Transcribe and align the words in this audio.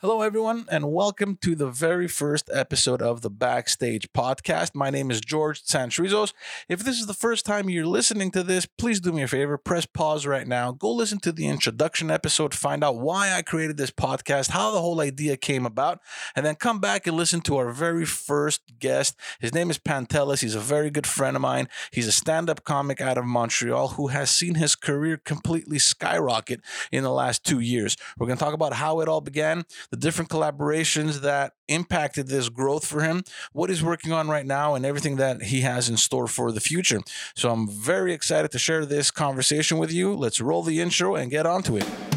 Hello, 0.00 0.20
everyone, 0.20 0.66
and 0.70 0.92
welcome 0.92 1.38
to 1.40 1.54
the 1.54 1.70
very 1.70 2.06
first 2.06 2.50
episode 2.52 3.00
of 3.00 3.22
the 3.22 3.30
Backstage 3.30 4.12
Podcast. 4.12 4.74
My 4.74 4.90
name 4.90 5.10
is 5.10 5.22
George 5.22 5.64
Sanchrizos. 5.64 6.34
If 6.68 6.80
this 6.80 7.00
is 7.00 7.06
the 7.06 7.14
first 7.14 7.46
time 7.46 7.70
you're 7.70 7.86
listening 7.86 8.30
to 8.32 8.42
this, 8.42 8.66
please 8.66 9.00
do 9.00 9.10
me 9.10 9.22
a 9.22 9.26
favor, 9.26 9.56
press 9.56 9.86
pause 9.86 10.26
right 10.26 10.46
now, 10.46 10.70
go 10.72 10.92
listen 10.92 11.18
to 11.20 11.32
the 11.32 11.48
introduction 11.48 12.10
episode, 12.10 12.52
find 12.52 12.84
out 12.84 12.98
why 12.98 13.32
I 13.32 13.40
created 13.40 13.78
this 13.78 13.90
podcast, 13.90 14.50
how 14.50 14.70
the 14.70 14.82
whole 14.82 15.00
idea 15.00 15.38
came 15.38 15.64
about, 15.64 16.00
and 16.36 16.44
then 16.44 16.56
come 16.56 16.78
back 16.78 17.06
and 17.06 17.16
listen 17.16 17.40
to 17.40 17.56
our 17.56 17.70
very 17.70 18.04
first 18.04 18.78
guest. 18.78 19.16
His 19.40 19.54
name 19.54 19.70
is 19.70 19.78
Pantelis. 19.78 20.42
He's 20.42 20.54
a 20.54 20.60
very 20.60 20.90
good 20.90 21.06
friend 21.06 21.36
of 21.36 21.40
mine. 21.40 21.70
He's 21.90 22.06
a 22.06 22.12
stand 22.12 22.50
up 22.50 22.64
comic 22.64 23.00
out 23.00 23.16
of 23.16 23.24
Montreal 23.24 23.88
who 23.88 24.08
has 24.08 24.30
seen 24.30 24.56
his 24.56 24.76
career 24.76 25.16
completely 25.16 25.78
skyrocket 25.78 26.60
in 26.92 27.02
the 27.02 27.10
last 27.10 27.44
two 27.46 27.60
years. 27.60 27.96
We're 28.18 28.26
going 28.26 28.36
to 28.36 28.44
talk 28.44 28.52
about 28.52 28.74
how 28.74 29.00
it 29.00 29.08
all 29.08 29.22
began 29.22 29.64
the 29.90 29.96
different 29.96 30.30
collaborations 30.30 31.20
that 31.22 31.52
impacted 31.68 32.28
this 32.28 32.48
growth 32.48 32.86
for 32.86 33.02
him, 33.02 33.22
what 33.52 33.70
he's 33.70 33.82
working 33.82 34.12
on 34.12 34.28
right 34.28 34.46
now, 34.46 34.74
and 34.74 34.86
everything 34.86 35.16
that 35.16 35.42
he 35.42 35.60
has 35.62 35.88
in 35.88 35.96
store 35.96 36.26
for 36.26 36.52
the 36.52 36.60
future. 36.60 37.00
So 37.34 37.50
I'm 37.50 37.68
very 37.68 38.12
excited 38.12 38.50
to 38.52 38.58
share 38.58 38.86
this 38.86 39.10
conversation 39.10 39.78
with 39.78 39.92
you. 39.92 40.14
Let's 40.14 40.40
roll 40.40 40.62
the 40.62 40.80
intro 40.80 41.14
and 41.14 41.30
get 41.30 41.46
on 41.46 41.62
to 41.64 41.76
it. 41.76 42.15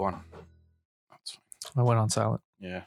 Go 0.00 0.06
on. 0.06 0.24
That's 1.10 1.32
fine. 1.32 1.84
I 1.84 1.86
went 1.86 2.00
on 2.00 2.10
silent. 2.10 2.40
Yeah. 2.58 2.82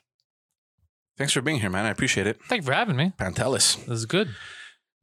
Thanks 1.18 1.34
for 1.34 1.42
being 1.42 1.60
here, 1.60 1.70
man. 1.70 1.86
I 1.86 1.90
appreciate 1.90 2.26
it. 2.26 2.40
Thank 2.50 2.64
you 2.64 2.66
for 2.66 2.74
having 2.74 2.96
me. 2.96 3.14
Pantelis. 3.18 3.86
This 3.86 4.00
is 4.00 4.06
good. 4.06 4.30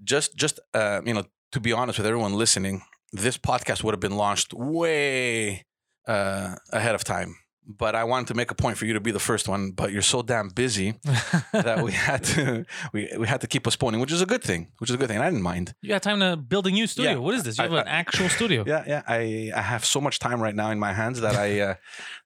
Just, 0.03 0.37
just, 0.37 0.59
uh, 0.75 1.01
you 1.05 1.15
know, 1.15 1.25
to 1.53 1.61
be 1.61 1.73
honest 1.73 1.99
with 1.99 2.07
everyone 2.07 2.35
listening, 2.35 2.83
this 3.13 3.39
podcast 3.39 3.85
would 3.85 3.95
have 3.95 4.01
been 4.01 4.17
launched 4.17 4.53
way 4.53 5.65
uh, 6.09 6.57
ahead 6.73 6.95
of 6.95 7.05
time. 7.05 7.37
But 7.79 7.95
I 7.95 8.05
wanted 8.05 8.27
to 8.29 8.35
make 8.35 8.51
a 8.51 8.55
point 8.55 8.77
for 8.79 8.85
you 8.87 8.95
to 8.95 9.01
be 9.01 9.11
the 9.13 9.21
first 9.21 9.49
one. 9.49 9.71
But 9.71 9.93
you're 9.93 10.03
so 10.03 10.23
damn 10.23 10.49
busy 10.49 10.95
that 11.53 11.83
we 11.85 11.93
had 11.93 12.25
to 12.25 12.65
we, 12.93 13.09
we 13.19 13.27
had 13.29 13.41
to 13.43 13.47
keep 13.47 13.63
postponing, 13.65 14.01
which 14.01 14.11
is 14.13 14.21
a 14.23 14.27
good 14.27 14.43
thing. 14.43 14.69
Which 14.79 14.91
is 14.91 14.95
a 14.95 14.99
good 14.99 15.09
thing. 15.09 15.19
And 15.19 15.25
I 15.25 15.31
didn't 15.31 15.43
mind. 15.43 15.75
you 15.83 15.89
got 15.89 16.03
time 16.03 16.21
to 16.21 16.37
build 16.37 16.67
a 16.67 16.71
new 16.71 16.87
studio. 16.87 17.13
Yeah. 17.13 17.17
What 17.19 17.35
is 17.35 17.43
this? 17.45 17.59
You 17.59 17.65
I- 17.65 17.69
have 17.69 17.73
an 17.79 17.89
I- 17.89 17.91
actual 17.91 18.29
studio. 18.29 18.65
Yeah, 18.67 18.85
yeah. 18.87 19.03
I 19.07 19.53
I 19.55 19.63
have 19.63 19.85
so 19.85 20.01
much 20.01 20.19
time 20.19 20.41
right 20.43 20.55
now 20.55 20.71
in 20.71 20.79
my 20.79 20.93
hands 20.93 21.21
that 21.21 21.37
I 21.37 21.61
uh, 21.61 21.75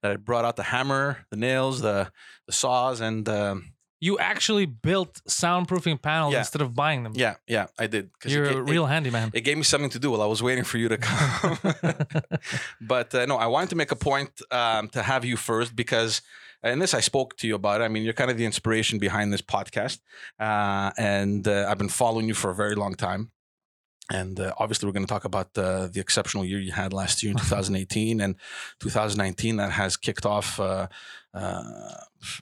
that 0.02 0.10
I 0.12 0.16
brought 0.16 0.44
out 0.44 0.56
the 0.56 0.62
hammer, 0.64 1.26
the 1.30 1.36
nails, 1.36 1.80
the 1.82 2.10
the 2.46 2.52
saws, 2.52 3.00
and 3.00 3.28
um, 3.28 3.73
You 4.00 4.18
actually 4.18 4.66
built 4.66 5.20
soundproofing 5.28 6.02
panels 6.02 6.32
Yeah. 6.32 6.40
instead 6.40 6.60
of 6.62 6.74
buying 6.74 7.04
them. 7.04 7.12
yeah, 7.16 7.36
yeah. 7.46 7.66
I 7.78 7.86
did. 7.86 8.10
You're 8.26 8.44
it, 8.44 8.54
a 8.56 8.58
it- 8.58 8.70
real 8.70 8.86
handyman. 8.86 9.30
It, 9.32 9.42
gave 9.42 9.56
me 9.56 9.62
something 9.62 9.90
to 9.90 9.98
do 9.98 10.10
while 10.10 10.20
I 10.22 10.26
was 10.26 10.42
waiting 10.42 10.64
for 10.64 10.78
you 10.78 10.88
to 10.88 10.98
come. 10.98 11.58
but 12.80 13.14
uh, 13.14 13.26
no, 13.26 13.36
I 13.36 13.46
wanted 13.46 13.70
to 13.70 13.76
make 13.76 13.90
a 13.92 13.96
point 13.96 14.30
um, 14.50 14.88
to 14.88 15.02
have 15.02 15.24
you 15.24 15.36
first 15.36 15.74
because, 15.74 16.22
and 16.62 16.80
this 16.82 16.92
I 16.94 17.00
spoke 17.00 17.36
to 17.38 17.46
you 17.46 17.54
about. 17.54 17.80
I 17.82 17.88
mean, 17.88 18.02
you're 18.04 18.12
kind 18.12 18.30
of 18.30 18.36
the 18.36 18.44
inspiration 18.44 18.98
behind 18.98 19.32
this 19.32 19.42
podcast, 19.42 20.00
uh, 20.38 20.90
and 20.98 21.46
uh, 21.48 21.66
I've 21.68 21.78
been 21.78 21.88
following 21.88 22.26
you 22.28 22.34
for 22.34 22.50
a 22.50 22.54
very 22.54 22.74
long 22.74 22.94
time. 22.94 23.30
And 24.10 24.38
uh, 24.38 24.52
obviously, 24.58 24.86
we're 24.86 24.92
going 24.92 25.06
to 25.06 25.12
talk 25.12 25.24
about 25.24 25.56
uh, 25.56 25.86
the 25.86 26.00
exceptional 26.00 26.44
year 26.44 26.58
you 26.58 26.72
had 26.72 26.92
last 26.92 27.22
year 27.22 27.32
in 27.32 27.38
2018 27.48 28.20
and 28.20 28.36
2019 28.80 29.56
that 29.56 29.72
has 29.72 29.96
kicked 29.96 30.26
off 30.26 30.60
uh, 30.60 30.88
uh, 31.32 31.94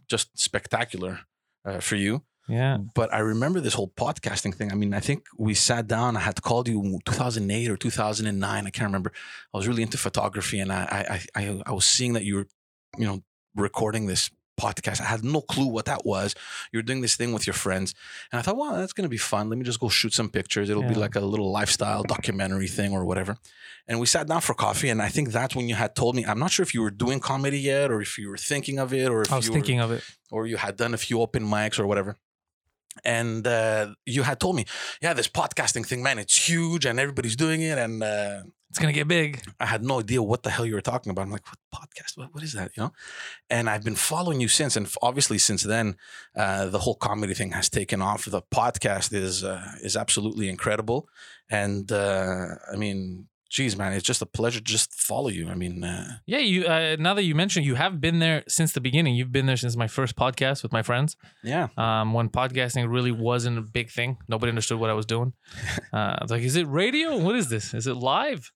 just 0.09 0.37
spectacular 0.39 1.21
uh, 1.65 1.81
for 1.81 1.97
you 1.97 2.23
yeah. 2.49 2.79
but 2.95 3.13
I 3.15 3.19
remember 3.19 3.61
this 3.61 3.75
whole 3.75 3.89
podcasting 3.89 4.55
thing. 4.55 4.73
I 4.73 4.75
mean, 4.75 4.95
I 4.95 5.01
think 5.01 5.27
we 5.39 5.55
sat 5.55 5.87
down. 5.87 6.17
I 6.17 6.21
had 6.21 6.43
called 6.43 6.69
you 6.69 6.99
2008 7.05 7.71
or 7.71 7.77
2009. 7.77 8.67
I 8.67 8.71
can't 8.71 8.87
remember. 8.87 9.13
I 9.55 9.57
was 9.57 9.69
really 9.69 9.83
into 9.83 9.99
photography, 9.99 10.59
and 10.61 10.73
I 10.73 11.21
I 11.35 11.41
I, 11.41 11.63
I 11.67 11.73
was 11.73 11.85
seeing 11.85 12.15
that 12.15 12.25
you 12.25 12.37
were, 12.37 12.47
you 12.99 13.07
know, 13.07 13.23
recording 13.55 14.07
this 14.07 14.31
podcast. 14.65 15.01
I 15.01 15.09
had 15.15 15.23
no 15.37 15.41
clue 15.53 15.67
what 15.77 15.87
that 15.87 16.03
was. 16.13 16.29
You 16.73 16.79
were 16.79 16.83
doing 16.91 17.03
this 17.03 17.17
thing 17.17 17.31
with 17.37 17.45
your 17.49 17.59
friends, 17.65 17.89
and 18.31 18.37
I 18.39 18.43
thought, 18.43 18.57
wow, 18.57 18.73
that's 18.77 18.93
going 18.97 19.09
to 19.11 19.15
be 19.19 19.23
fun. 19.33 19.49
Let 19.51 19.59
me 19.59 19.65
just 19.65 19.81
go 19.85 19.89
shoot 19.89 20.13
some 20.21 20.29
pictures. 20.39 20.71
It'll 20.71 20.89
be 20.95 20.95
like 21.07 21.17
a 21.17 21.21
little 21.33 21.51
lifestyle 21.59 22.03
documentary 22.17 22.69
thing 22.79 22.91
or 22.93 23.03
whatever. 23.11 23.37
And 23.89 23.99
we 24.01 24.07
sat 24.07 24.25
down 24.31 24.41
for 24.41 24.55
coffee, 24.55 24.91
and 24.93 25.01
I 25.09 25.09
think 25.15 25.27
that's 25.39 25.55
when 25.57 25.67
you 25.71 25.75
had 25.75 25.93
told 26.01 26.13
me. 26.17 26.23
I'm 26.31 26.39
not 26.45 26.51
sure 26.55 26.63
if 26.69 26.73
you 26.75 26.83
were 26.87 26.91
doing 27.05 27.19
comedy 27.21 27.61
yet, 27.61 27.91
or 27.91 28.01
if 28.01 28.13
you 28.19 28.29
were 28.29 28.37
thinking 28.53 28.79
of 28.79 28.93
it, 28.93 29.09
or 29.11 29.23
if 29.23 29.33
I 29.33 29.37
was 29.37 29.49
you 29.49 29.53
thinking 29.53 29.81
of 29.81 29.91
it. 29.91 30.03
or 30.31 30.47
you 30.47 30.57
had 30.57 30.77
done 30.77 30.95
a 30.95 30.99
few 31.07 31.21
open 31.21 31.45
mics 31.45 31.79
or 31.81 31.87
whatever. 31.87 32.17
And 33.05 33.47
uh, 33.47 33.95
you 34.05 34.23
had 34.23 34.39
told 34.39 34.55
me, 34.57 34.65
yeah, 35.01 35.15
this 35.15 35.29
podcasting 35.29 35.87
thing, 35.87 36.03
man, 36.03 36.19
it's 36.19 36.37
huge, 36.49 36.85
and 36.85 37.01
everybody's 37.01 37.37
doing 37.37 37.63
it. 37.63 37.79
And 37.79 38.03
uh, 38.03 38.43
It's 38.73 38.79
gonna 38.79 38.95
get 38.95 39.07
big. 39.07 39.43
I 39.61 39.67
had 39.67 39.85
no 39.85 40.01
idea 40.01 40.23
what 40.23 40.45
the 40.45 40.49
hell 40.49 40.65
you 40.65 40.73
were 40.75 40.81
talking 40.81 41.11
about. 41.11 41.27
I'm 41.27 41.31
like, 41.31 41.45
what 41.47 41.59
podcast? 41.75 42.17
What, 42.17 42.33
what 42.33 42.43
is 42.43 42.55
that? 42.55 42.71
You 42.75 42.85
know? 42.85 42.93
And 43.51 43.69
I've 43.69 43.85
been 43.85 43.97
following 43.97 44.41
you 44.41 44.49
since, 44.49 44.77
and 44.79 44.89
obviously 45.03 45.37
since 45.37 45.63
then, 45.63 45.97
uh, 46.35 46.69
the 46.69 46.79
whole 46.79 46.95
comedy 46.95 47.35
thing 47.35 47.53
has 47.53 47.69
taken 47.69 48.01
off. 48.01 48.25
The 48.25 48.41
podcast 48.41 49.13
is 49.13 49.45
uh, 49.45 49.73
is 49.83 49.95
absolutely 49.95 50.49
incredible, 50.49 51.07
and 51.51 51.93
uh, 51.93 52.47
I 52.73 52.77
mean, 52.77 53.27
geez, 53.51 53.77
man, 53.77 53.93
it's 53.93 54.07
just 54.07 54.23
a 54.23 54.27
pleasure 54.27 54.61
to 54.61 54.65
just 54.65 54.95
follow 54.95 55.29
you. 55.29 55.51
I 55.51 55.55
mean, 55.55 55.85
uh, 55.85 56.09
Yeah, 56.25 56.39
you. 56.39 56.65
Uh, 56.65 56.97
now 56.99 57.13
that 57.13 57.25
you 57.25 57.35
mentioned, 57.35 57.67
you 57.67 57.75
have 57.75 58.01
been 58.01 58.21
there 58.21 58.43
since 58.49 58.73
the 58.73 58.81
beginning. 58.81 59.15
You've 59.17 59.33
been 59.33 59.45
there 59.45 59.59
since 59.59 59.77
my 59.77 59.87
first 59.87 60.17
podcast 60.17 60.63
with 60.63 60.73
my 60.73 60.81
friends. 60.83 61.19
yeah, 61.43 61.69
Um, 61.77 62.15
when 62.15 62.31
podcasting 62.31 62.91
really 62.91 63.13
wasn't 63.13 63.59
a 63.59 63.61
big 63.63 63.91
thing, 63.91 64.17
nobody 64.29 64.49
understood 64.49 64.79
what 64.81 64.89
I 64.89 64.95
was 64.95 65.05
doing. 65.05 65.35
Uh, 65.93 66.17
I 66.19 66.25
was 66.25 66.31
like, 66.31 66.41
is 66.41 66.57
it 66.57 66.67
radio? 66.69 67.19
What 67.19 67.37
is 67.37 67.51
this? 67.51 67.75
Is 67.75 67.87
it 67.87 67.97
live? 67.99 68.51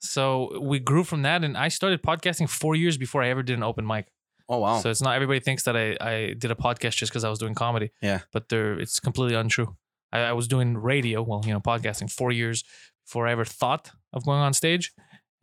So 0.00 0.60
we 0.60 0.78
grew 0.78 1.04
from 1.04 1.22
that, 1.22 1.44
and 1.44 1.56
I 1.56 1.68
started 1.68 2.02
podcasting 2.02 2.48
four 2.48 2.74
years 2.74 2.96
before 2.96 3.22
I 3.22 3.28
ever 3.28 3.42
did 3.42 3.56
an 3.56 3.62
open 3.62 3.86
mic. 3.86 4.06
oh 4.48 4.58
wow, 4.58 4.78
So 4.78 4.90
it's 4.90 5.02
not 5.02 5.16
everybody 5.16 5.40
thinks 5.40 5.64
that 5.64 5.76
I, 5.76 5.96
I 6.00 6.34
did 6.34 6.50
a 6.50 6.54
podcast 6.54 6.96
just 6.96 7.10
because 7.12 7.24
I 7.24 7.30
was 7.30 7.38
doing 7.38 7.54
comedy. 7.54 7.90
Yeah. 8.00 8.20
But 8.32 8.48
they're, 8.48 8.78
it's 8.78 9.00
completely 9.00 9.34
untrue. 9.34 9.76
I, 10.12 10.20
I 10.20 10.32
was 10.32 10.46
doing 10.48 10.76
radio, 10.76 11.22
well, 11.22 11.42
you 11.44 11.52
know, 11.52 11.60
podcasting 11.60 12.10
four 12.10 12.30
years 12.30 12.64
before 13.04 13.26
I 13.26 13.32
ever 13.32 13.44
thought 13.44 13.90
of 14.12 14.24
going 14.24 14.40
on 14.40 14.52
stage. 14.52 14.92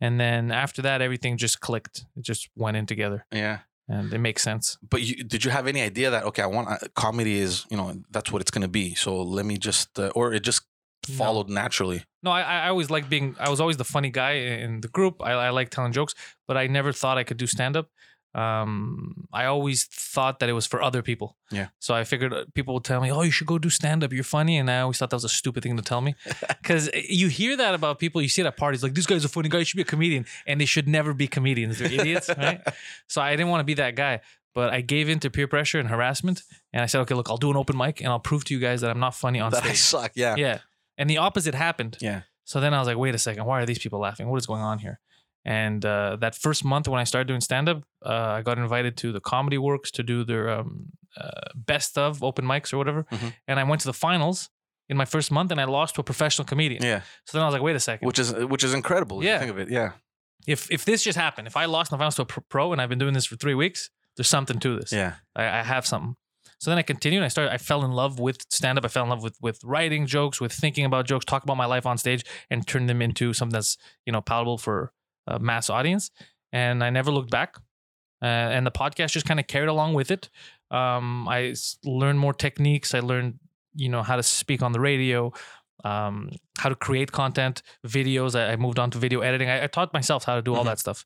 And 0.00 0.20
then 0.20 0.50
after 0.50 0.82
that, 0.82 1.00
everything 1.00 1.36
just 1.36 1.60
clicked. 1.60 2.04
It 2.16 2.24
just 2.24 2.48
went 2.56 2.76
in 2.76 2.86
together 2.86 3.26
yeah. 3.32 3.60
and 3.88 4.12
it 4.12 4.18
makes 4.18 4.42
sense. 4.42 4.76
But 4.88 5.02
you, 5.02 5.24
did 5.24 5.44
you 5.44 5.50
have 5.50 5.66
any 5.66 5.80
idea 5.80 6.10
that 6.10 6.24
okay, 6.24 6.42
I 6.42 6.46
want 6.46 6.68
uh, 6.68 6.78
comedy 6.94 7.38
is 7.38 7.64
you 7.70 7.76
know 7.76 8.02
that's 8.10 8.30
what 8.32 8.42
it's 8.42 8.50
going 8.50 8.62
to 8.62 8.68
be. 8.68 8.94
So 8.94 9.22
let 9.22 9.46
me 9.46 9.56
just 9.56 9.98
uh, 9.98 10.10
or 10.14 10.34
it 10.34 10.40
just 10.40 10.62
No. 11.08 11.14
followed 11.16 11.48
naturally. 11.48 12.04
No, 12.22 12.30
I, 12.30 12.42
I 12.42 12.68
always 12.68 12.90
like 12.90 13.08
being, 13.08 13.36
I 13.38 13.50
was 13.50 13.60
always 13.60 13.76
the 13.76 13.84
funny 13.84 14.10
guy 14.10 14.32
in 14.32 14.80
the 14.80 14.88
group. 14.88 15.22
I, 15.22 15.32
I 15.32 15.50
like 15.50 15.70
telling 15.70 15.92
jokes, 15.92 16.14
but 16.46 16.56
I 16.56 16.66
never 16.66 16.92
thought 16.92 17.18
I 17.18 17.24
could 17.24 17.36
do 17.36 17.46
stand 17.46 17.76
up. 17.76 17.88
Um, 18.34 19.28
I 19.32 19.44
always 19.44 19.84
thought 19.84 20.40
that 20.40 20.48
it 20.48 20.54
was 20.54 20.66
for 20.66 20.82
other 20.82 21.02
people. 21.02 21.36
Yeah. 21.52 21.68
So 21.78 21.94
I 21.94 22.02
figured 22.02 22.32
uh, 22.32 22.46
people 22.52 22.74
would 22.74 22.82
tell 22.82 23.00
me, 23.00 23.12
"Oh, 23.12 23.22
you 23.22 23.30
should 23.30 23.46
go 23.46 23.58
do 23.58 23.70
stand 23.70 24.02
up. 24.02 24.12
You're 24.12 24.24
funny," 24.24 24.56
and 24.58 24.68
I 24.68 24.80
always 24.80 24.98
thought 24.98 25.10
that 25.10 25.16
was 25.16 25.24
a 25.24 25.28
stupid 25.28 25.62
thing 25.62 25.76
to 25.76 25.82
tell 25.84 26.00
me, 26.00 26.16
because 26.48 26.90
you 27.08 27.28
hear 27.28 27.56
that 27.56 27.74
about 27.74 28.00
people. 28.00 28.20
You 28.20 28.28
see 28.28 28.42
it 28.42 28.46
at 28.46 28.56
parties, 28.56 28.82
like 28.82 28.94
this 28.94 29.06
guy's 29.06 29.24
a 29.24 29.28
funny 29.28 29.48
guy. 29.48 29.58
You 29.58 29.64
should 29.64 29.76
be 29.76 29.82
a 29.82 29.86
comedian, 29.86 30.26
and 30.48 30.60
they 30.60 30.64
should 30.64 30.88
never 30.88 31.14
be 31.14 31.28
comedians. 31.28 31.78
They're 31.78 31.92
idiots, 31.92 32.28
right? 32.36 32.60
So 33.08 33.22
I 33.22 33.30
didn't 33.36 33.50
want 33.50 33.60
to 33.60 33.64
be 33.64 33.74
that 33.74 33.94
guy, 33.94 34.20
but 34.52 34.72
I 34.74 34.80
gave 34.80 35.08
in 35.08 35.20
to 35.20 35.30
peer 35.30 35.46
pressure 35.46 35.78
and 35.78 35.88
harassment, 35.88 36.42
and 36.72 36.82
I 36.82 36.86
said, 36.86 37.02
"Okay, 37.02 37.14
look, 37.14 37.30
I'll 37.30 37.36
do 37.36 37.52
an 37.52 37.56
open 37.56 37.76
mic, 37.76 38.00
and 38.00 38.08
I'll 38.08 38.18
prove 38.18 38.44
to 38.46 38.54
you 38.54 38.58
guys 38.58 38.80
that 38.80 38.90
I'm 38.90 39.00
not 39.00 39.14
funny 39.14 39.38
on 39.38 39.52
that 39.52 39.62
I 39.64 39.74
suck. 39.74 40.10
Yeah. 40.16 40.34
Yeah. 40.36 40.58
And 40.98 41.08
the 41.10 41.18
opposite 41.18 41.54
happened. 41.54 41.96
Yeah. 42.00 42.22
So 42.44 42.60
then 42.60 42.74
I 42.74 42.78
was 42.78 42.86
like, 42.88 42.96
wait 42.96 43.14
a 43.14 43.18
second, 43.18 43.44
why 43.46 43.60
are 43.60 43.66
these 43.66 43.78
people 43.78 43.98
laughing? 44.00 44.28
What 44.28 44.36
is 44.38 44.46
going 44.46 44.60
on 44.62 44.78
here? 44.78 45.00
And 45.46 45.84
uh, 45.84 46.16
that 46.20 46.34
first 46.34 46.64
month 46.64 46.88
when 46.88 47.00
I 47.00 47.04
started 47.04 47.28
doing 47.28 47.40
stand 47.40 47.68
up, 47.68 47.82
uh, 48.04 48.12
I 48.38 48.42
got 48.42 48.58
invited 48.58 48.96
to 48.98 49.12
the 49.12 49.20
Comedy 49.20 49.58
Works 49.58 49.90
to 49.92 50.02
do 50.02 50.24
their 50.24 50.48
um, 50.50 50.86
uh, 51.16 51.30
best 51.54 51.98
of 51.98 52.22
open 52.22 52.44
mics 52.46 52.72
or 52.72 52.78
whatever. 52.78 53.04
Mhm. 53.10 53.32
And 53.48 53.60
I 53.60 53.64
went 53.64 53.80
to 53.82 53.86
the 53.86 53.92
finals 53.92 54.48
in 54.88 54.96
my 54.96 55.04
first 55.04 55.30
month 55.30 55.50
and 55.50 55.60
I 55.60 55.64
lost 55.64 55.94
to 55.96 56.00
a 56.00 56.04
professional 56.04 56.46
comedian. 56.46 56.82
Yeah. 56.82 57.00
So 57.26 57.36
then 57.38 57.42
I 57.42 57.46
was 57.46 57.52
like, 57.54 57.62
wait 57.62 57.76
a 57.76 57.80
second. 57.80 58.06
Which 58.06 58.18
is 58.18 58.32
which 58.34 58.64
is 58.64 58.72
incredible. 58.74 59.20
If 59.20 59.24
Yeah. 59.26 59.34
You 59.34 59.38
think 59.40 59.50
of 59.50 59.58
it. 59.58 59.70
Yeah. 59.70 59.92
If, 60.46 60.70
if 60.70 60.84
this 60.84 61.02
just 61.02 61.16
happened, 61.18 61.46
if 61.46 61.56
I 61.56 61.64
lost 61.64 61.90
in 61.90 61.96
the 61.96 62.00
finals 62.00 62.16
to 62.16 62.22
a 62.22 62.26
pro- 62.26 62.44
pro 62.48 62.72
and 62.72 62.80
I've 62.80 62.90
been 62.90 62.98
doing 62.98 63.14
this 63.14 63.24
for 63.24 63.36
three 63.36 63.54
weeks, 63.54 63.88
there's 64.16 64.28
something 64.28 64.58
to 64.60 64.78
this. 64.78 64.92
Yeah. 64.92 65.14
I, 65.34 65.44
I 65.60 65.62
have 65.62 65.86
something. 65.86 66.16
So 66.64 66.70
then 66.70 66.78
I 66.78 66.82
continued. 66.82 67.18
And 67.18 67.24
I 67.26 67.28
started. 67.28 67.52
I 67.52 67.58
fell 67.58 67.84
in 67.84 67.92
love 67.92 68.18
with 68.18 68.38
stand 68.50 68.78
up. 68.78 68.84
I 68.84 68.88
fell 68.88 69.04
in 69.04 69.10
love 69.10 69.22
with 69.22 69.36
with 69.40 69.62
writing 69.64 70.06
jokes, 70.06 70.40
with 70.40 70.52
thinking 70.52 70.84
about 70.86 71.06
jokes, 71.06 71.24
talk 71.24 71.42
about 71.44 71.56
my 71.58 71.66
life 71.66 71.86
on 71.86 71.98
stage, 71.98 72.24
and 72.50 72.66
turn 72.66 72.86
them 72.86 73.02
into 73.02 73.32
something 73.34 73.52
that's 73.52 73.76
you 74.06 74.12
know 74.12 74.20
palatable 74.22 74.58
for 74.58 74.92
a 75.26 75.38
mass 75.38 75.68
audience. 75.70 76.10
And 76.52 76.82
I 76.82 76.90
never 76.90 77.10
looked 77.10 77.30
back. 77.30 77.56
Uh, 78.22 78.26
and 78.56 78.66
the 78.66 78.70
podcast 78.70 79.10
just 79.12 79.26
kind 79.26 79.38
of 79.40 79.46
carried 79.46 79.68
along 79.68 79.92
with 79.94 80.10
it. 80.10 80.30
Um, 80.70 81.28
I 81.28 81.48
s- 81.48 81.76
learned 81.84 82.18
more 82.18 82.32
techniques. 82.32 82.94
I 82.94 83.00
learned 83.00 83.38
you 83.74 83.88
know 83.90 84.02
how 84.02 84.16
to 84.16 84.22
speak 84.22 84.62
on 84.62 84.72
the 84.72 84.80
radio, 84.80 85.32
um, 85.84 86.30
how 86.58 86.68
to 86.70 86.74
create 86.74 87.12
content, 87.12 87.62
videos. 87.86 88.34
I, 88.38 88.52
I 88.52 88.56
moved 88.56 88.78
on 88.78 88.90
to 88.92 88.98
video 88.98 89.20
editing. 89.20 89.50
I, 89.50 89.64
I 89.64 89.66
taught 89.66 89.92
myself 89.92 90.24
how 90.24 90.36
to 90.36 90.42
do 90.42 90.54
all 90.54 90.62
Mhm. 90.62 90.66
that 90.70 90.78
stuff. 90.78 91.04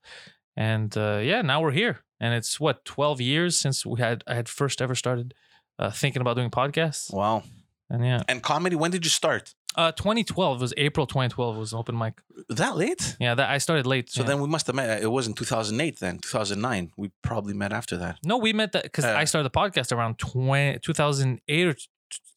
and 0.57 0.97
uh, 0.97 1.19
yeah, 1.23 1.43
now 1.43 1.61
we're 1.63 1.73
here, 1.83 2.05
and 2.21 2.35
it's 2.35 2.61
what 2.61 2.85
twelve 2.85 3.21
years 3.21 3.59
since 3.59 3.85
we 3.87 4.01
had 4.01 4.23
I 4.27 4.35
had 4.35 4.49
first 4.49 4.81
ever 4.83 4.95
started 4.95 5.35
uh, 5.79 5.91
thinking 5.91 6.21
about 6.23 6.37
doing 6.37 6.51
podcasts, 6.51 7.13
Wow. 7.13 7.43
and 7.91 8.05
yeah, 8.05 8.23
And 8.29 8.43
comedy, 8.43 8.77
when 8.77 8.91
did 8.91 9.05
you 9.05 9.11
start? 9.11 9.55
uh, 9.77 9.93
2012 9.93 10.61
was 10.61 10.75
April 10.77 11.07
2012 11.07 11.57
was 11.57 11.73
open 11.73 11.97
mic. 11.97 12.15
That 12.49 12.77
late? 12.77 13.17
Yeah, 13.21 13.35
that 13.37 13.49
I 13.49 13.59
started 13.59 13.87
late. 13.87 14.11
So 14.11 14.23
yeah. 14.23 14.29
then 14.29 14.41
we 14.41 14.49
must 14.49 14.67
have 14.67 14.75
met. 14.75 15.03
It 15.03 15.11
wasn't 15.13 15.37
2008 15.37 16.01
then, 16.01 16.19
2009. 16.19 16.91
We 16.97 17.11
probably 17.23 17.55
met 17.55 17.73
after 17.73 17.97
that. 17.99 18.19
no, 18.25 18.39
we 18.39 18.53
met 18.53 18.73
that 18.73 18.83
because 18.85 19.05
Uh, 19.05 19.15
I 19.23 19.25
started 19.25 19.47
the 19.53 19.57
podcast 19.57 19.93
around 19.93 20.19
20, 20.19 20.79
2008 20.81 21.67
or 21.69 21.75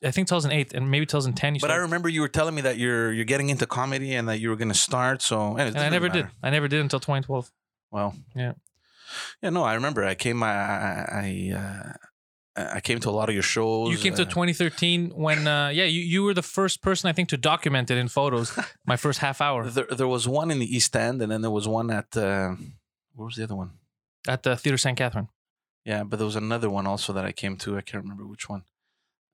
I 0.03 0.11
think 0.11 0.27
2008 0.27 0.73
and 0.73 0.91
maybe 0.91 1.05
2010. 1.05 1.55
You 1.55 1.61
But 1.61 1.71
I 1.71 1.77
remember 1.77 2.09
you 2.09 2.21
were 2.21 2.27
telling 2.39 2.53
me 2.53 2.61
that 2.61 2.77
you're 2.77 3.11
you're 3.13 3.25
getting 3.33 3.49
into 3.49 3.65
comedy 3.65 4.13
and 4.13 4.27
that 4.27 4.39
you 4.39 4.49
were 4.49 4.57
going 4.57 4.73
to 4.73 4.81
start. 4.89 5.21
So 5.21 5.57
it 5.57 5.67
and 5.67 5.77
I 5.77 5.89
never 5.89 6.07
really 6.09 6.23
did. 6.23 6.31
I 6.43 6.49
never 6.51 6.67
did 6.67 6.81
until 6.81 6.99
2012. 6.99 7.49
Well, 7.91 8.13
Yeah. 8.35 8.53
yeah. 9.41 9.49
No, 9.49 9.63
I 9.63 9.73
remember. 9.75 10.03
I 10.03 10.15
came. 10.15 10.43
I 10.43 10.51
I 10.51 10.91
I, 11.23 11.53
uh, 11.61 11.93
I 12.55 12.81
came 12.81 12.99
to 12.99 13.09
a 13.09 13.11
lot 13.11 13.29
of 13.29 13.33
your 13.33 13.43
shows. 13.43 13.91
You 13.91 13.97
came 13.97 14.13
to 14.15 14.23
uh, 14.23 14.25
2013 14.25 15.11
when, 15.15 15.47
uh, 15.47 15.69
yeah, 15.69 15.85
you, 15.85 16.01
you 16.01 16.23
were 16.23 16.33
the 16.33 16.41
first 16.41 16.81
person 16.81 17.09
I 17.09 17.13
think 17.13 17.29
to 17.29 17.37
document 17.37 17.89
it 17.89 17.97
in 17.97 18.09
photos. 18.09 18.57
my 18.85 18.97
first 18.97 19.19
half 19.19 19.39
hour 19.39 19.69
There, 19.69 19.85
there 19.85 20.07
was 20.07 20.27
one 20.27 20.51
in 20.51 20.59
the 20.59 20.75
East 20.75 20.95
End, 20.95 21.21
and 21.21 21.31
then 21.31 21.41
there 21.41 21.51
was 21.51 21.67
one 21.67 21.89
at 21.91 22.15
uh, 22.17 22.55
where 23.15 23.25
was 23.25 23.35
the 23.35 23.43
other 23.43 23.55
one? 23.55 23.71
at 24.27 24.43
the 24.43 24.55
Theater 24.55 24.77
St. 24.77 24.97
Catherine. 24.97 25.29
Yeah, 25.85 26.03
but 26.03 26.17
there 26.17 26.25
was 26.25 26.35
another 26.35 26.69
one 26.69 26.85
also 26.85 27.13
that 27.13 27.25
I 27.25 27.31
came 27.31 27.57
to. 27.57 27.77
I 27.77 27.81
can't 27.81 28.03
remember 28.03 28.27
which 28.27 28.47
one. 28.49 28.63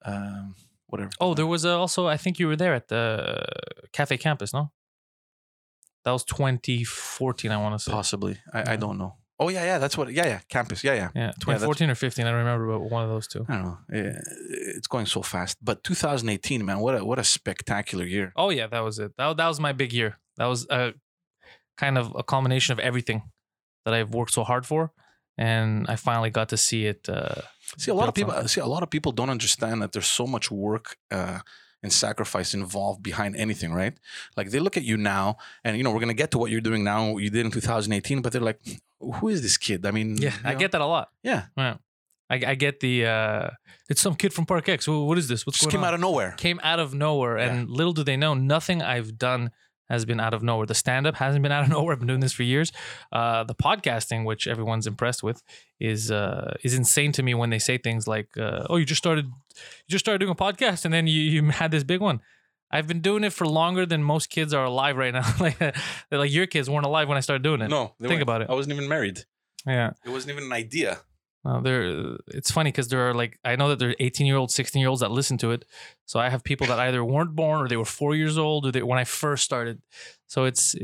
Um, 0.06 0.56
whatever. 0.86 1.10
Oh, 1.19 1.34
there 1.34 1.48
was 1.48 1.66
uh, 1.66 1.78
also 1.78 2.08
I 2.08 2.18
think 2.18 2.40
you 2.40 2.48
were 2.48 2.56
there 2.56 2.74
at 2.74 2.88
the 2.88 3.44
Cafe 3.92 4.18
Campus, 4.18 4.54
no? 4.54 4.72
That 6.06 6.12
was 6.12 6.24
2014, 6.24 7.52
I 7.52 7.58
want 7.58 7.78
to 7.78 7.84
say. 7.84 7.92
possibly. 7.92 8.38
I, 8.54 8.74
I 8.74 8.75
don't 8.78 8.98
know. 8.98 9.16
Oh 9.39 9.50
yeah, 9.50 9.63
yeah. 9.66 9.78
That's 9.78 9.98
what. 9.98 10.12
Yeah, 10.12 10.25
yeah. 10.25 10.39
Campus. 10.50 10.84
Yeah, 10.84 10.94
yeah. 10.95 11.10
Yeah, 11.13 11.31
2014 11.39 11.89
or 11.92 11.95
15, 11.95 12.25
I 12.25 12.30
don't 12.31 12.39
remember, 12.39 12.68
but 12.68 12.80
one 12.89 13.04
of 13.04 13.10
those 13.10 13.28
two. 13.28 13.45
I 13.48 13.54
don't 13.56 13.63
know. 13.66 13.78
Eh, 13.94 14.13
It's 14.78 14.88
going 14.88 15.06
so 15.06 15.22
fast. 15.22 15.57
But 15.62 15.84
2018, 15.84 16.66
man, 16.66 16.80
what 16.80 16.95
a 16.95 17.06
what 17.06 17.19
a 17.19 17.24
spectacular 17.24 18.06
year. 18.06 18.34
Oh 18.36 18.50
yeah, 18.50 18.68
that 18.68 18.80
was 18.84 18.98
it. 19.00 19.12
That, 19.18 19.38
that 19.38 19.48
was 19.48 19.60
my 19.60 19.74
big 19.74 19.94
year. 19.94 20.18
That 20.38 20.45
was 20.48 20.66
a 20.69 20.94
kind 21.78 21.98
of 21.98 22.13
a 22.16 22.24
culmination 22.24 22.74
of 22.74 22.80
everything 22.80 23.22
that 23.86 23.94
I've 23.94 24.13
worked 24.13 24.34
so 24.34 24.44
hard 24.44 24.66
for, 24.66 24.92
and 25.38 25.86
I 25.88 25.95
finally 25.98 26.30
got 26.31 26.50
to 26.50 26.57
see 26.57 26.86
it. 26.88 27.07
Uh, 27.07 27.42
See, 27.78 27.92
a 27.92 27.94
lot 27.94 28.07
of 28.07 28.16
people 28.16 28.48
see 28.48 28.62
a 28.62 28.66
lot 28.66 28.81
of 28.83 28.90
people 28.90 29.12
don't 29.12 29.30
understand 29.30 29.81
that 29.81 29.92
there's 29.92 30.07
so 30.07 30.25
much 30.25 30.50
work 30.50 30.95
uh, 31.12 31.40
and 31.83 31.92
sacrifice 31.94 32.54
involved 32.54 33.04
behind 33.04 33.36
anything, 33.36 33.72
right? 33.74 33.94
Like 34.38 34.50
they 34.51 34.60
look 34.60 34.78
at 34.78 34.83
you 34.83 34.98
now, 34.98 35.38
and 35.63 35.78
you 35.78 35.83
know 35.83 35.92
we're 35.92 36.00
gonna 36.00 36.13
get 36.13 36.31
to 36.31 36.38
what 36.40 36.50
you're 36.50 36.62
doing 36.69 36.83
now, 36.83 37.12
what 37.12 37.24
you 37.24 37.30
did 37.30 37.45
in 37.45 37.51
2018, 37.51 38.22
but 38.22 38.31
they're 38.31 38.42
like, 38.42 38.60
"Who 38.99 39.27
is 39.29 39.41
this 39.41 39.57
kid?" 39.57 39.85
I 39.85 39.91
mean, 39.91 40.17
yeah, 40.17 40.33
I 40.44 40.53
know? 40.53 40.59
get 40.59 40.71
that 40.71 40.81
a 40.81 40.85
lot. 40.85 41.09
Yeah, 41.23 41.45
I, 41.57 41.75
I 42.29 42.55
get 42.55 42.79
the 42.81 43.05
uh, 43.05 43.49
it's 43.89 44.01
some 44.01 44.15
kid 44.15 44.33
from 44.33 44.45
Park 44.45 44.67
X. 44.69 44.85
Wh- 44.85 45.05
What 45.07 45.17
is 45.17 45.27
this? 45.27 45.45
What's 45.45 45.59
just 45.59 45.71
going 45.71 45.79
came 45.79 45.83
on? 45.83 45.88
out 45.89 45.94
of 45.94 45.99
nowhere. 46.01 46.31
came 46.38 46.59
out 46.63 46.79
of 46.79 46.94
nowhere, 46.94 47.38
and 47.38 47.69
little 47.69 47.94
do 47.94 48.03
they 48.03 48.17
know, 48.17 48.33
nothing 48.33 48.81
I've 48.81 49.17
done 49.17 49.51
has 49.89 50.03
been 50.03 50.19
out 50.19 50.33
of 50.33 50.44
nowhere. 50.44 50.65
The 50.65 50.75
stand 50.75 51.07
up 51.07 51.15
hasn't 51.15 51.41
been 51.44 51.51
out 51.53 51.63
of 51.63 51.69
nowhere. 51.75 51.94
I've 51.94 51.99
been 51.99 52.07
doing 52.09 52.19
this 52.19 52.33
for 52.33 52.44
years. 52.44 52.73
Uh, 53.13 53.45
the 53.45 53.55
podcasting, 53.55 54.25
which 54.25 54.45
everyone's 54.45 54.85
impressed 54.88 55.23
with, 55.23 55.41
is 55.79 56.11
uh, 56.11 56.55
is 56.63 56.73
insane 56.73 57.13
to 57.13 57.23
me 57.23 57.33
when 57.33 57.49
they 57.49 57.59
say 57.59 57.77
things 57.77 58.07
like, 58.07 58.27
uh, 58.38 58.65
"Oh, 58.69 58.75
you 58.75 58.85
just 58.85 58.99
started, 58.99 59.25
you 59.27 59.89
just 59.89 60.03
started 60.03 60.19
doing 60.19 60.31
a 60.31 60.35
podcast, 60.35 60.83
and 60.83 60.94
then 60.94 61.07
you 61.07 61.21
you 61.21 61.49
had 61.51 61.71
this 61.71 61.85
big 61.85 62.01
one." 62.01 62.19
I've 62.69 62.88
been 62.88 63.02
doing 63.02 63.24
it 63.24 63.31
for 63.34 63.48
longer 63.48 63.86
than 63.86 64.04
most 64.04 64.30
kids 64.30 64.54
are 64.54 64.66
alive 64.66 64.98
right 64.98 65.14
now. 65.14 65.24
like, 65.40 65.60
like 66.12 66.31
your 66.31 66.48
kids 66.48 66.69
weren't 66.69 66.86
alive 66.86 67.08
when 67.08 67.18
I 67.18 67.22
started 67.22 67.44
doing 67.44 67.62
it. 67.62 67.69
No, 67.69 67.94
they 68.00 68.08
Think 68.08 68.18
weren't. 68.18 68.24
about 68.24 68.42
it. 68.42 68.50
I 68.50 68.54
wasn't 68.54 68.75
even 68.75 68.90
married. 68.90 69.22
Yeah. 69.66 69.92
It 70.06 70.10
wasn't 70.10 70.31
even 70.34 70.46
an 70.46 70.54
idea. 70.54 71.00
Uh, 71.46 71.62
there, 71.62 72.18
it's 72.28 72.52
funny 72.52 72.72
because 72.72 72.90
there 72.90 73.08
are 73.10 73.14
like 73.14 73.40
I 73.46 73.56
know 73.56 73.69
that 73.69 73.80
there 73.80 73.92
are 73.92 73.96
18 74.00 74.28
year 74.28 74.36
olds, 74.36 74.54
16 74.54 74.81
year 74.81 74.90
olds 74.90 75.00
that 75.00 75.12
listen 75.12 75.38
to 75.38 75.52
it. 75.52 75.64
So 76.06 76.19
I 76.19 76.30
have 76.30 76.44
people 76.44 76.68
that 76.68 76.78
either 76.80 77.06
weren't 77.06 77.36
born 77.38 77.62
or 77.62 77.69
they 77.69 77.78
were 77.78 77.86
four 77.86 78.16
years 78.16 78.38
old 78.38 78.66
or 78.66 78.72
they, 78.72 78.84
when 78.84 79.00
I 79.00 79.06
first 79.06 79.46
started. 79.46 79.81
So 80.28 80.44
it's 80.44 80.75
uh, 80.75 80.80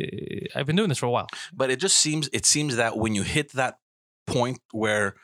I've 0.55 0.65
been 0.65 0.77
doing 0.77 0.87
this 0.89 0.99
for 0.99 1.07
a 1.07 1.11
while. 1.11 1.27
But 1.51 1.69
it 1.69 1.79
just 1.81 1.97
seems 1.97 2.29
it 2.31 2.45
seems 2.45 2.77
that 2.77 2.97
when 2.97 3.13
you 3.13 3.23
hit 3.23 3.51
that 3.53 3.79
point 4.25 4.59
where 4.71 5.15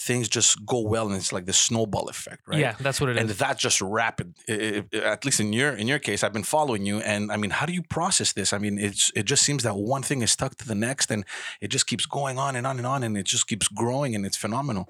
things 0.00 0.28
just 0.28 0.64
go 0.64 0.80
well, 0.80 1.06
and 1.08 1.16
it's 1.16 1.32
like 1.32 1.44
the 1.46 1.52
snowball 1.52 2.08
effect, 2.08 2.42
right? 2.48 2.58
Yeah, 2.60 2.74
that's 2.80 3.00
what 3.00 3.10
it 3.10 3.16
is. 3.16 3.20
and 3.20 3.30
that's 3.30 3.60
just 3.62 3.80
rapid. 3.82 4.34
I- 4.48 4.84
I- 4.94 4.96
at 5.14 5.24
least 5.24 5.40
in 5.40 5.52
your 5.52 5.72
in 5.76 5.86
your 5.88 5.98
case, 5.98 6.24
I've 6.24 6.32
been 6.32 6.42
following 6.56 6.86
you, 6.86 7.00
and 7.00 7.30
I 7.30 7.36
mean, 7.36 7.50
how 7.50 7.66
do 7.66 7.72
you 7.72 7.82
process 7.82 8.32
this? 8.32 8.52
I 8.52 8.58
mean, 8.58 8.78
it's 8.78 9.12
it 9.14 9.24
just 9.24 9.42
seems 9.42 9.62
that 9.62 9.76
one 9.76 10.02
thing 10.02 10.22
is 10.22 10.30
stuck 10.30 10.56
to 10.56 10.66
the 10.66 10.74
next, 10.74 11.10
and 11.10 11.24
it 11.60 11.68
just 11.68 11.86
keeps 11.86 12.06
going 12.06 12.38
on 12.38 12.56
and 12.56 12.66
on 12.66 12.78
and 12.78 12.86
on, 12.86 13.02
and 13.02 13.16
it 13.18 13.26
just 13.26 13.46
keeps 13.46 13.68
growing, 13.68 14.14
and 14.14 14.24
it's 14.26 14.36
phenomenal. 14.36 14.84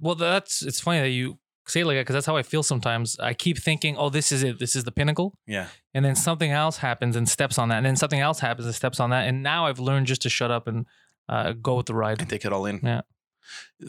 well, 0.00 0.14
that's 0.14 0.62
it's 0.62 0.80
funny 0.80 1.00
that 1.00 1.10
you 1.10 1.38
say 1.66 1.80
it 1.80 1.86
like 1.86 1.96
that 1.96 2.02
because 2.02 2.14
that's 2.14 2.26
how 2.26 2.36
I 2.36 2.42
feel 2.42 2.62
sometimes. 2.64 3.16
I 3.20 3.32
keep 3.34 3.56
thinking, 3.58 3.96
oh, 3.96 4.10
this 4.10 4.32
is 4.32 4.42
it. 4.42 4.58
This 4.58 4.74
is 4.74 4.82
the 4.84 4.90
pinnacle. 4.92 5.38
Yeah, 5.46 5.66
And 5.94 6.04
then 6.04 6.16
something 6.16 6.50
else 6.50 6.78
happens 6.78 7.14
and 7.16 7.28
steps 7.28 7.58
on 7.58 7.68
that. 7.68 7.76
And 7.76 7.86
then 7.86 7.96
something 7.96 8.18
else 8.18 8.40
happens 8.40 8.66
and 8.66 8.74
steps 8.74 8.98
on 8.98 9.10
that. 9.10 9.28
And 9.28 9.42
now 9.44 9.66
I've 9.66 9.78
learned 9.78 10.06
just 10.08 10.22
to 10.22 10.28
shut 10.28 10.50
up 10.50 10.66
and 10.66 10.86
uh, 11.28 11.52
go 11.52 11.76
with 11.76 11.86
the 11.86 11.94
ride. 11.94 12.20
and 12.20 12.28
take 12.28 12.44
it 12.44 12.52
all 12.52 12.66
in. 12.66 12.80
Yeah. 12.82 13.02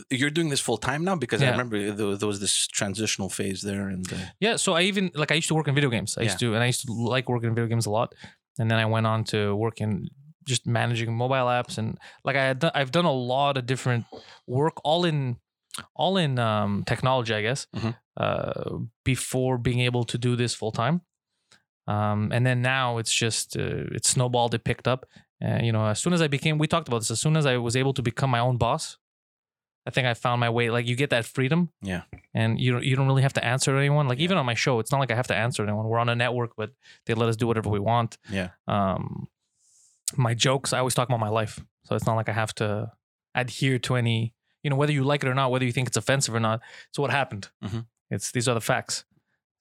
You're 0.09 0.29
doing 0.29 0.49
this 0.49 0.61
full 0.61 0.77
time 0.77 1.03
now 1.03 1.15
because 1.15 1.41
I 1.41 1.45
remember 1.51 1.91
there, 1.91 2.15
there 2.17 2.27
was 2.27 2.39
this 2.39 2.67
transitional 2.67 3.29
phase 3.29 3.61
there, 3.61 3.87
and 3.89 4.11
uh, 4.11 4.17
Yeah, 4.39 4.55
so 4.57 4.73
I 4.73 4.81
even 4.83 5.11
like 5.13 5.31
I 5.31 5.35
used 5.35 5.47
to 5.49 5.55
work 5.55 5.67
in 5.67 5.75
video 5.75 5.89
games. 5.89 6.17
I 6.17 6.21
used 6.23 6.39
to, 6.39 6.53
and 6.55 6.63
I 6.63 6.67
used 6.67 6.85
to 6.87 6.93
like 6.93 7.27
working 7.29 7.49
in 7.49 7.55
video 7.55 7.67
games 7.67 7.85
a 7.85 7.91
lot. 7.91 8.13
And 8.59 8.69
then 8.69 8.77
I 8.79 8.85
went 8.85 9.05
on 9.07 9.23
to 9.25 9.55
work 9.55 9.81
in 9.81 10.09
just 10.45 10.65
managing 10.65 11.13
mobile 11.15 11.47
apps, 11.47 11.77
and 11.77 11.97
like 12.25 12.35
I 12.35 12.43
had, 12.45 12.59
done, 12.59 12.71
I've 12.75 12.91
done 12.91 13.05
a 13.05 13.11
lot 13.11 13.57
of 13.57 13.65
different 13.65 14.05
work, 14.47 14.73
all 14.83 15.05
in, 15.05 15.37
all 15.95 16.17
in 16.17 16.37
um, 16.39 16.83
technology, 16.85 17.33
I 17.33 17.41
guess. 17.41 17.67
Mhm. 17.75 17.95
Uh, 18.17 18.79
before 19.05 19.57
being 19.57 19.79
able 19.79 20.03
to 20.03 20.17
do 20.17 20.35
this 20.35 20.53
full 20.53 20.71
time, 20.71 21.01
um, 21.87 22.31
and 22.31 22.45
then 22.45 22.61
now 22.61 22.97
it's 22.97 23.13
just 23.13 23.57
uh, 23.57 23.85
it's 23.95 24.09
snowballed. 24.09 24.53
It 24.53 24.63
picked 24.63 24.87
up. 24.87 25.05
Uh, 25.43 25.59
you 25.63 25.71
know, 25.71 25.85
as 25.87 25.99
soon 25.99 26.13
as 26.13 26.21
I 26.21 26.27
became, 26.27 26.57
we 26.57 26.67
talked 26.67 26.87
about 26.87 26.99
this. 26.99 27.11
As 27.11 27.19
soon 27.19 27.35
as 27.37 27.45
I 27.45 27.57
was 27.57 27.75
able 27.75 27.93
to 27.93 28.01
become 28.01 28.29
my 28.29 28.39
own 28.39 28.57
boss, 28.57 28.97
I 29.85 29.89
think 29.89 30.05
I 30.07 30.13
found 30.13 30.39
my 30.39 30.49
way. 30.49 30.69
Like 30.69 30.85
you 30.87 30.95
get 30.95 31.09
that 31.09 31.25
freedom 31.25 31.69
Yeah. 31.81 32.03
and 32.33 32.59
you 32.59 32.71
don't 32.71 32.83
you 32.83 32.95
don't 32.95 33.07
really 33.07 33.23
have 33.23 33.33
to 33.33 33.43
answer 33.43 33.71
to 33.71 33.77
anyone. 33.79 34.07
Like 34.07 34.19
even 34.19 34.37
on 34.37 34.45
my 34.45 34.53
show, 34.53 34.79
it's 34.79 34.91
not 34.91 34.99
like 34.99 35.11
I 35.11 35.15
have 35.15 35.27
to 35.27 35.35
answer 35.35 35.63
to 35.65 35.69
anyone. 35.69 35.87
We're 35.87 35.99
on 35.99 36.09
a 36.09 36.15
network, 36.15 36.51
but 36.55 36.71
they 37.05 37.13
let 37.15 37.29
us 37.29 37.35
do 37.35 37.47
whatever 37.47 37.69
we 37.69 37.79
want. 37.79 38.17
Yeah. 38.29 38.49
Um, 38.67 39.27
my 40.15 40.33
jokes, 40.33 40.73
I 40.73 40.79
always 40.79 40.93
talk 40.93 41.07
about 41.09 41.19
my 41.19 41.29
life, 41.29 41.59
so 41.83 41.95
it's 41.95 42.05
not 42.05 42.15
like 42.15 42.29
I 42.29 42.33
have 42.33 42.53
to 42.55 42.91
adhere 43.33 43.79
to 43.79 43.95
any. 43.95 44.33
You 44.63 44.69
know, 44.69 44.75
whether 44.75 44.91
you 44.93 45.03
like 45.03 45.23
it 45.23 45.27
or 45.29 45.33
not, 45.33 45.49
whether 45.49 45.65
you 45.65 45.71
think 45.71 45.87
it's 45.87 45.97
offensive 45.97 46.35
or 46.35 46.39
not, 46.39 46.59
it's 46.89 46.99
what 46.99 47.09
happened. 47.09 47.49
Mhm. 47.63 47.85
It's 48.11 48.31
these 48.31 48.47
are 48.47 48.53
the 48.53 48.61
facts. 48.61 49.05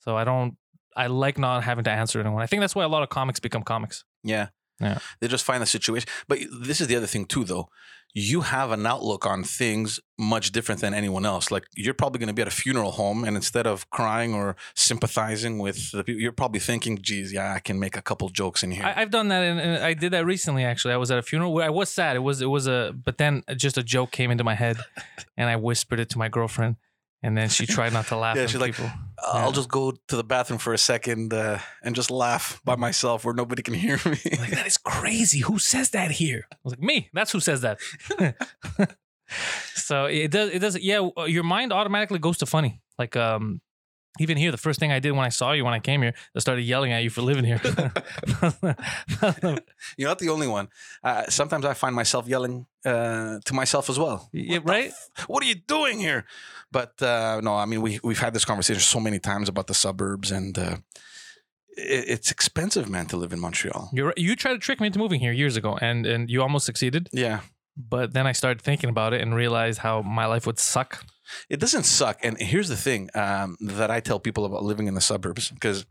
So 0.00 0.16
I 0.16 0.25
don't. 0.25 0.56
I 0.97 1.06
like 1.06 1.38
not 1.38 1.62
having 1.64 1.85
to 1.85 1.90
answer 1.90 2.18
to 2.18 2.26
anyone. 2.26 2.42
I 2.42 2.47
think 2.47 2.61
that's 2.61 2.75
why 2.75 2.85
a 2.85 2.88
lot 2.88 3.02
of 3.02 3.09
comics 3.09 3.40
become 3.40 3.62
comics. 3.62 4.04
yeah, 4.23 4.49
Yeah. 4.80 4.99
they 5.20 5.28
just 5.28 5.44
find 5.44 5.62
the 5.62 5.66
situation. 5.66 6.08
But 6.28 6.38
this 6.50 6.80
is 6.80 6.87
the 6.87 6.96
other 6.96 7.06
thing 7.06 7.26
too, 7.26 7.44
though. 7.44 7.68
You 8.12 8.40
have 8.40 8.72
an 8.72 8.84
outlook 8.87 9.25
on 9.25 9.44
things 9.44 10.00
much 10.18 10.50
different 10.50 10.80
than 10.80 10.94
anyone 10.94 11.25
else. 11.25 11.52
Like 11.52 11.64
you're 11.76 11.94
probably 11.94 12.18
going 12.18 12.26
to 12.26 12.34
be 12.34 12.42
at 12.42 12.49
a 12.49 12.50
funeral 12.50 12.90
home, 12.90 13.22
and 13.22 13.37
instead 13.37 13.68
of 13.68 13.88
crying 13.90 14.34
or 14.34 14.56
sympathizing 14.75 15.58
with 15.60 15.92
the 15.92 16.02
people, 16.02 16.20
you're 16.20 16.32
probably 16.32 16.58
thinking, 16.58 16.99
"Geez, 17.00 17.32
yeah, 17.32 17.54
I 17.54 17.60
can 17.60 17.78
make 17.78 17.96
a 17.96 18.02
couple 18.02 18.28
jokes 18.28 18.64
in 18.64 18.72
here." 18.72 18.84
I, 18.84 19.02
I've 19.02 19.12
done 19.12 19.28
that, 19.28 19.42
and, 19.44 19.60
and 19.60 19.84
I 19.84 19.94
did 19.94 20.12
that 20.12 20.26
recently. 20.26 20.64
Actually, 20.64 20.94
I 20.94 20.96
was 20.96 21.12
at 21.12 21.18
a 21.18 21.22
funeral. 21.22 21.52
where 21.52 21.64
I 21.66 21.70
was 21.70 21.88
sad. 21.88 22.16
It 22.16 22.20
was 22.20 22.42
it 22.42 22.46
was 22.46 22.66
a, 22.66 22.92
but 22.92 23.18
then 23.18 23.44
just 23.56 23.78
a 23.78 23.82
joke 23.84 24.10
came 24.10 24.32
into 24.32 24.42
my 24.42 24.54
head, 24.56 24.78
and 25.37 25.49
I 25.49 25.54
whispered 25.54 26.00
it 26.00 26.08
to 26.10 26.18
my 26.18 26.28
girlfriend, 26.28 26.76
and 27.23 27.37
then 27.37 27.49
she 27.49 27.67
tried 27.67 27.93
not 27.93 28.07
to 28.07 28.17
laugh. 28.17 28.37
Yeah, 28.37 28.47
she's 28.47 28.61
like, 28.61 28.75
people, 28.75 28.91
I'll 29.23 29.47
Yeah. 29.49 29.53
just 29.53 29.69
go 29.69 29.93
to 30.09 30.17
the 30.17 30.25
bathroom 30.25 30.59
for 30.59 30.73
a 30.73 30.79
second 30.79 31.33
uh, 31.35 31.59
and 31.83 31.95
just 31.95 32.11
laugh 32.11 32.61
by 32.65 32.77
myself 32.77 33.25
where 33.25 33.35
nobody 33.35 33.62
can 33.62 33.75
hear 33.75 33.99
me. 34.05 34.19
like 34.39 34.50
that 34.50 34.67
is 34.67 34.79
crazy. 34.79 35.41
Who 35.41 35.59
says 35.59 35.91
that 35.91 36.11
here? 36.11 36.47
I 36.53 36.57
was 36.65 36.73
like, 36.73 36.81
me. 36.83 37.11
That's 37.12 37.33
who 37.33 37.41
says 37.41 37.61
that. 37.62 37.79
so 39.75 40.07
it 40.07 40.31
does. 40.31 40.50
It 40.50 40.59
does. 40.61 40.79
Yeah, 40.79 41.09
your 41.27 41.45
mind 41.45 41.73
automatically 41.73 42.19
goes 42.19 42.39
to 42.39 42.47
funny. 42.47 42.81
Like 42.99 43.17
um, 43.17 43.61
even 44.19 44.37
here, 44.37 44.50
the 44.50 44.59
first 44.59 44.81
thing 44.81 44.90
I 44.93 44.99
did 44.99 45.12
when 45.12 45.25
I 45.25 45.29
saw 45.31 45.52
you 45.52 45.64
when 45.64 45.73
I 45.75 45.79
came 45.79 46.02
here, 46.02 46.14
I 46.35 46.40
started 46.40 46.62
yelling 46.62 46.93
at 46.93 47.02
you 47.05 47.11
for 47.11 47.23
living 47.23 47.45
here. 47.45 47.61
You're 49.97 50.09
not 50.09 50.19
the 50.19 50.29
only 50.29 50.47
one. 50.49 50.69
Uh, 51.02 51.25
sometimes 51.29 51.64
I 51.64 51.75
find 51.75 51.95
myself 51.95 52.26
yelling 52.29 52.67
uh, 52.85 53.38
to 53.45 53.55
myself 53.55 53.88
as 53.90 53.99
well. 53.99 54.29
yeah, 54.33 54.59
What 54.59 54.69
right. 54.69 54.90
f- 54.90 55.29
what 55.29 55.43
are 55.43 55.47
you 55.47 55.55
doing 55.55 55.99
here? 55.99 56.25
But 56.73 57.00
uh, 57.02 57.40
no, 57.43 57.55
I 57.55 57.67
mean 57.67 57.83
we 57.83 58.00
we've 58.02 58.19
had 58.19 58.35
this 58.35 58.45
conversation 58.45 58.81
so 58.81 59.00
many 59.00 59.19
times 59.19 59.49
about 59.49 59.67
the 59.67 59.75
suburbs, 59.75 60.31
and 60.31 60.59
uh, 60.59 60.76
it, 61.76 62.05
it's 62.09 62.31
expensive, 62.31 62.88
man, 62.88 63.07
to 63.07 63.17
live 63.17 63.33
in 63.33 63.40
Montreal. 63.40 63.90
You're, 63.93 64.14
you 64.17 64.37
tried 64.37 64.52
to 64.55 64.59
trick 64.59 64.81
me 64.81 64.87
into 64.87 64.99
moving 64.99 65.21
here 65.21 65.33
years 65.33 65.57
ago, 65.57 65.79
and 65.81 66.07
and 66.07 66.31
you 66.31 66.43
almost 66.43 66.67
succeeded. 66.67 67.09
Yeah, 67.12 67.40
But 67.76 68.12
then 68.12 68.26
I 68.26 68.33
started 68.33 68.61
thinking 68.62 68.90
about 68.90 69.12
it 69.14 69.21
and 69.21 69.35
realized 69.35 69.79
how 69.81 70.02
my 70.02 70.26
life 70.26 70.47
would 70.47 70.59
suck. 70.59 71.05
It 71.49 71.60
doesn't 71.60 71.84
suck. 71.84 72.18
And 72.22 72.37
here's 72.40 72.68
the 72.68 72.76
thing 72.76 73.10
um, 73.14 73.56
that 73.60 73.90
I 73.90 74.00
tell 74.00 74.18
people 74.20 74.44
about 74.44 74.62
living 74.62 74.87
in 74.88 74.94
the 74.94 75.00
suburbs 75.00 75.50
because. 75.50 75.87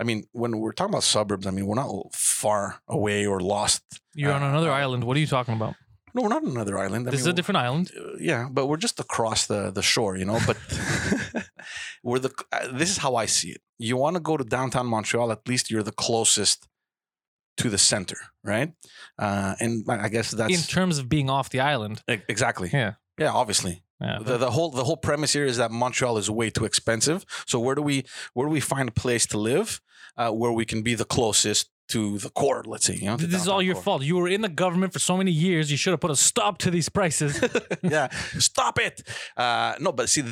I 0.00 0.04
mean, 0.04 0.22
when 0.30 0.60
we're 0.60 0.70
talking 0.70 0.94
about 0.94 1.02
suburbs, 1.02 1.44
I 1.44 1.50
mean, 1.50 1.66
we're 1.66 1.74
not 1.74 1.90
far 2.14 2.80
away 2.86 3.26
or 3.26 3.40
lost. 3.40 3.82
You're 4.14 4.32
on 4.32 4.44
Uh, 4.44 4.48
another 4.50 4.70
uh, 4.70 4.82
island. 4.84 5.02
What 5.02 5.16
are 5.16 5.20
you 5.20 5.26
talking 5.26 5.54
about? 5.54 5.74
No, 6.14 6.22
we're 6.22 6.28
not 6.28 6.44
on 6.44 6.50
another 6.52 6.78
island. 6.78 7.08
I 7.08 7.10
This 7.10 7.20
is 7.22 7.26
a 7.26 7.32
different 7.32 7.58
island. 7.66 7.90
uh, 7.98 8.12
yeah, 8.20 8.46
but 8.48 8.66
we're 8.68 8.76
just 8.76 9.00
across 9.00 9.46
the 9.46 9.72
the 9.72 9.82
shore, 9.82 10.16
you 10.16 10.24
know. 10.24 10.38
But 10.46 10.56
we're 12.04 12.18
the. 12.20 12.30
Uh, 12.52 12.68
this 12.78 12.90
is 12.90 12.98
how 12.98 13.16
I 13.16 13.26
see 13.26 13.50
it. 13.50 13.60
You 13.78 13.96
want 13.96 14.14
to 14.16 14.20
go 14.20 14.36
to 14.36 14.44
downtown 14.44 14.86
Montreal? 14.86 15.32
At 15.32 15.46
least 15.48 15.70
you're 15.70 15.82
the 15.82 15.92
closest 16.06 16.68
to 17.56 17.68
the 17.68 17.78
center, 17.78 18.18
right? 18.44 18.72
Uh, 19.18 19.54
and 19.60 19.84
I 19.88 20.08
guess 20.08 20.30
that's 20.30 20.54
In 20.54 20.60
terms 20.62 20.98
of 20.98 21.08
being 21.08 21.28
off 21.28 21.48
the 21.50 21.60
island. 21.60 22.02
exactly. 22.28 22.70
Yeah. 22.72 22.92
Yeah, 23.18 23.32
obviously. 23.32 23.82
Yeah. 24.00 24.18
The, 24.22 24.36
the 24.38 24.50
whole 24.52 24.70
the 24.70 24.84
whole 24.84 24.96
premise 24.96 25.32
here 25.32 25.44
is 25.44 25.56
that 25.56 25.70
Montreal 25.70 26.18
is 26.18 26.30
way 26.30 26.50
too 26.50 26.64
expensive. 26.64 27.24
So 27.46 27.58
where 27.58 27.74
do 27.74 27.82
we 27.82 28.04
where 28.34 28.46
do 28.46 28.52
we 28.52 28.60
find 28.60 28.88
a 28.88 28.92
place 28.92 29.26
to 29.26 29.38
live 29.38 29.80
uh, 30.16 30.30
where 30.30 30.52
we 30.52 30.64
can 30.64 30.82
be 30.82 30.94
the 30.94 31.04
closest 31.04 31.70
to 31.88 32.18
the 32.18 32.30
core? 32.30 32.62
Let's 32.66 32.86
say 32.86 32.94
you 32.94 33.06
know. 33.06 33.16
this 33.16 33.40
is 33.42 33.48
all 33.48 33.60
your 33.62 33.74
core. 33.74 33.82
fault. 33.82 34.02
You 34.02 34.16
were 34.16 34.28
in 34.28 34.42
the 34.42 34.48
government 34.48 34.92
for 34.92 34.98
so 35.00 35.16
many 35.16 35.32
years. 35.32 35.70
You 35.70 35.76
should 35.76 35.90
have 35.92 36.00
put 36.00 36.10
a 36.12 36.16
stop 36.16 36.58
to 36.58 36.70
these 36.70 36.88
prices. 36.88 37.42
yeah, 37.82 38.08
stop 38.38 38.78
it. 38.78 39.02
Uh, 39.36 39.74
no, 39.80 39.90
but 39.90 40.08
see, 40.08 40.22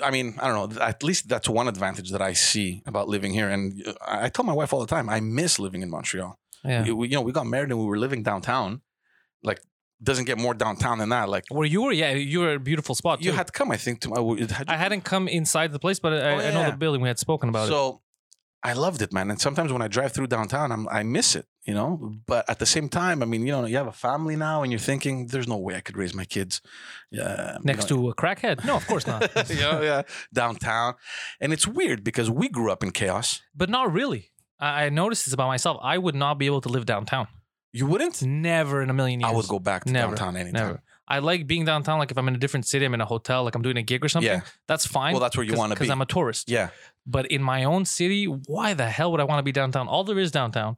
I 0.00 0.10
mean, 0.12 0.36
I 0.40 0.46
don't 0.46 0.76
know. 0.76 0.80
At 0.80 1.02
least 1.02 1.28
that's 1.28 1.48
one 1.48 1.66
advantage 1.66 2.10
that 2.12 2.22
I 2.22 2.34
see 2.34 2.82
about 2.86 3.08
living 3.08 3.32
here. 3.32 3.48
And 3.48 3.82
uh, 3.84 3.94
I 4.06 4.28
tell 4.28 4.44
my 4.44 4.52
wife 4.52 4.72
all 4.72 4.80
the 4.80 4.86
time, 4.86 5.08
I 5.08 5.18
miss 5.20 5.58
living 5.58 5.82
in 5.82 5.90
Montreal. 5.90 6.38
yeah. 6.64 6.84
We, 6.84 6.92
we- 6.92 7.08
you 7.08 7.14
know, 7.16 7.22
we 7.22 7.32
got 7.32 7.46
married 7.46 7.70
and 7.70 7.80
we 7.80 7.86
were 7.86 7.98
living 7.98 8.22
downtown. 8.22 8.82
Like, 9.42 9.60
doesn't 10.02 10.26
get 10.26 10.38
more 10.38 10.54
downtown 10.54 10.98
than 10.98 11.08
that. 11.10 11.28
Like, 11.28 11.44
Where 11.50 11.66
you 11.66 11.82
were, 11.82 11.92
yeah, 11.92 12.12
you 12.12 12.40
were 12.40 12.54
a 12.54 12.60
beautiful 12.60 12.94
spot. 12.94 13.22
you 13.22 13.30
too. 13.32 13.36
had 13.36 13.46
to 13.46 13.52
come, 13.52 13.70
I 13.70 13.76
think, 13.76 14.00
to 14.02 14.08
my. 14.10 14.20
Had 14.52 14.68
I 14.68 14.76
hadn't 14.76 15.02
come 15.04 15.26
inside 15.28 15.72
the 15.72 15.78
place, 15.78 15.98
but 15.98 16.12
I, 16.12 16.16
Oh, 16.16 16.38
I 16.38 16.50
know 16.52 16.70
the 16.70 16.76
building. 16.76 17.00
We 17.00 17.08
had 17.08 17.18
spoken 17.18 17.48
about 17.48 17.66
it. 17.66 17.70
so 17.70 18.00
I 18.62 18.72
loved 18.72 19.02
it, 19.02 19.12
man. 19.12 19.30
And 19.30 19.40
sometimes 19.40 19.72
when 19.72 19.82
I 19.82 19.88
drive 19.88 20.12
through 20.12 20.26
downtown, 20.28 20.72
I'm, 20.72 20.88
I 20.88 21.04
miss 21.04 21.36
it, 21.36 21.46
you 21.64 21.74
know. 21.74 22.14
But 22.26 22.48
at 22.50 22.58
the 22.58 22.66
same 22.66 22.88
time, 22.88 23.22
I 23.22 23.26
mean, 23.26 23.46
you 23.46 23.52
know, 23.52 23.64
you 23.66 23.76
have 23.76 23.86
a 23.86 23.92
family 23.92 24.34
now, 24.36 24.62
and 24.62 24.72
you're 24.72 24.80
thinking, 24.80 25.28
there's 25.28 25.46
no 25.48 25.56
way 25.56 25.76
I 25.76 25.80
could 25.80 25.96
raise 25.96 26.12
my 26.14 26.24
kids. 26.24 26.60
Yeah, 27.10 27.58
Next 27.62 27.88
to 27.88 28.08
a 28.10 28.14
crackhead? 28.14 28.64
No, 28.64 28.76
of 28.76 28.86
course 28.86 29.06
not. 29.06 29.30
yeah, 29.50 29.80
yeah, 29.82 30.02
downtown, 30.32 30.94
and 31.40 31.52
it's 31.52 31.66
weird 31.66 32.02
because 32.04 32.30
we 32.30 32.48
grew 32.48 32.70
up 32.72 32.82
in 32.82 32.90
chaos. 32.90 33.42
but 33.54 33.68
not 33.70 33.92
really. 33.92 34.30
I, 34.60 34.84
I 34.86 34.88
noticed 34.88 35.24
this 35.26 35.34
about 35.34 35.46
myself. 35.48 35.78
I 35.82 35.98
would 35.98 36.14
not 36.16 36.38
be 36.38 36.46
able 36.46 36.60
to 36.62 36.68
live 36.68 36.84
downtown. 36.84 37.28
You 37.72 37.86
wouldn't? 37.86 38.22
Never 38.22 38.82
in 38.82 38.90
a 38.90 38.94
million 38.94 39.20
years. 39.20 39.30
I 39.32 39.34
would 39.36 39.46
go 39.48 39.58
back 39.58 39.84
to 39.84 39.92
Never, 39.92 40.14
downtown 40.16 40.36
anytime. 40.36 40.66
Never. 40.66 40.82
I 41.06 41.20
like 41.20 41.46
being 41.46 41.64
downtown. 41.64 41.98
Like 41.98 42.10
if 42.10 42.18
I'm 42.18 42.28
in 42.28 42.34
a 42.34 42.38
different 42.38 42.66
city, 42.66 42.84
I'm 42.84 42.94
in 42.94 43.00
a 43.00 43.06
hotel, 43.06 43.44
like 43.44 43.54
I'm 43.54 43.62
doing 43.62 43.76
a 43.78 43.82
gig 43.82 44.04
or 44.04 44.08
something. 44.08 44.30
Yeah. 44.30 44.40
That's 44.66 44.86
fine. 44.86 45.12
Well, 45.14 45.20
that's 45.20 45.36
where 45.36 45.44
you 45.44 45.54
want 45.54 45.70
to 45.72 45.74
be. 45.76 45.80
because. 45.80 45.90
I'm 45.90 46.00
a 46.02 46.06
tourist. 46.06 46.50
yeah, 46.50 46.68
But 47.06 47.26
in 47.26 47.42
my 47.42 47.64
own 47.64 47.84
city, 47.84 48.24
why 48.26 48.74
the 48.74 48.86
hell 48.88 49.10
would 49.12 49.20
I 49.20 49.24
want 49.24 49.38
to 49.38 49.42
be 49.42 49.52
downtown? 49.52 49.88
All 49.88 50.04
there 50.04 50.18
is 50.18 50.30
downtown, 50.30 50.76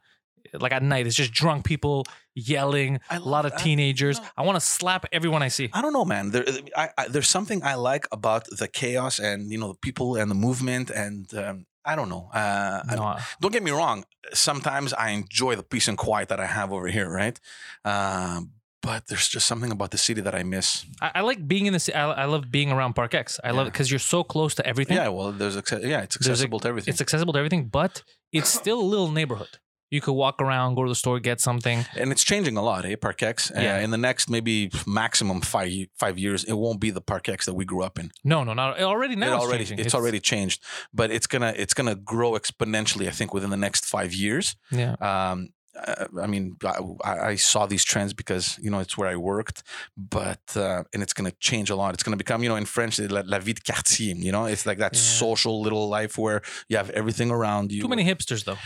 like 0.53 0.73
at 0.73 0.83
night, 0.85 1.07
is 1.09 1.15
just 1.17 1.33
drunk 1.33 1.65
people 1.65 2.07
yelling, 2.35 3.01
I 3.11 3.17
a 3.17 3.21
lot 3.21 3.45
of 3.45 3.53
I- 3.55 3.57
teenagers. 3.57 4.19
no. 4.21 4.27
I 4.37 4.43
want 4.43 4.57
to 4.57 4.61
slap 4.61 5.07
everyone 5.13 5.43
I 5.43 5.49
see. 5.49 5.69
I 5.73 5.83
don't 5.83 5.93
know, 5.93 6.05
man. 6.05 6.31
There, 6.31 6.45
I, 6.77 6.91
I, 6.97 7.09
there's 7.09 7.29
something 7.29 7.63
I 7.65 7.75
like 7.75 8.07
about 8.13 8.47
the 8.47 8.69
chaos 8.69 9.19
and 9.19 9.51
you 9.51 9.59
know 9.59 9.69
the 9.73 9.79
people 9.79 10.17
and 10.17 10.31
the 10.31 10.35
movement, 10.37 10.91
and 10.91 11.33
um, 11.35 11.67
I 11.85 11.97
don't 11.97 12.09
know. 12.09 12.29
Uh, 12.33 12.83
I- 12.89 12.95
No, 12.97 13.17
don't 13.41 13.53
get 13.53 13.63
me 13.63 13.71
wrong. 13.71 14.05
Sometimes 14.33 14.93
I 14.93 15.11
enjoy 15.11 15.57
the 15.57 15.63
peace 15.63 15.89
and 15.89 15.97
quiet 15.99 16.29
that 16.29 16.41
I 16.41 16.47
have 16.47 16.73
over 16.73 16.89
here, 16.89 17.09
right? 17.11 17.39
Um, 17.85 18.53
but 18.83 19.07
there's 19.09 19.29
just 19.29 19.47
something 19.47 19.71
about 19.73 19.91
the 19.91 19.99
city 19.99 20.21
that 20.23 20.35
I 20.35 20.43
miss. 20.43 20.85
I, 21.03 21.11
I 21.17 21.21
like 21.21 21.47
being 21.47 21.67
in 21.67 21.73
the 21.73 21.79
city. 21.81 21.97
I, 21.97 22.11
I 22.11 22.25
love 22.25 22.51
being 22.51 22.71
around 22.73 22.95
Park 22.95 23.15
X. 23.15 23.39
I 23.45 23.51
love 23.51 23.67
it 23.67 23.73
because 23.73 23.91
you're 23.91 23.99
so 23.99 24.23
close 24.25 24.55
to 24.57 24.67
everything. 24.67 24.97
Yeah, 24.97 25.09
well, 25.09 25.33
there's 25.33 25.57
acce- 25.57 25.83
yeah, 25.87 26.01
it's 26.03 26.17
There's 26.17 26.29
a- 26.29 26.31
accessible 26.33 26.61
to 26.61 26.69
everything. 26.69 26.93
It's 26.93 27.01
accessible 27.01 27.33
to 27.35 27.39
everything, 27.39 27.69
but 27.69 28.03
it's 28.33 28.49
still 28.49 28.81
a 28.81 28.89
little 28.95 29.11
neighborhood. 29.11 29.59
You 29.91 30.01
could 30.01 30.13
walk 30.15 30.41
around, 30.41 30.77
go 30.77 30.85
to 30.85 30.89
the 30.89 30.95
store, 30.95 31.19
get 31.21 31.41
something. 31.41 31.85
and 31.97 32.13
it's 32.13 32.23
changing 32.25 32.57
a 32.57 32.63
lot, 32.63 32.85
eh? 32.85 32.95
Parkex. 32.97 33.51
Uh, 33.51 33.61
Yeah. 33.61 33.81
in 33.85 33.91
the 33.91 33.99
next 33.99 34.31
maybe 34.31 34.71
maximum 34.87 35.41
five 35.41 35.73
five 35.99 36.17
years, 36.19 36.45
it 36.45 36.55
won't 36.55 36.81
be 36.81 36.91
the 36.93 37.03
Parkex 37.03 37.45
that 37.45 37.55
we 37.55 37.65
grew 37.65 37.83
up 37.83 37.99
in. 37.99 38.11
No, 38.25 38.45
no, 38.45 38.53
not 38.55 38.81
already 38.81 39.17
now. 39.17 39.33
it 39.33 39.35
it's 39.35 39.45
already 39.45 39.65
changing. 39.65 39.87
it's, 39.87 39.95
already 39.95 40.21
changed, 40.21 40.63
but 40.95 41.11
it's 41.11 41.27
gonna 41.27 41.53
it's 41.57 41.75
gonna 41.75 41.97
grow 41.97 42.33
exponentially. 42.33 43.07
I 43.09 43.11
think 43.11 43.35
within 43.35 43.51
the 43.51 43.57
next 43.67 43.85
five 43.85 44.13
years. 44.15 44.57
yeah. 44.71 44.95
Um, 45.01 45.49
uh, 45.87 46.07
I 46.21 46.27
mean, 46.27 46.57
I, 47.05 47.31
I 47.33 47.37
saw 47.37 47.65
these 47.67 47.85
trends 47.85 48.13
because 48.13 48.59
you 48.61 48.71
know 48.71 48.81
it's 48.81 48.99
where 48.99 49.09
I 49.09 49.17
worked, 49.17 49.63
but 49.97 50.41
uh, 50.57 50.83
and 50.93 51.03
it's 51.03 51.13
to 51.31 51.37
change 51.39 51.71
a 51.71 51.77
lot. 51.77 51.95
It's 51.95 52.03
to 52.03 52.17
become, 52.17 52.43
you 52.43 52.49
know, 52.49 52.57
in 52.57 52.67
French, 52.67 52.99
la, 52.99 53.23
la 53.25 53.39
vie 53.39 53.53
de 53.55 53.61
quartier. 53.63 54.15
You 54.17 54.33
know, 54.33 54.47
it's 54.47 54.67
like 54.67 54.79
that 54.79 54.95
Yeah. 54.95 55.01
social 55.01 55.63
little 55.63 55.89
life 55.89 56.19
where 56.19 56.43
you 56.69 56.77
have 56.77 56.91
everything 56.91 57.31
around 57.31 57.71
you. 57.73 57.83
Too 57.83 57.89
many 57.89 58.05
hipsters 58.05 58.45
though. 58.45 58.59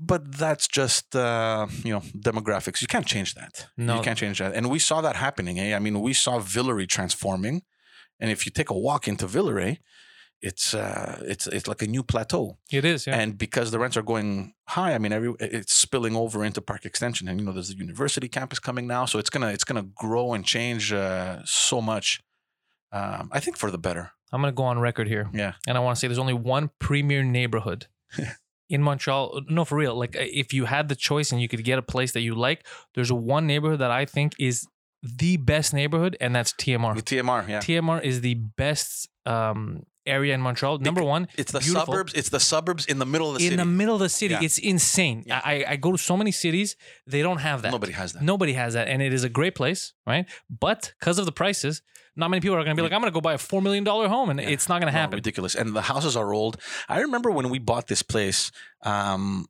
But 0.00 0.36
that's 0.36 0.68
just 0.68 1.14
uh, 1.16 1.66
you 1.84 1.92
know 1.92 2.00
demographics. 2.16 2.80
You 2.80 2.88
can't 2.88 3.06
change 3.06 3.34
that. 3.34 3.68
No. 3.76 3.96
you 3.96 4.02
can't 4.02 4.18
change 4.18 4.38
that. 4.38 4.54
And 4.54 4.70
we 4.70 4.78
saw 4.78 5.00
that 5.00 5.16
happening. 5.16 5.58
Eh? 5.58 5.74
I 5.74 5.78
mean, 5.78 6.00
we 6.00 6.12
saw 6.12 6.38
Villeray 6.38 6.88
transforming, 6.88 7.62
and 8.20 8.30
if 8.30 8.46
you 8.46 8.52
take 8.52 8.70
a 8.70 8.78
walk 8.78 9.08
into 9.08 9.26
Villeray, 9.26 9.78
it's 10.40 10.74
uh, 10.74 11.20
it's 11.24 11.46
it's 11.46 11.66
like 11.66 11.82
a 11.82 11.86
new 11.86 12.02
plateau. 12.02 12.58
It 12.70 12.84
is, 12.84 13.06
yeah. 13.06 13.18
And 13.18 13.36
because 13.36 13.70
the 13.70 13.78
rents 13.78 13.96
are 13.96 14.02
going 14.02 14.54
high, 14.68 14.94
I 14.94 14.98
mean, 14.98 15.12
every 15.12 15.34
it's 15.40 15.74
spilling 15.74 16.14
over 16.14 16.44
into 16.44 16.60
Park 16.60 16.84
Extension, 16.84 17.28
and 17.28 17.40
you 17.40 17.46
know, 17.46 17.52
there's 17.52 17.70
a 17.70 17.76
university 17.76 18.28
campus 18.28 18.58
coming 18.58 18.86
now, 18.86 19.04
so 19.04 19.18
it's 19.18 19.30
gonna 19.30 19.48
it's 19.48 19.64
gonna 19.64 19.86
grow 19.96 20.34
and 20.34 20.44
change 20.44 20.92
uh, 20.92 21.40
so 21.44 21.80
much. 21.80 22.20
Um, 22.92 23.28
I 23.32 23.40
think 23.40 23.56
for 23.56 23.70
the 23.70 23.78
better. 23.78 24.12
I'm 24.32 24.40
gonna 24.40 24.52
go 24.52 24.64
on 24.64 24.78
record 24.78 25.08
here. 25.08 25.28
Yeah. 25.32 25.54
And 25.66 25.76
I 25.76 25.80
want 25.80 25.96
to 25.96 26.00
say 26.00 26.06
there's 26.06 26.18
only 26.18 26.34
one 26.34 26.70
premier 26.78 27.22
neighborhood 27.22 27.86
in 28.68 28.82
Montreal. 28.82 29.42
No, 29.48 29.64
for 29.64 29.76
real. 29.76 29.94
Like 29.94 30.16
uh, 30.16 30.20
if 30.22 30.52
you 30.52 30.64
had 30.66 30.88
the 30.88 30.96
choice 30.96 31.32
and 31.32 31.40
you 31.40 31.48
could 31.48 31.64
get 31.64 31.78
a 31.78 31.82
place 31.82 32.12
that 32.12 32.20
you 32.20 32.34
like, 32.34 32.66
there's 32.94 33.12
one 33.12 33.46
neighborhood 33.46 33.80
that 33.80 33.90
I 33.90 34.04
think 34.04 34.34
is 34.38 34.66
the 35.02 35.36
best 35.36 35.72
neighborhood, 35.72 36.16
and 36.20 36.34
that's 36.34 36.52
TMR. 36.52 36.94
With 36.96 37.04
TMR, 37.04 37.48
yeah. 37.48 37.60
TMR 37.60 38.02
is 38.02 38.20
the 38.20 38.34
best 38.34 39.08
um, 39.26 39.84
area 40.06 40.34
in 40.34 40.40
Montreal. 40.40 40.78
Number 40.78 41.02
one, 41.04 41.28
It's 41.36 41.52
the 41.52 41.60
beautiful. 41.60 41.86
suburbs. 41.86 42.14
It's 42.14 42.30
the 42.30 42.40
suburbs 42.40 42.86
in 42.86 42.98
the 42.98 43.06
middle 43.06 43.28
of 43.28 43.34
the 43.38 43.44
in 43.44 43.50
city. 43.50 43.56
the 43.56 43.64
middle 43.64 43.94
of 43.94 44.00
the 44.00 44.08
city. 44.08 44.34
Yeah. 44.34 44.42
It's 44.42 44.58
insane. 44.58 45.22
Yeah. 45.26 45.40
I, 45.44 45.64
I 45.68 45.76
go 45.76 45.92
to 45.92 45.98
so 45.98 46.16
many 46.16 46.32
cities, 46.32 46.74
they 47.06 47.22
don't 47.22 47.38
have 47.38 47.62
that. 47.62 47.70
Nobody 47.70 47.92
has 47.92 48.12
that. 48.14 48.22
Nobody 48.22 48.54
has 48.54 48.74
that, 48.74 48.88
and 48.88 49.00
it 49.00 49.12
is 49.12 49.22
a 49.22 49.28
great 49.28 49.54
place, 49.54 49.92
right? 50.06 50.26
But 50.50 50.92
because 50.98 51.18
of 51.18 51.26
the 51.26 51.32
prices, 51.32 51.82
not 52.18 52.28
many 52.28 52.40
people 52.40 52.56
are 52.56 52.64
going 52.64 52.76
to 52.76 52.80
be 52.80 52.82
like, 52.82 52.92
"I'm 52.92 53.00
going 53.00 53.10
to 53.12 53.14
go 53.14 53.20
buy 53.20 53.34
a 53.34 53.38
four 53.38 53.62
million 53.62 53.84
dollar 53.84 54.08
home," 54.08 54.28
and 54.30 54.40
Yeah. 54.40 54.48
it's 54.48 54.68
not 54.68 54.80
going 54.80 54.92
to 54.92 54.96
No, 54.96 55.00
happen. 55.00 55.16
ridiculous. 55.16 55.54
And 55.54 55.74
the 55.74 55.82
houses 55.82 56.16
are 56.16 56.34
old. 56.34 56.56
I 56.88 57.00
remember 57.00 57.30
when 57.30 57.48
we 57.48 57.58
bought 57.58 57.86
this 57.86 58.02
place. 58.02 58.50
Um, 58.82 59.46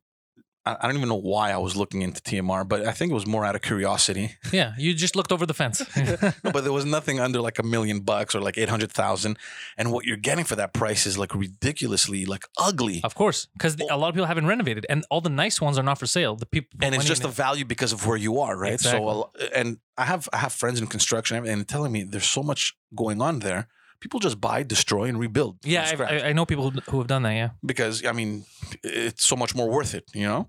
I, 0.79 0.87
don't 0.87 0.97
even 0.97 1.09
know 1.09 1.15
why 1.15 1.51
I 1.51 1.57
was 1.57 1.75
looking 1.75 2.01
into 2.01 2.21
TMR, 2.21 2.67
but 2.67 2.85
I 2.85 2.91
think 2.91 3.11
it 3.11 3.13
was 3.13 3.27
more 3.27 3.45
out 3.45 3.55
of 3.55 3.61
curiosity. 3.61 4.35
Yeah, 4.51 4.73
you 4.77 4.95
just 4.95 5.15
looked 5.15 5.31
over 5.31 5.45
the 5.45 5.53
fence. 5.53 5.81
No, 6.43 6.51
but 6.51 6.63
there 6.63 6.73
was 6.73 6.85
nothing 6.85 7.19
under 7.19 7.39
like 7.39 7.59
a 7.59 7.63
million 7.63 7.99
bucks 7.99 8.33
or 8.33 8.41
like 8.41 8.57
eight 8.57 8.69
hundred 8.69 8.91
thousand, 8.91 9.37
and 9.77 9.91
what 9.91 10.05
you're 10.05 10.17
getting 10.17 10.43
for 10.43 10.55
that 10.55 10.73
price 10.73 11.05
is 11.05 11.17
like 11.17 11.35
ridiculously 11.35 12.25
like 12.25 12.43
ugly. 12.57 13.01
of 13.03 13.13
course, 13.15 13.47
because 13.53 13.77
a 13.79 13.95
lot 13.95 14.09
of 14.09 14.15
people 14.15 14.25
haven't 14.25 14.47
renovated, 14.47 14.85
and 14.89 15.05
all 15.11 15.21
the 15.21 15.29
nice 15.29 15.61
ones 15.61 15.77
are 15.77 15.83
not 15.83 15.97
for 15.99 16.07
sale. 16.07 16.35
The 16.35 16.45
people 16.45 16.79
and 16.81 16.95
it's 16.95 17.05
just 17.05 17.23
a 17.23 17.27
it. 17.27 17.33
value 17.33 17.65
because 17.65 17.93
of 17.93 18.05
where 18.07 18.17
you 18.17 18.39
are, 18.39 18.57
right? 18.57 18.73
Exactly. 18.73 18.99
So, 19.01 19.31
and 19.55 19.77
I 19.97 20.05
have 20.05 20.27
I 20.33 20.37
have 20.37 20.53
friends 20.53 20.79
in 20.81 20.87
construction 20.87 21.45
and 21.45 21.67
telling 21.67 21.91
me 21.91 22.03
there's 22.03 22.25
so 22.25 22.43
much 22.43 22.75
going 22.95 23.21
on 23.21 23.39
there. 23.39 23.67
People 24.01 24.19
just 24.19 24.39
buy, 24.39 24.63
destroy, 24.63 25.05
and 25.05 25.19
rebuild. 25.19 25.57
yeah. 25.63 25.91
I, 25.99 26.29
I, 26.29 26.33
know 26.33 26.45
people 26.45 26.71
who- 26.71 26.81
who 26.89 26.97
have 26.99 27.07
done 27.07 27.23
that. 27.23 27.33
Yeah, 27.33 27.49
because 27.65 28.05
I 28.05 28.11
mean, 28.13 28.45
it's 28.83 29.25
so 29.25 29.35
much 29.35 29.53
more 29.55 29.69
worth 29.69 29.93
it, 29.93 30.05
you 30.13 30.25
know. 30.25 30.47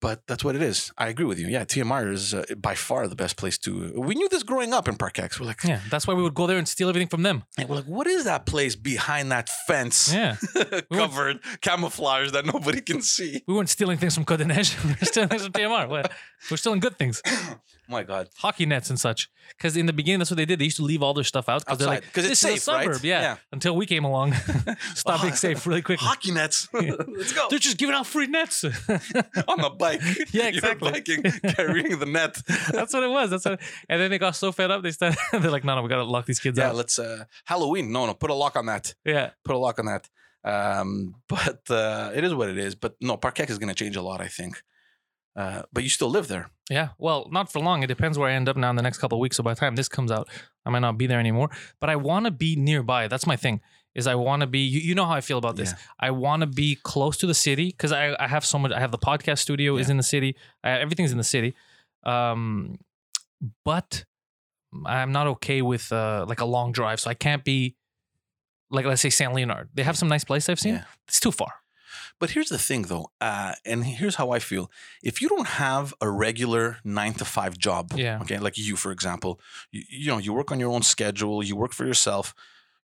But 0.00 0.20
that's 0.26 0.44
what 0.44 0.54
it 0.54 0.60
is. 0.60 0.92
I 0.98 1.08
agree 1.08 1.24
with 1.24 1.38
you. 1.38 1.46
Yeah, 1.48 1.64
TMR 1.64 2.12
is 2.12 2.34
uh, 2.34 2.44
by 2.58 2.74
far 2.74 3.08
the 3.08 3.16
best 3.16 3.38
place 3.38 3.56
to. 3.58 3.90
We 3.96 4.14
knew 4.14 4.28
this 4.28 4.42
growing 4.42 4.74
up 4.74 4.86
in 4.86 4.96
Park 4.96 5.18
X. 5.18 5.40
We're 5.40 5.46
like, 5.46 5.64
yeah, 5.64 5.80
that's 5.88 6.06
why 6.06 6.12
we 6.12 6.22
would 6.22 6.34
go 6.34 6.46
there 6.46 6.58
and 6.58 6.68
steal 6.68 6.90
everything 6.90 7.08
from 7.08 7.22
them. 7.22 7.44
and 7.56 7.70
we're 7.70 7.76
like, 7.76 7.86
what 7.86 8.06
is 8.06 8.24
that 8.24 8.44
place 8.44 8.76
behind 8.76 9.32
that 9.32 9.48
fence, 9.66 10.12
Yeah, 10.12 10.36
covered 10.92 11.40
camouflage 11.62 12.32
that 12.32 12.44
nobody 12.44 12.82
can 12.82 13.00
see? 13.00 13.42
we 13.48 13.54
weren't 13.54 13.70
stealing 13.70 13.96
things 13.96 14.14
from 14.14 14.26
Code 14.26 14.46
Neige. 14.46 14.76
we 14.84 14.90
were 14.90 14.96
stealing 15.06 15.30
things 15.30 15.42
from 15.44 15.52
TMR. 15.52 15.88
We're- 16.50 16.56
still 16.58 16.72
in 16.72 16.80
good 16.80 16.96
things, 16.98 17.22
oh 17.26 17.58
my 17.88 18.02
God, 18.02 18.28
hockey 18.38 18.66
nets 18.66 18.90
and 18.90 18.98
such. 18.98 19.28
Because 19.56 19.76
in 19.76 19.86
the 19.86 19.92
beginning, 19.92 20.18
that's 20.20 20.30
what 20.30 20.36
they 20.38 20.46
did. 20.46 20.58
They 20.58 20.64
used 20.64 20.78
to 20.78 20.82
leave 20.84 21.02
all 21.02 21.12
their 21.14 21.22
stuff 21.24 21.48
out 21.48 21.64
because 21.64 21.78
they're 21.78 21.88
outside 21.88 22.04
like, 22.04 22.16
it's 22.18 22.28
this 22.28 22.44
is 22.44 22.56
a 22.56 22.56
suburb. 22.58 22.92
right? 22.94 23.04
Yeah. 23.04 23.36
Until 23.52 23.76
we 23.76 23.84
came 23.86 24.04
along, 24.04 24.32
stop 24.94 25.20
being 25.22 25.34
safe 25.34 25.66
really 25.66 25.82
quick. 25.82 26.00
Hockey 26.00 26.32
nets. 26.32 26.68
Let's 26.72 27.32
go 27.32 27.46
They're 27.50 27.58
just 27.58 27.76
giving 27.78 27.94
out 27.94 28.06
free 28.06 28.26
nets. 28.26 28.64
on 28.64 28.70
the 29.60 29.74
bike. 29.78 30.00
Yeah, 30.32 30.48
You're 30.48 30.48
exactly. 30.48 30.90
biking, 30.92 31.22
carrying 31.54 31.98
the 31.98 32.06
net. 32.06 32.40
That's 32.72 32.94
what 32.94 33.02
it 33.02 33.10
was. 33.10 33.30
That's 33.30 33.44
what. 33.44 33.60
And 33.88 34.00
then 34.00 34.10
they 34.10 34.18
got 34.18 34.34
so 34.36 34.50
fed 34.50 34.70
up, 34.70 34.82
they 34.82 34.90
started. 34.90 35.18
They're 35.32 35.50
like, 35.50 35.64
no, 35.64 35.74
no, 35.76 35.82
we 35.82 35.88
gotta 35.88 36.04
lock 36.04 36.24
these 36.26 36.40
kids 36.40 36.58
out. 36.58 36.62
Yeah, 36.62 36.68
out. 36.70 36.76
let's 36.76 36.98
uh 36.98 37.24
Halloween. 37.44 37.92
No, 37.92 38.06
no, 38.06 38.14
put 38.14 38.30
a 38.30 38.34
lock 38.34 38.56
on 38.56 38.66
that. 38.66 38.94
Yeah, 39.04 39.30
put 39.44 39.54
a 39.54 39.58
lock 39.58 39.78
on 39.78 39.86
that. 39.86 40.08
Um, 40.42 41.14
but 41.28 41.70
uh, 41.70 42.10
it 42.14 42.24
is 42.24 42.34
what 42.34 42.48
it 42.48 42.58
is. 42.58 42.74
But 42.74 42.96
no, 43.00 43.16
Parkex 43.16 43.50
is 43.50 43.58
going 43.58 43.68
to 43.70 43.74
change 43.74 43.96
a 43.96 44.02
lot, 44.02 44.20
I 44.20 44.28
think. 44.28 44.62
Uh, 45.36 45.62
but 45.72 45.82
you 45.82 45.88
still 45.88 46.10
live 46.10 46.28
there. 46.28 46.48
yeah. 46.70 46.90
Well, 46.98 47.28
not 47.32 47.50
for 47.50 47.58
long. 47.60 47.82
It 47.82 47.88
depends 47.88 48.16
where 48.18 48.28
I 48.30 48.34
end 48.34 48.48
up 48.48 48.56
now 48.56 48.70
in 48.70 48.76
the 48.76 48.82
next 48.82 48.98
couple 48.98 49.18
of 49.18 49.20
weeks. 49.20 49.36
So 49.36 49.42
by 49.42 49.52
the 49.54 49.60
time 49.60 49.74
this 49.74 49.88
comes 49.88 50.12
out, 50.12 50.28
I 50.64 50.70
might 50.70 50.78
not 50.78 50.96
be 50.96 51.06
there 51.08 51.18
anymore. 51.18 51.50
But 51.80 51.90
I 51.90 51.96
want 51.96 52.26
to 52.26 52.30
be 52.30 52.54
nearby. 52.56 53.08
That's 53.08 53.26
my 53.26 53.36
thing. 53.36 53.60
Is 53.96 54.06
I 54.06 54.14
want 54.14 54.40
to 54.40 54.46
be. 54.46 54.60
You, 54.60 54.80
you 54.80 54.94
know 54.94 55.04
how 55.04 55.14
I 55.14 55.20
feel 55.20 55.38
about 55.38 55.56
this. 55.56 55.70
Yeah. 55.70 55.78
I 56.00 56.10
want 56.12 56.40
to 56.40 56.46
be 56.46 56.76
close 56.82 57.16
to 57.18 57.26
the 57.26 57.34
city 57.34 57.66
because 57.66 57.92
I, 57.92 58.16
I 58.18 58.26
have 58.28 58.44
so 58.44 58.58
much. 58.58 58.72
I 58.72 58.80
have 58.80 58.90
the 58.90 58.98
podcast 58.98 59.38
studio 59.38 59.76
is 59.76 59.88
in 59.90 59.96
the 59.96 60.02
city. 60.02 60.36
I, 60.64 60.70
everything's 60.80 61.12
in 61.12 61.18
the 61.18 61.24
city. 61.24 61.54
Um, 62.04 62.78
but 63.64 64.04
I'm 64.84 65.12
not 65.12 65.26
okay 65.28 65.62
with 65.62 65.92
uh, 65.92 66.24
like 66.28 66.40
a 66.40 66.44
long 66.44 66.72
drive, 66.72 66.98
so 67.00 67.08
I 67.10 67.14
can't 67.14 67.44
be 67.44 67.76
like 68.70 68.84
let's 68.84 69.00
say 69.02 69.10
Saint 69.10 69.32
Leonard. 69.32 69.68
They 69.74 69.82
have 69.84 69.96
some 69.96 70.08
nice 70.08 70.24
place 70.24 70.48
I've 70.48 70.58
seen. 70.60 70.74
Yeah. 70.74 70.84
It's 71.06 71.20
too 71.20 71.30
far. 71.30 71.52
But 72.20 72.30
here's 72.30 72.48
the 72.48 72.58
thing, 72.58 72.82
though, 72.82 73.10
uh, 73.20 73.52
and 73.66 73.84
here's 73.84 74.14
how 74.16 74.30
I 74.30 74.38
feel: 74.38 74.70
if 75.02 75.20
you 75.20 75.28
don't 75.28 75.48
have 75.48 75.92
a 76.00 76.08
regular 76.08 76.78
nine 76.84 77.14
to 77.14 77.24
five 77.24 77.58
job, 77.58 77.92
Yeah. 77.96 78.20
okay, 78.22 78.38
like 78.38 78.56
you, 78.56 78.76
for 78.76 78.92
example, 78.92 79.40
you, 79.72 79.82
you 79.90 80.06
know, 80.10 80.18
you 80.18 80.32
work 80.32 80.50
on 80.52 80.60
your 80.60 80.70
own 80.72 80.82
schedule, 80.82 81.42
you 81.42 81.56
work 81.56 81.72
for 81.72 81.84
yourself, 81.84 82.34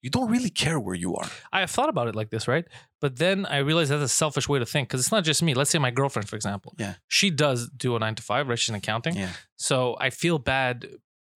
you 0.03 0.11
don't 0.11 0.31
really 0.31 0.51
care 0.51 0.79
where 0.81 0.95
you 0.97 1.15
are. 1.15 1.29
I 1.53 1.61
have 1.61 1.71
thought 1.71 1.89
about 1.89 2.09
it 2.09 2.15
like 2.17 2.31
this, 2.31 2.49
right? 2.49 2.65
But 3.01 3.17
then 3.17 3.47
I 3.47 3.59
realized 3.59 3.91
that's 3.91 4.03
a 4.03 4.09
selfish 4.09 4.49
way 4.49 4.59
to 4.59 4.67
think 4.67 4.89
because 4.89 5.01
it's 5.01 5.13
not 5.13 5.25
just 5.25 5.43
me. 5.43 5.55
Let's 5.55 5.71
say 5.71 5.79
my 5.79 5.91
girlfriend, 5.93 6.29
for 6.29 6.37
example. 6.37 6.75
Yeah. 6.79 6.95
She 7.09 7.31
does 7.31 7.69
do 7.71 7.97
a 7.97 7.99
nine 7.99 8.15
to 8.17 8.23
five, 8.23 8.49
right? 8.49 8.59
She's 8.59 8.69
in 8.71 8.75
accounting. 8.75 9.15
Yeah, 9.17 9.31
So 9.57 9.97
I 10.01 10.11
feel 10.11 10.39
bad 10.39 10.87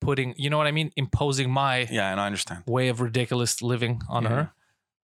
putting, 0.01 0.33
you 0.37 0.49
know 0.49 0.57
what 0.57 0.67
I 0.67 0.71
mean? 0.71 0.91
Imposing 0.95 1.49
my 1.49 1.87
yeah, 1.91 2.11
and 2.11 2.19
I 2.19 2.25
understand. 2.25 2.63
way 2.67 2.89
of 2.89 3.01
ridiculous 3.01 3.61
living 3.61 4.01
on 4.09 4.23
Yeah. 4.23 4.29
her. 4.29 4.51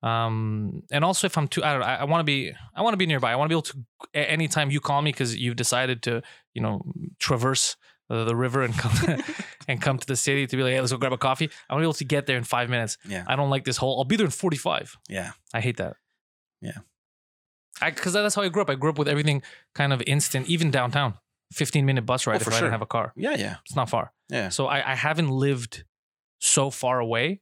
Um, 0.03 0.84
and 0.91 1.05
also 1.05 1.27
if 1.27 1.38
I'm 1.38 1.48
too, 1.48 1.63
I 1.63 1.72
don't 1.72 1.81
know, 1.81 1.86
I, 1.88 1.96
I 1.96 2.03
want 2.05 2.22
to 2.22 2.24
be, 2.24 2.51
I 2.75 2.81
want 2.81 2.93
to 2.93 2.98
be 2.98 3.05
nearby. 3.05 3.31
I 3.31 3.36
want 3.36 3.50
to 3.50 3.50
be 3.50 3.55
able 3.55 3.84
to, 4.13 4.29
anytime 4.31 4.72
you 4.72 4.79
call 4.79 5.01
me 5.01 5.12
because 5.12 5.36
you've 5.36 5.55
decided 5.55 6.01
to, 6.03 6.22
you 6.53 6.62
know, 6.62 6.81
traverse 7.20 7.75
uh, 8.10 8.24
the 8.25 8.36
river 8.36 8.62
and 8.63 8.74
come 8.77 9.22
and 9.67 9.81
come 9.81 9.98
to 9.98 10.08
the 10.08 10.15
city 10.15 10.48
to 10.48 10.58
be 10.58 10.63
like, 10.63 10.74
hey, 10.74 10.79
let's 10.79 10.91
go 10.91 10.98
grab 10.98 11.13
a 11.13 11.17
coffee. 11.17 11.50
I 11.70 11.74
want 11.74 11.81
to 11.81 11.84
be 11.84 11.86
able 11.86 11.93
to 11.93 12.05
get 12.05 12.25
there 12.25 12.38
in 12.38 12.43
five 12.43 12.70
minutes. 12.70 12.98
Yeah, 13.08 13.24
I 13.27 13.36
don't 13.36 13.50
like 13.50 13.63
this 13.63 13.77
whole. 13.77 14.00
I'll 14.00 14.05
be 14.05 14.15
there 14.17 14.25
in 14.25 14.31
forty 14.31 14.58
five. 14.58 14.98
yeah, 15.08 15.31
I 15.53 15.62
hate 15.62 15.77
that. 15.77 15.96
Yeah. 16.62 16.79
I 17.81 17.91
because 17.91 18.13
that's 18.13 18.36
how 18.36 18.41
I 18.41 18.50
grew 18.50 18.62
up. 18.63 18.70
I 18.70 18.75
grew 18.75 18.89
up 18.89 18.98
with 19.00 19.08
everything 19.08 19.41
kind 19.75 19.93
of 19.93 20.01
instant, 20.08 20.48
even 20.50 20.72
downtown. 20.72 21.13
Fifteen 21.53 21.86
minute 21.86 22.05
bus 22.05 22.27
ride 22.27 22.36
Oh, 22.36 22.38
if 22.38 22.43
for 22.43 22.51
I 22.51 22.53
sure. 22.55 22.62
didn't 22.63 22.72
have 22.74 22.81
a 22.81 22.86
car. 22.88 23.13
yeah, 23.15 23.36
yeah, 23.36 23.55
It's 23.65 23.75
not 23.75 23.89
far. 23.89 24.12
yeah. 24.29 24.50
So 24.50 24.67
I, 24.67 24.91
I 24.91 24.96
haven't 24.96 25.29
lived 25.29 25.84
so 26.39 26.70
far 26.70 27.00
away. 27.00 27.41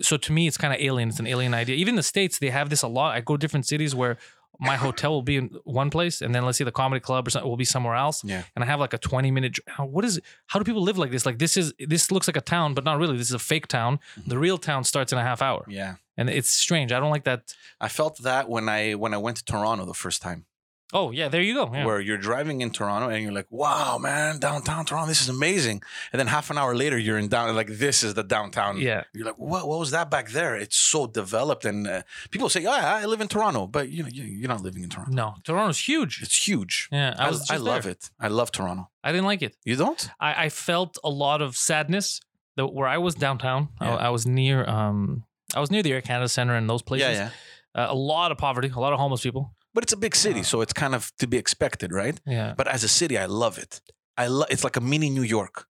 So 0.00 0.16
to 0.16 0.32
me, 0.32 0.46
it's 0.46 0.56
kind 0.56 0.72
of 0.74 0.80
alien. 0.80 1.08
It's 1.10 1.20
an 1.20 1.26
alien 1.26 1.54
idea. 1.54 1.76
Even 1.76 1.94
the 1.96 2.02
states, 2.02 2.38
they 2.38 2.50
have 2.50 2.70
this 2.70 2.82
a 2.82 2.88
lot. 2.88 3.14
I 3.16 3.20
go 3.20 3.34
to 3.36 3.38
different 3.38 3.66
cities 3.66 3.94
where 3.94 4.16
my 4.60 4.76
hotel 4.76 5.10
will 5.10 5.22
be 5.22 5.36
in 5.36 5.50
one 5.64 5.90
place, 5.90 6.22
and 6.22 6.32
then 6.34 6.44
let's 6.44 6.58
say 6.58 6.64
the 6.64 6.70
comedy 6.70 7.00
club 7.00 7.26
or 7.26 7.30
something 7.30 7.48
will 7.50 7.56
be 7.56 7.64
somewhere 7.64 7.96
else. 7.96 8.22
Yeah. 8.24 8.44
And 8.54 8.62
I 8.64 8.66
have 8.68 8.78
like 8.78 8.92
a 8.94 8.98
twenty 8.98 9.30
minute. 9.32 9.58
What 9.78 10.04
is? 10.04 10.20
How 10.46 10.58
do 10.60 10.64
people 10.64 10.82
live 10.82 10.96
like 10.96 11.10
this? 11.10 11.26
Like 11.26 11.38
this 11.38 11.56
is 11.56 11.72
this 11.78 12.10
looks 12.12 12.28
like 12.28 12.36
a 12.36 12.40
town, 12.40 12.72
but 12.72 12.84
not 12.84 12.98
really. 12.98 13.16
This 13.16 13.26
is 13.28 13.34
a 13.34 13.38
fake 13.40 13.66
town. 13.66 13.98
Mhm. 14.16 14.28
The 14.28 14.38
real 14.38 14.56
town 14.58 14.84
starts 14.84 15.12
in 15.12 15.18
a 15.18 15.22
half 15.24 15.42
hour, 15.42 15.64
Yeah, 15.68 15.96
and 16.16 16.30
it's 16.30 16.50
strange. 16.50 16.92
I 16.92 17.00
don't 17.00 17.10
like 17.10 17.24
that. 17.24 17.52
I 17.80 17.88
felt 17.88 18.22
that 18.22 18.48
when 18.48 18.68
I 18.68 18.94
when 18.94 19.12
I 19.12 19.18
went 19.18 19.36
to 19.38 19.44
Toronto 19.44 19.84
the 19.86 19.92
first 20.04 20.22
time, 20.22 20.44
Oh 20.92 21.10
yeah, 21.10 21.28
there 21.28 21.40
you 21.42 21.54
go. 21.54 21.70
Yeah. 21.72 21.86
where 21.86 21.98
you're 22.00 22.18
driving 22.18 22.60
in 22.60 22.70
Toronto 22.70 23.08
and 23.08 23.22
you're 23.22 23.32
like, 23.32 23.46
"Wow, 23.50 23.98
man, 23.98 24.38
downtown 24.38 24.84
Toronto, 24.84 25.08
this 25.08 25.22
is 25.22 25.28
amazing," 25.28 25.82
and 26.12 26.20
then 26.20 26.26
half 26.28 26.50
an 26.50 26.58
hour 26.58 26.76
later 26.76 26.96
you're 26.98 27.18
in 27.18 27.28
down 27.28 27.54
like 27.56 27.68
this 27.68 28.02
is 28.04 28.14
the 28.14 28.22
downtown. 28.22 28.78
yeah. 28.78 29.02
You're 29.12 29.26
like, 29.26 29.38
what? 29.38 29.66
What 29.66 29.78
was 29.78 29.90
that 29.92 30.10
back 30.10 30.30
there? 30.30 30.54
It's 30.56 30.76
so 30.76 31.06
developed, 31.06 31.64
and 31.64 31.86
uh, 31.88 32.02
people 32.30 32.48
say, 32.48 32.60
"Oh, 32.66 32.76
yeah, 32.76 32.94
I 33.02 33.06
live 33.06 33.20
in 33.20 33.28
Toronto," 33.28 33.66
but 33.66 33.88
you 33.88 34.02
know, 34.02 34.08
you- 34.12 34.24
you're 34.24 34.48
not 34.48 34.60
living 34.60 34.82
in 34.84 34.90
Toronto. 34.90 35.12
No, 35.12 35.34
Toronto's 35.42 35.80
huge. 35.88 36.22
It's 36.22 36.46
huge. 36.46 36.88
Yeah, 36.92 37.14
I 37.18 37.26
I, 37.26 37.28
was. 37.30 37.50
I 37.50 37.56
love 37.56 37.86
it. 37.86 38.10
I 38.20 38.28
love 38.28 38.52
Toronto. 38.52 38.88
I 39.02 39.10
didn't 39.10 39.26
like 39.26 39.42
it. 39.42 39.56
You 39.64 39.76
don't? 39.76 40.08
I, 40.20 40.44
I 40.44 40.48
felt 40.50 40.98
a 41.02 41.10
lot 41.10 41.40
of 41.42 41.56
sadness. 41.56 42.20
That 42.56 42.68
where 42.72 42.86
I 42.86 42.98
was 42.98 43.14
downtown, 43.16 43.70
I- 43.80 43.86
Yeah. 43.88 43.96
I, 43.96 44.10
was 44.10 44.26
near. 44.26 44.64
Um, 44.68 45.24
I 45.56 45.60
was 45.60 45.70
near 45.72 45.82
the 45.82 45.92
Air 45.92 46.02
Canada 46.02 46.28
Center 46.28 46.54
and 46.54 46.70
those 46.70 46.82
places. 46.82 47.08
Yeah, 47.16 47.30
yeah. 47.74 47.82
Uh, 47.82 47.88
a 47.90 47.94
lot 47.96 48.30
of 48.30 48.38
poverty, 48.38 48.68
a 48.68 48.78
lot 48.78 48.92
of 48.92 49.00
homeless 49.00 49.22
people. 49.22 49.52
But 49.74 49.82
it's 49.84 49.92
a 49.92 49.96
big 49.96 50.14
city, 50.14 50.42
so 50.44 50.60
it's 50.60 50.72
kind 50.72 50.94
of 50.94 51.10
to 51.18 51.26
be 51.26 51.36
expected, 51.36 51.92
right? 51.92 52.18
Yeah. 52.26 52.54
But 52.56 52.68
as 52.68 52.84
a 52.84 52.88
city, 52.88 53.18
I 53.18 53.26
love 53.26 53.58
it. 53.58 53.80
I 54.16 54.28
love. 54.28 54.46
It's 54.50 54.62
like 54.64 54.76
a 54.76 54.80
mini 54.80 55.10
New 55.10 55.22
York. 55.38 55.66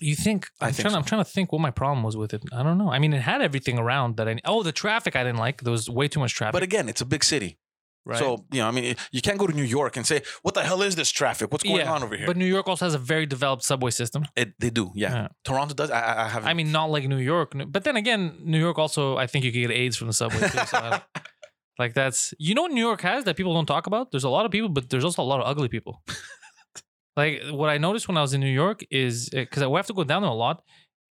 You 0.00 0.14
think? 0.14 0.46
I 0.60 0.66
I'm 0.66 0.72
think 0.72 0.82
trying. 0.82 0.92
so. 0.92 0.98
I'm 0.98 1.04
trying 1.04 1.24
to 1.24 1.30
think 1.30 1.50
what 1.52 1.60
my 1.60 1.70
problem 1.72 2.02
was 2.04 2.16
with 2.16 2.32
it. 2.34 2.42
I 2.52 2.62
don't 2.62 2.78
know. 2.78 2.90
I 2.92 2.98
mean, 2.98 3.12
it 3.14 3.22
had 3.22 3.40
everything 3.42 3.78
around 3.78 4.16
that 4.18 4.28
I. 4.28 4.36
Oh, 4.44 4.62
the 4.62 4.72
traffic 4.72 5.16
I 5.16 5.24
didn't 5.24 5.38
like. 5.38 5.62
There 5.62 5.72
was 5.72 5.88
way 5.88 6.06
too 6.08 6.20
much 6.20 6.34
traffic. 6.34 6.52
But 6.52 6.62
again, 6.62 6.88
it's 6.88 7.00
a 7.00 7.06
big 7.06 7.24
city, 7.24 7.58
right? 8.04 8.18
so 8.18 8.44
you 8.52 8.60
know, 8.60 8.68
I 8.68 8.70
mean, 8.70 8.94
you 9.12 9.20
can't 9.22 9.38
go 9.38 9.46
to 9.48 9.52
New 9.54 9.64
York 9.78 9.96
and 9.96 10.06
say, 10.06 10.20
"What 10.42 10.54
the 10.54 10.62
hell 10.62 10.82
is 10.82 10.94
this 10.94 11.10
traffic? 11.10 11.50
What's 11.50 11.64
going 11.64 11.76
Yeah, 11.80 11.92
on 11.92 12.02
over 12.04 12.16
here?" 12.16 12.26
But 12.26 12.36
New 12.36 12.46
York 12.56 12.68
also 12.68 12.84
has 12.84 12.94
a 12.94 12.98
very 12.98 13.26
developed 13.26 13.64
subway 13.64 13.90
system. 13.90 14.24
it, 14.36 14.52
they 14.60 14.70
do, 14.70 14.92
yeah. 14.94 15.12
Yeah. 15.14 15.28
Toronto 15.44 15.74
does. 15.74 15.90
I, 15.90 16.00
I- 16.00 16.24
I 16.24 16.28
have. 16.28 16.46
I 16.46 16.52
mean, 16.54 16.70
not 16.70 16.90
like 16.90 17.08
New 17.08 17.16
York, 17.34 17.54
but 17.66 17.82
then 17.84 17.96
again, 17.96 18.22
New 18.44 18.60
York 18.60 18.78
also. 18.78 19.16
I 19.16 19.26
think 19.26 19.44
you 19.46 19.50
could 19.52 19.62
get 19.66 19.70
AIDS 19.72 19.96
from 19.96 20.06
the 20.08 20.12
subway 20.12 20.40
too. 20.48 20.66
So 20.66 20.76
I 20.78 21.00
like 21.78 21.94
that's 21.94 22.34
you 22.38 22.54
know 22.54 22.62
what 22.62 22.72
New 22.72 22.80
York 22.80 23.00
has 23.02 23.24
that 23.24 23.36
people 23.36 23.54
don't 23.54 23.66
talk 23.66 23.86
about. 23.86 24.10
There's 24.10 24.24
a 24.24 24.28
lot 24.28 24.44
of 24.44 24.50
people, 24.50 24.68
but 24.68 24.90
there's 24.90 25.04
also 25.04 25.22
a 25.22 25.24
lot 25.24 25.40
of 25.40 25.46
ugly 25.46 25.68
people. 25.68 26.02
like 27.16 27.42
what 27.50 27.70
I 27.70 27.78
noticed 27.78 28.08
when 28.08 28.16
I 28.16 28.22
was 28.22 28.34
in 28.34 28.40
New 28.40 28.46
York 28.50 28.84
is 28.90 29.28
because 29.30 29.66
we 29.66 29.76
have 29.76 29.86
to 29.86 29.94
go 29.94 30.04
down 30.04 30.22
there 30.22 30.30
a 30.30 30.34
lot, 30.34 30.62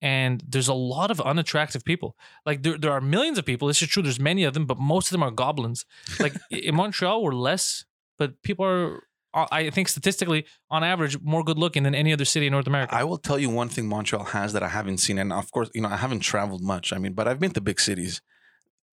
and 0.01 0.43
there's 0.47 0.67
a 0.67 0.73
lot 0.73 1.09
of 1.09 1.21
unattractive 1.21 1.83
people. 1.83 2.15
Like 2.45 2.63
there, 2.63 2.77
there 2.77 2.91
are 2.91 3.01
millions 3.01 3.37
of 3.37 3.45
people. 3.45 3.67
This 3.67 3.81
is 3.81 3.87
true. 3.87 4.03
There's 4.03 4.19
many 4.19 4.43
of 4.43 4.53
them, 4.53 4.65
but 4.65 4.77
most 4.77 5.07
of 5.07 5.11
them 5.11 5.23
are 5.23 5.31
goblins. 5.31 5.85
Like 6.19 6.33
in 6.51 6.75
Montreal, 6.75 7.23
we're 7.23 7.33
less, 7.33 7.85
but 8.17 8.41
people 8.43 8.65
are. 8.65 9.03
I 9.33 9.69
think 9.69 9.87
statistically, 9.87 10.47
on 10.71 10.83
average, 10.83 11.21
more 11.21 11.43
good 11.43 11.59
looking 11.59 11.83
than 11.83 11.93
any 11.93 12.11
other 12.11 12.25
city 12.25 12.47
in 12.47 12.53
North 12.53 12.65
America. 12.65 12.95
I 12.95 13.03
will 13.03 13.19
tell 13.19 13.37
you 13.37 13.51
one 13.51 13.69
thing 13.69 13.87
Montreal 13.87 14.23
has 14.23 14.53
that 14.53 14.63
I 14.63 14.69
haven't 14.69 14.97
seen, 14.97 15.19
and 15.19 15.31
of 15.31 15.51
course, 15.51 15.69
you 15.75 15.81
know, 15.81 15.89
I 15.89 15.97
haven't 15.97 16.21
traveled 16.21 16.63
much. 16.63 16.91
I 16.91 16.97
mean, 16.97 17.13
but 17.13 17.27
I've 17.27 17.39
been 17.39 17.51
to 17.51 17.61
big 17.61 17.79
cities. 17.79 18.21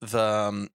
The 0.03 0.21
um, 0.21 0.69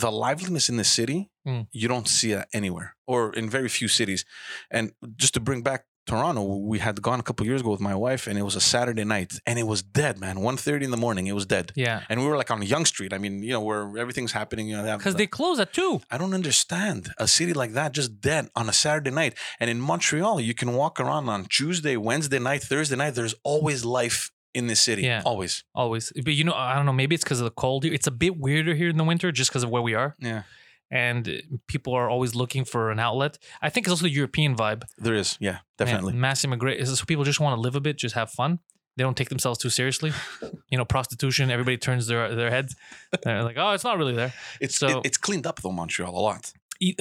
the 0.00 0.10
liveliness 0.10 0.68
in 0.68 0.76
the 0.76 0.84
city 0.84 1.30
Mm. 1.46 1.66
you 1.72 1.88
don't 1.88 2.08
see 2.08 2.32
it 2.32 2.46
anywhere, 2.52 2.94
or 3.06 3.32
in 3.32 3.48
very 3.48 3.68
few 3.70 3.88
cities. 3.88 4.24
And 4.70 4.92
just 5.16 5.32
to 5.34 5.40
bring 5.40 5.62
back 5.62 5.84
Toronto, 6.06 6.42
we 6.72 6.78
had 6.78 7.00
gone 7.00 7.20
a 7.20 7.22
couple 7.22 7.46
years 7.46 7.60
ago 7.62 7.70
with 7.70 7.80
my 7.80 7.94
wife, 7.94 8.26
and 8.26 8.38
it 8.38 8.42
was 8.42 8.56
a 8.56 8.60
Saturday 8.60 9.04
night, 9.04 9.32
and 9.46 9.58
it 9.58 9.66
was 9.66 9.82
dead, 9.82 10.18
man. 10.18 10.36
1.30 10.38 10.84
in 10.84 10.90
the 10.90 10.96
morning, 11.06 11.26
it 11.26 11.34
was 11.34 11.46
dead. 11.46 11.72
yeah, 11.74 12.02
And 12.10 12.20
we 12.20 12.26
were 12.26 12.36
like 12.36 12.50
on 12.50 12.60
Yonge 12.62 12.88
Street. 12.88 13.12
I 13.14 13.18
mean, 13.18 13.42
you 13.42 13.52
know, 13.54 13.60
where 13.62 13.82
everything's 13.98 14.32
happening. 14.32 14.68
You 14.68 14.76
know, 14.76 14.96
because 14.98 15.14
they 15.16 15.26
close 15.26 15.58
at 15.58 15.72
two. 15.72 16.00
I 16.10 16.16
don't 16.18 16.34
understand 16.34 17.10
a 17.18 17.26
city 17.28 17.52
like 17.54 17.72
that 17.72 17.92
just 17.92 18.10
dead 18.20 18.48
on 18.54 18.68
a 18.68 18.72
Saturday 18.72 19.10
night. 19.10 19.34
And 19.60 19.70
in 19.70 19.80
Montreal, 19.80 20.40
you 20.40 20.54
can 20.54 20.72
walk 20.74 20.98
around 21.00 21.28
on 21.30 21.44
Tuesday, 21.46 21.96
Wednesday 21.96 22.38
night, 22.38 22.62
Thursday 22.62 22.96
night. 22.96 23.14
There's 23.14 23.34
always 23.42 23.84
life 23.84 24.30
in 24.54 24.66
this 24.66 24.80
city. 24.80 25.02
Yeah. 25.02 25.22
Always. 25.24 25.64
always. 25.74 26.12
But 26.24 26.34
you 26.34 26.44
know, 26.44 26.54
I 26.54 26.74
don't 26.74 26.86
know. 26.86 26.92
Maybe 26.92 27.14
it's 27.14 27.24
because 27.24 27.40
of 27.40 27.44
the 27.44 27.50
cold 27.50 27.84
here. 27.84 27.92
It's 27.92 28.06
a 28.06 28.10
bit 28.12 28.38
weirder 28.38 28.74
here 28.74 28.88
in 28.88 28.96
the 28.96 29.04
winter, 29.04 29.30
just 29.32 29.50
because 29.50 29.62
of 29.62 29.70
where 29.70 29.82
we 29.82 29.94
are, 29.94 30.16
Yeah. 30.18 30.42
and 30.90 31.28
uh, 31.28 31.32
people 31.66 31.92
are 31.94 32.08
always 32.10 32.34
looking 32.34 32.64
for 32.64 32.90
an 32.90 32.98
outlet. 32.98 33.38
I 33.62 33.68
think 33.70 33.86
it's 33.86 33.92
also 33.92 34.04
the 34.04 34.10
European 34.10 34.56
vibe. 34.56 34.82
There 34.96 35.14
is. 35.14 35.36
Yeah, 35.40 35.58
definitely. 35.76 36.14
Yeah, 36.14 36.20
mass 36.20 36.44
immigration. 36.44 36.86
So 36.86 37.04
people 37.04 37.24
just 37.24 37.40
want 37.40 37.56
to 37.56 37.60
live 37.60 37.76
a 37.76 37.80
bit, 37.80 37.98
just 37.98 38.14
have 38.14 38.30
fun. 38.30 38.58
They 38.96 39.04
don't 39.04 39.16
take 39.16 39.28
themselves 39.28 39.58
too 39.60 39.70
seriously. 39.70 40.12
you 40.70 40.78
know, 40.78 40.84
prostitution. 40.84 41.50
Everybody 41.50 41.76
turns 41.76 42.06
their 42.08 42.34
their 42.34 42.50
heads. 42.50 42.74
They're 43.22 43.44
like, 43.44 43.56
oh, 43.58 43.70
it's 43.72 43.84
not 43.84 43.96
really 43.98 44.14
there. 44.14 44.32
It's 44.60 44.76
So- 44.76 44.98
it- 45.00 45.06
it's 45.06 45.18
cleaned 45.18 45.46
up 45.46 45.60
though, 45.62 45.72
Montreal 45.72 46.12
a 46.16 46.18
lot. 46.30 46.52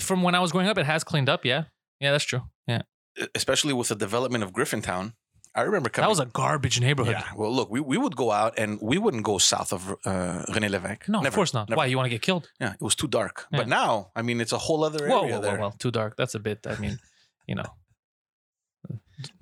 From 0.01 0.21
when 0.23 0.35
I 0.35 0.39
was 0.39 0.51
growing 0.51 0.67
up, 0.67 0.77
it 0.77 0.85
has 0.85 1.03
cleaned 1.03 1.29
up. 1.29 1.45
Yeah, 1.45 1.63
yeah, 1.99 2.11
that's 2.11 2.23
true. 2.25 2.41
Yeah, 2.67 2.81
Especially 3.35 3.73
with 3.73 3.87
the 3.87 3.95
development 3.95 4.43
of 4.43 4.51
Griffintown. 4.51 5.13
I 5.57 5.61
remember 5.63 5.89
coming. 5.89 6.05
that 6.05 6.09
was 6.09 6.19
a 6.19 6.25
garbage 6.41 6.79
neighborhood. 6.79 7.15
yeah. 7.19 7.29
Well, 7.35 7.51
look, 7.57 7.69
we, 7.71 7.79
we 7.81 7.97
would 7.97 8.15
go 8.15 8.31
out 8.31 8.53
and 8.61 8.79
we 8.81 8.97
wouldn't 9.03 9.23
go 9.23 9.37
south 9.39 9.73
of 9.73 9.81
uh, 10.05 10.45
René 10.53 10.69
Lévesque. 10.75 11.09
No, 11.09 11.19
Never. 11.19 11.27
of 11.29 11.35
course 11.35 11.53
not. 11.53 11.67
Never. 11.69 11.77
Why 11.77 11.85
you 11.87 11.97
want 11.97 12.05
to 12.05 12.15
get 12.17 12.21
killed? 12.21 12.45
Yeah, 12.61 12.73
it 12.73 12.81
was 12.89 12.95
too 12.95 13.07
dark. 13.07 13.35
Yeah. 13.51 13.59
But 13.59 13.67
now, 13.67 14.11
I 14.15 14.21
mean, 14.21 14.39
it's 14.39 14.51
a 14.53 14.57
whole 14.57 14.83
other 14.83 15.01
area 15.03 15.13
Whoa, 15.15 15.23
whoa, 15.23 15.29
whoa, 15.37 15.41
there. 15.41 15.59
well, 15.59 15.71
too 15.71 15.91
dark. 15.91 16.15
That's 16.15 16.35
a 16.35 16.39
bit. 16.39 16.59
I 16.67 16.75
mean, 16.83 16.99
you 17.47 17.55
know, 17.55 17.65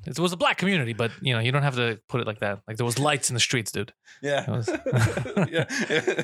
it 0.07 0.17
was 0.19 0.31
a 0.31 0.37
black 0.37 0.57
community, 0.57 0.93
but 0.93 1.11
you 1.21 1.33
know, 1.33 1.39
you 1.41 1.51
don't 1.51 1.63
have 1.63 1.75
to 1.75 1.99
put 2.07 2.21
it 2.21 2.27
like 2.27 2.39
that. 2.39 2.61
Like 2.67 2.77
there 2.77 2.85
was 2.85 2.97
lights 2.97 3.29
in 3.29 3.33
the 3.33 3.39
streets, 3.41 3.71
dude. 3.71 3.91
Yeah. 4.21 4.43
It 4.43 4.49
was- 4.49 4.69
yeah. 5.51 5.65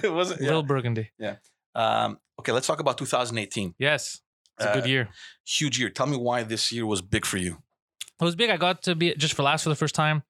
It 0.06 0.12
wasn't. 0.20 0.40
Yeah. 0.42 0.48
Little 0.48 0.64
Burgundy. 0.64 1.12
Yeah. 1.20 1.36
Um, 1.76 2.20
okay, 2.40 2.52
let's 2.54 2.68
talk 2.68 2.80
about 2.80 2.98
2018. 2.98 3.76
Yes, 3.78 4.22
it's 4.58 4.66
a 4.66 4.70
Uh, 4.70 4.74
good 4.76 4.86
year. 4.88 5.10
Huge 5.46 5.80
year. 5.80 5.90
Tell 5.90 6.08
me 6.08 6.18
why 6.18 6.44
this 6.44 6.72
year 6.72 6.86
was 6.86 7.02
big 7.02 7.26
for 7.26 7.38
you. 7.38 7.58
It 8.22 8.26
was 8.26 8.36
big. 8.36 8.50
I 8.50 8.58
got 8.58 8.84
to 8.84 8.96
be 8.96 9.14
just 9.16 9.34
for 9.34 9.44
laughs 9.44 9.64
for 9.64 9.70
the 9.70 9.76
first 9.76 9.96
time. 9.96 10.24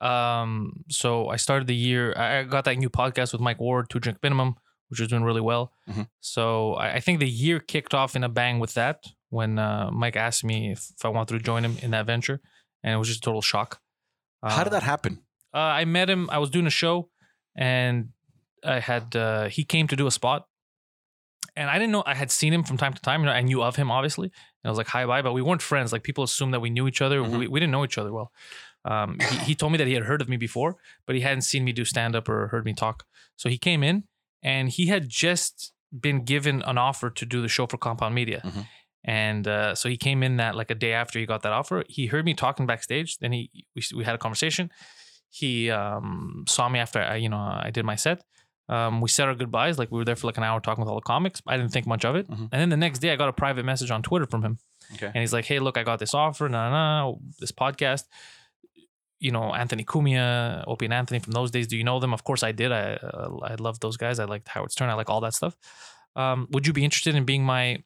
Um, 0.00 0.84
so 0.90 1.28
I 1.28 1.36
started 1.36 1.66
the 1.68 1.74
year. 1.74 2.12
I 2.16 2.42
got 2.44 2.64
that 2.64 2.76
new 2.76 2.90
podcast 2.90 3.32
with 3.32 3.40
Mike 3.40 3.60
Ward, 3.60 3.88
Two 3.90 3.98
Drink 4.00 4.18
Minimum, 4.22 4.56
which 4.88 5.00
was 5.00 5.08
doing 5.08 5.22
really 5.24 5.40
well. 5.40 5.72
Mhm. 5.88 6.08
So 6.20 6.74
I, 6.74 6.94
I 6.94 7.00
think 7.00 7.20
the 7.20 7.28
year 7.28 7.58
kicked 7.60 7.94
off 7.94 8.14
in 8.16 8.24
a 8.24 8.28
bang 8.28 8.58
with 8.58 8.74
that 8.74 9.04
when 9.30 9.58
uh, 9.58 9.90
Mike 9.92 10.16
asked 10.16 10.44
me 10.44 10.72
if, 10.72 10.90
if 10.96 11.04
I 11.04 11.08
wanted 11.08 11.38
to 11.38 11.44
join 11.44 11.64
him 11.64 11.76
in 11.82 11.90
that 11.92 12.06
venture, 12.06 12.40
and 12.82 12.94
it 12.94 12.96
was 12.96 13.08
just 13.08 13.18
a 13.18 13.22
total 13.22 13.42
shock. 13.42 13.80
How 14.42 14.64
did 14.64 14.68
Uh, 14.68 14.70
that 14.78 14.82
happen? 14.84 15.20
Uh, 15.54 15.58
I 15.58 15.84
met 15.84 16.08
him. 16.10 16.28
I 16.30 16.38
was 16.38 16.50
doing 16.50 16.66
a 16.66 16.70
show, 16.70 17.10
and 17.56 18.10
I 18.64 18.80
had 18.80 19.16
uh, 19.16 19.48
he 19.48 19.64
came 19.64 19.88
to 19.88 19.96
do 19.96 20.06
a 20.06 20.10
spot, 20.10 20.46
and 21.56 21.68
I 21.70 21.74
didn't 21.78 21.92
know 21.92 22.02
I 22.06 22.14
had 22.14 22.30
seen 22.30 22.52
him 22.52 22.62
from 22.62 22.76
time 22.76 22.94
to 22.94 23.00
time. 23.02 23.20
You 23.20 23.26
know, 23.26 23.32
I 23.32 23.40
knew 23.42 23.62
of 23.62 23.76
him 23.76 23.90
obviously, 23.90 24.30
and 24.62 24.68
I 24.68 24.70
was 24.70 24.78
like 24.78 24.88
hi 24.88 25.06
bye, 25.06 25.22
but 25.22 25.32
we 25.32 25.42
weren't 25.42 25.62
friends. 25.62 25.92
Like 25.92 26.02
people 26.02 26.24
assumed 26.24 26.52
that 26.54 26.60
we 26.60 26.70
knew 26.70 26.86
each 26.88 27.00
other. 27.00 27.20
Mhm. 27.20 27.38
We, 27.38 27.46
we 27.48 27.60
didn't 27.60 27.72
know 27.72 27.84
each 27.84 27.98
other 27.98 28.12
well. 28.12 28.32
Um, 28.84 29.18
he, 29.20 29.36
he 29.38 29.54
told 29.54 29.72
me 29.72 29.78
that 29.78 29.86
he 29.86 29.94
had 29.94 30.04
heard 30.04 30.20
of 30.22 30.28
me 30.28 30.36
before, 30.36 30.76
but 31.06 31.14
he 31.16 31.22
hadn't 31.22 31.42
seen 31.42 31.64
me 31.64 31.72
do 31.72 31.84
stand 31.84 32.14
up 32.16 32.28
or 32.28 32.48
heard 32.48 32.64
me 32.64 32.72
talk. 32.74 33.04
So 33.36 33.48
he 33.48 33.58
came 33.58 33.82
in, 33.82 34.04
and 34.42 34.68
he 34.68 34.86
had 34.86 35.08
just 35.08 35.72
been 35.98 36.24
given 36.24 36.62
an 36.62 36.78
offer 36.78 37.10
to 37.10 37.24
do 37.26 37.40
the 37.42 37.48
show 37.48 37.66
for 37.66 37.76
Compound 37.78 38.14
Media. 38.14 38.40
Mhm. 38.44 38.66
And 39.04 39.48
uh, 39.48 39.74
so 39.74 39.88
he 39.88 39.96
came 39.96 40.22
in 40.22 40.36
that 40.36 40.54
like 40.54 40.70
a 40.70 40.74
day 40.74 40.92
after 40.92 41.18
he 41.18 41.26
got 41.26 41.42
that 41.42 41.52
offer. 41.52 41.84
He 41.88 42.06
heard 42.06 42.24
me 42.24 42.34
talking 42.34 42.66
backstage. 42.66 43.18
Then 43.18 43.32
he 43.32 43.50
we, 43.74 43.82
we 43.96 44.04
had 44.04 44.14
a 44.14 44.18
conversation 44.18 44.70
he 45.30 45.70
um, 45.70 46.44
saw 46.48 46.70
me 46.70 46.78
after 46.78 47.00
I, 47.00 47.16
you 47.16 47.28
know, 47.28 47.36
I 47.36 47.70
did 47.70 47.84
my 47.84 47.96
set. 47.96 48.22
Um, 48.68 49.00
we 49.00 49.08
said 49.08 49.28
our 49.28 49.34
goodbyes. 49.34 49.78
Like 49.78 49.90
we 49.90 49.98
were 49.98 50.04
there 50.04 50.16
for 50.16 50.26
like 50.26 50.36
an 50.36 50.42
hour 50.44 50.60
talking 50.60 50.82
with 50.82 50.88
all 50.90 50.96
the 50.96 51.00
comics. 51.02 51.40
I 51.46 51.56
didn't 51.56 51.72
think 51.72 51.86
much 51.86 52.04
of 52.04 52.16
it. 52.16 52.28
Mhm. 52.28 52.48
And 52.52 52.60
then 52.60 52.68
the 52.68 52.76
next 52.76 52.98
day, 52.98 53.10
I 53.12 53.16
got 53.16 53.28
a 53.28 53.32
private 53.32 53.64
message 53.64 53.90
on 53.90 54.02
Twitter 54.02 54.26
from 54.26 54.42
him, 54.42 54.58
Okay. 54.94 55.06
and 55.06 55.16
he's 55.16 55.32
like, 55.32 55.46
"Hey, 55.46 55.58
look, 55.58 55.78
I 55.78 55.82
got 55.84 55.98
this 55.98 56.12
offer. 56.14 56.48
Nah, 56.48 56.68
nah, 56.70 57.14
this 57.38 57.50
podcast. 57.52 58.04
You 59.20 59.32
know, 59.32 59.52
Anthony 59.54 59.84
Cumia, 59.84 60.62
Opie 60.68 60.84
and 60.84 60.94
Anthony 60.94 61.18
from 61.18 61.32
those 61.32 61.50
days. 61.50 61.66
Do 61.66 61.76
you 61.76 61.82
know 61.82 61.98
them? 61.98 62.12
Of 62.14 62.22
course, 62.24 62.42
I 62.44 62.52
did. 62.52 62.70
I 62.70 62.92
uh, 62.94 63.30
I 63.42 63.54
loved 63.54 63.80
those 63.82 63.96
guys. 63.96 64.18
I 64.20 64.24
liked 64.26 64.48
Howard 64.48 64.70
Stern. 64.70 64.90
I 64.90 64.94
like 64.94 65.10
all 65.10 65.20
that 65.22 65.34
stuff. 65.34 65.56
Um, 66.14 66.46
would 66.50 66.66
you 66.66 66.72
be 66.72 66.84
interested 66.84 67.14
in 67.16 67.24
being 67.24 67.44
my 67.44 67.82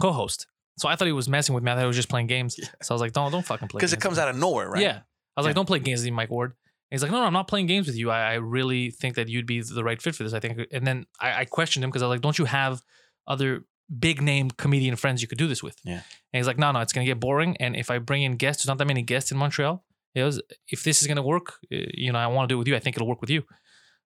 co-host?" 0.00 0.46
So 0.78 0.88
I 0.88 0.96
thought 0.96 1.06
he 1.06 1.12
was 1.12 1.28
messing 1.28 1.54
with 1.54 1.64
me. 1.64 1.72
I 1.72 1.74
thought 1.74 1.80
he 1.82 1.86
was 1.86 1.96
just 1.96 2.08
playing 2.08 2.26
games. 2.28 2.56
Yeah. 2.58 2.68
So 2.82 2.92
I 2.92 2.94
was 2.94 3.00
like, 3.02 3.12
"Don't 3.12 3.32
don't 3.32 3.44
fucking 3.44 3.68
play." 3.68 3.78
Because 3.78 3.92
it 3.92 4.00
comes 4.00 4.18
out 4.18 4.28
of 4.28 4.36
nowhere, 4.36 4.68
right? 4.70 4.82
Yeah. 4.82 5.00
I 5.36 5.40
was 5.40 5.44
Yeah. 5.44 5.48
like, 5.48 5.54
don't 5.56 5.66
play 5.66 5.78
games 5.78 6.02
with 6.04 6.12
Mike 6.14 6.30
Ward. 6.30 6.54
He's 6.90 7.02
like, 7.02 7.10
no, 7.10 7.18
no, 7.20 7.24
I'm 7.26 7.32
not 7.32 7.48
playing 7.48 7.66
games 7.66 7.86
with 7.86 7.96
you. 7.96 8.10
I, 8.10 8.32
I 8.32 8.34
really 8.34 8.90
think 8.90 9.16
that 9.16 9.28
you'd 9.28 9.46
be 9.46 9.60
the 9.60 9.82
right 9.84 10.00
fit 10.00 10.14
for 10.14 10.22
this. 10.22 10.32
I 10.32 10.40
think. 10.40 10.60
And 10.72 10.86
then 10.86 11.06
I, 11.20 11.40
I 11.40 11.44
questioned 11.44 11.82
him 11.84 11.90
because 11.90 12.02
I 12.02 12.06
was 12.06 12.14
like, 12.14 12.20
don't 12.22 12.38
you 12.38 12.44
have 12.44 12.82
other 13.26 13.64
big 13.98 14.20
name 14.22 14.50
comedian 14.50 14.96
friends 14.96 15.20
you 15.22 15.28
could 15.28 15.38
do 15.38 15.48
this 15.48 15.62
with? 15.62 15.76
Yeah. 15.84 15.94
And 15.94 16.02
he's 16.40 16.46
like, 16.46 16.58
no, 16.58 16.70
no, 16.72 16.80
it's 16.80 16.92
going 16.92 17.04
to 17.04 17.10
get 17.10 17.18
boring. 17.20 17.56
And 17.58 17.74
if 17.76 17.90
I 17.90 17.98
bring 17.98 18.22
in 18.22 18.36
guests, 18.36 18.62
there's 18.62 18.68
not 18.68 18.78
that 18.78 18.86
many 18.86 19.02
guests 19.02 19.32
in 19.32 19.38
Montreal. 19.38 19.82
He 20.14 20.20
goes, 20.20 20.40
if 20.68 20.82
this 20.84 21.02
is 21.02 21.06
going 21.08 21.16
to 21.16 21.22
work, 21.22 21.54
uh, 21.72 21.76
you 21.94 22.12
know, 22.12 22.18
I 22.18 22.26
want 22.28 22.48
to 22.48 22.52
do 22.52 22.56
it 22.56 22.58
with 22.60 22.68
you. 22.68 22.76
I 22.76 22.78
think 22.78 22.96
it'll 22.96 23.08
work 23.08 23.20
with 23.20 23.30
you. 23.30 23.42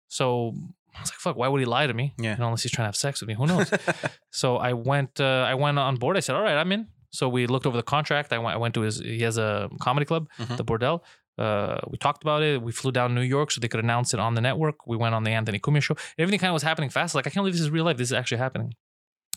So 0.07 0.53
I 0.95 1.01
was 1.01 1.11
like, 1.11 1.19
fuck, 1.19 1.35
why 1.35 1.47
would 1.47 1.59
he 1.59 1.65
lie 1.65 1.87
to 1.87 1.93
me? 1.93 2.13
Yeah. 2.17 2.33
You 2.33 2.37
know, 2.39 2.45
unless 2.47 2.63
he's 2.63 2.71
trying 2.71 2.85
to 2.85 2.87
have 2.87 2.95
sex 2.95 3.21
with 3.21 3.27
me. 3.27 3.35
Who 3.35 3.45
knows? 3.47 3.71
So 4.31 4.57
I 4.57 4.73
went, 4.73 5.19
uh, 5.19 5.45
I 5.47 5.55
went 5.55 5.77
on 5.79 5.95
board. 5.95 6.15
I 6.15 6.19
said, 6.19 6.35
all 6.35 6.41
right, 6.43 6.55
I'm 6.55 6.71
in. 6.71 6.87
So 7.11 7.27
we 7.27 7.47
looked 7.47 7.65
over 7.65 7.75
the 7.77 7.83
contract. 7.83 8.31
I 8.31 8.37
went, 8.37 8.53
I 8.55 8.57
went 8.57 8.73
to 8.75 8.81
his, 8.81 8.99
he 8.99 9.21
has 9.21 9.37
a 9.37 9.69
comedy 9.81 10.05
club, 10.05 10.29
Mhm. 10.39 10.57
the 10.57 10.63
Bordel. 10.63 11.01
Uh, 11.39 11.79
we 11.91 11.97
talked 11.97 12.21
about 12.23 12.41
it. 12.43 12.61
We 12.61 12.71
flew 12.71 12.91
down 12.91 13.09
to 13.11 13.15
New 13.15 13.21
York 13.37 13.51
so 13.51 13.61
they 13.61 13.69
could 13.69 13.79
announce 13.87 14.13
it 14.13 14.19
on 14.19 14.33
the 14.35 14.41
network. 14.41 14.75
We 14.85 14.97
went 14.97 15.15
on 15.15 15.23
the 15.23 15.31
Anthony 15.31 15.59
Cumia 15.59 15.81
show. 15.81 15.95
Everything 16.17 16.39
kind 16.39 16.49
of 16.51 16.53
was 16.53 16.63
happening 16.63 16.89
fast. 16.89 17.15
Like 17.15 17.25
I 17.27 17.29
can't 17.29 17.41
believe 17.43 17.53
this 17.53 17.61
is 17.61 17.69
real 17.69 17.85
life. 17.85 17.97
This 17.97 18.09
is 18.09 18.13
actually 18.13 18.39
happening. 18.39 18.73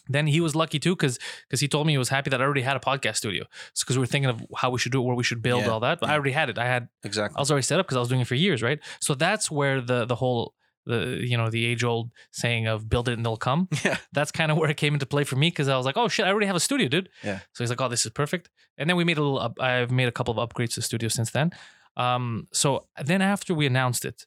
Then 0.08 0.26
he 0.26 0.40
was 0.40 0.56
lucky 0.56 0.80
too 0.80 0.96
because 0.96 1.18
because 1.48 1.60
he 1.60 1.68
told 1.68 1.86
me 1.86 1.92
he 1.92 1.98
was 1.98 2.08
happy 2.08 2.28
that 2.30 2.40
I 2.42 2.44
already 2.44 2.62
had 2.62 2.76
a 2.76 2.80
podcast 2.80 3.16
studio. 3.16 3.44
because 3.78 3.96
we 3.96 4.00
were 4.00 4.06
thinking 4.06 4.30
of 4.30 4.42
how 4.56 4.70
we 4.70 4.78
should 4.80 4.90
do 4.92 5.00
it, 5.00 5.04
where 5.06 5.14
we 5.14 5.22
should 5.22 5.42
build 5.42 5.62
Yeah, 5.62 5.70
all 5.70 5.80
that. 5.80 6.00
But 6.00 6.10
I 6.10 6.14
already 6.14 6.32
had 6.32 6.50
it. 6.50 6.58
I 6.58 6.66
had 6.66 6.88
exactly. 7.04 7.36
I 7.38 7.40
was 7.40 7.50
already 7.52 7.62
set 7.62 7.78
up 7.78 7.86
because 7.86 7.96
I 7.96 8.00
was 8.00 8.08
doing 8.08 8.20
it 8.20 8.26
for 8.26 8.34
years, 8.34 8.62
right? 8.62 8.80
So 9.00 9.14
that's 9.14 9.48
where 9.48 9.80
the 9.80 10.04
the 10.04 10.16
whole 10.16 10.54
the 10.86 11.20
you 11.22 11.36
know 11.36 11.50
the 11.50 11.64
age 11.64 11.84
old 11.84 12.10
saying 12.32 12.66
of 12.66 12.88
build 12.88 13.08
it 13.08 13.12
and 13.12 13.24
they'll 13.24 13.36
come. 13.36 13.68
Yeah. 13.84 13.96
That's 14.12 14.32
kind 14.32 14.50
of 14.50 14.58
where 14.58 14.68
it 14.70 14.76
came 14.76 14.94
into 14.94 15.06
play 15.06 15.22
for 15.22 15.36
me 15.36 15.48
because 15.50 15.68
I 15.68 15.76
was 15.76 15.86
like, 15.86 15.96
oh 15.96 16.08
shit, 16.08 16.26
I 16.26 16.30
already 16.30 16.46
have 16.46 16.56
a 16.56 16.60
studio, 16.68 16.88
dude. 16.88 17.08
Yeah. 17.22 17.38
So 17.52 17.62
he's 17.62 17.70
like, 17.70 17.80
oh, 17.80 17.88
this 17.88 18.04
is 18.04 18.10
perfect. 18.10 18.50
And 18.78 18.90
then 18.90 18.96
we 18.96 19.04
made 19.04 19.18
a 19.18 19.22
little. 19.22 19.38
Up, 19.38 19.60
I've 19.60 19.92
made 19.92 20.08
a 20.08 20.12
couple 20.12 20.36
of 20.36 20.48
upgrades 20.48 20.70
to 20.70 20.80
the 20.80 20.82
studio 20.82 21.08
since 21.08 21.30
then. 21.30 21.52
Um. 21.96 22.48
So 22.52 22.86
then 23.02 23.22
after 23.22 23.54
we 23.54 23.66
announced 23.66 24.04
it, 24.04 24.26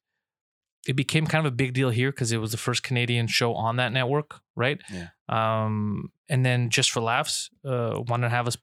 it 0.88 0.94
became 0.94 1.26
kind 1.26 1.46
of 1.46 1.52
a 1.52 1.56
big 1.56 1.74
deal 1.74 1.90
here 1.90 2.12
because 2.12 2.32
it 2.32 2.38
was 2.38 2.52
the 2.52 2.58
first 2.58 2.84
Canadian 2.84 3.28
show 3.28 3.54
on 3.54 3.78
that 3.78 3.92
network, 3.92 4.42
right? 4.56 4.80
Yeah. 4.92 5.10
Um. 5.30 6.12
And 6.30 6.46
then 6.46 6.70
just 6.70 6.92
for 6.92 7.02
laughs, 7.02 7.50
uh, 7.64 8.02
wanted 8.08 8.28
to 8.28 8.30
have 8.30 8.48
us 8.48 8.58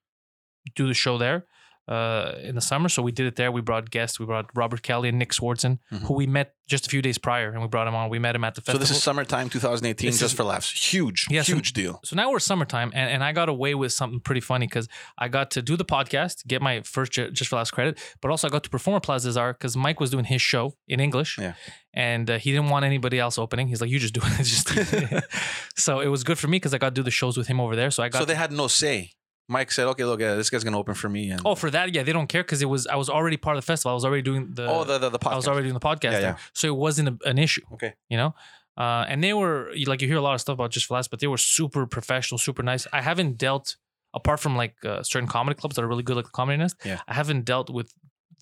do 0.74 0.86
the 0.86 0.94
show 0.94 1.18
there 1.18 1.46
uh, 1.88 2.32
in 2.42 2.54
the 2.54 2.60
summer. 2.60 2.88
So 2.88 3.02
we 3.02 3.12
did 3.12 3.26
it 3.26 3.36
there. 3.36 3.50
We 3.52 3.60
brought 3.60 3.90
guests. 3.90 4.20
We 4.20 4.26
brought 4.26 4.46
Robert 4.54 4.82
Kelly 4.82 5.08
and 5.08 5.18
Nick 5.18 5.30
Swardson, 5.32 5.78
Mhm. 5.92 6.02
who 6.02 6.14
we 6.14 6.26
met 6.26 6.54
just 6.68 6.86
a 6.86 6.90
few 6.90 7.02
days 7.02 7.18
prior, 7.18 7.50
and 7.50 7.60
we 7.60 7.68
brought 7.68 7.86
him 7.88 7.94
on. 7.94 8.08
We 8.08 8.18
met 8.18 8.34
him 8.36 8.44
at 8.44 8.54
the 8.54 8.60
festival. 8.60 8.80
So 8.86 8.88
this 8.92 8.96
is 8.96 9.02
summertime 9.02 9.50
2018, 9.50 10.08
This 10.10 10.20
just 10.20 10.32
is- 10.32 10.36
for 10.36 10.44
laughs. 10.44 10.70
Huge, 10.92 11.26
Yes, 11.28 11.48
and- 11.48 11.56
huge 11.58 11.72
deal. 11.72 12.00
so 12.04 12.14
now 12.16 12.30
we're 12.30 12.38
summertime, 12.38 12.92
and, 12.94 13.10
and 13.10 13.24
I 13.24 13.32
got 13.32 13.48
away 13.48 13.74
with 13.74 13.92
something 13.92 14.20
pretty 14.20 14.40
funny 14.40 14.66
because 14.66 14.88
I 15.18 15.28
got 15.28 15.50
to 15.52 15.60
do 15.62 15.76
the 15.76 15.84
podcast, 15.84 16.46
get 16.46 16.62
my 16.62 16.80
first 16.82 17.12
Ju- 17.12 17.30
just 17.30 17.50
for 17.50 17.56
laughs 17.56 17.70
credit, 17.72 17.98
but 18.22 18.30
also 18.30 18.46
I 18.46 18.50
got 18.50 18.62
to 18.64 18.70
perform 18.70 18.96
at 18.96 19.02
Plaza 19.02 19.32
Czar 19.32 19.52
because 19.52 19.76
Mike 19.76 19.98
was 20.00 20.10
doing 20.10 20.24
his 20.24 20.40
show 20.40 20.76
in 20.88 21.00
English, 21.00 21.36
Yeah. 21.38 21.54
and 21.92 22.30
uh, 22.30 22.38
he 22.38 22.52
didn't 22.52 22.68
want 22.70 22.84
anybody 22.84 23.18
else 23.18 23.38
opening. 23.38 23.66
He's 23.68 23.80
like, 23.80 23.90
"You 23.90 23.98
just 23.98 24.14
do 24.14 24.20
it." 24.24 24.44
Just 24.52 24.68
so 25.76 26.00
it 26.00 26.08
was 26.08 26.22
good 26.24 26.38
for 26.38 26.48
me 26.48 26.56
because 26.56 26.72
I 26.74 26.78
got 26.78 26.90
to 26.90 26.94
do 26.94 27.02
the 27.02 27.10
shows 27.10 27.36
with 27.36 27.48
him 27.48 27.60
over 27.60 27.74
there. 27.76 27.90
So 27.90 28.02
I 28.02 28.08
got 28.08 28.20
So 28.20 28.24
they 28.24 28.34
had 28.34 28.52
no 28.52 28.66
say. 28.68 29.10
Mike 29.48 29.70
said, 29.72 29.86
"Okay, 29.88 30.04
look, 30.04 30.20
yeah, 30.20 30.34
this 30.34 30.50
guy's 30.50 30.64
gonna 30.64 30.78
open 30.78 30.94
for 30.94 31.08
me." 31.08 31.30
And 31.30 31.40
oh 31.44 31.54
for 31.54 31.70
that 31.70 31.94
yeah 31.94 32.02
they 32.02 32.12
don't 32.12 32.28
care 32.28 32.42
because 32.42 32.62
it 32.62 32.66
was 32.68 32.86
I 32.86 32.96
was 32.96 33.08
already 33.10 33.36
part 33.36 33.56
of 33.56 33.62
the 33.62 33.66
festival. 33.66 33.90
I 33.90 33.94
was 33.94 34.04
already 34.04 34.22
doing 34.22 34.52
the 34.54 34.66
oh, 34.66 34.84
the 34.84 34.98
the, 34.98 35.10
the 35.10 35.18
podcast. 35.18 35.32
I 35.32 35.36
was 35.36 35.48
already 35.48 35.64
doing 35.68 35.74
the 35.74 35.80
podcast 35.80 36.04
Yeah, 36.04 36.10
there. 36.10 36.20
yeah. 36.22 36.36
So 36.54 36.68
it 36.68 36.76
wasn't 36.76 37.08
a, 37.08 37.28
an 37.28 37.38
issue. 37.38 37.62
Okay. 37.74 37.94
You 38.08 38.16
know? 38.16 38.34
Uh, 38.76 39.04
and 39.08 39.22
they 39.22 39.34
were 39.34 39.70
like 39.86 40.00
you 40.00 40.08
hear 40.08 40.16
a 40.16 40.22
lot 40.22 40.34
of 40.34 40.40
stuff 40.40 40.54
about 40.54 40.70
just 40.70 40.86
for 40.86 40.94
laughs, 40.94 41.08
but 41.08 41.20
they 41.20 41.26
were 41.26 41.36
super 41.36 41.86
professional, 41.86 42.38
super 42.38 42.62
nice. 42.62 42.86
I 42.92 43.02
haven't 43.02 43.36
dealt 43.36 43.76
apart 44.14 44.40
from 44.40 44.56
like 44.56 44.76
uh, 44.84 45.02
certain 45.02 45.28
comedy 45.28 45.58
clubs 45.58 45.76
that 45.76 45.82
are 45.84 45.88
really 45.88 46.02
good, 46.02 46.16
like 46.16 46.24
the 46.26 46.30
Comedy 46.30 46.56
Nest. 46.58 46.76
Yeah. 46.84 47.00
I 47.06 47.14
haven't 47.14 47.44
dealt 47.44 47.68
with 47.68 47.92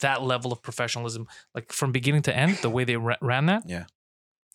that 0.01 0.23
level 0.23 0.53
of 0.53 0.63
professionalism, 0.63 1.27
like 1.55 1.73
from 1.73 1.91
beginning 1.93 2.23
to 2.23 2.37
end. 2.37 2.57
The 2.59 2.71
way 2.71 2.85
they 2.85 2.97
ra- 2.97 3.17
ran 3.21 3.47
that, 3.47 3.65
Yeah. 3.67 3.85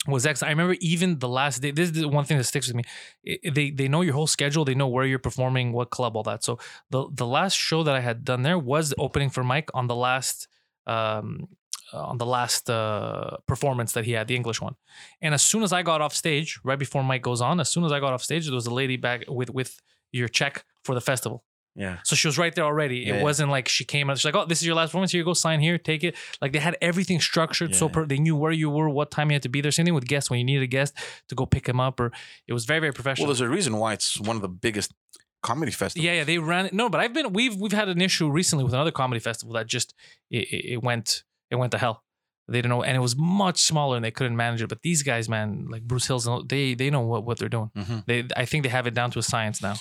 Was 0.08 0.26
excellent. 0.26 0.50
I 0.50 0.54
remember 0.54 0.76
even 0.82 1.20
the 1.20 1.28
last 1.30 1.62
day. 1.62 1.72
This 1.72 1.89
is 1.89 2.02
the 2.02 2.08
one 2.08 2.26
thing 2.26 2.38
that 2.38 2.44
sticks 2.46 2.68
with 2.68 2.76
me. 2.76 2.84
I- 3.28 3.39
I- 3.46 3.50
they 3.50 3.72
they 3.72 3.88
know 3.88 4.02
your 4.02 4.13
whole 4.13 4.28
schedule. 4.28 4.65
They 4.65 4.76
know 4.76 4.88
where 4.88 5.06
you're 5.06 5.20
performing, 5.20 5.72
what 5.74 5.89
club, 5.89 6.15
all 6.15 6.24
that. 6.24 6.44
So 6.44 6.60
the 6.89 7.08
the 7.12 7.26
last 7.26 7.56
show 7.56 7.84
that 7.84 7.96
I 7.96 8.02
had 8.02 8.24
done 8.24 8.41
there 8.44 8.60
was 8.60 8.89
the 8.91 8.96
opening 8.98 9.30
for 9.30 9.44
Mike 9.44 9.70
on 9.74 9.88
the 9.88 9.96
last 9.96 10.48
um 10.88 11.48
on 11.94 12.18
the 12.18 12.26
last 12.26 12.70
uh 12.70 13.38
performance 13.48 13.91
that 13.94 14.06
he 14.06 14.12
had, 14.13 14.28
the 14.28 14.36
English 14.36 14.62
one. 14.62 14.76
And 15.22 15.34
as 15.34 15.41
soon 15.41 15.63
as 15.63 15.72
I 15.74 15.82
got 15.84 16.02
off 16.02 16.13
stage, 16.13 16.60
right 16.63 16.80
before 16.80 17.04
Mike 17.04 17.22
goes 17.22 17.41
on, 17.41 17.60
as 17.60 17.70
soon 17.70 17.84
as 17.86 17.91
I 17.91 18.00
got 18.00 18.13
off 18.13 18.24
stage, 18.24 18.46
there 18.46 18.56
was 18.56 18.68
a 18.68 18.74
lady 18.74 18.98
back 18.98 19.24
with 19.28 19.50
with 19.50 19.80
your 20.12 20.28
check 20.28 20.65
for 20.84 20.94
the 20.96 21.02
festival. 21.02 21.44
Yeah. 21.75 21.97
So 22.03 22.15
she 22.15 22.27
was 22.27 22.38
right 22.38 22.55
there 22.55 22.63
already. 22.63 22.99
Yeah, 22.99 23.13
it 23.13 23.17
yeah. 23.17 23.23
wasn't 23.23 23.51
like 23.51 23.67
she 23.67 23.83
came 23.83 24.09
out. 24.09 24.17
She's 24.17 24.25
like, 24.25 24.35
"Oh, 24.35 24.45
this 24.45 24.61
is 24.61 24.65
your 24.67 24.75
last 24.75 24.89
performance. 24.89 25.11
Here 25.11 25.19
you 25.19 25.25
go. 25.25 25.33
Sign 25.33 25.59
here. 25.59 25.77
Take 25.77 26.03
it." 26.05 26.15
Like 26.41 26.53
they 26.53 26.59
had 26.59 26.77
everything 26.81 27.19
structured. 27.19 27.75
so 27.75 27.85
Yeah. 27.88 27.91
per- 27.91 28.05
they 28.05 28.17
knew 28.17 28.35
where 28.35 28.51
you 28.53 28.69
were, 28.69 28.88
what 28.89 29.11
time 29.11 29.29
you 29.29 29.35
had 29.35 29.43
to 29.43 29.49
be 29.49 29.59
there. 29.61 29.71
Same 29.71 29.85
thing 29.85 29.93
with 29.93 30.07
guests 30.07 30.29
when 30.29 30.39
you 30.39 30.45
needed 30.45 30.63
a 30.63 30.67
guest 30.67 30.93
to 31.29 31.35
go 31.35 31.45
pick 31.45 31.67
him 31.67 31.79
up, 31.81 31.99
or 31.99 32.11
it 32.47 32.53
was 32.53 32.65
very 32.65 32.79
very 32.79 32.93
professional. 32.93 33.27
Well, 33.27 33.33
there's 33.35 33.41
a 33.41 33.49
reason 33.49 33.77
why 33.77 33.93
it's 33.93 34.19
one 34.19 34.35
of 34.38 34.41
the 34.41 34.47
biggest 34.49 34.93
comedy 35.43 35.71
festivals. 35.71 36.05
yeah, 36.05 36.13
yeah, 36.13 36.23
they 36.23 36.38
ran 36.39 36.65
it. 36.67 36.73
No, 36.73 36.89
but 36.89 37.01
I've 37.01 37.13
been 37.13 37.33
we've 37.33 37.55
we've 37.55 37.73
had 37.73 37.89
an 37.89 38.01
issue 38.01 38.29
recently 38.29 38.63
with 38.63 38.73
another 38.73 38.91
comedy 38.91 39.19
festival 39.19 39.53
that 39.55 39.67
just 39.67 39.93
it, 40.31 40.47
it 40.51 40.65
it 40.75 40.83
went 40.83 41.23
it 41.51 41.57
went 41.57 41.71
to 41.73 41.77
hell. 41.77 42.03
They 42.47 42.59
didn't 42.59 42.69
know, 42.69 42.83
and 42.83 42.95
it 42.95 42.99
was 42.99 43.15
much 43.17 43.59
smaller, 43.59 43.95
and 43.97 44.05
they 44.05 44.11
couldn't 44.11 44.35
manage 44.38 44.61
it. 44.61 44.67
But 44.69 44.83
these 44.83 45.01
guys, 45.03 45.27
man, 45.27 45.65
like 45.69 45.81
Bruce 45.83 46.05
Hills, 46.07 46.29
they 46.47 46.75
they 46.75 46.89
know 46.91 47.01
what, 47.01 47.25
what 47.25 47.38
they're 47.39 47.49
doing. 47.49 47.71
hmm 47.75 47.99
They 48.07 48.23
I 48.38 48.45
think 48.45 48.63
they 48.63 48.69
have 48.69 48.88
it 48.88 48.93
down 48.93 49.09
to 49.11 49.19
a 49.19 49.23
science 49.23 49.61
now. 49.63 49.75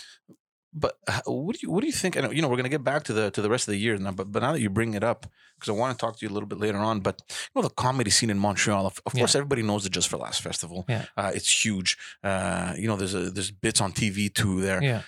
But 0.77 0.99
what 1.27 1.55
do 1.55 1.61
you 1.63 1.71
what 1.71 1.83
do 1.83 1.87
you 1.87 1.93
think? 1.93 2.17
Know, 2.17 2.33
you 2.33 2.43
know, 2.43 2.49
we're 2.49 2.57
gonna 2.57 2.69
get 2.69 2.83
back 2.83 3.05
to 3.05 3.13
the 3.13 3.31
to 3.31 3.41
the 3.41 3.49
rest 3.49 3.69
of 3.69 3.73
the 3.73 3.79
year 3.79 3.97
now. 3.97 4.11
But 4.11 4.33
but 4.33 4.43
now 4.43 4.53
that 4.53 4.61
you 4.61 4.69
bring 4.71 4.95
it 4.95 5.05
up, 5.05 5.25
because 5.55 5.69
I 5.69 5.73
want 5.73 5.97
to 5.97 6.01
talk 6.05 6.19
to 6.19 6.27
you 6.27 6.31
a 6.31 6.35
little 6.35 6.49
bit 6.49 6.59
later 6.59 6.79
on. 6.79 7.01
But 7.01 7.23
you 7.29 7.61
know, 7.63 7.69
the 7.69 7.75
comedy 7.75 8.11
scene 8.11 8.29
in 8.31 8.39
Montreal. 8.41 8.85
Of, 8.87 9.01
of 9.07 9.15
Yeah. 9.15 9.21
course, 9.21 9.37
everybody 9.37 9.63
knows 9.63 9.85
the 9.85 9.91
Just 9.91 10.09
for 10.09 10.17
Laughs 10.17 10.41
festival. 10.41 10.85
Yeah. 10.89 11.05
uh, 11.17 11.31
it's 11.33 11.65
huge. 11.65 11.97
Uh, 12.25 12.75
you 12.77 12.89
know, 12.89 12.97
there's 12.97 13.15
a 13.15 13.31
there's 13.31 13.53
bits 13.53 13.81
on 13.81 13.93
TV 13.93 14.33
too 14.35 14.61
there. 14.61 14.83
Yeah. 14.83 15.03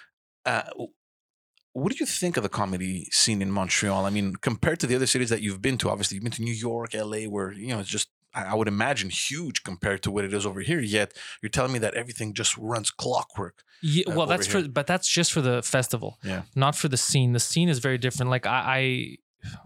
Uh, 0.45 0.63
what 1.73 1.93
do 1.93 1.99
you 2.01 2.07
think 2.07 2.37
of 2.39 2.43
the 2.43 2.49
comedy 2.49 3.09
scene 3.11 3.43
in 3.43 3.51
Montreal? 3.51 4.07
I 4.07 4.11
mean, 4.11 4.37
compared 4.37 4.81
to 4.81 4.87
the 4.87 4.95
other 4.97 5.07
cities 5.07 5.29
that 5.31 5.43
you've 5.43 5.61
been 5.61 5.77
to, 5.79 5.91
obviously 5.91 6.15
you've 6.15 6.23
been 6.25 6.33
to 6.33 6.43
New 6.43 6.55
York, 6.55 6.95
LA, 6.95 7.25
where 7.25 7.53
you 7.53 7.69
know 7.69 7.81
it's 7.81 7.89
just 7.91 8.09
I 8.43 8.55
would 8.55 8.69
imagine 8.69 9.11
huge 9.11 9.63
compared 9.65 10.03
to 10.03 10.11
what 10.11 10.25
it 10.25 10.33
is 10.35 10.45
over 10.47 10.61
here. 10.61 10.81
Yet 10.81 11.13
you're 11.43 11.51
telling 11.51 11.73
me 11.73 11.79
that 11.81 11.95
everything 11.95 12.35
just 12.35 12.57
runs 12.59 12.91
clockwork. 12.91 13.63
Yeah, 13.83 14.05
uh, 14.07 14.11
well, 14.11 14.23
over 14.23 14.31
that's 14.33 14.47
for, 14.47 14.69
but 14.69 14.87
that's 14.87 15.09
just 15.09 15.33
for 15.33 15.41
the 15.43 15.63
festival. 15.63 16.19
Yeah. 16.23 16.43
not 16.55 16.75
for 16.77 16.89
the 16.89 16.97
scene. 16.97 17.33
The 17.33 17.41
scene 17.41 17.69
is 17.69 17.79
very 17.79 17.99
different. 17.99 18.31
Like 18.31 18.47
I, 18.47 19.17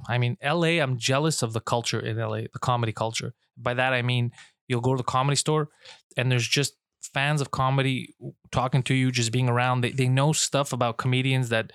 I, 0.08 0.14
I 0.14 0.18
mean, 0.18 0.36
L.A. 0.40 0.78
I'm 0.80 0.98
jealous 0.98 1.42
of 1.42 1.52
the 1.52 1.60
culture 1.60 2.00
in 2.00 2.18
L.A. 2.18 2.42
The 2.52 2.58
comedy 2.58 2.92
culture. 2.92 3.34
By 3.56 3.74
that 3.74 3.92
I 3.92 4.02
mean 4.02 4.30
you'll 4.68 4.80
go 4.80 4.94
to 4.94 4.98
the 4.98 5.12
comedy 5.18 5.36
store, 5.36 5.68
and 6.16 6.30
there's 6.30 6.46
just 6.46 6.74
fans 7.14 7.40
of 7.40 7.50
comedy 7.50 8.14
talking 8.52 8.82
to 8.84 8.94
you, 8.94 9.10
just 9.10 9.32
being 9.32 9.48
around. 9.48 9.80
They 9.82 9.90
they 9.92 10.08
know 10.08 10.32
stuff 10.32 10.72
about 10.72 10.96
comedians 10.96 11.48
that. 11.48 11.72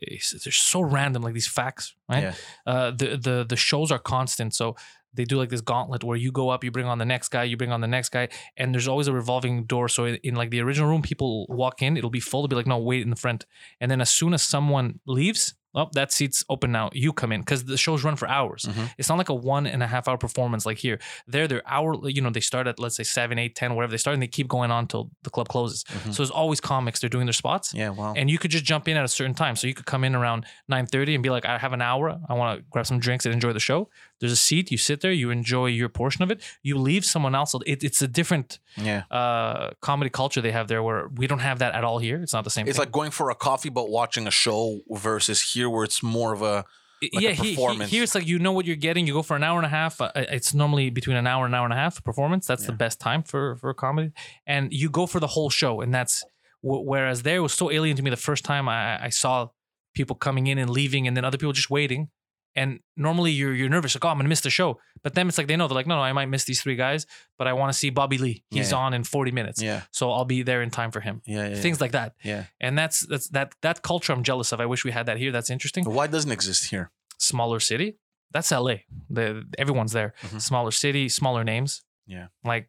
is- 0.00 0.40
They're 0.44 0.52
so 0.52 0.80
random, 0.80 1.22
like 1.22 1.34
these 1.34 1.46
facts, 1.60 1.94
right? 2.08 2.22
Yeah. 2.22 2.34
Uh, 2.66 2.90
the 2.90 3.16
the 3.16 3.44
the 3.48 3.56
shows 3.56 3.90
are 3.92 3.98
constant, 4.00 4.54
so 4.54 4.74
they 5.14 5.24
do 5.24 5.36
like 5.38 5.48
this 5.50 5.60
gauntlet 5.60 6.02
where 6.04 6.16
you 6.16 6.32
go 6.32 6.48
up, 6.50 6.64
you 6.64 6.70
bring 6.70 6.86
on 6.86 6.98
the 6.98 7.04
next 7.04 7.28
guy, 7.28 7.44
you 7.44 7.56
bring 7.56 7.72
on 7.72 7.80
the 7.80 7.86
next 7.88 8.08
guy, 8.10 8.28
and 8.56 8.72
there's 8.74 8.88
always 8.88 9.08
a 9.08 9.12
revolving 9.12 9.64
door. 9.64 9.88
So 9.88 10.04
in, 10.04 10.16
in 10.22 10.34
like 10.34 10.50
the 10.50 10.60
original 10.60 10.88
room, 10.88 11.02
people 11.02 11.46
walk 11.48 11.82
in, 11.82 11.96
it'll 11.96 12.10
be 12.10 12.20
full. 12.20 12.40
It'll 12.40 12.48
be 12.48 12.56
like, 12.56 12.66
no, 12.66 12.78
wait 12.78 13.02
in 13.02 13.10
the 13.10 13.16
front. 13.16 13.44
And 13.80 13.90
then 13.90 14.00
as 14.00 14.10
soon 14.10 14.32
as 14.34 14.42
someone 14.42 15.00
leaves, 15.06 15.54
oh, 15.74 15.88
that 15.94 16.12
seat's 16.12 16.44
open 16.50 16.70
now. 16.70 16.90
You 16.92 17.14
come 17.14 17.32
in 17.32 17.40
because 17.40 17.64
the 17.64 17.78
shows 17.78 18.04
run 18.04 18.14
for 18.16 18.28
hours. 18.28 18.66
Mhm. 18.68 18.92
It's 18.98 19.08
not 19.08 19.16
like 19.16 19.30
a 19.30 19.34
one 19.34 19.66
and 19.66 19.82
a 19.82 19.86
half 19.86 20.06
hour 20.06 20.18
performance 20.18 20.66
like 20.66 20.76
here. 20.76 20.98
There, 21.26 21.48
they're 21.48 21.62
hour. 21.66 21.96
You 22.08 22.20
know, 22.20 22.28
they 22.28 22.40
start 22.40 22.66
at 22.66 22.78
let's 22.78 22.96
say 22.96 23.04
seven, 23.04 23.38
eight, 23.38 23.54
ten, 23.54 23.74
whatever 23.74 23.90
they 23.90 23.96
start, 23.96 24.12
and 24.12 24.22
they 24.22 24.26
keep 24.26 24.48
going 24.48 24.70
on 24.70 24.86
till 24.86 25.10
the 25.22 25.30
club 25.30 25.48
closes. 25.48 25.84
Mhm. 25.84 26.12
So 26.12 26.22
there's 26.22 26.30
always 26.30 26.60
comics. 26.60 27.00
They're 27.00 27.08
doing 27.08 27.24
their 27.24 27.32
spots. 27.32 27.72
Yeah. 27.72 27.88
Wow. 27.88 28.12
And 28.14 28.30
you 28.30 28.38
could 28.38 28.50
just 28.50 28.64
jump 28.64 28.86
in 28.86 28.98
at 28.98 29.04
a 29.04 29.08
certain 29.08 29.34
time. 29.34 29.56
So 29.56 29.66
you 29.66 29.72
could 29.72 29.86
come 29.86 30.04
in 30.04 30.14
around 30.14 30.44
9:30 30.70 31.14
and 31.14 31.22
be 31.22 31.30
like, 31.30 31.46
I 31.46 31.56
have 31.56 31.72
an 31.72 31.80
hour. 31.80 32.18
I 32.28 32.34
want 32.34 32.58
to 32.58 32.64
grab 32.70 32.86
some 32.86 32.98
drinks 32.98 33.24
and 33.24 33.32
enjoy 33.32 33.54
the 33.54 33.60
show. 33.60 33.88
There's 34.22 34.32
a 34.32 34.36
seat. 34.36 34.70
You 34.70 34.78
sit 34.78 35.00
there. 35.00 35.10
You 35.10 35.30
enjoy 35.30 35.66
your 35.66 35.88
portion 35.88 36.22
of 36.22 36.30
it. 36.30 36.40
You 36.62 36.78
leave 36.78 37.04
someone 37.04 37.34
else. 37.34 37.56
It, 37.66 37.82
it's 37.82 38.00
a 38.00 38.06
different 38.06 38.60
yeah. 38.76 39.02
uh, 39.10 39.70
comedy 39.80 40.10
culture 40.10 40.40
they 40.40 40.52
have 40.52 40.68
there 40.68 40.80
where 40.80 41.08
we 41.08 41.26
don't 41.26 41.40
have 41.40 41.58
that 41.58 41.74
at 41.74 41.82
all 41.82 41.98
here. 41.98 42.22
It's 42.22 42.32
not 42.32 42.44
the 42.44 42.50
same 42.50 42.68
It's 42.68 42.78
thing. 42.78 42.82
like 42.86 42.92
going 42.92 43.10
for 43.10 43.30
a 43.30 43.34
coffee 43.34 43.68
but 43.68 43.90
watching 43.90 44.28
a 44.28 44.30
show 44.30 44.80
versus 44.88 45.42
here 45.52 45.68
where 45.68 45.82
it's 45.82 46.04
more 46.04 46.32
of 46.32 46.40
a 46.40 46.64
a 47.02 47.20
yeah, 47.20 47.30
he, 47.30 47.54
he, 47.54 47.84
here 47.86 48.04
it's 48.04 48.14
like 48.14 48.26
you 48.28 48.38
know 48.38 48.52
what 48.52 48.64
you're 48.64 48.76
getting. 48.76 49.08
You 49.08 49.12
go 49.12 49.22
for 49.22 49.34
an 49.34 49.42
hour 49.42 49.58
and 49.58 49.66
a 49.66 49.68
half. 49.68 50.00
Uh, 50.00 50.12
it's 50.14 50.54
normally 50.54 50.88
between 50.88 51.16
an 51.16 51.26
hour 51.26 51.44
and 51.44 51.52
an 51.52 51.58
hour 51.58 51.64
and 51.64 51.72
a 51.72 51.76
half 51.76 52.02
performance. 52.04 52.46
That's 52.46 52.66
the 52.66 52.72
best 52.72 53.00
time 53.00 53.24
for 53.24 53.56
for 53.56 53.70
a 53.70 53.74
comedy, 53.74 54.12
and 54.46 54.72
you 54.72 54.88
go 54.88 55.06
for 55.06 55.18
the 55.18 55.26
whole 55.26 55.50
show. 55.50 55.80
And 55.80 55.92
that's 55.92 56.24
wh- 56.60 56.84
whereas 56.84 57.24
there 57.24 57.36
it 57.36 57.40
was 57.40 57.52
so 57.52 57.72
alien 57.72 57.96
to 57.96 58.02
me 58.02 58.10
the 58.10 58.16
first 58.16 58.44
time 58.44 58.68
I, 58.68 59.06
I 59.06 59.08
saw 59.08 59.48
people 59.94 60.14
coming 60.14 60.46
in 60.46 60.58
and 60.58 60.70
leaving, 60.70 61.08
and 61.08 61.16
then 61.16 61.24
other 61.24 61.38
people 61.38 61.52
just 61.52 61.70
waiting. 61.70 62.08
And 62.54 62.80
normally 62.96 63.30
you're 63.32 63.54
you're 63.54 63.70
nervous, 63.70 63.94
like 63.94 64.04
oh 64.04 64.08
I'm 64.08 64.18
gonna 64.18 64.28
miss 64.28 64.42
the 64.42 64.50
show. 64.50 64.78
But 65.02 65.14
then 65.14 65.26
it's 65.28 65.38
like 65.38 65.46
they 65.46 65.56
know 65.56 65.68
they're 65.68 65.74
like 65.74 65.86
no 65.86 65.96
no 65.96 66.02
I 66.02 66.12
might 66.12 66.26
miss 66.28 66.44
these 66.44 66.60
three 66.62 66.76
guys, 66.76 67.06
but 67.38 67.46
I 67.46 67.54
want 67.54 67.72
to 67.72 67.78
see 67.78 67.88
Bobby 67.90 68.18
Lee. 68.18 68.44
He's 68.50 68.70
Yeah. 68.72 68.78
on 68.78 68.92
in 68.94 69.04
40 69.04 69.30
minutes, 69.32 69.62
Yeah, 69.62 69.82
so 69.90 70.12
I'll 70.12 70.26
be 70.26 70.42
there 70.42 70.60
in 70.62 70.70
time 70.70 70.90
for 70.90 71.00
him. 71.00 71.22
yeah, 71.24 71.48
yeah. 71.48 71.54
Things 71.56 71.80
like 71.80 71.92
that, 71.92 72.14
yeah. 72.22 72.44
and 72.60 72.76
that's 72.76 73.06
that's 73.06 73.28
that 73.28 73.54
that 73.62 73.80
culture 73.82 74.12
I'm 74.12 74.22
jealous 74.22 74.52
of. 74.52 74.60
I 74.60 74.66
wish 74.66 74.84
we 74.84 74.90
had 74.92 75.06
that 75.06 75.16
here. 75.16 75.32
That's 75.32 75.48
interesting 75.50 75.84
But 75.84 75.94
why 75.94 76.06
doesn't 76.08 76.30
exist 76.32 76.70
here? 76.70 76.90
smaller 77.18 77.58
city. 77.60 77.96
That's 78.32 78.50
LA. 78.52 78.76
The 79.10 79.44
everyone's 79.58 79.92
there. 79.92 80.12
Mhm. 80.22 80.40
Smaller 80.40 80.70
city, 80.72 81.08
smaller 81.08 81.44
names. 81.44 81.82
Yeah. 82.06 82.26
Like 82.44 82.68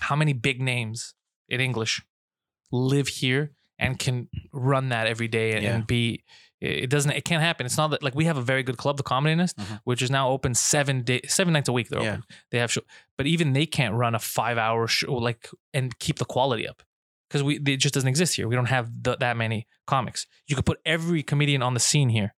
how 0.00 0.16
many 0.16 0.32
big 0.32 0.60
names 0.60 1.14
in 1.48 1.60
English 1.60 2.02
live 2.72 3.08
here 3.08 3.52
and 3.78 3.98
can 3.98 4.28
run 4.52 4.88
that 4.88 5.06
every 5.06 5.28
day 5.28 5.52
and, 5.52 5.62
Yeah. 5.62 5.74
and 5.74 5.86
be 5.86 6.24
it 6.62 6.90
doesn't 6.90 7.10
it 7.12 7.24
can't 7.24 7.42
happen. 7.42 7.66
It's 7.66 7.76
not 7.76 7.88
that 7.90 8.02
like 8.02 8.14
we 8.14 8.24
have 8.26 8.36
a 8.36 8.42
very 8.42 8.62
good 8.62 8.76
club, 8.76 8.96
the 8.96 9.02
Comedy 9.02 9.34
Nest, 9.34 9.56
Mhm. 9.58 9.80
which 9.84 10.00
is 10.02 10.10
now 10.10 10.30
open 10.30 10.54
seven 10.54 11.02
day 11.02 11.20
seven 11.26 11.52
nights 11.52 11.68
a 11.68 11.72
week. 11.72 11.88
They're 11.88 12.02
Yeah. 12.02 12.10
open. 12.12 12.24
They 12.50 12.58
have 12.58 12.70
show, 12.72 12.82
but 13.18 13.26
even 13.26 13.52
they 13.52 13.66
can't 13.66 13.94
run 13.94 14.14
a 14.14 14.18
five 14.18 14.58
hour 14.58 14.86
show 14.86 15.14
like 15.14 15.48
and 15.74 15.98
keep 15.98 16.18
the 16.18 16.24
quality 16.24 16.66
up 16.68 16.82
because 17.28 17.42
we 17.42 17.56
it 17.56 17.76
just 17.78 17.94
doesn't 17.94 18.08
exist 18.08 18.36
here. 18.36 18.46
We 18.48 18.54
don't 18.54 18.66
have 18.66 18.90
th- 19.02 19.18
that 19.18 19.36
many 19.36 19.66
comics. 19.86 20.26
You 20.46 20.56
could 20.56 20.66
put 20.66 20.80
every 20.84 21.22
comedian 21.22 21.62
on 21.62 21.74
the 21.74 21.80
scene 21.80 22.10
here, 22.10 22.34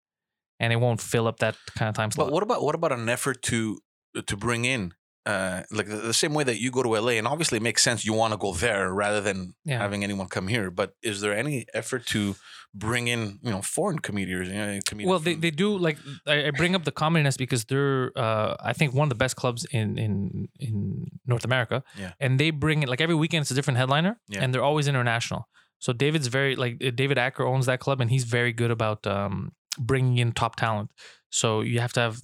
and 0.58 0.72
it 0.72 0.76
won't 0.76 1.00
fill 1.00 1.26
up 1.26 1.38
that 1.40 1.56
kind 1.76 1.88
of 1.88 1.94
time 1.94 2.10
slot. 2.10 2.28
But 2.28 2.32
what 2.32 2.42
about 2.42 2.62
what 2.62 2.74
about 2.74 2.92
an 2.92 3.08
effort 3.08 3.42
to 3.42 3.80
to 4.26 4.36
bring 4.36 4.64
in 4.64 4.94
uh, 5.26 5.62
like 5.70 5.88
the, 5.88 5.96
the 5.96 6.14
same 6.14 6.34
way 6.34 6.44
that 6.44 6.60
you 6.60 6.70
go 6.70 6.82
to 6.82 6.90
LA, 7.00 7.12
and 7.12 7.26
obviously 7.26 7.56
it 7.56 7.62
makes 7.62 7.82
sense. 7.82 8.04
You 8.04 8.12
want 8.12 8.32
to 8.32 8.38
go 8.38 8.52
there 8.52 8.92
rather 8.92 9.20
than 9.20 9.54
Yeah. 9.64 9.78
having 9.78 10.04
anyone 10.04 10.28
come 10.28 10.48
here. 10.48 10.70
But 10.70 10.94
is 11.02 11.20
there 11.22 11.34
any 11.36 11.66
effort 11.72 12.06
to 12.08 12.34
bring 12.74 13.08
in 13.08 13.38
you 13.42 13.50
know 13.50 13.62
foreign 13.62 14.00
comedians? 14.00 14.48
You 14.48 14.54
know, 14.54 14.80
comedians 14.86 15.10
well, 15.10 15.18
they, 15.20 15.32
from- 15.32 15.40
they 15.40 15.50
do 15.50 15.78
like 15.78 15.96
I, 16.26 16.46
I 16.48 16.50
bring 16.50 16.74
up 16.74 16.84
the 16.84 16.92
Comedy 16.92 17.22
Nest 17.22 17.38
because 17.38 17.64
they're 17.64 18.12
uh, 18.16 18.56
I 18.60 18.72
think 18.74 18.92
one 18.94 19.06
of 19.06 19.10
the 19.10 19.14
best 19.24 19.36
clubs 19.36 19.64
in 19.70 19.98
in 19.98 20.48
in 20.60 21.06
North 21.26 21.44
America. 21.44 21.82
Yeah. 21.98 22.12
and 22.20 22.38
they 22.38 22.50
bring 22.50 22.82
it 22.82 22.88
like 22.88 23.00
every 23.00 23.14
weekend 23.14 23.42
it's 23.42 23.50
a 23.50 23.54
different 23.54 23.78
headliner, 23.78 24.18
Yeah. 24.28 24.42
and 24.42 24.52
they're 24.52 24.62
always 24.70 24.88
international. 24.88 25.48
So 25.78 25.92
David's 25.92 26.26
very 26.28 26.54
like 26.56 26.74
uh, 26.84 26.90
David 26.94 27.18
Acker 27.18 27.44
owns 27.46 27.66
that 27.66 27.80
club, 27.80 28.00
and 28.02 28.10
he's 28.10 28.24
very 28.24 28.52
good 28.52 28.70
about 28.70 29.06
um, 29.06 29.52
bringing 29.78 30.18
in 30.18 30.32
top 30.32 30.56
talent. 30.56 30.90
So 31.30 31.62
you 31.62 31.80
have 31.80 31.92
to 31.94 32.00
have 32.00 32.16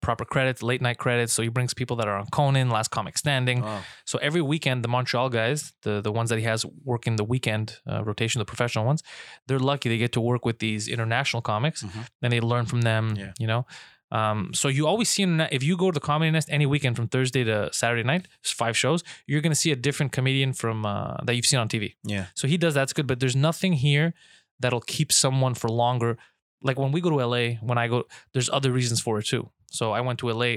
proper 0.00 0.24
credits, 0.24 0.62
late 0.62 0.80
night 0.80 0.98
credits. 0.98 1.32
So 1.32 1.42
he 1.42 1.48
brings 1.48 1.74
people 1.74 1.96
that 1.96 2.08
are 2.08 2.16
on 2.16 2.26
Conan, 2.26 2.70
Last 2.70 2.88
Comic 2.90 3.18
Standing. 3.18 3.64
So 4.04 4.18
every 4.18 4.42
weekend, 4.42 4.84
the 4.84 4.88
Montreal 4.88 5.28
guys, 5.28 5.72
the 5.82 6.00
the 6.00 6.12
ones 6.12 6.28
that 6.30 6.38
he 6.38 6.44
has 6.44 6.64
working 6.84 7.16
the 7.16 7.24
weekend 7.24 7.78
uh, 7.90 8.02
rotation, 8.04 8.38
the 8.38 8.44
professional 8.44 8.84
ones, 8.84 9.02
they're 9.46 9.58
lucky 9.58 9.88
they 9.88 9.98
get 9.98 10.12
to 10.12 10.20
work 10.20 10.44
with 10.44 10.58
these 10.58 10.88
international 10.88 11.42
comics, 11.42 11.82
Mhm. 11.82 12.06
and 12.22 12.32
they 12.32 12.40
learn 12.40 12.66
from 12.66 12.80
them. 12.82 13.14
Yeah. 13.16 13.32
You 13.38 13.46
know, 13.46 13.66
um, 14.10 14.54
so 14.54 14.68
you 14.68 14.86
always 14.86 15.08
see 15.10 15.22
if 15.50 15.62
you 15.62 15.76
go 15.76 15.90
to 15.90 15.94
the 16.00 16.06
Comedy 16.06 16.30
Nest 16.30 16.48
any 16.50 16.64
weekend 16.66 16.96
from 16.96 17.08
Thursday 17.08 17.44
to 17.44 17.68
Saturday 17.72 18.02
night, 18.04 18.26
there's 18.42 18.52
five 18.52 18.74
shows. 18.76 19.02
You're 19.26 19.42
gonna 19.42 19.54
see 19.64 19.72
a 19.72 19.76
different 19.76 20.12
comedian 20.12 20.52
from 20.54 20.86
uh, 20.86 21.16
that 21.24 21.34
you've 21.36 21.44
seen 21.46 21.58
on 21.60 21.68
TV. 21.68 21.96
yeah, 22.04 22.26
So 22.34 22.48
he 22.48 22.56
does 22.56 22.72
that's 22.74 22.92
good, 22.94 23.06
but 23.06 23.18
there's 23.20 23.36
nothing 23.36 23.74
here 23.74 24.14
that'll 24.60 24.80
keep 24.96 25.12
someone 25.12 25.54
for 25.54 25.68
longer. 25.68 26.16
Like 26.62 26.78
when 26.78 26.90
we 26.92 27.00
go 27.00 27.10
to 27.10 27.20
LA, 27.24 27.56
when 27.60 27.78
I 27.78 27.86
go, 27.88 28.04
there's 28.32 28.48
other 28.50 28.72
reasons 28.72 29.00
for 29.00 29.18
it 29.20 29.26
too. 29.26 29.50
So 29.70 29.92
I 29.92 30.00
went 30.00 30.18
to 30.20 30.30
LA. 30.30 30.56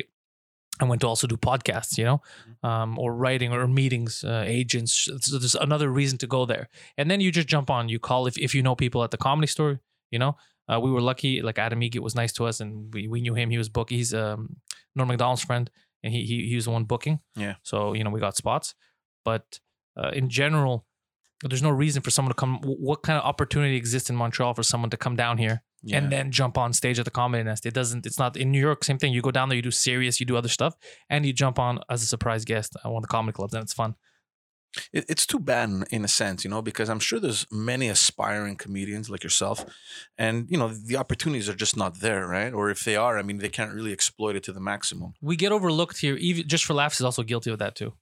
I 0.79 0.85
went 0.85 1.01
to 1.01 1.07
also 1.07 1.27
do 1.27 1.37
podcasts, 1.37 1.97
you 1.97 2.05
know, 2.05 2.21
um, 2.63 2.97
or 2.97 3.13
writing 3.13 3.53
or 3.53 3.67
meetings, 3.67 4.23
uh, 4.23 4.43
agents. 4.47 5.07
So 5.19 5.37
there's 5.37 5.53
another 5.53 5.89
reason 5.91 6.17
to 6.19 6.27
go 6.27 6.45
there. 6.45 6.69
And 6.97 7.11
then 7.11 7.21
you 7.21 7.31
just 7.31 7.47
jump 7.47 7.69
on. 7.69 7.87
You 7.89 7.99
call 7.99 8.25
if, 8.25 8.37
if 8.37 8.55
you 8.55 8.63
know 8.63 8.75
people 8.75 9.03
at 9.03 9.11
the 9.11 9.17
comedy 9.17 9.47
store. 9.47 9.81
You 10.09 10.19
know, 10.19 10.37
uh, 10.67 10.79
we 10.79 10.91
were 10.91 11.01
lucky. 11.01 11.41
Like 11.41 11.59
Adam 11.59 11.79
Eget 11.81 12.01
was 12.01 12.15
nice 12.15 12.33
to 12.33 12.45
us, 12.45 12.59
and 12.59 12.93
we, 12.93 13.07
we 13.07 13.21
knew 13.21 13.33
him. 13.33 13.49
He 13.49 13.57
was 13.57 13.69
book. 13.69 13.89
He's 13.89 14.13
um, 14.13 14.57
Norm 14.95 15.07
Macdonald's 15.07 15.43
friend, 15.43 15.69
and 16.03 16.13
he, 16.13 16.23
he 16.23 16.49
he 16.49 16.55
was 16.55 16.65
the 16.65 16.71
one 16.71 16.85
booking. 16.85 17.19
Yeah. 17.35 17.55
So 17.63 17.93
you 17.93 18.03
know 18.03 18.09
we 18.09 18.19
got 18.19 18.35
spots, 18.35 18.75
but 19.23 19.59
uh, 19.95 20.11
in 20.13 20.29
general, 20.29 20.85
there's 21.43 21.63
no 21.63 21.69
reason 21.69 22.01
for 22.01 22.11
someone 22.11 22.31
to 22.31 22.35
come. 22.35 22.59
What 22.63 23.03
kind 23.03 23.17
of 23.17 23.23
opportunity 23.23 23.75
exists 23.75 24.09
in 24.09 24.15
Montreal 24.15 24.53
for 24.53 24.63
someone 24.63 24.89
to 24.89 24.97
come 24.97 25.15
down 25.15 25.37
here 25.37 25.63
yeah. 25.83 25.97
and 25.97 26.11
then 26.11 26.31
jump 26.31 26.57
on 26.57 26.73
stage 26.73 26.99
at 26.99 27.05
the 27.05 27.11
Comedy 27.11 27.43
Nest? 27.43 27.65
It 27.65 27.73
doesn't. 27.73 28.05
It's 28.05 28.19
not 28.19 28.37
in 28.37 28.51
New 28.51 28.59
York. 28.59 28.83
Same 28.83 28.97
thing. 28.97 29.13
You 29.13 29.21
go 29.21 29.31
down 29.31 29.49
there, 29.49 29.55
you 29.55 29.61
do 29.61 29.71
Sirius, 29.71 30.19
you 30.19 30.25
do 30.25 30.37
other 30.37 30.49
stuff, 30.49 30.75
and 31.09 31.25
you 31.25 31.33
jump 31.33 31.59
on 31.59 31.79
as 31.89 32.03
a 32.03 32.05
surprise 32.05 32.45
guest 32.45 32.75
at 32.83 32.89
one 32.89 32.97
of 32.97 33.03
the 33.03 33.07
comedy 33.07 33.33
clubs, 33.35 33.53
and 33.53 33.63
it's 33.63 33.73
fun. 33.73 33.95
It, 34.93 35.05
it's 35.09 35.25
too 35.25 35.39
bad 35.39 35.69
in, 35.91 36.05
a 36.05 36.07
sense, 36.07 36.45
you 36.45 36.49
know, 36.49 36.61
because 36.61 36.89
I'm 36.89 36.99
sure 37.01 37.19
there's 37.19 37.45
many 37.51 37.89
aspiring 37.89 38.55
comedians 38.55 39.09
like 39.09 39.21
yourself, 39.23 39.65
and 40.17 40.47
you 40.49 40.57
know 40.57 40.69
the 40.69 40.95
opportunities 40.95 41.49
are 41.49 41.55
just 41.55 41.75
not 41.75 41.99
there, 41.99 42.25
right? 42.27 42.53
Or 42.53 42.69
if 42.69 42.85
they 42.85 42.95
are, 42.95 43.17
I 43.17 43.21
mean, 43.21 43.39
they 43.39 43.49
can't 43.49 43.73
really 43.73 43.91
exploit 43.91 44.35
it 44.37 44.43
to 44.43 44.53
the 44.53 44.61
maximum. 44.61 45.13
We 45.21 45.35
get 45.35 45.51
overlooked 45.51 45.97
here. 45.99 46.15
Even 46.15 46.47
just 46.47 46.63
for 46.63 46.73
laughs 46.73 47.01
is 47.01 47.05
also 47.05 47.23
guilty 47.23 47.51
of 47.51 47.59
that 47.59 47.75
too. 47.75 47.93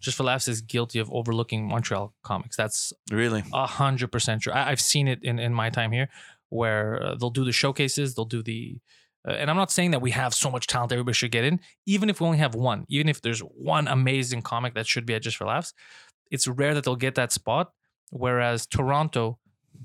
Just 0.00 0.16
for 0.16 0.24
laughs 0.24 0.48
is 0.48 0.60
guilty 0.60 0.98
of 0.98 1.10
overlooking 1.12 1.66
Montreal 1.66 2.14
comics. 2.22 2.56
That's 2.56 2.92
Really? 3.10 3.42
a 3.52 3.66
hundred 3.66 4.10
percent 4.12 4.42
true. 4.42 4.52
I, 4.52 4.70
I've 4.70 4.80
seen 4.80 5.08
it 5.08 5.20
in, 5.22 5.38
in 5.38 5.52
my 5.52 5.70
time 5.70 5.92
here, 5.92 6.08
where 6.54 7.02
uh, 7.02 7.14
they'll 7.16 7.30
do 7.30 7.44
the 7.44 7.52
showcases, 7.52 8.14
they'll 8.14 8.24
do 8.24 8.42
the, 8.42 8.78
uh, 9.26 9.32
and 9.32 9.50
I'm 9.50 9.56
not 9.56 9.72
saying 9.72 9.90
that 9.90 10.00
we 10.00 10.12
have 10.12 10.32
so 10.32 10.50
much 10.50 10.68
talent 10.68 10.92
everybody 10.92 11.14
should 11.14 11.32
get 11.32 11.44
in. 11.44 11.58
Even 11.84 12.08
if 12.08 12.20
we 12.20 12.26
only 12.26 12.38
have 12.38 12.54
one, 12.54 12.86
even 12.88 13.08
if 13.08 13.20
there's 13.20 13.40
one 13.40 13.88
amazing 13.88 14.42
comic 14.42 14.74
that 14.74 14.86
should 14.86 15.04
be 15.04 15.14
at 15.14 15.22
Just 15.22 15.36
for 15.36 15.46
Laughs, 15.46 15.74
it's 16.30 16.46
rare 16.46 16.72
that 16.74 16.84
they'll 16.84 16.94
get 16.94 17.16
that 17.16 17.32
spot. 17.32 17.72
Whereas 18.10 18.66
Toronto, 18.66 19.38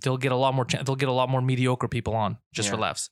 they'll 0.04 0.18
get 0.18 0.32
a 0.32 0.36
lot 0.36 0.54
more. 0.54 0.66
Ch- 0.66 0.84
they'll 0.86 0.96
get 0.96 1.10
a 1.10 1.14
lot 1.14 1.30
more 1.30 1.42
mediocre 1.42 1.88
people 1.88 2.14
on 2.14 2.38
Just 2.54 2.70
for 2.70 2.78
Laughs. 2.78 3.10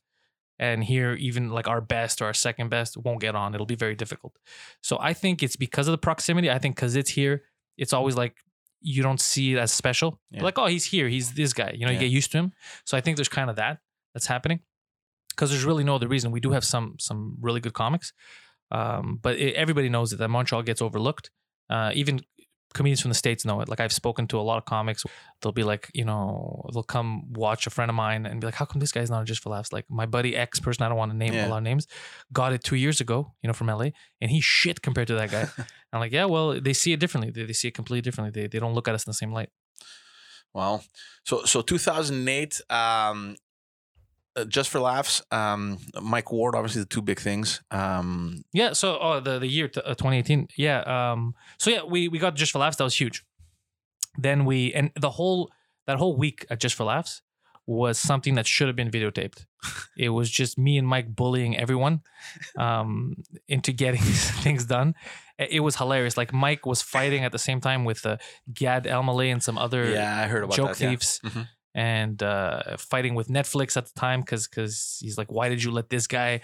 And 0.60 0.84
here, 0.84 1.14
even 1.14 1.50
like 1.50 1.66
our 1.66 1.80
best 1.80 2.22
or 2.22 2.26
our 2.26 2.34
second 2.34 2.68
best 2.68 2.96
won't 2.96 3.20
get 3.20 3.34
on. 3.34 3.54
It'll 3.54 3.66
be 3.66 3.74
very 3.74 3.96
difficult. 3.96 4.38
So 4.82 4.98
I 5.00 5.14
think 5.14 5.42
it's 5.42 5.56
because 5.56 5.88
of 5.88 5.92
the 5.92 5.98
proximity. 5.98 6.50
I 6.50 6.58
think 6.58 6.76
because 6.76 6.94
it's 6.94 7.10
here, 7.10 7.42
it's 7.76 7.92
always 7.92 8.16
like 8.16 8.36
you 8.80 9.02
don't 9.02 9.20
see 9.20 9.54
it 9.54 9.58
as 9.58 9.72
special. 9.72 10.20
Yeah. 10.30 10.42
Like, 10.42 10.58
oh, 10.58 10.66
he's 10.66 10.84
here. 10.84 11.08
He's 11.08 11.32
this 11.32 11.52
guy. 11.52 11.72
You 11.74 11.86
know, 11.86 11.92
you 11.92 11.98
get 11.98 12.10
used 12.10 12.32
to 12.32 12.38
him. 12.38 12.52
So 12.84 12.96
I 12.96 13.00
think 13.00 13.16
there's 13.16 13.28
kind 13.28 13.50
of 13.50 13.56
that 13.56 13.78
that's 14.14 14.26
happening. 14.26 14.60
Because 15.30 15.50
there's 15.50 15.64
really 15.64 15.84
no 15.84 15.94
other 15.94 16.08
reason. 16.08 16.32
We 16.32 16.40
do 16.40 16.50
have 16.50 16.64
some 16.64 16.96
some 16.98 17.36
really 17.40 17.60
good 17.60 17.72
comics, 17.72 18.12
um, 18.72 19.20
but 19.22 19.36
it, 19.36 19.54
everybody 19.54 19.88
knows 19.88 20.12
it, 20.12 20.18
that 20.18 20.26
Montreal 20.28 20.64
gets 20.64 20.82
overlooked. 20.82 21.30
Uh, 21.70 21.92
even 21.94 22.22
comedians 22.78 23.00
from 23.02 23.10
the 23.10 23.20
states 23.24 23.44
know 23.44 23.60
it. 23.60 23.68
Like 23.68 23.80
I've 23.84 23.92
spoken 23.92 24.26
to 24.28 24.36
a 24.40 24.44
lot 24.50 24.56
of 24.58 24.64
comics. 24.64 25.04
They'll 25.40 25.52
be 25.62 25.64
like, 25.72 25.90
you 25.92 26.04
know, 26.10 26.64
they'll 26.72 26.82
come 26.96 27.10
watch 27.44 27.66
a 27.66 27.70
friend 27.70 27.90
of 27.90 27.94
mine 27.94 28.24
and 28.26 28.40
be 28.40 28.46
like, 28.46 28.54
"How 28.60 28.64
come 28.70 28.80
this 28.80 28.92
guy's 28.96 29.10
not 29.10 29.26
just 29.26 29.42
for 29.42 29.50
laughs?" 29.50 29.72
Like 29.76 29.84
my 30.00 30.06
buddy 30.06 30.32
X 30.36 30.60
person, 30.60 30.82
I 30.84 30.88
don't 30.88 30.96
want 31.02 31.12
to 31.12 31.16
name 31.24 31.34
Yeah. 31.34 31.48
a 31.48 31.50
lot 31.52 31.58
of 31.58 31.64
names, 31.70 31.86
got 32.32 32.52
it 32.54 32.64
two 32.64 32.76
years 32.84 33.00
ago, 33.00 33.18
you 33.42 33.48
know, 33.48 33.52
from 33.60 33.66
LA, 33.68 33.88
and 34.22 34.30
he's 34.30 34.44
shit 34.44 34.80
compared 34.82 35.08
to 35.08 35.14
that 35.20 35.30
guy. 35.30 35.44
I'm 35.92 36.00
like, 36.00 36.12
yeah, 36.12 36.24
well, 36.34 36.60
they 36.60 36.72
see 36.72 36.92
it 36.94 37.00
differently. 37.00 37.30
They, 37.30 37.44
they 37.44 37.52
see 37.60 37.68
it 37.68 37.74
completely 37.74 38.02
differently. 38.06 38.32
They, 38.42 38.46
they 38.48 38.58
don't 38.60 38.74
look 38.74 38.88
at 38.88 38.94
us 38.94 39.04
in 39.06 39.10
the 39.10 39.20
same 39.22 39.32
light. 39.38 39.50
Wow. 40.54 40.80
So 41.24 41.44
so 41.44 41.60
2008, 41.62 42.60
um, 42.70 43.36
just 44.48 44.70
for 44.70 44.78
laughs, 44.80 45.22
um, 45.32 45.78
Mike 46.00 46.30
Ward, 46.32 46.54
obviously 46.54 46.82
the 46.82 46.86
two 46.88 47.02
big 47.02 47.18
things. 47.20 47.60
Um, 47.70 48.44
Yeah. 48.52 48.72
So, 48.72 48.98
oh, 49.00 49.20
the 49.20 49.38
the 49.38 49.48
year 49.48 49.68
t- 49.68 49.80
uh, 49.80 49.94
2018. 49.94 50.48
Yeah. 50.56 50.80
Um. 51.12 51.34
So 51.58 51.70
yeah, 51.70 51.82
we 51.84 52.08
we 52.08 52.18
got 52.18 52.34
just 52.36 52.52
for 52.52 52.58
laughs. 52.60 52.76
That 52.76 52.84
was 52.84 52.94
huge. 53.00 53.24
Then 54.16 54.44
we 54.44 54.72
and 54.74 54.90
the 55.00 55.10
whole 55.10 55.50
that 55.86 55.98
whole 55.98 56.16
week 56.16 56.46
at 56.50 56.60
just 56.60 56.74
for 56.74 56.84
laughs 56.84 57.22
was 57.66 57.98
something 57.98 58.34
that 58.36 58.46
should 58.46 58.66
have 58.66 58.76
been 58.76 58.90
videotaped. 58.90 59.44
it 59.98 60.08
was 60.10 60.30
just 60.30 60.56
me 60.58 60.78
and 60.78 60.86
Mike 60.88 61.14
bullying 61.14 61.56
everyone 61.56 62.00
um, 62.56 63.14
into 63.46 63.72
getting 63.72 64.00
things 64.42 64.64
done. 64.64 64.94
It 65.38 65.60
was 65.60 65.76
hilarious. 65.76 66.16
Like 66.16 66.32
Mike 66.32 66.64
was 66.66 66.80
fighting 66.82 67.24
at 67.24 67.32
the 67.32 67.38
same 67.38 67.60
time 67.60 67.84
with 67.84 68.04
uh, 68.06 68.16
Gad 68.52 68.84
Elmaleh 68.84 69.30
and 69.32 69.42
some 69.42 69.58
other 69.58 69.90
yeah, 69.90 70.18
I 70.24 70.26
heard 70.28 70.44
about 70.44 70.56
joke 70.56 70.76
that. 70.76 70.80
yeah. 70.80 70.90
thieves 70.90 71.20
Mhm. 71.24 71.48
And 71.74 72.22
uh, 72.22 72.76
fighting 72.78 73.14
with 73.14 73.28
Netflix 73.28 73.76
at 73.76 73.86
the 73.86 73.92
time 73.98 74.20
because 74.20 74.48
because 74.48 74.98
he's 75.00 75.18
like, 75.18 75.30
why 75.30 75.48
did 75.48 75.62
you 75.62 75.70
let 75.70 75.88
this 75.90 76.06
guy 76.06 76.40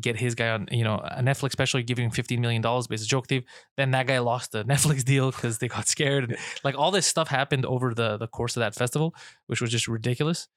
get 0.00 0.16
his 0.16 0.34
guy 0.36 0.48
on 0.50 0.68
you 0.70 0.84
know 0.84 0.96
a 0.96 1.22
Netflix 1.22 1.52
special, 1.52 1.80
giving 1.82 2.04
him 2.06 2.10
fifteen 2.10 2.40
million 2.40 2.62
dollars 2.62 2.86
based 2.86 3.08
joke 3.08 3.28
thief? 3.28 3.44
Then 3.76 3.90
that 3.92 4.06
guy 4.06 4.18
lost 4.18 4.52
the 4.52 4.64
Netflix 4.72 5.04
deal 5.04 5.30
because 5.30 5.58
they 5.58 5.68
got 5.68 5.88
scared. 5.88 6.24
And, 6.30 6.36
like 6.64 6.76
all 6.76 6.90
this 6.90 7.06
stuff 7.06 7.28
happened 7.28 7.64
over 7.66 7.94
the 7.94 8.16
the 8.16 8.26
course 8.28 8.56
of 8.56 8.60
that 8.60 8.74
festival, 8.74 9.14
which 9.46 9.60
was 9.60 9.70
just 9.70 9.88
ridiculous. 9.88 10.48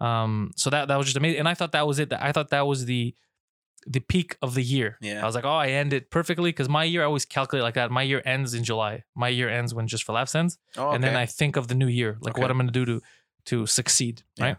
Um, 0.00 0.52
so 0.56 0.70
that 0.70 0.88
that 0.88 0.96
was 0.96 1.06
just 1.06 1.16
amazing, 1.16 1.40
and 1.40 1.48
I 1.48 1.54
thought 1.54 1.72
that 1.72 1.86
was 1.86 1.98
it. 1.98 2.12
I 2.12 2.32
thought 2.32 2.50
that 2.50 2.66
was 2.66 2.84
the 2.84 3.14
the 3.86 4.00
peak 4.00 4.36
of 4.42 4.54
the 4.54 4.62
year. 4.62 4.98
Yeah. 5.00 5.22
I 5.22 5.26
was 5.26 5.34
like, 5.34 5.44
oh, 5.44 5.50
I 5.50 5.68
end 5.68 5.92
it 5.92 6.10
perfectly 6.10 6.50
because 6.50 6.68
my 6.68 6.82
year 6.84 7.02
I 7.02 7.04
always 7.06 7.24
calculate 7.24 7.62
like 7.62 7.74
that. 7.74 7.90
My 7.90 8.02
year 8.02 8.20
ends 8.24 8.52
in 8.52 8.64
July. 8.64 9.04
My 9.14 9.28
year 9.28 9.48
ends 9.48 9.72
when 9.72 9.86
Just 9.86 10.02
for 10.04 10.12
Laughs 10.12 10.34
ends 10.34 10.58
Oh, 10.76 10.90
and 10.90 11.02
then. 11.02 11.16
I 11.16 11.26
think 11.26 11.56
of 11.56 11.68
the 11.68 11.74
new 11.76 11.86
year, 11.86 12.18
like 12.20 12.34
Okay. 12.34 12.42
what 12.42 12.50
I'm 12.50 12.56
going 12.58 12.66
to 12.66 12.72
do 12.72 12.84
to 12.84 13.00
to 13.50 13.66
succeed, 13.66 14.22
Yeah. 14.36 14.44
right? 14.44 14.56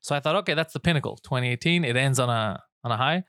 So 0.00 0.14
I 0.16 0.20
thought, 0.20 0.36
okay, 0.36 0.54
that's 0.54 0.72
the 0.72 0.80
pinnacle. 0.80 1.16
2018, 1.22 1.84
it 1.84 1.96
ends 1.96 2.18
on 2.18 2.30
a 2.30 2.62
on 2.84 2.92
a 2.92 2.96
high, 2.96 3.24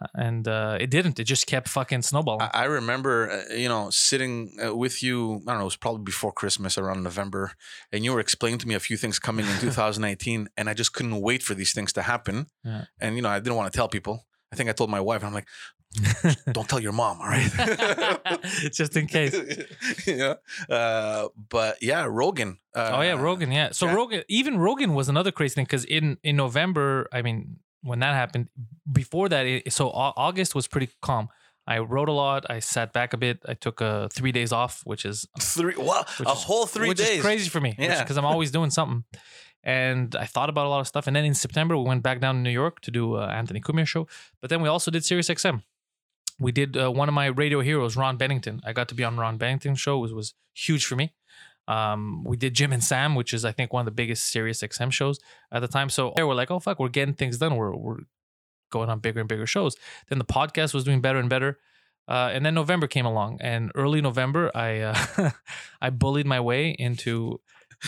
uh, 0.00 0.06
and 0.14 0.48
uh, 0.48 0.78
it 0.80 0.88
didn't. 0.90 1.18
It 1.18 1.24
just 1.24 1.46
kept 1.46 1.68
fucking 1.68 2.02
snowballing. 2.02 2.42
I, 2.54 2.62
I 2.62 2.64
remember, 2.64 3.30
uh, 3.30 3.54
you 3.54 3.68
know, 3.68 3.90
sitting 3.90 4.56
uh, 4.64 4.74
with 4.74 5.02
you. 5.02 5.42
I 5.46 5.50
don't 5.50 5.58
know. 5.58 5.60
It 5.62 5.64
was 5.64 5.76
probably 5.76 6.04
before 6.04 6.32
Christmas, 6.32 6.78
around 6.78 7.02
November, 7.02 7.52
and 7.92 8.02
you 8.04 8.12
were 8.14 8.20
explaining 8.20 8.58
to 8.60 8.68
me 8.68 8.74
a 8.74 8.80
few 8.80 8.96
things 8.96 9.18
coming 9.18 9.44
in 9.46 9.58
2018, 9.60 10.48
and 10.56 10.70
I 10.70 10.74
just 10.74 10.92
couldn't 10.94 11.20
wait 11.20 11.42
for 11.42 11.54
these 11.54 11.72
things 11.74 11.92
to 11.94 12.02
happen. 12.02 12.46
Yeah. 12.64 12.84
And 12.98 13.16
you 13.16 13.22
know, 13.22 13.28
I 13.28 13.38
didn't 13.40 13.56
want 13.56 13.70
to 13.72 13.76
tell 13.76 13.88
people. 13.88 14.26
I 14.52 14.56
think 14.56 14.70
I 14.70 14.72
told 14.72 14.90
my 14.90 15.00
wife, 15.00 15.22
I'm 15.22 15.34
like, 15.34 15.48
don't 16.52 16.68
tell 16.68 16.78
your 16.80 16.92
mom, 16.92 17.20
all 17.20 17.26
right? 17.26 17.50
just 18.72 18.96
in 18.96 19.06
case. 19.06 19.34
yeah. 20.06 20.34
Uh, 20.68 21.28
but 21.48 21.82
yeah, 21.82 22.06
Rogan. 22.08 22.58
Uh, 22.74 22.90
oh 22.94 23.00
yeah, 23.02 23.20
Rogan. 23.20 23.50
Yeah. 23.50 23.70
So 23.72 23.86
yeah. 23.86 23.94
Rogan, 23.94 24.22
even 24.28 24.58
Rogan 24.58 24.94
was 24.94 25.08
another 25.08 25.32
crazy 25.32 25.54
thing 25.56 25.64
because 25.64 25.84
in 25.84 26.16
in 26.22 26.36
November, 26.36 27.08
I 27.12 27.22
mean, 27.22 27.56
when 27.82 27.98
that 28.00 28.14
happened, 28.14 28.48
before 28.90 29.28
that, 29.28 29.46
it, 29.46 29.72
so 29.72 29.90
August 29.90 30.54
was 30.54 30.68
pretty 30.68 30.90
calm. 31.02 31.28
I 31.66 31.78
wrote 31.78 32.08
a 32.08 32.12
lot. 32.12 32.46
I 32.50 32.58
sat 32.60 32.92
back 32.92 33.12
a 33.12 33.16
bit. 33.16 33.38
I 33.46 33.54
took 33.54 33.80
uh, 33.82 34.08
three 34.08 34.32
days 34.32 34.52
off, 34.52 34.82
which 34.84 35.04
is 35.04 35.26
Three, 35.38 35.74
wow, 35.76 36.04
a 36.18 36.22
is- 36.22 36.42
whole 36.44 36.66
three 36.66 36.88
which 36.88 36.98
days. 36.98 37.18
is 37.18 37.20
crazy 37.22 37.48
for 37.48 37.60
me. 37.60 37.74
Yeah. 37.78 38.02
because 38.02 38.16
I'm 38.16 38.24
always 38.24 38.50
doing 38.50 38.70
something. 38.70 39.04
And 39.62 40.16
I 40.16 40.24
thought 40.24 40.48
about 40.48 40.66
a 40.66 40.68
lot 40.70 40.80
of 40.80 40.86
stuff. 40.88 41.06
And 41.06 41.14
then 41.14 41.24
in 41.26 41.34
September, 41.34 41.76
we 41.76 41.84
went 41.84 42.02
back 42.02 42.18
down 42.20 42.34
to 42.36 42.40
New 42.40 42.50
York 42.50 42.80
to 42.80 42.90
do 42.90 43.16
uh, 43.16 43.26
Anthony 43.26 43.60
Cumia 43.60 43.86
show. 43.86 44.08
But 44.40 44.48
then 44.50 44.62
we 44.62 44.68
also 44.68 44.90
did 44.90 45.04
Sirius 45.04 45.28
XM. 45.28 45.62
We 46.40 46.52
did 46.52 46.76
uh, 46.76 46.90
one 46.90 47.08
of 47.08 47.14
my 47.14 47.26
radio 47.26 47.60
heroes, 47.60 47.96
Ron 47.96 48.16
Bennington. 48.16 48.60
I 48.64 48.72
got 48.72 48.88
to 48.88 48.94
be 48.94 49.04
on 49.04 49.16
Ron 49.16 49.36
Bennington's 49.36 49.80
show. 49.80 50.04
It 50.04 50.14
was, 50.14 50.34
huge 50.52 50.84
for 50.84 50.96
me. 50.96 51.12
Um, 51.68 52.24
we 52.24 52.36
did 52.36 52.54
Jim 52.54 52.72
and 52.72 52.82
Sam, 52.82 53.14
which 53.14 53.32
is 53.32 53.44
I 53.44 53.52
think 53.52 53.72
one 53.72 53.82
of 53.82 53.84
the 53.84 53.92
biggest 53.92 54.28
Sirius 54.28 54.60
XM 54.62 54.90
shows 54.90 55.20
at 55.52 55.60
the 55.60 55.68
time. 55.68 55.88
So 55.88 56.12
there 56.16 56.26
we're 56.26 56.34
like, 56.34 56.50
oh 56.50 56.58
fuck, 56.58 56.80
we're 56.80 56.88
getting 56.88 57.14
things 57.14 57.38
done. 57.38 57.54
We're 57.54 57.74
we're 57.76 57.98
going 58.70 58.90
on 58.90 58.98
bigger 58.98 59.20
and 59.20 59.28
bigger 59.28 59.46
shows. 59.46 59.76
Then 60.08 60.18
the 60.18 60.24
podcast 60.24 60.74
was 60.74 60.82
doing 60.82 61.00
better 61.00 61.18
and 61.20 61.30
better. 61.30 61.58
Uh, 62.08 62.30
and 62.32 62.44
then 62.44 62.54
November 62.54 62.88
came 62.88 63.06
along, 63.06 63.38
and 63.40 63.70
early 63.76 64.00
November, 64.00 64.50
I 64.52 64.80
uh, 64.80 65.30
I 65.80 65.90
bullied 65.90 66.26
my 66.26 66.40
way 66.40 66.70
into 66.70 67.40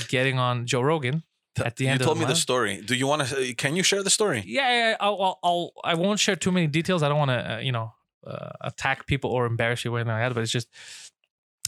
getting 0.09 0.39
on 0.39 0.65
Joe 0.65 0.83
Rogan 0.83 1.25
at 1.59 1.77
the 1.77 1.89
end, 1.89 2.01
you 2.01 2.07
told 2.07 2.17
of 2.17 2.23
me 2.23 2.27
the 2.27 2.37
story. 2.37 2.81
Do 2.81 2.95
you 2.95 3.07
want 3.07 3.27
to? 3.29 3.55
Can 3.55 3.77
you 3.77 3.83
share 3.83 4.03
the 4.03 4.11
story? 4.11 4.43
Yeah, 4.47 4.91
yeah, 4.91 4.97
I'll, 5.01 5.21
I'll, 5.21 5.39
I'll 5.43 5.73
I 5.85 5.95
won't 5.95 6.19
share 6.19 6.37
too 6.37 6.53
many 6.53 6.67
details. 6.67 7.03
I 7.03 7.09
don't 7.09 7.19
want 7.19 7.31
to, 7.31 7.55
uh, 7.55 7.59
you 7.59 7.73
know, 7.73 7.93
uh, 8.27 8.51
attack 8.61 9.07
people 9.07 9.31
or 9.31 9.47
embarrass 9.47 9.85
you 9.85 9.95
or 9.95 9.99
anything 9.99 10.13
like 10.13 10.29
that. 10.29 10.35
But 10.35 10.43
it's 10.43 10.53
just, 10.53 10.69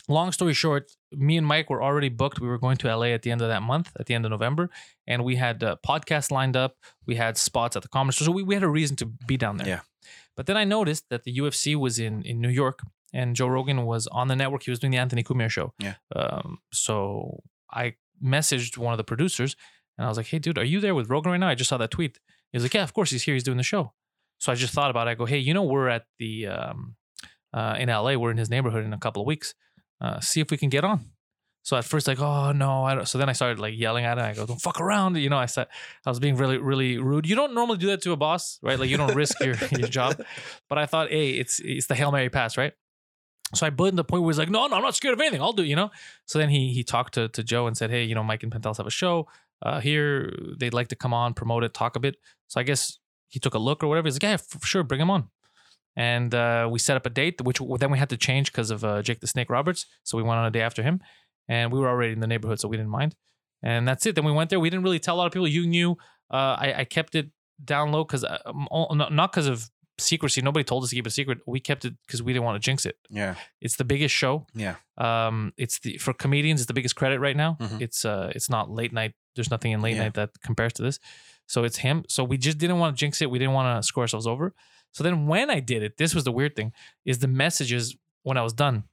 long 0.09 0.33
story 0.33 0.55
short, 0.55 0.93
me 1.13 1.37
and 1.37 1.47
Mike 1.47 1.71
were 1.71 1.83
already 1.83 2.09
booked. 2.09 2.41
We 2.41 2.49
were 2.49 2.59
going 2.59 2.77
to 2.79 2.95
LA 2.95 3.07
at 3.07 3.23
the 3.23 3.31
end 3.31 3.43
of 3.43 3.49
that 3.49 3.63
month, 3.63 3.93
at 3.99 4.07
the 4.07 4.15
end 4.15 4.25
of 4.25 4.31
November, 4.31 4.71
and 5.07 5.25
we 5.25 5.37
had 5.37 5.63
uh, 5.63 5.77
podcasts 5.87 6.31
lined 6.31 6.57
up. 6.57 6.77
We 7.07 7.17
had 7.17 7.37
spots 7.37 7.77
at 7.77 7.83
the 7.83 7.89
comedy 7.89 8.15
store, 8.15 8.27
so 8.27 8.33
we, 8.33 8.43
we 8.43 8.55
had 8.55 8.63
a 8.63 8.69
reason 8.69 8.97
to 8.97 9.07
be 9.07 9.37
down 9.37 9.57
there. 9.57 9.69
Yeah. 9.69 9.81
But 10.37 10.47
then 10.47 10.57
I 10.57 10.65
noticed 10.65 11.09
that 11.11 11.25
the 11.25 11.37
UFC 11.37 11.77
was 11.77 11.99
in 11.99 12.23
in 12.23 12.41
New 12.41 12.49
York, 12.49 12.81
and 13.13 13.37
Joe 13.37 13.47
Rogan 13.47 13.85
was 13.87 14.07
on 14.09 14.29
the 14.29 14.37
network. 14.37 14.65
He 14.65 14.71
was 14.71 14.81
doing 14.81 14.91
the 14.91 14.99
Anthony 14.99 15.23
Cumia 15.23 15.51
show. 15.51 15.73
Yeah. 15.79 15.95
Um. 16.15 16.59
So 16.73 17.43
I 17.71 17.95
messaged 18.23 18.77
one 18.77 18.93
of 18.93 18.99
the 18.99 19.05
producers, 19.05 19.57
and 19.97 20.05
I 20.05 20.09
was 20.09 20.17
like, 20.17 20.27
"Hey, 20.27 20.39
dude, 20.41 20.59
are 20.59 20.65
you 20.65 20.81
there 20.81 20.95
with 20.95 21.09
Rogan 21.09 21.33
right 21.33 21.39
now? 21.39 21.49
I 21.49 21.55
just 21.55 21.71
saw 21.71 21.79
that 21.79 21.93
tweet." 21.93 22.19
He 22.51 22.57
was 22.57 22.65
like, 22.65 22.75
"Yeah, 22.75 22.83
of 22.83 22.93
course 22.93 23.11
he's 23.11 23.23
here. 23.23 23.35
He's 23.35 23.45
doing 23.45 23.59
the 23.59 23.63
show." 23.63 23.93
So 24.45 24.53
I 24.53 24.57
just 24.57 24.75
thought 24.75 24.91
about 24.91 25.09
it. 25.09 25.13
I 25.13 25.15
go, 25.15 25.25
"Hey, 25.25 25.39
you 25.39 25.55
know, 25.55 25.63
we're 25.63 25.89
at 25.89 26.05
the 26.19 26.49
um, 26.49 26.97
uh, 27.55 27.77
in 27.79 27.89
LA. 27.89 28.15
We're 28.17 28.31
in 28.31 28.37
his 28.37 28.51
neighborhood 28.51 28.85
in 28.85 28.93
a 28.93 28.99
couple 28.99 29.23
of 29.23 29.27
weeks. 29.27 29.55
Uh, 30.03 30.21
see 30.21 30.43
if 30.43 30.51
we 30.51 30.59
can 30.59 30.69
get 30.69 30.85
on." 30.85 31.13
So 31.63 31.79
at 31.79 31.87
first, 31.87 32.07
like, 32.07 32.21
oh 32.21 32.53
no, 32.53 32.85
I 32.85 32.95
don't. 32.95 33.09
So 33.09 33.17
then 33.17 33.31
I 33.31 33.33
started 33.33 33.59
like 33.59 33.73
yelling 33.75 34.05
at 34.05 34.19
him. 34.19 34.25
I 34.25 34.35
go, 34.35 34.45
"Don't 34.45 34.61
fuck 34.61 34.83
around," 34.83 35.17
you 35.17 35.31
know. 35.31 35.39
I 35.39 35.47
said 35.47 35.69
I 36.05 36.11
was 36.11 36.21
being 36.21 36.37
really, 36.37 36.59
really 36.59 36.99
rude. 36.99 37.27
You 37.27 37.37
don't 37.37 37.55
normally 37.55 37.79
do 37.79 37.87
that 37.87 38.03
to 38.03 38.13
a 38.13 38.17
boss, 38.17 38.59
right? 38.63 38.79
Like 38.79 38.91
you 38.91 38.99
don't 38.99 39.15
risk 39.15 39.41
your 39.41 39.55
your 39.79 39.89
job. 39.89 40.23
But 40.69 40.77
I 40.77 40.85
thought, 40.85 41.09
hey, 41.09 41.31
it's 41.31 41.59
it's 41.61 41.87
the 41.87 41.95
hail 41.95 42.13
mary 42.13 42.29
pass, 42.29 42.59
right? 42.59 42.75
So 43.55 43.67
I 43.67 43.71
put 43.71 43.89
in 43.89 43.97
the 43.97 44.05
point 44.05 44.25
where 44.25 44.31
he's 44.31 44.39
like, 44.39 44.51
no, 44.51 44.67
no, 44.67 44.77
I'm 44.77 44.83
not 44.83 44.95
scared 44.95 45.15
of 45.15 45.21
anything. 45.21 45.41
I'll 45.41 45.55
do, 45.55 45.63
it," 45.63 45.69
you 45.69 45.77
know. 45.77 45.91
So 46.27 46.39
then 46.39 46.51
he 46.51 46.75
he 46.75 46.85
talked 46.85 47.15
to 47.15 47.29
to 47.29 47.43
Joe 47.43 47.67
and 47.67 47.79
said, 47.79 47.89
hey, 47.89 48.05
you 48.05 48.15
know, 48.15 48.23
Mike 48.23 48.43
and 48.43 48.53
Pantelis 48.53 48.77
have 48.77 48.87
a 48.87 48.91
show 48.91 49.27
uh, 49.63 49.81
here. 49.81 50.31
They'd 50.59 50.75
like 50.75 50.89
to 50.89 50.97
come 50.97 51.15
on, 51.15 51.33
promote 51.33 51.65
it, 51.65 51.73
talk 51.73 51.97
a 51.97 52.01
bit. 52.01 52.17
So 52.49 52.61
I 52.61 52.63
guess 52.63 52.99
he 53.35 53.39
took 53.45 53.55
a 53.55 53.59
look 53.69 53.83
or 53.83 53.89
whatever. 53.89 54.07
He's 54.07 54.15
like, 54.15 54.23
yeah, 54.31 54.37
for 54.39 54.65
sure, 54.73 54.83
bring 54.91 55.01
him 55.05 55.11
on. 55.11 55.23
And 55.97 56.35
uh, 56.35 56.69
we 56.73 56.79
set 56.79 56.97
up 56.97 57.07
a 57.07 57.11
date, 57.11 57.41
which 57.49 57.59
then 57.81 57.91
we 57.95 57.99
had 57.99 58.11
to 58.11 58.17
change 58.29 58.47
because 58.53 58.71
of 58.75 58.85
uh, 58.85 59.03
Jake 59.07 59.21
the 59.21 59.27
Snake 59.35 59.51
Roberts. 59.51 59.87
So 60.05 60.17
we 60.19 60.23
went 60.29 60.39
on 60.41 60.47
a 60.47 60.51
day 60.51 60.61
after 60.69 60.83
him, 60.89 60.97
and 61.49 61.73
we 61.73 61.79
were 61.81 61.89
already 61.89 62.13
in 62.17 62.21
the 62.21 62.27
neighborhood, 62.35 62.59
so 62.61 62.69
we 62.69 62.77
didn't 62.79 62.91
mind. 63.01 63.15
And 63.63 63.87
that's 63.89 64.05
it. 64.07 64.15
Then 64.15 64.25
we 64.25 64.33
went 64.33 64.51
there. 64.51 64.61
We 64.61 64.71
didn't 64.71 64.85
really 64.85 64.99
tell 65.07 65.15
a 65.17 65.19
lot 65.19 65.27
of 65.27 65.33
people. 65.33 65.49
You 65.49 65.67
knew. 65.67 65.93
Uh, 66.33 66.57
I, 66.65 66.75
I 66.79 66.85
kept 66.85 67.15
it 67.15 67.27
down 67.65 67.93
low 67.93 68.05
because 68.05 68.25
not 68.25 69.33
because 69.33 69.47
of 69.47 69.71
secrecy. 69.99 70.43
Nobody 70.43 70.65
told 70.65 70.83
us 70.85 70.91
to 70.91 70.97
keep 70.97 71.07
it 71.07 71.09
a 71.09 71.13
secret. 71.13 71.39
We 71.47 71.61
kept 71.61 71.85
it 71.85 71.95
because 72.07 72.23
we 72.23 72.33
didn't 72.33 72.45
want 72.45 72.57
to 72.61 72.65
jinx 72.67 72.85
it. 72.87 72.97
Yeah. 73.09 73.35
It's 73.61 73.77
the 73.77 73.85
biggest 73.85 74.15
show. 74.15 74.47
Yeah. 74.55 74.75
Um, 74.99 75.53
it's 75.57 75.79
the 75.81 75.99
for 75.99 76.13
comedians. 76.13 76.61
It's 76.61 76.67
the 76.67 76.75
biggest 76.75 76.97
credit 76.97 77.21
right 77.21 77.37
now. 77.37 77.57
Mhm. 77.61 77.81
It's 77.81 78.05
uh, 78.05 78.33
it's 78.35 78.51
not 78.51 78.71
late 78.71 78.93
night. 78.93 79.13
There's 79.37 79.51
nothing 79.51 79.73
in 79.73 79.81
late 79.83 79.97
Yeah. 79.97 80.05
night 80.05 80.15
that 80.15 80.31
compares 80.43 80.73
to 80.75 80.83
this. 80.83 80.99
So 81.47 81.65
it's 81.65 81.79
him. 81.79 82.05
So 82.09 82.25
we 82.25 82.39
just 82.39 82.59
didn't 82.59 82.79
want 82.79 82.97
to 82.97 83.01
jinx 83.01 83.21
it. 83.21 83.31
We 83.31 83.39
didn't 83.39 83.55
want 83.55 83.83
to 83.83 83.87
screw 83.87 84.03
ourselves 84.03 84.27
over. 84.27 84.55
So 84.93 85.03
then 85.03 85.27
when 85.27 85.51
I 85.51 85.61
did 85.61 85.83
it, 85.83 85.97
this 85.97 86.15
was 86.15 86.25
the 86.25 86.33
weird 86.33 86.57
thing: 86.57 86.73
is 87.05 87.19
the 87.19 87.29
messages 87.29 87.97
when 88.23 88.37
I 88.37 88.43
was 88.43 88.53
done. 88.53 88.85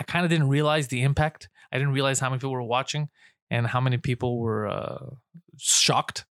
I 0.00 0.04
kind 0.04 0.24
of 0.24 0.30
didn't 0.30 0.48
realize 0.48 0.88
the 0.88 1.02
impact. 1.02 1.48
I 1.72 1.78
didn't 1.78 1.92
realize 1.92 2.20
how 2.20 2.28
many 2.30 2.38
people 2.38 2.52
were 2.52 2.62
watching 2.62 3.08
and 3.50 3.66
how 3.66 3.80
many 3.80 3.98
people 3.98 4.38
were 4.38 4.68
uh, 4.68 5.06
shocked 5.58 6.24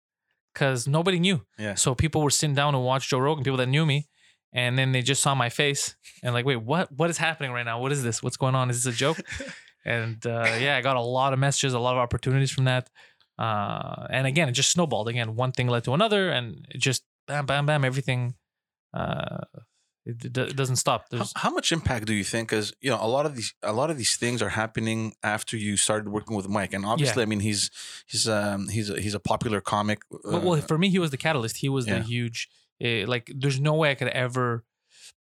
because 0.52 0.86
nobody 0.86 1.18
knew. 1.18 1.44
Yeah. 1.58 1.74
So 1.74 1.94
people 1.94 2.22
were 2.22 2.30
sitting 2.30 2.54
down 2.54 2.74
and 2.74 2.84
watch 2.84 3.08
Joe 3.08 3.18
Rogan. 3.18 3.44
People 3.44 3.58
that 3.58 3.68
knew 3.68 3.84
me, 3.84 4.08
and 4.52 4.78
then 4.78 4.92
they 4.92 5.02
just 5.02 5.22
saw 5.22 5.34
my 5.34 5.50
face 5.50 5.96
and 6.22 6.32
like, 6.32 6.46
wait, 6.46 6.56
what? 6.56 6.90
What 6.92 7.10
is 7.10 7.18
happening 7.18 7.52
right 7.52 7.64
now? 7.64 7.80
What 7.80 7.92
is 7.92 8.02
this? 8.02 8.22
What's 8.22 8.36
going 8.36 8.54
on? 8.54 8.70
Is 8.70 8.84
this 8.84 8.94
a 8.94 8.96
joke? 8.96 9.18
and 9.84 10.24
uh, 10.26 10.56
yeah, 10.58 10.76
I 10.76 10.80
got 10.80 10.96
a 10.96 11.00
lot 11.02 11.32
of 11.32 11.38
messages, 11.38 11.74
a 11.74 11.78
lot 11.78 11.94
of 11.94 11.98
opportunities 11.98 12.50
from 12.50 12.64
that. 12.64 12.88
Uh, 13.38 14.06
and 14.10 14.26
again, 14.26 14.48
it 14.48 14.52
just 14.52 14.70
snowballed. 14.70 15.08
Again, 15.08 15.36
one 15.36 15.52
thing 15.52 15.68
led 15.68 15.84
to 15.84 15.94
another, 15.94 16.30
and 16.30 16.66
it 16.70 16.78
just 16.78 17.04
bam, 17.26 17.46
bam, 17.46 17.66
bam. 17.66 17.84
Everything. 17.84 18.34
Uh, 18.94 19.44
it, 20.06 20.24
it 20.36 20.56
doesn't 20.56 20.76
stop. 20.76 21.06
How, 21.10 21.16
There's 21.18 21.32
how 21.36 21.50
much 21.50 21.72
impact 21.72 22.06
do 22.06 22.14
you 22.14 22.22
think? 22.22 22.48
Because 22.48 22.72
you 22.80 22.90
know, 22.90 22.98
a 23.00 23.08
lot 23.08 23.26
of 23.26 23.34
these, 23.34 23.52
a 23.62 23.72
lot 23.72 23.90
of 23.90 23.98
these 23.98 24.16
things 24.16 24.40
are 24.40 24.50
happening 24.50 25.14
after 25.22 25.56
you 25.56 25.76
started 25.76 26.08
working 26.08 26.36
with 26.36 26.48
Mike, 26.48 26.72
and 26.72 26.86
obviously, 26.86 27.22
I 27.22 27.26
mean, 27.26 27.40
he's 27.40 27.70
he's 28.06 28.28
um 28.28 28.68
he's 28.68 28.88
a, 28.88 29.00
he's 29.00 29.14
a 29.14 29.20
popular 29.20 29.60
comic. 29.60 29.98
well, 30.10 30.40
well, 30.40 30.52
uh, 30.54 30.60
for 30.60 30.78
me, 30.78 30.90
he 30.90 31.00
was 31.00 31.10
the 31.10 31.16
catalyst. 31.16 31.58
He 31.58 31.68
was 31.68 31.86
yeah. 31.86 31.98
the 31.98 32.04
huge. 32.04 32.48
Uh, 32.82 33.06
like, 33.06 33.32
there's 33.34 33.58
no 33.58 33.74
way 33.74 33.90
I 33.90 33.94
could 33.94 34.08
ever. 34.08 34.64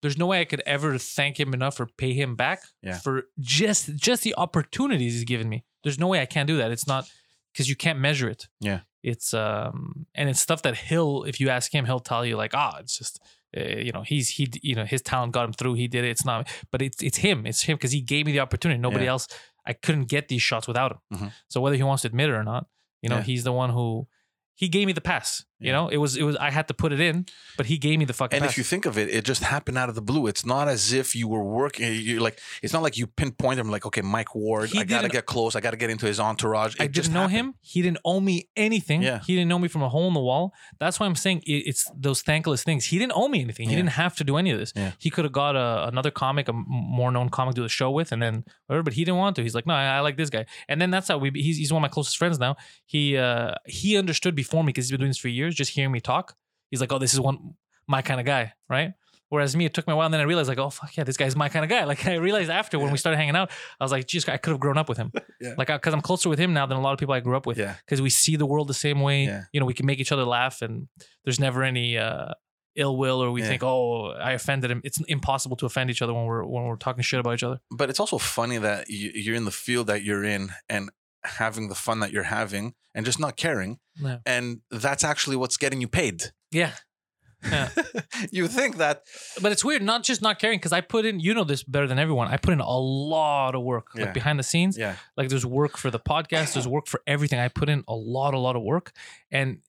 There's 0.01 0.17
no 0.17 0.27
way 0.27 0.41
I 0.41 0.45
could 0.45 0.61
ever 0.65 0.97
thank 0.99 1.39
him 1.39 1.53
enough 1.53 1.79
or 1.79 1.87
pay 1.87 2.13
him 2.13 2.35
back 2.35 2.61
Yeah. 2.83 2.99
for 2.99 3.23
just 3.39 3.95
just 3.95 4.23
the 4.23 4.35
opportunities 4.37 5.13
he's 5.13 5.23
given 5.23 5.49
me. 5.49 5.63
There's 5.83 5.97
no 5.99 6.07
way 6.07 6.21
I 6.21 6.25
can't 6.25 6.47
do 6.47 6.57
that. 6.57 6.71
It's 6.71 6.87
not 6.87 7.09
because 7.55 7.69
you 7.69 7.75
can't 7.77 7.99
measure 7.99 8.27
it. 8.29 8.47
Yeah. 8.59 8.81
It's 9.03 9.33
um 9.33 10.05
and 10.15 10.29
it's 10.29 10.39
stuff 10.39 10.61
that 10.63 10.75
he'll 10.89 11.23
if 11.23 11.39
you 11.39 11.49
ask 11.49 11.71
him 11.73 11.85
he'll 11.85 11.99
tell 12.11 12.25
you 12.25 12.35
like 12.37 12.53
ah 12.55 12.77
it's 12.79 12.97
just 12.97 13.19
uh, 13.55 13.61
you 13.87 13.91
know 13.91 14.01
he's 14.01 14.29
he 14.29 14.49
you 14.63 14.73
know 14.75 14.83
his 14.83 15.01
talent 15.03 15.31
got 15.31 15.45
him 15.45 15.53
through 15.53 15.75
he 15.75 15.87
did 15.87 16.03
it 16.03 16.09
it's 16.09 16.25
not 16.25 16.49
but 16.71 16.81
it's 16.81 17.03
it's 17.03 17.17
him 17.17 17.45
it's 17.45 17.61
him 17.61 17.75
because 17.77 17.91
he 17.91 18.01
gave 18.01 18.25
me 18.25 18.31
the 18.31 18.39
opportunity 18.39 18.79
nobody 18.81 19.05
Yeah. 19.05 19.11
else 19.11 19.27
I 19.65 19.73
couldn't 19.73 20.05
get 20.09 20.27
these 20.27 20.41
shots 20.41 20.67
without 20.67 20.91
him 20.93 20.99
Mhm. 21.13 21.31
so 21.47 21.61
whether 21.61 21.75
he 21.75 21.83
wants 21.83 22.01
to 22.01 22.07
admit 22.07 22.29
it 22.29 22.33
or 22.33 22.43
not 22.43 22.65
you 23.03 23.09
know 23.09 23.17
Yeah. 23.17 23.21
he's 23.29 23.43
the 23.43 23.53
one 23.53 23.69
who 23.69 24.07
he 24.55 24.67
gave 24.67 24.87
me 24.87 24.93
the 24.93 25.01
pass 25.11 25.45
you 25.59 25.71
know 25.71 25.87
it 25.87 25.97
was 25.97 26.17
it 26.17 26.23
was 26.23 26.35
I 26.35 26.51
had 26.51 26.67
to 26.67 26.73
put 26.73 26.91
it 26.91 26.99
in 26.99 27.25
but 27.57 27.65
he 27.67 27.77
gave 27.77 27.97
me 27.99 28.05
the 28.05 28.13
fucking 28.13 28.35
and 28.35 28.43
pass 28.43 28.51
if 28.51 28.57
you 28.57 28.63
think 28.65 28.85
of 28.85 28.97
it, 28.97 29.09
it 29.09 29.23
just 29.23 29.41
happened 29.43 29.77
out 29.77 29.87
of 29.87 29.95
the 29.95 30.01
blue. 30.01 30.27
It's 30.27 30.45
not 30.45 30.67
as 30.67 30.91
if 30.91 31.15
you 31.15 31.27
were 31.29 31.43
working. 31.43 31.93
You 31.93 32.19
like, 32.19 32.39
it's 32.61 32.73
not 32.73 32.83
like 32.83 32.97
you 32.97 33.07
pinpoint 33.07 33.59
him 33.59 33.69
like, 33.71 33.85
okay, 33.85 34.01
Mike 34.01 34.35
Ward. 34.35 34.69
He 34.71 34.79
I 34.79 34.83
gotta 34.83 35.07
get 35.07 35.25
close. 35.25 35.55
I 35.55 35.61
gotta 35.61 35.77
get 35.77 35.89
into 35.89 36.05
his 36.05 36.19
entourage. 36.19 36.75
I 36.79 36.83
It 36.85 36.91
just 36.91 37.07
didn't 37.07 37.13
know 37.13 37.21
happened. 37.29 37.37
him. 37.37 37.53
He 37.61 37.81
didn't 37.81 37.99
owe 38.03 38.19
me 38.19 38.49
anything. 38.57 39.01
Yeah. 39.01 39.21
He 39.25 39.33
didn't 39.35 39.47
know 39.47 39.57
me 39.59 39.69
from 39.69 39.81
a 39.83 39.89
hole 39.89 40.07
in 40.09 40.13
the 40.13 40.19
wall. 40.19 40.53
That's 40.79 40.99
why 40.99 41.05
I'm 41.05 41.15
saying 41.15 41.43
it, 41.45 41.63
it's 41.69 41.89
those 41.95 42.21
thankless 42.21 42.63
things. 42.63 42.85
He 42.87 42.99
didn't 42.99 43.13
owe 43.15 43.29
me 43.29 43.39
anything. 43.41 43.69
He 43.69 43.75
Yeah. 43.75 43.81
didn't 43.83 43.91
have 44.03 44.15
to 44.17 44.23
do 44.25 44.35
any 44.35 44.51
of 44.51 44.59
this. 44.59 44.73
Yeah. 44.75 44.91
He 44.99 45.09
could 45.09 45.23
have 45.23 45.31
got 45.33 45.55
a, 45.55 45.87
another 45.87 46.11
comic, 46.11 46.49
a 46.49 46.53
more 46.53 47.11
known 47.11 47.29
comic, 47.29 47.55
to 47.55 47.59
do 47.61 47.63
the 47.63 47.69
show 47.69 47.89
with, 47.91 48.11
and 48.11 48.21
then 48.21 48.43
whatever. 48.67 48.83
But 48.83 48.93
he 48.93 49.05
didn't 49.05 49.17
want 49.19 49.35
to. 49.37 49.41
He's 49.43 49.55
like, 49.55 49.65
no, 49.65 49.73
I, 49.73 49.97
I 49.97 49.99
like 50.01 50.17
this 50.17 50.29
guy. 50.29 50.45
And 50.67 50.81
then 50.81 50.91
that's 50.91 51.07
how 51.07 51.17
we. 51.17 51.31
He's, 51.33 51.57
he's 51.57 51.71
one 51.71 51.79
of 51.81 51.87
my 51.89 51.93
closest 51.93 52.17
friends 52.17 52.39
now. 52.39 52.57
He 52.85 53.15
uh, 53.17 53.53
he 53.65 53.97
understood 53.97 54.35
before 54.35 54.63
me 54.63 54.67
because 54.69 54.85
he's 54.85 54.91
been 54.91 54.99
doing 55.01 55.11
this 55.11 55.17
for 55.17 55.29
years. 55.29 55.44
Just 55.53 55.71
hearing 55.71 55.91
me 55.91 55.99
talk, 55.99 56.35
he's 56.71 56.81
like, 56.81 56.91
oh, 56.91 56.97
this 56.97 57.13
is 57.13 57.19
one 57.19 57.55
my 57.87 58.01
kind 58.01 58.19
of 58.19 58.25
guy, 58.25 58.53
right? 58.69 58.93
Whereas 59.29 59.55
me, 59.55 59.65
it 59.65 59.73
took 59.73 59.85
me 59.87 59.93
a 59.93 59.95
while, 59.95 60.05
and 60.05 60.13
then 60.13 60.21
I 60.21 60.25
realized, 60.25 60.47
like, 60.49 60.57
oh 60.59 60.69
fuck 60.69 60.95
yeah, 60.95 61.03
this 61.03 61.17
guy's 61.17 61.35
my 61.35 61.49
kind 61.49 61.63
of 61.65 61.69
guy. 61.69 61.83
Like 61.91 62.05
I 62.07 62.15
realized 62.15 62.49
after 62.49 62.77
when 62.79 62.87
Yeah. 62.87 62.91
we 62.93 62.97
started 62.97 63.17
hanging 63.17 63.35
out, 63.35 63.51
I 63.79 63.83
was 63.83 63.91
like, 63.91 64.07
geez, 64.07 64.27
I 64.29 64.37
could 64.37 64.51
have 64.51 64.59
grown 64.59 64.77
up 64.77 64.87
with 64.89 64.97
him. 64.97 65.11
Yeah. 65.41 65.53
Like, 65.57 65.67
because 65.67 65.93
I'm 65.93 66.01
closer 66.01 66.29
with 66.29 66.39
him 66.39 66.53
now 66.53 66.65
than 66.65 66.77
a 66.77 66.81
lot 66.81 66.93
of 66.93 66.99
people 66.99 67.13
I 67.13 67.19
grew 67.19 67.35
up 67.35 67.45
with. 67.45 67.57
Yeah. 67.57 67.75
Because 67.85 68.01
we 68.01 68.09
see 68.09 68.37
the 68.37 68.45
world 68.45 68.69
the 68.69 68.73
same 68.73 69.01
way. 69.01 69.25
Yeah. 69.25 69.43
You 69.51 69.59
know, 69.59 69.65
we 69.65 69.73
can 69.73 69.85
make 69.85 69.99
each 69.99 70.11
other 70.13 70.23
laugh, 70.23 70.61
and 70.61 70.87
there's 71.25 71.39
never 71.39 71.61
any 71.63 71.97
uh, 71.97 72.29
ill 72.75 72.95
will, 72.97 73.21
or 73.21 73.31
we 73.31 73.41
Yeah. 73.41 73.47
think, 73.49 73.63
oh, 73.63 74.11
I 74.11 74.31
offended 74.33 74.71
him. 74.71 74.81
It's 74.83 74.99
impossible 75.07 75.57
to 75.57 75.65
offend 75.65 75.89
each 75.89 76.01
other 76.01 76.13
when 76.13 76.25
we're 76.25 76.43
when 76.45 76.63
we're 76.65 76.77
talking 76.77 77.03
shit 77.03 77.19
about 77.19 77.33
each 77.33 77.43
other. 77.43 77.59
But 77.71 77.89
it's 77.89 77.99
also 77.99 78.17
funny 78.17 78.57
that 78.59 78.85
you're 78.89 79.35
in 79.35 79.45
the 79.45 79.51
field 79.51 79.87
that 79.87 80.03
you're 80.03 80.23
in 80.23 80.51
and 80.69 80.89
having 81.23 81.67
the 81.69 81.75
fun 81.75 81.99
that 81.99 82.11
you're 82.11 82.23
having 82.23 82.73
and 82.93 83.05
just 83.05 83.19
not 83.19 83.35
caring. 83.35 83.79
Yeah. 84.01 84.17
And 84.25 84.61
that's 84.71 85.03
actually 85.03 85.35
what's 85.35 85.57
getting 85.57 85.81
you 85.81 85.87
paid. 85.87 86.31
Yeah. 86.51 86.71
Yeah. 87.43 87.69
you 88.31 88.47
think 88.47 88.77
that 88.77 89.03
But 89.41 89.51
it's 89.51 89.63
weird, 89.63 89.83
not 89.83 90.03
just 90.03 90.21
not 90.21 90.39
caring, 90.39 90.57
because 90.57 90.73
I 90.73 90.81
put 90.81 91.05
in, 91.05 91.19
you 91.19 91.33
know 91.33 91.43
this 91.43 91.63
better 91.63 91.85
than 91.87 91.99
everyone. 91.99 92.27
I 92.27 92.37
put 92.37 92.53
in 92.53 92.59
a 92.59 92.77
lot 92.77 93.53
of 93.55 93.61
work, 93.63 93.87
Yeah. 93.95 94.05
like 94.05 94.13
behind 94.13 94.39
the 94.39 94.43
scenes. 94.43 94.77
yeah 94.77 94.95
Like 95.15 95.29
there's 95.29 95.45
work 95.45 95.77
for 95.77 95.91
the 95.91 95.99
podcast, 95.99 96.53
there's 96.53 96.67
work 96.67 96.87
for 96.87 97.01
everything. 97.05 97.39
I 97.39 97.47
put 97.49 97.69
in 97.69 97.83
a 97.87 97.93
lot, 97.95 98.33
a 98.33 98.39
lot 98.39 98.55
of 98.55 98.63
work. 98.63 98.91
And 99.31 99.59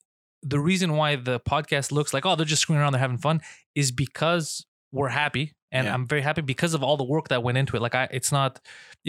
the 0.43 0.59
reason 0.61 0.95
why 0.97 1.17
the 1.17 1.39
podcast 1.41 1.93
looks 1.93 2.15
like, 2.15 2.25
oh, 2.25 2.35
they're 2.37 2.47
just 2.47 2.63
screwing 2.63 2.81
around, 2.81 2.93
they're 2.93 3.01
having 3.01 3.19
fun, 3.19 3.41
is 3.75 3.93
because 3.93 4.65
we're 4.93 5.09
happy. 5.09 5.55
And 5.77 5.85
Yeah. 5.87 5.95
I'm 5.95 6.07
very 6.13 6.23
happy 6.29 6.43
because 6.55 6.73
of 6.77 6.83
all 6.87 6.97
the 7.03 7.09
work 7.15 7.27
that 7.33 7.41
went 7.47 7.59
into 7.61 7.73
it. 7.77 7.83
Like 7.87 7.95
I 8.03 8.05
it's 8.19 8.33
not 8.39 8.53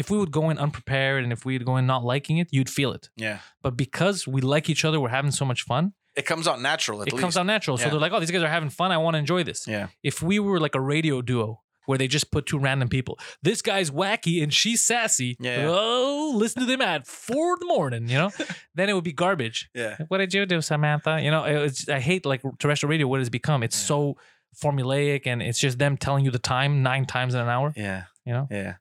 if 0.01 0.05
we 0.11 0.17
would 0.21 0.31
go 0.39 0.43
in 0.51 0.57
unprepared 0.65 1.23
and 1.23 1.31
if 1.35 1.41
we'd 1.45 1.65
go 1.65 1.75
in 1.79 1.85
not 1.93 2.01
liking 2.13 2.37
it, 2.41 2.47
you'd 2.55 2.69
feel 2.77 2.91
it. 2.97 3.03
yeah 3.25 3.37
But 3.65 3.73
because 3.85 4.17
we 4.33 4.39
like 4.55 4.65
each 4.73 4.83
other, 4.85 4.97
we're 4.99 5.09
having 5.19 5.31
so 5.41 5.45
much 5.51 5.61
fun, 5.71 5.83
it 6.15 6.25
comes 6.31 6.45
out 6.47 6.59
natural 6.71 7.01
at 7.01 7.07
it 7.07 7.13
least 7.13 7.21
comes 7.21 7.37
out 7.37 7.45
natural. 7.45 7.77
So 7.77 7.89
they're 7.89 7.99
like, 8.05 8.11
oh, 8.15 8.19
these 8.19 8.31
guys 8.35 8.43
are 8.43 8.55
having 8.59 8.69
fun. 8.81 8.91
I 8.91 8.97
want 8.97 9.13
to 9.15 9.19
enjoy 9.25 9.41
this. 9.43 9.59
yeah 9.67 9.87
If 10.03 10.15
we 10.29 10.35
were 10.39 10.59
like 10.65 10.75
a 10.75 10.81
radio 10.95 11.21
duo 11.21 11.47
where 11.87 11.97
they 12.01 12.07
just 12.17 12.27
put 12.35 12.45
two 12.45 12.59
random 12.67 12.89
people, 12.89 13.17
this 13.47 13.61
guy's 13.61 13.89
wacky 14.01 14.35
and 14.43 14.51
she's 14.59 14.81
sassy. 14.83 15.31
Yeah, 15.39 15.59
yeah. 15.61 15.67
Oh, 15.69 16.33
listen 16.43 16.59
to 16.63 16.67
them 16.73 16.81
at 16.81 17.07
four 17.07 17.53
in 17.53 17.59
the 17.63 17.65
morning, 17.77 18.03
you 18.11 18.17
know? 18.21 18.31
then 18.77 18.89
it 18.89 18.93
would 18.93 19.03
be 19.11 19.13
garbage. 19.13 19.59
yeah 19.73 19.95
What 20.09 20.17
did 20.21 20.33
you 20.33 20.45
do, 20.45 20.59
Samantha? 20.61 21.13
You 21.25 21.31
know, 21.31 21.43
it's, 21.67 21.87
I 21.87 21.99
hate 22.09 22.23
like 22.31 22.41
terrestrial 22.59 22.89
radio. 22.91 23.07
What 23.07 23.19
it's 23.21 23.29
become? 23.41 23.63
It's 23.67 23.79
Yeah. 23.81 23.87
so 23.93 24.17
formulaic 24.61 25.27
and 25.27 25.41
it's 25.41 25.59
just 25.59 25.77
them 25.79 25.97
telling 25.97 26.25
you 26.25 26.31
the 26.31 26.39
time 26.39 26.81
nine 26.83 27.05
times 27.05 27.33
in 27.35 27.41
an 27.41 27.47
hour. 27.49 27.73
yeah 27.75 28.03
You 28.25 28.33
know? 28.33 28.47
Yeah. 28.51 28.75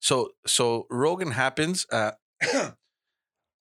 So 0.00 0.30
so 0.46 0.86
Rogan 0.90 1.30
happens. 1.30 1.86
Uh, 1.90 2.12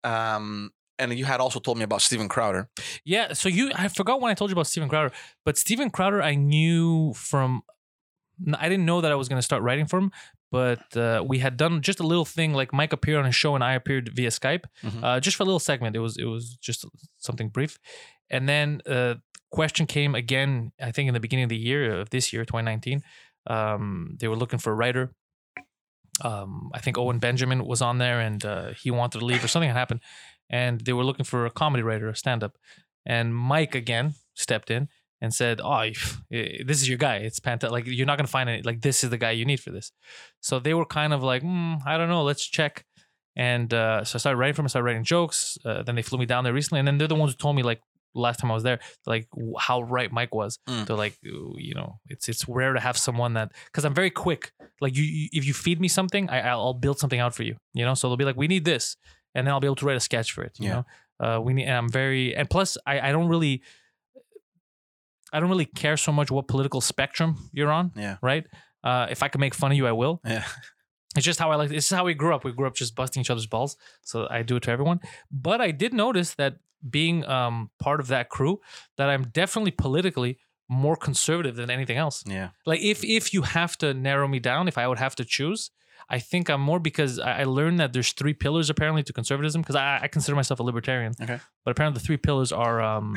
um, 0.03 0.71
and 0.99 1.13
you 1.13 1.25
had 1.25 1.39
also 1.39 1.59
told 1.59 1.77
me 1.77 1.83
about 1.83 2.01
Steven 2.01 2.27
Crowder. 2.29 2.69
Yeah. 3.03 3.33
So 3.33 3.49
you, 3.49 3.71
I 3.75 3.87
forgot 3.87 4.21
when 4.21 4.31
I 4.31 4.33
told 4.33 4.49
you 4.51 4.53
about 4.53 4.67
Steven 4.67 4.89
Crowder, 4.89 5.11
but 5.45 5.57
Steven 5.57 5.89
Crowder, 5.89 6.21
I 6.21 6.35
knew 6.35 7.13
from, 7.13 7.63
I 8.57 8.69
didn't 8.69 8.85
know 8.85 9.01
that 9.01 9.11
I 9.11 9.15
was 9.15 9.27
going 9.29 9.37
to 9.39 9.43
start 9.43 9.63
writing 9.63 9.85
for 9.87 9.97
him, 9.99 10.11
but 10.51 10.95
uh, 10.95 11.23
we 11.25 11.39
had 11.39 11.57
done 11.57 11.81
just 11.81 11.99
a 11.99 12.05
little 12.07 12.25
thing 12.25 12.53
like 12.53 12.73
Mike 12.73 12.93
appeared 12.93 13.19
on 13.19 13.25
a 13.25 13.31
show 13.31 13.55
and 13.55 13.63
I 13.63 13.73
appeared 13.73 14.09
via 14.13 14.29
Skype, 14.29 14.65
Mhm. 14.83 15.03
uh, 15.03 15.19
just 15.19 15.35
for 15.37 15.43
a 15.43 15.45
little 15.45 15.59
segment. 15.59 15.95
It 15.95 15.99
was 15.99 16.17
it 16.17 16.25
was 16.25 16.55
just 16.57 16.85
something 17.17 17.49
brief, 17.49 17.79
and 18.33 18.49
then 18.49 18.81
uh, 18.85 19.15
question 19.51 19.85
came 19.85 20.15
again. 20.15 20.73
I 20.81 20.91
think 20.91 21.07
in 21.07 21.13
the 21.13 21.19
beginning 21.19 21.43
of 21.43 21.49
the 21.49 21.57
year 21.57 21.99
of 21.99 22.09
this 22.09 22.33
year, 22.33 22.43
2019. 22.43 23.01
Um, 23.47 24.17
they 24.19 24.27
were 24.27 24.35
looking 24.35 24.59
for 24.59 24.71
a 24.71 24.75
writer. 24.75 25.13
Um, 26.21 26.71
I 26.73 26.79
think 26.79 26.97
Owen 26.97 27.19
Benjamin 27.19 27.65
was 27.65 27.81
on 27.81 27.97
there 27.97 28.19
and 28.19 28.43
uh, 28.45 28.71
he 28.71 28.91
wanted 28.91 29.19
to 29.19 29.25
leave 29.25 29.43
or 29.43 29.47
something 29.47 29.69
had 29.69 29.77
happened, 29.77 30.01
and 30.49 30.81
they 30.81 30.93
were 30.93 31.03
looking 31.03 31.25
for 31.25 31.45
a 31.45 31.51
comedy 31.51 31.83
writer, 31.83 32.09
a 32.09 32.15
stand 32.15 32.43
up. 32.43 32.57
And 33.05 33.35
Mike 33.35 33.75
again 33.75 34.13
stepped 34.33 34.71
in 34.71 34.87
and 35.19 35.33
said, 35.33 35.59
"Oh, 35.61 35.79
eh, 35.79 35.93
this 36.31 36.81
is 36.81 36.87
your 36.87 36.97
guy. 36.97 37.17
It's 37.17 37.39
Panta. 37.39 37.69
Like 37.69 37.85
you're 37.87 38.05
not 38.05 38.17
gonna 38.17 38.27
find 38.27 38.49
it. 38.49 38.65
Like 38.65 38.81
this 38.81 39.03
is 39.03 39.09
the 39.09 39.17
guy 39.17 39.31
you 39.31 39.45
need 39.45 39.59
for 39.59 39.71
this." 39.71 39.91
So 40.39 40.59
they 40.59 40.73
were 40.73 40.85
kind 40.85 41.13
of 41.13 41.23
like, 41.23 41.41
hmm, 41.41 41.75
"I 41.85 41.97
don't 41.97 42.09
know. 42.09 42.23
Let's 42.23 42.45
check." 42.45 42.85
And 43.35 43.73
uh, 43.73 44.03
so 44.03 44.17
I 44.17 44.19
started 44.19 44.37
writing 44.37 44.53
for 44.53 44.61
them. 44.61 44.65
I 44.65 44.69
started 44.69 44.85
writing 44.85 45.03
jokes. 45.03 45.57
Uh, 45.65 45.81
then 45.81 45.95
they 45.95 46.03
flew 46.03 46.19
me 46.19 46.27
down 46.27 46.43
there 46.43 46.53
recently, 46.53 46.79
and 46.79 46.87
then 46.87 46.97
they're 46.97 47.07
the 47.07 47.15
ones 47.15 47.33
who 47.33 47.37
told 47.37 47.55
me 47.55 47.63
like 47.63 47.81
last 48.15 48.39
time 48.39 48.51
I 48.51 48.53
was 48.53 48.63
there, 48.63 48.79
like 49.05 49.27
how 49.59 49.81
right 49.81 50.11
Mike 50.11 50.33
was. 50.35 50.59
Mm. 50.69 50.85
They're 50.85 50.95
like, 50.95 51.17
you 51.21 51.73
know, 51.75 51.99
it's 52.07 52.29
it's 52.29 52.47
rare 52.47 52.73
to 52.73 52.79
have 52.79 52.97
someone 52.97 53.33
that 53.33 53.51
because 53.65 53.85
I'm 53.85 53.93
very 53.93 54.09
quick. 54.11 54.51
Like 54.81 54.95
you, 54.95 55.03
you, 55.03 55.29
if 55.31 55.45
you 55.45 55.53
feed 55.53 55.79
me 55.79 55.87
something, 55.87 56.29
I, 56.29 56.41
I'll 56.41 56.73
build 56.73 56.99
something 56.99 57.19
out 57.19 57.33
for 57.33 57.43
you. 57.43 57.55
You 57.73 57.85
know, 57.85 57.93
so 57.93 58.07
they'll 58.07 58.17
be 58.17 58.25
like, 58.25 58.37
we 58.37 58.47
need 58.47 58.65
this, 58.65 58.97
and 59.33 59.47
then 59.47 59.53
I'll 59.53 59.59
be 59.59 59.67
able 59.67 59.75
to 59.77 59.85
write 59.85 59.97
a 59.97 60.01
sketch 60.01 60.31
for 60.33 60.43
it. 60.43 60.57
You 60.59 60.67
Yeah. 60.67 60.73
know, 60.73 60.85
uh, 61.37 61.39
we 61.41 61.53
need. 61.53 61.63
And 61.65 61.75
I'm 61.77 61.89
very 61.89 62.35
and 62.35 62.49
plus 62.49 62.77
I 62.85 63.09
I 63.09 63.11
don't 63.11 63.27
really. 63.27 63.61
I 65.31 65.39
don't 65.39 65.49
really 65.49 65.65
care 65.65 65.97
so 65.97 66.11
much 66.11 66.29
what 66.29 66.47
political 66.47 66.79
spectrum 66.81 67.49
you're 67.53 67.71
on, 67.71 67.91
Yeah. 67.95 68.17
right? 68.21 68.45
Uh, 68.83 69.07
if 69.09 69.23
I 69.23 69.29
can 69.29 69.41
make 69.41 69.55
fun 69.55 69.71
of 69.71 69.77
you, 69.77 69.87
I 69.87 69.91
will. 69.93 70.21
Yeah. 70.25 70.43
It's 71.15 71.23
just 71.25 71.39
how 71.39 71.51
I 71.51 71.55
like. 71.57 71.69
This 71.69 71.85
is 71.85 71.91
how 71.91 72.05
we 72.05 72.15
grew 72.15 72.33
up. 72.33 72.43
We 72.43 72.51
grew 72.53 72.65
up 72.65 72.73
just 72.73 72.95
busting 72.95 73.21
each 73.21 73.29
other's 73.29 73.45
balls. 73.45 73.77
So 74.01 74.25
I 74.31 74.41
do 74.41 74.55
it 74.55 74.63
to 74.63 74.71
everyone. 74.71 74.99
But 75.31 75.61
I 75.61 75.69
did 75.69 75.93
notice 75.93 76.33
that 76.35 76.55
being 76.89 77.25
um, 77.25 77.69
part 77.79 77.99
of 77.99 78.07
that 78.07 78.29
crew, 78.29 78.59
that 78.97 79.09
I'm 79.09 79.23
definitely 79.29 79.71
politically 79.71 80.37
more 80.69 80.95
conservative 80.95 81.55
than 81.55 81.69
anything 81.69 81.97
else. 81.97 82.23
Yeah. 82.25 82.49
Like 82.65 82.81
if 82.81 83.03
if 83.03 83.33
you 83.33 83.41
have 83.43 83.77
to 83.79 83.93
narrow 83.93 84.27
me 84.27 84.39
down, 84.39 84.67
if 84.67 84.77
I 84.77 84.87
would 84.87 84.99
have 84.99 85.15
to 85.15 85.25
choose, 85.25 85.71
I 86.09 86.19
think 86.19 86.49
I'm 86.49 86.61
more 86.61 86.79
because 86.79 87.19
I, 87.19 87.43
learned 87.43 87.79
that 87.79 87.93
there's 87.93 88.11
three 88.11 88.33
pillars 88.33 88.69
apparently 88.69 89.03
to 89.03 89.13
conservatism. 89.13 89.61
Because 89.61 89.75
I, 89.75 89.99
I 90.03 90.07
consider 90.07 90.35
myself 90.35 90.59
a 90.59 90.63
libertarian. 90.63 91.13
Okay. 91.21 91.39
But 91.63 91.71
apparently 91.71 91.99
the 91.99 92.05
three 92.05 92.17
pillars 92.17 92.51
are 92.51 92.81
um, 92.81 93.15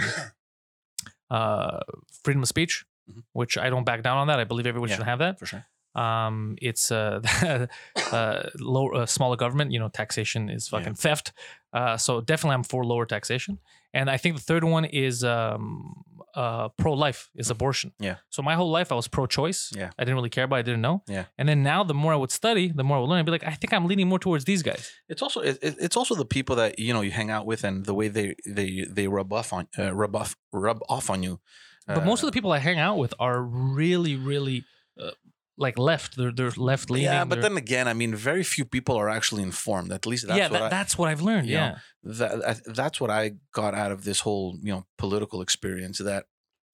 uh, 1.31 1.81
freedom 2.23 2.43
of 2.43 2.49
speech, 2.49 2.85
Mhm. 3.11 3.23
which 3.33 3.57
I 3.59 3.71
don't 3.71 3.85
back 3.85 4.03
down 4.03 4.19
on 4.19 4.27
that. 4.29 4.39
I 4.41 4.45
believe 4.45 4.67
everyone 4.67 4.89
Yeah. 4.91 4.97
should 4.97 5.05
have 5.07 5.19
that. 5.21 5.39
For 5.39 5.47
sure. 5.47 5.65
Um, 5.97 6.57
it's 6.61 6.91
uh, 6.93 7.21
uh, 8.13 8.43
low, 8.59 8.89
uh, 8.91 9.07
smaller 9.07 9.37
government. 9.37 9.73
You 9.73 9.79
know, 9.81 9.89
taxation 9.89 10.49
is 10.51 10.69
Yeah. 10.71 10.79
fucking 10.79 10.95
theft. 10.95 11.33
Uh, 11.73 11.97
so 11.97 12.21
definitely, 12.21 12.55
I'm 12.55 12.65
for 12.65 12.85
lower 12.85 13.07
taxation. 13.07 13.59
And 13.95 14.11
I 14.11 14.19
think 14.19 14.37
the 14.37 14.43
third 14.43 14.63
one 14.65 14.85
is 14.85 15.25
um, 15.25 16.03
uh, 16.35 16.69
pro-life, 16.77 17.31
is 17.35 17.49
abortion. 17.51 17.93
Yeah. 17.99 18.17
So 18.29 18.43
my 18.43 18.55
whole 18.55 18.71
life, 18.71 18.93
I 18.93 18.95
was 18.95 19.09
pro-choice. 19.09 19.73
Yeah. 19.75 19.91
I 19.99 20.05
didn't 20.05 20.17
really 20.17 20.29
care 20.29 20.45
about. 20.45 20.57
it, 20.57 20.59
I 20.59 20.63
didn't 20.63 20.83
know. 20.83 21.03
Yeah. 21.09 21.25
And 21.39 21.49
then 21.49 21.63
now, 21.63 21.83
the 21.83 21.95
more 21.95 22.13
I 22.13 22.17
would 22.17 22.31
study, 22.31 22.71
the 22.75 22.85
more 22.85 22.99
I 22.99 23.01
would 23.01 23.09
learn. 23.09 23.21
I'd 23.21 23.25
be 23.25 23.33
like, 23.33 23.47
I 23.47 23.53
think 23.55 23.73
I'm 23.73 23.87
leaning 23.87 24.07
more 24.09 24.19
towards 24.19 24.45
these 24.45 24.63
guys. 24.63 24.93
It's 25.09 25.23
also 25.23 25.41
it, 25.41 25.59
it- 25.63 25.77
it's 25.81 25.97
also 25.97 26.15
the 26.15 26.27
people 26.27 26.57
that 26.57 26.79
you 26.79 26.93
know 26.93 27.01
you 27.01 27.11
hang 27.11 27.31
out 27.31 27.47
with 27.47 27.65
and 27.65 27.87
the 27.87 27.95
way 27.95 28.09
they 28.09 28.35
they 28.47 28.85
they 28.97 29.09
rub 29.09 29.33
off 29.33 29.53
on 29.53 29.67
uh, 29.79 29.95
rub 29.95 30.15
off 30.15 30.37
rub 30.53 30.81
off 30.91 31.09
on 31.09 31.23
you. 31.23 31.41
But 31.87 32.05
most 32.05 32.23
of 32.23 32.27
the 32.27 32.33
people 32.33 32.51
I 32.53 32.59
hang 32.59 32.79
out 32.81 32.99
with 32.99 33.15
are 33.21 33.41
really, 33.41 34.17
really 34.17 34.65
uh, 35.01 35.13
like 35.59 35.79
left. 35.79 36.17
They're 36.17 36.33
they're 36.33 36.51
left 36.57 36.91
leaning. 36.91 37.05
yeah, 37.07 37.25
but 37.25 37.37
They're- 37.37 37.43
then 37.51 37.57
again, 37.57 37.89
I 37.89 37.95
mean, 37.95 38.15
very 38.15 38.43
few 38.45 38.65
people 38.65 38.97
are 38.97 39.09
actually 39.09 39.43
informed. 39.43 39.91
At 39.93 40.07
least 40.07 40.27
that's 40.27 40.39
yeah, 40.39 40.49
what 40.51 40.53
that, 40.59 40.63
I, 40.65 40.69
that's 40.69 40.99
what 40.99 41.09
I've 41.09 41.23
learned. 41.23 41.49
you 41.49 41.57
know, 41.57 41.61
Yeah. 41.61 41.79
that, 42.19 42.61
that's 42.67 43.01
what 43.01 43.11
I 43.11 43.33
got 43.53 43.75
out 43.75 43.93
of 43.93 44.05
this 44.05 44.21
whole 44.21 44.59
you 44.63 44.73
know 44.73 44.87
political 44.99 45.41
experience. 45.43 45.99
That 45.99 46.25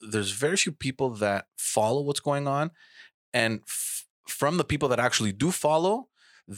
there's 0.00 0.32
very 0.32 0.56
few 0.56 0.72
people 0.72 1.10
that 1.16 1.46
follow 1.56 2.02
what's 2.02 2.20
going 2.20 2.46
on, 2.48 2.70
and 3.32 3.60
f- 3.66 4.04
from 4.28 4.56
the 4.56 4.64
people 4.64 4.88
that 4.88 4.98
actually 5.00 5.32
do 5.32 5.50
follow, 5.50 6.08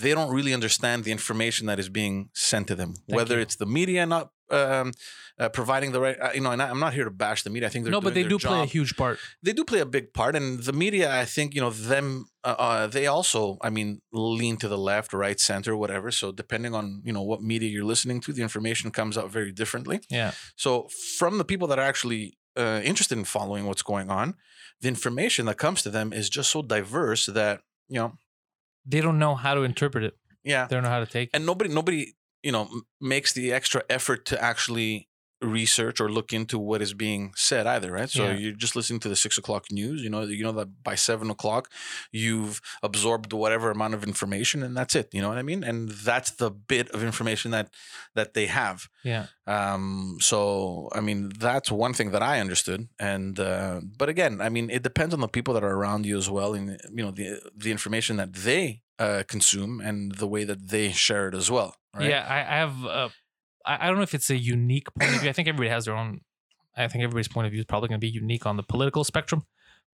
they 0.03 0.13
don't 0.17 0.33
really 0.39 0.55
understand 0.55 1.05
the 1.05 1.13
information 1.19 1.67
that 1.71 1.79
is 1.79 1.89
being 1.89 2.29
sent 2.35 2.65
to 2.69 2.75
them. 2.75 2.91
Thank 2.95 3.17
Whether 3.19 3.37
you. 3.37 3.43
it's 3.43 3.57
the 3.57 3.67
media 3.67 4.07
not 4.07 4.31
um, 4.51 4.93
uh, 5.39 5.49
providing 5.49 5.91
the 5.93 6.01
right, 6.01 6.17
uh, 6.21 6.31
you 6.37 6.41
know, 6.45 6.53
and 6.55 6.61
I, 6.63 6.69
I'm 6.73 6.79
not 6.87 6.93
here 6.95 7.05
to 7.05 7.11
bash 7.25 7.43
the 7.43 7.51
media. 7.51 7.67
I 7.69 7.71
think 7.73 7.85
they're 7.85 7.93
No, 7.99 8.01
but 8.01 8.15
they 8.15 8.23
do 8.35 8.39
play 8.39 8.63
a 8.63 8.67
huge 8.67 8.93
part. 8.97 9.19
they 9.43 9.53
do 9.53 9.65
play 9.65 9.81
a 9.81 9.87
big 9.87 10.07
part 10.13 10.37
and 10.37 10.47
the 10.69 10.73
media 10.85 11.07
i 11.23 11.25
think 11.25 11.55
you 11.57 11.61
know 11.65 11.71
them 11.71 12.07
uh, 12.45 12.55
uh, 12.67 12.87
they 12.97 13.07
also 13.17 13.41
i 13.63 13.71
mean 13.77 13.89
lean 14.13 14.57
to 14.59 14.69
the 14.75 14.79
left 14.91 15.11
right 15.25 15.41
center 15.41 15.73
whatever 15.83 16.11
so 16.21 16.31
depending 16.43 16.73
on 16.75 16.85
you 17.07 17.13
know 17.17 17.23
what 17.31 17.41
media 17.53 17.69
you're 17.75 17.91
listening 17.95 18.21
to 18.21 18.33
the 18.37 18.43
information 18.43 18.91
comes 18.91 19.17
out 19.21 19.29
very 19.39 19.53
differently 19.61 19.97
Yeah. 20.11 20.33
so 20.65 20.71
from 21.19 21.39
the 21.39 21.45
people 21.53 21.67
that 21.69 21.79
are 21.83 21.89
actually 21.93 22.25
uh, 22.63 22.81
interested 22.91 23.17
in 23.19 23.25
following 23.25 23.65
what's 23.69 23.83
going 23.93 24.09
on 24.11 24.35
the 24.83 24.89
information 24.89 25.47
that 25.47 25.59
comes 25.67 25.83
to 25.83 25.91
them 25.91 26.13
is 26.13 26.27
just 26.39 26.49
so 26.51 26.61
diverse 26.63 27.27
that 27.41 27.57
you 27.89 27.99
know 28.01 28.13
They 28.87 29.01
don't 29.01 29.19
know 29.19 29.35
how 29.35 29.55
to 29.55 29.63
interpret 29.63 30.05
it. 30.05 30.15
yeah 30.45 30.67
They 30.67 30.77
don't 30.77 30.83
know 30.85 30.91
how 30.91 31.01
to 31.01 31.07
take 31.07 31.29
it. 31.29 31.37
and 31.37 31.47
nobody 31.47 31.73
nobody 31.73 32.15
you 32.43 32.53
know 32.53 32.69
makes 33.01 33.33
the 33.33 33.53
extra 33.53 33.83
effort 33.89 34.27
to 34.27 34.43
actually 34.43 35.09
research 35.45 36.01
or 36.01 36.11
look 36.11 36.33
into 36.33 36.59
what 36.59 36.81
is 36.83 36.95
being 36.95 37.33
said 37.37 37.67
either 37.67 37.93
right 37.93 38.11
so 38.11 38.25
Yeah. 38.25 38.35
you're 38.35 38.53
just 38.53 38.75
listening 38.77 39.01
to 39.01 39.09
the 39.09 39.17
six 39.17 39.39
o'clock 39.39 39.65
news 39.71 40.03
you 40.03 40.11
know 40.11 40.23
you 40.23 40.43
know 40.43 40.53
that 40.53 40.83
by 40.83 40.95
seven 40.95 41.31
o'clock 41.31 41.71
you've 42.13 42.61
absorbed 42.83 43.33
whatever 43.33 43.71
amount 43.71 43.95
of 43.95 44.03
information 44.05 44.63
and 44.63 44.77
that's 44.77 44.95
it 44.95 45.09
you 45.13 45.21
know 45.23 45.29
what 45.29 45.39
i 45.39 45.43
mean 45.43 45.63
and 45.65 45.91
that's 45.91 46.31
the 46.33 46.51
bit 46.51 46.89
of 46.91 47.03
information 47.05 47.51
that 47.51 47.69
that 48.15 48.35
they 48.35 48.47
have 48.47 48.89
Yeah. 49.03 49.27
um 49.47 50.17
so 50.21 50.89
i 50.93 51.01
mean 51.01 51.31
that's 51.39 51.71
one 51.71 51.93
thing 51.95 52.11
that 52.13 52.23
i 52.23 52.41
understood 52.41 52.89
and 52.99 53.39
uh 53.39 53.81
but 53.99 54.09
again 54.09 54.41
i 54.41 54.49
mean 54.49 54.71
it 54.71 54.83
depends 54.83 55.13
on 55.15 55.21
the 55.21 55.29
people 55.29 55.55
that 55.55 55.65
are 55.65 55.77
around 55.81 56.07
you 56.07 56.17
as 56.17 56.29
well 56.31 56.55
and 56.55 56.81
you 56.97 57.03
know 57.05 57.11
the 57.11 57.41
the 57.57 57.71
information 57.71 58.17
that 58.17 58.33
they 58.33 58.83
uh 58.99 59.23
consume 59.29 59.81
and 59.81 60.15
the 60.17 60.27
way 60.27 60.45
that 60.45 60.69
they 60.69 60.91
share 60.93 61.29
it 61.29 61.35
as 61.35 61.51
well 61.51 61.75
right 61.95 62.09
Yeah. 62.11 62.25
I, 62.29 62.39
I 62.55 62.57
have. 62.65 62.85
Uh, 62.85 63.09
I, 63.65 63.79
I 63.85 63.87
don't 63.89 63.97
know 63.97 64.03
if 64.03 64.15
it's 64.15 64.31
a 64.31 64.37
unique 64.37 64.89
point 64.95 65.15
of 65.15 65.21
view. 65.21 65.31
I 65.31 65.33
think 65.33 65.49
everybody 65.49 65.71
has 65.71 65.85
their 65.87 65.97
own. 65.97 66.21
I 66.77 66.89
think 66.89 67.05
everybody's 67.05 67.29
point 67.29 67.47
of 67.47 67.53
view 67.53 67.61
is 67.61 67.67
probably 67.67 67.89
going 67.89 68.01
to 68.01 68.05
be 68.05 68.11
unique 68.11 68.47
on 68.47 68.57
the 68.57 68.63
political 68.63 69.05
spectrum. 69.05 69.45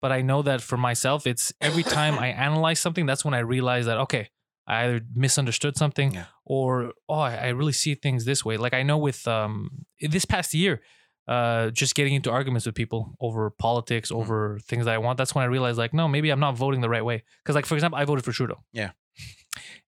But 0.01 0.11
I 0.13 0.21
know 0.21 0.41
that 0.43 0.61
for 0.61 0.77
myself, 0.77 1.27
it's 1.27 1.51
every 1.59 1.83
time 1.83 2.17
I 2.17 2.27
analyze 2.47 2.79
something, 2.79 3.05
that's 3.05 3.25
when 3.25 3.33
I 3.33 3.39
realize 3.39 3.85
that 3.85 3.97
okay, 3.97 4.29
I 4.65 4.85
either 4.85 5.01
misunderstood 5.13 5.75
something 5.77 6.13
Yeah. 6.13 6.25
or 6.45 6.93
oh, 7.09 7.19
I, 7.19 7.35
I 7.35 7.47
really 7.49 7.73
see 7.73 7.95
things 7.95 8.23
this 8.25 8.45
way. 8.45 8.55
Like 8.57 8.73
I 8.73 8.83
know 8.83 8.97
with 8.97 9.27
um 9.27 9.85
this 9.99 10.23
past 10.25 10.53
year, 10.53 10.81
uh, 11.27 11.69
just 11.71 11.95
getting 11.95 12.13
into 12.15 12.31
arguments 12.31 12.65
with 12.65 12.75
people 12.75 13.13
over 13.19 13.49
politics, 13.49 14.09
Mhm. 14.09 14.15
over 14.19 14.59
things 14.63 14.85
that 14.85 14.93
I 14.95 14.99
want. 14.99 15.17
That's 15.17 15.35
when 15.35 15.43
I 15.43 15.47
realized 15.47 15.77
like 15.77 15.93
no, 15.93 16.07
maybe 16.07 16.29
I'm 16.29 16.39
not 16.39 16.55
voting 16.55 16.79
the 16.81 16.89
right 16.89 17.03
way. 17.03 17.23
Because 17.43 17.55
like 17.55 17.65
for 17.65 17.75
example, 17.75 17.99
I 17.99 18.05
voted 18.05 18.23
for 18.23 18.31
Trudeau. 18.31 18.63
Yeah. 18.71 18.91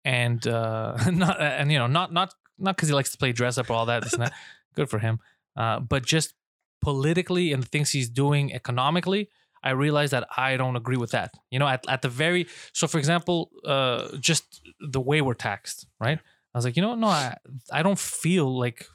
And 0.05 0.47
uh, 0.47 0.97
not 1.13 1.41
and 1.41 1.71
you 1.71 1.79
know 1.79 1.87
not 1.87 2.13
not 2.13 2.35
not 2.61 2.77
because 2.77 2.89
he 2.89 2.95
likes 2.95 3.11
to 3.13 3.19
play 3.19 3.33
dress 3.33 3.59
up 3.59 3.71
or 3.71 3.75
all 3.75 3.87
that. 3.87 4.05
That. 4.13 4.33
Good 4.75 4.89
for 4.89 4.99
him. 4.99 5.19
Uh, 5.57 5.81
but 5.81 6.05
just 6.05 6.35
politically 6.81 7.53
and 7.53 7.63
the 7.63 7.67
things 7.67 7.91
he's 7.91 8.09
doing 8.09 8.53
economically, 8.53 9.29
I 9.63 9.71
realize 9.71 10.11
that 10.13 10.27
I 10.37 10.57
don't 10.57 10.77
agree 10.77 10.97
with 10.97 11.11
that. 11.11 11.35
You 11.51 11.59
know, 11.59 11.69
at, 11.69 11.85
at 11.89 12.03
the 12.03 12.09
very 12.09 12.47
so 12.73 12.87
for 12.87 12.99
example, 12.99 13.51
uh, 13.65 14.17
just 14.19 14.63
the 14.81 15.01
way 15.01 15.21
we're 15.21 15.35
taxed, 15.35 15.87
right? 15.99 16.19
I 16.19 16.59
was 16.59 16.65
like, 16.65 16.77
you 16.77 16.83
know, 16.83 16.95
no, 16.95 17.09
I 17.09 17.37
I 17.73 17.83
don't 17.83 17.99
feel 17.99 18.59
like 18.59 18.87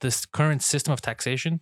this 0.00 0.26
current 0.26 0.62
system 0.62 0.92
of 0.92 1.00
taxation 1.00 1.60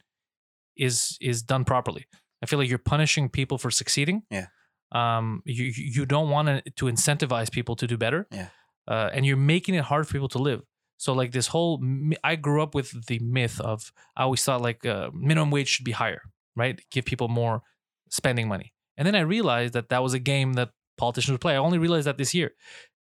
is 0.76 1.18
is 1.20 1.42
done 1.42 1.64
properly. 1.64 2.06
I 2.42 2.46
feel 2.46 2.58
like 2.58 2.68
you're 2.68 2.78
punishing 2.78 3.28
people 3.28 3.58
for 3.58 3.70
succeeding. 3.70 4.22
Yeah. 4.30 4.46
Um, 4.92 5.42
you 5.44 5.64
you 5.64 5.84
you 5.96 6.06
don't 6.06 6.30
want 6.30 6.48
to 6.48 6.70
to 6.70 6.86
incentivize 6.86 7.50
people 7.50 7.76
to 7.76 7.86
do 7.86 7.96
better. 7.96 8.26
Yeah. 8.30 8.48
Uh, 8.86 9.10
and 9.12 9.24
you're 9.24 9.36
making 9.36 9.74
it 9.74 9.84
hard 9.84 10.06
for 10.06 10.12
people 10.12 10.28
to 10.28 10.38
live. 10.38 10.62
So 10.96 11.12
like 11.12 11.32
this 11.32 11.48
whole, 11.48 11.82
I 12.22 12.36
grew 12.36 12.62
up 12.62 12.74
with 12.74 13.06
the 13.06 13.18
myth 13.18 13.60
of 13.60 13.92
I 14.16 14.22
always 14.22 14.42
thought 14.42 14.60
like 14.60 14.86
uh, 14.86 15.10
minimum 15.12 15.50
wage 15.50 15.68
should 15.68 15.84
be 15.84 15.92
higher, 15.92 16.22
right? 16.56 16.80
Give 16.90 17.04
people 17.04 17.28
more 17.28 17.62
spending 18.10 18.48
money. 18.48 18.72
And 18.96 19.06
then 19.06 19.14
I 19.14 19.20
realized 19.20 19.74
that 19.74 19.88
that 19.88 20.02
was 20.02 20.14
a 20.14 20.18
game 20.18 20.54
that 20.54 20.70
politicians 20.96 21.32
would 21.32 21.40
play. 21.40 21.54
I 21.54 21.58
only 21.58 21.78
realized 21.78 22.06
that 22.06 22.18
this 22.18 22.32
year 22.34 22.52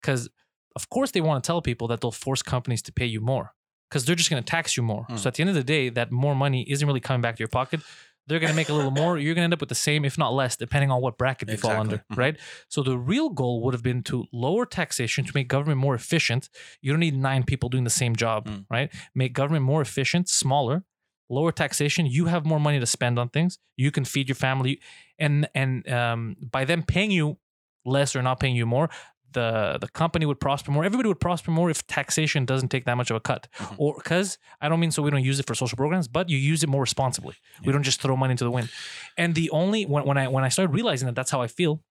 because, 0.02 0.30
of 0.76 0.90
course, 0.90 1.12
they 1.12 1.22
want 1.22 1.44
to 1.44 1.48
tell 1.48 1.62
people 1.62 1.88
that 1.90 2.02
they'll 2.02 2.12
force 2.12 2.42
companies 2.42 2.82
to 2.84 2.92
pay 2.92 3.06
you 3.06 3.22
more 3.22 3.54
because 3.90 4.06
they're 4.06 4.16
just 4.16 4.32
going 4.32 4.42
to 4.42 4.50
tax 4.50 4.76
you 4.76 4.82
more. 4.82 5.06
Hmm. 5.08 5.18
So 5.18 5.28
at 5.28 5.36
the 5.36 5.42
end 5.42 5.50
of 5.52 5.56
the 5.56 5.64
day, 5.64 5.90
that 5.90 6.12
more 6.12 6.36
money 6.36 6.66
isn't 6.70 6.88
really 6.88 7.00
coming 7.00 7.22
back 7.22 7.36
to 7.36 7.40
your 7.40 7.48
pocket. 7.48 7.82
They're 8.28 8.40
going 8.40 8.52
to 8.52 8.56
make 8.56 8.70
a 8.70 8.74
little 8.74 8.92
more. 8.92 9.18
You're 9.18 9.34
going 9.36 9.42
to 9.42 9.46
end 9.46 9.54
up 9.54 9.60
with 9.60 9.70
the 9.70 9.76
same, 9.76 10.06
if 10.06 10.18
not 10.18 10.34
less, 10.34 10.56
depending 10.56 10.92
on 10.92 11.02
what 11.02 11.18
bracket 11.18 11.50
you 11.50 11.58
fall 11.58 11.72
Exactly. 11.72 11.94
under, 11.94 12.06
Mhm. 12.12 12.18
right? 12.18 12.40
So 12.70 12.82
the 12.84 12.98
real 12.98 13.30
goal 13.30 13.62
would 13.64 13.74
have 13.74 13.84
been 13.84 14.02
to 14.04 14.26
lower 14.32 14.66
taxation 14.66 15.26
to 15.26 15.32
make 15.36 15.48
government 15.50 15.80
more 15.80 15.94
efficient. 15.96 16.50
You 16.82 16.92
don't 16.94 17.00
need 17.02 17.16
nine 17.18 17.44
people 17.44 17.68
doing 17.70 17.84
the 17.84 17.90
same 17.90 18.16
job, 18.16 18.48
Mm. 18.48 18.66
right? 18.70 18.94
Make 19.14 19.34
government 19.34 19.66
more 19.66 19.82
efficient, 19.82 20.30
smaller, 20.30 20.86
lower 21.30 21.52
taxation. 21.52 22.06
You 22.06 22.26
have 22.28 22.46
more 22.46 22.60
money 22.60 22.80
to 22.80 22.86
spend 22.86 23.20
on 23.20 23.30
things. 23.30 23.58
You 23.78 23.92
can 23.92 24.06
feed 24.06 24.30
your 24.30 24.36
family, 24.36 24.80
and 25.20 25.50
and 25.54 25.88
um, 25.90 26.36
by 26.40 26.64
them 26.66 26.84
paying 26.84 27.12
you 27.12 27.40
less 27.86 28.16
or 28.16 28.22
not 28.22 28.40
paying 28.40 28.56
you 28.56 28.66
more, 28.66 28.90
the 29.34 29.78
the 29.80 29.88
company 29.90 30.26
would 30.26 30.40
prosper 30.40 30.72
more. 30.72 30.84
Everybody 30.84 31.08
would 31.08 31.20
prosper 31.20 31.52
more 31.52 31.70
if 31.70 31.86
taxation 31.88 32.46
doesn't 32.46 32.70
take 32.70 32.86
that 32.86 32.96
much 32.96 33.10
of 33.10 33.16
a 33.16 33.20
cut. 33.20 33.48
Mhm. 33.58 33.76
Or 33.78 33.96
because 33.96 34.38
I 34.62 34.70
don't 34.70 34.80
mean 34.80 34.92
so 34.92 35.02
we 35.04 35.12
don't 35.12 35.24
use 35.24 35.40
it 35.40 35.48
for 35.48 35.56
social 35.56 35.76
programs, 35.76 36.08
but 36.08 36.30
you 36.30 36.38
use 36.38 36.64
it 36.64 36.70
more 36.70 36.82
responsibly. 36.82 37.36
We 37.66 37.72
don't 37.74 37.84
just 37.84 38.02
throw 38.02 38.16
money 38.16 38.32
into 38.32 38.44
the 38.44 38.52
wind. 38.52 38.70
And 39.18 39.36
the 39.36 39.50
only 39.52 39.86
when, 39.86 40.06
when 40.06 40.18
I 40.18 40.28
when 40.28 40.44
I 40.44 40.50
started 40.50 40.74
realizing 40.74 41.06
that 41.08 41.16
that's 41.16 41.32
how 41.32 41.42
I 41.42 41.48
feel, 41.48 41.82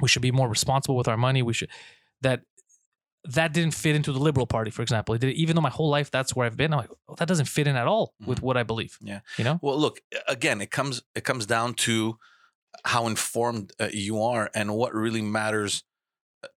we 0.00 0.08
should 0.08 0.22
be 0.22 0.32
more 0.32 0.48
responsible 0.48 0.96
with 0.96 1.08
our 1.08 1.16
money. 1.16 1.42
We 1.42 1.52
should 1.52 1.70
that 2.22 2.42
that 3.26 3.54
didn't 3.54 3.72
fit 3.74 3.96
into 3.96 4.12
the 4.12 4.18
liberal 4.18 4.46
party, 4.46 4.70
for 4.70 4.82
example. 4.82 5.14
It 5.14 5.20
did, 5.22 5.34
even 5.34 5.56
though 5.56 5.62
my 5.62 5.70
whole 5.70 5.88
life 5.88 6.10
that's 6.10 6.36
where 6.36 6.46
I've 6.46 6.56
been. 6.56 6.72
I'm 6.74 6.80
like, 6.80 6.90
oh, 7.08 7.14
that 7.16 7.26
doesn't 7.28 7.46
fit 7.46 7.66
in 7.66 7.74
at 7.76 7.86
all 7.86 8.14
with 8.26 8.42
what 8.42 8.56
I 8.56 8.64
believe. 8.64 8.98
Yeah. 9.00 9.20
you 9.38 9.44
know. 9.44 9.58
Well, 9.62 9.78
look 9.78 10.00
again. 10.28 10.60
It 10.60 10.70
comes 10.70 11.02
it 11.14 11.24
comes 11.24 11.46
down 11.46 11.74
to 11.74 12.18
how 12.84 13.06
informed 13.06 13.72
uh, 13.80 13.88
you 13.92 14.20
are 14.22 14.50
and 14.54 14.74
what 14.74 14.92
really 14.94 15.22
matters 15.22 15.84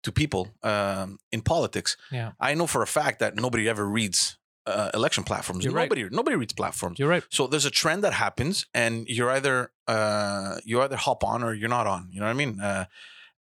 to 0.02 0.12
people 0.12 0.48
um, 0.62 1.18
in 1.32 1.42
politics. 1.42 1.96
Yeah. 2.10 2.32
I 2.40 2.54
know 2.54 2.66
for 2.66 2.82
a 2.82 2.86
fact 2.86 3.18
that 3.20 3.36
nobody 3.36 3.68
ever 3.68 3.86
reads 3.86 4.38
uh, 4.66 4.90
election 4.94 5.24
platforms. 5.24 5.64
You're 5.64 5.72
right. 5.72 5.84
nobody 5.84 6.08
nobody 6.10 6.36
reads 6.36 6.52
platforms. 6.52 6.98
You're 6.98 7.08
right. 7.08 7.24
So 7.30 7.46
there's 7.46 7.64
a 7.64 7.70
trend 7.70 8.02
that 8.04 8.12
happens, 8.12 8.66
and 8.74 9.06
you're 9.08 9.30
either 9.30 9.70
uh, 9.86 10.56
you 10.64 10.80
either 10.82 10.96
hop 10.96 11.24
on 11.24 11.42
or 11.42 11.54
you're 11.54 11.68
not 11.68 11.86
on. 11.86 12.08
You 12.10 12.20
know 12.20 12.26
what 12.26 12.32
I 12.32 12.34
mean? 12.34 12.60
Uh, 12.60 12.86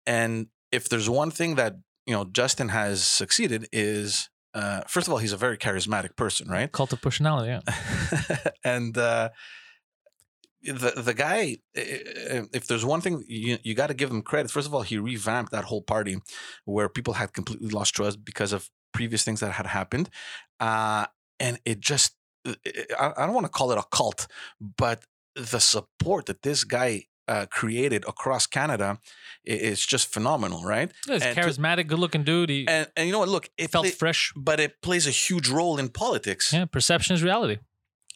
and 0.07 0.49
if 0.71 0.89
there's 0.89 1.09
one 1.09 1.31
thing 1.31 1.55
that 1.57 1.77
you 2.07 2.15
know 2.15 2.25
Justin 2.25 2.69
has 2.71 3.05
succeeded 3.05 3.69
is, 3.73 4.31
uh, 4.55 4.83
first 4.89 5.07
of 5.07 5.13
all, 5.13 5.19
he's 5.19 5.33
a 5.33 5.37
very 5.37 5.57
charismatic 5.57 6.17
person, 6.17 6.49
right? 6.49 6.71
Cult 6.73 6.93
of 6.93 7.01
personality. 7.01 7.51
Yeah. 7.51 8.37
and 8.65 8.99
uh, 8.99 9.31
the 10.65 10.93
the 10.97 11.15
guy, 11.15 11.59
eh, 11.75 11.81
eh, 11.81 11.99
eh, 12.29 12.43
if 12.53 12.67
there's 12.67 12.85
one 12.85 13.01
thing 13.01 13.25
you 13.29 13.59
you 13.63 13.75
got 13.75 13.89
to 13.89 13.95
give 13.95 14.11
him 14.11 14.23
credit. 14.23 14.51
First 14.51 14.67
of 14.69 14.75
all, 14.75 14.83
he 14.83 14.99
revamped 14.99 15.53
that 15.53 15.65
whole 15.65 15.83
party 15.83 16.17
where 16.65 16.89
people 16.89 17.15
had 17.15 17.33
completely 17.33 17.69
lost 17.69 17.95
trust 17.95 18.25
because 18.25 18.53
of 18.53 18.71
previous 18.93 19.25
things 19.25 19.41
that 19.41 19.53
had 19.53 19.67
happened, 19.67 20.09
uh, 20.61 21.07
and 21.41 21.59
it 21.65 21.81
just 21.81 22.15
I, 22.47 23.13
I 23.17 23.27
don't 23.27 23.35
want 23.35 23.47
to 23.47 23.51
call 23.59 23.73
it 23.73 23.79
a 23.79 23.85
cult, 23.91 24.27
but 24.79 25.05
the 25.35 25.59
support 25.61 26.27
that 26.27 26.43
this 26.43 26.65
guy 26.65 27.07
uh, 27.29 27.47
created 27.51 28.05
across 28.07 28.47
Canada 28.47 28.99
is 29.45 29.87
just 29.87 30.13
phenomenal, 30.13 30.63
right? 30.65 30.93
He's 31.07 31.23
a 31.23 31.29
And 31.29 31.39
charismatic, 31.39 31.87
good-looking 31.87 32.25
dude. 32.25 32.51
He 32.51 32.67
And 32.69 32.87
and 32.97 33.07
you 33.07 33.13
know 33.13 33.21
what? 33.21 33.29
Look, 33.29 33.49
it 33.57 33.71
felt 33.71 33.85
play- 33.85 33.93
fresh. 33.93 34.33
but 34.37 34.61
it 34.61 34.83
plays 34.83 35.07
a 35.07 35.11
huge 35.11 35.49
role 35.49 35.79
in 35.79 35.89
politics. 35.89 36.53
Yeah, 36.53 36.67
perception 36.67 37.15
is 37.15 37.23
reality. 37.23 37.59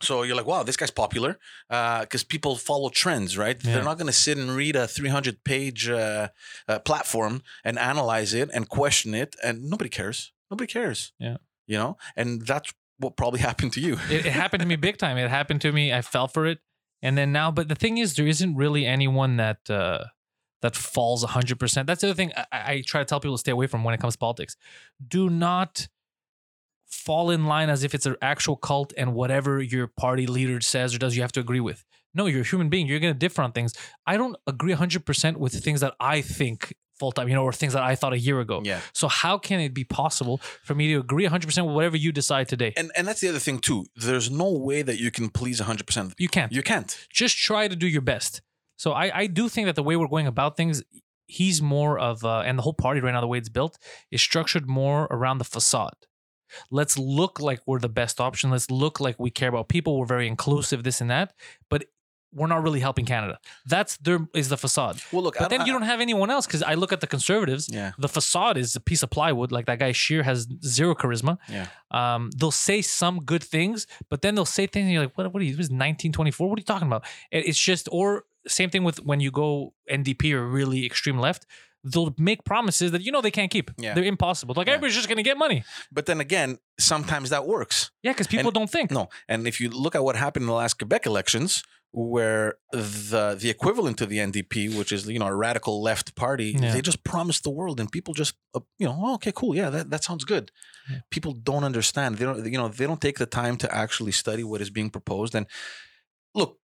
So 0.03 0.23
you're 0.23 0.37
like, 0.37 0.47
wow, 0.47 0.63
this 0.63 0.77
guy's 0.77 0.91
popular 0.91 1.39
because 1.69 2.23
people 2.25 2.57
follow 2.57 2.91
trends, 2.91 3.39
right? 3.39 3.57
Yeah. 3.65 3.75
They're 3.75 3.85
not 3.85 3.97
going 3.97 4.09
to 4.09 4.13
sit 4.13 4.37
and 4.37 4.51
read 4.51 4.77
a 4.77 4.87
300 4.87 5.43
page 5.43 5.89
uh, 5.89 6.29
uh, 6.69 6.79
platform 6.81 7.43
and 7.65 7.79
analyze 7.79 8.35
it 8.35 8.51
and 8.53 8.69
question 8.69 9.15
it, 9.15 9.35
and 9.43 9.71
nobody 9.71 9.89
cares. 9.89 10.33
Nobody 10.51 10.67
cares. 10.71 11.13
Yeah. 11.19 11.39
you 11.67 11.79
know, 11.79 11.97
and 12.15 12.43
that's 12.47 12.73
what 12.99 13.17
probably 13.17 13.41
happened 13.49 13.73
to 13.75 13.81
you. 13.81 13.95
it, 14.11 14.27
it 14.27 14.33
happened 14.33 14.61
to 14.61 14.67
me 14.67 14.77
big 14.77 14.99
time. 14.99 15.17
It 15.17 15.31
happened 15.31 15.61
to 15.63 15.73
me. 15.73 15.93
I 15.93 16.03
fell 16.03 16.29
for 16.29 16.47
it, 16.47 16.59
and 17.03 17.17
then 17.17 17.33
now. 17.33 17.51
But 17.51 17.69
the 17.69 17.75
thing 17.75 17.99
is, 17.99 18.15
there 18.17 18.27
isn't 18.27 18.55
really 18.55 18.85
anyone 18.87 19.37
that 19.39 19.69
uh, 19.71 20.05
that 20.63 20.77
falls 20.77 21.25
hundred 21.25 21.59
percent. 21.59 21.87
That's 21.87 22.03
the 22.03 22.09
other 22.09 22.15
thing 22.15 22.33
I, 22.37 22.47
I 22.53 22.83
try 22.87 23.01
to 23.01 23.05
tell 23.05 23.21
people 23.21 23.37
to 23.37 23.41
stay 23.41 23.53
away 23.53 23.67
from 23.67 23.83
when 23.83 23.95
it 23.95 24.01
comes 24.01 24.15
to 24.15 24.19
politics. 24.19 24.57
Do 25.07 25.29
not 25.31 25.89
fall 26.89 27.31
in 27.31 27.47
line 27.47 27.69
as 27.71 27.85
if 27.85 27.95
it's 27.95 28.07
an 28.07 28.17
actual 28.23 28.57
cult 28.57 28.93
and 28.97 29.15
whatever 29.15 29.61
your 29.63 29.87
party 29.87 30.27
leader 30.27 30.61
says 30.61 30.95
or 30.95 30.99
does, 30.99 31.17
you 31.17 31.23
have 31.23 31.33
to 31.33 31.41
agree 31.41 31.61
with. 31.61 31.85
No, 32.15 32.27
you're 32.27 32.41
a 32.43 32.45
human 32.45 32.69
being. 32.69 32.87
You're 32.87 33.01
going 33.01 33.13
to 33.13 33.19
differ 33.19 33.43
on 33.43 33.53
things. 33.53 33.75
I 34.07 34.17
don't 34.17 34.37
agree 34.47 34.73
100% 34.75 35.37
with 35.37 35.53
things 35.63 35.81
that 35.83 35.95
I 36.01 36.23
think 36.23 36.75
full 36.99 37.13
time, 37.13 37.29
you 37.29 37.35
know, 37.35 37.43
or 37.45 37.53
things 37.53 37.75
that 37.75 37.83
I 37.83 37.95
thought 37.95 38.15
a 38.15 38.19
year 38.19 38.41
ago. 38.41 38.63
yeah, 38.65 38.81
So 38.95 39.07
how 39.07 39.37
can 39.37 39.61
it 39.61 39.75
be 39.75 39.85
possible 39.85 40.41
for 40.65 40.75
me 40.75 40.89
to 40.95 40.99
agree 41.01 41.27
100% 41.27 41.45
with 41.67 41.75
whatever 41.75 41.97
you 41.99 42.11
decide 42.13 42.49
today? 42.49 42.73
and 42.77 42.91
and 42.97 43.07
that's 43.07 43.21
the 43.21 43.29
other 43.29 43.39
thing 43.39 43.59
too. 43.59 43.85
There's 43.97 44.31
no 44.31 44.51
way 44.51 44.81
that 44.81 44.99
you 44.99 45.11
can 45.11 45.29
please 45.29 45.61
100. 45.61 45.87
percent 45.87 46.15
You 46.17 46.29
can't. 46.29 46.51
You 46.53 46.63
can't. 46.63 46.97
just 47.13 47.37
try 47.37 47.69
to 47.69 47.77
do 47.77 47.87
your 47.87 48.01
best. 48.01 48.41
So 48.79 48.93
I, 48.93 49.11
I 49.23 49.27
do 49.27 49.49
think 49.51 49.67
that 49.67 49.75
the 49.75 49.83
way 49.83 49.97
we're 49.97 50.09
going 50.09 50.27
about 50.27 50.57
things, 50.57 50.83
he's 51.27 51.61
more 51.61 51.99
of, 51.99 52.25
uh, 52.25 52.41
and 52.47 52.59
the 52.59 52.63
whole 52.63 52.73
party 52.75 53.01
right 53.01 53.13
now, 53.13 53.21
the 53.21 53.27
way 53.27 53.37
it's 53.39 53.51
built, 53.51 53.77
is 54.11 54.23
structured 54.23 54.67
more 54.67 55.05
around 55.11 55.37
the 55.39 55.45
facade. 55.45 56.06
Let's 56.71 56.97
look 56.99 57.41
like 57.41 57.61
we're 57.67 57.79
the 57.81 57.89
best 57.89 58.21
option. 58.21 58.51
Let's 58.51 58.71
look 58.71 59.01
like 59.01 59.19
we 59.19 59.31
care 59.31 59.49
about 59.49 59.69
people. 59.69 59.99
We're 59.99 60.07
very 60.07 60.27
inclusive, 60.29 60.83
this 60.85 61.01
and 61.01 61.11
that. 61.11 61.35
But 61.71 61.85
we're 62.33 62.49
not 62.49 62.63
really 62.63 62.81
helping 62.81 63.07
Canada. 63.07 63.39
That's 63.67 63.97
there 63.99 64.29
is 64.35 64.49
the 64.51 64.57
facade. 64.59 65.01
Well, 65.11 65.23
look, 65.23 65.37
But 65.39 65.49
then 65.49 65.65
you 65.65 65.73
don't 65.73 65.83
have 65.83 66.01
anyone 66.03 66.29
else 66.29 66.45
because 66.47 66.63
I 66.63 66.75
look 66.75 66.93
at 66.93 67.01
the 67.01 67.07
conservatives. 67.07 67.69
Yeah, 67.73 67.93
The 67.99 68.09
facade 68.09 68.59
is 68.59 68.77
a 68.77 68.81
piece 68.81 69.03
of 69.03 69.09
plywood. 69.11 69.53
Like 69.53 69.67
that 69.67 69.79
guy 69.79 69.93
Scheer 69.93 70.23
has 70.23 70.47
zero 70.63 70.95
charisma. 70.95 71.39
yeah. 71.49 71.69
Um, 71.91 72.31
they'll 72.37 72.51
say 72.51 72.83
some 72.83 73.21
good 73.25 73.43
things, 73.43 73.87
but 74.11 74.21
then 74.21 74.35
they'll 74.35 74.45
say 74.45 74.67
things 74.67 74.85
and 74.85 74.93
you're 74.93 75.03
like, 75.05 75.17
what, 75.17 75.33
what 75.33 75.41
are 75.41 75.45
you, 75.47 75.53
this 75.53 75.67
is 75.67 75.71
1924? 75.71 76.49
What 76.49 76.59
are 76.59 76.61
you 76.61 76.65
talking 76.65 76.89
about? 76.89 77.05
It- 77.31 77.47
It's 77.47 77.59
just, 77.59 77.89
or 77.91 78.25
same 78.47 78.71
thing 78.71 78.85
with 78.85 78.99
when 79.05 79.21
you 79.21 79.31
go 79.31 79.73
NDP 79.91 80.33
or 80.33 80.47
really 80.47 80.85
extreme 80.85 81.19
left, 81.19 81.47
they'll 81.93 82.15
make 82.19 82.41
promises 82.45 82.91
that 82.93 83.03
you 83.03 83.13
know 83.13 83.21
they 83.23 83.31
can't 83.31 83.51
keep. 83.57 83.71
Yeah. 83.79 83.95
They're 83.95 84.05
impossible. 84.17 84.55
Like 84.57 84.67
Yeah. 84.67 84.75
everybody's 84.75 84.97
just 84.97 85.09
going 85.09 85.23
to 85.25 85.29
get 85.31 85.39
money. 85.39 85.65
But 85.97 86.07
then 86.07 86.21
again, 86.21 86.59
sometimes 86.79 87.31
that 87.31 87.47
works. 87.47 87.91
Yeah, 88.03 88.13
because 88.13 88.27
people 88.27 88.49
And- 88.49 88.55
don't 88.59 88.71
think. 88.77 88.91
No, 88.91 89.09
and 89.29 89.47
if 89.47 89.61
you 89.61 89.69
look 89.71 89.95
at 89.95 90.03
what 90.05 90.17
happened 90.17 90.45
in 90.45 90.49
the 90.49 90.61
last 90.63 90.75
Quebec 90.79 91.07
elections, 91.07 91.63
where 91.93 92.55
the 92.73 93.37
the 93.41 93.49
equivalent 93.49 93.97
to 93.99 94.07
the 94.07 94.19
NDP, 94.19 94.77
which 94.79 94.91
is 94.93 95.07
you 95.07 95.19
know 95.21 95.29
a 95.29 95.35
radical 95.35 95.75
left 95.83 96.15
party, 96.15 96.49
Yeah. 96.59 96.73
they 96.75 96.83
just 96.83 97.01
promised 97.05 97.43
the 97.45 97.51
world, 97.59 97.81
and 97.81 97.91
people 97.91 98.13
just 98.23 98.35
uh, 98.55 98.61
you 98.81 98.87
know, 98.87 98.97
oh, 99.05 99.15
okay, 99.15 99.33
cool, 99.33 99.55
yeah, 99.55 99.71
that, 99.71 99.91
that 99.91 100.03
sounds 100.05 100.25
good. 100.25 100.51
Yeah. 100.91 100.99
People 101.11 101.33
don't 101.33 101.65
understand. 101.65 102.19
They 102.19 102.25
don't 102.27 102.45
you 102.45 102.59
know 102.59 102.69
they 102.69 102.87
don't 102.87 103.01
take 103.01 103.19
the 103.19 103.27
time 103.43 103.57
to 103.59 103.67
actually 103.83 104.13
study 104.13 104.45
what 104.45 104.61
is 104.61 104.71
being 104.71 104.91
proposed. 104.91 105.35
And 105.35 105.47
look, 106.35 106.59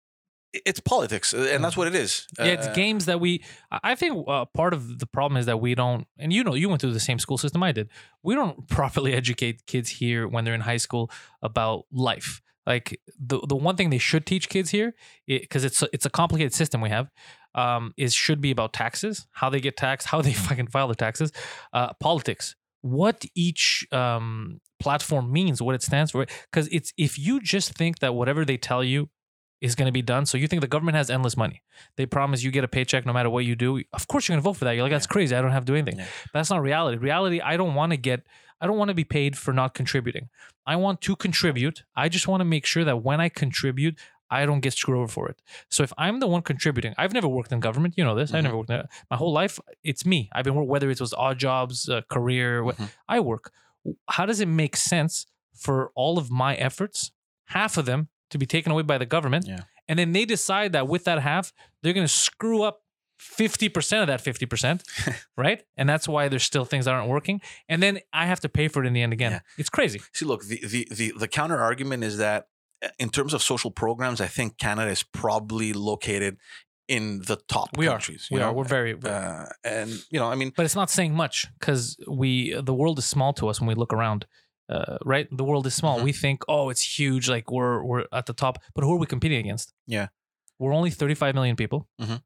it's 0.52 0.80
politics, 0.80 1.32
uh, 1.32 1.48
and 1.52 1.62
that's 1.62 1.76
what 1.76 1.86
it 1.86 1.94
is. 1.94 2.26
Yeah, 2.38 2.46
it's 2.46 2.66
Uh, 2.66 2.72
games 2.72 3.06
that 3.06 3.20
we. 3.20 3.44
I 3.70 3.94
think 3.94 4.24
uh, 4.28 4.46
part 4.46 4.74
of 4.74 4.98
the 4.98 5.06
problem 5.06 5.36
is 5.36 5.46
that 5.46 5.60
we 5.60 5.74
don't, 5.74 6.06
and 6.18 6.32
you 6.32 6.42
know, 6.42 6.54
you 6.54 6.68
went 6.68 6.80
through 6.80 6.92
the 6.92 7.00
same 7.00 7.18
school 7.18 7.38
system 7.38 7.62
I 7.62 7.72
did. 7.72 7.88
We 8.22 8.34
don't 8.34 8.68
properly 8.78 9.12
educate 9.12 9.66
kids 9.66 9.88
here 9.90 10.26
when 10.26 10.44
they're 10.44 10.54
in 10.54 10.62
high 10.62 10.78
school 10.78 11.10
about 11.42 11.84
life. 11.92 12.42
Like 12.66 13.00
the 13.18 13.40
the 13.46 13.56
one 13.56 13.76
thing 13.76 13.90
they 13.90 13.98
should 13.98 14.26
teach 14.26 14.48
kids 14.48 14.70
here, 14.70 14.94
because 15.26 15.64
it's 15.64 15.82
a, 15.82 15.88
it's 15.92 16.06
a 16.06 16.10
complicated 16.10 16.52
system 16.52 16.80
we 16.80 16.90
have, 16.90 17.10
um, 17.54 17.92
is 17.96 18.14
should 18.14 18.40
be 18.40 18.50
about 18.50 18.72
taxes, 18.72 19.26
how 19.32 19.50
they 19.50 19.60
get 19.60 19.76
taxed, 19.76 20.08
how 20.12 20.20
they 20.20 20.32
fucking 20.32 20.68
file 20.68 20.88
their 20.88 20.94
taxes, 20.94 21.32
uh, 21.72 21.92
politics, 21.94 22.56
what 22.82 23.24
each 23.34 23.86
um, 23.92 24.60
platform 24.78 25.32
means, 25.32 25.62
what 25.62 25.74
it 25.74 25.82
stands 25.82 26.10
for. 26.10 26.26
Because 26.50 26.68
it's 26.70 26.92
if 26.96 27.18
you 27.18 27.40
just 27.40 27.74
think 27.74 28.00
that 28.00 28.14
whatever 28.14 28.44
they 28.44 28.56
tell 28.56 28.84
you 28.84 29.08
is 29.60 29.74
going 29.74 29.86
to 29.86 29.92
be 29.92 30.02
done, 30.02 30.24
so 30.26 30.38
you 30.38 30.46
think 30.48 30.62
the 30.62 30.68
government 30.68 30.96
has 30.96 31.10
endless 31.10 31.36
money 31.36 31.62
they 31.96 32.06
promise 32.06 32.42
you 32.42 32.50
get 32.50 32.64
a 32.64 32.68
paycheck 32.68 33.04
no 33.06 33.12
matter 33.12 33.28
what 33.30 33.44
you 33.44 33.54
do. 33.56 33.82
Of 33.92 34.06
course, 34.08 34.28
you're 34.28 34.34
gonna 34.34 34.42
vote 34.42 34.54
for 34.54 34.64
that. 34.66 34.72
You're 34.72 34.82
like, 34.82 34.92
that's 34.92 35.06
crazy. 35.06 35.34
I 35.34 35.40
don't 35.42 35.50
have 35.50 35.64
to 35.64 35.72
do 35.72 35.76
anything. 35.76 35.98
Yeah. 35.98 36.06
But 36.32 36.38
that's 36.40 36.50
not 36.50 36.62
reality. 36.62 36.98
Reality, 36.98 37.40
I 37.40 37.56
don't 37.56 37.74
want 37.74 37.92
to 37.92 37.96
get. 37.96 38.22
I 38.60 38.66
don't 38.66 38.76
want 38.76 38.88
to 38.90 38.94
be 38.94 39.04
paid 39.04 39.36
for 39.38 39.52
not 39.54 39.72
contributing. 39.74 40.28
I 40.66 40.76
want 40.76 41.00
to 41.02 41.16
contribute. 41.16 41.84
I 41.96 42.08
just 42.10 42.28
want 42.28 42.42
to 42.42 42.44
make 42.44 42.66
sure 42.66 42.84
that 42.84 43.02
when 43.02 43.20
I 43.20 43.28
contribute, 43.30 43.98
I 44.30 44.44
don't 44.46 44.60
get 44.60 44.74
screwed 44.74 44.98
over 44.98 45.08
for 45.08 45.28
it. 45.28 45.40
So 45.70 45.82
if 45.82 45.92
I'm 45.98 46.20
the 46.20 46.26
one 46.26 46.42
contributing, 46.42 46.94
I've 46.98 47.12
never 47.14 47.26
worked 47.28 47.50
in 47.52 47.60
government. 47.60 47.94
You 47.96 48.04
know 48.04 48.14
this. 48.14 48.32
I've 48.32 48.40
Mhm. 48.40 48.44
never 48.44 48.56
worked 48.58 48.70
in 48.70 48.82
my 49.10 49.16
whole 49.16 49.32
life. 49.32 49.58
It's 49.82 50.04
me. 50.06 50.28
I've 50.32 50.44
been 50.44 50.54
wor- 50.54 50.64
whether 50.64 50.90
it 50.90 51.00
was 51.00 51.12
odd 51.14 51.38
jobs, 51.38 51.88
uh, 51.88 52.02
career. 52.10 52.62
Mhm. 52.62 52.90
I 53.08 53.20
work. 53.20 53.52
How 54.08 54.26
does 54.26 54.40
it 54.40 54.46
make 54.48 54.76
sense 54.76 55.26
for 55.54 55.90
all 55.94 56.18
of 56.18 56.30
my 56.30 56.54
efforts, 56.56 57.12
half 57.46 57.76
of 57.78 57.86
them, 57.86 58.08
to 58.30 58.38
be 58.38 58.46
taken 58.46 58.72
away 58.72 58.82
by 58.82 58.98
the 58.98 59.06
government, 59.06 59.44
Yeah. 59.46 59.60
and 59.88 59.98
then 59.98 60.12
they 60.12 60.24
decide 60.24 60.72
that 60.72 60.88
with 60.88 61.04
that 61.04 61.20
half, 61.20 61.52
they're 61.82 61.92
going 61.94 62.06
to 62.06 62.12
screw 62.12 62.62
up. 62.62 62.80
50% 63.38 64.00
of 64.00 64.06
that 64.06 64.24
50%, 64.24 64.82
right? 65.36 65.62
And 65.76 65.86
that's 65.86 66.08
why 66.08 66.28
there's 66.28 66.42
still 66.42 66.64
things 66.64 66.86
that 66.86 66.94
aren't 66.94 67.08
working. 67.10 67.42
And 67.68 67.82
then 67.82 67.98
I 68.14 68.24
have 68.24 68.40
to 68.40 68.48
pay 68.48 68.66
for 68.68 68.82
it 68.82 68.86
in 68.86 68.94
the 68.94 69.02
end 69.02 69.12
again. 69.12 69.32
Yeah. 69.32 69.40
It's 69.58 69.68
crazy. 69.68 70.00
See, 70.14 70.24
look, 70.24 70.42
the, 70.44 70.58
the 70.66 70.88
the 70.90 71.12
the 71.18 71.28
counter 71.28 71.58
argument 71.58 72.02
is 72.02 72.16
that 72.16 72.46
uh, 72.82 72.88
in 72.98 73.10
terms 73.10 73.34
of 73.34 73.42
social 73.42 73.70
programs, 73.70 74.22
I 74.22 74.26
think 74.26 74.56
Canada 74.56 74.90
is 74.90 75.02
probably 75.02 75.74
located 75.74 76.38
in 76.88 77.20
the 77.26 77.36
top 77.46 77.68
We 77.76 77.86
are. 77.88 77.90
countries. 77.96 78.26
you 78.30 78.36
We 78.38 78.42
are. 78.42 78.54
We're 78.54 78.64
very, 78.64 78.94
uh, 79.04 79.46
and 79.64 79.90
you 80.10 80.18
know, 80.18 80.30
I 80.32 80.34
mean, 80.34 80.52
but 80.56 80.64
it's 80.64 80.74
not 80.74 80.88
saying 80.88 81.14
much 81.14 81.46
because 81.60 81.98
we 82.08 82.54
the 82.58 82.72
world 82.74 82.98
is 82.98 83.04
small 83.04 83.34
to 83.34 83.48
us 83.48 83.60
when 83.60 83.68
we 83.68 83.74
look 83.74 83.92
around. 83.92 84.24
Uh, 84.70 84.98
right, 85.04 85.26
the 85.36 85.44
world 85.44 85.66
is 85.66 85.74
small. 85.74 85.98
Mhm. 85.98 86.04
We 86.04 86.12
think, 86.12 86.42
oh, 86.48 86.68
it's 86.70 86.98
huge, 86.98 87.28
like 87.28 87.50
we're 87.50 87.82
we're 87.82 88.04
at 88.12 88.26
the 88.26 88.32
top. 88.32 88.58
But 88.74 88.84
who 88.84 88.92
are 88.94 88.98
we 88.98 89.06
competing 89.06 89.38
against? 89.40 89.72
Yeah. 89.86 90.08
we're 90.62 90.74
only 90.74 90.90
35 90.90 91.34
million 91.34 91.56
people. 91.56 91.88
Mhm. 92.00 92.20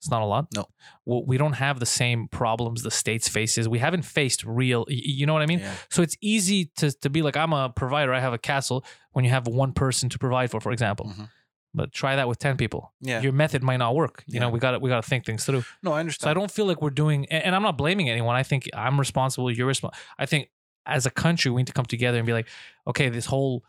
It's 0.00 0.10
not 0.10 0.22
a 0.22 0.24
lot. 0.24 0.46
No. 0.56 0.64
Well, 1.04 1.22
we 1.24 1.36
don't 1.38 1.52
have 1.66 1.78
the 1.78 1.86
same 1.86 2.26
problems 2.26 2.82
the 2.82 2.90
states 2.90 3.28
faces. 3.28 3.68
We 3.68 3.78
haven't 3.78 4.02
faced 4.02 4.44
real. 4.44 4.84
You 4.88 5.24
know 5.26 5.34
what 5.34 5.42
I 5.42 5.46
mean? 5.46 5.60
yeah. 5.60 5.74
So 5.90 6.02
it's 6.02 6.16
easy 6.20 6.70
to 6.78 6.90
to 7.02 7.08
be 7.10 7.22
like, 7.22 7.36
I'm 7.36 7.52
a 7.52 7.68
provider. 7.68 8.12
I 8.12 8.20
have 8.20 8.32
a 8.32 8.38
castle. 8.38 8.84
When 9.12 9.24
you 9.24 9.30
have 9.30 9.46
one 9.46 9.72
person 9.72 10.08
to 10.08 10.18
provide 10.18 10.50
for, 10.50 10.60
for 10.60 10.72
example. 10.72 11.06
Mhm. 11.06 11.28
But 11.72 11.92
try 11.92 12.16
that 12.16 12.26
with 12.28 12.38
10 12.40 12.56
people. 12.56 12.92
yeah. 13.00 13.20
Your 13.22 13.32
method 13.32 13.62
might 13.62 13.76
not 13.76 13.94
work. 13.94 14.24
You 14.26 14.40
know, 14.40 14.48
we 14.50 14.58
got 14.58 14.72
to 14.72 14.78
we 14.80 14.88
got 14.90 15.02
to 15.04 15.08
think 15.08 15.24
things 15.26 15.44
through. 15.44 15.62
No, 15.82 15.92
I 15.92 16.00
understand. 16.00 16.26
So. 16.26 16.30
I 16.30 16.34
don't 16.34 16.50
feel 16.50 16.66
like 16.66 16.82
we're 16.82 16.96
doing, 17.04 17.26
and 17.30 17.54
I'm 17.54 17.62
not 17.62 17.76
blaming 17.78 18.08
anyone. 18.10 18.34
I 18.34 18.42
think 18.42 18.68
I'm 18.74 18.98
responsible. 18.98 19.48
You're 19.52 19.68
responsible. 19.68 20.00
I 20.18 20.26
think 20.26 20.48
as 20.86 21.06
a 21.06 21.10
country, 21.10 21.50
we 21.50 21.60
need 21.60 21.66
to 21.68 21.72
come 21.72 21.84
together 21.86 22.18
and 22.18 22.26
be 22.26 22.32
like, 22.32 22.48
okay, 22.86 23.08
this 23.08 23.26
whole 23.26 23.62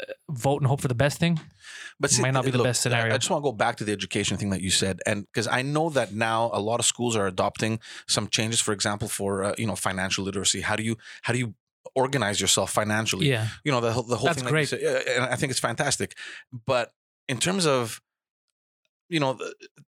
uh, 0.00 0.04
vote 0.30 0.62
and 0.62 0.66
hope 0.68 0.80
for 0.80 0.88
the 0.88 0.94
best 0.94 1.18
thing. 1.18 1.38
but 2.00 2.10
might 2.20 2.32
not 2.32 2.44
be 2.44 2.50
the 2.50 2.58
look, 2.58 2.66
best 2.66 2.82
scenario. 2.82 3.14
I 3.14 3.18
just 3.18 3.30
want 3.30 3.42
to 3.44 3.50
go 3.50 3.52
back 3.56 3.76
to 3.76 3.84
the 3.84 3.92
education 3.92 4.36
thing 4.36 4.50
that 4.50 4.60
you 4.62 4.70
said, 4.70 5.00
and 5.06 5.26
because 5.26 5.46
I 5.46 5.62
know 5.62 5.90
that 5.90 6.12
now 6.12 6.50
a 6.52 6.60
lot 6.60 6.80
of 6.80 6.86
schools 6.86 7.14
are 7.16 7.26
adopting 7.26 7.78
some 8.08 8.26
changes. 8.28 8.60
For 8.60 8.72
example, 8.72 9.08
for 9.08 9.44
uh, 9.44 9.54
you 9.58 9.66
know 9.66 9.76
financial 9.76 10.24
literacy, 10.24 10.60
how 10.62 10.76
do 10.76 10.82
you 10.82 10.96
how 11.22 11.32
do 11.32 11.38
you 11.38 11.54
organize 11.94 12.40
yourself 12.40 12.70
financially? 12.72 13.28
Yeah, 13.28 13.48
You 13.64 13.72
know 13.72 13.80
the 13.80 13.92
whole- 13.92 14.02
the 14.04 14.16
whole 14.16 14.26
That's 14.28 14.40
thing. 14.42 14.48
great. 14.50 14.70
That 14.70 14.80
said, 14.80 15.06
and 15.16 15.24
I 15.26 15.36
think 15.36 15.50
it's 15.50 15.60
fantastic. 15.60 16.16
But 16.66 16.92
in 17.28 17.38
terms 17.38 17.66
of 17.66 18.00
you 19.08 19.20
know 19.20 19.38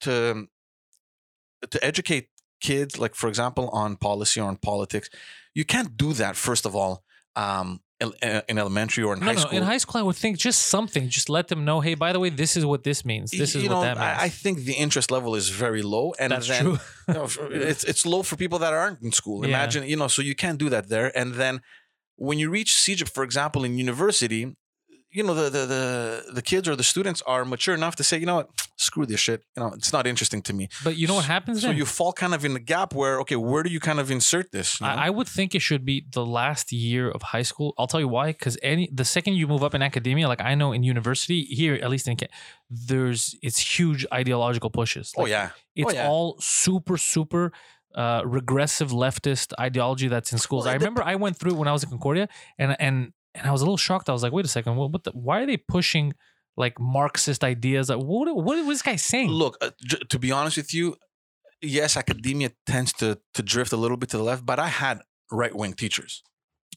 to 0.02 0.46
to 1.70 1.84
educate 1.84 2.28
kids, 2.60 2.98
like 2.98 3.14
for 3.14 3.28
example, 3.28 3.68
on 3.70 3.96
policy 3.96 4.40
or 4.40 4.48
on 4.48 4.56
politics, 4.56 5.08
you 5.54 5.64
can't 5.64 5.96
do 5.96 6.12
that. 6.14 6.36
First 6.36 6.66
of 6.66 6.74
all. 6.74 7.04
Um, 7.36 7.80
in, 8.00 8.58
elementary 8.58 9.02
or 9.02 9.14
in 9.14 9.20
no, 9.20 9.26
high 9.26 9.32
no. 9.32 9.40
school, 9.40 9.58
In 9.58 9.62
high 9.62 9.78
school, 9.78 10.00
I 10.00 10.02
would 10.02 10.16
think 10.16 10.38
just 10.38 10.66
something. 10.66 11.08
Just 11.08 11.28
let 11.28 11.48
them 11.48 11.64
know, 11.64 11.80
hey, 11.80 11.94
by 11.94 12.12
the 12.12 12.20
way, 12.20 12.30
this 12.30 12.56
is 12.56 12.64
what 12.64 12.84
this 12.84 13.04
means. 13.04 13.30
This 13.30 13.54
is 13.54 13.64
you 13.64 13.70
what 13.70 13.82
that 13.82 13.96
means. 13.98 14.18
I, 14.20 14.28
think 14.28 14.60
the 14.60 14.74
interest 14.74 15.10
level 15.10 15.34
is 15.34 15.48
very 15.48 15.82
low, 15.82 16.14
and 16.18 16.32
That's 16.32 16.48
then 16.48 16.62
true. 16.62 16.78
you 17.08 17.14
know, 17.14 17.28
it's 17.50 17.84
it's 17.84 18.06
low 18.06 18.22
for 18.22 18.36
people 18.36 18.58
that 18.60 18.72
aren't 18.72 19.02
in 19.02 19.12
school. 19.12 19.42
Yeah. 19.42 19.48
Imagine, 19.48 19.84
you 19.84 19.96
know, 19.96 20.08
so 20.08 20.22
you 20.22 20.34
can't 20.34 20.58
do 20.58 20.68
that 20.68 20.88
there. 20.88 21.16
And 21.16 21.34
then 21.34 21.60
when 22.16 22.38
you 22.38 22.50
reach 22.50 22.74
CEGEP, 22.74 23.08
for 23.08 23.24
example, 23.24 23.64
in 23.64 23.78
university, 23.78 24.56
you 25.10 25.22
know, 25.22 25.34
the 25.34 25.48
the 25.50 25.66
the, 25.66 26.32
the 26.34 26.42
kids 26.42 26.68
or 26.68 26.76
the 26.76 26.82
students 26.82 27.22
are 27.22 27.44
mature 27.44 27.74
enough 27.74 27.96
to 27.96 28.04
say, 28.04 28.18
you 28.18 28.26
know 28.26 28.36
what, 28.36 28.50
screw 28.76 29.06
this 29.06 29.20
shit. 29.20 29.42
You 29.56 29.62
know, 29.62 29.72
it's 29.72 29.92
not 29.92 30.06
interesting 30.06 30.42
to 30.42 30.52
me. 30.52 30.68
But 30.84 30.96
you 30.96 31.06
know 31.06 31.14
what 31.14 31.24
happens 31.24 31.62
So 31.62 31.68
then? 31.68 31.76
you 31.76 31.86
fall 31.86 32.12
kind 32.12 32.34
of 32.34 32.44
in 32.44 32.52
the 32.52 32.60
gap 32.60 32.94
where, 32.94 33.20
okay, 33.20 33.36
where 33.36 33.62
do 33.62 33.70
you 33.70 33.80
kind 33.80 34.00
of 34.00 34.10
insert 34.10 34.52
this? 34.52 34.80
you 34.80 34.86
know? 34.86 34.92
I, 34.92 35.06
I 35.06 35.10
would 35.10 35.26
think 35.28 35.54
it 35.54 35.62
should 35.62 35.84
be 35.84 36.04
the 36.12 36.24
last 36.24 36.72
year 36.72 37.10
of 37.10 37.22
high 37.22 37.42
school. 37.42 37.74
I'll 37.78 37.86
tell 37.86 38.00
you 38.00 38.08
why. 38.08 38.32
Because 38.32 38.58
any 38.62 38.90
the 38.92 39.04
second 39.04 39.34
you 39.34 39.46
move 39.46 39.64
up 39.64 39.74
in 39.74 39.82
academia, 39.82 40.28
like 40.28 40.42
I 40.42 40.54
know 40.54 40.72
in 40.72 40.82
university 40.82 41.42
here, 41.42 41.74
at 41.74 41.90
least 41.90 42.06
in 42.06 42.16
there's 42.70 43.34
it's 43.42 43.78
huge 43.78 44.04
ideological 44.12 44.70
pushes. 44.70 45.14
oh 45.16 45.26
yeah, 45.26 45.50
it's 45.74 45.94
yeah. 45.94 46.08
all 46.08 46.36
super 46.40 46.98
super 46.98 47.52
uh, 47.94 48.22
regressive 48.24 48.90
leftist 48.90 49.52
ideology 49.58 50.08
that's 50.08 50.32
in 50.32 50.38
schools. 50.38 50.64
Well, 50.64 50.72
I 50.72 50.76
remember 50.76 51.02
I 51.02 51.14
went 51.16 51.36
through 51.36 51.52
it 51.52 51.56
when 51.56 51.68
I 51.68 51.72
was 51.72 51.82
in 51.82 51.90
Concordia, 51.90 52.28
and 52.58 52.76
and 52.78 53.12
and 53.34 53.46
I 53.46 53.52
was 53.52 53.60
a 53.60 53.64
little 53.64 53.76
shocked. 53.76 54.08
I 54.08 54.12
was 54.12 54.22
like, 54.22 54.32
wait 54.32 54.44
a 54.44 54.48
second, 54.48 54.76
what, 54.76 54.90
what 54.92 55.04
the, 55.04 55.10
why 55.12 55.40
are 55.40 55.46
they 55.46 55.56
pushing 55.56 56.14
like 56.56 56.78
Marxist 56.80 57.44
ideas? 57.44 57.88
Like, 57.88 57.98
what 57.98 58.34
what 58.34 58.58
is 58.58 58.66
this 58.66 58.82
guy 58.82 58.96
saying? 58.96 59.30
Look, 59.30 59.56
uh, 59.60 59.70
j- 59.84 60.02
to 60.08 60.18
be 60.18 60.32
honest 60.32 60.56
with 60.56 60.74
you, 60.74 60.96
yes, 61.62 61.96
academia 61.96 62.50
tends 62.66 62.92
to 62.94 63.18
to 63.34 63.42
drift 63.42 63.72
a 63.72 63.76
little 63.76 63.96
bit 63.96 64.08
to 64.10 64.16
the 64.16 64.24
left, 64.24 64.44
but 64.44 64.58
I 64.58 64.68
had 64.68 65.00
right 65.30 65.54
wing 65.54 65.74
teachers. 65.74 66.22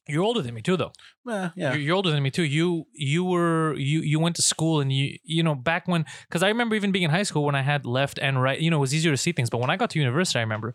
You're 0.07 0.23
older 0.23 0.41
than 0.41 0.55
me 0.55 0.61
too, 0.61 0.77
though. 0.77 0.93
Eh, 1.29 1.49
yeah, 1.55 1.73
You're, 1.73 1.81
you're 1.81 1.95
older 1.95 2.09
than 2.11 2.23
me 2.23 2.31
too. 2.31 2.43
You 2.43 2.85
you 2.93 3.23
were 3.23 3.75
you 3.75 4.01
you 4.01 4.19
went 4.19 4.35
to 4.37 4.41
school 4.41 4.81
and 4.81 4.91
you 4.91 5.17
you 5.23 5.43
know 5.43 5.55
back 5.55 5.87
when 5.87 6.05
because 6.27 6.43
I 6.43 6.47
remember 6.47 6.75
even 6.75 6.91
being 6.91 7.03
in 7.03 7.11
high 7.11 7.23
school 7.23 7.45
when 7.45 7.55
I 7.55 7.61
had 7.61 7.85
left 7.85 8.17
and 8.19 8.41
right. 8.41 8.59
You 8.59 8.69
know, 8.71 8.77
it 8.77 8.81
was 8.81 8.95
easier 8.95 9.11
to 9.11 9.17
see 9.17 9.31
things. 9.31 9.49
But 9.49 9.59
when 9.59 9.69
I 9.69 9.77
got 9.77 9.89
to 9.91 9.99
university, 9.99 10.39
I 10.39 10.41
remember 10.41 10.73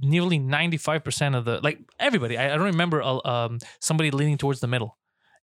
nearly 0.00 0.38
ninety 0.38 0.76
five 0.76 1.04
percent 1.04 1.34
of 1.34 1.44
the 1.44 1.60
like 1.62 1.78
everybody. 1.98 2.36
I, 2.38 2.52
I 2.52 2.56
don't 2.56 2.66
remember 2.66 3.02
uh, 3.02 3.20
um 3.24 3.58
somebody 3.80 4.10
leaning 4.10 4.38
towards 4.38 4.60
the 4.60 4.66
middle. 4.66 4.96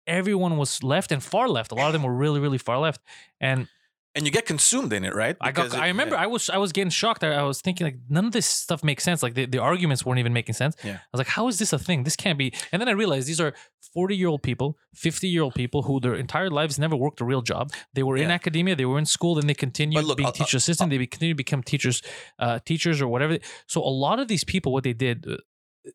Everyone 0.07 0.57
was 0.57 0.83
left 0.83 1.13
and 1.13 1.23
far 1.23 1.49
left. 1.49 1.73
A 1.73 1.75
lot 1.75 1.87
of 1.87 1.93
them 1.93 2.03
were 2.03 2.15
really 2.15 2.41
really 2.41 2.59
far 2.59 2.79
left. 2.79 3.01
And 3.41 3.69
and 4.15 4.27
you 4.27 4.33
get 4.33 4.45
consumed 4.47 4.93
in 4.93 5.05
it, 5.05 5.15
right? 5.15 5.37
I 5.41 5.53
got 5.53 5.67
it- 5.67 5.75
I 5.75 5.87
remember 5.89 6.15
yeah. 6.17 6.23
I 6.23 6.27
was 6.27 6.51
I 6.51 6.59
was 6.59 6.73
getting 6.73 6.91
shocked. 6.91 7.23
I, 7.23 7.33
I 7.35 7.43
was 7.43 7.61
thinking 7.61 7.87
like 7.87 7.99
none 8.09 8.25
of 8.27 8.33
this 8.33 8.47
stuff 8.47 8.83
makes 8.83 9.05
sense. 9.05 9.23
Like 9.23 9.35
the, 9.35 9.47
the 9.47 9.59
arguments 9.59 10.05
weren't 10.05 10.19
even 10.19 10.33
making 10.33 10.55
sense. 10.55 10.75
Yeah. 10.83 10.95
I 10.95 11.09
was 11.13 11.19
like, 11.19 11.29
how 11.29 11.49
is 11.49 11.59
this 11.59 11.73
a 11.73 11.79
thing? 11.79 12.03
This 12.05 12.17
can't 12.17 12.39
be. 12.39 12.53
And 12.73 12.81
then 12.81 12.89
I 12.89 12.93
realized 12.93 13.29
these 13.29 13.41
are 13.41 13.55
40 13.95 14.17
year 14.17 14.29
old 14.29 14.43
people, 14.43 14.77
50 14.95 15.29
year 15.29 15.43
old 15.43 15.55
people 15.55 15.83
who 15.83 16.01
their 16.01 16.15
entire 16.15 16.51
lives 16.51 16.79
never 16.79 16.97
worked 16.97 17.21
a 17.21 17.25
real 17.25 17.43
job. 17.43 17.73
They 17.95 18.03
were 18.03 18.17
in 18.17 18.31
academia, 18.31 18.75
they 18.77 18.85
were 18.85 18.99
in 18.99 19.07
school, 19.07 19.37
then 19.37 19.47
they 19.47 19.55
continued 19.55 20.05
look, 20.05 20.17
being 20.17 20.27
I'll- 20.27 20.33
teacher 20.33 20.57
assistant, 20.57 20.93
uh 20.93 20.97
they 20.99 21.07
continued 21.07 21.35
to 21.35 21.43
become 21.45 21.63
teachers, 21.63 22.03
uh, 22.39 22.59
teachers 22.65 23.01
or 23.01 23.09
whatever. 23.09 23.39
So 23.67 23.81
a 23.83 23.95
lot 24.07 24.19
of 24.19 24.27
these 24.29 24.45
people, 24.45 24.73
what 24.73 24.85
they 24.85 24.93
did. 24.93 25.27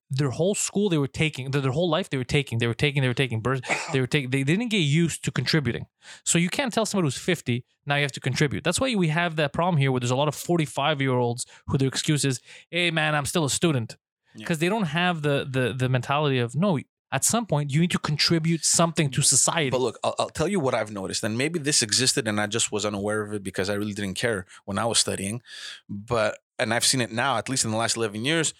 Their 0.09 0.31
whole 0.31 0.55
school 0.55 0.89
they 0.89 0.97
were 0.97 1.07
taking, 1.07 1.51
their 1.51 1.61
their 1.61 1.71
whole 1.71 1.89
life 1.89 2.09
they 2.09 2.17
were 2.17 2.23
taking, 2.23 2.57
they 2.57 2.67
were 2.67 2.73
taking, 2.73 3.01
they 3.01 3.07
were 3.07 3.13
taking 3.13 3.41
births, 3.41 3.67
they 3.93 3.99
were 3.99 4.07
taking, 4.07 4.29
they 4.31 4.43
didn't 4.43 4.69
get 4.69 4.77
used 4.77 5.23
to 5.25 5.31
contributing. 5.31 5.86
So 6.23 6.38
you 6.38 6.49
can't 6.49 6.73
tell 6.73 6.86
somebody 6.86 7.07
who's 7.07 7.17
50 7.17 7.63
now 7.86 7.95
you 7.95 8.01
have 8.01 8.11
to 8.13 8.19
contribute. 8.19 8.63
That's 8.63 8.79
why 8.79 8.95
we 8.95 9.09
have 9.09 9.36
that 9.36 9.53
problem 9.53 9.77
here 9.77 9.91
where 9.91 9.99
there's 9.99 10.11
a 10.11 10.15
lot 10.15 10.27
of 10.27 10.36
45 10.36 11.01
year 11.01 11.13
olds 11.13 11.45
who 11.67 11.77
their 11.77 11.88
excuse 11.88 12.25
is, 12.25 12.41
hey 12.69 12.91
man, 12.91 13.15
I'm 13.15 13.25
still 13.25 13.45
a 13.45 13.49
student. 13.49 13.95
Yeah. 14.36 14.39
Because 14.39 14.59
they 14.59 14.69
don't 14.69 14.83
have 14.83 15.21
the, 15.21 15.47
the 15.49 15.73
the 15.73 15.88
mentality 15.88 16.39
of 16.39 16.55
no, 16.55 16.79
at 17.11 17.23
some 17.23 17.45
point 17.45 17.71
you 17.71 17.79
need 17.79 17.91
to 17.91 17.99
contribute 17.99 18.65
something 18.65 19.09
to 19.11 19.21
society. 19.21 19.69
But 19.69 19.79
look, 19.81 19.99
I'll, 20.03 20.15
I'll 20.19 20.29
tell 20.29 20.49
you 20.49 20.59
what 20.59 20.73
I've 20.73 20.91
noticed, 20.91 21.23
and 21.23 21.38
maybe 21.38 21.59
this 21.59 21.81
existed 21.81 22.27
and 22.27 22.41
I 22.41 22.47
just 22.47 22.71
was 22.71 22.86
unaware 22.86 23.21
of 23.21 23.33
it 23.33 23.43
because 23.43 23.69
I 23.69 23.75
really 23.75 23.93
didn't 23.93 24.15
care 24.15 24.45
when 24.65 24.77
I 24.77 24.86
was 24.86 24.99
studying. 24.99 25.41
But 25.88 26.39
and 26.59 26.73
I've 26.73 26.86
seen 26.86 26.99
it 26.99 27.11
now, 27.13 27.38
at 27.38 27.47
least 27.47 27.63
in 27.63 27.71
the 27.71 27.77
last 27.77 27.95
eleven 27.95 28.25
years. 28.25 28.53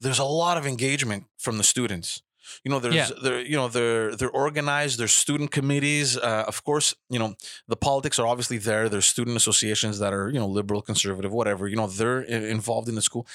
There's 0.00 0.18
a 0.18 0.24
lot 0.24 0.56
of 0.58 0.66
engagement 0.66 1.24
from 1.38 1.58
the 1.58 1.64
students. 1.64 2.22
You 2.64 2.70
know, 2.70 2.78
there's 2.78 2.94
Yeah. 2.94 3.10
they're 3.22 3.40
you 3.40 3.56
know 3.56 3.68
they're 3.68 4.14
they're 4.16 4.30
organized. 4.46 4.98
There's 4.98 5.12
student 5.12 5.50
committees. 5.50 6.16
Uh, 6.16 6.44
of 6.46 6.62
course, 6.62 6.94
you 7.10 7.18
know 7.18 7.34
the 7.66 7.76
politics 7.76 8.18
are 8.20 8.26
obviously 8.26 8.58
there. 8.58 8.88
There's 8.88 9.06
student 9.06 9.36
associations 9.36 9.98
that 9.98 10.12
are 10.12 10.28
you 10.30 10.38
know 10.38 10.46
liberal, 10.46 10.80
conservative, 10.82 11.32
whatever. 11.32 11.66
You 11.66 11.76
know 11.76 11.88
they're 11.88 12.22
involved 12.22 12.88
in 12.88 12.94
the 12.94 13.02
school, 13.02 13.26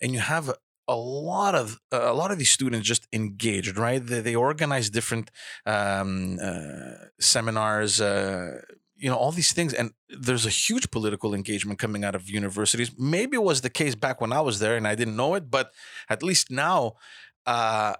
and 0.00 0.12
you 0.12 0.20
have 0.20 0.52
a 0.86 0.96
lot 0.96 1.54
of 1.54 1.80
a 1.90 2.12
lot 2.14 2.30
of 2.30 2.38
these 2.38 2.50
students 2.52 2.86
just 2.86 3.08
engaged, 3.12 3.76
right? 3.76 4.04
They, 4.06 4.20
they 4.20 4.34
organize 4.36 4.88
different 4.90 5.30
um, 5.66 6.38
uh, 6.40 7.08
seminars, 7.18 8.00
uh, 8.00 8.60
you 9.00 9.08
know, 9.08 9.16
all 9.16 9.32
these 9.32 9.52
things, 9.52 9.72
and 9.72 9.92
there's 10.10 10.44
a 10.44 10.50
huge 10.50 10.90
political 10.90 11.34
engagement 11.34 11.78
coming 11.78 12.04
out 12.04 12.14
of 12.14 12.28
universities. 12.28 12.92
Maybe 12.98 13.36
it 13.36 13.42
was 13.42 13.62
the 13.62 13.70
case 13.70 13.94
back 13.94 14.20
when 14.20 14.32
I 14.32 14.42
was 14.42 14.58
there 14.58 14.76
and 14.76 14.86
I 14.86 14.94
didn't 14.94 15.16
know 15.16 15.34
it, 15.34 15.50
but 15.50 15.70
at 16.10 16.22
least 16.22 16.50
now, 16.50 16.94
uh, 17.46 17.94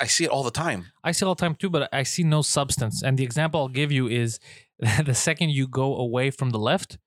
I 0.00 0.06
see 0.06 0.24
it 0.24 0.30
all 0.30 0.42
the 0.42 0.50
time. 0.50 0.86
I 1.04 1.12
see 1.12 1.24
it 1.24 1.28
all 1.28 1.34
the 1.34 1.40
time 1.40 1.54
too, 1.54 1.68
but 1.68 1.88
I 1.92 2.04
see 2.04 2.22
no 2.22 2.40
substance. 2.40 3.02
And 3.02 3.18
the 3.18 3.24
example 3.24 3.60
I'll 3.60 3.68
give 3.68 3.92
you 3.92 4.08
is 4.08 4.40
the 5.04 5.14
second 5.14 5.50
you 5.50 5.68
go 5.68 5.96
away 5.96 6.30
from 6.30 6.50
the 6.50 6.58
left, 6.58 6.98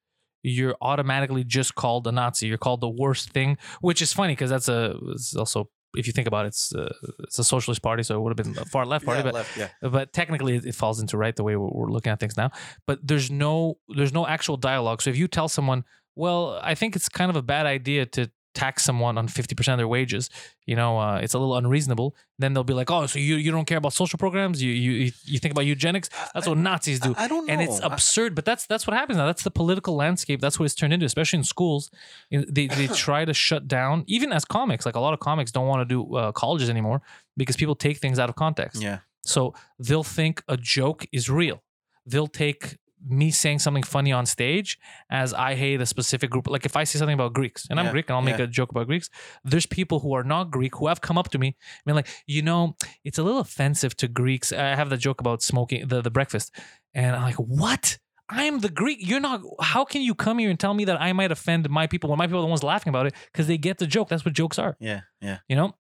you're 0.44 0.76
automatically 0.82 1.44
just 1.44 1.74
called 1.74 2.06
a 2.06 2.12
Nazi. 2.12 2.48
You're 2.48 2.58
called 2.58 2.82
the 2.82 2.90
worst 2.90 3.32
thing, 3.32 3.58
which 3.80 4.02
is 4.02 4.14
funny 4.14 4.34
because 4.34 4.50
that's 4.50 4.68
a 4.68 4.96
also 5.38 5.70
if 5.96 6.08
you 6.08 6.14
think 6.14 6.28
about 6.28 6.46
it, 6.46 6.50
it's 6.50 6.74
uh, 6.74 6.94
it's 7.20 7.40
a 7.40 7.44
socialist 7.44 7.82
party, 7.82 8.04
so 8.04 8.16
it 8.16 8.22
would 8.22 8.38
have 8.38 8.46
been 8.46 8.58
a 8.62 8.66
far 8.66 8.86
left 8.86 9.06
party, 9.06 9.20
yeah, 9.20 9.24
but 9.24 9.34
left, 9.34 9.58
yeah. 9.58 9.70
but 9.82 10.14
technically 10.14 10.56
it 10.56 10.76
falls 10.76 11.00
into 11.00 11.18
right 11.18 11.36
the 11.36 11.44
way 11.44 11.56
we're 11.56 11.90
looking 11.90 12.12
at 12.12 12.20
things 12.20 12.38
now 12.38 12.52
but 12.86 13.00
there's 13.04 13.30
no 13.32 13.78
there's 13.90 14.14
no 14.14 14.28
actual 14.28 14.58
dialogue 14.58 15.02
so 15.02 15.10
if 15.10 15.18
you 15.18 15.28
tell 15.28 15.48
someone 15.48 15.84
well 16.16 16.60
i 16.62 16.76
think 16.76 16.96
it's 16.96 17.10
kind 17.10 17.30
of 17.30 17.36
a 17.36 17.42
bad 17.42 17.66
idea 17.66 18.06
to 18.06 18.30
tax 18.54 18.84
someone 18.84 19.18
on 19.18 19.28
50% 19.28 19.72
of 19.72 19.78
their 19.78 19.88
wages, 19.88 20.30
you 20.66 20.76
know, 20.76 21.00
uh, 21.00 21.18
it's 21.18 21.34
a 21.34 21.40
little 21.40 21.56
unreasonable. 21.56 22.16
Then 22.40 22.54
they'll 22.54 22.64
be 22.64 22.74
like, 22.74 22.90
oh, 22.92 23.06
so 23.06 23.20
you, 23.20 23.36
you 23.36 23.52
don't 23.52 23.66
care 23.66 23.78
about 23.78 23.94
social 23.94 24.18
programs? 24.18 24.62
You, 24.62 24.72
you, 24.72 25.12
you 25.24 25.40
think 25.40 25.52
about 25.52 25.66
eugenics? 25.66 26.10
That's 26.34 26.48
what 26.48 26.58
Nazis 26.58 27.00
do. 27.00 27.14
I, 27.18 27.26
I 27.26 27.28
don't 27.28 27.46
know. 27.46 27.54
and 27.54 27.62
it's 27.62 27.80
absurd, 27.82 28.36
but 28.36 28.46
that's 28.46 28.66
that's 28.66 28.86
what 28.88 28.96
happens 28.96 29.18
now. 29.18 29.26
That's 29.26 29.44
the 29.44 29.52
political 29.52 29.96
landscape. 29.96 30.42
That's 30.42 30.60
what 30.60 30.66
it's 30.66 30.76
turned 30.76 30.94
into, 30.94 31.06
especially 31.06 31.38
in 31.38 31.44
schools. 31.44 31.92
They 32.30 32.68
they 32.68 32.88
try 33.08 33.26
to 33.26 33.34
shut 33.34 33.68
down, 33.68 34.04
even 34.08 34.32
as 34.32 34.44
comics. 34.46 34.86
Like 34.86 34.96
a 34.96 35.00
lot 35.00 35.14
of 35.14 35.20
comics 35.20 35.52
don't 35.52 35.68
want 35.68 35.88
to 35.88 35.94
do 35.94 36.16
uh, 36.16 36.32
colleges 36.32 36.70
anymore 36.70 37.02
because 37.38 37.56
people 37.56 37.76
take 37.76 37.98
things 38.00 38.20
out 38.20 38.30
of 38.30 38.36
context. 38.36 38.82
yeah. 38.82 39.00
So 39.24 39.54
they'll 39.78 40.04
think 40.04 40.44
a 40.48 40.58
joke 40.58 41.06
is 41.12 41.30
real. 41.30 41.62
They'll 42.08 42.26
take 42.28 42.78
me 43.08 43.32
saying 43.32 43.60
something 43.60 43.84
funny 43.84 44.12
on 44.12 44.26
stage 44.26 44.78
as 45.10 45.34
I 45.34 45.56
hate 45.56 45.82
a 45.82 45.86
specific 45.86 46.30
group. 46.30 46.48
Like 46.48 46.66
if 46.66 46.76
I 46.76 46.84
say 46.84 47.00
something 47.00 47.14
about 47.14 47.34
Greeks 47.34 47.68
and 47.70 47.80
I'm 47.80 47.92
Greek 47.92 48.10
and 48.10 48.16
I'll 48.16 48.22
make 48.22 48.38
yeah. 48.38 48.46
a 48.46 48.48
joke 48.48 48.72
about 48.72 48.88
Greeks, 48.88 49.10
there's 49.44 49.66
people 49.66 50.00
who 50.00 50.14
are 50.14 50.24
not 50.24 50.52
Greek 50.52 50.76
who 50.76 50.88
have 50.88 51.02
come 51.02 51.18
up 51.18 51.30
to 51.30 51.40
me 51.40 51.48
and 51.48 51.86
been 51.86 51.96
like, 51.96 52.08
you 52.28 52.42
know, 52.42 52.76
it's 53.04 53.18
a 53.18 53.24
little 53.24 53.40
offensive 53.40 53.96
to 53.98 54.08
Greeks. 54.08 54.54
I 54.54 54.76
have 54.76 54.90
the 54.90 54.98
joke 54.98 55.20
about 55.20 55.42
smoking 55.42 55.88
the, 55.88 56.02
the 56.02 56.12
breakfast. 56.12 56.56
And 56.94 57.16
I'm 57.16 57.24
like, 57.24 57.36
what? 57.36 57.98
I'm 58.30 58.60
the 58.60 58.70
Greek. 58.70 59.00
You're 59.02 59.20
not. 59.20 59.42
How 59.60 59.84
can 59.84 60.02
you 60.02 60.16
come 60.16 60.38
here 60.38 60.50
and 60.50 60.60
tell 60.60 60.74
me 60.74 60.86
that 60.86 61.02
I 61.02 61.12
might 61.12 61.32
offend 61.32 61.70
my 61.70 61.86
people 61.86 62.10
when 62.10 62.18
my 62.18 62.28
people 62.28 62.40
are 62.40 62.44
the 62.44 62.48
ones 62.48 62.64
laughing 62.64 62.90
about 62.90 63.08
it 63.08 63.14
because 63.32 63.48
they 63.48 63.58
get 63.58 63.78
the 63.78 63.88
joke? 63.88 64.08
That's 64.08 64.24
what 64.24 64.34
jokes 64.34 64.58
are 64.58 64.78
Yeah. 64.80 65.02
Yeah. 65.20 65.40
you 65.50 65.56
know 65.56 65.76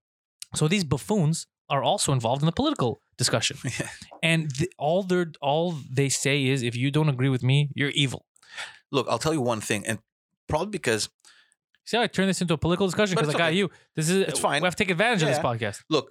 so 0.55 0.67
these 0.67 0.83
buffoons 0.83 1.47
are 1.69 1.83
also 1.83 2.11
involved 2.11 2.41
in 2.41 2.45
the 2.45 2.51
political 2.51 3.01
discussion 3.23 3.55
Yeah. 3.79 3.87
and 4.31 4.41
th- 4.57 4.71
all 4.87 5.01
they 5.11 5.23
all 5.49 5.67
they 5.99 6.09
say 6.09 6.35
is 6.51 6.57
if 6.69 6.75
you 6.81 6.89
don't 6.97 7.09
agree 7.15 7.31
with 7.35 7.43
me 7.51 7.57
you're 7.79 7.93
evil 8.03 8.21
Look, 8.93 9.07
I'll 9.09 9.23
tell 9.25 9.33
you 9.37 9.43
one 9.53 9.61
thing, 9.69 9.81
and 9.89 9.97
probably 10.51 10.71
because 10.79 11.01
see 11.87 11.95
how 11.97 12.03
i 12.03 12.07
turned 12.15 12.29
this 12.31 12.41
into 12.43 12.53
a 12.53 12.57
political 12.65 12.85
discussion 12.91 13.15
because 13.15 13.33
i 13.33 13.37
got 13.43 13.49
okay. 13.51 13.57
you 13.59 13.65
this 13.95 14.07
is 14.09 14.17
It's 14.29 14.39
fine. 14.49 14.59
we 14.61 14.65
have 14.69 14.75
to 14.79 14.83
take 14.83 14.91
advantage 14.97 15.21
of 15.25 15.29
this 15.33 15.39
podcast 15.49 15.77
look, 15.95 16.05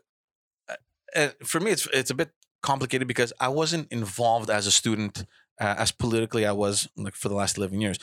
uh, 0.73 0.75
uh, 1.21 1.29
for 1.51 1.61
me, 1.65 1.69
it's 1.77 1.85
it's 2.01 2.11
a 2.11 2.15
bit 2.23 2.31
complicated 2.71 3.07
because 3.13 3.33
I 3.47 3.49
wasn't 3.61 3.87
involved 4.01 4.49
as 4.59 4.65
a 4.67 4.71
student 4.81 5.15
uh, 5.65 5.75
as 5.85 5.91
politically 5.93 6.45
I 6.53 6.53
was 6.65 6.89
like 7.05 7.15
for 7.23 7.29
the 7.33 7.35
last 7.43 7.57
eleven 7.59 7.81
years. 7.85 7.99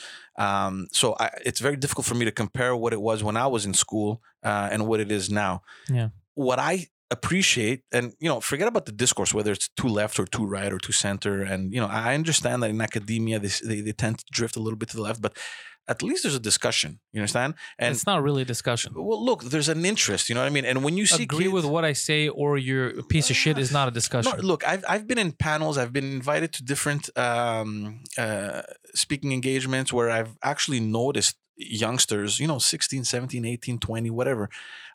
Um, 0.46 0.74
so 1.00 1.06
I, 1.24 1.26
it's 1.48 1.60
very 1.60 1.76
difficult 1.84 2.06
for 2.10 2.16
me 2.20 2.24
to 2.30 2.32
compare 2.42 2.72
what 2.82 2.92
it 2.92 3.00
was 3.08 3.18
when 3.26 3.36
I 3.44 3.46
was 3.54 3.62
in 3.68 3.74
school 3.74 4.10
uh, 4.48 4.68
and 4.72 4.80
what 4.88 4.98
it 5.00 5.10
is 5.18 5.24
now. 5.30 5.62
Yeah. 5.98 6.08
What 6.34 6.58
I 6.72 6.74
appreciate, 7.10 7.82
and 7.92 8.14
you 8.20 8.28
know, 8.28 8.40
forget 8.40 8.68
about 8.68 8.86
the 8.86 8.92
discourse 8.92 9.32
whether 9.32 9.52
it's 9.52 9.68
too 9.68 9.88
left 9.88 10.18
or 10.18 10.26
too 10.26 10.46
right 10.46 10.72
or 10.72 10.78
too 10.78 10.92
center. 10.92 11.42
And 11.42 11.72
you 11.72 11.80
know, 11.80 11.86
I 11.86 12.14
understand 12.14 12.62
that 12.62 12.70
in 12.70 12.80
academia 12.80 13.38
they 13.38 13.50
they, 13.64 13.80
they 13.80 13.92
tend 13.92 14.18
to 14.18 14.24
drift 14.30 14.56
a 14.56 14.60
little 14.60 14.78
bit 14.78 14.88
to 14.90 14.96
the 14.96 15.02
left, 15.02 15.22
but 15.22 15.36
at 15.88 16.02
least 16.02 16.22
there's 16.22 16.34
a 16.34 16.40
discussion. 16.40 17.00
You 17.12 17.20
understand? 17.20 17.54
And 17.78 17.94
it's 17.94 18.06
not 18.06 18.22
really 18.22 18.42
a 18.42 18.44
discussion 18.44 18.92
well, 18.94 19.24
look, 19.24 19.44
there's 19.44 19.70
an 19.70 19.84
interest. 19.84 20.28
You 20.28 20.34
know 20.34 20.42
what 20.42 20.48
I 20.48 20.50
mean? 20.50 20.66
And 20.66 20.84
when 20.84 20.96
you 20.96 21.06
see 21.06 21.22
agree 21.22 21.44
kids- 21.44 21.52
with 21.52 21.64
what 21.64 21.84
i 21.84 21.94
say 21.94 22.28
or 22.28 22.58
you're 22.58 23.00
a 23.00 23.02
piece 23.02 23.30
of 23.30 23.36
shit 23.36 23.58
is 23.58 23.72
not 23.72 23.88
a 23.88 23.90
discussion 23.90 24.32
no, 24.36 24.42
look, 24.42 24.66
I've 24.66 24.84
I've 24.88 25.06
been 25.06 25.18
in 25.18 25.32
panels. 25.32 25.78
I've 25.78 25.92
been 25.92 26.12
invited 26.12 26.52
to 26.54 26.64
different 26.64 27.08
um, 27.16 28.02
uh, 28.18 28.62
speaking 28.94 29.32
engagements 29.32 29.92
where 29.92 30.10
I've 30.10 30.36
actually 30.42 30.80
noticed 30.80 31.36
youngsters, 31.58 32.38
you 32.38 32.46
know, 32.46 32.58
16, 32.58 33.04
17, 33.04 33.44
18, 33.44 33.78
20, 33.78 34.10
whatever. 34.10 34.48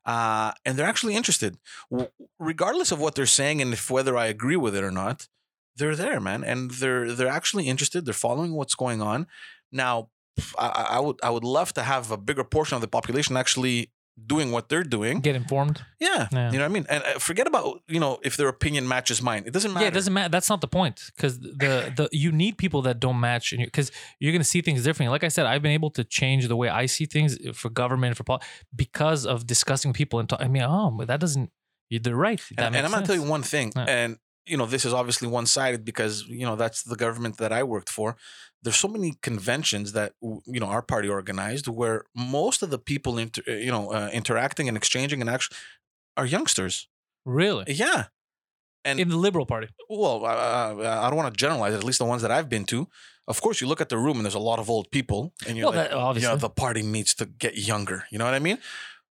Uh, 0.05 0.51
and 0.65 0.77
they're 0.77 0.85
actually 0.87 1.15
interested, 1.15 1.57
W- 1.89 2.09
regardless 2.39 2.91
of 2.91 2.99
what 2.99 3.15
they're 3.15 3.25
saying 3.25 3.61
and 3.61 3.73
if 3.73 3.89
whether 3.89 4.17
I 4.17 4.27
agree 4.27 4.57
with 4.57 4.75
it 4.75 4.83
or 4.83 4.91
not. 4.91 5.27
They're 5.75 5.95
there, 5.95 6.19
man, 6.19 6.43
and 6.43 6.69
they're 6.71 7.13
they're 7.13 7.27
actually 7.27 7.67
interested. 7.67 8.05
They're 8.05 8.13
following 8.13 8.53
what's 8.53 8.75
going 8.75 9.01
on. 9.01 9.25
Now, 9.71 10.09
I, 10.57 10.67
I 10.67 10.97
I 10.97 10.99
would 10.99 11.19
I 11.23 11.29
would 11.31 11.43
love 11.43 11.73
to 11.73 11.83
have 11.83 12.11
a 12.11 12.17
bigger 12.17 12.43
portion 12.43 12.75
of 12.75 12.81
the 12.81 12.87
population 12.87 13.37
actually 13.37 13.91
doing 14.15 14.51
what 14.51 14.69
they're 14.69 14.83
doing. 14.83 15.19
get 15.21 15.35
informed 15.35 15.81
Yeah. 15.99 16.27
Yeah. 16.31 16.51
You 16.51 16.57
know 16.59 16.65
what 16.65 16.71
I 16.71 16.73
mean? 16.73 16.85
And 16.87 17.03
uh, 17.03 17.19
forget 17.19 17.47
about, 17.47 17.81
you 17.87 17.99
know, 17.99 18.19
if 18.23 18.37
their 18.37 18.47
opinion 18.47 18.87
matches 18.87 19.21
mine. 19.21 19.43
It 19.47 19.53
doesn't 19.53 19.73
matter. 19.73 19.85
yeah 19.85 19.91
it 19.91 19.93
doesn't 19.93 20.13
matter 20.13 20.29
that's 20.29 20.49
not 20.49 20.61
the 20.61 20.67
point 20.67 20.97
because 21.15 21.39
the 21.39 21.91
the 21.97 22.09
you 22.11 22.31
need 22.31 22.57
people 22.57 22.81
that 22.83 22.99
don't 22.99 23.19
match 23.19 23.53
because 23.57 23.91
you're 24.19 24.31
going 24.31 24.41
to 24.41 24.51
see 24.55 24.61
things 24.61 24.83
differently 24.83 25.11
like 25.11 25.23
i 25.23 25.29
said 25.29 25.45
i've 25.45 25.61
been 25.61 25.71
able 25.81 25.89
to 25.91 26.03
change 26.03 26.47
the 26.47 26.55
way 26.55 26.69
i 26.69 26.85
see 26.85 27.05
things 27.05 27.37
for 27.53 27.69
government 27.69 28.15
for 28.17 28.23
pol- 28.23 28.41
because 28.75 29.25
of 29.25 29.47
discussing 29.47 29.89
with 29.89 29.97
people 29.97 30.19
and 30.19 30.29
talk, 30.29 30.41
i 30.41 30.47
mean 30.47 30.63
oh 30.63 30.91
but 30.97 31.07
that 31.07 31.19
doesn't 31.19 31.49
you're 31.89 32.15
right 32.15 32.41
that 32.57 32.67
And, 32.67 32.75
and 32.75 32.85
I'm 32.85 32.91
going 32.91 33.03
to 33.03 33.07
tell 33.07 33.15
you 33.15 33.21
sense. 33.21 33.29
one 33.29 33.43
thing. 33.43 33.71
Yeah. 33.75 33.85
And, 33.87 34.17
you 34.45 34.57
know, 34.57 34.65
this 34.65 34.83
is 34.85 34.93
obviously 34.93 35.27
one 35.27 35.45
sided 35.45 35.85
because, 35.85 36.25
you 36.27 36.45
know, 36.45 36.55
that's 36.55 36.83
the 36.83 36.95
government 36.95 37.37
that 37.37 37.51
I 37.53 37.63
worked 37.63 37.89
for. 37.89 38.17
There's 38.63 38.77
so 38.77 38.87
many 38.87 39.13
conventions 39.21 39.91
that, 39.91 40.13
you 40.21 40.59
know, 40.61 40.67
our 40.67 40.81
party 40.81 41.09
organized 41.09 41.67
where 41.67 42.05
most 42.15 42.63
of 42.63 42.69
the 42.69 42.79
people, 42.79 43.17
inter, 43.17 43.41
uh, 43.47 43.51
you 43.51 43.71
know, 43.71 43.91
uh, 43.91 44.09
interacting 44.13 44.67
and 44.67 44.77
exchanging 44.77 45.19
and 45.21 45.29
actually 45.29 45.57
are 46.17 46.25
youngsters. 46.25 46.87
really 47.25 47.65
Yeah. 47.73 48.05
And 48.85 48.99
in 48.99 49.07
the 49.09 49.17
liberal 49.17 49.45
party 49.45 49.67
well, 49.89 50.25
uh, 50.25 50.75
I 51.05 51.09
don't 51.09 51.15
want 51.15 51.33
to 51.33 51.37
generalize 51.39 51.73
it, 51.73 51.77
at 51.77 51.83
least 51.85 51.99
the 51.99 52.05
ones 52.05 52.21
that 52.21 52.31
I've 52.31 52.49
been 52.49 52.65
to. 52.65 52.87
Of 53.27 53.39
course, 53.41 53.61
you 53.61 53.67
look 53.67 53.79
at 53.81 53.87
the 53.89 53.97
room 53.97 54.17
and 54.17 54.25
there's 54.25 54.35
a 54.43 54.49
lot 54.51 54.59
of 54.59 54.69
old 54.69 54.91
people, 54.91 55.33
and 55.47 55.57
you're 55.57 55.67
Well, 55.69 55.77
like, 55.79 55.89
that- 55.89 55.97
obviously. 55.97 56.27
you 56.29 56.33
know, 56.35 56.39
the 56.39 56.49
party 56.49 56.81
needs 56.83 57.13
to 57.15 57.25
get 57.25 57.53
younger. 57.57 58.03
You 58.11 58.17
know 58.19 58.25
what 58.25 58.33
I 58.33 58.39
mean? 58.39 58.57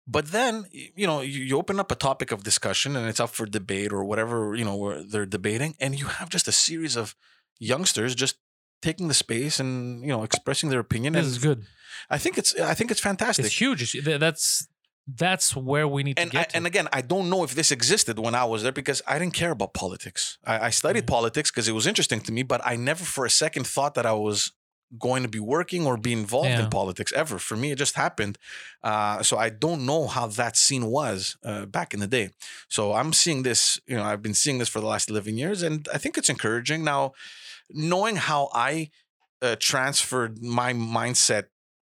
But 0.07 0.31
then, 0.31 0.65
you 0.71 1.05
know, 1.05 1.21
you, 1.21 1.39
you 1.49 1.55
open 1.57 1.79
up 1.79 1.91
a 1.91 1.95
topic 1.95 2.31
of 2.31 2.41
discussion 2.43 2.95
and 2.95 3.07
it's 3.07 3.19
up 3.19 3.29
for 3.29 3.45
debate 3.45 3.91
or 3.93 4.03
whatever, 4.03 4.55
you 4.55 4.65
know, 4.65 4.75
where 4.75 5.03
they're 5.03 5.27
debating, 5.27 5.75
and 5.79 5.99
you 5.99 6.07
have 6.07 6.29
just 6.29 6.47
a 6.47 6.51
series 6.51 6.95
of 6.95 7.15
youngsters 7.59 8.15
just 8.15 8.37
taking 8.81 9.07
the 9.07 9.13
space 9.13 9.59
and, 9.59 10.01
you 10.01 10.07
know, 10.09 10.23
expressing 10.23 10.69
their 10.69 10.79
opinion. 10.79 11.13
this 11.13 11.25
and 11.25 11.31
is 11.31 11.37
good 11.39 11.65
I 12.09 12.17
think 12.17 12.37
it's, 12.37 12.55
I 12.59 12.73
think 12.73 12.91
it's 12.91 13.01
fantastic. 13.01 13.45
it's 13.45 13.59
huge 13.59 13.81
that's 14.03 14.67
that's 15.07 15.55
where 15.55 15.87
we 15.87 16.03
need 16.03 16.19
and 16.19 16.31
to 16.31 16.37
I, 16.37 16.41
get 16.41 16.49
to. 16.51 16.57
and 16.57 16.67
again, 16.67 16.87
I 16.93 17.01
don't 17.01 17.29
know 17.31 17.43
if 17.43 17.55
this 17.55 17.71
existed 17.71 18.19
when 18.19 18.35
I 18.35 18.45
was 18.45 18.61
there 18.63 18.71
because 18.71 19.01
I 19.07 19.17
didn't 19.17 19.33
care 19.33 19.49
about 19.51 19.73
politics. 19.73 20.37
I, 20.45 20.67
I 20.67 20.69
studied 20.69 21.05
Mhm. 21.05 21.07
politics 21.17 21.49
because 21.49 21.67
it 21.67 21.73
was 21.73 21.87
interesting 21.87 22.21
to 22.21 22.31
me, 22.31 22.43
but 22.43 22.61
I 22.63 22.75
never 22.75 23.03
for 23.03 23.25
a 23.25 23.29
second 23.29 23.65
thought 23.65 23.95
that 23.95 24.05
I 24.05 24.13
was 24.13 24.51
going 24.99 25.23
to 25.23 25.29
be 25.29 25.39
working 25.39 25.85
or 25.87 25.97
be 25.97 26.13
involved 26.13 26.49
Yeah. 26.49 26.63
in 26.65 26.69
politics 26.69 27.11
ever. 27.15 27.39
For 27.39 27.55
me, 27.57 27.71
it 27.71 27.77
just 27.79 27.95
happened. 27.95 28.37
Uh, 28.83 29.21
so 29.23 29.37
I 29.37 29.49
don't 29.49 29.85
know 29.85 30.05
how 30.07 30.27
that 30.41 30.55
scene 30.57 30.85
was 30.99 31.37
uh, 31.43 31.65
back 31.65 31.93
in 31.95 31.99
the 31.99 32.07
day. 32.07 32.29
So 32.67 32.93
I'm 32.93 33.11
seeing 33.13 33.41
this. 33.43 33.79
You 33.87 33.97
know, 33.97 34.03
I've 34.03 34.21
been 34.21 34.35
seeing 34.35 34.57
this 34.59 34.69
for 34.69 34.79
the 34.79 34.87
last 34.87 35.09
eleven 35.09 35.37
years, 35.37 35.63
and 35.63 35.87
I 35.93 35.97
think 35.97 36.17
it's 36.19 36.29
encouraging. 36.29 36.83
Now, 36.83 37.13
knowing 37.69 38.15
how 38.15 38.49
I 38.53 38.89
uh, 39.41 39.55
transferred 39.59 40.41
my 40.43 40.73
mindset 40.73 41.45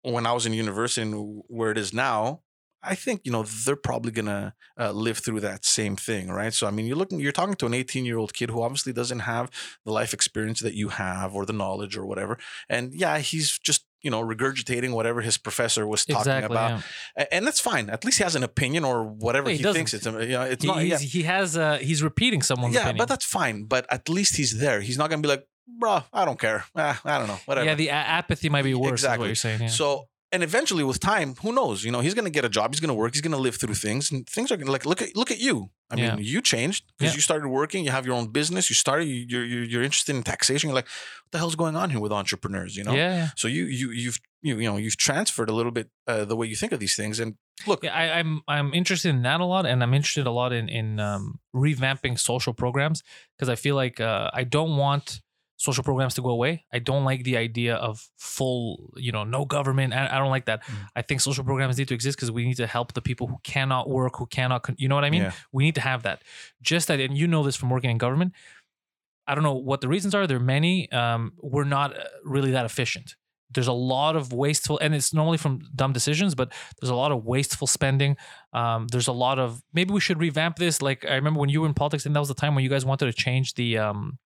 when 0.02 0.26
I 0.26 0.32
was 0.32 0.46
in 0.46 0.52
university 0.52 1.02
and 1.02 1.42
where 1.48 1.70
it 1.70 1.78
is 1.78 1.92
now, 1.92 2.40
I 2.82 2.94
think 2.94 3.22
you 3.24 3.32
know 3.32 3.42
they're 3.42 3.76
probably 3.76 4.12
gonna 4.12 4.54
uh, 4.78 4.92
live 4.92 5.18
through 5.18 5.40
that 5.40 5.64
same 5.64 5.96
thing, 5.96 6.28
right? 6.28 6.52
So 6.52 6.66
I 6.66 6.70
mean, 6.70 6.84
you're 6.86 6.96
looking, 6.96 7.18
you're 7.18 7.32
talking 7.32 7.54
to 7.54 7.66
an 7.66 7.72
18 7.74 8.04
year 8.04 8.18
old 8.18 8.34
kid 8.34 8.50
who 8.50 8.62
obviously 8.62 8.92
doesn't 8.92 9.20
have 9.20 9.50
the 9.86 9.92
life 9.92 10.12
experience 10.12 10.60
that 10.60 10.74
you 10.74 10.90
have 10.90 11.34
or 11.34 11.46
the 11.46 11.54
knowledge 11.54 11.96
or 11.96 12.04
whatever, 12.04 12.38
and 12.68 12.92
yeah, 12.94 13.18
he's 13.18 13.58
just 13.58 13.86
you 14.02 14.10
know 14.10 14.22
regurgitating 14.22 14.92
whatever 14.92 15.22
his 15.22 15.38
professor 15.38 15.86
was 15.86 16.04
talking 16.04 16.20
exactly 16.20 16.54
about, 16.54 16.82
yeah. 17.16 17.24
And 17.32 17.46
that's 17.46 17.60
fine. 17.60 17.88
At 17.88 18.04
least 18.04 18.18
he 18.18 18.24
has 18.24 18.36
an 18.36 18.42
opinion 18.42 18.84
or 18.84 19.02
whatever 19.04 19.48
Yeah, 19.48 19.56
he, 19.56 19.62
he 19.62 19.72
thinks 19.72 19.94
it's. 19.94 20.04
you 20.04 20.12
know, 20.12 20.42
it's 20.42 20.62
He, 20.62 20.68
not. 20.68 20.84
Yeah, 20.84 20.98
he 20.98 21.22
has 21.22 21.56
uh 21.56 21.78
he's 21.78 22.02
repeating 22.02 22.42
someone's 22.42 22.74
yeah, 22.74 22.82
opinion 22.82 22.98
but 22.98 23.08
that's 23.08 23.24
fine. 23.24 23.64
But 23.64 23.86
at 23.90 24.10
least 24.10 24.36
he's 24.36 24.58
there. 24.58 24.82
He's 24.82 24.98
not 24.98 25.08
gonna 25.08 25.22
be 25.22 25.28
like, 25.28 25.46
bro, 25.66 26.02
I 26.12 26.24
don't 26.24 26.38
care. 26.38 26.64
Ah, 26.76 27.00
I 27.04 27.18
don't 27.18 27.28
know, 27.28 27.38
whatever. 27.46 27.66
yeah 27.66 27.74
the 27.74 27.88
a- 27.88 27.92
apathy 28.20 28.48
might 28.48 28.62
be 28.62 28.74
worse 28.74 28.92
Exactly. 28.92 29.18
what 29.18 29.26
you're 29.28 29.34
saying 29.36 29.60
yeah. 29.62 29.66
So, 29.68 30.08
and 30.32 30.42
eventually 30.42 30.82
with 30.82 30.98
time, 30.98 31.36
who 31.42 31.52
knows? 31.52 31.84
You 31.84 31.92
know, 31.92 32.00
he's 32.00 32.14
going 32.14 32.24
to 32.24 32.30
get 32.30 32.44
a 32.44 32.48
job. 32.48 32.72
He's 32.72 32.80
going 32.80 32.88
to 32.88 32.94
work. 32.94 33.12
He's 33.14 33.20
going 33.22 33.32
to 33.36 33.38
live 33.38 33.54
through 33.54 33.74
things, 33.74 34.10
and 34.10 34.26
things 34.28 34.50
are 34.50 34.56
going 34.56 34.66
to 34.66 34.72
like 34.72 34.84
look 34.84 35.00
at 35.00 35.14
look 35.14 35.30
at 35.30 35.38
you. 35.38 35.70
I 35.90 35.96
Yeah. 35.96 36.16
mean, 36.16 36.24
you 36.24 36.40
changed 36.42 36.82
because 36.98 37.12
Yeah. 37.12 37.16
you 37.16 37.20
started 37.20 37.46
working. 37.48 37.84
You 37.84 37.92
have 37.92 38.04
your 38.04 38.16
own 38.16 38.28
business. 38.32 38.68
You 38.68 38.74
started. 38.74 39.04
You, 39.06 39.26
you're 39.28 39.44
you're 39.44 39.62
you're 39.64 39.82
interested 39.84 40.16
in 40.16 40.22
taxation. 40.24 40.68
You're 40.68 40.74
like, 40.74 40.86
what 41.22 41.30
the 41.32 41.38
hell's 41.38 41.54
going 41.54 41.76
on 41.76 41.90
here 41.90 42.00
with 42.00 42.10
entrepreneurs? 42.10 42.76
You 42.76 42.82
know. 42.82 42.94
yeah, 42.94 43.14
yeah. 43.16 43.28
So 43.36 43.46
you 43.46 43.66
you 43.66 43.90
you've 43.92 44.18
you 44.42 44.56
you 44.58 44.68
know 44.68 44.76
you've 44.76 44.96
transferred 44.96 45.50
a 45.50 45.54
little 45.54 45.70
bit 45.72 45.88
uh, 46.08 46.24
the 46.24 46.34
way 46.34 46.48
you 46.48 46.56
think 46.56 46.72
of 46.72 46.80
these 46.80 46.96
things. 46.96 47.20
And 47.20 47.36
look, 47.68 47.84
Yeah, 47.84 47.94
I, 47.94 48.18
I'm 48.18 48.40
I'm 48.48 48.74
interested 48.74 49.10
in 49.10 49.22
that 49.22 49.40
a 49.40 49.44
lot, 49.44 49.66
and 49.66 49.82
I'm 49.84 49.94
interested 49.94 50.26
a 50.26 50.32
lot 50.32 50.52
in 50.52 50.68
in 50.68 50.98
um, 50.98 51.38
revamping 51.54 52.18
social 52.18 52.54
programs 52.54 53.04
because 53.38 53.48
I 53.48 53.54
feel 53.54 53.76
like 53.76 54.00
uh, 54.00 54.30
I 54.34 54.42
don't 54.44 54.76
want 54.76 55.20
social 55.56 55.84
programs 55.84 56.14
to 56.14 56.22
go 56.22 56.30
away. 56.30 56.64
I 56.72 56.78
don't 56.78 57.04
like 57.04 57.24
the 57.24 57.36
idea 57.36 57.76
of 57.76 58.08
full, 58.18 58.92
you 58.96 59.12
know, 59.12 59.24
no 59.24 59.44
government. 59.44 59.92
I, 59.94 60.08
I 60.14 60.18
don't 60.18 60.30
like 60.30 60.46
that. 60.46 60.64
Mm. 60.64 60.74
I 60.96 61.02
think 61.02 61.20
social 61.20 61.44
programs 61.44 61.78
need 61.78 61.88
to 61.88 61.94
exist 61.94 62.16
because 62.16 62.30
we 62.30 62.44
need 62.44 62.56
to 62.56 62.66
help 62.66 62.92
the 62.92 63.02
people 63.02 63.26
who 63.26 63.38
cannot 63.44 63.88
work, 63.88 64.16
who 64.16 64.26
cannot, 64.26 64.64
con- 64.64 64.76
you 64.78 64.88
know 64.88 64.94
what 64.94 65.04
I 65.04 65.10
mean? 65.10 65.22
Yeah. 65.22 65.32
We 65.52 65.64
need 65.64 65.76
to 65.76 65.80
have 65.80 66.02
that. 66.02 66.22
Just 66.60 66.88
that, 66.88 67.00
and 67.00 67.16
you 67.16 67.26
know 67.26 67.42
this 67.42 67.56
from 67.56 67.70
working 67.70 67.90
in 67.90 67.98
government. 67.98 68.32
I 69.26 69.34
don't 69.34 69.44
know 69.44 69.54
what 69.54 69.80
the 69.80 69.88
reasons 69.88 70.14
are. 70.14 70.26
There 70.26 70.36
are 70.36 70.40
many. 70.40 70.90
Um, 70.92 71.32
we're 71.40 71.64
not 71.64 71.96
uh, 71.98 72.04
really 72.24 72.50
that 72.50 72.66
efficient 72.66 73.16
there's 73.54 73.68
a 73.68 73.72
lot 73.72 74.16
of 74.16 74.32
wasteful, 74.32 74.78
and 74.80 74.94
it's 74.94 75.12
normally 75.14 75.38
from 75.38 75.60
dumb 75.74 75.92
decisions, 75.92 76.34
but 76.34 76.52
there's 76.80 76.90
a 76.90 76.94
lot 76.94 77.12
of 77.12 77.24
wasteful 77.24 77.66
spending. 77.66 78.16
Um, 78.52 78.86
there's 78.88 79.08
a 79.08 79.12
lot 79.12 79.38
of 79.38 79.62
maybe 79.72 79.92
we 79.92 80.00
should 80.00 80.20
revamp 80.20 80.56
this. 80.56 80.82
Like 80.82 81.04
I 81.08 81.14
remember 81.14 81.40
when 81.40 81.48
you 81.48 81.60
were 81.62 81.66
in 81.66 81.74
politics, 81.74 82.06
and 82.06 82.14
that 82.14 82.20
was 82.20 82.28
the 82.28 82.34
time 82.34 82.54
when 82.54 82.64
you 82.64 82.70
guys 82.70 82.84
wanted 82.84 83.06
to 83.06 83.12
change 83.12 83.54
the 83.54 83.78
um, 83.78 84.18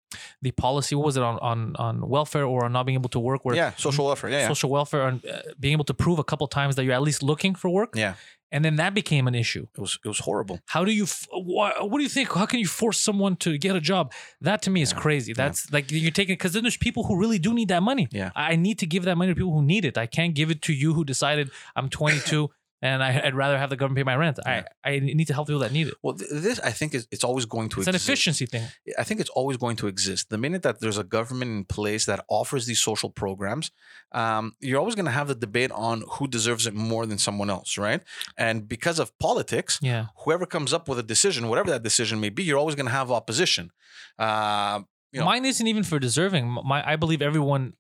the 0.42 0.52
policy. 0.52 0.96
What 0.96 1.06
was 1.06 1.18
it 1.18 1.24
on 1.24 1.40
on 1.40 1.76
on 1.78 2.08
welfare 2.08 2.46
or 2.46 2.66
on 2.66 2.72
not 2.72 2.86
being 2.86 2.98
able 2.98 3.10
to 3.10 3.20
work? 3.20 3.46
Where 3.46 3.56
yeah, 3.56 3.74
social 3.78 4.06
welfare. 4.06 4.30
Yeah, 4.30 4.40
yeah. 4.40 4.48
social 4.48 4.70
welfare 4.70 5.08
and 5.08 5.26
uh, 5.26 5.42
being 5.60 5.74
able 5.74 5.86
to 5.86 5.94
prove 5.94 6.20
a 6.20 6.24
couple 6.24 6.48
times 6.48 6.76
that 6.76 6.84
you're 6.84 6.94
at 6.94 7.02
least 7.02 7.24
looking 7.24 7.56
for 7.56 7.70
work. 7.70 7.94
Yeah. 7.96 8.16
And 8.52 8.64
then 8.64 8.78
that 8.78 8.94
became 8.94 9.28
an 9.28 9.36
issue. 9.36 9.68
It 9.76 9.82
was 9.82 10.00
it 10.06 10.08
was 10.08 10.20
horrible. 10.20 10.60
How 10.68 10.86
do 10.86 10.92
you? 10.92 11.04
f- 11.04 11.28
What, 11.32 11.90
what 11.90 11.98
do 11.98 12.04
you 12.04 12.10
think? 12.10 12.32
How 12.32 12.46
can 12.46 12.60
you 12.60 12.68
force 12.68 13.00
someone 13.00 13.36
to 13.38 13.58
get 13.58 13.76
a 13.76 13.82
job? 13.82 14.14
That 14.40 14.62
to 14.64 14.70
me 14.70 14.82
is 14.82 14.94
Yeah, 14.94 15.00
crazy. 15.00 15.34
That's 15.34 15.72
like 15.74 15.92
you're 15.92 16.12
taking 16.12 16.34
because 16.36 16.54
then 16.54 16.64
there's 16.64 16.78
people 16.78 17.04
who 17.04 17.20
really 17.20 17.40
do 17.40 17.54
need 17.54 17.68
that 17.68 17.84
money. 17.84 18.08
Yeah. 18.12 18.32
I 18.36 18.56
need 18.56 18.80
to 18.80 18.86
give 18.86 19.04
that 19.04 19.18
money 19.18 19.32
to 19.32 19.36
people 19.36 19.54
who 19.54 19.64
need 19.64 19.84
it. 19.84 19.98
I 19.98 20.06
can't 20.06 20.34
give 20.34 20.50
it 20.50 20.62
to 20.64 20.74
you 20.74 20.94
who 20.94 21.04
decided 21.04 21.52
I'm 21.76 21.90
22 21.90 22.50
and 22.82 23.04
I, 23.04 23.22
I'd 23.26 23.34
rather 23.36 23.58
have 23.58 23.70
the 23.70 23.76
government 23.76 23.98
pay 23.98 24.04
my 24.04 24.16
rent. 24.16 24.38
Yeah. 24.46 24.64
I 24.84 24.92
I 24.92 25.00
need 25.00 25.28
to 25.28 25.34
help 25.34 25.48
people 25.48 25.60
that 25.62 25.72
need 25.72 25.88
it. 25.88 25.96
Well, 26.04 26.16
th- 26.16 26.30
this 26.32 26.60
I 26.60 26.72
think 26.72 26.94
is 26.94 27.08
it's 27.12 27.24
always 27.24 27.46
going 27.46 27.70
to 27.70 27.80
exist. 27.82 27.96
It's 27.96 28.06
an 28.08 28.12
efficiency 28.12 28.46
thing. 28.46 28.68
I 28.98 29.04
think 29.04 29.20
it's 29.20 29.30
always 29.32 29.58
going 29.58 29.76
to 29.78 29.88
exist. 29.88 30.30
The 30.30 30.38
minute 30.38 30.62
that 30.64 30.80
there's 30.80 30.98
a 30.98 31.04
government 31.04 31.52
in 31.52 31.66
place 31.66 32.06
that 32.06 32.24
offers 32.30 32.66
these 32.66 32.82
social 32.82 33.10
programs, 33.10 33.72
um, 34.12 34.54
you're 34.60 34.80
always 34.80 34.96
going 34.96 35.06
to 35.06 35.12
have 35.20 35.28
the 35.28 35.36
debate 35.36 35.72
on 35.72 36.04
who 36.14 36.28
deserves 36.28 36.68
it 36.68 36.74
more 36.74 37.06
than 37.06 37.18
someone 37.18 37.50
else, 37.50 37.78
right? 37.78 38.02
And 38.38 38.68
because 38.68 39.00
of 39.00 39.18
politics, 39.20 39.80
Yeah. 39.82 40.06
whoever 40.24 40.46
comes 40.46 40.72
up 40.74 40.88
with 40.90 41.00
a 41.00 41.04
decision, 41.04 41.48
whatever 41.50 41.70
that 41.72 41.84
decision 41.84 42.20
may 42.20 42.30
be, 42.30 42.44
you're 42.44 42.60
always 42.60 42.76
going 42.76 42.86
to 42.88 42.92
have 42.92 43.12
opposition. 43.12 43.72
Uh, 44.20 44.82
you 45.12 45.20
know- 45.20 45.26
Mine 45.26 45.46
isn't 45.46 45.68
even 45.68 45.84
for 45.84 46.00
deserving. 46.00 46.48
My 46.66 46.88
I 46.88 46.96
believe 46.96 47.22
everyone. 47.22 47.74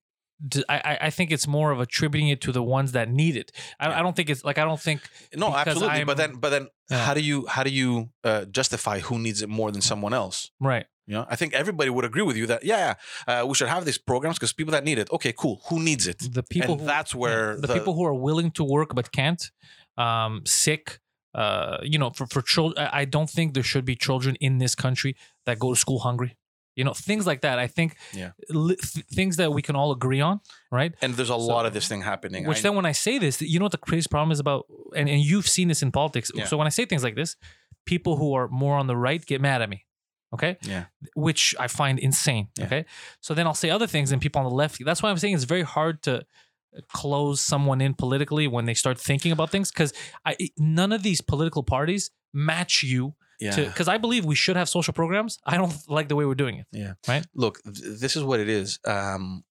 I 0.69 0.97
I- 1.07 1.09
think 1.09 1.31
it's 1.31 1.47
more 1.47 1.71
of 1.71 1.79
attributing 1.79 2.29
it 2.29 2.41
to 2.41 2.51
the 2.51 2.61
ones 2.61 2.91
that 2.91 3.09
need 3.09 3.35
it. 3.35 3.51
I, 3.79 3.88
Yeah. 3.89 3.99
I 3.99 4.01
don't 4.03 4.15
think 4.15 4.29
it's 4.29 4.43
like 4.43 4.57
I 4.57 4.65
don't 4.65 4.79
think 4.88 4.99
no, 5.35 5.47
absolutely. 5.55 6.03
But 6.03 6.19
I'm- 6.19 6.31
then, 6.31 6.39
but 6.39 6.49
then, 6.49 6.67
Yeah. 6.91 7.05
how 7.05 7.13
do 7.13 7.21
you 7.21 7.47
how 7.47 7.63
do 7.63 7.69
you 7.69 8.09
uh, 8.23 8.45
justify 8.45 8.99
who 8.99 9.17
needs 9.19 9.41
it 9.41 9.49
more 9.49 9.71
than 9.71 9.81
someone 9.81 10.13
else? 10.13 10.51
right. 10.59 10.85
You 11.09 11.13
know, 11.15 11.25
I 11.29 11.38
think 11.38 11.53
everybody 11.53 11.89
would 11.89 12.03
agree 12.03 12.21
with 12.29 12.35
you 12.35 12.47
that 12.47 12.61
yeah, 12.65 12.95
yeah 13.27 13.41
uh, 13.41 13.45
we 13.47 13.53
should 13.55 13.69
have 13.69 13.85
these 13.85 13.97
programs 13.97 14.35
because 14.38 14.51
people 14.53 14.73
that 14.73 14.83
need 14.83 14.97
it. 14.99 15.07
Okay, 15.09 15.33
cool. 15.41 15.61
Who 15.69 15.79
needs 15.79 16.05
it? 16.05 16.19
The 16.33 16.43
people 16.43 16.73
and 16.73 16.81
who, 16.81 16.88
that's 16.88 17.15
where 17.15 17.55
the, 17.61 17.73
people 17.77 17.93
who 17.97 18.03
are 18.03 18.13
willing 18.13 18.51
to 18.51 18.63
work 18.65 18.89
but 18.93 19.11
can't, 19.13 19.41
um, 19.97 20.41
sick. 20.45 20.99
Uh, 21.33 21.77
you 21.83 21.97
know, 22.01 22.09
for 22.17 22.25
for 22.27 22.41
children, 22.41 22.89
I 23.01 23.05
don't 23.05 23.29
think 23.29 23.53
there 23.53 23.63
should 23.71 23.85
be 23.85 23.95
children 23.95 24.35
in 24.47 24.57
this 24.57 24.75
country 24.75 25.15
that 25.45 25.59
go 25.59 25.73
to 25.73 25.79
school 25.79 25.99
hungry. 25.99 26.35
You 26.78 26.84
know, 26.86 26.93
things 26.93 27.25
like 27.28 27.41
that. 27.41 27.57
I 27.59 27.67
think 27.67 27.97
Yeah. 28.13 28.32
li- 28.49 28.78
th- 28.91 29.05
things 29.17 29.36
that 29.38 29.51
we 29.51 29.61
can 29.61 29.75
all 29.75 29.91
agree 29.91 30.21
on, 30.21 30.39
right? 30.71 30.93
and 31.01 31.15
there's 31.15 31.30
a 31.30 31.34
So- 31.34 31.53
lot 31.55 31.65
of 31.65 31.73
this 31.73 31.88
thing 31.88 32.03
happening. 32.03 32.45
Which 32.47 32.59
I- 32.59 32.61
then, 32.65 32.75
when 32.75 32.86
I 32.86 32.93
say 32.93 33.17
this, 33.19 33.41
you 33.41 33.57
know 33.59 33.65
what 33.65 33.71
the 33.80 33.86
crazy 33.89 34.07
problem 34.09 34.32
is 34.32 34.39
about, 34.39 34.65
and, 34.95 35.09
and 35.09 35.19
you've 35.30 35.47
seen 35.47 35.67
this 35.67 35.82
in 35.82 35.91
politics. 35.91 36.32
Yeah. 36.34 36.45
So 36.45 36.55
when 36.55 36.67
I 36.67 36.69
say 36.78 36.86
things 36.86 37.03
like 37.03 37.15
this, 37.15 37.36
people 37.86 38.13
who 38.17 38.34
are 38.38 38.47
more 38.47 38.78
on 38.78 38.88
the 38.88 38.95
right 38.95 39.25
get 39.25 39.41
mad 39.41 39.61
at 39.61 39.69
me. 39.69 39.86
Okay. 40.34 40.57
Yeah. 40.61 40.86
Which 41.15 41.55
I 41.59 41.67
find 41.67 41.97
insane. 41.99 42.49
Yeah. 42.57 42.65
Okay. 42.65 42.86
So 43.21 43.34
then 43.34 43.47
I'll 43.47 43.53
say 43.63 43.69
other 43.69 43.88
things, 43.88 44.11
and 44.11 44.21
people 44.21 44.39
on 44.41 44.45
the 44.49 44.55
left. 44.55 44.84
That's 44.86 45.01
why 45.01 45.09
I'm 45.09 45.17
saying 45.17 45.34
it's 45.36 45.45
very 45.45 45.63
hard 45.63 46.03
to 46.03 46.13
uh, 46.17 46.82
close 46.93 47.39
someone 47.41 47.80
in 47.82 47.93
politically 47.93 48.45
when 48.47 48.65
they 48.65 48.73
start 48.73 48.99
thinking 48.99 49.32
about 49.32 49.49
things 49.49 49.71
because 49.71 49.93
I 50.25 50.36
none 50.57 50.91
of 50.91 51.01
these 51.01 51.21
political 51.21 51.63
parties 51.63 52.11
match 52.34 52.84
you 52.84 53.15
yeah. 53.39 53.55
because 53.55 53.88
I 53.88 53.97
believe 53.97 54.25
we 54.25 54.35
should 54.35 54.55
have 54.55 54.69
social 54.69 54.93
programs. 54.93 55.38
I 55.45 55.57
don't 55.57 55.73
like 55.88 56.07
the 56.09 56.15
way 56.15 56.25
we're 56.25 56.35
doing 56.35 56.57
it. 56.57 56.67
Yeah. 56.71 56.93
Right. 57.07 57.25
Look, 57.33 57.61
this 57.63 58.15
is 58.15 58.23
what 58.23 58.39
it 58.39 58.49
is. 58.49 58.79
Um, 58.85 59.43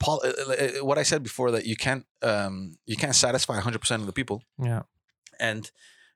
Paul, 0.00 0.20
uh, 0.24 0.52
uh, 0.52 0.84
what 0.84 0.96
I 0.98 1.02
said 1.02 1.22
before 1.22 1.50
that 1.52 1.66
you 1.66 1.76
can't 1.76 2.04
um, 2.22 2.76
you 2.86 2.96
can't 2.96 3.14
satisfy 3.14 3.54
100 3.54 3.80
percent 3.80 4.00
of 4.00 4.06
the 4.06 4.12
people, 4.12 4.42
Yeah. 4.62 4.82
and 5.40 5.70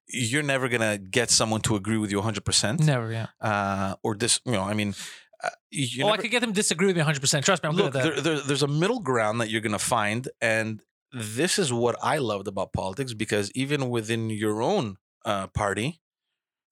you're 0.09 0.43
never 0.45 0.69
gonna 0.69 0.99
get 0.99 1.31
someone 1.31 1.61
to 1.63 1.75
agree 1.75 1.97
with 1.99 2.11
you 2.11 2.19
100 2.19 2.45
percent. 2.45 2.81
Never. 2.81 3.11
Yeah. 3.11 3.27
Uh, 3.41 3.97
or 4.05 4.15
this, 4.15 4.41
you 4.45 4.53
know, 4.53 4.63
I 4.63 4.75
mean, 4.75 4.95
uh, 5.43 5.49
you 5.71 6.05
oh, 6.05 6.11
I 6.11 6.17
could 6.17 6.31
get 6.31 6.41
them 6.41 6.51
to 6.51 6.55
disagree 6.55 6.87
with 6.87 6.97
me 6.97 7.01
100. 7.01 7.21
percent 7.21 7.45
Trust 7.45 7.63
me, 7.65 7.71
I'm 7.71 7.77
look, 7.77 7.93
good 7.93 8.07
at 8.07 8.15
that. 8.15 8.25
there, 8.25 8.35
there, 8.37 8.47
there's 8.47 8.63
a 8.63 8.69
middle 8.69 9.01
ground 9.01 9.41
that 9.41 9.51
you're 9.51 9.61
gonna 9.61 9.79
find, 9.81 10.29
and 10.41 10.81
this 11.13 11.59
is 11.59 11.73
what 11.73 11.97
I 12.03 12.19
loved 12.19 12.47
about 12.47 12.73
politics 12.73 13.15
because 13.15 13.51
even 13.53 13.91
within 13.91 14.31
your 14.31 14.63
own 14.63 14.97
uh, 15.25 15.47
party, 15.49 16.01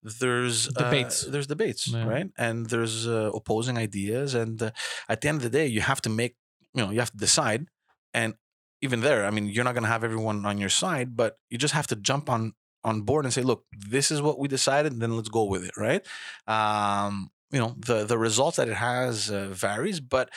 there's 0.03 0.68
uh, 0.68 0.72
Debates. 0.84 1.26
there's 1.26 1.46
debates, 1.46 1.88
Yeah. 1.88 2.05
right? 2.07 2.26
And 2.38 2.66
there's 2.66 3.07
uh, 3.07 3.30
opposing 3.34 3.76
ideas, 3.76 4.34
and 4.34 4.62
uh, 4.62 4.70
at 5.09 5.20
the 5.20 5.28
end 5.28 5.36
of 5.38 5.42
the 5.42 5.51
day, 5.51 5.66
you 5.66 5.80
have 5.82 6.01
to 6.03 6.09
make, 6.11 6.36
you 6.74 6.82
know, 6.82 6.90
you 6.90 6.98
have 7.01 7.11
to 7.11 7.16
decide, 7.18 7.66
and 8.14 8.34
even 8.80 9.01
there, 9.03 9.26
I 9.26 9.30
mean, 9.30 9.46
you're 9.46 9.64
not 9.64 9.74
gonna 9.74 9.88
have 9.88 10.03
everyone 10.05 10.46
on 10.46 10.57
your 10.59 10.70
side, 10.70 11.16
but 11.16 11.38
you 11.51 11.59
just 11.59 11.74
have 11.74 11.86
to 11.88 11.96
jump 11.96 12.30
on 12.30 12.55
on 12.82 13.03
board 13.03 13.26
and 13.26 13.34
say, 13.34 13.42
look, 13.42 13.64
this 13.76 14.11
is 14.11 14.22
what 14.22 14.38
we 14.38 14.48
decided, 14.48 14.98
then 15.01 15.14
let's 15.14 15.28
go 15.28 15.44
with 15.44 15.62
it, 15.66 15.76
right? 15.76 16.03
Um, 16.46 17.30
you 17.51 17.59
know, 17.59 17.74
the 17.78 18.05
the 18.07 18.16
results 18.16 18.57
that 18.57 18.68
it 18.68 18.76
has 18.76 19.30
uh, 19.30 19.48
varies, 19.51 20.01
but 20.01 20.30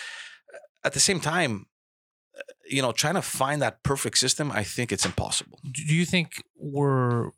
at 0.83 0.91
the 0.91 0.99
same 0.99 1.21
time, 1.21 1.67
uh, 2.37 2.41
you 2.69 2.81
know, 2.81 2.91
trying 2.91 3.13
to 3.15 3.21
find 3.21 3.61
that 3.61 3.81
perfect 3.83 4.17
system, 4.17 4.51
I 4.51 4.63
think 4.65 4.91
it's 4.91 5.05
impossible. 5.05 5.59
do 5.71 5.95
you 5.95 6.05
think 6.05 6.43
we're 6.57 7.29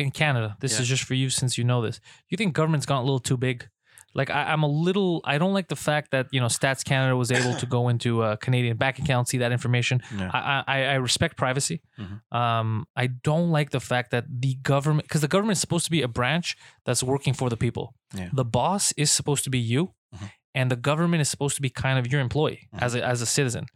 in 0.00 0.10
Canada? 0.10 0.56
This 0.60 0.72
Yeah. 0.74 0.82
is 0.82 0.88
just 0.88 1.04
for 1.04 1.14
you 1.14 1.30
since 1.30 1.56
you 1.58 1.64
know 1.64 1.80
this. 1.82 2.00
You 2.28 2.36
think 2.36 2.54
government's 2.54 2.86
gone 2.86 2.98
a 2.98 3.04
little 3.04 3.20
too 3.20 3.36
big? 3.36 3.68
Like 4.12 4.28
I, 4.28 4.50
I'm 4.52 4.64
a 4.64 4.68
little. 4.68 5.20
I 5.24 5.38
don't 5.38 5.52
like 5.52 5.68
the 5.68 5.76
fact 5.76 6.10
that 6.10 6.26
you 6.32 6.40
know 6.40 6.46
Stats 6.48 6.82
Canada 6.84 7.16
was 7.16 7.30
able 7.30 7.54
to 7.54 7.66
go 7.66 7.88
into 7.92 8.24
a 8.24 8.36
Canadian 8.36 8.76
bank 8.76 8.98
account, 8.98 9.28
see 9.28 9.38
that 9.38 9.52
information. 9.52 10.02
Yeah. 10.18 10.30
I 10.34 10.64
I, 10.66 10.78
I 10.82 10.94
respect 10.94 11.36
privacy. 11.36 11.80
Mhm. 11.98 12.36
Um, 12.36 12.86
I 12.96 13.06
don't 13.06 13.50
like 13.52 13.70
the 13.70 13.78
fact 13.78 14.10
that 14.10 14.24
the 14.28 14.54
government, 14.64 15.06
because 15.06 15.20
the 15.20 15.28
government 15.28 15.56
is 15.58 15.60
supposed 15.60 15.84
to 15.84 15.92
be 15.92 16.02
a 16.02 16.08
branch 16.08 16.56
that's 16.84 17.04
working 17.04 17.34
for 17.34 17.48
the 17.50 17.56
people. 17.56 17.94
Yeah. 18.12 18.30
The 18.32 18.44
boss 18.44 18.92
is 18.96 19.12
supposed 19.12 19.44
to 19.44 19.50
be 19.50 19.60
you, 19.60 19.94
Mhm. 20.12 20.30
and 20.56 20.70
the 20.72 20.76
government 20.90 21.20
is 21.20 21.28
supposed 21.28 21.54
to 21.54 21.62
be 21.62 21.70
kind 21.70 21.96
of 22.00 22.10
your 22.10 22.20
employee 22.20 22.68
Mhm. 22.74 22.82
as 22.82 22.94
a 22.96 23.06
as 23.06 23.22
a 23.22 23.26
citizen. 23.26 23.66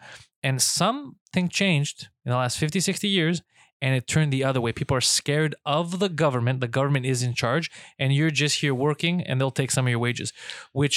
And 0.43 0.61
something 0.61 1.49
changed 1.49 2.09
in 2.25 2.31
the 2.31 2.37
last 2.37 2.59
50, 2.59 2.81
60 2.81 3.07
years, 3.09 3.43
and 3.85 3.95
it 3.99 4.05
turned 4.15 4.33
the 4.33 4.45
other 4.49 4.61
way. 4.65 4.73
People 4.73 4.97
are 4.97 5.03
scared 5.19 5.55
of 5.65 5.99
the 6.03 6.09
government. 6.09 6.61
The 6.61 6.69
government 6.79 7.05
is 7.07 7.23
in 7.23 7.35
charge, 7.35 7.67
and 7.99 8.09
you're 8.17 8.31
just 8.45 8.61
here 8.63 8.75
working, 8.75 9.17
and 9.27 9.35
they'll 9.39 9.59
take 9.61 9.71
some 9.71 9.87
of 9.87 9.91
your 9.91 9.99
wages. 10.09 10.33
Which 10.73 10.97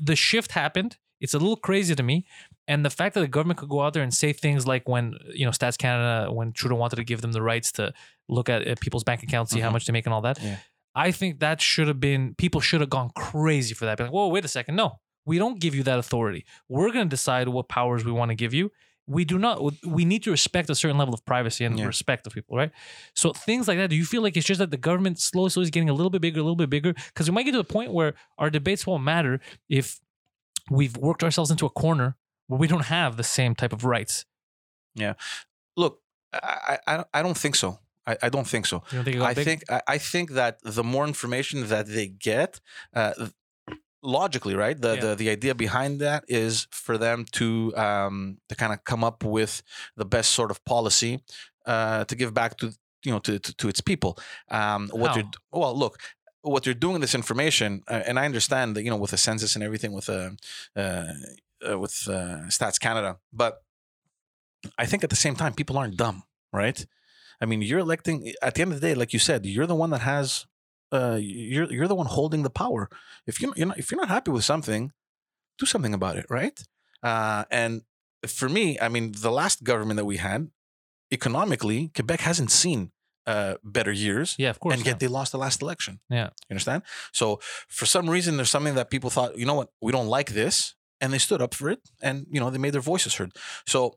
the 0.00 0.16
shift 0.16 0.52
happened. 0.52 0.92
It's 1.20 1.34
a 1.34 1.38
little 1.38 1.56
crazy 1.68 1.94
to 1.94 2.02
me. 2.02 2.16
And 2.68 2.84
the 2.84 2.94
fact 2.98 3.14
that 3.14 3.20
the 3.20 3.28
government 3.36 3.58
could 3.58 3.68
go 3.68 3.80
out 3.82 3.92
there 3.94 4.02
and 4.04 4.14
say 4.14 4.32
things 4.32 4.66
like 4.72 4.88
when, 4.88 5.14
you 5.34 5.44
know, 5.44 5.50
Stats 5.50 5.76
Canada, 5.76 6.32
when 6.32 6.52
Trudeau 6.52 6.76
wanted 6.76 6.96
to 6.96 7.04
give 7.04 7.20
them 7.20 7.32
the 7.32 7.42
rights 7.42 7.72
to 7.72 7.92
look 8.28 8.48
at, 8.48 8.62
at 8.62 8.80
people's 8.80 9.04
bank 9.04 9.22
accounts, 9.22 9.50
see 9.52 9.60
how 9.60 9.68
Mhm. 9.68 9.72
much 9.76 9.86
they 9.86 9.92
make 9.92 10.06
and 10.06 10.14
all 10.14 10.22
that. 10.22 10.38
Yeah. 10.40 10.56
I 10.94 11.10
think 11.12 11.40
that 11.40 11.60
should 11.60 11.88
have 11.88 12.00
been, 12.00 12.34
people 12.36 12.60
should 12.60 12.80
have 12.80 12.90
gone 12.98 13.10
crazy 13.16 13.74
for 13.74 13.84
that. 13.86 13.98
Be 13.98 14.04
like, 14.04 14.12
whoa, 14.12 14.28
wait 14.28 14.44
a 14.44 14.48
second. 14.48 14.76
No, 14.76 14.88
we 15.26 15.36
don't 15.38 15.60
give 15.60 15.74
you 15.74 15.82
that 15.82 15.98
authority. 15.98 16.42
We're 16.68 16.92
going 16.92 17.06
to 17.06 17.10
decide 17.18 17.48
what 17.48 17.68
powers 17.68 18.04
we 18.04 18.12
want 18.12 18.30
to 18.30 18.34
give 18.36 18.54
you. 18.54 18.70
We 19.10 19.24
do 19.24 19.38
not, 19.38 19.56
we 19.84 20.04
need 20.04 20.22
to 20.24 20.30
respect 20.30 20.70
a 20.70 20.74
certain 20.74 20.96
level 20.96 21.12
of 21.14 21.24
privacy 21.24 21.64
and 21.64 21.78
Yeah. 21.78 21.86
respect 21.86 22.26
of 22.26 22.32
people, 22.32 22.56
right? 22.56 22.70
So 23.14 23.32
things 23.32 23.66
like 23.68 23.76
that, 23.78 23.90
do 23.90 23.96
you 23.96 24.04
feel 24.04 24.22
like 24.22 24.36
it's 24.36 24.46
just 24.46 24.60
that 24.60 24.70
the 24.70 24.76
government 24.88 25.18
slowly, 25.18 25.50
slowly 25.50 25.64
is 25.64 25.70
getting 25.70 25.90
a 25.90 25.94
little 25.94 26.10
bit 26.10 26.22
bigger, 26.22 26.40
a 26.40 26.42
little 26.44 26.56
bit 26.64 26.70
bigger? 26.70 26.92
Because 26.92 27.28
we 27.28 27.34
might 27.34 27.42
get 27.42 27.52
to 27.52 27.58
the 27.58 27.64
point 27.78 27.92
where 27.92 28.14
our 28.38 28.50
debates 28.50 28.86
won't 28.86 29.02
matter 29.04 29.40
if 29.68 30.00
we've 30.70 30.96
worked 30.96 31.22
ourselves 31.24 31.50
into 31.50 31.66
a 31.66 31.70
corner 31.70 32.16
where 32.46 32.58
we 32.58 32.68
don't 32.68 32.86
have 32.86 33.16
the 33.16 33.24
same 33.24 33.54
type 33.54 33.72
of 33.72 33.84
rights. 33.84 34.24
Yeah 34.94 35.14
look, 35.76 36.00
I, 36.32 36.78
I, 36.86 37.04
I 37.14 37.22
don't 37.22 37.36
think 37.36 37.56
so. 37.56 37.78
I, 38.06 38.16
I 38.24 38.28
don't 38.28 38.46
think 38.46 38.66
so. 38.66 38.82
Don't 38.90 39.04
think 39.04 39.20
I 39.20 39.34
big? 39.34 39.44
think 39.44 39.64
I, 39.70 39.82
I 39.88 39.98
think 39.98 40.30
that 40.32 40.58
the 40.62 40.84
more 40.84 41.06
information 41.06 41.68
that 41.68 41.86
they 41.86 42.08
get, 42.08 42.60
uh, 42.94 43.12
logically, 44.02 44.54
right? 44.54 44.80
The, 44.80 44.94
Yeah. 44.94 45.00
the 45.00 45.14
the 45.16 45.30
idea 45.30 45.54
behind 45.54 46.00
that 46.00 46.24
is 46.28 46.66
for 46.70 46.98
them 46.98 47.24
to 47.32 47.74
um, 47.76 48.38
to 48.48 48.54
kind 48.54 48.72
of 48.72 48.84
come 48.84 49.04
up 49.04 49.24
with 49.24 49.62
the 49.96 50.04
best 50.04 50.30
sort 50.32 50.50
of 50.50 50.64
policy 50.64 51.20
uh, 51.66 52.04
to 52.04 52.14
give 52.16 52.32
back 52.32 52.56
to 52.58 52.66
you 53.04 53.12
know 53.12 53.18
to 53.20 53.38
to, 53.38 53.52
to 53.56 53.68
its 53.68 53.80
people. 53.80 54.18
Um, 54.50 54.88
what 54.92 55.14
they're 55.14 55.30
well, 55.52 55.76
look. 55.78 55.98
What 56.42 56.64
they're 56.64 56.72
doing 56.72 56.94
with 56.94 57.02
this 57.02 57.14
information, 57.14 57.82
uh, 57.86 58.02
and 58.06 58.18
I 58.18 58.24
understand 58.24 58.74
that 58.74 58.82
you 58.82 58.90
know 58.90 58.96
with 58.96 59.10
the 59.10 59.18
census 59.18 59.54
and 59.56 59.62
everything 59.64 59.92
with 59.92 60.08
uh, 60.08 60.30
uh, 60.74 61.12
uh, 61.68 61.78
with 61.78 62.08
uh, 62.08 62.48
Stats 62.48 62.78
Canada, 62.80 63.18
but 63.30 63.62
I 64.78 64.86
think 64.86 65.04
at 65.04 65.10
the 65.10 65.16
same 65.16 65.34
time 65.36 65.52
people 65.52 65.76
aren't 65.76 65.96
dumb, 65.98 66.22
right? 66.50 66.86
I 67.42 67.46
mean, 67.46 67.60
you're 67.62 67.80
electing 67.80 68.32
at 68.42 68.54
the 68.54 68.62
end 68.62 68.72
of 68.72 68.80
the 68.80 68.86
day, 68.88 68.94
like 68.94 69.12
you 69.12 69.18
said, 69.18 69.44
you're 69.46 69.66
the 69.66 69.74
one 69.74 69.90
that 69.90 70.00
has, 70.00 70.46
uh, 70.92 71.18
you're 71.20 71.70
you're 71.72 71.88
the 71.88 71.94
one 71.94 72.06
holding 72.06 72.42
the 72.42 72.50
power. 72.50 72.88
If 73.26 73.40
you 73.40 73.52
you're 73.56 73.66
not, 73.68 73.78
if 73.78 73.90
you're 73.90 74.00
not 74.00 74.08
happy 74.08 74.30
with 74.30 74.44
something, 74.44 74.92
do 75.58 75.66
something 75.66 75.94
about 75.94 76.16
it, 76.16 76.26
right? 76.28 76.58
Uh, 77.02 77.44
and 77.50 77.82
for 78.26 78.48
me, 78.48 78.78
I 78.80 78.88
mean, 78.88 79.12
the 79.12 79.30
last 79.30 79.62
government 79.64 79.96
that 79.96 80.04
we 80.04 80.18
had, 80.18 80.50
economically, 81.12 81.90
Quebec 81.94 82.20
hasn't 82.20 82.50
seen 82.50 82.90
uh, 83.26 83.54
better 83.62 83.92
years, 83.92 84.34
yeah, 84.38 84.50
of 84.50 84.58
course. 84.60 84.74
and 84.76 84.84
yet 84.86 84.98
they 84.98 85.06
lost 85.08 85.32
the 85.32 85.38
last 85.38 85.62
election. 85.62 86.00
Yeah. 86.08 86.30
you 86.48 86.54
understand? 86.54 86.82
So 87.12 87.40
for 87.68 87.86
some 87.86 88.08
reason, 88.10 88.36
there's 88.36 88.50
something 88.50 88.74
that 88.74 88.90
people 88.90 89.10
thought, 89.10 89.38
you 89.38 89.46
know 89.46 89.54
what, 89.54 89.70
we 89.80 89.92
don't 89.92 90.08
like 90.08 90.32
this. 90.32 90.74
and 91.02 91.12
they 91.12 91.18
stood 91.18 91.40
up 91.40 91.54
for 91.54 91.70
it, 91.70 91.80
and 92.02 92.26
you 92.30 92.38
know 92.40 92.50
they 92.50 92.58
made 92.58 92.74
their 92.74 92.82
voices 92.92 93.14
heard. 93.14 93.32
So 93.66 93.96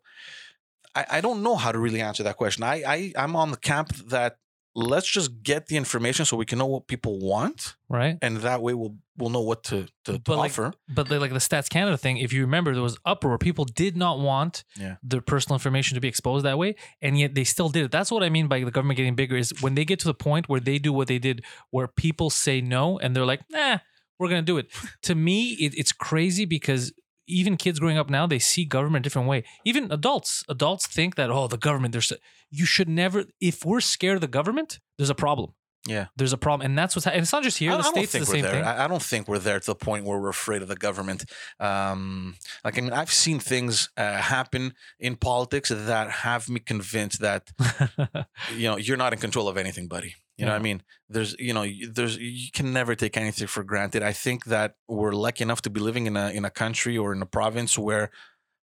I, 0.96 1.06
I 1.18 1.22
don't 1.22 1.42
know 1.44 1.56
how 1.58 1.72
to 1.74 1.80
really 1.80 2.00
answer 2.02 2.24
that 2.24 2.38
question. 2.38 2.64
I, 2.64 2.76
I 2.88 3.14
I'm 3.24 3.36
on 3.36 3.52
the 3.52 3.58
camp 3.58 3.90
that 4.10 4.38
let's 4.76 5.08
just 5.08 5.44
get 5.44 5.68
the 5.68 5.78
information 5.78 6.26
so 6.26 6.36
we 6.38 6.46
can 6.46 6.58
know 6.60 6.66
what 6.66 6.88
people 6.88 7.20
want, 7.20 7.76
right? 7.90 8.18
and 8.22 8.38
that 8.38 8.62
way 8.62 8.74
we'll 8.74 8.96
we'll 9.18 9.30
know 9.30 9.42
what 9.42 9.64
to 9.64 9.86
to, 10.06 10.14
to 10.14 10.20
But, 10.20 10.38
like, 10.38 10.52
offer. 10.52 10.74
But 10.90 11.10
like 11.12 11.32
the 11.32 11.38
Stats 11.38 11.70
Canada 11.70 11.98
thing, 11.98 12.18
if 12.18 12.34
you 12.34 12.42
remember, 12.42 12.74
there 12.74 12.82
was 12.82 12.98
uproar. 13.06 13.38
People 13.38 13.66
did 13.66 13.96
not 13.96 14.20
want 14.20 14.64
Yeah. 14.80 14.96
their 15.04 15.22
personal 15.22 15.56
information 15.56 15.94
to 15.96 16.02
be 16.02 16.08
exposed 16.08 16.44
that 16.46 16.58
way, 16.58 16.76
and 17.02 17.20
yet 17.20 17.36
they 17.36 17.44
still 17.44 17.70
did 17.70 17.86
it. 17.86 17.92
That's 17.92 18.10
what 18.12 18.24
I 18.24 18.30
mean 18.30 18.48
by 18.48 18.60
the 18.64 18.72
government 18.72 18.98
getting 18.98 19.16
bigger. 19.16 19.36
Is 19.36 19.54
when 19.62 19.76
they 19.76 19.86
get 19.86 20.00
to 20.00 20.08
the 20.08 20.16
point 20.16 20.50
where 20.50 20.60
they 20.60 20.80
do 20.80 20.92
what 20.92 21.08
they 21.08 21.20
did, 21.20 21.44
where 21.70 21.88
people 21.88 22.30
say 22.32 22.60
no, 22.62 22.98
and 23.00 23.16
they're 23.16 23.26
like, 23.26 23.42
"Nah, 23.52 23.78
we're 24.18 24.30
gonna 24.30 24.42
do 24.42 24.58
it." 24.58 24.68
to 25.04 25.14
me, 25.14 25.50
it, 25.54 25.74
it's 25.78 25.92
crazy 25.92 26.46
because 26.46 26.92
even 27.28 27.58
kids 27.58 27.80
growing 27.80 27.98
up 27.98 28.10
now, 28.10 28.28
they 28.28 28.40
see 28.40 28.66
government 28.66 29.04
a 29.04 29.08
different 29.08 29.28
way. 29.28 29.44
Even 29.66 29.92
adults, 29.92 30.44
adults 30.50 30.88
think 30.88 31.16
that 31.16 31.30
oh, 31.30 31.48
the 31.48 31.58
government. 31.58 31.92
There's 31.92 32.12
you 32.50 32.66
should 32.66 32.90
never. 32.90 33.26
If 33.40 33.66
we're 33.66 33.82
scared 33.82 34.16
of 34.16 34.22
the 34.22 34.28
government, 34.28 34.80
there's 34.98 35.10
a 35.10 35.16
problem. 35.16 35.54
Yeah. 35.86 36.08
There's 36.16 36.32
a 36.32 36.38
problem, 36.38 36.66
and 36.66 36.78
that's 36.78 36.96
what's. 36.96 37.04
ha- 37.06 37.12
And 37.12 37.22
it's 37.22 37.34
not 37.34 37.44
just 37.44 37.58
here. 37.58 37.72
I, 37.72 37.78
the 37.78 37.84
I 37.84 37.92
states 37.92 38.12
think 38.14 38.26
the 38.26 38.32
same 38.32 38.42
there. 38.44 38.52
thing. 38.52 38.64
I, 38.64 38.86
I 38.86 38.88
don't 38.88 39.02
think 39.02 39.28
we're 39.28 39.40
there 39.40 39.60
to 39.60 39.66
the 39.66 39.76
point 39.76 40.06
where 40.06 40.18
we're 40.18 40.30
afraid 40.30 40.62
of 40.62 40.70
the 40.70 40.78
government. 40.78 41.26
Um, 41.60 42.36
like 42.64 42.78
I 42.78 42.82
mean, 42.82 42.94
I've 42.94 43.12
seen 43.12 43.40
things 43.40 43.90
uh, 43.98 44.14
happen 44.18 44.74
in 45.00 45.18
politics 45.18 45.70
that 45.70 46.10
have 46.10 46.48
me 46.48 46.62
convinced 46.62 47.20
that 47.20 47.52
you 48.56 48.70
know 48.70 48.78
you're 48.78 48.98
not 48.98 49.12
in 49.14 49.20
control 49.20 49.50
of 49.50 49.58
anything, 49.58 49.88
buddy. 49.88 50.16
You 50.38 50.46
know 50.46 50.52
what 50.52 50.60
I 50.60 50.64
mean? 50.64 50.82
There's 51.10 51.36
you 51.38 51.54
know 51.54 51.66
there's 51.90 52.18
you 52.18 52.52
can 52.52 52.74
never 52.74 52.96
take 52.96 53.16
anything 53.18 53.48
for 53.48 53.64
granted. 53.64 54.02
I 54.02 54.14
think 54.14 54.46
that 54.46 54.76
we're 54.88 55.12
lucky 55.12 55.44
enough 55.44 55.62
to 55.62 55.70
be 55.70 55.80
living 55.80 56.08
in 56.08 56.18
a 56.18 56.30
in 56.30 56.44
a 56.44 56.50
country 56.50 56.98
or 56.98 57.14
in 57.14 57.22
a 57.22 57.26
province 57.28 57.78
where 57.78 58.10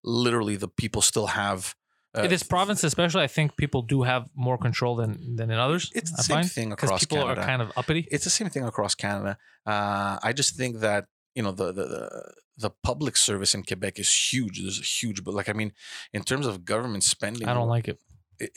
literally 0.03 0.57
the 0.57 0.69
people 0.69 1.03
still 1.03 1.29
have. 1.29 1.75
Uh, 2.17 2.23
in 2.23 2.31
this 2.31 2.43
province, 2.43 2.83
especially, 2.83 3.23
I 3.23 3.29
think 3.29 3.57
people 3.57 3.83
do 3.83 4.03
have 4.03 4.29
more 4.35 4.59
control 4.59 4.97
than 4.97 5.37
than 5.37 5.51
in 5.51 5.59
others. 5.59 5.93
It's 5.95 6.11
the 6.11 6.19
I 6.19 6.23
same 6.23 6.37
find 6.37 6.51
thing 6.51 6.73
across 6.73 7.01
people 7.01 7.19
Canada. 7.19 7.41
are 7.41 7.45
kind 7.45 7.63
of 7.63 7.71
uppity. 7.77 8.09
it's 8.11 8.25
the 8.25 8.31
same 8.31 8.49
thing 8.51 8.65
across 8.65 8.97
Canada. 8.97 9.39
Uh, 9.65 10.19
I 10.21 10.33
just 10.33 10.57
think 10.57 10.81
that 10.81 11.07
you 11.37 11.43
know 11.45 11.53
the, 11.53 11.67
the 11.67 11.85
the 11.85 12.33
the 12.59 12.71
public 12.83 13.17
service 13.17 13.55
in 13.55 13.63
Quebec 13.63 14.01
is 14.01 14.13
huge. 14.13 14.61
There's 14.61 14.81
a 14.81 14.83
huge, 14.83 15.23
but 15.23 15.35
like 15.35 15.49
I 15.49 15.53
mean, 15.53 15.73
in 16.13 16.23
terms 16.23 16.47
of 16.47 16.65
government 16.65 17.05
spending, 17.05 17.47
I 17.47 17.55
don't 17.55 17.69
like 17.69 17.87
it. 17.87 18.01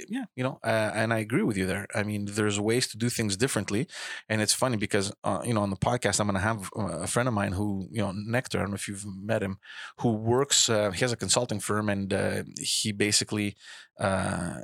Yeah, 0.09 0.25
you 0.35 0.43
know, 0.43 0.59
uh, 0.63 0.91
and 0.93 1.13
I 1.13 1.19
agree 1.19 1.43
with 1.43 1.57
you 1.57 1.65
there. 1.65 1.87
I 1.93 2.03
mean, 2.03 2.25
there's 2.25 2.59
ways 2.59 2.87
to 2.87 2.97
do 2.97 3.09
things 3.09 3.35
differently, 3.37 3.87
and 4.29 4.41
it's 4.41 4.53
funny 4.53 4.77
because 4.77 5.11
uh, 5.23 5.41
you 5.45 5.53
know 5.53 5.61
on 5.61 5.69
the 5.69 5.75
podcast 5.77 6.19
I'm 6.19 6.27
going 6.27 6.35
to 6.35 6.41
have 6.41 6.69
uh, 6.77 7.03
a 7.03 7.07
friend 7.07 7.27
of 7.27 7.33
mine 7.33 7.53
who 7.53 7.87
you 7.91 8.01
know 8.01 8.11
Nectar. 8.15 8.59
I 8.59 8.61
don't 8.61 8.71
know 8.71 8.75
if 8.75 8.87
you've 8.87 9.05
met 9.05 9.41
him, 9.43 9.57
who 9.99 10.11
works. 10.13 10.69
Uh, 10.69 10.91
he 10.91 10.99
has 11.01 11.11
a 11.11 11.17
consulting 11.17 11.59
firm, 11.59 11.89
and 11.89 12.13
uh, 12.13 12.43
he 12.59 12.91
basically. 12.91 13.55
Uh, 13.99 14.61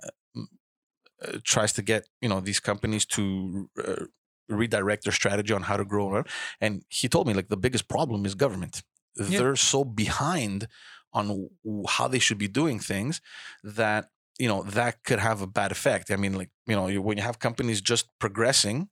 uh, 1.22 1.38
tries 1.44 1.74
to 1.74 1.82
get 1.82 2.08
you 2.22 2.30
know 2.30 2.40
these 2.40 2.60
companies 2.60 3.06
to 3.06 3.70
uh, 3.86 4.06
redirect 4.48 5.04
their 5.04 5.14
strategy 5.14 5.54
on 5.54 5.64
how 5.64 5.76
to 5.78 5.86
grow 5.86 6.24
and 6.62 6.84
he 6.90 7.08
told 7.10 7.28
me 7.28 7.34
like 7.34 7.50
the 7.50 7.58
biggest 7.58 7.88
problem 7.88 8.26
is 8.26 8.36
government 8.36 8.82
Yeah. 9.18 9.40
they're 9.40 9.56
so 9.58 9.84
behind 9.84 10.68
on 11.12 11.28
w- 11.28 11.50
how 11.88 12.08
they 12.08 12.20
should 12.20 12.38
be 12.38 12.48
doing 12.48 12.80
things 12.80 13.22
that 13.64 14.06
you 14.40 14.48
know 14.48 14.64
that 14.64 15.04
could 15.04 15.20
have 15.20 15.42
a 15.42 15.48
bad 15.48 15.72
effect 15.72 16.06
i 16.12 16.16
mean 16.16 16.34
like 16.42 16.50
you 16.70 16.76
know 16.78 16.88
you- 16.88 17.02
when 17.08 17.18
you 17.18 17.24
have 17.24 17.38
companies 17.40 17.80
just 17.82 18.06
progressing 18.20 18.90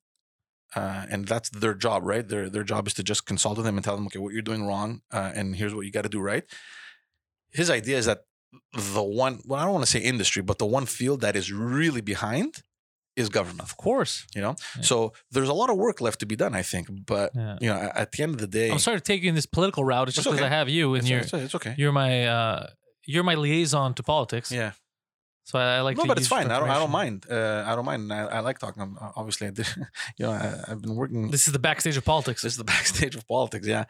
uh, 0.76 1.06
and 1.12 1.28
that's 1.28 1.50
their 1.50 1.74
job 1.86 2.00
right 2.12 2.28
their 2.28 2.50
their 2.50 2.64
job 2.74 2.88
is 2.88 2.94
to 2.94 3.04
just 3.04 3.26
consult 3.26 3.56
with 3.58 3.66
them 3.66 3.78
and 3.78 3.84
tell 3.86 3.96
them 3.98 4.06
okay 4.08 4.20
what 4.20 4.34
you're 4.34 4.42
doing 4.52 4.64
wrong 4.68 4.90
uh, 5.18 5.32
and 5.38 5.56
here's 5.56 5.74
what 5.76 5.86
you 5.86 5.92
got 5.92 6.04
to 6.04 6.10
do 6.18 6.20
right 6.32 6.44
his 7.52 7.70
idea 7.70 7.98
is 7.98 8.06
that 8.06 8.20
the 8.94 9.04
one 9.04 9.40
well 9.46 9.60
i 9.60 9.64
don't 9.64 9.74
want 9.74 9.86
to 9.86 9.92
say 9.92 10.00
industry 10.00 10.42
but 10.42 10.58
the 10.58 10.66
one 10.66 10.86
field 10.86 11.22
that 11.22 11.36
is 11.36 11.52
really 11.52 12.02
behind 12.02 12.52
is 13.16 13.30
government 13.30 13.62
Of 13.70 13.78
course. 13.78 14.14
you 14.36 14.42
know 14.42 14.56
Yeah. 14.76 14.82
so 14.84 15.14
there's 15.32 15.50
a 15.50 15.54
lot 15.62 15.70
of 15.70 15.78
work 15.78 16.02
left 16.02 16.20
to 16.20 16.26
be 16.26 16.36
done 16.36 16.54
i 16.54 16.62
think 16.62 16.88
but 17.14 17.32
Yeah. 17.36 17.58
you 17.62 17.70
know 17.72 17.80
at 17.96 18.12
the 18.12 18.24
end 18.24 18.34
of 18.36 18.42
the 18.46 18.48
day 18.60 18.70
I'm 18.72 18.80
sorry 18.80 18.98
to 18.98 19.04
take 19.12 19.22
you 19.24 19.30
in 19.30 19.36
this 19.36 19.48
political 19.58 19.84
route. 19.92 20.08
It's 20.10 20.16
just 20.16 20.28
because 20.28 20.40
okay. 20.42 20.54
I 20.54 20.58
have 20.60 20.70
you 20.70 20.94
and 20.96 21.02
it's, 21.10 21.10
you're 21.32 21.42
it's 21.46 21.56
okay 21.56 21.74
you're 21.78 21.92
my 22.04 22.12
uh, 22.38 22.68
you're 23.12 23.24
my 23.32 23.36
liaison 23.36 23.94
to 23.96 24.04
politics. 24.04 24.52
yeah 24.52 24.72
So 25.50 25.54
I, 25.60 25.78
I 25.78 25.82
like. 25.88 25.96
no 25.98 26.06
but 26.12 26.18
it's 26.22 26.28
fine 26.38 26.48
i 26.56 26.60
don't 26.60 26.70
i 26.76 26.80
don't 26.82 26.96
mind 27.02 27.18
uh, 27.38 27.64
i 27.70 27.72
don't 27.76 27.86
mind 27.92 28.04
I, 28.20 28.22
I 28.38 28.40
like 28.48 28.58
talking 28.60 28.82
Um, 28.84 28.94
obviously 29.20 29.46
i 29.48 29.54
did 29.58 29.68
you 30.18 30.24
know 30.26 30.34
I, 30.46 30.48
i've 30.72 30.82
been 30.86 30.96
working 31.02 31.22
This 31.36 31.46
is 31.48 31.54
the 31.58 31.64
backstage 31.70 31.98
of 32.02 32.04
politics. 32.14 32.40
this 32.44 32.54
is 32.56 32.60
the 32.64 32.70
backstage 32.76 33.16
of 33.20 33.24
politics 33.36 33.66
yeah 33.76 33.86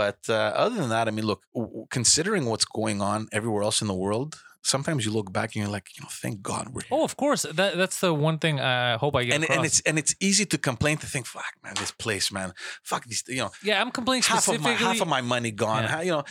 but 0.00 0.20
uh, 0.28 0.52
other 0.64 0.76
than 0.82 0.90
that 0.96 1.04
i 1.08 1.10
mean 1.16 1.26
look 1.32 1.42
w- 1.54 1.86
considering 1.98 2.42
what's 2.50 2.66
going 2.80 2.98
on 3.12 3.18
everywhere 3.38 3.62
else 3.68 3.78
in 3.84 3.88
the 3.94 4.00
world 4.06 4.30
sometimes 4.74 5.00
you 5.06 5.10
look 5.18 5.28
back 5.38 5.48
and 5.54 5.58
you're 5.62 5.74
like 5.78 5.88
you 5.96 6.02
know 6.02 6.08
thank 6.22 6.36
god 6.52 6.64
we're 6.72 6.82
here 6.88 6.98
oh, 6.98 7.04
of 7.10 7.14
course. 7.22 7.42
That 7.60 7.70
that's 7.80 7.98
the 8.04 8.12
one 8.28 8.36
thing 8.44 8.60
I 8.60 8.96
hope 9.02 9.14
I 9.20 9.24
get 9.24 9.34
and, 9.36 9.44
across. 9.44 9.56
and 9.56 9.66
it's 9.68 9.80
and 9.88 9.96
it's 10.02 10.14
easy 10.28 10.44
to 10.52 10.56
complain 10.68 10.96
to 11.02 11.06
think 11.12 11.24
fuck 11.26 11.54
man 11.64 11.74
this 11.82 11.90
place 12.04 12.26
man 12.36 12.48
fuck 12.90 13.02
these 13.10 13.24
you 13.36 13.42
know 13.42 13.50
yeah, 13.68 13.80
I'm 13.82 13.90
complaining 13.98 14.22
half 14.22 14.38
of 14.38 14.42
specifically. 14.54 14.72
my 14.84 14.92
half 14.92 15.00
of 15.04 15.08
my 15.16 15.22
money 15.34 15.50
gone. 15.64 15.82
Yeah. 15.84 16.02
You 16.06 16.12
know, 16.16 16.24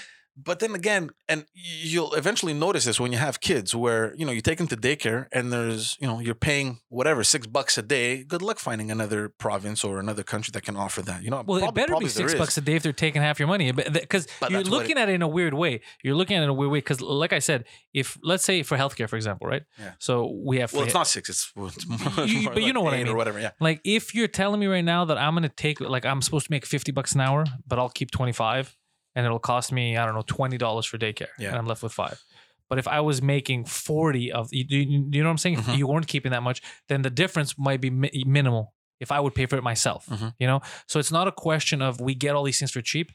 but 0.43 0.59
then 0.59 0.73
again, 0.75 1.09
and 1.29 1.45
you'll 1.53 2.13
eventually 2.13 2.53
notice 2.53 2.85
this 2.85 2.99
when 2.99 3.11
you 3.11 3.17
have 3.17 3.39
kids, 3.41 3.75
where 3.75 4.13
you 4.15 4.25
know 4.25 4.31
you 4.31 4.41
take 4.41 4.57
them 4.57 4.67
to 4.67 4.77
daycare, 4.77 5.27
and 5.31 5.51
there's 5.51 5.97
you 5.99 6.07
know 6.07 6.19
you're 6.19 6.35
paying 6.35 6.79
whatever 6.89 7.23
six 7.23 7.47
bucks 7.47 7.77
a 7.77 7.81
day. 7.81 8.23
Good 8.23 8.41
luck 8.41 8.59
finding 8.59 8.91
another 8.91 9.29
province 9.29 9.83
or 9.83 9.99
another 9.99 10.23
country 10.23 10.51
that 10.53 10.63
can 10.63 10.75
offer 10.75 11.01
that. 11.03 11.23
You 11.23 11.29
know, 11.31 11.43
well, 11.45 11.63
it 11.67 11.73
better 11.75 11.95
be 11.97 12.07
six 12.07 12.33
bucks 12.35 12.57
a 12.57 12.61
day 12.61 12.75
if 12.75 12.83
they're 12.83 12.93
taking 12.93 13.21
half 13.21 13.39
your 13.39 13.47
money, 13.47 13.71
because 13.71 14.27
you're 14.49 14.63
looking 14.63 14.97
at 14.97 15.09
it 15.09 15.13
in 15.13 15.21
a 15.21 15.27
weird 15.27 15.53
way. 15.53 15.81
You're 16.03 16.15
looking 16.15 16.37
at 16.37 16.41
it 16.41 16.43
in 16.45 16.49
a 16.49 16.53
weird 16.53 16.71
way 16.71 16.77
because, 16.79 17.01
like 17.01 17.33
I 17.33 17.39
said, 17.39 17.65
if 17.93 18.17
let's 18.23 18.43
say 18.43 18.63
for 18.63 18.77
healthcare, 18.77 19.07
for 19.09 19.15
example, 19.15 19.47
right? 19.47 19.63
Yeah. 19.79 19.91
So 19.99 20.31
we 20.43 20.59
have. 20.59 20.73
Well, 20.73 20.83
it's 20.83 20.93
not 20.93 21.07
six. 21.07 21.29
It's, 21.29 21.51
it's 21.55 21.87
more, 22.17 22.25
You- 22.25 22.41
more 22.43 22.53
but 22.53 22.63
you 22.63 22.73
know 22.73 22.81
what 22.81 22.93
I 22.93 22.97
mean. 22.97 23.07
or 23.07 23.15
whatever. 23.15 23.39
Yeah. 23.39 23.51
Like 23.59 23.81
if 23.83 24.13
you're 24.15 24.27
telling 24.27 24.59
me 24.59 24.67
right 24.67 24.83
now 24.85 25.05
that 25.05 25.17
I'm 25.17 25.33
gonna 25.33 25.49
take 25.49 25.79
like 25.81 26.05
I'm 26.05 26.21
supposed 26.21 26.45
to 26.47 26.51
make 26.51 26.65
50 26.65 26.91
bucks 26.91 27.13
an 27.13 27.21
hour, 27.21 27.45
but 27.67 27.79
I'll 27.79 27.89
keep 27.89 28.11
25 28.11 28.77
and 29.15 29.25
it'll 29.25 29.39
cost 29.39 29.71
me, 29.71 29.97
I 29.97 30.05
don't 30.05 30.15
know, 30.15 30.23
twenty 30.25 30.57
dollars 30.57 30.85
for 30.85 30.97
daycare. 30.97 31.27
Yeah. 31.39 31.49
And 31.49 31.57
I'm 31.57 31.65
left 31.67 31.83
with 31.83 31.93
five. 31.93 32.21
But 32.69 32.79
if 32.79 32.87
I 32.87 33.01
was 33.01 33.21
making 33.21 33.65
40 33.65 34.31
of 34.31 34.47
you, 34.53 34.63
you 34.69 34.79
you 35.11 35.21
know 35.21 35.27
what 35.27 35.31
I'm 35.31 35.37
saying? 35.37 35.59
If 35.59 35.65
Mhm. 35.65 35.77
you 35.77 35.87
weren't 35.87 36.07
keeping 36.07 36.31
that 36.31 36.41
much, 36.41 36.61
then 36.87 37.01
the 37.01 37.09
difference 37.09 37.55
might 37.57 37.81
be 37.81 37.89
mi- 37.89 38.23
minimal 38.25 38.73
if 39.01 39.11
I 39.11 39.19
would 39.19 39.35
pay 39.35 39.45
for 39.45 39.57
it 39.57 39.63
myself. 39.63 40.05
Mhm. 40.05 40.33
You 40.39 40.47
know? 40.47 40.61
So 40.87 40.97
it's 40.99 41.11
not 41.11 41.27
a 41.27 41.33
question 41.33 41.81
of 41.81 41.99
we 41.99 42.15
get 42.15 42.33
all 42.35 42.43
these 42.45 42.59
things 42.59 42.71
for 42.71 42.81
cheap. 42.81 43.11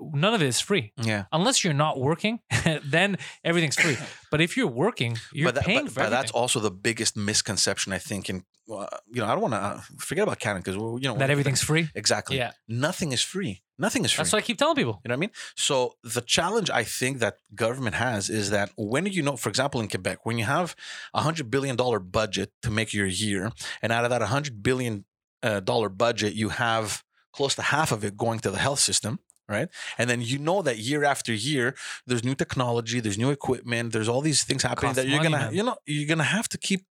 None 0.00 0.34
of 0.34 0.42
it 0.42 0.46
is 0.48 0.60
free. 0.60 0.92
Yeah. 0.96 1.24
Unless 1.30 1.62
you're 1.62 1.74
not 1.74 2.00
working, 2.00 2.40
then 2.84 3.18
everything's 3.44 3.76
free. 3.76 3.96
But 4.30 4.40
if 4.40 4.56
you're 4.56 4.66
working, 4.66 5.18
you're 5.32 5.48
but, 5.48 5.56
that, 5.56 5.64
paying 5.64 5.84
but, 5.84 5.88
for 5.92 5.94
but 5.96 6.06
everything. 6.06 6.20
that's 6.22 6.32
also 6.32 6.58
the 6.60 6.70
biggest 6.70 7.16
misconception 7.16 7.92
I 7.92 7.98
think. 7.98 8.30
In 8.30 8.44
uh, 8.70 8.86
you 9.08 9.20
know, 9.20 9.26
I 9.26 9.32
don't 9.32 9.40
want 9.40 9.54
to 9.54 9.58
uh, 9.58 9.80
forget 9.98 10.22
about 10.22 10.38
Canada 10.38 10.62
because 10.64 11.02
you 11.02 11.08
know 11.08 11.16
that 11.16 11.30
everything's 11.30 11.62
free. 11.62 11.88
exactly. 11.94 12.36
Yeah. 12.36 12.52
Nothing 12.68 13.12
is 13.12 13.22
free. 13.22 13.62
Nothing 13.78 14.04
is 14.04 14.12
free. 14.12 14.22
That's 14.22 14.32
what 14.32 14.42
I 14.42 14.46
keep 14.46 14.58
telling 14.58 14.76
people. 14.76 15.00
You 15.04 15.08
know 15.08 15.14
what 15.14 15.18
I 15.18 15.20
mean? 15.20 15.30
So 15.56 15.94
the 16.04 16.20
challenge 16.20 16.70
I 16.70 16.84
think 16.84 17.18
that 17.18 17.38
government 17.54 17.96
has 17.96 18.28
is 18.28 18.50
that 18.50 18.70
when 18.76 19.06
you 19.06 19.22
know, 19.22 19.36
for 19.36 19.48
example, 19.48 19.80
in 19.80 19.88
Quebec, 19.88 20.24
when 20.24 20.38
you 20.38 20.44
have 20.44 20.76
a 21.14 21.22
hundred 21.22 21.50
billion 21.50 21.76
dollar 21.76 21.98
budget 21.98 22.52
to 22.62 22.70
make 22.70 22.92
your 22.92 23.06
year, 23.06 23.50
and 23.82 23.92
out 23.92 24.04
of 24.04 24.10
that 24.10 24.22
hundred 24.22 24.62
billion 24.62 25.04
uh, 25.42 25.60
dollar 25.60 25.88
budget, 25.88 26.34
you 26.34 26.50
have 26.50 27.02
close 27.32 27.54
to 27.54 27.62
half 27.62 27.92
of 27.92 28.04
it 28.04 28.16
going 28.16 28.38
to 28.40 28.50
the 28.50 28.58
health 28.58 28.80
system. 28.80 29.18
Right. 29.48 29.68
And 29.98 30.08
then 30.08 30.20
you 30.20 30.38
know 30.38 30.62
that 30.62 30.78
year 30.78 31.02
after 31.02 31.32
year, 31.32 31.74
there's 32.06 32.22
new 32.22 32.36
technology, 32.36 33.00
there's 33.00 33.18
new 33.18 33.30
equipment, 33.30 33.92
there's 33.92 34.08
all 34.08 34.20
these 34.20 34.44
things 34.44 34.62
happening 34.62 34.92
that 34.92 35.08
you're 35.08 35.16
money, 35.16 35.30
gonna, 35.30 35.44
man. 35.46 35.54
you 35.54 35.64
know, 35.64 35.76
you're 35.86 36.06
gonna 36.06 36.22
have 36.22 36.48
to 36.50 36.58
keep 36.58 36.82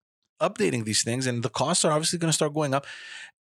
updating 0.40 0.84
these 0.84 1.02
things, 1.02 1.26
and 1.26 1.42
the 1.42 1.48
costs 1.50 1.84
are 1.84 1.92
obviously 1.92 2.18
gonna 2.18 2.32
start 2.32 2.54
going 2.54 2.74
up. 2.74 2.86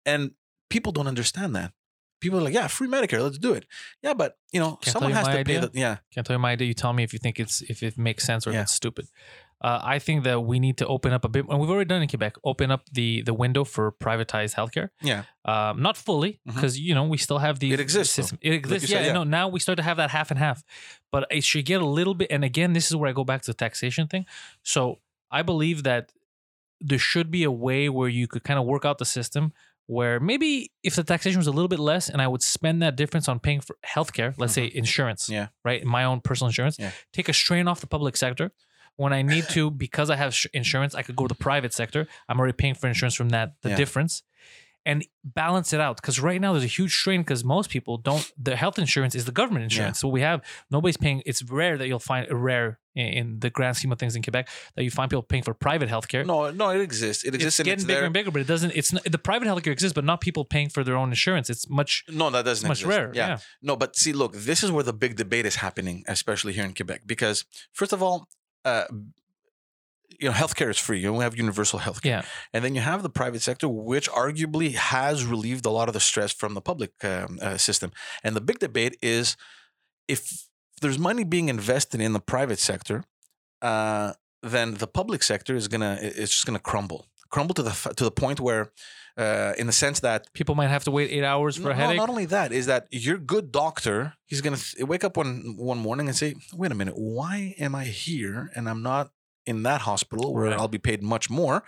And 0.06 0.32
people 0.70 0.92
don't 0.92 1.08
understand 1.08 1.56
that. 1.56 1.74
People 2.20 2.40
are 2.40 2.42
like, 2.42 2.54
yeah, 2.54 2.66
free 2.68 2.88
Medicare, 2.88 3.22
let's 3.22 3.38
do 3.38 3.54
it. 3.54 3.66
Yeah, 4.02 4.14
but 4.16 4.38
you 4.52 4.60
know, 4.60 4.78
Can 4.82 4.90
I 4.90 4.94
someone 4.94 5.12
has 5.12 5.26
to 5.26 5.30
my 5.32 5.36
pay 5.36 5.40
idea? 5.58 5.62
the 5.62 5.72
yeah. 5.74 5.96
Can 6.12 6.20
I 6.20 6.24
tell 6.24 6.36
you 6.36 6.40
my 6.40 6.52
idea? 6.54 6.68
You 6.68 6.74
tell 6.74 6.94
me 6.94 7.04
if 7.04 7.14
you 7.14 7.20
think 7.20 7.40
it's 7.40 7.62
if 7.62 7.84
it 7.84 7.98
makes 7.98 8.24
sense 8.24 8.48
or 8.48 8.52
Yeah. 8.52 8.60
if 8.60 8.64
it's 8.64 8.74
stupid. 8.74 9.08
Uh, 9.60 9.80
I 9.84 9.98
think 9.98 10.24
that 10.24 10.42
we 10.42 10.60
need 10.60 10.78
to 10.78 10.86
open 10.88 11.14
up 11.14 11.26
a 11.26 11.30
bit, 11.30 11.46
and 11.50 11.60
we've 11.60 11.70
already 11.70 11.88
done 11.88 12.04
in 12.04 12.08
Quebec. 12.08 12.36
Open 12.44 12.70
up 12.70 12.84
the 12.92 13.22
the 13.24 13.34
window 13.34 13.64
for 13.64 13.92
privatized 13.92 14.54
healthcare. 14.56 14.90
Yeah. 15.02 15.24
Um, 15.46 15.82
not 15.82 15.98
fully, 15.98 16.40
because 16.46 16.80
you 16.80 16.94
know 16.94 17.04
we 17.06 17.18
still 17.18 17.40
have 17.40 17.58
the 17.60 17.72
It 17.74 17.80
exists, 17.80 18.16
though. 18.16 18.22
System. 18.22 18.40
It 18.42 18.54
exists. 18.54 18.88
you 18.90 18.96
yeah, 18.96 19.02
said, 19.02 19.08
yeah. 19.08 19.14
No, 19.14 19.24
now 19.24 19.48
we 19.48 19.60
start 19.60 19.78
to 19.78 19.84
have 19.84 19.98
that 19.98 20.12
half 20.12 20.30
and 20.30 20.40
half, 20.40 20.64
but 21.12 21.26
it 21.32 21.44
should 21.44 21.66
get 21.66 21.82
a 21.82 21.86
little 21.88 22.14
bit. 22.14 22.28
And 22.32 22.44
again, 22.44 22.74
this 22.74 22.88
is 22.92 22.96
where 22.96 23.10
I 23.10 23.14
go 23.14 23.24
back 23.24 23.42
to 23.44 23.52
the 23.52 23.56
taxation 23.56 24.08
thing. 24.08 24.26
So 24.62 25.00
I 25.32 25.42
believe 25.42 25.82
that 25.84 26.12
there 26.82 27.00
should 27.00 27.32
be 27.32 27.44
a 27.44 27.52
way 27.52 27.90
where 27.90 28.10
you 28.10 28.28
could 28.28 28.44
kind 28.44 28.60
of 28.60 28.66
work 28.66 28.86
out 28.86 28.98
the 28.98 29.06
system 29.06 29.52
where 29.88 30.20
maybe 30.20 30.70
if 30.84 30.96
the 30.96 31.04
taxation 31.04 31.40
was 31.40 31.48
a 31.48 31.52
little 31.52 31.70
bit 31.70 31.80
less 31.80 32.10
and 32.10 32.22
I 32.22 32.28
would 32.28 32.42
spend 32.44 32.82
that 32.82 32.96
difference 32.98 33.30
on 33.30 33.40
paying 33.40 33.62
for 33.62 33.78
healthcare, 33.86 34.34
let's 34.38 34.54
say 34.54 34.70
insurance, 34.74 35.24
Mm-hmm. 35.26 35.34
Yeah. 35.34 35.48
right, 35.64 35.84
my 35.86 36.04
own 36.04 36.20
personal 36.22 36.50
insurance, 36.50 36.78
Yeah. 36.78 36.92
take 37.14 37.30
a 37.30 37.34
strain 37.34 37.68
off 37.68 37.80
the 37.80 37.88
public 37.88 38.18
sector. 38.18 38.52
When 38.98 39.14
I 39.14 39.22
need 39.22 39.46
to, 39.50 39.72
because 39.86 40.10
I 40.10 40.16
have 40.18 40.34
sh- 40.36 40.48
insurance, 40.54 40.94
I 40.94 41.04
could 41.04 41.16
go 41.16 41.26
to 41.28 41.34
the 41.34 41.42
private 41.42 41.72
sector. 41.74 42.08
I'm 42.28 42.38
already 42.40 42.54
paying 42.54 42.74
for 42.76 42.88
insurance 42.88 43.16
from 43.16 43.30
that, 43.30 43.54
the 43.62 43.70
Yeah. 43.70 43.76
difference. 43.78 44.24
And 44.90 44.98
balance 45.24 45.70
it 45.74 45.82
out 45.86 45.96
because 46.00 46.18
right 46.30 46.40
now 46.44 46.52
there's 46.54 46.64
a 46.74 46.76
huge 46.80 46.94
strain 47.02 47.20
because 47.22 47.44
most 47.44 47.68
people 47.76 47.96
don't 48.10 48.26
The 48.48 48.56
health 48.64 48.78
insurance 48.86 49.14
is 49.20 49.26
the 49.26 49.36
government 49.40 49.64
insurance 49.70 50.00
so 50.02 50.08
we 50.18 50.22
have 50.30 50.40
nobody's 50.76 50.98
paying 51.06 51.22
it's 51.30 51.42
rare 51.60 51.76
that 51.80 51.88
you'll 51.90 52.08
find 52.14 52.24
rare 52.32 52.70
in, 53.02 53.08
in 53.20 53.26
the 53.44 53.50
grand 53.58 53.76
scheme 53.78 53.92
of 53.92 54.00
things 54.00 54.16
in 54.16 54.22
quebec 54.24 54.46
that 54.76 54.84
you 54.86 54.92
find 55.00 55.08
people 55.12 55.24
paying 55.34 55.44
for 55.48 55.54
private 55.68 55.90
healthcare 55.94 56.24
No, 56.26 56.38
no, 56.52 56.70
it 56.78 56.82
exists. 56.90 57.22
It 57.26 57.30
it's 57.30 57.36
exists 57.38 57.60
and 57.60 57.66
getting 57.66 57.80
it's 57.80 57.84
getting 57.84 57.88
bigger 57.88 58.00
there. 58.00 58.06
and 58.06 58.14
bigger 58.20 58.32
but 58.36 58.42
it 58.46 58.48
doesn't 58.54 58.72
it's 58.80 58.92
not, 58.94 59.04
the 59.04 59.24
private 59.30 59.48
healthcare 59.50 59.74
exists 59.78 59.94
but 60.00 60.06
not 60.12 60.18
people 60.28 60.44
paying 60.56 60.70
for 60.76 60.82
their 60.88 60.98
own 61.02 61.10
insurance 61.10 61.48
it's 61.54 61.66
much 61.70 61.92
No, 62.22 62.30
that 62.30 62.46
doesn't 62.46 62.68
much 62.68 62.82
exist. 62.82 62.98
rarer 62.98 63.12
yeah. 63.14 63.38
No, 63.62 63.76
but 63.76 63.90
see, 64.02 64.14
look, 64.22 64.32
this 64.50 64.60
is 64.64 64.70
where 64.72 64.86
the 64.92 64.94
big 65.04 65.14
debate 65.24 65.46
is 65.52 65.58
happening, 65.66 65.98
especially 66.08 66.54
here 66.58 66.66
in 66.70 66.74
Quebec, 66.80 67.02
because 67.14 67.38
first 67.80 67.92
of 67.96 68.00
all, 68.06 68.18
uh, 68.72 68.86
you 70.20 70.28
know, 70.30 70.34
healthcare 70.34 70.70
is 70.70 70.78
free. 70.78 71.00
You 71.00 71.08
know, 71.08 71.14
we 71.14 71.24
have 71.24 71.38
universal 71.38 71.80
healthcare, 71.80 72.06
yeah 72.06 72.22
and 72.54 72.64
then 72.64 72.76
you 72.76 72.82
have 72.82 73.04
the 73.04 73.10
private 73.10 73.42
sector, 73.42 73.68
which 73.68 74.10
arguably 74.10 74.74
has 74.74 75.26
relieved 75.26 75.66
a 75.66 75.70
lot 75.70 75.88
of 75.90 75.94
the 75.94 76.00
stress 76.00 76.32
from 76.32 76.54
the 76.54 76.62
public 76.62 76.92
um, 77.04 77.40
uh, 77.42 77.58
system. 77.58 77.92
And 78.24 78.36
the 78.36 78.42
big 78.42 78.60
debate 78.60 78.98
is 79.02 79.38
if 80.08 80.48
there's 80.82 81.00
money 81.00 81.24
being 81.24 81.50
invested 81.50 82.02
in 82.02 82.14
the 82.14 82.20
private 82.20 82.60
sector, 82.60 83.04
uh, 83.62 84.14
then 84.44 84.76
the 84.76 84.88
public 84.88 85.24
sector 85.24 85.56
is 85.56 85.68
gonna 85.68 85.98
it's 86.02 86.32
just 86.32 86.46
gonna 86.46 86.60
crumble, 86.60 87.08
crumble 87.30 87.54
to 87.56 87.64
the 87.64 87.94
to 87.96 88.04
the 88.04 88.12
point 88.12 88.40
where, 88.40 88.72
uh, 89.18 89.54
in 89.58 89.68
the 89.68 89.74
sense 89.74 90.00
that 90.02 90.32
people 90.34 90.56
might 90.56 90.68
have 90.68 90.84
to 90.84 90.92
wait 90.92 91.12
eight 91.12 91.24
hours 91.24 91.58
for 91.58 91.64
no, 91.64 91.70
a 91.72 91.74
headache 91.74 91.98
not 91.98 92.10
only 92.10 92.26
that 92.26 92.52
is 92.52 92.68
that 92.68 92.88
your 92.92 93.18
good 93.18 93.52
doctor 93.52 94.14
he's 94.26 94.42
gonna 94.42 94.58
wake 94.80 95.04
up 95.04 95.18
one 95.18 95.56
one 95.58 95.80
morning 95.80 96.08
and 96.08 96.16
say 96.16 96.36
wait 96.54 96.72
a 96.72 96.76
minute 96.76 96.94
why 96.96 97.56
am 97.60 97.74
i 97.74 97.84
here 97.84 98.52
and 98.56 98.70
i'm 98.70 98.84
not 98.84 99.10
in 99.48 99.64
that 99.64 99.82
hospital 99.82 100.34
where 100.34 100.46
Right. 100.50 100.60
i'll 100.60 100.68
be 100.68 100.84
paid 100.90 101.02
much 101.02 101.30
more 101.30 101.64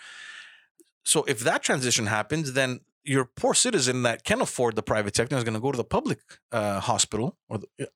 so 1.04 1.24
if 1.34 1.40
that 1.40 1.64
transition 1.64 2.06
happens 2.08 2.54
then 2.54 2.80
your 3.04 3.26
poor 3.26 3.54
citizen 3.54 4.04
that 4.04 4.24
can 4.24 4.42
afford 4.42 4.76
the 4.76 4.84
private 4.84 5.16
sector 5.16 5.36
is 5.38 5.44
going 5.44 5.54
to 5.54 5.60
go 5.68 5.72
to 5.72 5.78
the 5.78 5.84
public 5.98 6.20
uh, 6.52 6.80
hospital 6.92 7.38
or 7.50 7.60
the, 7.60 7.88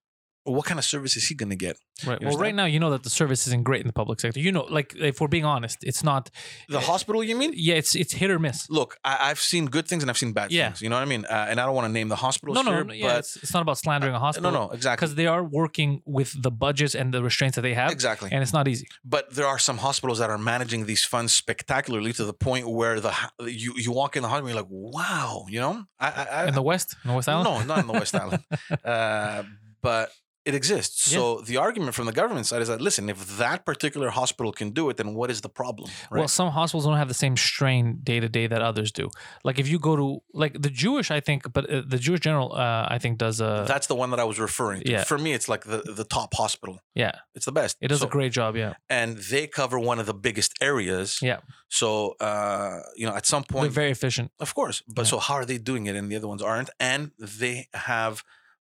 what 0.45 0.65
kind 0.65 0.77
of 0.77 0.85
service 0.85 1.15
is 1.15 1.27
he 1.27 1.35
going 1.35 1.49
to 1.49 1.55
get? 1.55 1.77
Right 2.05 2.19
You 2.21 2.27
well 2.27 2.37
right 2.37 2.55
now 2.55 2.65
you 2.65 2.79
know 2.79 2.89
that 2.89 3.03
the 3.03 3.09
service 3.09 3.47
isn't 3.47 3.63
great 3.63 3.81
in 3.81 3.87
the 3.87 3.93
public 3.93 4.19
sector. 4.19 4.39
You 4.39 4.51
know 4.51 4.65
like 4.69 4.93
if 4.95 5.21
we're 5.21 5.27
being 5.27 5.45
honest 5.45 5.77
it's 5.83 6.03
not 6.03 6.29
the 6.69 6.79
hospital 6.79 7.23
you 7.23 7.35
mean? 7.37 7.51
yeah 7.55 7.75
it's 7.75 7.95
it's 7.95 8.13
hit 8.13 8.29
or 8.31 8.39
miss. 8.39 8.69
Look 8.69 8.97
I, 9.05 9.29
i've 9.29 9.39
seen 9.39 9.67
good 9.67 9.87
things 9.87 10.01
and 10.03 10.09
i've 10.09 10.17
seen 10.17 10.33
bad 10.33 10.51
Yeah. 10.51 10.69
things 10.69 10.81
you 10.81 10.89
know 10.89 10.95
what 10.97 11.03
i 11.03 11.05
mean? 11.05 11.23
Uh, 11.25 11.45
and 11.49 11.59
i 11.61 11.65
don't 11.65 11.75
want 11.75 11.87
to 11.87 11.93
name 11.93 12.09
the 12.09 12.15
hospitals 12.27 12.55
no 12.55 12.61
no, 12.63 12.71
here, 12.71 12.83
no 12.83 12.93
yeah 12.93 13.07
but 13.07 13.17
it's, 13.19 13.35
it's 13.37 13.53
not 13.53 13.61
about 13.61 13.77
slandering 13.77 14.15
a 14.15 14.19
hospital. 14.19 14.51
no 14.51 14.65
no 14.67 14.71
exactly. 14.71 14.97
Because 15.05 15.15
they 15.15 15.27
are 15.27 15.43
working 15.43 16.01
with 16.05 16.29
the 16.41 16.51
budgets 16.51 16.93
and 16.95 17.13
the 17.13 17.21
restraints 17.23 17.55
that 17.55 17.61
they 17.61 17.75
have 17.75 17.91
exactly. 17.91 18.29
and 18.31 18.41
it's 18.43 18.53
not 18.53 18.67
easy. 18.67 18.87
But 19.05 19.33
there 19.37 19.47
are 19.47 19.59
some 19.59 19.77
hospitals 19.77 20.17
that 20.19 20.29
are 20.29 20.37
managing 20.37 20.85
these 20.87 21.03
funds 21.05 21.31
spectacularly 21.33 22.11
to 22.13 22.25
the 22.25 22.33
point 22.33 22.67
where 22.69 22.99
the 22.99 23.13
you 23.45 23.73
you 23.77 23.91
walk 23.91 24.15
in 24.17 24.23
the 24.23 24.29
hospital, 24.29 24.49
you're 24.49 24.61
like, 24.63 24.69
wow, 24.69 25.45
you 25.49 25.59
know, 25.59 25.83
I, 25.99 26.07
I, 26.09 26.23
I 26.43 26.47
in 26.47 26.53
the 26.55 26.61
west? 26.61 26.95
In 27.03 27.09
the 27.11 27.15
west 27.15 27.29
island? 27.29 27.45
no, 27.49 27.63
not 27.71 27.79
in 27.79 27.87
the 27.87 27.93
West 27.93 28.15
Island, 28.15 28.43
uh, 28.83 29.43
but 29.81 30.11
it 30.45 30.53
exists. 30.55 31.09
Yeah. 31.11 31.17
So 31.19 31.41
the 31.41 31.55
argument 31.57 31.95
from 31.95 32.05
the 32.05 32.11
government 32.11 32.45
side 32.47 32.61
is 32.61 32.67
that 32.67 32.81
listen, 32.81 33.09
if 33.09 33.37
that 33.37 33.65
particular 33.65 34.09
hospital 34.09 34.51
can 34.51 34.71
do 34.71 34.89
it, 34.89 34.97
then 34.97 35.13
what 35.13 35.29
is 35.31 35.39
the 35.41 35.47
problem? 35.49 35.89
Right? 36.11 36.19
Well, 36.19 36.27
some 36.27 36.49
hospitals 36.51 36.83
don't 36.85 36.97
have 36.97 37.07
the 37.07 37.13
same 37.25 37.37
strain 37.37 37.99
day 38.03 38.19
to 38.19 38.27
day 38.27 38.47
that 38.47 38.61
others 38.61 38.91
do. 38.91 39.09
Like 39.45 39.57
if 39.57 39.67
you 39.69 39.79
go 39.79 39.95
to 39.95 40.21
like 40.33 40.53
the 40.61 40.69
Jewish, 40.69 41.11
I 41.11 41.21
think, 41.21 41.51
but 41.53 41.69
uh, 41.69 41.81
the 41.87 41.97
Jewish 41.97 42.19
General, 42.19 42.51
uh, 42.53 42.87
I 42.95 42.97
think, 42.99 43.19
does 43.19 43.39
a 43.39 43.63
That's 43.67 43.87
the 43.87 43.95
one 43.95 44.09
that 44.11 44.19
I 44.19 44.25
was 44.25 44.37
referring 44.39 44.81
to. 44.81 44.91
yeah. 44.91 45.03
For 45.05 45.17
me, 45.17 45.31
it's 45.31 45.47
like 45.47 45.63
the, 45.63 45.77
the 46.01 46.03
top 46.03 46.33
hospital. 46.33 46.79
yeah, 46.93 47.11
It's 47.35 47.45
the 47.45 47.53
best. 47.53 47.77
it 47.79 47.87
does 47.87 47.99
So- 48.01 48.07
a 48.07 48.09
great 48.09 48.33
job. 48.33 48.55
Yeah, 48.57 48.73
and 48.89 49.17
they 49.31 49.47
cover 49.47 49.79
one 49.79 49.99
of 49.99 50.05
the 50.07 50.13
biggest 50.27 50.51
areas. 50.61 51.19
Yeah. 51.21 51.39
So 51.69 52.15
uh, 52.19 52.79
you 52.97 53.05
know, 53.07 53.15
at 53.15 53.25
some 53.25 53.43
they're 53.49 53.61
point, 53.61 53.71
very 53.71 53.91
efficient. 53.91 54.31
Of 54.39 54.53
course. 54.53 54.83
But 54.87 55.03
Yeah. 55.05 55.11
so 55.11 55.19
how 55.19 55.35
are 55.35 55.45
they 55.45 55.57
doing 55.57 55.85
it 55.87 55.95
and 55.95 56.11
the 56.11 56.17
other 56.17 56.27
ones 56.27 56.41
aren't? 56.41 56.69
And 56.79 57.11
they 57.17 57.67
have 57.73 58.23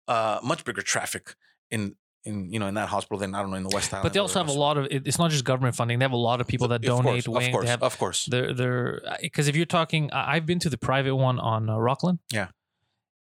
uh, 0.08 0.40
much 0.42 0.64
bigger 0.64 0.82
traffic 0.82 1.36
in 1.70 1.94
in 2.24 2.52
you 2.52 2.58
know 2.58 2.66
in 2.66 2.74
that 2.74 2.88
hospital 2.88 3.18
than 3.18 3.34
I 3.34 3.40
don't 3.40 3.50
know 3.50 3.56
in 3.56 3.62
the 3.62 3.70
West 3.74 3.92
Island. 3.94 4.02
But 4.04 4.12
they 4.12 4.20
also 4.20 4.38
have 4.40 4.48
a 4.48 4.52
lot 4.58 4.76
of. 4.78 4.86
It's 4.90 5.18
not 5.18 5.30
just 5.30 5.44
government 5.44 5.74
funding. 5.76 5.98
They 5.98 6.04
have 6.04 6.12
a 6.12 6.16
lot 6.16 6.40
of 6.40 6.46
people 6.46 6.68
that 6.68 6.76
Of 6.76 6.82
donate. 6.82 7.24
course, 7.24 7.28
wing. 7.28 7.46
Of 7.46 7.52
course, 7.52 7.64
They 7.64 7.70
have. 7.70 7.82
of 7.82 7.98
course. 7.98 8.26
They're 8.26 8.52
they're 8.52 9.00
because 9.22 9.48
if 9.48 9.56
you're 9.56 9.66
talking, 9.66 10.10
I've 10.12 10.44
been 10.46 10.58
to 10.60 10.68
the 10.70 10.78
private 10.78 11.14
one 11.16 11.38
on 11.38 11.70
uh, 11.70 11.78
Rockland. 11.78 12.18
Yeah. 12.32 12.48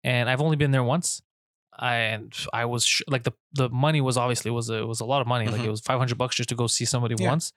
and 0.02 0.28
I've 0.30 0.40
only 0.40 0.56
been 0.56 0.70
there 0.70 0.82
once. 0.84 1.22
I, 1.78 1.94
and 1.96 2.34
I 2.52 2.64
was 2.66 2.84
sh- 2.84 3.02
like 3.08 3.22
the 3.24 3.32
the 3.52 3.68
money 3.70 4.00
was 4.00 4.16
obviously 4.16 4.50
was 4.50 4.68
a 4.70 4.86
was 4.86 5.00
a 5.00 5.04
lot 5.06 5.20
of 5.22 5.26
money. 5.26 5.46
Like 5.46 5.60
Mhm. 5.60 5.66
it 5.66 5.70
was 5.70 5.80
five 5.80 5.98
hundred 5.98 6.18
bucks 6.18 6.36
just 6.36 6.48
to 6.50 6.54
go 6.54 6.66
see 6.66 6.84
somebody 6.84 7.14
Yeah. 7.18 7.28
once, 7.30 7.52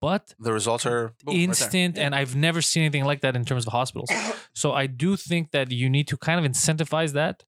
but 0.00 0.34
The 0.38 0.52
results 0.52 0.86
are 0.86 1.12
boom, 1.24 1.34
right 1.34 1.36
instant 1.42 1.96
Yeah. 1.96 2.04
and 2.06 2.14
i've 2.14 2.34
never 2.34 2.60
seen 2.62 2.82
anything 2.84 3.04
like 3.04 3.20
that 3.22 3.36
in 3.36 3.44
terms 3.44 3.64
of 3.66 3.72
hospitals 3.72 4.10
so 4.54 4.72
i 4.72 4.86
do 4.88 5.16
think 5.16 5.50
that 5.52 5.70
you 5.70 5.88
need 5.88 6.08
to 6.08 6.16
kind 6.16 6.38
of 6.44 6.50
incentivize 6.50 7.12
that 7.12 7.44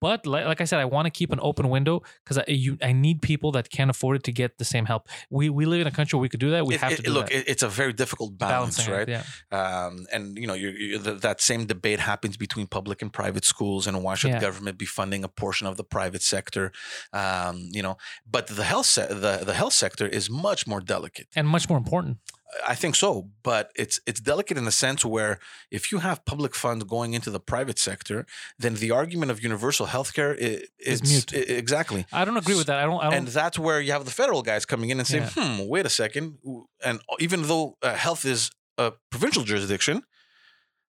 but 0.00 0.26
like, 0.26 0.44
like 0.46 0.60
i 0.60 0.64
said 0.64 0.78
i 0.80 0.84
want 0.84 1.06
to 1.06 1.10
keep 1.10 1.32
an 1.32 1.40
open 1.42 1.68
window 1.68 2.02
because 2.22 2.38
I, 2.38 2.44
you, 2.48 2.78
I 2.82 2.92
need 2.92 3.20
people 3.22 3.50
that 3.52 3.68
can't 3.70 3.90
afford 3.90 4.16
it 4.16 4.22
to 4.24 4.32
get 4.32 4.58
the 4.58 4.64
same 4.64 4.84
help 4.86 5.08
we, 5.30 5.48
we 5.48 5.64
live 5.66 5.80
in 5.80 5.86
a 5.86 5.90
country 5.90 6.16
where 6.16 6.22
we 6.22 6.28
could 6.28 6.40
do 6.40 6.50
that 6.50 6.66
we 6.66 6.74
It- 6.74 6.80
have 6.80 6.92
it- 6.92 6.96
to 6.96 7.02
do 7.02 7.10
look, 7.12 7.28
that. 7.30 7.50
it's 7.50 7.62
a 7.62 7.68
very 7.68 7.92
difficult 7.92 8.38
balance, 8.38 8.88
right? 8.88 9.08
act, 9.08 9.26
yeah 9.52 9.86
Um, 9.86 10.06
and 10.12 10.36
you 10.38 10.46
know, 10.46 10.54
you 10.54 10.68
you 10.70 10.98
th- 10.98 11.20
that 11.20 11.40
same 11.40 11.66
debate 11.66 12.00
happens 12.00 12.36
between 12.36 12.66
public 12.66 13.02
and 13.02 13.12
private 13.12 13.44
schools, 13.44 13.86
and 13.88 14.02
why 14.04 14.14
should 14.14 14.30
Yeah. 14.30 14.38
the 14.38 14.46
government 14.46 14.76
be 14.78 14.86
funding 14.86 15.24
a 15.24 15.28
portion 15.28 15.66
of 15.66 15.76
the 15.76 15.84
private 15.84 16.22
sector? 16.22 16.64
Um, 17.12 17.68
you 17.76 17.82
know, 17.82 17.96
but 18.30 18.46
the 18.46 18.64
health 18.64 18.86
se- 18.86 19.08
the 19.08 19.34
the 19.44 19.54
health 19.54 19.72
sector 19.84 20.06
is 20.18 20.30
much 20.30 20.66
more 20.66 20.80
delicate. 20.94 21.26
and 21.36 21.46
much 21.48 21.68
more 21.68 21.78
important 21.78 22.18
I 22.68 22.74
think 22.74 22.94
so, 22.96 23.30
but 23.42 23.70
it's 23.74 23.98
it's 24.06 24.20
delicate 24.20 24.58
in 24.58 24.64
the 24.66 24.72
sense 24.72 25.04
where 25.04 25.38
if 25.70 25.90
you 25.90 25.98
have 26.00 26.22
public 26.24 26.54
funds 26.54 26.84
going 26.84 27.14
into 27.14 27.30
the 27.30 27.40
private 27.40 27.78
sector, 27.78 28.26
then 28.58 28.74
the 28.74 28.90
argument 28.90 29.30
of 29.30 29.42
universal 29.42 29.86
healthcare 29.86 30.36
is, 30.36 30.68
Is 30.78 31.02
mute. 31.02 31.32
i- 31.34 31.52
exactly. 31.62 32.04
i 32.12 32.24
don't 32.26 32.36
agree 32.36 32.54
with 32.60 32.66
that 32.66 32.78
i 32.78 32.84
don't 32.88 33.00
i 33.00 33.04
don't 33.04 33.14
And 33.14 33.28
that's 33.28 33.58
where 33.58 33.80
you 33.80 33.92
have 33.92 34.04
the 34.04 34.10
federal 34.22 34.42
guys 34.42 34.64
coming 34.66 34.90
in 34.90 34.98
and 34.98 35.06
saying, 35.08 35.28
Yeah. 35.36 35.44
"Hmm, 35.56 35.68
wait 35.74 35.86
a 35.86 35.94
second. 36.02 36.24
And 36.84 37.00
even 37.26 37.42
though 37.48 37.76
uh, 37.82 37.94
health 38.06 38.24
is 38.34 38.50
a 38.78 38.92
provincial 39.10 39.44
jurisdiction, 39.44 39.96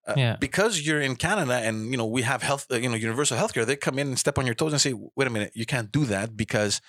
uh, 0.09 0.15
Yeah. 0.17 0.37
because 0.47 0.73
you're 0.87 1.01
in 1.09 1.17
Canada 1.17 1.57
and 1.67 1.77
you 1.91 1.97
know 2.01 2.07
we 2.07 2.23
have 2.23 2.41
health, 2.43 2.65
uh, 2.71 2.77
you 2.83 2.89
know, 2.91 2.95
universal 3.09 3.37
healthcare, 3.41 3.65
they 3.67 3.77
come 3.77 3.99
in 4.03 4.07
and 4.13 4.19
step 4.19 4.39
on 4.39 4.45
your 4.47 4.55
toes 4.61 4.73
and 4.75 4.81
say, 4.87 4.93
"Wait 5.17 5.27
a 5.27 5.31
minute, 5.37 5.53
you 5.61 5.67
can't 5.75 5.91
do 5.99 6.05
that 6.15 6.37
because 6.45 6.81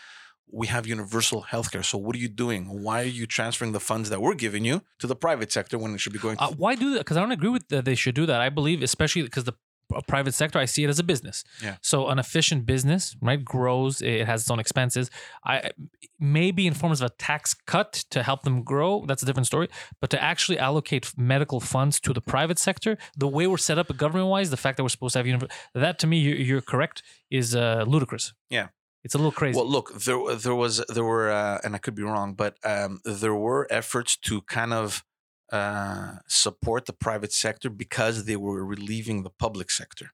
we 0.51 0.67
have 0.67 0.87
universal 0.87 1.43
healthcare. 1.51 1.83
So 1.85 1.97
what 1.97 2.15
are 2.15 2.19
you 2.19 2.27
doing? 2.29 2.81
Why 2.83 3.01
are 3.01 3.13
you 3.19 3.25
transferring 3.27 3.71
the 3.73 3.79
funds 3.79 4.09
that 4.09 4.21
we're 4.21 4.33
giving 4.35 4.65
you 4.65 4.81
to 4.99 5.07
the 5.07 5.15
private 5.15 5.51
sector 5.51 5.77
when 5.77 5.93
it 5.93 5.99
should 5.99 6.13
be 6.13 6.19
going 6.19 6.37
to 6.37 6.43
uh, 6.43 6.51
why 6.57 6.75
do 6.75 6.91
that 6.93 6.99
because 6.99 7.17
i 7.17 7.19
don't 7.19 7.31
agree 7.31 7.49
with 7.49 7.67
that 7.69 7.85
they 7.85 7.95
should 7.95 8.15
do 8.15 8.25
that 8.25 8.41
i 8.41 8.49
believe 8.49 8.81
especially 8.81 9.21
because 9.21 9.43
the 9.43 9.53
p- 9.53 9.99
private 10.07 10.33
sector 10.33 10.57
i 10.59 10.65
see 10.65 10.83
it 10.83 10.89
as 10.89 10.99
a 10.99 11.03
business 11.03 11.43
Yeah. 11.63 11.75
so 11.81 12.07
an 12.09 12.17
efficient 12.19 12.65
business 12.65 13.15
right 13.21 13.43
grows 13.43 14.01
it 14.01 14.25
has 14.25 14.41
its 14.41 14.51
own 14.51 14.59
expenses 14.59 15.09
i 15.45 15.71
maybe 16.19 16.67
in 16.67 16.73
forms 16.73 17.01
of 17.01 17.07
a 17.11 17.15
tax 17.15 17.53
cut 17.53 17.93
to 18.13 18.23
help 18.23 18.43
them 18.43 18.63
grow 18.63 19.05
that's 19.07 19.23
a 19.23 19.25
different 19.25 19.47
story 19.47 19.67
but 20.01 20.09
to 20.09 20.21
actually 20.21 20.57
allocate 20.59 21.13
medical 21.17 21.59
funds 21.59 21.99
to 21.99 22.13
the 22.13 22.21
private 22.21 22.59
sector 22.59 22.97
the 23.17 23.27
way 23.27 23.45
we're 23.47 23.57
set 23.69 23.77
up 23.77 23.95
government 23.97 24.27
wise 24.29 24.49
the 24.49 24.57
fact 24.57 24.77
that 24.77 24.83
we're 24.83 24.89
supposed 24.97 25.13
to 25.13 25.19
have 25.19 25.25
univ- 25.27 25.51
that 25.73 25.99
to 25.99 26.07
me 26.07 26.17
you- 26.19 26.35
you're 26.35 26.61
correct 26.73 27.03
is 27.29 27.55
uh, 27.55 27.83
ludicrous 27.87 28.33
Yeah. 28.49 28.67
It's 29.09 29.15
a 29.15 29.17
little 29.17 29.31
crazy 29.31 29.57
Well, 29.57 29.67
look, 29.67 29.91
there 29.99 30.35
there 30.35 30.53
was 30.53 30.85
there 30.87 31.03
were, 31.03 31.31
uh, 31.31 31.57
and 31.63 31.73
I 31.73 31.79
could 31.79 31.95
be 31.95 32.03
wrong, 32.03 32.35
but 32.35 32.57
um, 32.63 33.01
there 33.03 33.33
were 33.33 33.65
efforts 33.71 34.15
to 34.17 34.43
kind 34.43 34.71
of 34.71 35.03
uh, 35.51 36.17
support 36.27 36.85
the 36.85 36.93
private 36.93 37.33
sector 37.33 37.71
because 37.71 38.25
they 38.25 38.35
were 38.35 38.63
relieving 38.63 39.23
the 39.23 39.31
public 39.31 39.71
sector. 39.71 40.11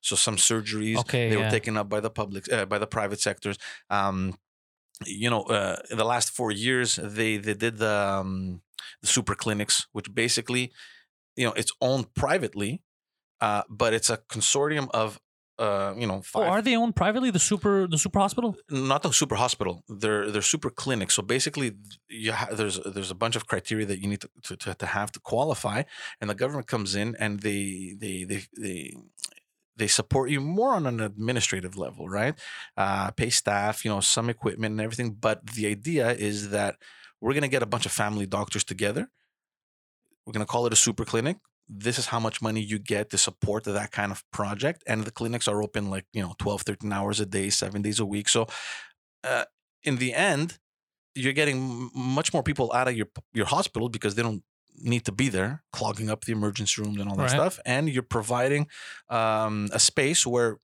So 0.00 0.16
some 0.16 0.36
surgeries 0.36 0.96
Okay, 1.00 1.28
they 1.28 1.36
yeah. 1.36 1.44
were 1.44 1.50
taken 1.50 1.76
up 1.76 1.90
by 1.90 2.00
the 2.00 2.08
public 2.08 2.50
uh, 2.50 2.64
by 2.64 2.78
the 2.78 2.86
private 2.86 3.20
sectors. 3.20 3.58
Um, 3.90 4.38
you 5.04 5.28
know, 5.28 5.42
uh, 5.42 5.76
in 5.90 5.98
the 5.98 6.06
last 6.06 6.30
four 6.30 6.50
years, 6.50 6.96
they 6.96 7.36
they 7.36 7.52
did 7.52 7.76
the 7.76 7.96
um, 8.20 8.62
the 9.02 9.08
super 9.08 9.34
clinics, 9.34 9.86
which 9.92 10.14
basically, 10.14 10.72
you 11.36 11.44
know, 11.44 11.52
it's 11.52 11.72
owned 11.82 12.14
privately, 12.14 12.80
uh, 13.42 13.64
but 13.68 13.92
it's 13.92 14.08
a 14.08 14.16
consortium 14.16 14.88
of. 14.94 15.20
Uh, 15.58 15.92
you 15.98 16.06
know, 16.06 16.18
oh 16.18 16.22
five 16.22 16.48
are 16.48 16.62
they 16.62 16.76
owned 16.76 16.94
privately 16.94 17.30
the 17.32 17.38
super 17.40 17.88
the 17.88 17.98
super 17.98 18.20
hospital 18.20 18.56
not 18.70 19.02
the 19.02 19.12
super 19.12 19.34
hospital. 19.34 19.82
They're 19.88 20.30
they're 20.30 20.40
super 20.40 20.70
clinics. 20.70 21.14
So 21.14 21.22
basically, 21.22 21.72
you 22.08 22.32
ha- 22.32 22.50
there's 22.52 22.78
there's 22.84 23.10
a 23.10 23.16
bunch 23.16 23.34
of 23.34 23.48
criteria 23.48 23.86
that 23.86 24.00
you 24.00 24.08
need 24.08 24.20
to, 24.20 24.30
to, 24.44 24.56
to, 24.56 24.74
to 24.74 24.86
have 24.86 25.10
to 25.12 25.20
qualify, 25.20 25.82
and 26.20 26.30
the 26.30 26.36
government 26.36 26.68
comes 26.68 26.94
in 26.94 27.16
and 27.18 27.40
they 27.40 27.96
they 27.98 28.22
they 28.22 28.42
they 28.56 28.94
they 29.78 29.86
support 29.86 30.30
you 30.30 30.40
more 30.40 30.74
on 30.74 30.86
an 30.86 31.00
administrative 31.00 31.76
level, 31.76 32.08
right? 32.08 32.38
Uh, 32.76 33.10
pay 33.12 33.30
staff, 33.30 33.84
you 33.84 33.90
know, 33.90 34.00
some 34.00 34.28
equipment 34.28 34.72
and 34.72 34.80
everything. 34.80 35.12
But 35.12 35.46
the 35.54 35.66
idea 35.66 36.10
is 36.12 36.50
that 36.50 36.76
we're 37.20 37.34
gonna 37.34 37.48
get 37.48 37.62
a 37.62 37.66
bunch 37.66 37.86
of 37.86 37.92
family 37.92 38.26
doctors 38.26 38.64
together. 38.64 39.08
We're 40.26 40.32
gonna 40.32 40.46
call 40.46 40.66
it 40.66 40.72
a 40.72 40.76
super 40.76 41.04
clinic. 41.04 41.38
This 41.68 41.98
is 41.98 42.06
how 42.06 42.20
much 42.20 42.40
money 42.40 42.60
you 42.60 42.78
get 42.78 43.10
to 43.10 43.18
support 43.18 43.64
that 43.64 43.90
kind 43.92 44.10
of 44.12 44.24
project. 44.32 44.82
And 44.86 45.04
the 45.04 45.10
clinics 45.10 45.46
are 45.48 45.62
open 45.62 45.90
like, 45.90 46.06
you 46.12 46.22
know, 46.22 46.34
12, 46.38 46.62
13 46.62 46.92
hours 46.92 47.20
a 47.20 47.26
day, 47.26 47.50
seven 47.50 47.82
days 47.82 48.00
a 48.00 48.06
week. 48.06 48.28
So 48.28 48.46
uh, 49.24 49.44
in 49.82 49.96
the 49.96 50.14
end, 50.14 50.58
you're 51.14 51.32
getting 51.34 51.90
much 51.94 52.32
more 52.32 52.42
people 52.42 52.72
out 52.72 52.88
of 52.88 52.94
your 52.96 53.08
your 53.34 53.46
hospital 53.46 53.88
because 53.88 54.14
they 54.14 54.22
don't 54.22 54.42
need 54.80 55.04
to 55.04 55.12
be 55.12 55.28
there, 55.28 55.62
clogging 55.72 56.08
up 56.08 56.24
the 56.24 56.32
emergency 56.32 56.80
rooms 56.80 57.00
and 57.00 57.08
all 57.10 57.16
that 57.16 57.22
Right. 57.24 57.30
stuff. 57.32 57.58
And 57.66 57.88
you're 57.88 58.02
providing 58.08 58.68
um, 59.10 59.68
a 59.72 59.78
space 59.80 60.24
where, 60.24 60.58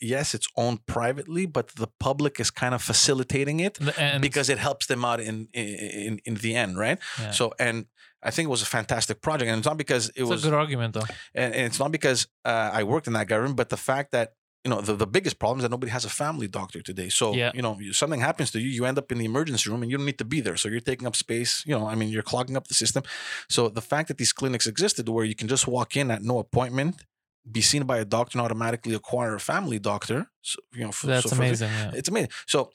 yes, 0.00 0.34
it's 0.34 0.48
owned 0.56 0.86
privately, 0.86 1.44
but 1.46 1.68
the 1.76 1.88
public 2.00 2.40
is 2.40 2.50
kind 2.50 2.74
of 2.74 2.82
facilitating 2.82 3.60
it 3.60 3.78
because 4.20 4.48
it 4.48 4.58
helps 4.58 4.86
them 4.86 5.04
out 5.04 5.20
in 5.20 5.48
in 5.52 6.18
in 6.24 6.34
the 6.36 6.54
end, 6.56 6.78
right? 6.78 6.98
Yeah. 7.20 7.32
So, 7.32 7.52
and 7.58 7.86
I 8.22 8.30
think 8.30 8.46
it 8.46 8.50
was 8.50 8.62
a 8.62 8.66
fantastic 8.66 9.20
project, 9.20 9.48
and 9.48 9.58
it's 9.58 9.66
not 9.66 9.76
because 9.78 10.08
it 10.10 10.22
it's 10.22 10.30
was 10.30 10.44
a 10.44 10.48
good 10.48 10.54
argument 10.58 10.94
though. 10.94 11.06
and, 11.34 11.54
and 11.54 11.64
it's 11.66 11.78
not 11.78 11.90
because 11.92 12.26
uh, 12.44 12.70
I 12.72 12.82
worked 12.82 13.06
in 13.06 13.12
that 13.14 13.28
government, 13.28 13.56
but 13.56 13.68
the 13.68 13.76
fact 13.76 14.10
that 14.12 14.32
you 14.64 14.70
know 14.70 14.80
the, 14.80 14.94
the 14.96 15.06
biggest 15.06 15.38
problem 15.38 15.58
is 15.60 15.62
that 15.62 15.70
nobody 15.70 15.92
has 15.92 16.04
a 16.04 16.08
family 16.10 16.48
doctor 16.48 16.80
today. 16.82 17.08
So 17.10 17.32
Yeah. 17.34 17.52
you 17.54 17.62
know 17.62 17.78
something 17.92 18.20
happens 18.20 18.50
to 18.50 18.58
you, 18.60 18.68
you 18.68 18.84
end 18.86 18.98
up 18.98 19.12
in 19.12 19.18
the 19.18 19.24
emergency 19.24 19.70
room, 19.70 19.82
and 19.82 19.90
you 19.90 19.96
don't 19.96 20.06
need 20.06 20.18
to 20.18 20.24
be 20.24 20.40
there. 20.40 20.56
So 20.56 20.68
you're 20.68 20.80
taking 20.80 21.06
up 21.06 21.14
space. 21.14 21.62
You 21.64 21.78
know, 21.78 21.86
I 21.86 21.94
mean, 21.94 22.08
you're 22.08 22.24
clogging 22.24 22.56
up 22.56 22.66
the 22.66 22.74
system. 22.74 23.04
So 23.48 23.68
the 23.68 23.80
fact 23.92 24.08
that 24.08 24.18
these 24.18 24.32
clinics 24.32 24.66
existed, 24.66 25.08
where 25.08 25.24
you 25.24 25.36
can 25.36 25.46
just 25.48 25.68
walk 25.68 25.96
in 25.96 26.10
at 26.10 26.22
no 26.22 26.38
appointment, 26.40 27.04
be 27.50 27.60
seen 27.62 27.84
by 27.84 27.98
a 27.98 28.04
doctor, 28.04 28.36
and 28.36 28.44
automatically 28.44 28.94
acquire 28.94 29.34
a 29.36 29.40
family 29.40 29.78
doctor. 29.78 30.26
So, 30.42 30.58
you 30.74 30.84
know, 30.84 30.92
for, 30.92 31.06
That's 31.06 31.30
so 31.30 31.36
for- 31.36 31.42
amazing. 31.42 31.70
Yeah. 31.70 31.92
it's 31.94 32.08
amazing. 32.08 32.30
So, 32.46 32.72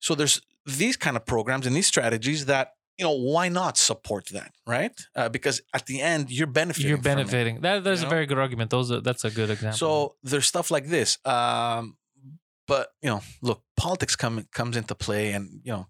so 0.00 0.14
there's 0.14 0.40
these 0.66 0.96
kind 0.98 1.16
of 1.16 1.24
programs 1.24 1.66
and 1.66 1.74
these 1.74 1.86
strategies 1.88 2.44
that 2.46 2.74
you 2.98 3.04
know 3.04 3.12
why 3.12 3.48
not 3.48 3.76
support 3.76 4.26
that, 4.32 4.52
right? 4.66 4.98
Uh, 5.14 5.28
because 5.28 5.60
at 5.74 5.86
the 5.86 6.00
end 6.00 6.30
you're 6.30 6.46
benefiting. 6.46 6.88
You're 6.88 6.98
benefiting. 6.98 7.60
That 7.60 7.84
there's 7.84 8.00
you 8.00 8.06
a 8.06 8.08
know? 8.08 8.14
very 8.14 8.26
good 8.26 8.38
argument. 8.38 8.70
Those 8.70 8.90
are, 8.90 9.00
that's 9.00 9.24
a 9.24 9.30
good 9.30 9.50
example. 9.50 9.76
So 9.76 10.14
there's 10.22 10.46
stuff 10.46 10.70
like 10.70 10.86
this. 10.86 11.18
Um, 11.24 11.96
but 12.66 12.88
you 13.02 13.10
know, 13.10 13.20
look, 13.42 13.62
politics 13.76 14.16
come 14.16 14.46
comes 14.52 14.76
into 14.76 14.94
play, 14.94 15.32
and 15.32 15.60
you 15.62 15.72
know, 15.72 15.86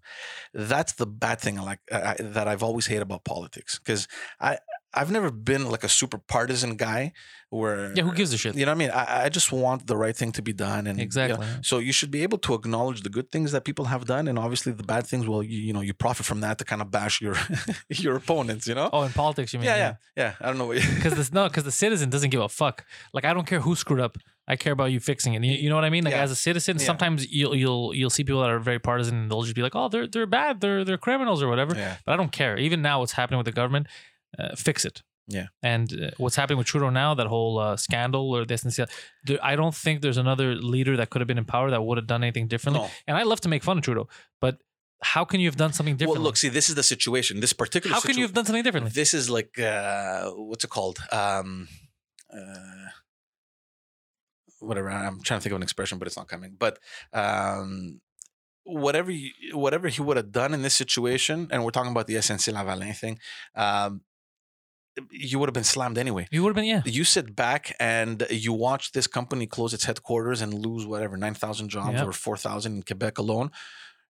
that's 0.53 0.93
the 0.93 1.07
bad 1.07 1.39
thing. 1.39 1.59
I 1.59 1.63
like 1.63 1.79
that 1.89 2.47
I've 2.47 2.63
always 2.63 2.87
hated 2.87 3.01
about 3.03 3.23
politics 3.23 3.79
because 3.79 4.07
I 4.39 4.59
I've 4.99 5.11
never 5.17 5.31
been 5.31 5.63
like 5.73 5.83
a 5.83 5.89
super 5.89 6.17
partisan 6.33 6.75
guy 6.87 7.01
where 7.49 7.93
yeah, 7.95 8.03
who 8.03 8.11
gives 8.13 8.33
a 8.33 8.37
shit? 8.37 8.55
you 8.55 8.65
know 8.65 8.71
what 8.73 8.75
I 8.75 8.83
mean? 8.83 8.91
I, 8.91 9.25
I 9.25 9.29
just 9.29 9.49
want 9.51 9.87
the 9.87 9.95
right 10.03 10.15
thing 10.21 10.31
to 10.33 10.41
be 10.41 10.53
done, 10.67 10.81
and 10.87 10.97
you 10.97 11.03
know, 11.03 11.07
Exactly. 11.09 11.47
so 11.61 11.77
you 11.87 11.93
should 11.93 12.11
be 12.17 12.21
able 12.23 12.39
to 12.39 12.53
acknowledge 12.59 12.99
the 13.07 13.09
good 13.17 13.31
things 13.31 13.51
that 13.53 13.63
people 13.69 13.85
have 13.85 14.03
done, 14.05 14.27
and 14.27 14.37
obviously 14.45 14.71
the 14.73 14.83
bad 14.93 15.03
things. 15.07 15.23
Well, 15.27 15.43
you 15.51 15.59
you 15.67 15.73
know 15.75 15.81
you 15.89 15.93
profit 15.93 16.25
from 16.25 16.39
that 16.45 16.55
to 16.59 16.65
kind 16.71 16.81
of 16.81 16.87
bash 16.91 17.15
your 17.21 17.35
your 18.05 18.15
opponents. 18.17 18.67
You 18.67 18.75
know? 18.75 18.89
Oh, 18.91 19.03
in 19.03 19.11
politics, 19.13 19.53
you 19.53 19.59
mean? 19.59 19.67
yeah, 19.71 19.77
yeah, 19.77 19.93
yeah. 20.21 20.33
I 20.41 20.45
don't 20.47 20.57
know. 20.57 20.67
What 20.67 20.77
Because 20.95 21.13
this 21.19 21.31
no, 21.31 21.43
because 21.47 21.63
the 21.63 21.71
citizen 21.83 22.09
doesn't 22.09 22.31
give 22.31 22.41
a 22.41 22.49
fuck. 22.49 22.85
Like 23.13 23.25
I 23.25 23.33
don't 23.33 23.47
care 23.47 23.61
who 23.61 23.75
screwed 23.75 24.01
up. 24.01 24.17
I 24.49 24.55
care 24.55 24.71
about 24.71 24.91
you 24.93 24.99
fixing 25.01 25.33
it. 25.33 25.43
You, 25.43 25.51
you 25.63 25.69
know 25.69 25.75
what 25.75 25.83
I 25.83 25.89
mean? 25.89 26.05
Like 26.05 26.13
Yeah. 26.13 26.23
as 26.23 26.31
a 26.31 26.35
citizen, 26.47 26.77
Yeah. 26.79 26.85
sometimes 26.85 27.19
you'll 27.31 27.55
you'll 27.55 27.93
you'll 27.93 28.09
see 28.17 28.23
people 28.23 28.41
that 28.41 28.49
are 28.49 28.59
very 28.59 28.79
partisan 28.79 29.15
and 29.15 29.31
they'll 29.31 29.43
just 29.43 29.55
be 29.55 29.61
like, 29.61 29.75
oh, 29.75 29.87
they're 29.89 30.07
they're 30.07 30.25
bad, 30.25 30.59
they're 30.61 30.83
they're 30.85 30.97
criminals 31.07 31.41
or 31.43 31.47
whatever. 31.49 31.75
yeah, 31.75 31.95
But 32.05 32.11
I 32.13 32.15
don't 32.17 32.31
care. 32.31 32.57
Even 32.57 32.81
now, 32.81 32.99
what's 32.99 33.13
happening 33.13 33.37
with 33.39 33.45
the 33.45 33.51
government, 33.61 33.87
uh, 34.37 34.55
fix 34.55 34.85
it. 34.85 35.01
Yeah. 35.27 35.47
And 35.61 35.91
uh, 35.91 36.11
what's 36.17 36.37
happening 36.37 36.57
with 36.57 36.67
Trudeau 36.67 36.89
now, 36.89 37.13
that 37.13 37.27
whole 37.27 37.59
uh, 37.59 37.75
scandal 37.75 38.33
or 38.33 38.45
this 38.45 38.63
and 38.63 38.71
that, 38.73 38.89
there, 39.25 39.39
I 39.43 39.55
don't 39.57 39.75
think 39.75 40.01
there's 40.01 40.17
another 40.17 40.55
leader 40.55 40.95
that 40.97 41.09
could 41.09 41.19
have 41.19 41.27
been 41.27 41.37
in 41.37 41.45
power 41.45 41.69
that 41.69 41.81
would 41.83 41.97
have 41.97 42.07
done 42.07 42.23
anything 42.23 42.47
differently. 42.47 42.83
no. 42.83 42.89
And 43.07 43.17
I 43.17 43.23
love 43.23 43.41
to 43.41 43.49
make 43.49 43.63
fun 43.63 43.77
of 43.77 43.83
Trudeau, 43.83 44.07
but 44.39 44.59
how 45.01 45.25
can 45.25 45.39
you 45.39 45.47
have 45.47 45.57
done 45.57 45.73
something 45.73 45.95
differently? 45.95 46.19
Well, 46.19 46.25
look, 46.25 46.37
see, 46.37 46.49
this 46.49 46.69
is 46.69 46.75
the 46.75 46.83
situation. 46.83 47.39
This 47.39 47.53
particular. 47.53 47.93
how 47.93 48.01
can 48.01 48.17
you 48.17 48.23
have 48.23 48.33
done 48.33 48.45
something 48.45 48.63
differently? 48.63 48.91
This 48.93 49.13
is 49.13 49.29
like 49.29 49.59
uh, 49.59 50.31
what's 50.31 50.63
it 50.63 50.69
called? 50.69 50.99
Um, 51.11 51.67
uh, 52.33 52.89
whatever. 54.59 54.89
I'm 54.89 55.21
trying 55.21 55.39
to 55.39 55.43
think 55.43 55.51
of 55.51 55.57
an 55.57 55.63
expression, 55.63 55.99
but 55.99 56.07
it's 56.07 56.17
not 56.17 56.27
coming. 56.27 56.55
But 56.57 56.79
um, 57.13 58.01
whatever, 58.63 59.11
you, 59.11 59.31
whatever 59.53 59.87
he 59.87 60.01
would 60.01 60.17
have 60.17 60.31
done 60.31 60.53
in 60.53 60.61
this 60.61 60.75
situation, 60.75 61.47
and 61.51 61.63
we're 61.63 61.71
talking 61.71 61.91
about 61.91 62.07
the 62.07 62.15
SNC 62.15 62.53
Lavalin 62.53 62.95
thing, 62.95 63.19
um, 63.55 64.01
you 65.11 65.39
would 65.39 65.47
have 65.49 65.53
been 65.53 65.63
slammed 65.63 65.97
anyway. 65.97 66.27
You 66.31 66.43
would 66.43 66.49
have 66.49 66.55
been, 66.55 66.65
yeah. 66.65 66.81
You 66.85 67.03
sit 67.03 67.35
back 67.35 67.75
and 67.79 68.25
you 68.29 68.53
watch 68.53 68.91
this 68.91 69.07
company 69.07 69.45
close 69.47 69.73
its 69.73 69.85
headquarters 69.85 70.41
and 70.41 70.53
lose 70.53 70.85
whatever 70.85 71.17
nine 71.17 71.33
thousand 71.33 71.69
jobs 71.69 71.93
Yep. 71.99 72.07
or 72.07 72.11
four 72.13 72.37
thousand 72.37 72.75
in 72.77 72.83
Quebec 72.83 73.17
alone. 73.17 73.51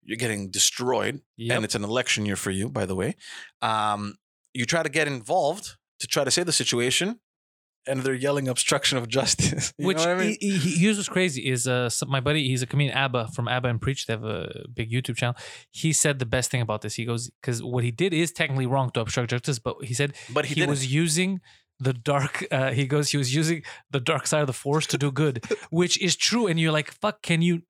You're 0.04 0.18
getting 0.18 0.50
destroyed 0.50 1.22
Yep. 1.38 1.56
and 1.56 1.66
it's 1.66 1.76
an 1.76 1.84
election 1.84 2.26
year 2.26 2.36
for 2.38 2.52
you, 2.52 2.70
by 2.70 2.86
the 2.86 2.96
way. 2.96 3.16
Um, 3.62 4.16
you 4.54 4.66
try 4.66 4.82
to 4.84 4.90
get 4.90 5.08
involved 5.08 5.76
to 6.00 6.08
try 6.08 6.24
to 6.24 6.32
save 6.32 6.46
the 6.46 6.52
situation, 6.54 7.20
and 7.88 8.02
they're 8.02 8.14
yelling 8.14 8.48
obstruction 8.48 8.98
of 8.98 9.08
justice. 9.08 9.74
You 9.78 9.88
Which 9.88 9.98
know 9.98 10.16
what 10.16 10.18
I 10.18 10.26
mean? 10.26 10.38
he, 10.40 10.58
he, 10.58 10.78
here's 10.80 10.98
what's 10.98 11.10
crazy 11.10 11.50
is 11.50 11.68
uh 11.68 11.90
my 12.08 12.20
buddy 12.20 12.48
he's 12.48 12.62
a 12.62 12.68
comedian 12.68 12.98
Abba 12.98 13.30
from 13.30 13.48
Abba 13.48 13.70
and 13.70 13.82
Preach 13.82 14.06
they 14.06 14.14
have 14.14 14.24
a 14.24 14.66
big 14.74 14.92
YouTube 14.92 15.18
channel. 15.18 15.36
He 15.72 15.94
said 15.94 16.20
the 16.20 16.26
best 16.26 16.50
thing 16.52 16.62
about 16.62 16.82
this. 16.82 16.96
He 16.96 17.06
goes 17.06 17.30
because 17.42 17.62
what 17.62 17.84
he 17.84 17.92
did 17.92 18.14
is 18.14 18.32
technically 18.32 18.66
wrong 18.66 18.90
to 18.92 19.02
obstruct 19.02 19.30
justice, 19.30 19.60
but 19.60 19.76
he 19.84 19.94
said 19.94 20.16
but 20.34 20.46
he, 20.46 20.56
he, 20.62 20.66
was 20.66 20.92
using 20.92 21.42
the 21.80 21.94
dark. 21.94 22.46
Uh, 22.52 22.72
he 22.72 22.88
goes 22.88 23.10
he 23.10 23.18
was 23.18 23.36
using 23.36 23.62
the 23.92 24.00
dark 24.00 24.26
side 24.26 24.42
of 24.42 24.48
the 24.48 24.54
force 24.54 24.88
to 24.88 24.98
do 24.98 25.12
good, 25.12 25.44
which 25.70 26.02
is 26.02 26.16
true. 26.16 26.48
And 26.48 26.60
you're 26.60 26.72
like 26.72 26.92
fuck, 26.92 27.22
can 27.22 27.42
you? 27.42 27.62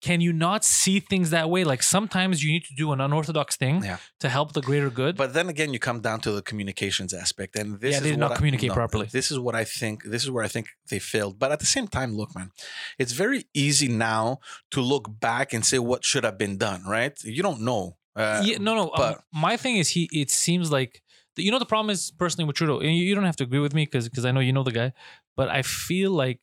Can 0.00 0.20
you 0.22 0.32
not 0.32 0.64
see 0.64 0.98
things 0.98 1.28
that 1.30 1.50
way? 1.50 1.62
Like 1.64 1.82
sometimes 1.82 2.42
you 2.42 2.50
need 2.52 2.64
to 2.64 2.74
do 2.74 2.92
an 2.92 3.00
unorthodox 3.00 3.56
thing 3.56 3.84
Yeah. 3.84 3.98
to 4.20 4.28
help 4.30 4.52
the 4.54 4.62
greater 4.62 4.88
good. 4.88 5.14
But 5.16 5.34
then 5.34 5.48
again, 5.48 5.72
you 5.74 5.78
come 5.78 6.00
down 6.00 6.20
to 6.20 6.32
the 6.32 6.40
communications 6.42 7.12
aspect, 7.12 7.54
and 7.56 7.78
this 7.80 7.90
Yeah, 7.92 7.96
is 7.98 8.02
they 8.04 8.10
did 8.10 8.18
not 8.18 8.32
I- 8.32 8.36
communicate 8.36 8.68
no, 8.68 8.74
properly. 8.74 9.06
This 9.12 9.30
is 9.30 9.38
what 9.38 9.54
I 9.54 9.64
think. 9.64 10.04
This 10.04 10.22
is 10.24 10.30
where 10.30 10.42
I 10.44 10.48
think 10.48 10.68
they 10.88 10.98
failed. 10.98 11.38
But 11.38 11.52
at 11.52 11.60
the 11.60 11.66
same 11.66 11.86
time, 11.86 12.16
look, 12.16 12.34
man, 12.34 12.50
it's 12.98 13.12
very 13.12 13.44
easy 13.52 13.88
now 13.88 14.38
to 14.70 14.80
look 14.80 15.20
back 15.20 15.52
and 15.52 15.64
say 15.66 15.78
what 15.78 16.04
should 16.04 16.24
have 16.24 16.38
been 16.38 16.56
done. 16.56 16.82
Right? 16.86 17.12
You 17.22 17.42
don't 17.42 17.60
know. 17.60 17.96
Uh, 18.16 18.42
yeah, 18.44 18.58
no, 18.58 18.74
no. 18.74 18.84
um, 18.84 18.90
but- 18.96 19.20
my 19.32 19.56
thing 19.56 19.76
is, 19.76 19.90
he. 19.90 20.08
It 20.12 20.30
seems 20.30 20.70
like 20.72 21.02
you 21.36 21.50
know 21.52 21.58
the 21.58 21.66
problem 21.74 21.90
is 21.90 22.10
personally 22.10 22.46
with 22.46 22.56
Trudeau, 22.56 22.78
and 22.80 22.90
you, 22.96 23.04
you 23.04 23.14
don't 23.14 23.24
have 23.24 23.36
to 23.36 23.44
agree 23.44 23.60
with 23.60 23.74
me 23.74 23.84
because 23.84 24.08
because 24.08 24.24
I 24.24 24.30
know 24.32 24.40
you 24.40 24.52
know 24.52 24.62
the 24.64 24.72
guy, 24.72 24.92
but 25.36 25.48
I 25.48 25.62
feel 25.62 26.10
like 26.10 26.40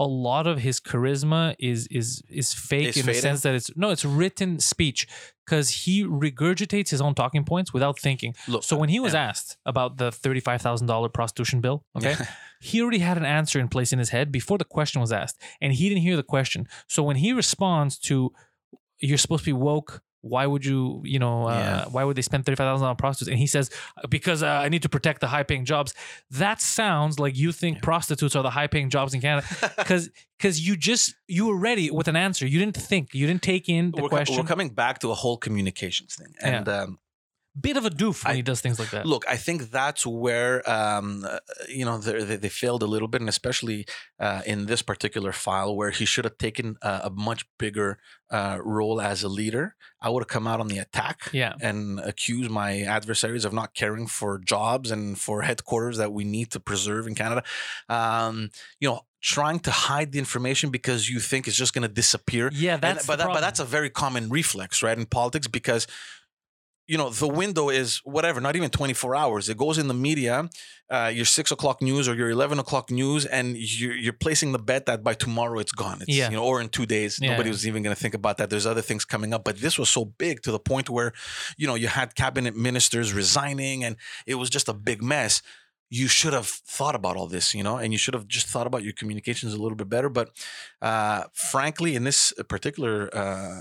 a 0.00 0.04
lot 0.04 0.46
of 0.46 0.58
his 0.60 0.80
charisma 0.80 1.54
is 1.58 1.86
is 1.88 2.22
is 2.28 2.54
fake 2.54 2.88
Is 2.88 2.96
in 2.96 3.06
the 3.06 3.14
sense 3.14 3.42
that 3.42 3.54
it's 3.54 3.70
no, 3.76 3.90
it's 3.90 4.04
written 4.04 4.58
speech 4.58 5.06
because 5.44 5.68
he 5.84 6.04
regurgitates 6.04 6.88
his 6.88 7.02
own 7.02 7.14
talking 7.14 7.44
points 7.44 7.74
without 7.74 7.98
thinking. 7.98 8.34
Look, 8.48 8.64
So 8.64 8.78
when 8.78 8.88
he 8.88 8.98
was 8.98 9.12
yeah. 9.12 9.28
asked 9.28 9.58
about 9.66 9.98
the 9.98 10.10
thirty 10.10 10.40
five 10.40 10.62
thousand 10.62 10.86
dollar 10.86 11.10
prostitution 11.10 11.60
bill, 11.60 11.84
okay, 11.94 12.16
he 12.60 12.80
already 12.80 13.00
had 13.00 13.18
an 13.18 13.26
answer 13.26 13.60
in 13.60 13.68
place 13.68 13.92
in 13.92 13.98
his 13.98 14.08
head 14.08 14.32
before 14.32 14.56
the 14.56 14.64
question 14.64 15.02
was 15.02 15.12
asked, 15.12 15.38
and 15.60 15.74
he 15.74 15.88
didn't 15.90 16.02
hear 16.02 16.16
the 16.16 16.22
question. 16.22 16.66
So 16.88 17.02
when 17.02 17.16
he 17.16 17.34
responds 17.34 17.98
to, 18.08 18.32
"You're 19.00 19.18
supposed 19.18 19.44
to 19.44 19.50
be 19.50 19.52
woke," 19.52 20.02
why 20.22 20.44
would 20.46 20.64
you, 20.64 21.00
you 21.04 21.18
know, 21.18 21.48
uh, 21.48 21.52
Yeah. 21.52 21.84
why 21.90 22.04
would 22.04 22.16
they 22.16 22.22
spend 22.22 22.44
thirty 22.44 22.56
five 22.56 22.66
thousand 22.66 22.86
on 22.86 22.96
prostitutes? 22.96 23.30
And 23.30 23.38
he 23.38 23.46
says, 23.46 23.70
"Because 24.08 24.42
uh, 24.42 24.48
I 24.48 24.68
need 24.68 24.82
to 24.82 24.88
protect 24.88 25.20
the 25.20 25.28
high 25.28 25.42
paying 25.44 25.64
jobs." 25.64 25.94
That 26.30 26.60
sounds 26.60 27.18
like 27.18 27.36
you 27.36 27.52
think 27.52 27.76
Yeah. 27.76 27.82
prostitutes 27.82 28.36
are 28.36 28.42
the 28.42 28.50
high 28.50 28.66
paying 28.66 28.90
jobs 28.90 29.14
in 29.14 29.20
Canada, 29.20 29.46
because 29.78 30.10
because 30.38 30.60
you 30.66 30.76
just 30.76 31.14
you 31.26 31.46
were 31.46 31.56
ready 31.58 31.90
with 31.90 32.08
an 32.08 32.16
answer. 32.16 32.46
You 32.46 32.58
didn't 32.58 32.76
think, 32.76 33.14
you 33.14 33.26
didn't 33.26 33.42
take 33.42 33.68
in 33.68 33.92
the 33.92 34.02
we're, 34.02 34.08
co- 34.08 34.16
question. 34.16 34.36
we're 34.36 34.44
coming 34.48 34.70
back 34.70 34.98
to 35.00 35.10
a 35.10 35.14
whole 35.14 35.36
communications 35.38 36.14
thing, 36.16 36.34
and 36.42 36.68
um, 36.68 36.98
Bit 37.58 37.76
of 37.76 37.84
a 37.84 37.90
doof 37.90 38.24
when 38.24 38.32
I- 38.32 38.36
he 38.36 38.42
does 38.42 38.60
things 38.60 38.78
like 38.78 38.90
that. 38.90 39.06
Look, 39.06 39.24
I 39.28 39.36
think 39.36 39.70
that's 39.72 40.06
where 40.06 40.68
um, 40.70 41.24
uh, 41.28 41.38
you 41.68 41.84
know 41.84 41.98
they, 41.98 42.36
they, 42.36 42.48
failed 42.48 42.82
a 42.82 42.86
little 42.86 43.08
bit, 43.08 43.20
and 43.20 43.28
especially 43.28 43.86
uh, 44.20 44.42
in 44.46 44.66
this 44.66 44.82
particular 44.82 45.32
file 45.32 45.74
where 45.74 45.90
he 45.90 46.04
should 46.04 46.24
have 46.24 46.38
taken 46.38 46.76
a, 46.80 47.00
a 47.04 47.10
much 47.10 47.44
bigger 47.58 47.98
uh, 48.30 48.58
role 48.62 49.00
as 49.00 49.24
a 49.24 49.28
leader. 49.28 49.74
I 50.00 50.10
would 50.10 50.22
have 50.22 50.28
come 50.28 50.46
out 50.46 50.60
on 50.60 50.68
the 50.68 50.78
attack 50.78 51.28
yeah, 51.32 51.54
and 51.60 51.98
accuse 52.00 52.48
my 52.48 52.82
adversaries 52.82 53.44
of 53.44 53.52
not 53.52 53.74
caring 53.74 54.06
for 54.06 54.38
jobs 54.38 54.92
and 54.92 55.18
for 55.18 55.42
headquarters 55.42 55.96
that 55.96 56.12
we 56.12 56.22
need 56.24 56.52
to 56.52 56.60
preserve 56.60 57.08
in 57.08 57.16
Canada. 57.16 57.42
Um, 57.88 58.50
you 58.78 58.88
know, 58.88 59.00
trying 59.20 59.58
to 59.60 59.70
hide 59.70 60.12
the 60.12 60.18
information 60.18 60.70
because 60.70 61.08
you 61.10 61.20
think 61.20 61.46
it's 61.46 61.56
just 61.56 61.74
going 61.74 61.82
to 61.82 61.92
disappear. 61.92 62.50
yeah. 62.54 62.74
And- 62.74 62.82
That's 62.82 63.06
but 63.06 63.16
the 63.16 63.24
that, 63.24 63.32
but 63.34 63.40
that's 63.40 63.60
a 63.60 63.64
very 63.64 63.90
common 63.90 64.30
reflex, 64.30 64.82
right, 64.82 64.96
in 64.96 65.06
politics 65.06 65.46
because 65.46 65.86
you 66.90 66.98
know 66.98 67.08
the 67.10 67.28
window 67.42 67.68
is 67.68 67.88
whatever, 68.04 68.40
not 68.40 68.56
even 68.56 68.70
twenty 68.70 68.94
four 69.02 69.12
hours. 69.22 69.48
It 69.48 69.56
goes 69.64 69.78
in 69.78 69.86
the 69.86 69.94
media, 70.08 70.48
uh, 70.96 71.10
your 71.18 71.24
six 71.38 71.52
o'clock 71.52 71.80
news 71.80 72.08
or 72.08 72.14
your 72.20 72.30
eleven 72.30 72.58
o'clock 72.58 72.90
news, 72.90 73.22
and 73.26 73.56
you're, 73.56 73.94
you're 74.04 74.18
placing 74.24 74.50
the 74.50 74.58
bet 74.70 74.86
that 74.86 75.04
by 75.04 75.14
tomorrow 75.14 75.58
it's 75.60 75.70
gone. 75.82 75.98
It's, 76.02 76.08
Yeah. 76.18 76.30
you 76.30 76.36
know, 76.36 76.44
or 76.50 76.60
in 76.60 76.68
two 76.68 76.86
days, 76.86 77.12
Yeah, 77.20 77.30
nobody 77.30 77.48
was 77.50 77.64
even 77.68 77.80
going 77.84 77.94
to 77.94 78.02
think 78.04 78.14
about 78.14 78.38
that. 78.38 78.50
There's 78.50 78.66
other 78.66 78.82
things 78.82 79.04
coming 79.04 79.32
up, 79.32 79.42
but 79.44 79.56
this 79.58 79.78
was 79.78 79.88
so 79.88 80.04
big 80.04 80.42
to 80.42 80.50
the 80.50 80.58
point 80.58 80.90
where 80.90 81.12
you 81.60 81.66
know 81.68 81.76
you 81.76 81.86
had 81.86 82.08
cabinet 82.16 82.54
ministers 82.56 83.08
resigning, 83.22 83.84
and 83.84 83.94
it 84.26 84.34
was 84.34 84.50
just 84.50 84.68
a 84.68 84.74
big 84.74 85.00
mess. 85.00 85.42
You 85.92 86.08
should 86.08 86.34
have 86.40 86.46
thought 86.76 86.96
about 87.00 87.16
all 87.16 87.28
this, 87.36 87.46
you 87.54 87.62
know, 87.66 87.76
and 87.82 87.92
you 87.94 87.98
should 87.98 88.14
have 88.14 88.26
just 88.36 88.46
thought 88.52 88.66
about 88.70 88.82
your 88.86 88.92
communications 89.00 89.54
a 89.54 89.60
little 89.62 89.76
bit 89.82 89.88
better. 89.88 90.08
But 90.08 90.26
uh, 90.82 91.24
frankly, 91.34 91.94
in 91.96 92.02
this 92.04 92.32
particular 92.48 92.96
uh, 93.22 93.60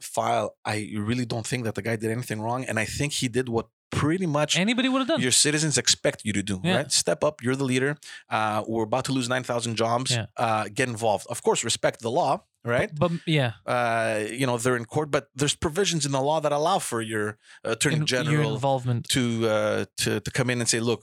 file, 0.00 0.56
I 0.64 0.90
really 0.96 1.24
don't 1.26 1.46
think 1.46 1.64
that 1.64 1.74
the 1.74 1.82
guy 1.82 1.96
did 1.96 2.10
anything 2.10 2.40
wrong, 2.40 2.64
and 2.64 2.78
I 2.78 2.84
think 2.84 3.12
he 3.14 3.28
did 3.28 3.48
what 3.48 3.66
pretty 3.92 4.26
much 4.26 4.58
Anybody 4.58 4.88
would 4.88 4.98
have 4.98 5.08
done. 5.08 5.20
your 5.20 5.30
citizens 5.32 5.78
expect 5.78 6.22
you 6.24 6.32
to 6.32 6.42
do. 6.42 6.60
Yeah. 6.62 6.76
Right, 6.76 6.92
step 6.92 7.22
up. 7.24 7.42
You're 7.42 7.56
the 7.56 7.64
leader. 7.64 7.96
Uh, 8.28 8.62
we're 8.66 8.82
about 8.84 9.04
to 9.06 9.12
lose 9.12 9.28
nine 9.28 9.44
thousand 9.44 9.76
jobs. 9.76 10.10
Yeah. 10.10 10.26
Uh, 10.36 10.64
get 10.74 10.88
involved. 10.88 11.26
Of 11.30 11.42
course, 11.42 11.64
respect 11.64 12.00
the 12.02 12.10
law. 12.10 12.44
right? 12.64 12.90
But 12.98 13.12
yeah, 13.26 13.52
Uh, 13.64 14.24
you 14.40 14.44
know, 14.46 14.58
they're 14.58 14.76
in 14.76 14.86
court, 14.86 15.08
but 15.10 15.28
there's 15.38 15.54
provisions 15.56 16.04
in 16.04 16.10
the 16.12 16.20
law 16.20 16.40
that 16.40 16.50
allow 16.52 16.78
for 16.80 17.00
your 17.00 17.38
attorney 17.62 17.94
in- 17.96 18.00
your 18.02 18.06
general 18.24 18.54
involvement. 18.54 19.08
to 19.10 19.20
uh, 19.48 19.84
to 20.02 20.20
to 20.20 20.30
come 20.32 20.50
in 20.52 20.58
and 20.60 20.68
say, 20.68 20.80
look, 20.80 21.02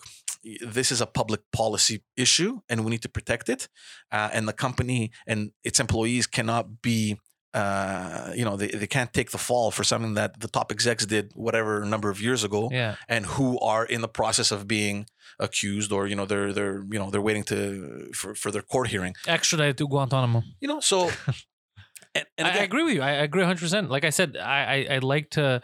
this 0.76 0.92
is 0.92 1.00
a 1.02 1.06
public 1.06 1.42
policy 1.52 2.04
issue, 2.18 2.60
and 2.70 2.84
we 2.84 2.90
need 2.90 3.02
to 3.02 3.10
protect 3.10 3.48
it. 3.50 3.70
Uh, 4.12 4.30
and 4.36 4.46
the 4.46 4.54
company 4.66 5.10
and 5.26 5.52
its 5.64 5.80
employees 5.80 6.28
cannot 6.28 6.66
be. 6.82 7.18
Uh, 7.54 8.32
you 8.36 8.44
know, 8.44 8.58
they, 8.58 8.68
they 8.68 8.88
can't 8.88 9.14
take 9.14 9.30
the 9.30 9.38
fall 9.38 9.70
for 9.70 9.84
something 9.84 10.16
that 10.16 10.40
the 10.40 10.48
top 10.48 10.72
execs 10.72 11.06
did 11.06 11.32
whatever 11.36 11.86
number 11.86 12.10
of 12.10 12.20
years 12.20 12.44
ago 12.44 12.70
Yeah, 12.72 12.96
and 13.08 13.26
who 13.26 13.60
are 13.60 13.86
in 13.86 14.02
the 14.02 14.08
process 14.08 14.52
of 14.52 14.68
being 14.68 15.06
accused 15.40 15.92
or 15.92 16.08
you 16.08 16.16
know 16.16 16.26
they're 16.26 16.52
they're 16.54 16.84
you 16.92 17.00
know 17.00 17.10
they're 17.10 17.22
waiting 17.22 17.44
to 17.44 18.10
for, 18.14 18.36
for 18.36 18.52
their 18.52 18.62
court 18.62 18.88
hearing 18.90 19.16
extradited 19.28 19.78
to 19.78 19.88
Guantanamo. 19.88 20.44
you 20.62 20.68
know 20.68 20.80
so 20.80 21.10
and, 22.16 22.26
and 22.38 22.48
I, 22.48 22.60
I 22.60 22.64
agree 22.64 22.84
with 22.84 22.94
you. 22.94 23.02
I, 23.02 23.10
I 23.10 23.24
agree 23.24 23.42
100. 23.42 23.60
percent 23.60 23.90
Like 23.90 24.06
I 24.06 24.12
said, 24.12 24.38
I 24.38 24.86
I, 24.90 24.96
I 24.96 24.98
like 25.00 25.30
to. 25.32 25.62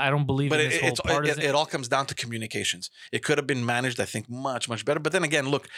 I 0.00 0.10
don't 0.10 0.26
believe 0.26 0.50
but 0.50 0.60
in 0.60 0.66
it, 0.66 0.70
this 0.70 0.80
whole 0.80 1.18
it's 1.24 1.38
it, 1.38 1.44
it 1.44 1.54
all 1.54 1.66
comes 1.66 1.88
down 1.88 2.06
to 2.06 2.14
communications 2.14 2.90
it 3.12 3.22
could 3.24 3.38
have 3.38 3.46
been 3.46 3.64
managed 3.64 4.00
i 4.00 4.04
think 4.04 4.28
much 4.28 4.68
much 4.68 4.84
better 4.84 5.00
but 5.00 5.12
then 5.12 5.24
again 5.24 5.48
look 5.48 5.68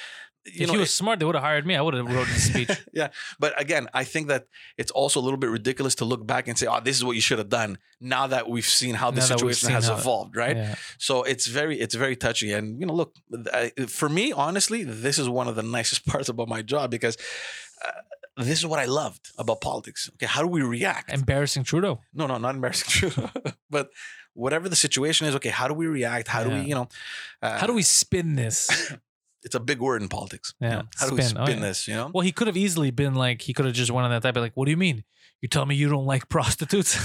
you 0.47 0.53
if 0.65 0.67
know 0.67 0.75
he 0.75 0.79
was 0.81 0.91
it- 0.91 0.93
smart, 0.93 1.19
they 1.19 1.25
would 1.25 1.35
have 1.35 1.43
hired 1.45 1.67
me. 1.67 1.75
I 1.75 1.81
would 1.81 1.95
have 1.95 2.07
wrote 2.07 2.27
the 2.27 2.39
speech. 2.39 2.69
yeah 2.93 3.09
but 3.39 3.59
again 3.59 3.89
i 3.95 4.05
think 4.05 4.29
that 4.29 4.47
it's 4.77 4.91
also 4.91 5.19
a 5.19 5.25
little 5.27 5.39
bit 5.39 5.49
ridiculous 5.49 5.95
to 5.97 6.05
look 6.05 6.27
back 6.27 6.49
and 6.49 6.59
say 6.59 6.67
oh 6.67 6.81
this 6.81 6.97
is 6.97 7.05
what 7.05 7.13
you 7.17 7.23
should 7.23 7.39
have 7.39 7.49
done 7.49 7.79
now 8.01 8.27
that 8.27 8.49
we've 8.51 8.67
seen 8.67 8.95
how 8.95 9.11
the 9.11 9.23
situation 9.23 9.71
has 9.71 9.89
evolved 9.89 10.37
right 10.37 10.57
Yeah. 10.57 10.75
So 10.99 11.23
it's 11.23 11.47
very 11.47 11.81
it's 11.81 11.95
very 11.95 12.17
touchy, 12.17 12.53
and 12.53 12.79
you 12.81 12.87
know, 12.87 12.95
look, 12.95 13.15
I, 13.61 13.73
for 13.89 14.09
me, 14.09 14.33
honestly, 14.33 14.85
this 14.85 15.19
is 15.19 15.27
one 15.29 15.49
of 15.49 15.55
the 15.57 15.63
nicest 15.63 16.05
parts 16.13 16.29
about 16.29 16.49
my 16.49 16.61
job 16.63 16.91
because 16.91 17.17
uh, 17.87 17.91
this 18.37 18.59
is 18.59 18.67
what 18.67 18.79
I 18.81 18.85
loved 18.87 19.31
about 19.39 19.61
politics. 19.61 20.11
Okay, 20.15 20.27
how 20.27 20.43
do 20.43 20.49
we 20.49 20.63
react? 20.63 21.13
Embarrassing 21.13 21.65
Trudeau. 21.65 22.01
no, 22.13 22.27
no, 22.27 22.37
not 22.39 22.55
embarrassing, 22.55 22.89
true, 23.11 23.29
but 23.71 23.91
whatever 24.35 24.69
the 24.69 24.77
situation 24.77 25.27
is, 25.29 25.35
okay, 25.37 25.51
how 25.51 25.69
do 25.69 25.75
we 25.75 25.87
react? 25.87 26.27
How 26.29 26.43
do 26.43 26.51
we, 26.51 26.61
you 26.63 26.75
know, 26.75 26.89
uh, 27.43 27.59
How 27.59 27.67
do 27.67 27.73
we 27.75 27.83
spin 27.83 28.35
this? 28.37 28.93
It's 29.47 29.55
a 29.55 29.61
big 29.61 29.79
word 29.79 30.01
in 30.01 30.09
politics. 30.09 30.55
you 30.59 30.69
Yeah, 30.69 30.75
know? 30.77 30.83
how 30.97 31.07
do 31.07 31.15
we 31.17 31.21
spin. 31.21 31.31
spin 31.45 31.59
Oh, 31.59 31.61
yeah. 31.61 31.69
this? 31.69 31.87
You 31.87 31.95
know, 31.97 32.11
Well, 32.15 32.23
he 32.23 32.33
could 32.33 32.47
have 32.47 32.57
easily 32.57 32.91
been 32.91 33.15
like, 33.15 33.43
he 33.43 33.53
could 33.53 33.67
have 33.67 33.75
just 33.75 33.91
went 33.91 34.07
on 34.07 34.11
that 34.11 34.23
type 34.23 34.37
of 34.37 34.43
like, 34.43 34.55
what 34.55 34.65
do 34.65 34.71
you 34.71 34.79
mean? 34.79 35.05
You 35.43 35.49
tell 35.51 35.67
me 35.67 35.75
you 35.75 35.91
don't 35.91 36.07
like 36.07 36.29
prostitutes? 36.31 36.99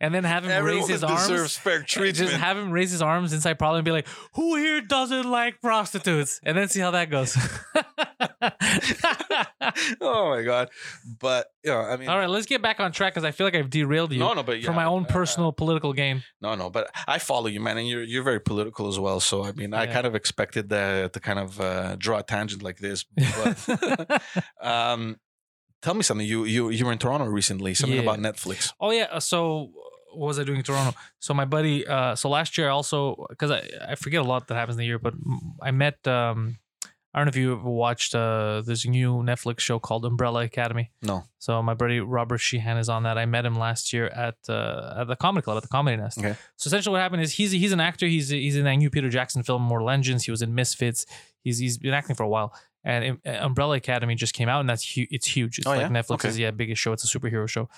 And 0.00 0.14
then 0.14 0.24
have 0.24 0.44
him 0.44 0.50
everyone 0.50 0.80
raise 0.80 0.88
his 0.88 1.04
arms. 1.04 1.56
fair 1.56 1.80
uh, 1.80 1.82
treatment. 1.86 2.16
Just 2.16 2.34
have 2.34 2.56
him 2.56 2.70
raise 2.70 2.90
his 2.90 3.02
arms 3.02 3.32
inside 3.32 3.58
Parliament 3.58 3.80
and 3.80 3.84
be 3.84 3.92
like, 3.92 4.08
who 4.34 4.56
here 4.56 4.80
doesn't 4.80 5.30
like 5.30 5.60
prostitutes? 5.60 6.40
And 6.42 6.56
then 6.56 6.68
see 6.68 6.80
how 6.80 6.92
that 6.92 7.10
goes. 7.10 7.36
oh 10.00 10.30
my 10.30 10.42
god! 10.42 10.70
But 11.18 11.46
you 11.64 11.70
know, 11.70 11.80
I 11.80 11.96
mean, 11.96 12.08
All 12.08 12.18
right, 12.18 12.28
let's 12.28 12.46
get 12.46 12.62
back 12.62 12.80
on 12.80 12.92
track 12.92 13.14
because 13.14 13.24
I 13.24 13.30
feel 13.30 13.46
like 13.46 13.54
I've 13.54 13.70
derailed 13.70 14.12
you 14.12 14.18
no, 14.18 14.34
no, 14.34 14.42
but 14.42 14.60
yeah, 14.60 14.66
for 14.66 14.72
my 14.72 14.84
own 14.84 15.04
uh, 15.04 15.08
personal 15.08 15.52
political 15.52 15.92
game. 15.92 16.22
No, 16.40 16.54
no, 16.54 16.70
but 16.70 16.90
I 17.06 17.18
follow 17.18 17.46
you, 17.46 17.60
man, 17.60 17.78
and 17.78 17.88
you're 17.88 18.02
you're 18.02 18.22
very 18.22 18.40
political 18.40 18.88
as 18.88 18.98
well. 18.98 19.20
So 19.20 19.44
I 19.44 19.52
mean, 19.52 19.74
I 19.74 19.86
kind 19.86 20.06
of 20.06 20.14
expected 20.14 20.68
that 20.70 21.12
to 21.12 21.20
kind 21.20 21.38
of 21.38 21.60
uh, 21.60 21.96
draw 21.96 22.18
a 22.18 22.22
tangent 22.22 22.62
like 22.62 22.78
this. 22.78 23.04
But 23.04 24.22
um, 24.60 25.16
tell 25.84 25.94
me 25.94 26.02
something. 26.08 26.26
You 26.32 26.44
you 26.54 26.62
you 26.76 26.84
were 26.86 26.92
in 26.96 26.98
Toronto 27.04 27.26
recently. 27.40 27.74
Something 27.74 28.00
Yeah. 28.02 28.08
about 28.08 28.18
Netflix. 28.28 28.72
Oh 28.80 28.90
yeah. 28.98 29.08
uh, 29.16 29.20
So 29.20 29.70
what 30.18 30.26
was 30.30 30.38
I 30.38 30.44
doing 30.44 30.58
in 30.62 30.64
Toronto? 30.64 30.92
So 31.18 31.30
my 31.34 31.44
buddy. 31.56 31.76
Uh, 31.94 32.14
so 32.20 32.28
last 32.38 32.50
year 32.58 32.66
I 32.70 32.72
also 32.80 32.96
because 33.32 33.50
I 33.58 33.60
I 33.92 33.94
forget 34.04 34.20
a 34.26 34.28
lot 34.32 34.40
that 34.48 34.54
happens 34.60 34.76
in 34.76 34.80
the 34.82 34.86
year, 34.92 34.98
but 35.06 35.14
I 35.68 35.70
met. 35.70 35.96
Um, 36.18 36.38
I 37.12 37.18
don't 37.20 37.26
know 37.26 37.34
if 37.36 37.36
you 37.44 37.52
ever 37.52 37.70
watched 37.86 38.12
uh, 38.16 38.62
this 38.66 38.84
new 38.84 39.10
Netflix 39.22 39.60
show 39.60 39.78
called 39.78 40.04
Umbrella 40.04 40.40
Academy. 40.42 40.86
No. 41.00 41.22
So 41.38 41.62
my 41.62 41.74
buddy 41.82 42.00
Robert 42.00 42.38
Sheehan 42.46 42.76
is 42.76 42.88
on 42.88 43.04
that. 43.04 43.16
I 43.22 43.24
met 43.26 43.44
him 43.48 43.54
last 43.66 43.92
year 43.92 44.06
at 44.26 44.34
uh, 44.48 45.00
at 45.00 45.06
the 45.06 45.14
comedy 45.24 45.42
club 45.44 45.56
at 45.58 45.62
the 45.62 45.68
Comedy 45.76 45.96
Nest. 45.96 46.18
Okay. 46.18 46.34
So 46.56 46.66
essentially, 46.68 46.92
what 46.94 47.02
happened 47.02 47.22
is 47.22 47.30
he's 47.38 47.52
he's 47.62 47.70
an 47.72 47.80
actor. 47.80 48.06
He's 48.06 48.28
he's 48.30 48.56
in 48.56 48.64
that 48.64 48.74
new 48.82 48.90
Peter 48.90 49.10
Jackson 49.10 49.42
film 49.44 49.62
Mortal 49.62 49.90
Engines. 49.90 50.24
He 50.24 50.32
was 50.32 50.42
in 50.42 50.50
Misfits. 50.60 51.06
He's 51.44 51.58
he's 51.58 51.78
been 51.78 51.94
acting 51.94 52.16
for 52.16 52.24
a 52.24 52.28
while. 52.28 52.52
And 52.84 53.18
uh, 53.26 53.30
Umbrella 53.40 53.76
Academy 53.76 54.14
just 54.14 54.34
came 54.34 54.48
out, 54.48 54.60
and 54.60 54.68
that's 54.68 54.94
hu- 54.94 55.06
it's 55.10 55.26
huge. 55.26 55.58
It's 55.58 55.66
Oh, 55.66 55.70
like 55.70 55.80
yeah? 55.80 55.88
Netflix's 55.88 56.34
Okay. 56.34 56.42
yeah 56.42 56.50
biggest 56.50 56.80
show. 56.82 56.92
It's 56.92 57.04
a 57.14 57.18
superhero 57.18 57.48
show, 57.48 57.68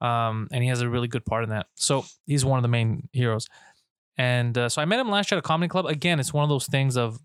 um, 0.00 0.48
and 0.52 0.62
he 0.62 0.68
has 0.70 0.80
a 0.80 0.88
really 0.88 1.08
good 1.08 1.24
part 1.26 1.44
in 1.44 1.50
that. 1.50 1.66
So 1.74 2.04
he's 2.26 2.44
one 2.44 2.58
of 2.58 2.62
the 2.62 2.68
main 2.68 3.08
heroes. 3.12 3.46
And 4.16 4.56
uh, 4.56 4.68
so 4.68 4.80
I 4.80 4.84
met 4.84 5.00
him 5.00 5.10
last 5.10 5.30
year 5.30 5.38
at 5.38 5.44
a 5.44 5.46
comedy 5.46 5.68
club. 5.68 5.86
Again, 5.86 6.20
it's 6.20 6.32
one 6.32 6.44
of 6.44 6.48
those 6.48 6.66
things 6.66 6.96
of 6.96 7.18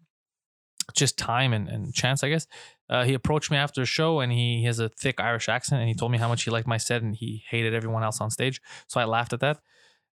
just 0.96 1.18
time 1.20 1.54
and, 1.54 1.70
and 1.70 1.94
chance, 1.94 2.24
I 2.24 2.30
guess. 2.30 2.48
Uh, 2.90 3.04
he 3.04 3.14
approached 3.14 3.52
me 3.52 3.58
after 3.58 3.84
a 3.84 3.86
show 3.86 4.22
and 4.22 4.32
he, 4.32 4.58
he 4.58 4.64
has 4.66 4.80
a 4.80 4.90
thick 4.90 5.20
Irish 5.20 5.48
accent 5.48 5.82
and 5.82 5.88
he 5.88 5.94
told 5.94 6.12
me 6.12 6.18
how 6.18 6.28
much 6.28 6.44
he 6.44 6.50
liked 6.50 6.68
my 6.68 6.78
set 6.78 7.04
and 7.04 7.16
he 7.16 7.44
hated 7.48 7.76
everyone 7.76 8.02
else 8.04 8.20
on 8.20 8.32
stage. 8.32 8.60
So 8.88 9.00
I 9.00 9.06
laughed 9.06 9.34
at 9.34 9.40
that. 9.42 9.60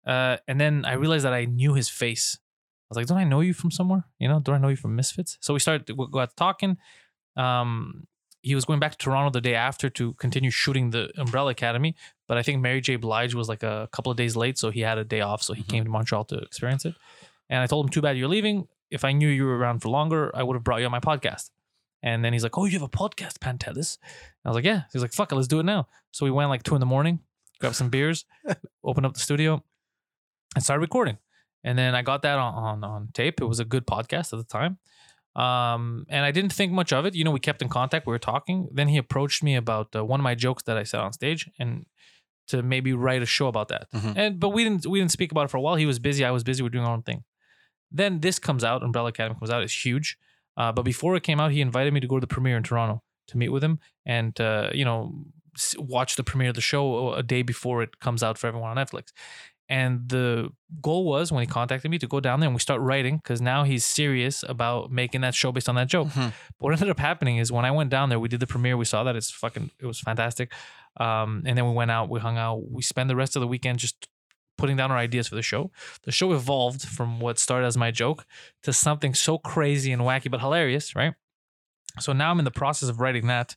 Uh, 0.05 0.39
and 0.49 0.61
then 0.61 0.85
I 0.85 0.95
realized 0.95 1.25
that 1.25 1.33
I 1.33 1.45
knew 1.45 1.75
his 1.75 1.89
face. 1.89 2.37
I 2.41 2.87
was 2.91 2.97
like, 2.97 3.07
don't 3.07 3.19
I 3.19 3.25
know 3.25 3.41
you 3.41 3.55
from 3.55 3.71
somewhere? 3.71 4.05
You 4.19 4.27
know, 4.29 4.41
don't 4.41 4.57
I 4.57 4.59
know 4.59 4.69
you 4.69 4.77
from 4.77 4.97
Misfits? 4.97 5.39
So 5.41 5.55
we 5.55 5.61
started, 5.61 5.97
we 5.97 6.09
got 6.11 6.37
talking. 6.37 6.77
Um, 7.37 8.07
he 8.43 8.55
was 8.55 8.65
going 8.67 8.79
back 8.79 8.93
to 8.93 8.99
Toronto 8.99 9.31
the 9.31 9.41
day 9.41 9.55
after 9.55 9.89
to 9.91 10.13
continue 10.15 10.51
shooting 10.51 10.91
the 10.91 11.11
Umbrella 11.17 11.51
Academy. 11.53 11.97
But 12.29 12.37
I 12.37 12.43
think 12.43 12.61
Mary 12.61 12.81
J. 12.83 12.97
Blige 12.97 13.35
was 13.35 13.49
like 13.49 13.63
a 13.63 13.89
couple 13.91 14.13
of 14.13 14.19
days 14.19 14.37
late. 14.37 14.59
So 14.59 14.71
he 14.71 14.81
had 14.81 14.99
a 14.99 15.05
day 15.05 15.23
off. 15.23 15.43
So 15.43 15.55
he 15.55 15.63
Mhm. 15.63 15.69
came 15.69 15.85
to 15.85 15.91
Montreal 15.91 16.25
to 16.27 16.37
experience 16.39 16.85
it. 16.85 16.95
And 17.49 17.63
I 17.63 17.67
told 17.67 17.87
him, 17.87 17.91
too 17.91 18.03
bad 18.03 18.19
you're 18.19 18.29
leaving. 18.29 18.69
If 18.91 19.05
I 19.05 19.13
knew 19.13 19.29
you 19.29 19.47
were 19.47 19.57
around 19.57 19.81
for 19.81 19.89
longer, 19.89 20.31
I 20.37 20.43
would 20.43 20.55
have 20.55 20.63
brought 20.65 20.81
you 20.81 20.87
on 20.87 20.93
my 20.93 21.01
podcast. 21.01 21.51
And 22.03 22.23
then 22.23 22.35
he's 22.35 22.43
like, 22.43 22.59
Oh, 22.59 22.67
you 22.67 22.73
have 22.73 22.83
a 22.83 22.89
podcast, 22.89 23.39
Pantelis? 23.39 23.97
I 24.45 24.49
was 24.51 24.57
like, 24.57 24.65
Yeah. 24.67 24.83
He's 24.93 25.01
like, 25.01 25.13
Fuck 25.15 25.33
it, 25.33 25.37
let's 25.37 25.49
do 25.49 25.59
it 25.61 25.65
now. 25.65 25.89
So 26.11 26.27
we 26.27 26.31
went 26.31 26.51
like 26.51 26.63
two 26.65 26.75
in 26.77 26.81
the 26.81 26.87
morning, 26.87 27.21
grabbed 27.61 27.77
some 27.77 27.89
beers, 27.89 28.27
opened 28.85 29.07
up 29.07 29.15
the 29.15 29.21
studio, 29.21 29.65
and 30.55 30.63
started 30.63 30.83
recording. 30.83 31.17
And 31.65 31.79
then 31.79 31.95
I 31.95 32.03
got 32.03 32.21
that 32.23 32.39
on, 32.39 32.53
on, 32.55 32.85
on 32.85 33.09
tape. 33.15 33.41
It 33.41 33.47
was 33.47 33.59
a 33.59 33.65
good 33.65 33.87
podcast 33.87 34.35
at 34.35 34.39
the 34.39 34.45
time. 34.45 34.79
Um, 35.37 36.07
and 36.09 36.25
I 36.25 36.31
didn't 36.31 36.53
think 36.53 36.73
much 36.73 36.93
of 36.93 37.05
it. 37.07 37.15
You 37.15 37.25
know, 37.25 37.31
we 37.33 37.41
kept 37.41 37.61
in 37.63 37.69
contact, 37.69 38.07
we 38.07 38.13
were 38.13 38.19
talking. 38.19 38.69
Then 38.73 38.89
he 38.89 38.97
approached 38.99 39.43
me 39.43 39.57
about 39.57 39.95
uh, 39.97 40.05
one 40.05 40.21
of 40.21 40.25
my 40.25 40.35
jokes 40.35 40.63
that 40.65 40.77
I 40.77 40.85
said 40.85 41.01
on 41.01 41.13
stage 41.13 41.51
and 41.59 41.87
to 42.49 42.63
maybe 42.63 42.93
write 42.93 43.23
a 43.23 43.27
show 43.27 43.49
about 43.49 43.69
that. 43.69 43.91
Mhm. 43.93 44.13
And 44.17 44.41
but 44.41 44.51
we 44.51 44.63
didn't 44.65 44.87
we 44.87 44.99
didn't 45.01 45.13
speak 45.13 45.33
about 45.33 45.47
it 45.47 45.51
for 45.51 45.57
a 45.57 45.61
while. 45.61 45.77
He 45.77 45.87
was 45.87 45.99
busy, 45.99 46.25
I 46.25 46.31
was 46.31 46.45
busy, 46.45 46.63
we 46.63 46.67
are 46.67 46.71
doing 46.71 46.85
our 46.85 46.93
own 46.93 47.03
thing. 47.03 47.25
Then 47.91 48.21
this 48.21 48.39
comes 48.39 48.63
out, 48.65 48.83
Umbrella 48.83 49.09
Academy 49.09 49.39
comes 49.39 49.51
out, 49.51 49.63
it's 49.63 49.85
huge. 49.85 50.17
Uh, 50.57 50.71
but 50.71 50.83
before 50.83 51.17
it 51.17 51.23
came 51.23 51.41
out, 51.41 51.51
he 51.53 51.61
invited 51.61 51.93
me 51.93 52.01
to 52.01 52.07
go 52.07 52.17
to 52.17 52.21
the 52.21 52.27
premiere 52.35 52.57
in 52.57 52.63
Toronto 52.63 53.03
to 53.29 53.39
meet 53.39 53.49
with 53.49 53.65
him 53.65 53.79
and 54.05 54.39
uh, 54.41 54.71
you 54.75 54.85
know 54.85 55.13
watch 55.79 56.17
the 56.17 56.25
premiere 56.25 56.51
of 56.51 56.55
the 56.55 56.61
show 56.61 57.15
a 57.15 57.23
day 57.23 57.43
before 57.43 57.83
it 57.83 57.99
comes 58.01 58.23
out 58.23 58.37
for 58.39 58.47
everyone 58.49 58.77
on 58.77 58.85
Netflix. 58.85 59.13
And 59.69 60.09
the 60.09 60.51
goal 60.83 61.05
was 61.07 61.33
when 61.33 61.41
he 61.41 61.47
contacted 61.47 61.91
me 61.91 61.99
to 61.99 62.07
go 62.07 62.21
down 62.21 62.41
there 62.41 62.49
and 62.49 62.55
we 62.55 62.61
start 62.61 62.81
writing 62.83 63.17
because 63.17 63.41
now 63.41 63.65
he's 63.65 63.85
serious 63.85 64.45
about 64.47 64.91
making 64.91 65.23
that 65.23 65.35
show 65.35 65.53
based 65.53 65.69
on 65.71 65.75
that 65.77 65.89
joke. 65.89 66.09
Mhm. 66.09 66.33
But 66.33 66.59
what 66.59 66.73
ended 66.75 66.91
up 66.91 66.99
happening 66.99 67.39
is 67.39 67.51
when 67.51 67.65
I 67.65 67.71
went 67.71 67.89
down 67.91 68.11
there, 68.11 68.21
we 68.21 68.29
did 68.29 68.41
the 68.41 68.47
premiere. 68.47 68.77
We 68.77 68.85
saw 68.85 69.05
that 69.05 69.17
it's 69.17 69.31
fucking, 69.31 69.71
it 69.81 69.87
was 69.87 70.01
fantastic. 70.01 70.53
Um, 70.99 71.43
and 71.47 71.57
then 71.57 71.67
we 71.67 71.73
went 71.73 71.91
out, 71.91 72.11
we 72.11 72.21
hung 72.21 72.37
out, 72.37 72.71
we 72.71 72.83
spent 72.83 73.09
the 73.09 73.17
rest 73.17 73.37
of 73.37 73.41
the 73.41 73.49
weekend 73.49 73.79
just 73.79 74.07
putting 74.59 74.77
down 74.77 74.93
our 74.93 74.99
ideas 74.99 75.29
for 75.29 75.35
the 75.35 75.43
show. 75.43 75.71
The 76.03 76.13
show 76.13 76.33
evolved 76.33 76.83
from 76.83 77.19
what 77.19 77.39
started 77.39 77.67
as 77.67 77.77
my 77.77 77.91
joke 77.91 78.27
to 78.65 78.73
something 78.73 79.15
so 79.15 79.39
crazy 79.39 79.93
and 79.93 80.03
wacky 80.03 80.31
but 80.31 80.41
hilarious, 80.41 80.95
right? 80.95 81.15
So 82.01 82.13
now 82.13 82.31
I'm 82.31 82.39
in 82.39 82.45
the 82.45 82.51
process 82.51 82.89
of 82.89 83.01
writing 83.01 83.29
that. 83.29 83.57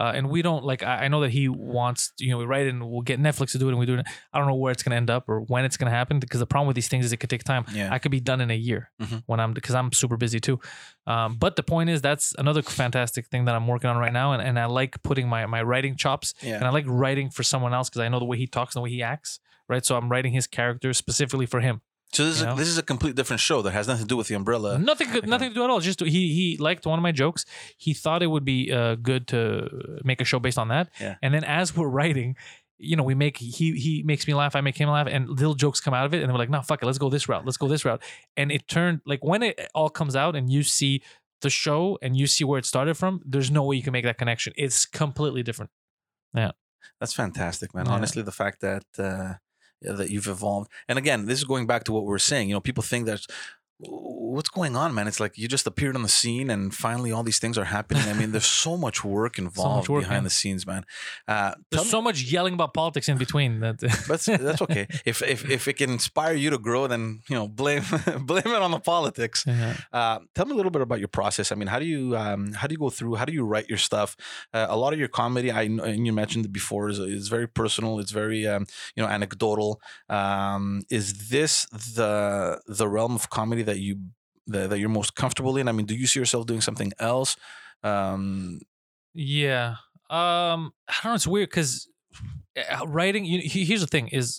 Uh, 0.00 0.12
and 0.14 0.30
we 0.30 0.42
don't 0.42 0.62
like. 0.64 0.84
I, 0.84 1.06
I 1.06 1.08
know 1.08 1.20
that 1.22 1.30
he 1.32 1.48
wants, 1.48 2.12
you 2.20 2.30
know, 2.30 2.38
we 2.38 2.44
write 2.44 2.66
it 2.66 2.68
and 2.70 2.88
we'll 2.88 3.00
get 3.02 3.20
Netflix 3.20 3.50
to 3.52 3.58
do 3.58 3.66
it, 3.66 3.72
and 3.72 3.80
we 3.80 3.84
do 3.86 3.96
it. 3.98 4.06
I 4.32 4.38
don't 4.38 4.46
know 4.46 4.54
where 4.54 4.70
it's 4.70 4.84
gonna 4.84 4.94
end 4.94 5.10
up 5.10 5.28
or 5.28 5.40
when 5.40 5.64
it's 5.64 5.76
gonna 5.76 5.90
happen 5.90 6.20
because 6.20 6.38
the 6.38 6.46
problem 6.46 6.68
with 6.68 6.76
these 6.76 6.86
things 6.86 7.04
is 7.04 7.12
it 7.12 7.16
could 7.16 7.30
take 7.30 7.42
time. 7.42 7.64
Yeah. 7.74 7.92
I 7.92 7.98
could 7.98 8.12
be 8.12 8.20
done 8.20 8.40
in 8.40 8.50
a 8.52 8.54
year 8.56 8.90
Mhm. 9.02 9.24
when 9.26 9.40
I'm 9.40 9.52
because 9.54 9.74
I'm 9.74 9.90
super 9.92 10.16
busy 10.16 10.38
too. 10.38 10.60
Um, 11.08 11.36
but 11.36 11.56
the 11.56 11.64
point 11.64 11.90
is 11.90 12.00
that's 12.00 12.32
another 12.38 12.62
fantastic 12.62 13.26
thing 13.26 13.46
that 13.46 13.56
I'm 13.56 13.66
working 13.66 13.90
on 13.90 13.96
right 13.96 14.12
now, 14.12 14.32
and, 14.34 14.40
and 14.42 14.56
I 14.58 14.66
like 14.66 15.02
putting 15.02 15.28
my 15.28 15.44
my 15.46 15.62
writing 15.62 15.96
chops, 15.96 16.32
Yeah. 16.42 16.56
and 16.56 16.64
I 16.64 16.70
like 16.70 16.84
writing 16.86 17.28
for 17.30 17.42
someone 17.42 17.74
else 17.74 17.88
because 17.90 18.00
I 18.02 18.08
know 18.08 18.20
the 18.20 18.24
way 18.24 18.38
he 18.38 18.46
talks 18.46 18.76
and 18.76 18.80
the 18.80 18.84
way 18.84 18.90
he 18.90 19.02
acts, 19.02 19.40
right? 19.68 19.84
So 19.84 19.96
I'm 19.96 20.08
writing 20.10 20.32
his 20.32 20.46
character 20.46 20.92
specifically 20.92 21.46
for 21.46 21.58
him. 21.60 21.80
So 22.12 22.24
this 22.24 22.36
is, 22.36 22.42
know? 22.42 22.56
this 22.56 22.68
is 22.68 22.78
a 22.78 22.82
complete 22.82 23.16
different 23.16 23.40
show 23.40 23.60
that 23.62 23.72
has 23.72 23.86
nothing 23.86 24.04
to 24.04 24.08
do 24.08 24.16
with 24.16 24.28
the 24.28 24.34
umbrella. 24.34 24.78
nothing, 24.78 25.10
good- 25.10 25.28
nothing 25.28 25.50
to 25.50 25.54
do 25.54 25.62
at 25.64 25.70
all. 25.70 25.80
Just 25.80 26.00
he 26.00 26.32
he 26.32 26.56
liked 26.58 26.86
one 26.86 26.98
of 26.98 27.02
my 27.02 27.12
jokes. 27.12 27.44
He 27.76 27.92
thought 27.92 28.22
it 28.22 28.28
would 28.28 28.44
be 28.44 28.72
uh, 28.72 28.94
good 28.96 29.28
to 29.28 30.00
make 30.04 30.20
a 30.20 30.24
show 30.24 30.38
based 30.38 30.58
on 30.58 30.68
that. 30.68 30.88
Yeah. 31.00 31.16
And 31.22 31.34
then 31.34 31.44
as 31.44 31.76
we're 31.76 31.88
writing, 31.88 32.36
you 32.78 32.96
know, 32.96 33.02
we 33.02 33.14
make 33.14 33.36
he 33.36 33.72
he 33.72 34.02
makes 34.04 34.26
me 34.26 34.34
laugh, 34.34 34.56
I 34.56 34.62
make 34.62 34.76
him 34.76 34.88
laugh, 34.88 35.06
and 35.06 35.28
little 35.28 35.54
jokes 35.54 35.80
come 35.80 35.92
out 35.92 36.06
of 36.06 36.14
it, 36.14 36.22
and 36.22 36.32
we're 36.32 36.38
like, 36.38 36.50
no, 36.50 36.62
fuck 36.62 36.82
it, 36.82 36.86
let's 36.86 36.98
go 36.98 37.10
this 37.10 37.28
route, 37.28 37.44
let's 37.44 37.58
go 37.58 37.68
this 37.68 37.84
route, 37.84 38.02
and 38.36 38.50
it 38.50 38.68
turned 38.68 39.00
like 39.04 39.22
when 39.22 39.42
it 39.42 39.68
all 39.74 39.90
comes 39.90 40.16
out 40.16 40.34
and 40.34 40.50
you 40.50 40.62
see 40.62 41.02
the 41.40 41.50
show 41.50 41.98
and 42.02 42.16
you 42.16 42.26
see 42.26 42.44
where 42.44 42.58
it 42.58 42.64
started 42.64 42.96
from, 42.96 43.20
there's 43.24 43.50
no 43.50 43.64
way 43.64 43.76
you 43.76 43.82
can 43.82 43.92
make 43.92 44.04
that 44.04 44.18
connection. 44.18 44.52
It's 44.56 44.86
completely 44.86 45.42
different. 45.42 45.70
Yeah. 46.34 46.52
That's 47.00 47.12
fantastic, 47.12 47.74
man. 47.74 47.86
Yeah. 47.86 47.92
Honestly, 47.92 48.22
the 48.22 48.32
fact 48.32 48.60
that 48.60 48.84
uh, 48.98 49.34
that 49.82 50.10
you've 50.10 50.26
evolved, 50.26 50.70
and 50.88 50.98
again, 50.98 51.26
this 51.26 51.38
is 51.38 51.44
going 51.44 51.66
back 51.66 51.84
to 51.84 51.92
what 51.92 52.04
we 52.04 52.14
are 52.14 52.18
saying. 52.18 52.48
You 52.48 52.54
know, 52.54 52.60
people 52.60 52.82
think 52.82 53.06
that 53.06 53.26
what's 53.80 54.48
going 54.48 54.76
on, 54.76 54.94
man? 54.94 55.06
It's 55.06 55.20
like 55.20 55.38
you 55.38 55.46
just 55.48 55.66
appeared 55.66 55.94
on 55.94 56.02
the 56.02 56.08
scene, 56.08 56.50
and 56.50 56.74
finally 56.74 57.12
all 57.12 57.22
these 57.22 57.38
things 57.38 57.56
are 57.56 57.64
happening. 57.64 58.02
I 58.04 58.12
mean, 58.12 58.32
there's 58.32 58.46
so 58.64 58.76
much 58.76 59.04
work 59.04 59.38
involved 59.38 59.88
work, 59.88 60.02
behind 60.02 60.18
man. 60.18 60.24
the 60.24 60.30
scenes, 60.30 60.66
man. 60.66 60.84
Uh, 61.26 61.54
There's 61.70 61.84
me- 61.84 61.90
so 61.90 62.02
much 62.02 62.22
yelling 62.22 62.54
about 62.54 62.74
politics 62.74 63.08
in 63.08 63.18
between 63.18 63.60
that. 63.60 63.78
that's 64.08 64.26
that's 64.26 64.62
okay. 64.62 64.86
if 65.04 65.22
if 65.22 65.48
if 65.48 65.68
it 65.68 65.74
can 65.74 65.90
inspire 65.90 66.34
you 66.34 66.50
to 66.50 66.58
grow, 66.58 66.86
then 66.86 67.20
you 67.28 67.36
know 67.36 67.46
blame 67.48 67.84
blame 68.20 68.42
it 68.46 68.62
on 68.62 68.70
the 68.70 68.80
politics. 68.80 69.44
Yeah. 69.46 69.76
Uh, 69.92 70.18
tell 70.34 70.46
me 70.46 70.52
a 70.52 70.56
little 70.56 70.72
bit 70.72 70.82
about 70.82 70.98
your 70.98 71.08
process. 71.08 71.52
I 71.52 71.54
mean, 71.54 71.68
how 71.68 71.78
do 71.78 71.84
you 71.84 72.16
um, 72.16 72.52
how 72.52 72.66
do 72.66 72.72
you 72.72 72.78
go 72.78 72.90
through? 72.90 73.14
How 73.14 73.24
do 73.24 73.32
you 73.32 73.44
write 73.44 73.68
your 73.68 73.78
stuff? 73.78 74.16
Uh, 74.52 74.66
a 74.68 74.76
lot 74.76 74.92
of 74.92 74.98
your 74.98 75.08
comedy, 75.08 75.50
I 75.50 75.62
and 75.62 76.06
you 76.06 76.12
mentioned 76.12 76.44
it 76.44 76.52
before, 76.52 76.88
is 76.88 76.98
is 76.98 77.28
very 77.28 77.46
personal. 77.46 78.00
It's 78.00 78.10
very 78.12 78.46
um, 78.46 78.66
you 78.96 79.02
know 79.02 79.08
anecdotal. 79.08 79.80
Um, 80.08 80.82
is 80.90 81.28
this 81.28 81.66
the 81.66 82.60
the 82.66 82.88
realm 82.88 83.14
of 83.14 83.30
comedy 83.30 83.62
that 83.68 83.78
you 83.78 83.92
that, 84.48 84.70
that 84.70 84.78
you're 84.80 84.88
most 85.00 85.14
comfortable 85.14 85.56
in? 85.60 85.68
I 85.68 85.72
mean, 85.72 85.86
do 85.86 85.94
you 85.94 86.06
see 86.06 86.18
yourself 86.20 86.46
doing 86.46 86.60
something 86.62 86.92
else? 86.98 87.36
Um, 87.82 88.60
Yeah. 89.14 89.76
Um, 90.10 90.72
I 90.88 90.94
don't 91.02 91.12
know. 91.12 91.14
It's 91.14 91.26
weird 91.26 91.50
because 91.50 91.88
writing. 92.86 93.24
You, 93.24 93.40
here's 93.44 93.80
the 93.82 93.86
thing: 93.86 94.08
is 94.08 94.38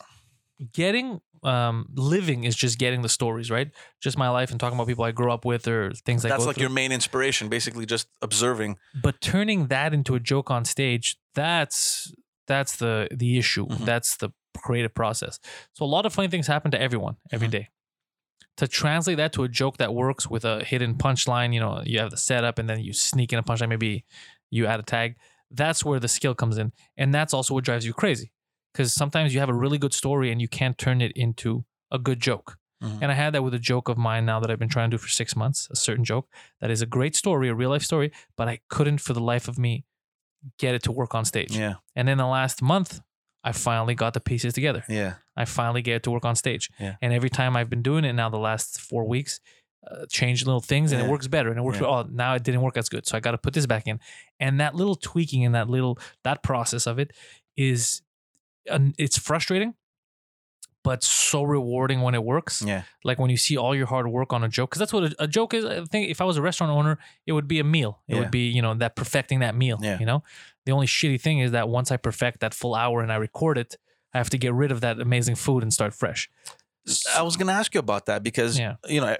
getting 0.73 1.21
um 1.43 1.85
living 1.95 2.43
is 2.43 2.53
just 2.55 2.77
getting 2.79 3.01
the 3.01 3.09
stories 3.09 3.49
right. 3.49 3.69
Just 4.01 4.17
my 4.17 4.29
life 4.29 4.51
and 4.51 4.59
talking 4.59 4.77
about 4.77 4.87
people 4.87 5.05
I 5.05 5.11
grew 5.11 5.31
up 5.31 5.45
with 5.45 5.67
or 5.67 5.93
things 6.05 6.25
I 6.25 6.29
that's 6.29 6.43
go 6.43 6.47
like 6.47 6.55
through. 6.55 6.63
your 6.63 6.69
main 6.71 6.91
inspiration, 6.91 7.47
basically, 7.49 7.85
just 7.85 8.07
observing. 8.21 8.77
but 9.01 9.21
turning 9.21 9.67
that 9.67 9.93
into 9.93 10.15
a 10.15 10.19
joke 10.19 10.51
on 10.51 10.65
stage 10.65 11.17
that's 11.35 12.11
that's 12.47 12.77
the 12.77 13.07
the 13.15 13.37
issue 13.37 13.65
Mhm. 13.67 13.85
that's 13.85 14.17
the 14.17 14.31
creative 14.57 14.93
process 14.93 15.39
so 15.73 15.85
a 15.85 15.91
lot 15.95 16.05
of 16.05 16.11
funny 16.13 16.27
things 16.27 16.47
happen 16.47 16.71
to 16.71 16.81
everyone 16.81 17.15
every 17.31 17.47
Mhm. 17.47 17.51
day 17.51 17.69
to 18.57 18.67
translate 18.67 19.17
that 19.17 19.31
to 19.33 19.43
a 19.43 19.47
joke 19.47 19.77
that 19.77 19.93
works 19.93 20.29
with 20.29 20.43
a 20.45 20.63
hidden 20.63 20.95
punchline 20.95 21.53
you 21.53 21.59
know 21.59 21.81
you 21.85 21.99
have 21.99 22.11
the 22.11 22.17
setup 22.17 22.59
and 22.59 22.69
then 22.69 22.79
you 22.79 22.93
sneak 22.93 23.31
in 23.33 23.39
a 23.39 23.43
punchline 23.43 23.69
maybe 23.69 24.05
you 24.51 24.65
add 24.65 24.79
a 24.79 24.83
tag 24.83 25.15
that's 25.51 25.83
where 25.85 25.99
the 25.99 26.07
skill 26.07 26.35
comes 26.35 26.57
in 26.57 26.71
and 26.97 27.13
that's 27.13 27.33
also 27.33 27.53
what 27.53 27.63
drives 27.63 27.85
you 27.85 27.93
crazy 27.93 28.31
because 28.73 28.93
sometimes 28.93 29.33
you 29.33 29.39
have 29.39 29.49
a 29.49 29.53
really 29.53 29.77
good 29.77 29.93
story 29.93 30.31
and 30.31 30.41
you 30.41 30.47
can't 30.47 30.77
turn 30.77 31.01
it 31.01 31.11
into 31.15 31.63
a 31.91 31.97
good 31.99 32.19
joke 32.19 32.57
Mhm. 32.83 32.99
and 33.01 33.11
I 33.11 33.15
had 33.15 33.33
that 33.33 33.43
with 33.43 33.53
a 33.53 33.59
joke 33.59 33.89
of 33.89 33.97
mine 33.97 34.25
now 34.25 34.39
that 34.39 34.49
I've 34.49 34.57
been 34.59 34.69
trying 34.69 34.89
to 34.89 34.95
do 34.95 35.01
for 35.01 35.09
six 35.09 35.35
months, 35.35 35.67
a 35.69 35.75
certain 35.75 36.05
joke 36.05 36.29
that 36.61 36.71
is 36.71 36.81
a 36.81 36.85
great 36.85 37.13
story, 37.13 37.49
a 37.49 37.53
real 37.53 37.71
life 37.71 37.83
story, 37.83 38.09
but 38.37 38.47
I 38.47 38.59
couldn't 38.69 38.99
for 39.01 39.11
the 39.11 39.19
life 39.19 39.49
of 39.49 39.59
me 39.59 39.83
get 40.59 40.73
it 40.75 40.83
to 40.83 40.91
work 40.93 41.13
on 41.13 41.25
stage. 41.25 41.53
Yeah, 41.57 41.73
And 41.97 42.07
then 42.07 42.17
the 42.17 42.25
last 42.25 42.61
month, 42.61 43.01
I 43.43 43.51
finally 43.53 43.95
got 43.95 44.13
the 44.13 44.19
pieces 44.19 44.53
together. 44.53 44.83
yeah, 44.89 45.15
I 45.37 45.45
finally 45.45 45.81
get 45.81 46.03
to 46.03 46.11
work 46.11 46.25
on 46.25 46.35
stage. 46.35 46.69
Yeah. 46.79 46.95
And 47.01 47.13
every 47.13 47.29
time 47.29 47.55
I've 47.55 47.69
been 47.69 47.81
doing 47.81 48.03
it 48.05 48.13
now, 48.13 48.29
the 48.29 48.37
last 48.37 48.79
four 48.81 49.07
weeks, 49.07 49.39
uh, 49.89 50.05
change 50.09 50.45
little 50.45 50.59
things 50.59 50.91
and 50.91 50.99
Yeah. 51.01 51.07
it 51.07 51.11
works 51.11 51.27
better. 51.27 51.49
And 51.49 51.57
it 51.57 51.61
works. 51.63 51.79
Yeah. 51.79 51.87
Oh, 51.87 52.03
now 52.11 52.33
it 52.35 52.43
didn't 52.43 52.61
work 52.61 52.75
as 52.75 52.89
good, 52.89 53.07
so 53.07 53.15
I 53.15 53.21
got 53.21 53.31
to 53.31 53.37
put 53.37 53.53
this 53.53 53.65
back 53.65 53.87
in. 53.87 53.99
And 54.39 54.59
that 54.59 54.75
little 54.75 54.95
tweaking 54.95 55.45
and 55.45 55.55
that 55.55 55.69
little 55.69 55.97
that 56.25 56.43
process 56.43 56.85
of 56.85 56.99
it 56.99 57.11
is, 57.55 58.01
uh, 58.69 58.79
it's 58.97 59.17
frustrating, 59.17 59.73
but 60.89 60.99
so 61.03 61.39
rewarding 61.57 61.99
when 62.05 62.13
it 62.19 62.23
works 62.33 62.55
yeah, 62.71 62.81
like 63.09 63.17
when 63.21 63.29
you 63.33 63.39
see 63.45 63.55
all 63.63 63.73
your 63.79 63.87
hard 63.93 64.07
work 64.17 64.29
on 64.37 64.41
a 64.43 64.49
joke 64.57 64.67
because 64.69 64.79
that's 64.83 64.93
what 64.97 65.03
a, 65.09 65.11
a 65.25 65.27
joke 65.37 65.51
is 65.57 65.63
i 65.65 65.77
think 65.93 66.03
if 66.13 66.19
i 66.23 66.25
was 66.31 66.37
a 66.41 66.41
restaurant 66.49 66.71
owner 66.79 66.95
it 67.27 67.33
would 67.35 67.47
be 67.55 67.59
a 67.65 67.67
meal 67.75 67.91
it 68.07 68.13
Yeah. 68.15 68.19
would 68.21 68.31
be 68.39 68.45
you 68.57 68.61
know 68.65 68.73
that 68.83 68.93
perfecting 69.01 69.39
that 69.45 69.55
meal 69.63 69.77
Yeah. 69.81 69.97
you 70.01 70.07
know 70.11 70.19
the 70.65 70.71
only 70.77 70.87
shitty 70.95 71.19
thing 71.25 71.37
is 71.45 71.51
that 71.57 71.65
once 71.77 71.89
i 71.95 71.97
perfect 72.09 72.35
that 72.43 72.53
full 72.61 72.73
hour 72.83 72.97
and 73.03 73.11
i 73.15 73.17
record 73.29 73.55
it 73.63 73.71
i 74.13 74.17
have 74.21 74.29
to 74.35 74.37
get 74.45 74.51
rid 74.61 74.71
of 74.75 74.79
that 74.85 74.95
amazing 74.99 75.35
food 75.45 75.61
and 75.65 75.71
start 75.79 75.93
fresh 76.03 76.21
I 77.19 77.21
was 77.21 77.35
going 77.37 77.49
to 77.53 77.57
ask 77.61 77.69
you 77.75 77.81
about 77.87 78.03
that 78.09 78.19
because 78.29 78.51
Yeah. 78.63 78.75
you 78.95 78.99
know 79.01 79.11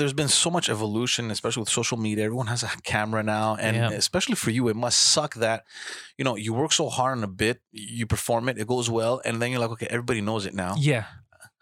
there's 0.00 0.16
been 0.22 0.28
so 0.44 0.50
much 0.56 0.66
evolution, 0.76 1.30
especially 1.30 1.62
with 1.64 1.72
social 1.80 1.98
media. 2.06 2.24
Everyone 2.24 2.48
has 2.54 2.62
a 2.64 2.70
camera 2.92 3.22
now, 3.22 3.48
and 3.66 3.76
Yeah. 3.76 3.90
especially 4.04 4.34
for 4.44 4.50
you, 4.56 4.62
it 4.72 4.76
must 4.86 4.98
suck 5.14 5.32
that 5.46 5.58
you 6.18 6.24
know 6.26 6.34
you 6.44 6.52
work 6.62 6.72
so 6.72 6.88
hard 6.98 7.12
on 7.18 7.24
a 7.24 7.32
bit, 7.44 7.56
you 7.98 8.06
perform 8.14 8.48
it, 8.50 8.58
it 8.62 8.66
goes 8.74 8.88
well, 8.98 9.14
and 9.26 9.34
then 9.40 9.48
you're 9.50 9.62
like, 9.64 9.74
okay, 9.76 9.88
everybody 9.96 10.20
knows 10.28 10.42
it 10.48 10.54
now. 10.64 10.74
yeah 10.92 11.04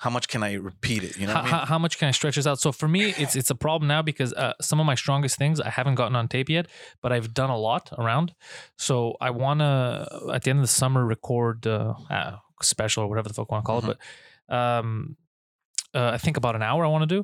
How 0.05 0.11
much 0.17 0.27
can 0.33 0.43
I 0.49 0.53
repeat 0.71 1.03
it? 1.09 1.15
You 1.21 1.27
know, 1.27 1.35
how, 1.35 1.41
I 1.41 1.45
mean? 1.45 1.53
how, 1.55 1.63
how 1.73 1.79
much 1.85 1.95
can 1.99 2.07
i 2.11 2.13
stretch 2.19 2.37
this 2.39 2.47
out 2.51 2.59
so 2.65 2.71
for 2.81 2.89
me 2.97 3.03
it's 3.23 3.35
it's 3.41 3.51
a 3.57 3.59
problem 3.67 3.87
now 3.95 4.03
because 4.11 4.31
uh, 4.45 4.53
some 4.69 4.79
of 4.83 4.87
my 4.93 4.97
strongest 5.05 5.35
things 5.43 5.57
i 5.69 5.71
haven't 5.79 5.97
gotten 6.01 6.17
on 6.21 6.27
tape 6.35 6.49
yet 6.57 6.67
but 7.03 7.09
i've 7.15 7.31
done 7.43 7.51
a 7.59 7.61
lot 7.69 7.85
around 8.03 8.29
so 8.87 8.95
i 9.29 9.31
want 9.43 9.59
to 9.67 9.75
at 10.37 10.41
the 10.45 10.51
end 10.53 10.61
of 10.63 10.67
the 10.69 10.75
summer 10.83 11.03
record 11.15 11.59
uh, 11.67 11.95
uh 12.17 12.33
special 12.75 13.01
or 13.05 13.09
whatever 13.11 13.29
the 13.31 13.35
fuck 13.39 13.49
you 13.51 13.55
want 13.57 13.65
to 13.65 13.71
call 13.73 13.81
Mhm. 13.83 13.91
it 13.93 13.99
but 14.49 14.57
um 14.61 14.89
uh, 15.99 16.11
i 16.17 16.19
think 16.25 16.37
about 16.43 16.55
an 16.59 16.63
hour 16.69 16.81
i 16.89 16.91
want 16.95 17.03
to 17.09 17.13
do 17.17 17.21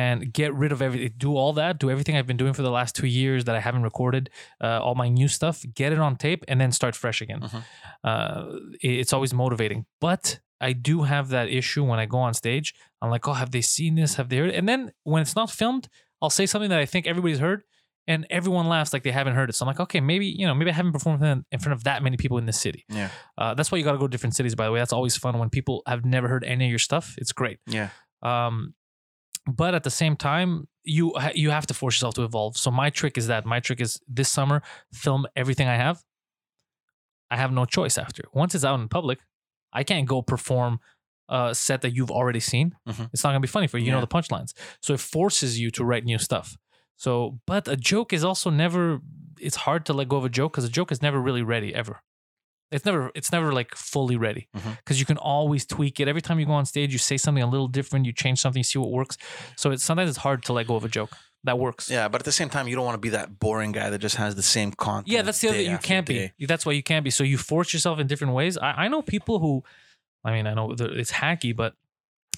and 0.00 0.14
get 0.40 0.50
rid 0.62 0.72
of 0.72 0.80
everything 0.86 1.12
do 1.26 1.30
all 1.40 1.52
that 1.60 1.72
do 1.84 1.88
everything 1.94 2.14
i've 2.16 2.26
been 2.32 2.40
doing 2.44 2.54
for 2.58 2.62
the 2.68 2.74
last 2.78 2.92
two 3.00 3.06
years 3.20 3.40
that 3.46 3.54
i 3.60 3.60
haven't 3.68 3.84
recorded 3.90 4.24
uh, 4.66 4.78
all 4.84 4.94
my 5.04 5.08
new 5.20 5.28
stuff 5.38 5.56
get 5.80 5.90
it 5.94 6.00
on 6.06 6.12
tape 6.16 6.42
and 6.48 6.56
then 6.60 6.70
start 6.80 6.94
fresh 7.04 7.18
again 7.26 7.40
Mhm. 7.46 7.62
uh, 8.02 8.44
it's 8.80 9.12
always 9.12 9.32
motivating 9.34 9.80
but 10.00 10.40
I 10.60 10.72
do 10.72 11.02
have 11.02 11.28
that 11.36 11.48
issue 11.60 11.84
when 11.84 11.98
I 11.98 12.06
go 12.06 12.18
on 12.18 12.32
stage. 12.32 12.68
I'm 13.02 13.10
like, 13.10 13.26
oh, 13.28 13.34
have 13.34 13.50
they 13.50 13.60
seen 13.60 13.96
this? 13.96 14.14
Have 14.14 14.28
they 14.30 14.38
heard 14.38 14.50
it? 14.50 14.54
And 14.54 14.66
then 14.66 14.92
when 15.02 15.20
it's 15.20 15.36
not 15.36 15.50
filmed, 15.50 15.88
I'll 16.22 16.30
say 16.30 16.46
something 16.46 16.70
that 16.70 16.78
I 16.78 16.86
think 16.86 17.06
everybody's 17.06 17.40
heard, 17.40 17.64
and 18.06 18.24
everyone 18.30 18.66
laughs 18.68 18.92
like 18.94 19.02
they 19.02 19.10
haven't 19.10 19.34
heard 19.34 19.50
it. 19.50 19.54
So 19.56 19.64
I'm 19.64 19.66
like, 19.66 19.80
okay, 19.80 20.00
maybe 20.00 20.26
you 20.26 20.46
know, 20.46 20.54
maybe 20.54 20.70
I 20.70 20.74
haven't 20.74 20.92
performed 20.92 21.22
in 21.22 21.44
in 21.52 21.58
front 21.58 21.74
of 21.76 21.84
that 21.84 22.02
many 22.02 22.16
people 22.16 22.38
in 22.38 22.46
this 22.46 22.58
city. 22.58 22.86
Yeah. 22.88 23.10
Uh, 23.36 23.52
that's 23.54 23.70
why 23.70 23.76
you 23.78 23.84
got 23.84 23.92
to 23.92 23.98
go 23.98 24.06
to 24.06 24.10
different 24.10 24.36
cities. 24.36 24.54
By 24.54 24.64
the 24.64 24.72
way, 24.72 24.78
that's 24.78 24.92
always 24.92 25.16
fun 25.18 25.38
when 25.38 25.50
people 25.50 25.82
have 25.86 26.02
never 26.06 26.28
heard 26.28 26.44
any 26.44 26.64
of 26.66 26.70
your 26.70 26.78
stuff. 26.78 27.14
It's 27.18 27.32
great. 27.32 27.58
yeah, 27.66 27.88
Um, 28.22 28.74
but 29.46 29.74
at 29.74 29.82
the 29.84 29.90
same 29.90 30.16
time, 30.16 30.68
you 30.84 31.14
you 31.34 31.50
have 31.50 31.66
to 31.66 31.74
force 31.74 31.96
yourself 31.96 32.14
to 32.14 32.24
evolve. 32.24 32.56
So 32.56 32.70
my 32.70 32.90
trick 32.90 33.16
is 33.18 33.26
that 33.28 33.44
my 33.46 33.60
trick 33.60 33.80
is 33.80 34.00
this 34.08 34.30
summer 34.30 34.62
film 34.92 35.26
everything 35.36 35.68
I 35.68 35.76
have. 35.76 36.02
I 37.30 37.36
have 37.36 37.52
no 37.52 37.64
choice 37.64 37.98
after. 37.98 38.22
Once 38.32 38.54
it's 38.54 38.64
out 38.64 38.78
in 38.80 38.88
public, 38.88 39.18
I 39.72 39.82
can't 39.82 40.06
go 40.06 40.22
perform 40.22 40.80
a 41.28 41.54
set 41.54 41.80
that 41.82 41.94
you've 41.94 42.10
already 42.10 42.40
seen. 42.40 42.76
Mhm. 42.86 43.08
It's 43.12 43.24
not 43.24 43.30
gonna 43.30 43.40
be 43.40 43.48
funny 43.48 43.66
for 43.66 43.78
you. 43.78 43.86
You 43.86 43.92
know 43.92 44.00
the 44.00 44.06
punchlines. 44.06 44.52
So 44.82 44.92
it 44.94 45.00
forces 45.00 45.58
you 45.58 45.70
to 45.72 45.84
write 45.84 46.04
new 46.04 46.18
stuff. 46.18 46.56
So, 46.96 47.40
but 47.46 47.66
a 47.66 47.76
joke 47.76 48.12
is 48.12 48.22
also 48.24 48.50
never. 48.50 49.00
It's 49.40 49.56
hard 49.56 49.84
to 49.86 49.92
let 49.92 50.08
go 50.08 50.16
of 50.18 50.24
a 50.24 50.28
joke 50.28 50.52
because 50.52 50.64
a 50.64 50.68
joke 50.70 50.92
is 50.92 51.02
never 51.02 51.20
really 51.20 51.42
ready 51.42 51.74
ever. 51.74 52.02
It's 52.74 52.84
never. 52.84 53.10
It's 53.14 53.30
never 53.30 53.52
like 53.52 53.74
fully 53.74 54.16
ready 54.16 54.48
mm-hmm. 54.56 54.70
because 54.78 54.98
you 54.98 55.06
can 55.06 55.16
always 55.16 55.64
tweak 55.64 56.00
it. 56.00 56.08
Every 56.08 56.22
time 56.22 56.40
you 56.40 56.46
go 56.46 56.52
on 56.52 56.66
stage, 56.66 56.92
you 56.92 56.98
say 56.98 57.16
something 57.16 57.42
a 57.42 57.46
little 57.48 57.68
different. 57.68 58.04
You 58.04 58.12
change 58.12 58.40
something, 58.40 58.60
you 58.60 58.64
see 58.64 58.78
what 58.78 58.90
works. 58.90 59.16
So 59.56 59.70
it's 59.70 59.84
sometimes 59.84 60.10
it's 60.10 60.18
hard 60.18 60.42
to 60.44 60.52
let 60.52 60.66
go 60.66 60.76
of 60.76 60.84
a 60.84 60.88
joke 60.88 61.16
that 61.44 61.58
works. 61.58 61.90
yeah. 61.90 62.08
But 62.08 62.22
at 62.22 62.24
the 62.24 62.32
same 62.32 62.48
time, 62.48 62.66
you 62.68 62.74
don't 62.74 62.84
want 62.84 62.96
to 62.96 63.00
be 63.00 63.10
that 63.10 63.38
boring 63.38 63.72
guy 63.72 63.90
that 63.90 63.98
just 63.98 64.16
has 64.16 64.34
the 64.34 64.42
same 64.42 64.72
content. 64.72 65.08
Yeah, 65.08 65.22
that's 65.22 65.40
the 65.40 65.48
other. 65.50 65.60
You 65.60 65.78
can't 65.78 66.06
day. 66.06 66.32
be. 66.36 66.46
That's 66.46 66.66
why 66.66 66.72
you 66.72 66.82
can't 66.82 67.04
be. 67.04 67.10
So 67.10 67.22
you 67.22 67.38
force 67.38 67.72
yourself 67.72 68.00
in 68.00 68.06
different 68.06 68.34
ways. 68.34 68.58
I, 68.58 68.84
I 68.84 68.88
know 68.88 69.02
people 69.02 69.38
who, 69.38 69.62
I 70.24 70.32
mean, 70.32 70.46
I 70.46 70.54
know 70.54 70.74
it's 70.78 71.12
hacky, 71.12 71.54
but 71.54 71.74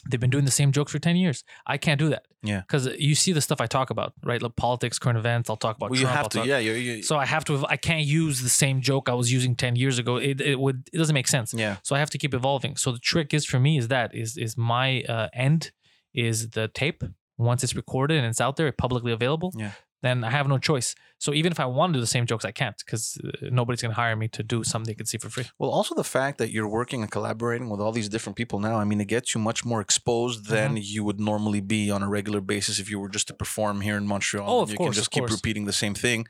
they've 0.09 0.21
been 0.21 0.31
doing 0.31 0.45
the 0.45 0.51
same 0.51 0.73
jokes 0.73 0.93
for 0.93 0.99
ten 0.99 1.17
years. 1.17 1.45
I 1.67 1.77
can't 1.79 1.99
do 1.99 2.09
that. 2.11 2.25
Yeah. 2.43 2.61
because 2.61 2.87
you 2.99 3.17
see 3.17 3.33
the 3.33 3.41
stuff 3.41 3.61
I 3.61 3.67
talk 3.67 3.91
about, 3.91 4.13
right? 4.23 4.41
Like 4.41 4.55
politics, 4.55 4.99
current 5.01 5.19
events. 5.19 5.51
I'll 5.51 5.57
talk 5.57 5.77
about. 5.77 5.91
Well, 5.91 5.99
you 6.01 6.07
have 6.07 6.25
I'll 6.25 6.29
to. 6.29 6.39
talk- 6.39 6.47
Yeah, 6.47 6.59
you. 6.59 6.73
you 6.73 7.03
So 7.03 7.17
I 7.17 7.27
have 7.27 7.45
to. 7.47 7.65
I 7.69 7.77
can't 7.77 8.05
use 8.05 8.41
the 8.43 8.49
same 8.49 8.81
joke 8.81 9.09
I 9.09 9.15
was 9.15 9.33
using 9.33 9.57
ten 9.57 9.75
years 9.77 9.99
ago. 9.99 10.17
It, 10.17 10.41
it 10.41 10.59
would. 10.61 10.89
It 10.93 10.99
doesn't 10.99 11.15
make 11.15 11.29
sense. 11.29 11.53
yeah. 11.55 11.77
So 11.83 11.97
I 11.97 11.99
have 11.99 12.11
to 12.11 12.19
keep 12.19 12.35
evolving. 12.35 12.77
So 12.77 12.93
the 12.93 12.99
trick 13.01 13.35
is 13.35 13.45
for 13.45 13.59
me 13.59 13.79
is 13.79 13.89
that 13.89 14.15
is 14.15 14.37
is 14.37 14.57
my 14.57 15.03
uh, 15.03 15.29
end 15.33 15.73
is 16.15 16.51
the 16.51 16.69
tape. 16.69 17.03
Once 17.39 17.63
it's 17.65 17.75
recorded 17.77 18.17
and 18.19 18.27
it's 18.27 18.41
out 18.41 18.57
there, 18.57 18.73
publicly 18.73 19.13
available, 19.13 19.53
Yeah. 19.57 19.73
Then 20.03 20.25
I 20.25 20.31
have 20.31 20.47
no 20.49 20.59
choice. 20.59 20.95
So 21.19 21.33
even 21.33 21.51
if 21.51 21.59
I 21.59 21.65
want 21.65 21.93
to 21.93 21.97
do 21.97 22.01
the 22.01 22.07
same 22.07 22.27
jokes, 22.27 22.45
I 22.45 22.53
can't 22.53 22.77
because 22.85 23.19
uh, 23.25 23.49
nobody's 23.51 23.81
gonna 23.81 23.95
hire 23.95 24.15
me 24.17 24.29
to 24.29 24.43
do 24.43 24.63
something 24.65 24.89
they 24.91 24.95
can 24.95 25.07
see 25.07 25.17
for 25.19 25.31
free. 25.31 25.47
Well, 25.59 25.71
also 25.71 25.95
the 25.95 26.05
fact 26.05 26.37
that 26.39 26.51
you're 26.51 26.69
working 26.69 27.01
and 27.03 27.11
collaborating 27.11 27.71
with 27.71 27.81
all 27.81 27.93
these 27.93 28.09
different 28.11 28.37
people 28.37 28.61
now, 28.61 28.77
I 28.79 28.85
mean, 28.85 29.01
it 29.01 29.09
gets 29.09 29.35
you 29.35 29.41
much 29.41 29.65
more 29.65 29.81
exposed 29.81 30.47
than 30.49 30.73
Mm-hmm. 30.75 30.83
you 30.95 31.05
would 31.05 31.19
normally 31.21 31.61
be 31.63 31.91
on 31.91 32.03
a 32.03 32.09
regular 32.09 32.41
basis 32.43 32.79
if 32.79 32.91
you 32.91 32.99
were 33.01 33.09
just 33.09 33.27
to 33.29 33.35
perform 33.35 33.81
here 33.81 33.97
in 33.97 34.07
Montreal. 34.07 34.47
Oh, 34.49 34.61
of 34.63 34.71
you 34.71 34.77
course, 34.77 34.89
can 34.89 34.93
just 34.95 35.11
keep 35.11 35.23
course. 35.23 35.33
repeating 35.33 35.65
the 35.65 35.73
same 35.73 35.95
thing. 35.95 36.27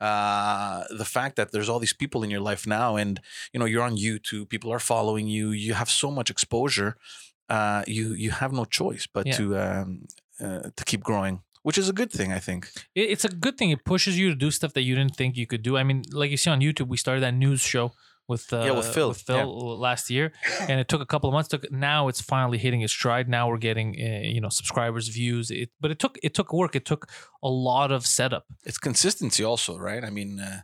Uh, 0.00 0.84
the 0.90 1.04
fact 1.04 1.36
that 1.36 1.52
there's 1.52 1.68
all 1.68 1.78
these 1.78 1.92
people 1.92 2.22
in 2.22 2.30
your 2.30 2.40
life 2.40 2.66
now, 2.66 2.96
and 2.96 3.20
you 3.52 3.60
know, 3.60 3.66
you're 3.66 3.82
on 3.82 3.96
YouTube, 3.96 4.48
people 4.48 4.72
are 4.72 4.78
following 4.80 5.26
you, 5.26 5.50
you 5.50 5.74
have 5.74 5.90
so 5.90 6.10
much 6.10 6.30
exposure. 6.30 6.96
Uh, 7.48 7.82
you 7.86 8.14
you 8.14 8.30
have 8.30 8.52
no 8.52 8.64
choice 8.64 9.06
but 9.06 9.26
Yeah. 9.26 9.36
to 9.36 9.58
um, 9.58 10.06
uh, 10.40 10.70
to 10.76 10.84
keep 10.84 11.02
growing, 11.02 11.42
which 11.64 11.78
is 11.78 11.88
a 11.88 11.92
good 11.92 12.12
thing, 12.12 12.30
I 12.32 12.38
think. 12.38 12.68
It's 12.94 13.24
a 13.24 13.28
good 13.44 13.56
thing. 13.58 13.70
It 13.70 13.84
pushes 13.84 14.16
you 14.18 14.28
to 14.28 14.36
do 14.36 14.50
stuff 14.50 14.72
that 14.74 14.82
you 14.82 14.94
didn't 14.94 15.16
think 15.16 15.36
you 15.36 15.46
could 15.46 15.62
do. 15.62 15.76
I 15.76 15.82
mean, 15.82 16.02
like 16.12 16.30
you 16.30 16.36
see 16.36 16.50
on 16.50 16.60
YouTube, 16.60 16.88
we 16.88 16.96
started 16.96 17.22
that 17.22 17.34
news 17.34 17.60
show 17.62 17.92
with 18.28 18.52
uh, 18.52 18.64
Yeah, 18.66 18.72
with 18.72 18.86
Phil. 18.94 19.08
with 19.08 19.22
Phil 19.22 19.78
last 19.78 20.10
year, 20.10 20.32
and 20.68 20.78
it 20.82 20.88
took 20.88 21.00
a 21.00 21.06
couple 21.06 21.28
of 21.28 21.34
months. 21.34 21.48
Took 21.48 21.70
now 21.72 22.08
it's 22.08 22.20
finally 22.20 22.58
hitting 22.58 22.82
its 22.82 22.92
stride. 22.92 23.28
Now 23.28 23.48
we're 23.48 23.64
getting 23.70 23.88
uh, 23.98 24.28
you 24.34 24.40
know 24.40 24.50
subscribers, 24.50 25.08
views. 25.08 25.50
It, 25.50 25.70
but 25.80 25.90
it 25.90 25.98
took 25.98 26.18
it 26.22 26.34
took 26.34 26.52
work. 26.52 26.76
It 26.76 26.84
took 26.84 27.08
a 27.42 27.48
lot 27.48 27.90
of 27.90 28.06
setup. 28.06 28.44
It's 28.64 28.78
consistency, 28.78 29.42
also, 29.42 29.78
right? 29.78 30.04
I 30.04 30.10
mean, 30.10 30.40
uh, 30.40 30.60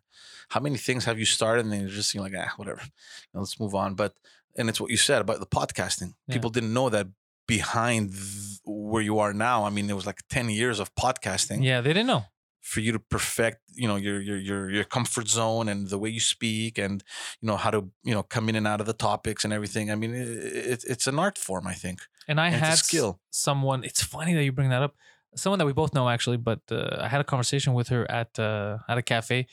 how 0.51 0.61
many 0.61 0.77
things 0.77 1.05
have 1.07 1.19
you 1.19 1.25
started 1.27 1.65
and 1.65 1.73
then 1.73 1.81
you're 1.81 1.89
just 2.01 2.15
you're 2.15 2.23
like, 2.23 2.35
ah, 2.37 2.53
whatever, 2.57 2.83
You 2.83 3.31
know, 3.35 3.41
let's 3.41 3.59
move 3.59 3.75
on. 3.75 3.95
But 3.95 4.13
and 4.57 4.69
it's 4.69 4.81
what 4.81 4.91
you 4.91 4.97
said 4.99 5.21
about 5.23 5.41
the 5.41 5.47
podcasting. 5.47 6.15
Yeah. 6.27 6.35
People 6.35 6.51
didn't 6.51 6.75
know 6.75 6.89
that 6.91 7.07
behind 7.47 8.13
th- 8.13 8.61
where 8.65 9.03
you 9.03 9.19
are 9.19 9.33
now. 9.33 9.65
I 9.65 9.71
mean, 9.71 9.89
it 9.91 9.95
was 9.95 10.07
like 10.07 10.21
10 10.29 10.51
years 10.51 10.79
of 10.81 10.95
podcasting 10.95 11.65
Yeah, 11.65 11.81
they 11.81 11.91
didn't 11.93 12.07
know. 12.07 12.25
for 12.61 12.81
you 12.81 12.93
to 12.93 12.99
perfect, 12.99 13.59
you 13.75 13.89
know, 13.89 13.97
your 13.97 14.21
your 14.21 14.37
your 14.39 14.71
your 14.71 14.85
comfort 14.85 15.29
zone 15.29 15.69
and 15.69 15.89
the 15.89 15.99
way 15.99 16.11
you 16.11 16.21
speak 16.21 16.79
and 16.79 17.03
you 17.41 17.47
know 17.49 17.57
how 17.57 17.71
to, 17.71 17.81
you 18.05 18.15
know, 18.15 18.23
come 18.23 18.49
in 18.49 18.57
and 18.57 18.67
out 18.67 18.81
of 18.81 18.87
the 18.87 18.93
topics 18.93 19.45
and 19.45 19.53
everything. 19.53 19.91
I 19.91 19.97
mean, 19.97 20.15
it, 20.15 20.29
it, 20.73 20.85
it's 20.93 21.07
an 21.07 21.19
art 21.19 21.39
form, 21.39 21.67
I 21.67 21.75
think. 21.75 21.99
And 22.29 22.39
I 22.41 22.47
And 22.47 22.57
it's 22.57 22.63
a 22.63 22.67
had 22.71 22.79
skill. 22.79 23.19
someone. 23.31 23.83
It's 23.85 24.03
funny 24.03 24.35
that 24.35 24.45
you 24.45 24.53
bring 24.53 24.71
that 24.71 24.83
up. 24.83 24.95
Someone 25.35 25.59
that 25.61 25.67
we 25.67 25.73
both 25.73 25.93
know 25.95 26.09
actually, 26.09 26.37
but 26.37 26.61
uh, 26.71 26.99
I 27.01 27.09
had 27.09 27.21
a 27.21 27.25
conversation 27.25 27.73
with 27.75 27.89
her 27.89 28.09
at 28.11 28.39
uh, 28.39 28.79
at 28.89 28.99
a 28.99 29.03
cafe, 29.03 29.47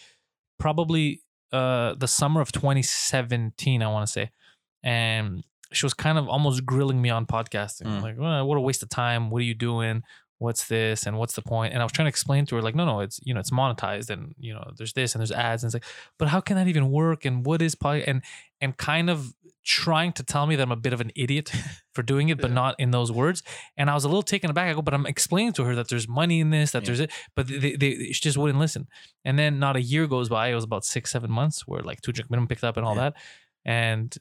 probably 0.59 1.21
uh, 1.51 1.93
the 1.95 2.07
summer 2.07 2.41
of 2.41 2.51
2017, 2.51 3.81
I 3.81 3.87
want 3.87 4.05
to 4.07 4.11
say, 4.11 4.31
and 4.83 5.43
she 5.71 5.85
was 5.85 5.93
kind 5.93 6.17
of 6.17 6.27
almost 6.27 6.65
grilling 6.65 7.01
me 7.01 7.09
on 7.09 7.25
podcasting, 7.25 7.87
Mm. 7.87 8.01
like, 8.01 8.15
well, 8.17 8.45
"What 8.47 8.57
a 8.57 8.61
waste 8.61 8.83
of 8.83 8.89
time! 8.89 9.29
What 9.29 9.39
are 9.39 9.45
you 9.45 9.53
doing? 9.55 10.03
What's 10.39 10.67
this? 10.67 11.05
And 11.07 11.17
what's 11.17 11.33
the 11.35 11.41
point?" 11.41 11.73
And 11.73 11.81
I 11.81 11.85
was 11.85 11.91
trying 11.91 12.05
to 12.05 12.09
explain 12.09 12.45
to 12.47 12.55
her, 12.55 12.61
like, 12.61 12.75
"No, 12.75 12.85
no, 12.85 12.99
it's 13.01 13.19
you 13.23 13.33
know, 13.33 13.39
it's 13.39 13.51
monetized, 13.51 14.09
and 14.09 14.35
you 14.39 14.53
know, 14.53 14.71
there's 14.77 14.93
this 14.93 15.13
and 15.15 15.19
there's 15.21 15.31
ads, 15.31 15.63
and 15.63 15.69
it's 15.69 15.75
like, 15.75 15.83
but 16.19 16.27
how 16.29 16.39
can 16.41 16.55
that 16.57 16.67
even 16.67 16.91
work? 16.91 17.25
And 17.25 17.45
what 17.45 17.61
is 17.61 17.75
pod? 17.75 18.03
And 18.07 18.21
and 18.61 18.75
kind 18.77 19.09
of 19.09 19.33
trying 19.69 20.13
to 20.13 20.23
tell 20.23 20.47
me 20.47 20.55
that 20.55 20.63
I'm 20.63 20.71
a 20.71 20.77
bit 20.77 20.93
of 20.93 21.01
an 21.01 21.11
idiot 21.13 21.51
for 21.93 22.01
doing 22.01 22.29
it, 22.29 22.39
but 22.39 22.51
Yeah. 22.51 22.55
not 22.55 22.75
in 22.79 22.91
those 22.91 23.11
words. 23.11 23.43
And 23.75 23.89
I 23.89 23.95
was 23.95 24.05
a 24.05 24.07
little 24.07 24.23
taken 24.23 24.49
aback. 24.49 24.69
I 24.69 24.73
go, 24.73 24.81
but 24.81 24.93
I'm 24.93 25.05
explaining 25.05 25.51
to 25.53 25.65
her 25.65 25.75
that 25.75 25.89
there's 25.89 26.07
money 26.07 26.39
in 26.39 26.51
this, 26.51 26.71
that 26.71 26.83
Yeah. 26.83 26.85
there's 26.85 26.99
it, 27.01 27.11
but 27.35 27.47
they, 27.49 27.75
they, 27.75 27.95
she 28.13 28.21
just 28.21 28.37
wouldn't 28.37 28.59
listen. 28.59 28.87
And 29.25 29.37
then 29.37 29.59
not 29.59 29.75
a 29.75 29.81
year 29.81 30.07
goes 30.07 30.29
by. 30.29 30.47
It 30.47 30.55
was 30.55 30.63
about 30.63 30.85
six, 30.85 31.11
seven 31.11 31.29
months 31.29 31.67
where 31.67 31.81
like 31.81 31.99
two 31.99 32.13
drink 32.13 32.31
minimum 32.31 32.47
picked 32.47 32.63
up 32.63 32.77
and 32.77 32.85
all 32.85 32.95
Yeah. 32.95 33.09
that. 33.09 33.13
And 33.65 34.17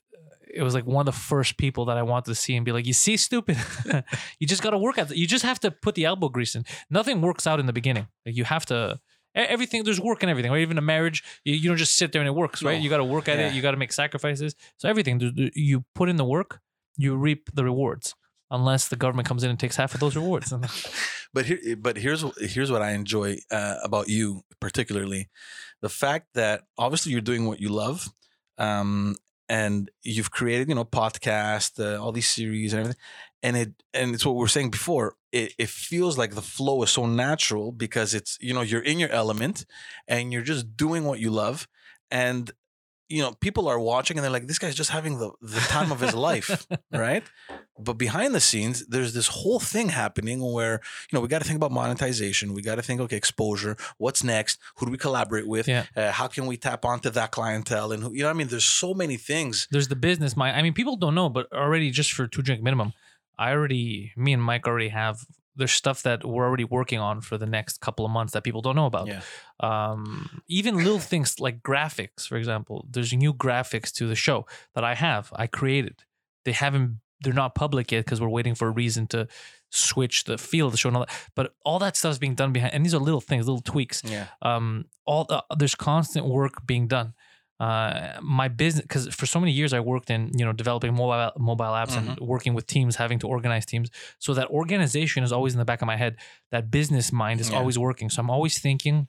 it 0.52 0.62
was 0.62 0.74
like 0.74 0.86
one 0.86 1.06
of 1.09 1.14
the 1.14 1.20
first 1.20 1.56
people 1.56 1.85
that 1.86 1.97
I 1.97 2.02
wanted 2.02 2.27
to 2.27 2.35
see 2.35 2.55
and 2.56 2.64
be 2.64 2.73
like, 2.73 2.86
you 2.86 2.93
see, 2.93 3.16
stupid, 3.16 3.56
you 4.39 4.47
just 4.47 4.62
got 4.62 4.70
to 4.70 4.78
work 4.78 4.98
at 4.98 5.10
it. 5.10 5.16
You 5.16 5.27
just 5.27 5.44
have 5.44 5.60
to 5.60 5.70
put 5.70 5.94
the 5.94 6.05
elbow 6.05 6.28
grease 6.28 6.55
in. 6.55 6.64
Nothing 6.90 7.20
works 7.20 7.47
out 7.47 7.60
in 7.60 7.66
the 7.66 7.73
beginning. 7.73 8.06
Like 8.24 8.36
you 8.36 8.44
have 8.44 8.64
to, 8.66 9.01
everything, 9.35 9.85
there's 9.85 10.01
work 10.01 10.23
in 10.23 10.28
everything, 10.28 10.51
or 10.52 10.59
even 10.59 10.78
a 10.78 10.82
marriage, 10.82 11.23
you, 11.44 11.55
you 11.55 11.68
don't 11.68 11.77
just 11.77 11.97
sit 11.97 12.12
there 12.12 12.23
and 12.23 12.28
it 12.28 12.35
works, 12.35 12.62
right? 12.62 12.78
No. 12.78 12.82
You 12.82 12.89
got 12.90 12.98
to 12.98 13.05
work 13.05 13.28
at 13.28 13.39
Yeah. 13.39 13.48
it. 13.48 13.55
You 13.55 13.62
got 13.62 13.73
to 13.73 13.77
make 13.77 13.93
sacrifices. 13.93 14.55
So 14.78 14.89
everything, 14.89 15.20
you 15.55 15.85
put 15.94 16.09
in 16.09 16.16
the 16.16 16.24
work, 16.24 16.60
you 16.97 17.16
reap 17.16 17.51
the 17.55 17.64
rewards. 17.64 18.14
Unless 18.48 18.86
the 18.89 18.97
government 18.97 19.27
comes 19.27 19.43
in 19.43 19.51
and 19.51 19.59
takes 19.59 19.74
half 19.74 19.93
of 19.94 20.01
those 20.01 20.14
rewards. 20.14 20.52
But 21.35 21.44
here, 21.47 21.77
but 21.77 21.97
here's 21.98 22.24
here's 22.39 22.70
what 22.70 22.81
I 22.81 22.93
enjoy 22.93 23.39
uh, 23.51 23.74
about 23.82 24.09
you, 24.09 24.43
particularly, 24.60 25.28
the 25.82 25.89
fact 25.90 26.28
that 26.35 26.62
obviously 26.78 27.10
you're 27.12 27.20
doing 27.20 27.44
what 27.47 27.60
you 27.60 27.68
love, 27.68 28.09
um, 28.56 29.16
and 29.48 29.90
you've 30.02 30.31
created, 30.31 30.68
you 30.68 30.74
know, 30.74 30.85
podcast, 30.85 31.78
uh, 31.78 32.02
all 32.02 32.12
these 32.12 32.28
series 32.28 32.73
and 32.73 32.81
everything, 32.81 33.01
and 33.43 33.56
it 33.56 33.73
and 33.94 34.14
it's 34.14 34.24
what 34.27 34.35
we 34.35 34.40
were 34.40 34.48
saying 34.48 34.70
before. 34.70 35.14
It, 35.32 35.55
it 35.59 35.68
feels 35.68 36.18
like 36.18 36.35
the 36.35 36.43
flow 36.43 36.82
is 36.82 36.90
so 36.90 37.06
natural 37.06 37.73
because 37.73 38.14
it's 38.14 38.39
you 38.40 38.55
know 38.55 38.62
you're 38.62 38.82
in 38.82 38.98
your 38.98 39.10
element, 39.10 39.66
and 40.09 40.32
you're 40.32 40.43
just 40.43 40.77
doing 40.77 41.05
what 41.05 41.20
you 41.20 41.31
love, 41.31 41.68
and 42.10 42.51
you 43.09 43.23
know 43.23 43.33
people 43.41 43.69
are 43.69 43.78
watching 43.78 44.16
and 44.16 44.24
they're 44.24 44.31
like, 44.31 44.47
this 44.47 44.59
guy's 44.59 44.74
just 44.74 44.91
having 44.91 45.19
the 45.19 45.31
the 45.41 45.61
time 45.61 45.93
of 45.93 46.01
his 46.01 46.15
life, 46.15 46.66
right? 46.93 47.23
But 47.78 47.95
behind 47.95 48.35
the 48.35 48.41
scenes, 48.41 48.87
there's 48.87 49.12
this 49.15 49.28
whole 49.28 49.61
thing 49.61 49.91
happening 49.91 50.41
where 50.41 50.81
you 51.11 51.16
know 51.16 51.20
we 51.20 51.28
got 51.28 51.41
to 51.41 51.45
think 51.45 51.57
about 51.57 51.73
monetization. 51.73 52.55
We 52.55 52.62
got 52.62 52.77
to 52.77 52.83
think, 52.83 53.01
okay, 53.01 53.16
exposure. 53.16 53.77
What's 53.99 54.24
next? 54.24 54.59
Who 54.77 54.87
do 54.87 54.93
we 54.93 54.99
collaborate 54.99 55.47
with? 55.47 55.69
Yeah. 55.69 55.85
Uh, 55.97 56.11
how 56.11 56.27
can 56.27 56.47
we 56.47 56.57
tap 56.57 56.85
onto 56.85 57.11
that 57.11 57.31
clientele? 57.31 57.93
And 57.93 58.03
who, 58.03 58.12
you 58.12 58.23
know, 58.23 58.31
I 58.31 58.33
mean, 58.33 58.49
there's 58.49 58.65
so 58.65 58.95
many 58.95 59.16
things. 59.16 59.69
there's 59.70 59.89
the 59.89 59.97
business 59.97 60.37
mind. 60.37 60.57
I 60.57 60.62
mean, 60.62 60.73
people 60.73 60.97
don't 60.97 61.15
know, 61.15 61.28
but 61.28 61.53
already 61.53 61.91
just 61.91 62.12
for 62.12 62.27
two 62.27 62.43
drink 62.43 62.62
minimum, 62.62 62.93
I 63.39 63.53
already, 63.53 64.12
me 64.16 64.33
and 64.33 64.43
Mike 64.43 64.66
already 64.66 64.89
have. 64.89 65.24
There's 65.57 65.73
stuff 65.73 66.03
that 66.03 66.24
we're 66.24 66.45
already 66.47 66.65
working 66.65 66.99
on 66.99 67.20
for 67.20 67.39
the 67.39 67.47
next 67.47 67.81
couple 67.81 68.05
of 68.05 68.11
months 68.11 68.33
that 68.35 68.45
people 68.45 68.61
don't 68.62 68.77
know 68.77 68.87
about. 68.87 69.07
Yeah. 69.07 69.23
Um, 69.61 70.43
even 70.49 70.77
little 70.77 70.99
things 70.99 71.41
like 71.41 71.62
graphics, 71.62 72.27
for 72.28 72.37
example. 72.37 72.87
There's 72.91 73.12
new 73.12 73.33
graphics 73.35 73.93
to 73.95 74.07
the 74.07 74.15
show 74.15 74.47
that 74.74 74.85
I 74.85 74.95
have. 74.95 75.33
I 75.35 75.47
created. 75.47 76.05
They 76.45 76.53
haven't. 76.53 77.01
They're 77.23 77.33
not 77.33 77.55
public 77.55 77.91
yet 77.93 78.05
because 78.05 78.20
we're 78.20 78.28
waiting 78.28 78.55
for 78.55 78.69
a 78.69 78.70
reason 78.70 79.07
to 79.09 79.27
switch 79.70 80.24
the 80.24 80.37
feel 80.39 80.66
of 80.66 80.73
the 80.73 80.78
show 80.78 80.89
and 80.91 80.97
all 80.99 81.07
that. 81.07 81.31
But 81.35 81.55
all 81.65 81.78
that 81.78 81.97
stuff 81.97 82.12
is 82.12 82.19
being 82.19 82.35
done 82.35 82.53
behind, 82.53 82.74
and 82.74 82.85
these 82.85 82.95
are 82.95 82.99
little 82.99 83.23
things, 83.23 83.47
little 83.49 83.62
tweaks 83.62 84.03
Yeah. 84.05 84.27
um 84.43 84.85
all 85.07 85.24
the, 85.24 85.43
there's 85.57 85.74
constant 85.74 86.27
work 86.27 86.66
being 86.66 86.87
done 86.89 87.15
uh 87.59 88.19
my 88.20 88.49
business 88.49 88.83
because 88.83 89.09
for 89.15 89.24
so 89.24 89.41
many 89.41 89.51
years 89.51 89.73
i 89.73 89.81
worked 89.81 90.11
in 90.11 90.31
you 90.39 90.45
know 90.45 90.53
developing 90.53 90.93
mobile 90.95 91.33
mobile 91.39 91.65
apps 91.83 91.97
and 91.97 92.19
working 92.20 92.53
with 92.53 92.66
teams 92.66 92.97
having 92.97 93.19
to 93.19 93.27
organize 93.27 93.65
teams 93.65 93.89
so 94.19 94.35
that 94.35 94.47
organization 94.49 95.24
is 95.24 95.33
always 95.33 95.55
in 95.55 95.59
the 95.59 95.65
back 95.65 95.81
of 95.81 95.87
my 95.87 95.97
head 95.97 96.16
that 96.51 96.70
business 96.70 97.11
mind 97.12 97.41
is 97.41 97.49
Yeah. 97.51 97.57
always 97.59 97.78
working 97.78 98.11
so 98.11 98.20
i'm 98.20 98.28
always 98.31 98.59
thinking 98.59 99.09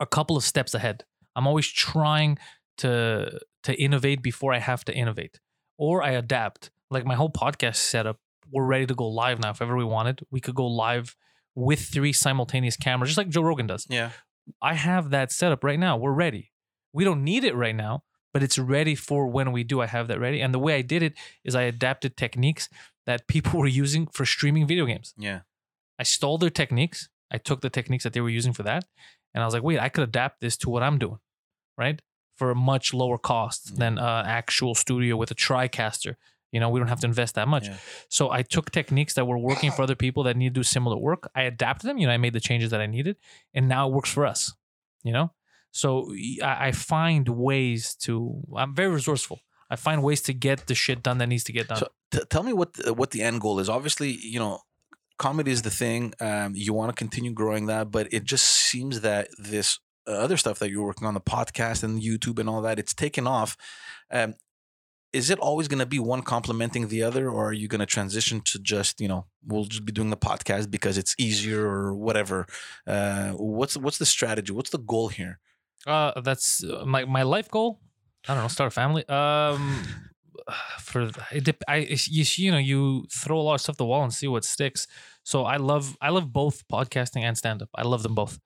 a 0.00 0.06
couple 0.06 0.36
of 0.36 0.44
steps 0.44 0.74
ahead 0.74 1.04
i'm 1.34 1.46
always 1.48 1.66
trying 1.66 2.38
to 2.78 3.40
to 3.64 3.74
innovate 3.82 4.22
before 4.22 4.52
i 4.54 4.58
have 4.58 4.84
to 4.84 4.94
innovate 4.94 5.40
or 5.76 6.04
i 6.04 6.10
adapt 6.10 6.70
like 6.90 7.04
my 7.04 7.16
whole 7.16 7.30
podcast 7.30 7.76
setup 7.76 8.20
we're 8.52 8.64
ready 8.64 8.86
to 8.86 8.94
go 8.94 9.08
live 9.08 9.40
now 9.40 9.50
if 9.50 9.60
ever 9.60 9.76
we 9.76 9.84
wanted 9.84 10.20
we 10.30 10.40
could 10.40 10.54
go 10.54 10.66
live 10.68 11.16
with 11.56 11.80
three 11.80 12.12
simultaneous 12.12 12.76
cameras 12.76 13.08
just 13.10 13.18
like 13.18 13.28
joe 13.28 13.42
rogan 13.42 13.66
does 13.66 13.86
Yeah. 13.90 14.10
I 14.62 14.74
have 14.74 15.10
that 15.10 15.32
set 15.32 15.50
up 15.50 15.64
right 15.64 15.76
now. 15.86 15.96
We're 15.96 16.12
ready. 16.12 16.52
We 16.96 17.04
don't 17.04 17.22
need 17.22 17.44
it 17.44 17.54
right 17.54 17.74
now, 17.76 17.94
but 18.32 18.42
it's 18.42 18.58
ready 18.58 18.94
for 18.94 19.26
when 19.36 19.52
we 19.52 19.62
do. 19.64 19.80
I 19.82 19.86
have 19.86 20.08
that 20.08 20.18
ready. 20.18 20.40
And 20.40 20.52
the 20.54 20.58
way 20.66 20.74
I 20.76 20.82
did 20.82 21.02
it 21.02 21.14
is 21.44 21.54
I 21.54 21.62
adapted 21.62 22.16
techniques 22.16 22.68
that 23.06 23.26
people 23.28 23.60
were 23.62 23.66
using 23.84 24.06
for 24.08 24.24
streaming 24.24 24.66
video 24.66 24.86
games. 24.86 25.14
Yeah. 25.16 25.40
I 25.98 26.04
stole 26.04 26.38
their 26.38 26.50
techniques. 26.62 27.08
I 27.30 27.38
took 27.38 27.60
the 27.60 27.70
techniques 27.70 28.04
that 28.04 28.12
they 28.14 28.20
were 28.20 28.30
using 28.40 28.52
for 28.52 28.62
that. 28.64 28.84
And 29.34 29.42
I 29.42 29.46
was 29.46 29.54
like, 29.54 29.62
wait, 29.62 29.78
I 29.78 29.88
could 29.88 30.04
adapt 30.04 30.40
this 30.40 30.56
to 30.58 30.70
what 30.70 30.82
I'm 30.82 30.98
doing, 30.98 31.18
right? 31.76 32.00
For 32.36 32.50
a 32.50 32.54
much 32.54 32.94
lower 32.94 33.18
cost 33.18 33.70
Yeah. 33.70 33.78
than 33.78 33.98
uh, 33.98 34.22
actual 34.26 34.74
studio 34.74 35.16
with 35.16 35.30
a 35.30 35.34
TriCaster. 35.34 36.16
You 36.52 36.60
know, 36.60 36.70
we 36.70 36.78
don't 36.80 36.88
have 36.88 37.00
to 37.00 37.06
invest 37.06 37.34
that 37.34 37.48
much. 37.48 37.66
Yeah. 37.66 37.76
So 38.08 38.30
I 38.30 38.42
took 38.42 38.70
techniques 38.70 39.14
that 39.14 39.26
were 39.26 39.36
working 39.50 39.70
for 39.72 39.82
other 39.82 39.96
people 39.96 40.22
that 40.24 40.36
need 40.36 40.50
to 40.54 40.60
do 40.60 40.62
similar 40.62 40.96
work. 40.96 41.28
I 41.34 41.42
adapted 41.42 41.90
them. 41.90 41.98
You 41.98 42.06
know, 42.06 42.12
I 42.14 42.16
made 42.18 42.32
the 42.32 42.40
changes 42.40 42.70
that 42.70 42.80
I 42.80 42.86
needed, 42.86 43.16
and 43.52 43.68
now 43.68 43.88
it 43.88 43.92
works 43.92 44.10
for 44.10 44.24
us. 44.24 44.54
You 45.02 45.12
know, 45.12 45.32
so 45.76 46.10
I, 46.42 46.68
I 46.68 46.72
find 46.72 47.28
ways 47.28 47.94
to. 48.00 48.40
I'm 48.56 48.74
very 48.74 48.88
resourceful. 48.88 49.40
I 49.68 49.76
find 49.76 50.02
ways 50.02 50.22
to 50.22 50.32
get 50.32 50.68
the 50.68 50.74
shit 50.74 51.02
done 51.02 51.18
that 51.18 51.26
needs 51.26 51.44
to 51.44 51.52
get 51.52 51.68
done. 51.68 51.78
So 51.78 51.88
t- 52.12 52.24
tell 52.30 52.42
me 52.42 52.54
what 52.54 52.72
the, 52.74 52.94
what 52.94 53.10
the 53.10 53.22
end 53.22 53.42
goal 53.42 53.58
is. 53.58 53.68
Obviously, 53.68 54.12
you 54.12 54.38
know, 54.38 54.60
comedy 55.18 55.50
is 55.50 55.62
the 55.62 55.70
thing. 55.70 56.14
Um, 56.18 56.52
you 56.54 56.72
want 56.72 56.90
to 56.90 56.94
continue 56.94 57.32
growing 57.32 57.66
that, 57.66 57.90
but 57.90 58.10
it 58.10 58.24
just 58.24 58.46
seems 58.46 59.02
that 59.02 59.28
this 59.38 59.78
uh, 60.08 60.12
other 60.12 60.38
stuff 60.38 60.58
that 60.60 60.70
you're 60.70 60.86
working 60.86 61.06
on, 61.06 61.12
the 61.12 61.20
podcast 61.20 61.82
and 61.82 62.00
YouTube 62.00 62.38
and 62.38 62.48
all 62.48 62.62
that, 62.62 62.78
it's 62.78 62.94
taken 62.94 63.26
off. 63.26 63.56
Um, 64.10 64.34
is 65.12 65.28
it 65.28 65.38
always 65.38 65.68
going 65.68 65.80
to 65.80 65.86
be 65.86 65.98
one 65.98 66.22
complementing 66.22 66.88
the 66.88 67.02
other, 67.02 67.28
or 67.28 67.48
are 67.48 67.52
you 67.52 67.68
going 67.68 67.80
to 67.80 67.86
transition 67.86 68.40
to 68.46 68.58
just 68.58 68.98
you 68.98 69.08
know 69.08 69.26
we'll 69.44 69.64
just 69.64 69.84
be 69.84 69.92
doing 69.92 70.10
the 70.10 70.16
podcast 70.16 70.70
because 70.70 70.96
it's 70.96 71.14
easier 71.18 71.66
or 71.66 71.94
whatever? 71.94 72.46
Uh, 72.86 73.32
what's 73.32 73.76
what's 73.76 73.98
the 73.98 74.06
strategy? 74.06 74.52
What's 74.52 74.70
the 74.70 74.78
goal 74.78 75.08
here? 75.08 75.38
Uh, 75.86 76.20
that's 76.20 76.64
uh, 76.64 76.84
my 76.86 77.04
my 77.04 77.22
life 77.22 77.50
goal. 77.50 77.80
I 78.28 78.34
don't 78.34 78.44
know. 78.44 78.48
Start 78.48 78.68
a 78.68 78.70
family. 78.70 79.08
Um, 79.08 79.82
for 80.80 81.10
it, 81.32 81.62
I 81.68 81.86
you 81.88 82.24
you 82.36 82.50
know 82.50 82.58
you 82.58 83.06
throw 83.10 83.38
a 83.38 83.42
lot 83.42 83.54
of 83.54 83.60
stuff 83.60 83.74
at 83.74 83.78
the 83.78 83.86
wall 83.86 84.02
and 84.02 84.12
see 84.12 84.28
what 84.28 84.44
sticks. 84.44 84.86
So 85.22 85.44
I 85.44 85.56
love 85.56 85.96
I 86.00 86.10
love 86.10 86.32
both 86.32 86.66
podcasting 86.68 87.22
and 87.22 87.36
stand 87.36 87.62
up. 87.62 87.68
I 87.74 87.82
love 87.82 88.02
them 88.02 88.14
both. 88.14 88.38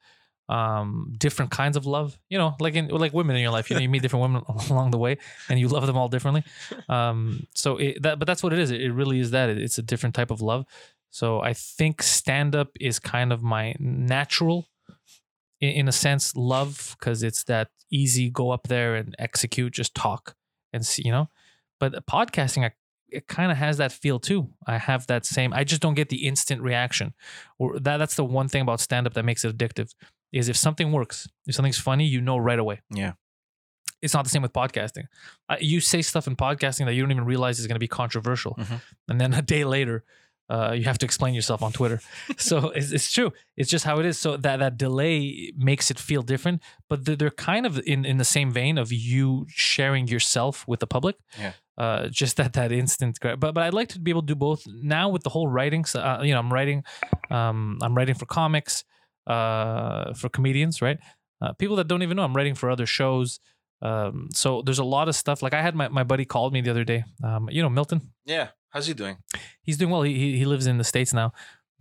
Um, 0.48 1.14
different 1.16 1.52
kinds 1.52 1.76
of 1.76 1.86
love. 1.86 2.18
You 2.28 2.38
know, 2.38 2.56
like 2.58 2.74
in 2.74 2.88
like 2.88 3.12
women 3.12 3.36
in 3.36 3.42
your 3.42 3.52
life. 3.52 3.70
You 3.70 3.76
know, 3.76 3.82
you 3.82 3.88
meet 3.88 4.02
different 4.02 4.22
women 4.22 4.42
along 4.70 4.90
the 4.90 4.98
way, 4.98 5.18
and 5.48 5.60
you 5.60 5.68
love 5.68 5.86
them 5.86 5.96
all 5.96 6.08
differently. 6.08 6.42
Um, 6.88 7.46
so 7.54 7.76
it, 7.76 8.02
that 8.02 8.18
but 8.18 8.26
that's 8.26 8.42
what 8.42 8.52
it 8.52 8.58
is. 8.58 8.70
It, 8.70 8.80
it 8.80 8.92
really 8.92 9.20
is 9.20 9.30
that. 9.30 9.48
It, 9.50 9.58
it's 9.58 9.78
a 9.78 9.82
different 9.82 10.14
type 10.14 10.30
of 10.30 10.40
love. 10.40 10.66
So 11.10 11.40
I 11.40 11.54
think 11.54 12.02
stand 12.02 12.54
up 12.54 12.70
is 12.80 12.98
kind 12.98 13.32
of 13.32 13.42
my 13.42 13.74
natural 13.78 14.69
in, 15.60 15.70
in 15.70 15.88
a 15.88 15.92
sense 15.92 16.34
love 16.36 16.96
because 16.98 17.22
it's 17.22 17.44
that 17.44 17.68
easy 17.90 18.30
go 18.30 18.50
up 18.50 18.68
there 18.68 18.94
and 18.94 19.14
execute 19.18 19.72
just 19.72 19.94
talk 19.94 20.34
and 20.72 20.84
see 20.86 21.02
you 21.04 21.12
know? 21.12 21.28
But 21.78 22.06
podcasting 22.06 22.64
I, 22.64 22.72
it 23.08 23.26
kind 23.26 23.50
of 23.50 23.58
has 23.58 23.78
that 23.78 23.90
feel 23.92 24.20
too. 24.20 24.50
I 24.66 24.78
have 24.78 25.06
that 25.08 25.26
same 25.26 25.52
i 25.52 25.64
just 25.64 25.82
don't 25.82 25.94
get 25.94 26.08
the 26.10 26.26
instant 26.26 26.62
reaction. 26.62 27.14
Or 27.58 27.78
that 27.80 27.96
that's 27.96 28.14
the 28.14 28.24
one 28.24 28.48
thing 28.48 28.62
about 28.62 28.80
stand 28.80 29.06
up 29.06 29.14
that 29.14 29.24
makes 29.24 29.44
it 29.44 29.56
addictive 29.56 29.94
is 30.32 30.48
if 30.48 30.56
something 30.56 30.92
works 30.92 31.26
if 31.46 31.54
something's 31.56 31.78
funny 31.78 32.04
you 32.06 32.20
know 32.20 32.38
right 32.38 32.58
away. 32.58 32.80
Yeah. 32.94 33.12
it's 34.02 34.14
not 34.14 34.24
the 34.24 34.30
same 34.30 34.42
with 34.42 34.52
podcasting. 34.52 35.04
Uh, 35.48 35.56
you 35.60 35.80
say 35.80 36.00
stuff 36.02 36.26
in 36.26 36.36
podcasting 36.36 36.86
that 36.86 36.94
you 36.94 37.02
don't 37.02 37.10
even 37.10 37.24
realize 37.24 37.58
is 37.58 37.66
going 37.66 37.74
to 37.74 37.80
be 37.80 37.88
controversial. 37.88 38.54
Mhm. 38.54 38.80
and 39.08 39.20
then 39.20 39.34
a 39.40 39.42
day 39.42 39.64
later 39.64 40.04
uh, 40.50 40.72
you 40.72 40.84
have 40.84 40.98
to 40.98 41.06
explain 41.06 41.32
yourself 41.32 41.62
on 41.62 41.72
Twitter. 41.72 42.00
so 42.36 42.70
it's, 42.70 42.90
it's 42.90 43.12
true. 43.12 43.32
It's 43.56 43.70
just 43.70 43.84
how 43.84 44.00
it 44.00 44.06
is. 44.06 44.18
So 44.18 44.36
that 44.36 44.58
that 44.58 44.76
delay 44.76 45.52
makes 45.56 45.90
it 45.90 45.98
feel 45.98 46.22
different, 46.22 46.60
but 46.88 47.04
they're, 47.04 47.16
they're 47.16 47.30
kind 47.50 47.64
of 47.66 47.78
in 47.86 48.04
in 48.04 48.16
the 48.18 48.24
same 48.24 48.50
vein 48.50 48.76
of 48.78 48.92
you 48.92 49.46
sharing 49.48 50.08
yourself 50.08 50.66
with 50.66 50.80
the 50.80 50.86
public. 50.86 51.16
Yeah. 51.38 51.52
uh, 51.78 52.08
just 52.08 52.36
that 52.36 52.52
that 52.54 52.72
instant. 52.72 53.18
But 53.22 53.38
but 53.40 53.58
I'd 53.58 53.74
like 53.74 53.88
to 53.90 54.00
be 54.00 54.10
able 54.10 54.22
to 54.22 54.26
do 54.26 54.34
both 54.34 54.66
now 54.66 55.08
with 55.08 55.22
the 55.22 55.30
whole 55.30 55.48
writing. 55.48 55.84
So, 55.86 56.00
uh, 56.00 56.22
you 56.22 56.32
know, 56.34 56.40
I'm 56.40 56.52
writing, 56.52 56.84
um, 57.30 57.78
I'm 57.80 57.94
writing 57.96 58.16
for 58.16 58.26
comics, 58.26 58.84
uh, 59.26 60.12
for 60.14 60.28
comedians, 60.28 60.82
right? 60.82 60.98
Uh, 61.40 61.52
people 61.54 61.76
that 61.76 61.88
don't 61.88 62.02
even 62.02 62.16
know 62.16 62.24
I'm 62.24 62.36
writing 62.36 62.54
for 62.54 62.70
other 62.70 62.86
shows. 62.86 63.40
Um, 63.82 64.28
so 64.34 64.62
there's 64.62 64.78
a 64.78 64.84
lot 64.84 65.08
of 65.08 65.14
stuff. 65.14 65.42
Like 65.42 65.54
I 65.54 65.62
had 65.62 65.74
my, 65.74 65.88
my 65.88 66.04
buddy 66.04 66.26
called 66.26 66.52
me 66.52 66.60
the 66.60 66.70
other 66.70 66.84
day. 66.84 67.04
Um, 67.24 67.48
you 67.50 67.62
know, 67.62 67.70
Milton. 67.70 68.12
Yeah. 68.26 68.48
How's 68.70 68.86
he 68.86 68.94
doing? 68.94 69.18
He's 69.62 69.76
doing 69.76 69.90
well. 69.90 70.02
He 70.02 70.14
he, 70.14 70.38
he 70.38 70.44
lives 70.44 70.66
in 70.66 70.78
the 70.78 70.84
states 70.84 71.12
now, 71.12 71.32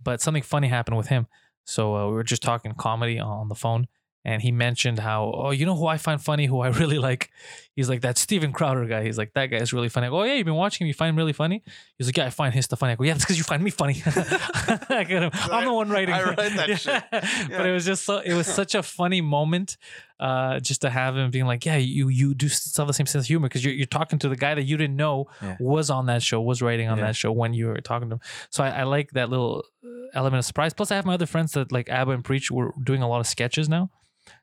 but 0.02 0.20
something 0.20 0.42
funny 0.42 0.68
happened 0.68 0.96
with 0.96 1.08
him. 1.08 1.26
So 1.64 1.96
uh, 1.96 2.06
we 2.08 2.14
were 2.14 2.24
just 2.24 2.42
talking 2.42 2.72
comedy 2.74 3.18
on 3.18 3.48
the 3.48 3.54
phone, 3.54 3.86
and 4.24 4.42
he 4.42 4.50
mentioned 4.50 4.98
how, 4.98 5.32
oh, 5.34 5.50
you 5.50 5.64
know 5.66 5.76
who 5.76 5.86
I 5.86 5.98
find 5.98 6.20
funny, 6.22 6.46
who 6.46 6.60
I 6.60 6.68
really 6.80 6.98
like. 6.98 7.30
He's 7.76 7.88
like 7.88 8.00
that 8.02 8.18
Steven 8.18 8.52
Crowder 8.52 8.84
guy. 8.84 9.04
He's 9.04 9.16
like 9.16 9.32
that 9.34 9.46
guy 9.46 9.56
is 9.58 9.72
really 9.72 9.88
funny. 9.88 10.08
I 10.08 10.10
go, 10.10 10.20
oh 10.20 10.24
yeah, 10.24 10.34
you've 10.34 10.44
been 10.44 10.54
watching 10.56 10.84
him. 10.84 10.88
You 10.88 10.94
find 10.94 11.10
him 11.10 11.16
really 11.16 11.32
funny. 11.32 11.62
He's 11.96 12.08
like, 12.08 12.16
yeah, 12.16 12.26
I 12.26 12.30
find 12.30 12.52
his 12.52 12.64
stuff 12.66 12.80
funny. 12.80 12.92
I 12.92 12.96
go, 12.96 13.04
yeah, 13.04 13.12
that's 13.14 13.24
because 13.24 13.38
you 13.38 13.44
find 13.44 13.62
me 13.62 13.70
funny. 13.70 14.02
I. 14.06 15.30
I'm 15.50 15.64
the 15.64 15.72
one 15.72 15.88
writing. 15.88 16.14
I 16.14 16.22
write 16.24 16.36
that 16.56 16.68
Yeah. 16.68 16.74
shit. 16.76 17.02
But 17.50 17.66
it 17.66 17.72
was 17.72 17.84
just 17.84 18.04
so 18.04 18.18
it 18.18 18.34
was 18.34 18.46
such 18.46 18.74
a 18.74 18.82
funny 18.82 19.20
moment, 19.20 19.76
uh, 20.18 20.60
just 20.60 20.80
to 20.82 20.90
have 20.90 21.16
him 21.16 21.30
being 21.30 21.46
like, 21.46 21.64
yeah, 21.64 21.76
you 21.76 22.08
you 22.08 22.34
do 22.34 22.48
still 22.48 22.82
have 22.84 22.88
the 22.88 22.94
same 22.94 23.06
sense 23.06 23.24
of 23.24 23.28
humor 23.28 23.48
because 23.48 23.64
you're 23.64 23.74
you're 23.74 23.86
talking 23.86 24.18
to 24.18 24.28
the 24.28 24.36
guy 24.36 24.54
that 24.54 24.64
you 24.64 24.76
didn't 24.76 24.96
know 24.96 25.26
Yeah. 25.40 25.56
was 25.60 25.90
on 25.90 26.06
that 26.06 26.22
show, 26.22 26.40
was 26.40 26.60
writing 26.62 26.88
on 26.88 26.98
Yeah. 26.98 27.06
that 27.06 27.16
show 27.16 27.32
when 27.32 27.54
you 27.54 27.68
were 27.68 27.80
talking 27.80 28.08
to 28.10 28.14
him. 28.16 28.20
So 28.50 28.64
I, 28.64 28.70
I 28.70 28.82
like 28.82 29.10
that 29.12 29.30
little 29.30 29.64
uh, 29.84 29.88
element 30.14 30.40
of 30.40 30.44
surprise. 30.44 30.74
Plus, 30.74 30.90
I 30.90 30.96
have 30.96 31.06
my 31.06 31.14
other 31.14 31.26
friends 31.26 31.52
that 31.52 31.72
like 31.72 31.88
Abba 31.88 32.10
and 32.12 32.24
Preach. 32.24 32.50
We're 32.50 32.72
doing 32.82 33.02
a 33.02 33.08
lot 33.08 33.20
of 33.20 33.26
sketches 33.26 33.68
now, 33.68 33.90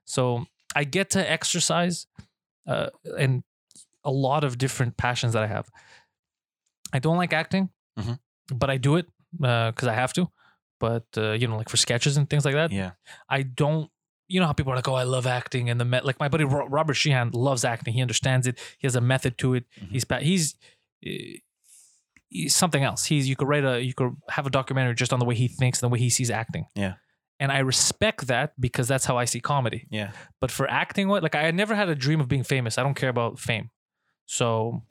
so 0.05 0.45
I 0.75 0.83
get 0.85 1.09
to 1.11 1.31
exercise 1.31 2.07
uh, 2.67 2.89
and 3.17 3.43
a 4.03 4.11
lot 4.11 4.43
of 4.43 4.57
different 4.57 4.97
passions 4.97 5.33
that 5.33 5.43
I 5.43 5.47
have. 5.47 5.67
I 6.93 6.99
don't 6.99 7.17
like 7.17 7.33
acting, 7.33 7.69
Mhm. 7.99 8.19
but 8.55 8.69
I 8.69 8.77
do 8.77 8.95
it 8.97 9.07
because 9.31 9.87
I 9.87 9.93
have 9.93 10.13
to. 10.13 10.29
But 10.79 11.05
uh, 11.17 11.31
you 11.31 11.47
know, 11.47 11.57
like 11.57 11.69
for 11.69 11.77
sketches 11.77 12.17
and 12.17 12.29
things 12.29 12.45
like 12.45 12.53
that, 12.53 12.71
Yeah. 12.71 12.91
I 13.29 13.43
don't. 13.43 13.89
You 14.29 14.39
know 14.41 14.45
how 14.45 14.53
people 14.53 14.73
are 14.73 14.75
like, 14.75 14.87
"Oh, 14.87 14.93
I 14.93 15.03
love 15.03 15.25
acting," 15.25 15.69
and 15.69 15.79
the 15.79 15.85
met 15.85 16.05
like 16.05 16.19
my 16.19 16.27
buddy 16.27 16.43
Robert 16.43 16.93
Sheehan 16.95 17.31
loves 17.31 17.63
acting. 17.65 17.93
He 17.93 18.01
understands 18.01 18.45
it. 18.45 18.59
He 18.77 18.85
has 18.85 18.95
a 18.95 19.01
method 19.01 19.37
to 19.39 19.53
it. 19.55 19.65
Mhm. 19.81 19.91
He's 19.91 20.05
he's 20.21 20.55
uh, 21.05 21.39
he's 22.29 22.53
something 22.55 22.83
else. 22.83 23.05
He's 23.05 23.27
you 23.29 23.35
could 23.35 23.47
write 23.47 23.63
a 23.63 23.81
you 23.81 23.93
could 23.93 24.15
have 24.29 24.45
a 24.45 24.49
documentary 24.49 24.95
just 24.95 25.13
on 25.13 25.19
the 25.19 25.25
way 25.25 25.35
he 25.35 25.47
thinks 25.47 25.81
and 25.81 25.89
the 25.89 25.93
way 25.93 25.99
he 25.99 26.09
sees 26.09 26.29
acting. 26.29 26.65
Yeah. 26.75 26.95
And 27.39 27.51
I 27.51 27.59
respect 27.59 28.27
that 28.27 28.53
because 28.59 28.87
that's 28.87 29.05
how 29.05 29.17
I 29.17 29.25
see 29.25 29.39
comedy. 29.39 29.87
Yeah. 29.89 30.11
But 30.41 30.51
for 30.51 30.69
acting, 30.69 31.07
what 31.07 31.23
like 31.23 31.35
I 31.35 31.51
never 31.51 31.75
had 31.75 31.89
a 31.89 31.95
dream 31.95 32.19
of 32.19 32.27
being 32.27 32.43
famous. 32.43 32.77
I 32.77 32.83
don't 32.83 32.95
care 32.95 33.09
about 33.09 33.39
fame, 33.39 33.69
so 34.25 34.83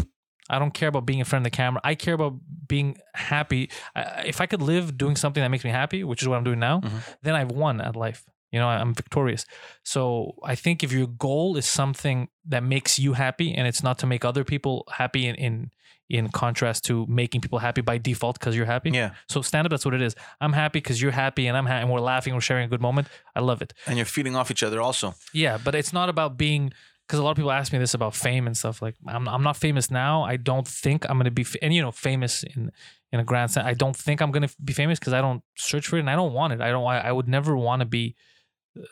I 0.48 0.58
don't 0.58 0.72
care 0.74 0.88
about 0.88 1.06
being 1.06 1.18
in 1.18 1.24
front 1.24 1.44
of 1.46 1.50
the 1.52 1.56
camera. 1.56 1.80
I 1.84 1.94
care 1.96 2.14
about 2.14 2.34
being 2.68 2.98
happy. 3.14 3.70
I, 3.94 4.24
if 4.26 4.40
I 4.40 4.46
could 4.46 4.62
live 4.62 4.96
doing 4.96 5.16
something 5.16 5.42
that 5.42 5.50
makes 5.50 5.64
me 5.64 5.70
happy, 5.70 6.04
which 6.04 6.22
is 6.22 6.28
what 6.28 6.36
I'm 6.36 6.44
doing 6.44 6.60
now, 6.60 6.80
Mhm. 6.80 7.16
then 7.22 7.34
I've 7.34 7.50
won 7.50 7.80
at 7.80 7.96
life. 7.96 8.24
You 8.52 8.60
know, 8.60 8.68
I'm 8.68 8.94
victorious. 8.94 9.44
So 9.82 10.36
I 10.44 10.54
think 10.54 10.84
if 10.84 10.92
your 10.92 11.08
goal 11.08 11.56
is 11.56 11.66
something 11.66 12.28
that 12.46 12.62
makes 12.62 12.96
you 12.98 13.14
happy, 13.14 13.52
and 13.52 13.66
it's 13.66 13.82
not 13.82 13.98
to 13.98 14.06
make 14.06 14.24
other 14.24 14.44
people 14.44 14.84
happy 14.90 15.26
in 15.26 15.34
in, 15.34 15.70
in 16.08 16.28
contrast 16.28 16.84
to 16.84 17.06
making 17.08 17.40
people 17.40 17.58
happy 17.58 17.80
by 17.80 17.98
default 17.98 18.38
because 18.38 18.56
you're 18.56 18.66
happy. 18.66 18.90
Yeah. 18.90 19.14
So 19.28 19.42
stand 19.42 19.66
up, 19.66 19.70
that's 19.70 19.84
what 19.84 19.94
it 19.94 20.02
is. 20.02 20.14
I'm 20.40 20.52
happy 20.52 20.78
because 20.78 21.02
you're 21.02 21.12
happy, 21.12 21.46
and 21.46 21.56
I'm 21.56 21.66
happy, 21.66 21.82
and 21.82 21.90
we're 21.90 22.00
laughing, 22.00 22.34
we're 22.34 22.40
sharing 22.40 22.64
a 22.64 22.68
good 22.68 22.80
moment. 22.80 23.08
I 23.34 23.40
love 23.40 23.62
it. 23.62 23.74
And 23.86 23.96
you're 23.96 24.06
feeding 24.06 24.36
off 24.36 24.50
each 24.50 24.62
other 24.62 24.80
also. 24.80 25.14
Yeah, 25.32 25.58
but 25.62 25.74
it's 25.74 25.92
not 25.92 26.08
about 26.08 26.36
being 26.36 26.72
because 27.06 27.20
a 27.20 27.22
lot 27.22 27.30
of 27.30 27.36
people 27.36 27.52
ask 27.52 27.72
me 27.72 27.78
this 27.78 27.94
about 27.94 28.14
fame 28.14 28.46
and 28.46 28.56
stuff. 28.56 28.82
Like 28.82 28.96
I'm, 29.06 29.28
I'm 29.28 29.42
not 29.42 29.56
famous 29.56 29.90
now. 29.90 30.24
I 30.24 30.36
don't 30.36 30.66
think 30.66 31.08
I'm 31.08 31.18
gonna 31.18 31.30
be, 31.30 31.46
and 31.62 31.72
you 31.72 31.82
know, 31.82 31.92
famous 31.92 32.42
in 32.42 32.72
in 33.12 33.20
a 33.20 33.24
grand 33.24 33.50
sense. 33.50 33.66
I 33.66 33.74
don't 33.74 33.96
think 33.96 34.20
I'm 34.20 34.32
gonna 34.32 34.48
be 34.62 34.72
famous 34.72 34.98
because 34.98 35.12
I 35.12 35.20
don't 35.20 35.42
search 35.56 35.86
for 35.86 35.96
it 35.96 36.00
and 36.00 36.10
I 36.10 36.16
don't 36.16 36.32
want 36.32 36.52
it. 36.52 36.60
I 36.60 36.70
don't. 36.70 36.84
I, 36.84 36.98
I 36.98 37.12
would 37.12 37.28
never 37.28 37.56
want 37.56 37.80
to 37.80 37.86
be. 37.86 38.16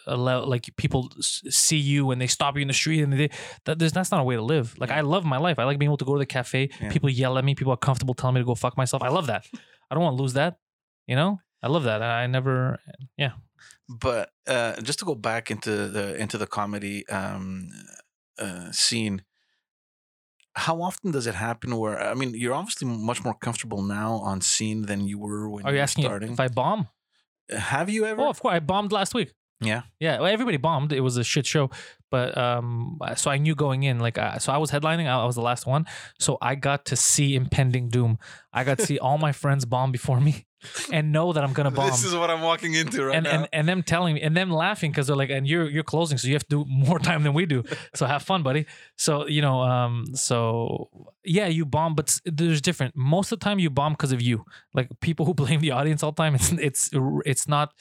A 0.06 0.16
le- 0.16 0.44
like 0.44 0.70
people 0.76 1.10
see 1.20 1.76
you 1.76 2.10
and 2.10 2.20
they 2.20 2.26
stop 2.26 2.56
you 2.56 2.62
in 2.62 2.68
the 2.68 2.74
street 2.74 3.02
and 3.02 3.12
they 3.12 3.30
that 3.64 3.78
there's 3.78 3.92
that's 3.92 4.10
not 4.10 4.20
a 4.20 4.24
way 4.24 4.36
to 4.36 4.42
live. 4.42 4.74
Like 4.78 4.90
I 4.90 5.00
love 5.00 5.24
my 5.24 5.38
life. 5.38 5.58
I 5.58 5.64
like 5.64 5.78
being 5.78 5.88
able 5.90 5.96
to 5.98 6.04
go 6.04 6.14
to 6.14 6.18
the 6.18 6.26
cafe. 6.26 6.70
Yeah. 6.80 6.90
People 6.90 7.10
yell 7.10 7.36
at 7.38 7.44
me. 7.44 7.54
People 7.54 7.72
are 7.72 7.76
comfortable 7.78 8.14
telling 8.14 8.34
me 8.34 8.40
to 8.40 8.44
go 8.46 8.54
fuck 8.54 8.76
myself. 8.76 9.02
I 9.02 9.08
love 9.08 9.26
that. 9.26 9.46
I 9.90 9.94
don't 9.94 10.04
want 10.04 10.16
to 10.16 10.22
lose 10.22 10.32
that. 10.34 10.58
You 11.06 11.16
know, 11.16 11.40
I 11.62 11.68
love 11.68 11.84
that. 11.84 12.02
I 12.02 12.26
never. 12.26 12.78
Yeah. 13.16 13.32
But 13.88 14.30
uh, 14.46 14.80
just 14.80 14.98
to 15.00 15.04
go 15.04 15.14
back 15.14 15.50
into 15.50 15.88
the 15.88 16.16
into 16.16 16.38
the 16.38 16.46
comedy 16.46 17.06
um, 17.08 17.68
uh, 18.38 18.72
scene, 18.72 19.22
how 20.54 20.80
often 20.80 21.10
does 21.10 21.26
it 21.26 21.34
happen? 21.34 21.76
Where 21.76 22.00
I 22.00 22.14
mean, 22.14 22.32
you're 22.34 22.54
obviously 22.54 22.88
much 22.88 23.24
more 23.24 23.34
comfortable 23.34 23.82
now 23.82 24.14
on 24.14 24.40
scene 24.40 24.82
than 24.82 25.06
you 25.06 25.18
were 25.18 25.48
when 25.50 25.64
Are 25.66 25.70
you 25.70 25.76
you 25.76 25.82
asking 25.82 26.04
starting. 26.04 26.32
if 26.32 26.40
I 26.40 26.48
bomb? 26.48 26.88
Have 27.50 27.90
you 27.90 28.06
ever? 28.06 28.22
Oh, 28.22 28.30
of 28.30 28.40
course. 28.40 28.54
I 28.54 28.60
bombed 28.60 28.92
last 28.92 29.12
week. 29.14 29.32
Yeah. 29.64 29.82
Yeah. 29.98 30.20
Well, 30.20 30.32
everybody 30.32 30.56
bombed. 30.56 30.92
It 30.92 31.00
was 31.00 31.16
a 31.16 31.24
shit 31.24 31.46
show. 31.46 31.70
But 32.14 32.38
um, 32.38 33.00
so 33.16 33.28
I 33.28 33.38
knew 33.38 33.56
going 33.56 33.82
in, 33.82 33.98
like, 33.98 34.18
uh, 34.18 34.38
so 34.38 34.52
I 34.52 34.58
was 34.58 34.70
headlining. 34.70 35.08
I 35.08 35.20
I 35.20 35.24
was 35.24 35.34
the 35.34 35.42
last 35.42 35.66
one. 35.66 35.84
So 36.20 36.38
I 36.40 36.54
got 36.54 36.84
to 36.86 36.96
see 36.96 37.34
impending 37.34 37.88
doom. 37.88 38.18
I 38.52 38.62
got 38.62 38.78
to 38.78 38.86
see 38.86 39.00
all 39.00 39.18
my 39.18 39.32
friends 39.32 39.64
bomb 39.64 39.90
before 39.90 40.20
me 40.20 40.46
and 40.92 41.10
know 41.10 41.32
that 41.32 41.42
I'm 41.42 41.52
going 41.52 41.64
to 41.70 41.72
bomb. 41.72 41.90
This 41.90 42.04
is 42.04 42.14
what 42.14 42.30
I'm 42.30 42.42
walking 42.42 42.74
into 42.74 43.06
right 43.06 43.16
and, 43.16 43.24
now. 43.24 43.30
and 43.30 43.48
and 43.52 43.68
them 43.68 43.82
telling 43.82 44.14
me 44.14 44.22
and 44.22 44.36
them 44.36 44.52
laughing 44.52 44.92
because 44.92 45.08
they're 45.08 45.16
like, 45.16 45.30
and 45.30 45.44
you're 45.44 45.68
you're 45.68 45.82
closing, 45.82 46.16
so 46.16 46.28
you 46.28 46.34
have 46.34 46.46
to 46.46 46.64
do 46.64 46.64
more 46.68 46.98
time 47.10 47.24
than 47.24 47.34
we 47.34 47.46
do. 47.46 47.64
So 47.96 48.06
have 48.06 48.22
fun, 48.22 48.44
buddy. 48.44 48.66
So 48.96 49.26
you 49.26 49.42
know, 49.42 49.62
um, 49.62 50.06
so 50.14 50.90
yeah, 51.24 51.48
you 51.48 51.64
bomb, 51.64 51.96
but 51.96 52.20
there's 52.24 52.60
different. 52.60 52.94
Most 52.94 53.32
of 53.32 53.40
the 53.40 53.44
time, 53.44 53.58
you 53.58 53.70
bomb 53.70 53.94
because 53.94 54.12
of 54.12 54.22
you. 54.22 54.44
Like 54.72 54.88
people 55.00 55.26
who 55.26 55.34
blame 55.34 55.60
the 55.60 55.72
audience 55.72 56.04
all 56.04 56.12
the 56.12 56.22
time. 56.22 56.36
It's 56.36 56.52
it's 56.52 56.90
it's 57.24 57.48
not. 57.48 57.72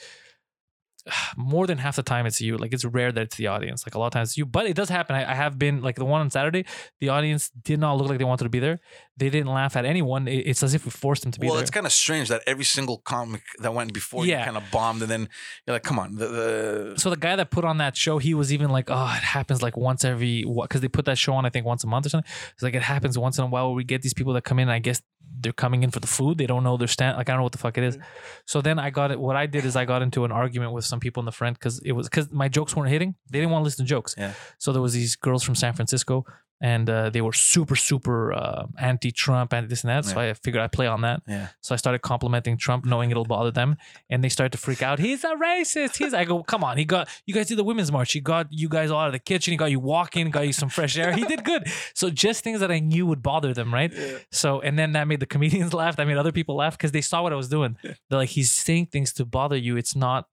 More 1.37 1.67
than 1.67 1.77
half 1.79 1.95
the 1.97 2.03
time, 2.03 2.25
it's 2.25 2.39
you. 2.41 2.57
Like 2.57 2.73
it's 2.73 2.85
rare 2.85 3.11
that 3.11 3.21
it's 3.21 3.35
the 3.35 3.47
audience. 3.47 3.85
Like 3.85 3.95
a 3.95 3.99
lot 3.99 4.07
of 4.07 4.13
times, 4.13 4.37
you. 4.37 4.45
But 4.45 4.65
it 4.67 4.75
does 4.75 4.89
happen. 4.89 5.15
I, 5.15 5.31
I 5.31 5.33
have 5.33 5.59
been 5.59 5.81
like 5.81 5.95
the 5.95 6.05
one 6.05 6.21
on 6.21 6.29
Saturday. 6.29 6.65
The 7.01 7.09
audience 7.09 7.49
did 7.49 7.79
not 7.79 7.97
look 7.97 8.07
like 8.09 8.19
they 8.19 8.23
wanted 8.23 8.45
to 8.45 8.49
be 8.49 8.59
there. 8.59 8.79
They 9.17 9.29
didn't 9.29 9.51
laugh 9.53 9.75
at 9.75 9.85
anyone. 9.85 10.27
It- 10.27 10.47
it's 10.47 10.63
as 10.63 10.73
if 10.73 10.85
we 10.85 10.91
forced 10.91 11.23
them 11.23 11.31
to 11.31 11.39
be 11.39 11.47
well, 11.47 11.55
there. 11.55 11.57
Well, 11.57 11.61
it's 11.63 11.71
kind 11.71 11.85
of 11.85 11.91
strange 11.91 12.29
that 12.29 12.41
every 12.47 12.63
single 12.65 12.97
comic 12.99 13.41
that 13.59 13.73
went 13.73 13.93
before 13.93 14.25
Yeah. 14.25 14.39
you 14.39 14.45
kind 14.45 14.57
of 14.57 14.63
bombed, 14.71 15.01
and 15.01 15.11
then 15.11 15.29
you're 15.67 15.75
like, 15.75 15.83
"Come 15.83 15.99
on, 15.99 16.15
the, 16.15 16.27
the 16.27 16.93
so 16.97 17.09
the 17.09 17.17
guy 17.17 17.35
that 17.35 17.51
put 17.51 17.65
on 17.65 17.77
that 17.77 17.95
show, 17.97 18.17
he 18.17 18.33
was 18.33 18.53
even 18.53 18.69
like, 18.69 18.89
"Oh, 18.89 19.13
it 19.17 19.23
happens 19.23 19.61
like 19.61 19.75
once 19.77 20.05
every 20.05 20.43
what?" 20.43 20.69
Because 20.69 20.81
they 20.81 20.87
put 20.87 21.05
that 21.05 21.17
show 21.17 21.33
on, 21.33 21.45
I 21.45 21.49
think 21.49 21.65
once 21.65 21.83
a 21.83 21.87
month 21.87 22.05
or 22.05 22.09
something. 22.09 22.31
It's 22.53 22.63
like 22.63 22.75
it 22.75 22.81
happens 22.83 23.17
once 23.17 23.37
in 23.37 23.43
a 23.43 23.47
while 23.47 23.67
where 23.67 23.75
we 23.75 23.83
get 23.83 24.01
these 24.01 24.13
people 24.13 24.33
that 24.33 24.43
come 24.43 24.57
in. 24.59 24.69
I 24.69 24.79
guess 24.79 25.01
they're 25.39 25.53
coming 25.53 25.83
in 25.83 25.91
for 25.91 25.99
the 25.99 26.07
food. 26.07 26.37
They 26.37 26.47
don't 26.47 26.63
know 26.63 26.77
their 26.77 26.87
stand. 26.87 27.17
Like 27.17 27.29
I 27.29 27.33
don't 27.33 27.39
know 27.39 27.43
what 27.43 27.51
the 27.51 27.57
fuck 27.57 27.77
it 27.77 27.83
is. 27.83 27.97
Mm-hmm. 27.97 28.05
So 28.45 28.61
then 28.61 28.79
I 28.79 28.89
got 28.89 29.11
it. 29.11 29.19
What 29.19 29.35
I 29.35 29.45
did 29.45 29.65
is 29.65 29.75
I 29.75 29.85
got 29.85 30.01
into 30.01 30.25
an 30.25 30.31
argument 30.31 30.73
with 30.73 30.85
some 30.85 30.99
people 30.99 31.21
in 31.21 31.25
the 31.25 31.31
front 31.31 31.57
because 31.59 31.79
it 31.79 31.93
was 31.93 32.09
because 32.09 32.31
my 32.31 32.47
jokes 32.47 32.75
weren't 32.75 32.89
hitting. 32.89 33.15
They 33.29 33.39
didn't 33.39 33.51
want 33.51 33.61
to 33.61 33.65
listen 33.65 33.85
to 33.85 33.89
jokes. 33.89 34.15
Yeah. 34.17 34.33
So 34.57 34.71
there 34.71 34.81
was 34.81 34.93
these 34.93 35.15
girls 35.15 35.43
from 35.43 35.55
San 35.55 35.73
Francisco. 35.73 36.25
And 36.63 36.89
uh, 36.89 37.09
they 37.09 37.19
were 37.19 37.33
super, 37.33 37.75
super 37.75 38.31
uh, 38.31 38.67
anti-Trump 38.79 39.51
and 39.51 39.67
this 39.67 39.83
and 39.83 39.89
that. 39.89 40.05
So 40.05 40.15
Yeah. 40.21 40.29
I 40.29 40.33
figured 40.33 40.63
I'd 40.63 40.71
play 40.71 40.87
on 40.87 41.01
that. 41.01 41.21
yeah." 41.27 41.47
So 41.61 41.75
I 41.75 41.77
started 41.77 41.99
complimenting 41.99 42.55
Trump, 42.57 42.85
knowing 42.85 43.11
it'll 43.11 43.25
bother 43.25 43.51
them, 43.51 43.75
and 44.09 44.23
they 44.23 44.29
started 44.29 44.53
to 44.53 44.57
freak 44.57 44.81
out. 44.81 44.97
He's 44.99 45.25
a 45.25 45.33
racist. 45.35 45.97
He's. 45.97 46.13
I 46.13 46.23
go, 46.23 46.41
come 46.41 46.63
on. 46.63 46.77
He 46.77 46.85
got 46.85 47.09
you 47.25 47.33
guys 47.33 47.47
did 47.47 47.57
the 47.57 47.65
women's 47.65 47.91
march. 47.91 48.13
He 48.13 48.21
got 48.21 48.47
you 48.49 48.69
guys 48.69 48.91
all 48.91 49.01
out 49.01 49.07
of 49.07 49.13
the 49.13 49.19
kitchen. 49.19 49.51
He 49.51 49.57
got 49.57 49.71
you 49.71 49.81
walking. 49.81 50.29
Got 50.31 50.47
you 50.47 50.53
some 50.53 50.69
fresh 50.69 50.97
air. 50.97 51.11
He 51.11 51.25
did 51.25 51.43
good. 51.43 51.67
So 51.93 52.09
just 52.09 52.45
things 52.45 52.61
that 52.61 52.71
I 52.71 52.79
knew 52.79 53.05
would 53.07 53.21
bother 53.21 53.53
them, 53.53 53.73
right? 53.73 53.91
Yeah. 53.93 54.19
So 54.31 54.61
and 54.61 54.79
then 54.79 54.93
that 54.93 55.05
made 55.07 55.19
the 55.19 55.25
comedians 55.25 55.73
laugh. 55.81 55.97
That 55.97 56.07
made 56.07 56.17
other 56.17 56.31
people 56.31 56.55
laugh 56.55 56.77
because 56.77 56.93
they 56.93 57.01
saw 57.01 57.21
what 57.23 57.33
I 57.33 57.35
was 57.35 57.49
doing. 57.49 57.77
They're 57.83 58.19
like, 58.23 58.29
he's 58.29 58.51
saying 58.53 58.85
things 58.87 59.11
to 59.13 59.25
bother 59.25 59.57
you. 59.57 59.75
It's 59.75 59.95
not. 59.97 60.27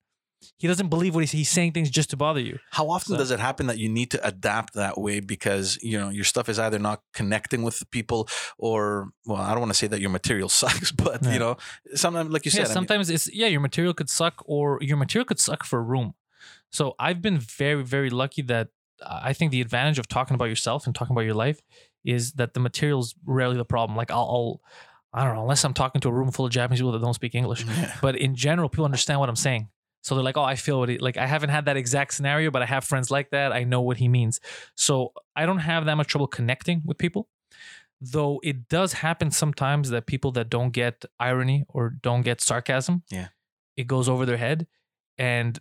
He 0.59 0.67
doesn't 0.67 0.89
believe 0.89 1.15
what 1.15 1.21
he's, 1.21 1.33
he's 1.33 1.49
saying 1.51 1.73
things 1.73 1.91
just 1.91 2.11
to 2.11 2.17
bother 2.17 2.41
you. 2.41 2.59
How 2.71 2.89
often 2.91 3.15
So- 3.15 3.19
does 3.19 3.31
it 3.31 3.41
happen 3.41 3.67
that 3.67 3.79
you 3.79 3.89
need 3.89 4.11
to 4.13 4.27
adapt 4.27 4.75
that 4.75 4.99
way 4.99 5.21
because 5.21 5.79
you 5.83 5.99
know 5.99 6.09
your 6.09 6.25
stuff 6.25 6.49
is 6.49 6.59
either 6.59 6.79
not 6.79 7.03
connecting 7.13 7.63
with 7.63 7.83
people 7.91 8.29
or 8.59 9.11
well, 9.27 9.41
I 9.41 9.51
don't 9.51 9.61
want 9.61 9.73
to 9.73 9.79
say 9.79 9.87
that 9.87 10.01
your 10.01 10.11
material 10.11 10.49
sucks, 10.61 10.93
but 10.93 11.23
Yeah. 11.23 11.33
you 11.33 11.39
know, 11.39 11.57
sometimes 11.95 12.31
like 12.31 12.45
you 12.47 12.51
yeah, 12.51 12.65
said, 12.65 12.65
I 12.65 12.69
mean, 12.69 12.75
sometimes 12.75 13.11
it's 13.11 13.33
yeah, 13.35 13.47
your 13.49 13.61
material 13.61 13.95
could 13.95 14.11
suck, 14.11 14.43
or 14.47 14.79
your 14.81 14.97
material 14.97 15.25
could 15.27 15.41
suck 15.41 15.65
for 15.65 15.79
a 15.79 15.83
room. 15.83 16.15
So 16.71 16.95
I've 16.99 17.21
been 17.21 17.39
very, 17.39 17.83
very 17.83 18.11
lucky 18.11 18.43
that 18.43 18.69
I 19.07 19.33
think 19.33 19.51
the 19.51 19.61
advantage 19.61 19.99
of 19.99 20.09
talking 20.09 20.35
about 20.35 20.47
yourself 20.47 20.87
and 20.87 20.95
talking 20.95 21.15
about 21.15 21.23
your 21.25 21.35
life 21.35 21.61
is 22.05 22.33
that 22.35 22.55
the 22.55 22.61
material's 22.61 23.15
rarely 23.27 23.57
the 23.57 23.65
problem. 23.65 23.97
Like 23.97 24.11
I'll, 24.11 24.19
I'll 24.21 24.61
I 25.13 25.25
don't 25.25 25.35
know, 25.35 25.43
unless 25.43 25.65
I'm 25.65 25.75
talking 25.75 26.01
to 26.03 26.09
a 26.09 26.13
room 26.13 26.31
full 26.31 26.47
of 26.47 26.53
Japanese 26.53 26.79
people 26.79 26.93
that 26.93 27.01
don't 27.03 27.15
speak 27.15 27.35
English. 27.35 27.65
yeah. 27.67 27.97
But 28.01 28.15
in 28.17 28.37
general, 28.37 28.69
people 28.69 28.85
understand 28.85 29.19
what 29.21 29.29
I'm 29.29 29.37
saying. 29.37 29.69
So 30.03 30.15
they're 30.15 30.25
like, 30.25 30.37
oh, 30.37 30.43
I 30.43 30.57
feel 30.57 30.79
what 30.81 30.89
he 30.89 30.99
like. 30.99 31.17
I 31.19 31.27
haven't 31.27 31.51
had 31.51 31.67
that 31.67 31.77
exact 31.77 32.15
scenario, 32.15 32.51
but 32.51 32.63
I 32.63 32.67
have 32.67 32.85
friends 32.85 33.11
like 33.11 33.31
that. 33.31 33.53
I 33.53 33.65
know 33.65 33.81
what 33.83 33.99
he 33.99 34.09
means. 34.09 34.41
So 34.75 35.13
I 35.37 35.45
don't 35.47 35.59
have 35.59 35.85
that 35.87 35.97
much 35.97 36.09
trouble 36.09 36.27
connecting 36.27 36.83
with 36.85 36.97
people. 36.99 37.29
Though 38.01 38.41
it 38.43 38.69
does 38.69 38.95
happen 38.95 39.31
sometimes 39.31 39.91
that 39.91 40.07
people 40.07 40.33
that 40.33 40.49
don't 40.49 40.71
get 40.71 41.05
irony 41.19 41.65
or 41.69 41.91
don't 41.91 42.23
get 42.23 42.41
sarcasm, 42.41 43.03
Yeah. 43.11 43.29
it 43.77 43.87
goes 43.87 44.09
over 44.09 44.25
their 44.25 44.39
head. 44.39 44.67
And 45.19 45.59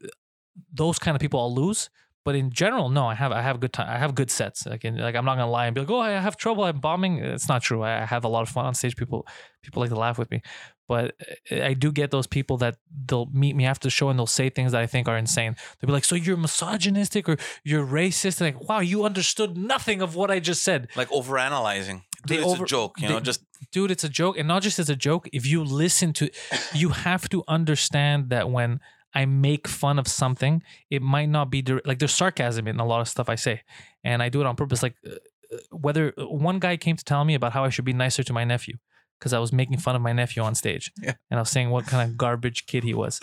those 0.74 1.00
kind 1.00 1.16
of 1.16 1.22
people 1.22 1.40
I'll 1.40 1.54
lose. 1.54 1.90
But 2.26 2.36
in 2.36 2.52
general, 2.52 2.90
no, 2.90 3.08
I 3.08 3.16
have 3.16 3.32
I 3.34 3.42
have 3.42 3.60
good 3.60 3.74
time. 3.74 3.90
I 3.90 3.98
have 3.98 4.14
good 4.16 4.30
sets. 4.32 4.66
Like, 4.66 4.86
in, 4.86 4.98
like 4.98 5.16
I'm 5.16 5.26
not 5.26 5.36
gonna 5.36 5.50
lie 5.52 5.66
and 5.66 5.74
be 5.76 5.82
like, 5.82 5.90
oh, 5.90 6.00
I 6.00 6.12
have 6.12 6.38
trouble. 6.38 6.64
I'm 6.64 6.80
bombing. 6.80 7.18
It's 7.18 7.48
not 7.50 7.62
true. 7.62 7.82
I 7.82 8.04
I 8.04 8.06
have 8.06 8.24
a 8.24 8.28
lot 8.30 8.42
of 8.44 8.50
fun 8.50 8.66
on 8.66 8.74
stage. 8.74 8.96
People 8.96 9.26
people 9.64 9.82
like 9.82 9.90
to 9.90 9.96
laugh 10.00 10.18
with 10.18 10.30
me, 10.32 10.42
but 10.90 11.16
uh, 11.52 11.64
I 11.72 11.74
do 11.74 11.90
get 12.00 12.12
those 12.12 12.28
people 12.28 12.58
that 12.58 12.76
they'll 13.08 13.30
meet 13.44 13.56
me 13.56 13.66
after 13.66 13.86
the 13.86 13.92
show 13.92 14.10
and 14.10 14.20
they'll 14.20 14.36
say 14.40 14.50
things 14.50 14.72
that 14.74 14.82
I 14.82 14.88
think 14.88 15.08
are 15.08 15.18
insane. 15.18 15.56
They'll 15.80 15.88
be 15.88 15.94
like, 15.94 16.04
so 16.12 16.16
you're 16.16 16.36
misogynistic 16.48 17.30
or 17.30 17.38
you're 17.64 17.86
racist? 17.86 18.42
And 18.42 18.48
like, 18.54 18.68
wow, 18.70 18.80
you 18.92 19.06
understood 19.06 19.58
nothing 19.58 20.02
of 20.02 20.16
what 20.16 20.30
I 20.36 20.40
just 20.40 20.62
said. 20.64 20.90
Like 21.02 21.10
overanalyzing. 21.20 22.02
They 22.28 22.36
Dude, 22.36 22.44
it's 22.44 22.54
over- 22.54 22.64
a 22.66 22.68
joke, 22.68 22.94
you 23.00 23.08
they- 23.08 23.14
know. 23.14 23.20
Just 23.22 23.42
dude 23.74 23.92
it's 23.92 24.06
a 24.06 24.10
joke 24.22 24.36
and 24.40 24.48
not 24.48 24.62
just 24.64 24.80
as 24.80 24.90
a 24.90 24.96
joke 24.96 25.28
if 25.34 25.46
you 25.46 25.60
listen 25.64 26.14
to 26.14 26.30
you 26.74 26.90
have 26.90 27.28
to 27.28 27.44
understand 27.50 28.30
that 28.30 28.50
when 28.50 28.80
i 29.14 29.26
make 29.26 29.68
fun 29.68 30.00
of 30.00 30.08
something 30.08 30.64
it 30.90 31.02
might 31.02 31.28
not 31.38 31.52
be 31.52 31.62
like 31.86 32.00
there's 32.00 32.14
sarcasm 32.14 32.70
in 32.70 32.80
a 32.80 32.86
lot 32.86 33.02
of 33.02 33.08
stuff 33.10 33.28
i 33.28 33.36
say 33.36 33.62
and 34.02 34.24
i 34.24 34.30
do 34.30 34.40
it 34.40 34.48
on 34.48 34.56
purpose 34.56 34.82
like 34.82 34.96
uh, 35.06 35.10
uh, 35.12 35.58
whether 35.86 36.14
one 36.18 36.58
guy 36.58 36.78
came 36.78 36.96
to 36.96 37.04
tell 37.04 37.26
me 37.26 37.34
about 37.36 37.52
how 37.52 37.66
i 37.66 37.70
should 37.70 37.84
be 37.84 37.98
nicer 38.06 38.24
to 38.24 38.32
my 38.32 38.46
nephew 38.46 38.76
because 39.20 39.34
i 39.34 39.40
was 39.40 39.52
making 39.52 39.78
fun 39.78 39.96
of 39.96 40.02
my 40.02 40.14
nephew 40.14 40.42
on 40.42 40.56
stage. 40.56 40.92
Yeah. 41.02 41.14
and 41.30 41.40
i 41.40 41.42
was 41.42 41.50
saying 41.50 41.70
what 41.70 41.86
kind 41.86 42.10
of 42.10 42.18
garbage 42.18 42.66
kid 42.66 42.84
he 42.84 42.94
was. 42.94 43.20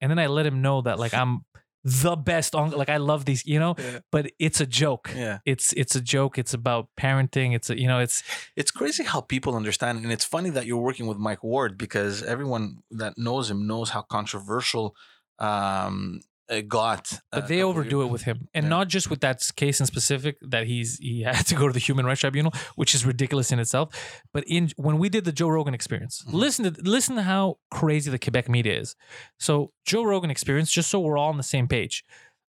And 0.00 0.10
then 0.10 0.18
i 0.18 0.26
let 0.26 0.46
him 0.46 0.62
know 0.62 0.80
that 0.82 0.98
like 0.98 1.14
i'm 1.14 1.44
the 1.84 2.16
best 2.16 2.54
on 2.54 2.70
like 2.70 2.88
i 2.88 2.96
love 2.96 3.26
these 3.26 3.44
you 3.44 3.58
know? 3.58 3.74
Yeah. 3.78 3.98
but 4.10 4.30
it's 4.38 4.60
a 4.60 4.66
joke. 4.66 5.10
Yeah. 5.14 5.38
it's 5.44 5.72
it's 5.74 5.94
a 5.94 6.00
joke. 6.00 6.38
It's 6.38 6.54
about 6.54 6.88
parenting. 6.98 7.54
It's 7.54 7.68
a, 7.70 7.78
you 7.78 7.86
know 7.86 8.00
it's 8.00 8.22
It's 8.56 8.70
crazy 8.70 9.04
how 9.04 9.20
people 9.20 9.54
understand, 9.54 9.98
and 10.02 10.10
it's 10.10 10.24
funny 10.24 10.50
that 10.50 10.66
you're 10.66 10.78
working 10.78 11.06
with 11.06 11.18
Mike 11.18 11.44
Ward 11.44 11.76
because 11.76 12.22
everyone 12.22 12.78
that 12.90 13.18
knows 13.18 13.50
him 13.50 13.66
knows 13.66 13.90
how 13.90 14.02
controversial 14.02 14.94
um, 15.38 16.20
it 16.48 16.68
got. 16.68 17.20
but 17.32 17.48
they 17.48 17.62
overdo 17.62 18.02
it 18.02 18.06
with 18.06 18.22
him 18.22 18.48
and 18.54 18.64
Yeah. 18.64 18.68
not 18.76 18.88
just 18.88 19.08
with 19.10 19.20
that 19.20 19.42
case 19.56 19.80
in 19.80 19.86
specific 19.86 20.36
that 20.42 20.66
he's 20.66 20.98
he 20.98 21.22
had 21.38 21.46
to 21.46 21.54
go 21.54 21.66
to 21.66 21.72
the 21.72 21.78
human 21.80 22.04
rights 22.06 22.20
tribunal 22.20 22.52
which 22.76 22.94
is 22.94 23.04
ridiculous 23.06 23.50
in 23.52 23.58
itself 23.58 23.88
but 24.34 24.44
in 24.46 24.70
when 24.76 24.98
we 24.98 25.08
did 25.08 25.24
the 25.24 25.32
joe 25.32 25.48
rogan 25.48 25.72
experience 25.74 26.22
Mhm. 26.26 26.32
listen 26.34 26.64
to 26.72 26.82
listen 26.82 27.16
to 27.16 27.22
how 27.22 27.56
crazy 27.70 28.10
the 28.10 28.18
quebec 28.18 28.48
media 28.48 28.78
is 28.78 28.94
so 29.38 29.72
joe 29.86 30.04
rogan 30.04 30.30
experience 30.30 30.70
just 30.70 30.90
so 30.90 31.00
we're 31.00 31.16
all 31.18 31.30
on 31.30 31.38
the 31.38 31.42
same 31.42 31.66
page 31.66 32.04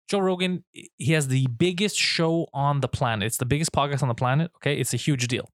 joe 0.10 0.20
rogan 0.20 0.64
he 0.98 1.14
has 1.14 1.30
the 1.30 1.48
biggest 1.48 1.96
show 1.96 2.48
on 2.54 2.82
the 2.82 2.88
planet 2.90 3.26
it's 3.28 3.38
the 3.38 3.46
biggest 3.46 3.72
podcast 3.72 4.02
on 4.02 4.10
the 4.10 4.16
planet 4.24 4.52
okay 4.58 4.76
it's 4.78 4.94
a 4.94 4.98
huge 4.98 5.28
deal 5.28 5.50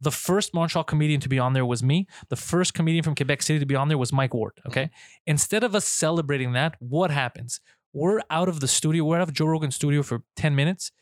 the 0.00 0.10
first 0.10 0.52
Montreal 0.52 0.84
comedian 0.84 1.20
to 1.20 1.28
be 1.28 1.38
on 1.38 1.52
there 1.52 1.64
was 1.64 1.82
me. 1.82 2.06
The 2.28 2.36
first 2.36 2.74
comedian 2.74 3.02
from 3.02 3.14
Quebec 3.14 3.42
City 3.42 3.58
to 3.58 3.66
be 3.66 3.74
on 3.74 3.88
there 3.88 3.98
was 3.98 4.12
Mike 4.12 4.34
Ward. 4.34 4.52
Okay. 4.66 4.90
Instead 5.26 5.64
of 5.64 5.74
us 5.74 5.86
celebrating 5.86 6.52
that, 6.52 6.76
what 6.78 7.10
happens? 7.10 7.60
We're 7.92 8.20
out 8.30 8.48
of 8.48 8.60
the 8.60 8.68
studio. 8.68 9.04
We're 9.04 9.16
out 9.16 9.28
of 9.28 9.32
Joe 9.32 9.46
Rogan's 9.46 9.74
studio 9.74 10.02
for 10.02 10.22
10 10.36 10.54
minutes. 10.54 10.92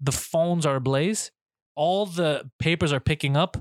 The 0.00 0.12
phones 0.12 0.64
are 0.64 0.76
ablaze. 0.76 1.32
All 1.74 2.06
the 2.06 2.50
papers 2.58 2.92
are 2.92 3.00
picking 3.00 3.36
up. 3.36 3.56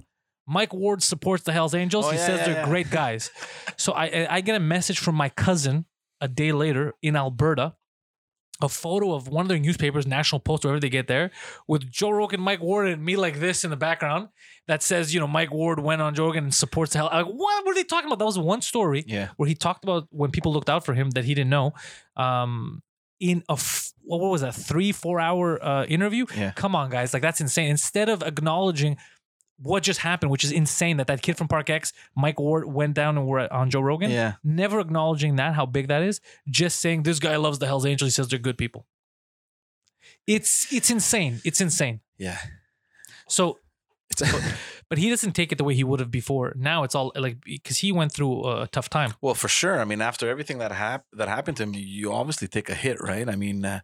Mike 0.47 0.73
Ward 0.73 1.03
supports 1.03 1.43
the 1.43 1.51
Hells 1.51 1.73
Angels. 1.73 2.05
Oh, 2.05 2.11
he 2.11 2.17
yeah, 2.17 2.25
says 2.25 2.39
yeah, 2.39 2.45
they're 2.45 2.61
yeah. 2.61 2.65
great 2.65 2.89
guys. 2.89 3.31
so 3.75 3.91
I 3.91 4.27
I 4.29 4.41
get 4.41 4.55
a 4.55 4.59
message 4.59 4.99
from 4.99 5.15
my 5.15 5.29
cousin 5.29 5.85
a 6.21 6.27
day 6.27 6.51
later 6.51 6.93
in 7.01 7.15
Alberta, 7.15 7.75
a 8.61 8.67
photo 8.69 9.13
of 9.13 9.27
one 9.27 9.43
of 9.45 9.49
their 9.49 9.59
newspapers, 9.59 10.07
National 10.07 10.39
Post, 10.39 10.63
wherever 10.65 10.79
they 10.79 10.89
get 10.89 11.07
there, 11.07 11.29
with 11.67 11.89
Joe 11.91 12.09
Rogan, 12.09 12.41
Mike 12.41 12.59
Ward, 12.61 12.87
and 12.87 13.03
me 13.05 13.15
like 13.15 13.39
this 13.39 13.63
in 13.63 13.69
the 13.69 13.75
background 13.77 14.29
that 14.67 14.81
says, 14.81 15.13
you 15.13 15.19
know, 15.19 15.27
Mike 15.27 15.51
Ward 15.51 15.79
went 15.79 16.01
on 16.01 16.15
Joe 16.15 16.25
Rogan 16.25 16.45
and 16.45 16.53
supports 16.53 16.93
the 16.93 16.97
hell. 16.99 17.09
Like, 17.13 17.27
what 17.27 17.65
were 17.65 17.73
they 17.75 17.83
talking 17.83 18.07
about? 18.07 18.17
That 18.19 18.25
was 18.25 18.39
one 18.39 18.61
story 18.61 19.03
Yeah. 19.07 19.29
where 19.37 19.47
he 19.47 19.53
talked 19.55 19.83
about 19.83 20.07
when 20.09 20.31
people 20.31 20.51
looked 20.53 20.69
out 20.69 20.83
for 20.85 20.93
him 20.95 21.11
that 21.11 21.25
he 21.25 21.33
didn't 21.35 21.51
know. 21.51 21.73
Um, 22.15 22.81
in 23.19 23.43
a 23.49 23.53
f- 23.53 23.93
what 24.03 24.19
was 24.29 24.41
that 24.41 24.53
three 24.53 24.91
four 24.91 25.19
hour 25.19 25.63
uh, 25.63 25.85
interview? 25.85 26.25
Yeah. 26.35 26.51
Come 26.51 26.75
on, 26.75 26.89
guys, 26.91 27.13
like 27.13 27.21
that's 27.23 27.41
insane. 27.41 27.69
Instead 27.69 28.09
of 28.09 28.21
acknowledging 28.21 28.97
what 29.59 29.83
just 29.83 30.01
happened, 30.01 30.31
which 30.31 30.43
is 30.43 30.51
insane 30.51 30.97
that 30.97 31.07
that 31.07 31.21
kid 31.21 31.37
from 31.37 31.47
Parkex, 31.47 31.91
Mike 32.15 32.39
Ward, 32.39 32.71
went 32.71 32.93
down 32.93 33.17
and 33.17 33.27
were 33.27 33.51
on 33.51 33.69
Joe 33.69 33.81
Rogan. 33.81 34.11
Yeah. 34.11 34.33
Never 34.43 34.79
acknowledging 34.79 35.37
that 35.37 35.55
how 35.55 35.65
big 35.65 35.87
that 35.87 36.01
is. 36.01 36.21
Just 36.47 36.79
saying 36.79 37.03
this 37.03 37.19
guy 37.19 37.35
loves 37.37 37.59
the 37.59 37.65
Hell's 37.65 37.85
Angels. 37.85 38.07
He 38.07 38.15
says 38.15 38.27
they're 38.27 38.39
good 38.39 38.57
people. 38.57 38.85
It's 40.25 40.71
it's 40.71 40.89
insane. 40.89 41.41
It's 41.43 41.61
insane. 41.61 42.01
Yeah. 42.17 42.37
So 43.27 43.59
It's 44.09 44.21
but 44.89 44.97
he 44.99 45.09
doesn't 45.09 45.33
take 45.33 45.51
it 45.51 45.57
the 45.57 45.63
way 45.63 45.73
he 45.75 45.83
would 45.83 45.99
have 45.99 46.09
before. 46.11 46.53
Now 46.55 46.83
it's 46.83 46.95
all 46.95 47.11
like 47.15 47.37
because 47.45 47.77
he 47.79 47.91
went 47.91 48.11
through 48.13 48.47
a 48.47 48.67
tough 48.67 48.89
time. 48.89 49.13
well, 49.21 49.33
for 49.33 49.47
sure. 49.47 49.79
I 49.81 49.85
mean, 49.85 50.01
after 50.01 50.29
everything 50.29 50.59
that 50.59 50.71
hap- 50.71 51.05
that 51.13 51.27
happened 51.27 51.57
to 51.57 51.63
him, 51.63 51.73
you 51.75 52.13
obviously 52.13 52.47
take 52.47 52.69
a 52.69 52.73
hit, 52.75 53.01
right? 53.01 53.27
I 53.27 53.35
mean, 53.35 53.65
uh, 53.65 53.81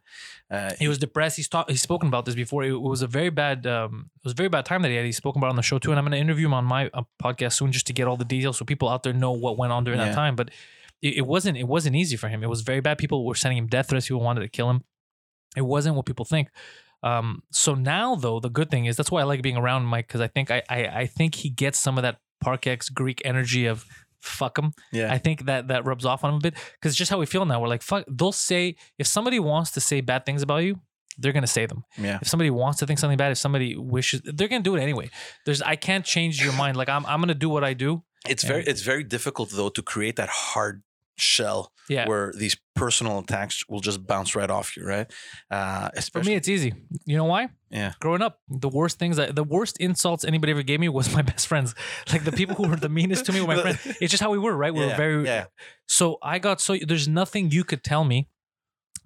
uh, 0.50 0.72
He 0.78 0.88
was 0.88 0.98
depressed. 0.98 1.36
He's 1.36 1.48
talked. 1.48 1.70
He's 1.70 1.82
spoken 1.82 2.08
about 2.08 2.24
this 2.24 2.34
before. 2.34 2.64
It, 2.64 2.80
was 2.80 3.02
a 3.02 3.06
very 3.06 3.30
bad. 3.30 3.66
Um, 3.66 4.10
it 4.16 4.24
was 4.24 4.32
a 4.32 4.36
very 4.36 4.48
bad 4.48 4.64
time 4.64 4.82
that 4.82 4.88
he 4.88 4.96
had. 4.96 5.04
He's 5.04 5.16
spoken 5.16 5.40
about 5.40 5.48
it 5.48 5.50
on 5.50 5.56
the 5.56 5.62
show 5.62 5.78
too, 5.78 5.90
and 5.90 5.98
I'm 5.98 6.04
going 6.04 6.12
to 6.12 6.18
interview 6.18 6.46
him 6.46 6.54
on 6.54 6.64
my 6.64 6.88
uh, 6.94 7.02
podcast 7.22 7.54
soon 7.54 7.70
just 7.72 7.86
to 7.88 7.92
get 7.92 8.06
all 8.08 8.16
the 8.16 8.24
details 8.24 8.56
so 8.58 8.64
people 8.64 8.88
out 8.88 9.02
there 9.02 9.12
know 9.12 9.32
what 9.32 9.58
went 9.58 9.72
on 9.72 9.84
during 9.84 10.00
Yeah. 10.00 10.06
that 10.06 10.14
time. 10.14 10.36
But 10.36 10.50
it, 11.02 11.18
it 11.18 11.26
wasn't. 11.26 11.58
It 11.58 11.68
wasn't 11.68 11.96
easy 11.96 12.16
for 12.16 12.28
him. 12.28 12.42
It 12.42 12.48
was 12.48 12.62
very 12.62 12.80
bad. 12.80 12.96
People 12.98 13.26
were 13.26 13.34
sending 13.34 13.58
him 13.58 13.66
death 13.66 13.88
threats. 13.90 14.08
People 14.08 14.22
wanted 14.22 14.40
to 14.40 14.48
kill 14.48 14.70
him. 14.70 14.82
It 15.56 15.62
wasn't 15.62 15.96
what 15.96 16.06
people 16.06 16.24
think. 16.24 16.48
Um, 17.04 17.42
so 17.52 17.74
now 17.74 18.14
though, 18.16 18.40
the 18.40 18.48
good 18.48 18.70
thing 18.70 18.86
is 18.86 18.96
that's 18.96 19.10
why 19.10 19.20
I 19.20 19.24
like 19.24 19.42
being 19.42 19.56
around 19.56 19.84
Mike 19.84 20.08
because 20.08 20.20
I 20.20 20.28
think 20.28 20.50
I, 20.50 20.62
I 20.68 20.86
I 21.02 21.06
think 21.06 21.34
he 21.36 21.50
gets 21.50 21.78
some 21.78 21.98
of 21.98 22.02
that 22.02 22.16
Parkex 22.42 22.92
Greek 22.92 23.20
energy 23.24 23.66
of 23.66 23.84
fuck 24.22 24.58
him. 24.58 24.72
yeah. 24.90 25.12
I 25.12 25.18
think 25.18 25.44
that 25.44 25.68
that 25.68 25.84
rubs 25.84 26.06
off 26.06 26.24
on 26.24 26.30
him 26.30 26.36
a 26.36 26.40
bit 26.40 26.54
because 26.54 26.92
it's 26.92 26.96
just 26.96 27.10
how 27.10 27.18
we 27.18 27.26
feel 27.26 27.44
now. 27.44 27.60
We're 27.60 27.68
like, 27.68 27.82
fuck. 27.82 28.04
They'll 28.08 28.32
say 28.32 28.76
if 28.98 29.06
somebody 29.06 29.38
wants 29.38 29.70
to 29.72 29.80
say 29.80 30.00
bad 30.00 30.24
things 30.24 30.40
about 30.42 30.64
you, 30.64 30.80
they're 31.18 31.32
gonna 31.32 31.46
say 31.46 31.66
them. 31.66 31.84
yeah. 31.98 32.18
If 32.22 32.28
somebody 32.28 32.50
wants 32.50 32.78
to 32.80 32.86
think 32.86 32.98
something 32.98 33.18
bad, 33.18 33.32
if 33.32 33.38
somebody 33.38 33.76
wishes, 33.76 34.22
they're 34.24 34.48
gonna 34.48 34.62
do 34.62 34.74
it 34.76 34.80
anyway. 34.80 35.10
There's 35.44 35.62
I 35.62 35.76
can't 35.76 36.04
change 36.04 36.42
your 36.42 36.54
mind. 36.54 36.76
Like 36.76 36.88
I'm 36.88 37.04
I'm 37.06 37.20
gonna 37.20 37.34
do 37.34 37.48
what 37.50 37.64
I 37.64 37.74
do. 37.74 38.02
It's 38.26 38.42
very 38.44 38.64
it's 38.64 38.80
very 38.80 39.04
difficult 39.04 39.50
though 39.50 39.68
to 39.68 39.82
create 39.82 40.16
that 40.16 40.30
hard 40.30 40.82
shell 41.16 41.72
Yeah. 41.88 42.06
where 42.08 42.32
these 42.36 42.56
personal 42.74 43.18
attacks 43.20 43.64
will 43.68 43.80
just 43.80 44.04
bounce 44.06 44.34
right 44.34 44.50
off 44.50 44.76
you, 44.76 44.84
right? 44.86 45.10
Uh, 45.50 45.90
For 46.12 46.22
me, 46.22 46.34
it's 46.34 46.48
easy. 46.48 46.72
You 47.06 47.16
know 47.16 47.24
why? 47.24 47.48
Yeah. 47.70 47.92
Growing 48.00 48.22
up, 48.22 48.40
the 48.48 48.68
worst 48.68 48.98
things, 48.98 49.16
that, 49.16 49.36
the 49.36 49.44
worst 49.44 49.76
insults 49.78 50.24
anybody 50.24 50.52
ever 50.52 50.62
gave 50.62 50.80
me 50.80 50.88
was 50.88 51.12
my 51.18 51.22
best 51.22 51.46
friends. 51.46 51.74
Like 52.12 52.24
the 52.24 52.32
people 52.32 52.54
who 52.56 52.68
were 52.68 52.76
the 52.76 52.88
meanest 52.88 53.26
to 53.26 53.32
me 53.32 53.40
were 53.40 53.46
my 53.54 53.62
friends. 53.74 53.86
It's 54.00 54.10
just 54.10 54.22
how 54.22 54.30
we 54.30 54.38
were, 54.38 54.56
right? 54.56 54.72
We 54.74 54.80
were 54.80 54.94
very. 54.96 55.24
yeah. 55.24 55.46
So 55.88 56.18
I 56.22 56.38
got 56.38 56.60
so 56.60 56.76
there's 56.76 57.06
nothing 57.08 57.50
you 57.50 57.64
could 57.64 57.84
tell 57.84 58.04
me 58.04 58.28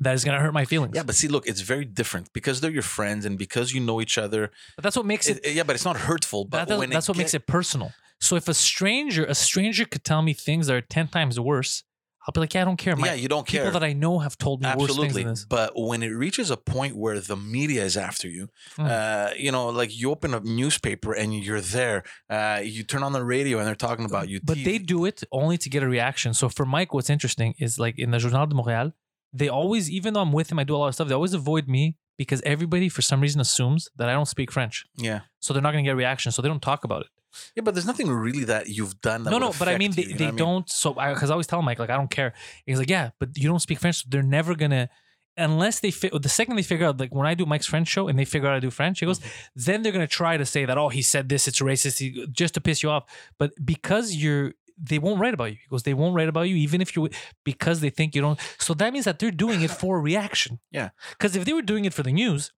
that 0.01 0.14
is 0.14 0.24
gonna 0.24 0.39
hurt 0.40 0.55
my 0.55 0.64
feelings. 0.64 0.93
Yeah, 0.94 1.02
but 1.02 1.16
see, 1.16 1.26
look, 1.28 1.47
it's 1.48 1.60
very 1.60 1.85
different 1.85 2.32
because 2.32 2.60
they're 2.60 2.70
your 2.70 2.82
friends 2.85 3.24
and 3.26 3.36
because 3.36 3.72
you 3.74 3.80
know 3.80 4.01
each 4.01 4.16
other. 4.16 4.52
but 4.76 4.85
that's 4.85 4.97
what 4.97 5.05
makes 5.06 5.28
it 5.28 5.40
It- 5.44 5.55
yeah, 5.55 5.64
but 5.64 5.74
it's 5.74 5.85
not 5.85 5.97
hurtful. 5.97 6.44
But 6.44 6.68
that 6.68 6.90
that's 6.90 7.09
what 7.09 7.16
makes 7.18 7.35
it 7.35 7.47
personal. 7.48 7.93
So 8.20 8.36
if 8.36 8.47
a 8.48 8.55
stranger, 8.55 9.24
a 9.24 9.35
stranger 9.35 9.85
could 9.85 10.05
tell 10.05 10.22
me 10.22 10.32
things 10.35 10.68
that 10.68 10.74
are 10.76 10.80
ten 10.80 11.09
times 11.09 11.39
worse, 11.40 11.82
I'll 12.28 12.32
be 12.32 12.40
like, 12.40 12.52
yeah, 12.52 12.60
I 12.60 12.64
don't 12.66 12.76
care. 12.76 12.94
My 12.94 13.06
yeah, 13.06 13.14
you 13.14 13.26
don't 13.26 13.46
care. 13.46 13.64
people 13.64 13.80
that 13.80 13.86
I 13.86 13.94
know 13.94 14.18
have 14.18 14.36
told 14.36 14.60
me 14.60 14.68
worse 14.76 14.94
things 14.94 15.16
Absolutely, 15.16 15.44
but 15.48 15.72
when 15.74 16.02
it 16.02 16.09
reaches 16.10 16.50
a 16.50 16.59
point 16.59 16.94
where 16.94 17.18
the 17.20 17.36
media 17.36 17.82
is 17.84 17.96
after 17.96 18.28
you, 18.28 18.50
Mm. 18.76 18.86
uh, 18.86 19.32
you 19.34 19.50
know, 19.50 19.68
like 19.68 19.98
you 19.98 20.10
open 20.10 20.34
a 20.34 20.40
newspaper 20.40 21.14
and 21.14 21.34
you're 21.34 21.62
there, 21.62 22.02
uh, 22.28 22.60
you 22.62 22.82
turn 22.84 23.02
on 23.02 23.12
the 23.14 23.24
radio 23.24 23.56
and 23.59 23.66
they're 23.66 23.74
talking 23.88 24.05
about 24.05 24.28
you. 24.28 24.40
But 24.44 24.59
TV. 24.59 24.64
they 24.64 24.78
do 24.78 25.06
it 25.06 25.22
only 25.32 25.56
to 25.56 25.70
get 25.70 25.82
a 25.82 25.88
reaction. 25.88 26.34
So 26.34 26.50
for 26.50 26.66
Mike, 26.66 26.92
what's 26.92 27.09
interesting 27.09 27.55
is 27.59 27.78
like 27.78 27.98
in 27.98 28.10
the 28.10 28.18
Journal 28.18 28.46
de 28.46 28.55
Montréal, 28.55 28.92
they 29.32 29.48
always, 29.48 29.90
even 29.90 30.12
though 30.12 30.20
I'm 30.20 30.32
with 30.32 30.52
him, 30.52 30.59
I 30.59 30.64
do 30.64 30.76
a 30.76 30.78
lot 30.82 30.88
of 30.88 30.94
stuff. 30.94 31.09
They 31.09 31.14
always 31.14 31.32
avoid 31.34 31.66
me 31.66 31.96
because 32.18 32.42
everybody, 32.42 32.88
for 32.90 33.00
some 33.00 33.20
reason, 33.22 33.40
assumes 33.40 33.88
that 33.96 34.09
I 34.10 34.12
don't 34.12 34.28
speak 34.28 34.50
French. 34.52 34.84
yeah, 34.96 35.20
So 35.40 35.55
they're 35.55 35.62
not 35.62 35.72
going 35.72 35.82
to 35.84 35.88
get 35.88 35.92
a 35.92 35.96
reaction. 35.96 36.30
So 36.32 36.42
they 36.42 36.48
don't 36.48 36.60
talk 36.62 36.84
about 36.84 37.02
it. 37.02 37.09
Yeah, 37.55 37.62
but 37.62 37.74
there's 37.74 37.86
nothing 37.86 38.09
really 38.10 38.44
that 38.44 38.68
you've 38.68 39.00
done. 39.00 39.24
That 39.24 39.30
no, 39.30 39.38
no, 39.38 39.52
but 39.59 39.68
I 39.68 39.78
mean, 39.78 39.92
they, 39.92 40.02
you, 40.02 40.09
you 40.09 40.14
know 40.14 40.18
they 40.18 40.24
I 40.26 40.30
mean? 40.30 40.36
don't. 40.36 40.70
So, 40.70 40.94
because 40.94 41.30
I, 41.30 41.34
always 41.34 41.46
tell 41.46 41.62
Mike, 41.62 41.78
like, 41.78 41.90
I 41.90 41.96
don't 41.96 42.10
care. 42.10 42.34
He's 42.66 42.78
like, 42.78 42.90
yeah, 42.90 43.10
but 43.18 43.36
you 43.36 43.48
don't 43.48 43.60
speak 43.60 43.78
French. 43.78 43.96
So 43.98 44.06
they're 44.09 44.22
never 44.22 44.55
going 44.55 44.70
to, 44.70 44.88
unless 45.36 45.80
they, 45.80 45.90
fi- 45.90 46.10
the 46.12 46.28
second 46.28 46.56
they 46.56 46.62
figure 46.62 46.86
out, 46.86 46.98
like, 46.98 47.14
when 47.14 47.26
I 47.26 47.34
do 47.34 47.46
Mike's 47.46 47.66
French 47.66 47.88
show 47.88 48.09
and 48.09 48.18
they 48.18 48.24
figure 48.24 48.48
out 48.48 48.55
I 48.56 48.60
do 48.60 48.70
French, 48.70 49.00
he 49.00 49.06
goes, 49.06 49.18
Mm-hmm. 49.20 49.28
then 49.56 49.82
they're 49.82 49.92
going 49.92 50.06
to 50.06 50.12
try 50.12 50.36
to 50.36 50.46
say 50.46 50.64
that, 50.64 50.78
oh, 50.78 50.88
he 50.88 51.02
said 51.02 51.28
this, 51.28 51.46
it's 51.48 51.60
racist, 51.60 51.98
he, 51.98 52.26
just 52.32 52.55
to 52.55 52.60
piss 52.60 52.82
you 52.82 52.90
off. 52.90 53.05
But 53.38 53.52
because 53.64 54.14
you're, 54.14 54.52
they 54.80 54.98
won't 55.00 55.18
write 55.20 55.34
about 55.34 55.50
you. 55.50 55.56
He 55.60 55.66
goes, 55.68 55.82
they 55.82 55.94
won't 55.94 56.14
write 56.14 56.28
about 56.28 56.42
you, 56.42 56.55
even 56.55 56.80
if 56.80 56.94
you, 56.94 57.09
because 57.44 57.80
they 57.80 57.90
think 57.90 58.14
you 58.14 58.20
don't. 58.20 58.38
So 58.59 58.74
that 58.74 58.92
means 58.92 59.06
that 59.06 59.18
they're 59.18 59.32
doing 59.32 59.62
it 59.62 59.70
for 59.80 59.98
a 59.98 60.00
reaction. 60.00 60.60
Yeah. 60.70 60.90
Because 61.10 61.34
if 61.34 61.44
they 61.44 61.52
were 61.52 61.62
doing 61.62 61.84
it 61.84 61.92
for 61.92 62.05
the 62.05 62.12
news, 62.12 62.52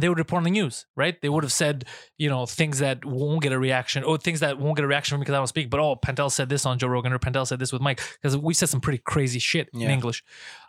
they 0.00 0.08
would 0.08 0.18
report 0.18 0.38
on 0.38 0.44
the 0.44 0.50
news, 0.50 0.86
right? 0.96 1.20
They 1.20 1.28
would 1.28 1.44
have 1.44 1.52
said, 1.52 1.84
you 2.18 2.28
know, 2.28 2.46
things 2.46 2.78
that 2.78 3.04
won't 3.04 3.42
get 3.42 3.52
a 3.52 3.58
reaction, 3.58 4.04
or 4.04 4.18
things 4.18 4.40
that 4.40 4.58
won't 4.58 4.76
get 4.76 4.84
a 4.84 4.88
reaction 4.88 5.14
from 5.14 5.20
me 5.20 5.24
because 5.24 5.34
I 5.34 5.38
don't 5.38 5.46
speak. 5.46 5.70
But 5.70 5.80
oh, 5.80 5.96
Pantelis 5.96 6.32
said 6.32 6.48
this 6.48 6.66
on 6.66 6.78
Joe 6.78 6.88
Rogan, 6.88 7.12
or 7.12 7.18
Pantelis 7.18 7.48
said 7.48 7.58
this 7.58 7.72
with 7.72 7.82
Mike, 7.82 8.00
because 8.20 8.36
we 8.36 8.54
said 8.54 8.68
some 8.68 8.80
pretty 8.80 9.02
crazy 9.04 9.38
shit 9.38 9.68
in 9.72 9.90
English. 9.90 10.22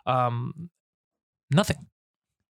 Um, 0.06 0.70
nothing, 1.50 1.86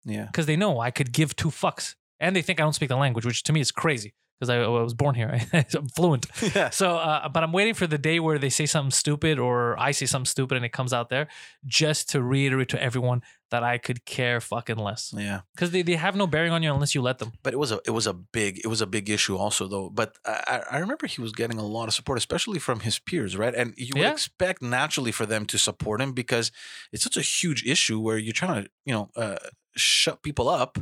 Yeah, 0.05 0.26
because 0.26 0.46
they 0.46 0.56
know 0.56 0.80
I 0.80 0.90
could 0.90 1.12
give 1.12 1.36
two 1.36 1.50
fucks, 1.50 1.94
and 2.20 2.34
they 2.34 2.42
think 2.42 2.60
I 2.60 2.62
don't 2.62 2.74
speak 2.74 2.88
the 2.88 2.96
language, 2.96 3.24
which 3.26 3.42
to 3.44 3.52
me 3.52 3.60
is 3.60 3.70
crazy. 3.70 4.14
Because 4.39 4.51
I, 4.51 4.59
I 4.59 4.69
was 4.69 4.94
born 4.94 5.15
here. 5.15 5.40
I'm 5.52 5.89
fluent. 5.89 6.27
yeah. 6.55 6.70
So, 6.70 6.97
uh, 6.97 7.28
but 7.28 7.43
I'm 7.43 7.52
waiting 7.52 7.74
for 7.74 7.86
the 7.86 7.98
day 7.98 8.20
where 8.20 8.39
they 8.39 8.51
say 8.51 8.66
something 8.66 8.90
stupid 8.93 9.39
or 9.39 9.78
I 9.78 9.90
say 9.90 10.06
something 10.06 10.27
stupid 10.27 10.56
and 10.56 10.65
it 10.65 10.73
comes 10.73 10.93
out 10.93 11.09
there 11.09 11.28
just 11.66 12.10
to 12.10 12.23
reiterate 12.23 12.69
to 12.70 12.82
everyone 12.82 13.23
that 13.51 13.62
I 13.62 13.78
could 13.78 14.05
care 14.05 14.40
fucking 14.40 14.77
less. 14.77 15.12
Yeah. 15.16 15.40
Because 15.55 15.70
they, 15.70 15.82
they 15.82 15.94
have 15.97 16.15
no 16.15 16.27
bearing 16.27 16.52
on 16.52 16.62
you 16.62 16.73
unless 16.73 16.94
you 16.94 17.01
let 17.02 17.19
them. 17.19 17.32
But 17.43 17.55
it 17.55 17.56
was 17.56 17.73
a 17.73 17.81
it 17.86 17.90
was 17.90 18.06
a 18.06 18.12
big 18.12 18.60
it 18.62 18.66
was 18.69 18.81
a 18.82 18.86
big 18.86 19.09
issue 19.10 19.36
also 19.36 19.66
though. 19.66 19.89
But 19.90 20.16
I, 20.24 20.62
I 20.70 20.78
remember 20.78 21.06
he 21.06 21.20
was 21.23 21.32
getting 21.32 21.59
a 21.59 21.66
lot 21.66 21.89
of 21.89 21.94
support, 21.94 22.19
especially 22.19 22.59
from 22.59 22.81
his 22.81 22.98
peers, 22.98 23.36
right? 23.36 23.55
And 23.55 23.73
you 23.77 23.93
would 23.94 24.02
Yeah. 24.02 24.12
expect 24.12 24.62
naturally 24.62 25.12
for 25.12 25.24
them 25.27 25.47
to 25.47 25.59
support 25.59 26.01
him 26.01 26.12
because 26.12 26.52
it's 26.93 27.02
such 27.02 27.16
a 27.16 27.23
huge 27.23 27.65
issue 27.65 27.98
where 27.98 28.19
you're 28.19 28.35
trying 28.35 28.65
to 28.65 28.70
you 28.85 28.93
know 28.93 29.10
uh, 29.16 29.36
shut 29.74 30.23
people 30.23 30.48
up 30.48 30.78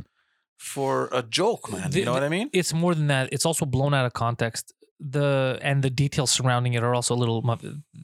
for 0.57 1.07
a 1.11 1.23
joke, 1.23 1.71
man. 1.71 1.91
The- 1.91 1.99
you 1.99 2.05
know 2.05 2.13
what 2.13 2.23
I 2.23 2.29
mean? 2.29 2.49
It's 2.53 2.73
more 2.73 2.93
than 2.95 3.07
that. 3.07 3.29
It's 3.31 3.45
also 3.45 3.65
blown 3.65 3.93
out 3.93 4.05
of 4.05 4.13
context. 4.13 4.73
The 4.99 5.59
and 5.61 5.83
the 5.83 5.91
details 5.91 6.31
surrounding 6.31 6.73
it 6.73 6.83
are 6.83 6.95
also 6.95 7.13
a 7.13 7.19
little. 7.23 7.41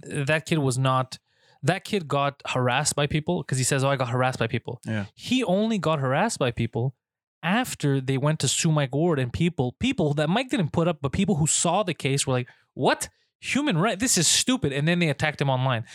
That 0.04 0.46
kid 0.46 0.60
was 0.60 0.78
not. 0.78 1.18
That 1.64 1.84
kid 1.86 2.08
got 2.08 2.42
harassed 2.46 2.96
by 2.96 3.08
people 3.08 3.42
because 3.42 3.58
he 3.58 3.64
says, 3.64 3.84
"Oh, 3.84 3.90
I 3.90 3.96
got 3.96 4.10
harassed 4.10 4.38
by 4.38 4.48
people." 4.48 4.80
Yeah. 4.86 5.06
He 5.16 5.44
only 5.44 5.80
got 5.80 6.00
harassed 6.00 6.38
by 6.38 6.52
people 6.52 6.94
after 7.42 8.00
they 8.00 8.18
went 8.18 8.40
to 8.42 8.48
sue 8.48 8.72
Mike 8.72 8.94
Ward 8.94 9.18
and 9.20 9.34
people, 9.34 9.76
people 9.80 10.14
that 10.14 10.30
Mike 10.30 10.50
didn't 10.50 10.72
put 10.72 10.88
up, 10.88 11.00
but 11.02 11.12
people 11.12 11.36
who 11.36 11.48
saw 11.48 11.82
the 11.84 11.94
case 11.96 12.28
were 12.28 12.34
like, 12.34 12.48
"What? 12.76 13.10
Human 13.40 13.78
right? 13.78 14.00
This 14.00 14.18
is 14.18 14.28
stupid." 14.28 14.72
And 14.72 14.88
then 14.88 15.00
they 15.00 15.10
attacked 15.10 15.42
him 15.42 15.50
online. 15.50 15.86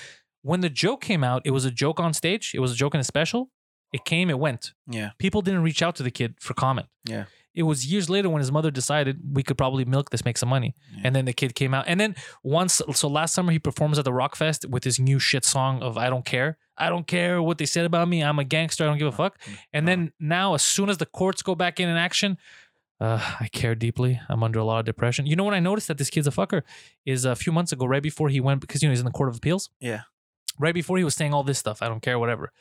When 0.43 0.61
the 0.61 0.71
joke 0.71 1.01
came 1.01 1.23
out, 1.23 1.43
it 1.45 1.51
was 1.53 1.65
a 1.65 1.71
joke 1.71 2.01
on 2.01 2.13
stage. 2.13 2.53
It 2.55 2.61
was 2.61 2.73
a 2.73 2.77
joke 2.77 2.95
in 2.95 3.01
a 3.01 3.05
special. 3.05 3.51
It 3.93 4.05
came, 4.05 4.29
it 4.31 4.39
went 4.39 4.75
Yeah. 4.89 5.11
people 5.19 5.41
didn't 5.43 5.63
reach 5.63 5.83
out 5.83 5.97
to 5.97 6.03
the 6.03 6.11
kid 6.11 6.35
for 6.41 6.55
comment. 6.55 6.89
Yeah. 7.05 7.25
It 7.55 7.63
was 7.65 7.91
years 7.91 8.09
later 8.09 8.29
when 8.29 8.39
his 8.41 8.53
mother 8.53 8.71
decided 8.71 9.19
we 9.33 9.43
could 9.43 9.59
probably 9.59 9.85
milk 9.85 10.11
this, 10.11 10.25
make 10.25 10.39
some 10.39 10.49
money. 10.49 10.75
Yeah. 10.95 11.01
And 11.05 11.17
then 11.17 11.25
the 11.25 11.33
kid 11.33 11.55
came 11.55 11.75
out. 11.75 11.87
And 11.89 11.99
then 11.99 12.15
once, 12.45 12.81
so 12.93 13.09
last 13.09 13.35
summer 13.35 13.51
he 13.51 13.59
performs 13.59 13.99
at 13.99 14.05
the 14.05 14.13
Rock 14.13 14.37
Fest 14.37 14.67
with 14.69 14.85
his 14.85 15.01
new 15.01 15.19
shit 15.19 15.45
song 15.45 15.83
of 15.83 15.97
I 15.99 16.09
don't 16.11 16.25
care. 16.25 16.57
I 16.77 16.89
don't 16.89 17.07
care 17.07 17.43
what 17.43 17.59
they 17.59 17.67
said 17.67 17.85
about 17.85 18.07
me. 18.09 18.23
I'm 18.23 18.39
a 18.39 18.45
gangster. 18.45 18.85
I 18.85 18.87
don't 18.87 18.99
give 18.99 19.09
a 19.09 19.13
fuck. 19.13 19.41
And 19.73 19.89
then 19.89 20.13
now, 20.21 20.55
as 20.55 20.63
soon 20.63 20.89
as 20.89 20.99
the 20.99 21.07
courts 21.07 21.43
go 21.43 21.57
back 21.57 21.81
in 21.81 21.89
in 21.89 21.97
action, 21.97 22.39
uh, 23.01 23.19
I 23.41 23.49
care 23.49 23.75
deeply. 23.75 24.21
I'm 24.29 24.45
under 24.45 24.61
a 24.61 24.65
lot 24.65 24.79
of 24.79 24.85
depression. 24.85 25.27
You 25.27 25.35
know 25.35 25.43
what 25.45 25.55
I 25.55 25.61
noticed 25.61 25.89
that 25.89 25.99
this 25.99 26.11
kid's 26.11 26.29
a 26.29 26.31
fucker 26.31 26.63
is 27.05 27.25
a 27.25 27.35
few 27.35 27.53
months 27.53 27.73
ago, 27.73 27.87
right 27.87 28.03
before 28.03 28.29
he 28.29 28.39
went, 28.41 28.61
because 28.61 28.83
you 28.83 28.89
know 28.89 28.93
he's 28.93 29.01
in 29.01 29.07
the 29.07 29.11
Court 29.13 29.29
of 29.29 29.37
Appeals. 29.37 29.71
Yeah. 29.81 30.03
Right 30.61 30.75
before 30.75 30.99
he 30.99 31.05
was 31.05 31.15
saying 31.15 31.35
all 31.35 31.43
this 31.43 31.59
stuff, 31.59 31.83
I 31.83 31.89
don't 31.89 32.01
care, 32.03 32.19
whatever. 32.19 32.53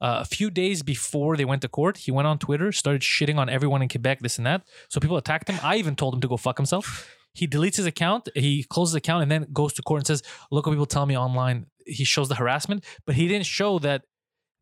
Uh, 0.00 0.18
a 0.20 0.24
few 0.24 0.50
days 0.50 0.82
before 0.82 1.36
they 1.36 1.44
went 1.44 1.60
to 1.62 1.68
court, 1.68 1.98
he 1.98 2.10
went 2.10 2.26
on 2.26 2.38
Twitter, 2.38 2.72
started 2.72 3.02
shitting 3.02 3.36
on 3.36 3.48
everyone 3.48 3.82
in 3.82 3.88
Quebec, 3.88 4.20
this 4.20 4.38
and 4.38 4.46
that. 4.46 4.62
So 4.88 4.98
people 5.00 5.16
attacked 5.18 5.48
him. 5.48 5.58
I 5.62 5.76
even 5.76 5.94
told 5.94 6.14
him 6.14 6.20
to 6.22 6.28
go 6.28 6.36
fuck 6.36 6.56
himself. 6.56 7.14
He 7.34 7.46
deletes 7.46 7.76
his 7.76 7.86
account, 7.86 8.28
he 8.34 8.64
closes 8.64 8.92
the 8.94 8.98
account, 8.98 9.22
and 9.22 9.30
then 9.30 9.46
goes 9.52 9.72
to 9.74 9.82
court 9.82 9.98
and 10.00 10.06
says, 10.06 10.22
"Look 10.50 10.66
what 10.66 10.72
people 10.72 10.86
tell 10.86 11.06
me 11.06 11.16
online." 11.16 11.66
He 11.86 12.04
shows 12.04 12.28
the 12.28 12.34
harassment, 12.34 12.84
but 13.06 13.14
he 13.14 13.28
didn't 13.28 13.46
show 13.46 13.78
that 13.80 14.02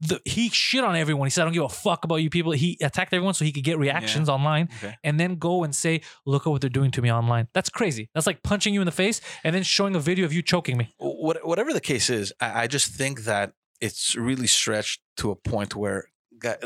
the, 0.00 0.20
he 0.24 0.48
shit 0.50 0.84
on 0.84 0.94
everyone. 0.94 1.26
He 1.26 1.30
said, 1.30 1.42
"I 1.42 1.44
don't 1.46 1.54
give 1.54 1.62
a 1.62 1.68
fuck 1.68 2.04
about 2.04 2.16
you 2.16 2.28
people." 2.30 2.52
He 2.52 2.76
attacked 2.82 3.14
everyone 3.14 3.34
so 3.34 3.44
he 3.44 3.52
could 3.52 3.64
get 3.64 3.78
reactions 3.78 4.28
online, 4.28 4.68
Okay. 4.82 4.94
and 5.02 5.18
then 5.18 5.36
go 5.36 5.64
and 5.64 5.74
say, 5.74 6.02
"Look 6.26 6.46
at 6.46 6.50
what 6.50 6.60
they're 6.60 6.68
doing 6.70 6.90
to 6.92 7.00
me 7.02 7.10
online." 7.10 7.48
That's 7.54 7.70
crazy. 7.70 8.10
That's 8.14 8.26
like 8.26 8.42
punching 8.42 8.74
you 8.74 8.80
in 8.80 8.86
the 8.86 8.92
face 8.92 9.20
and 9.44 9.54
then 9.54 9.62
showing 9.62 9.96
a 9.96 10.00
video 10.00 10.24
of 10.26 10.32
you 10.32 10.42
choking 10.42 10.76
me. 10.76 10.94
What, 10.98 11.46
whatever 11.46 11.72
the 11.72 11.80
case 11.80 12.10
is, 12.10 12.32
I, 12.40 12.64
I 12.64 12.66
just 12.66 12.92
think 12.92 13.24
that 13.24 13.52
it's 13.80 14.14
really 14.16 14.46
stretched 14.46 15.00
to 15.18 15.30
a 15.30 15.36
point 15.36 15.74
where 15.76 16.04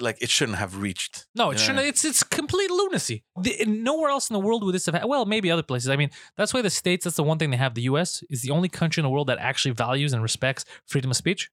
like 0.01 0.18
it 0.20 0.28
shouldn't 0.28 0.59
have 0.59 0.76
reached. 0.82 1.26
No, 1.34 1.51
it 1.51 1.59
Yeah. 1.59 1.64
shouldn't. 1.64 1.86
It's 1.86 2.05
it's 2.05 2.22
complete 2.22 2.70
lunacy. 2.70 3.24
The, 3.40 3.64
nowhere 3.66 4.10
else 4.10 4.28
in 4.28 4.34
the 4.34 4.40
world 4.40 4.62
would 4.64 4.74
this 4.74 4.84
have. 4.86 4.94
ha- 4.94 5.06
Well, 5.06 5.24
maybe 5.24 5.51
other 5.51 5.62
places. 5.62 5.89
I 5.89 5.97
mean, 5.97 6.10
that's 6.36 6.52
why 6.52 6.60
the 6.62 6.68
states. 6.70 7.05
That's 7.05 7.16
the 7.16 7.22
one 7.22 7.39
thing 7.39 7.51
they 7.51 7.56
have. 7.56 7.74
The 7.74 7.82
U.S. 7.93 8.22
is 8.28 8.43
the 8.43 8.51
only 8.51 8.68
country 8.68 9.01
in 9.01 9.05
the 9.05 9.10
world 9.10 9.28
that 9.28 9.39
actually 9.39 9.72
values 9.72 10.12
and 10.12 10.22
respects 10.22 10.64
freedom 10.86 11.10
of 11.10 11.16
speech. 11.16 11.51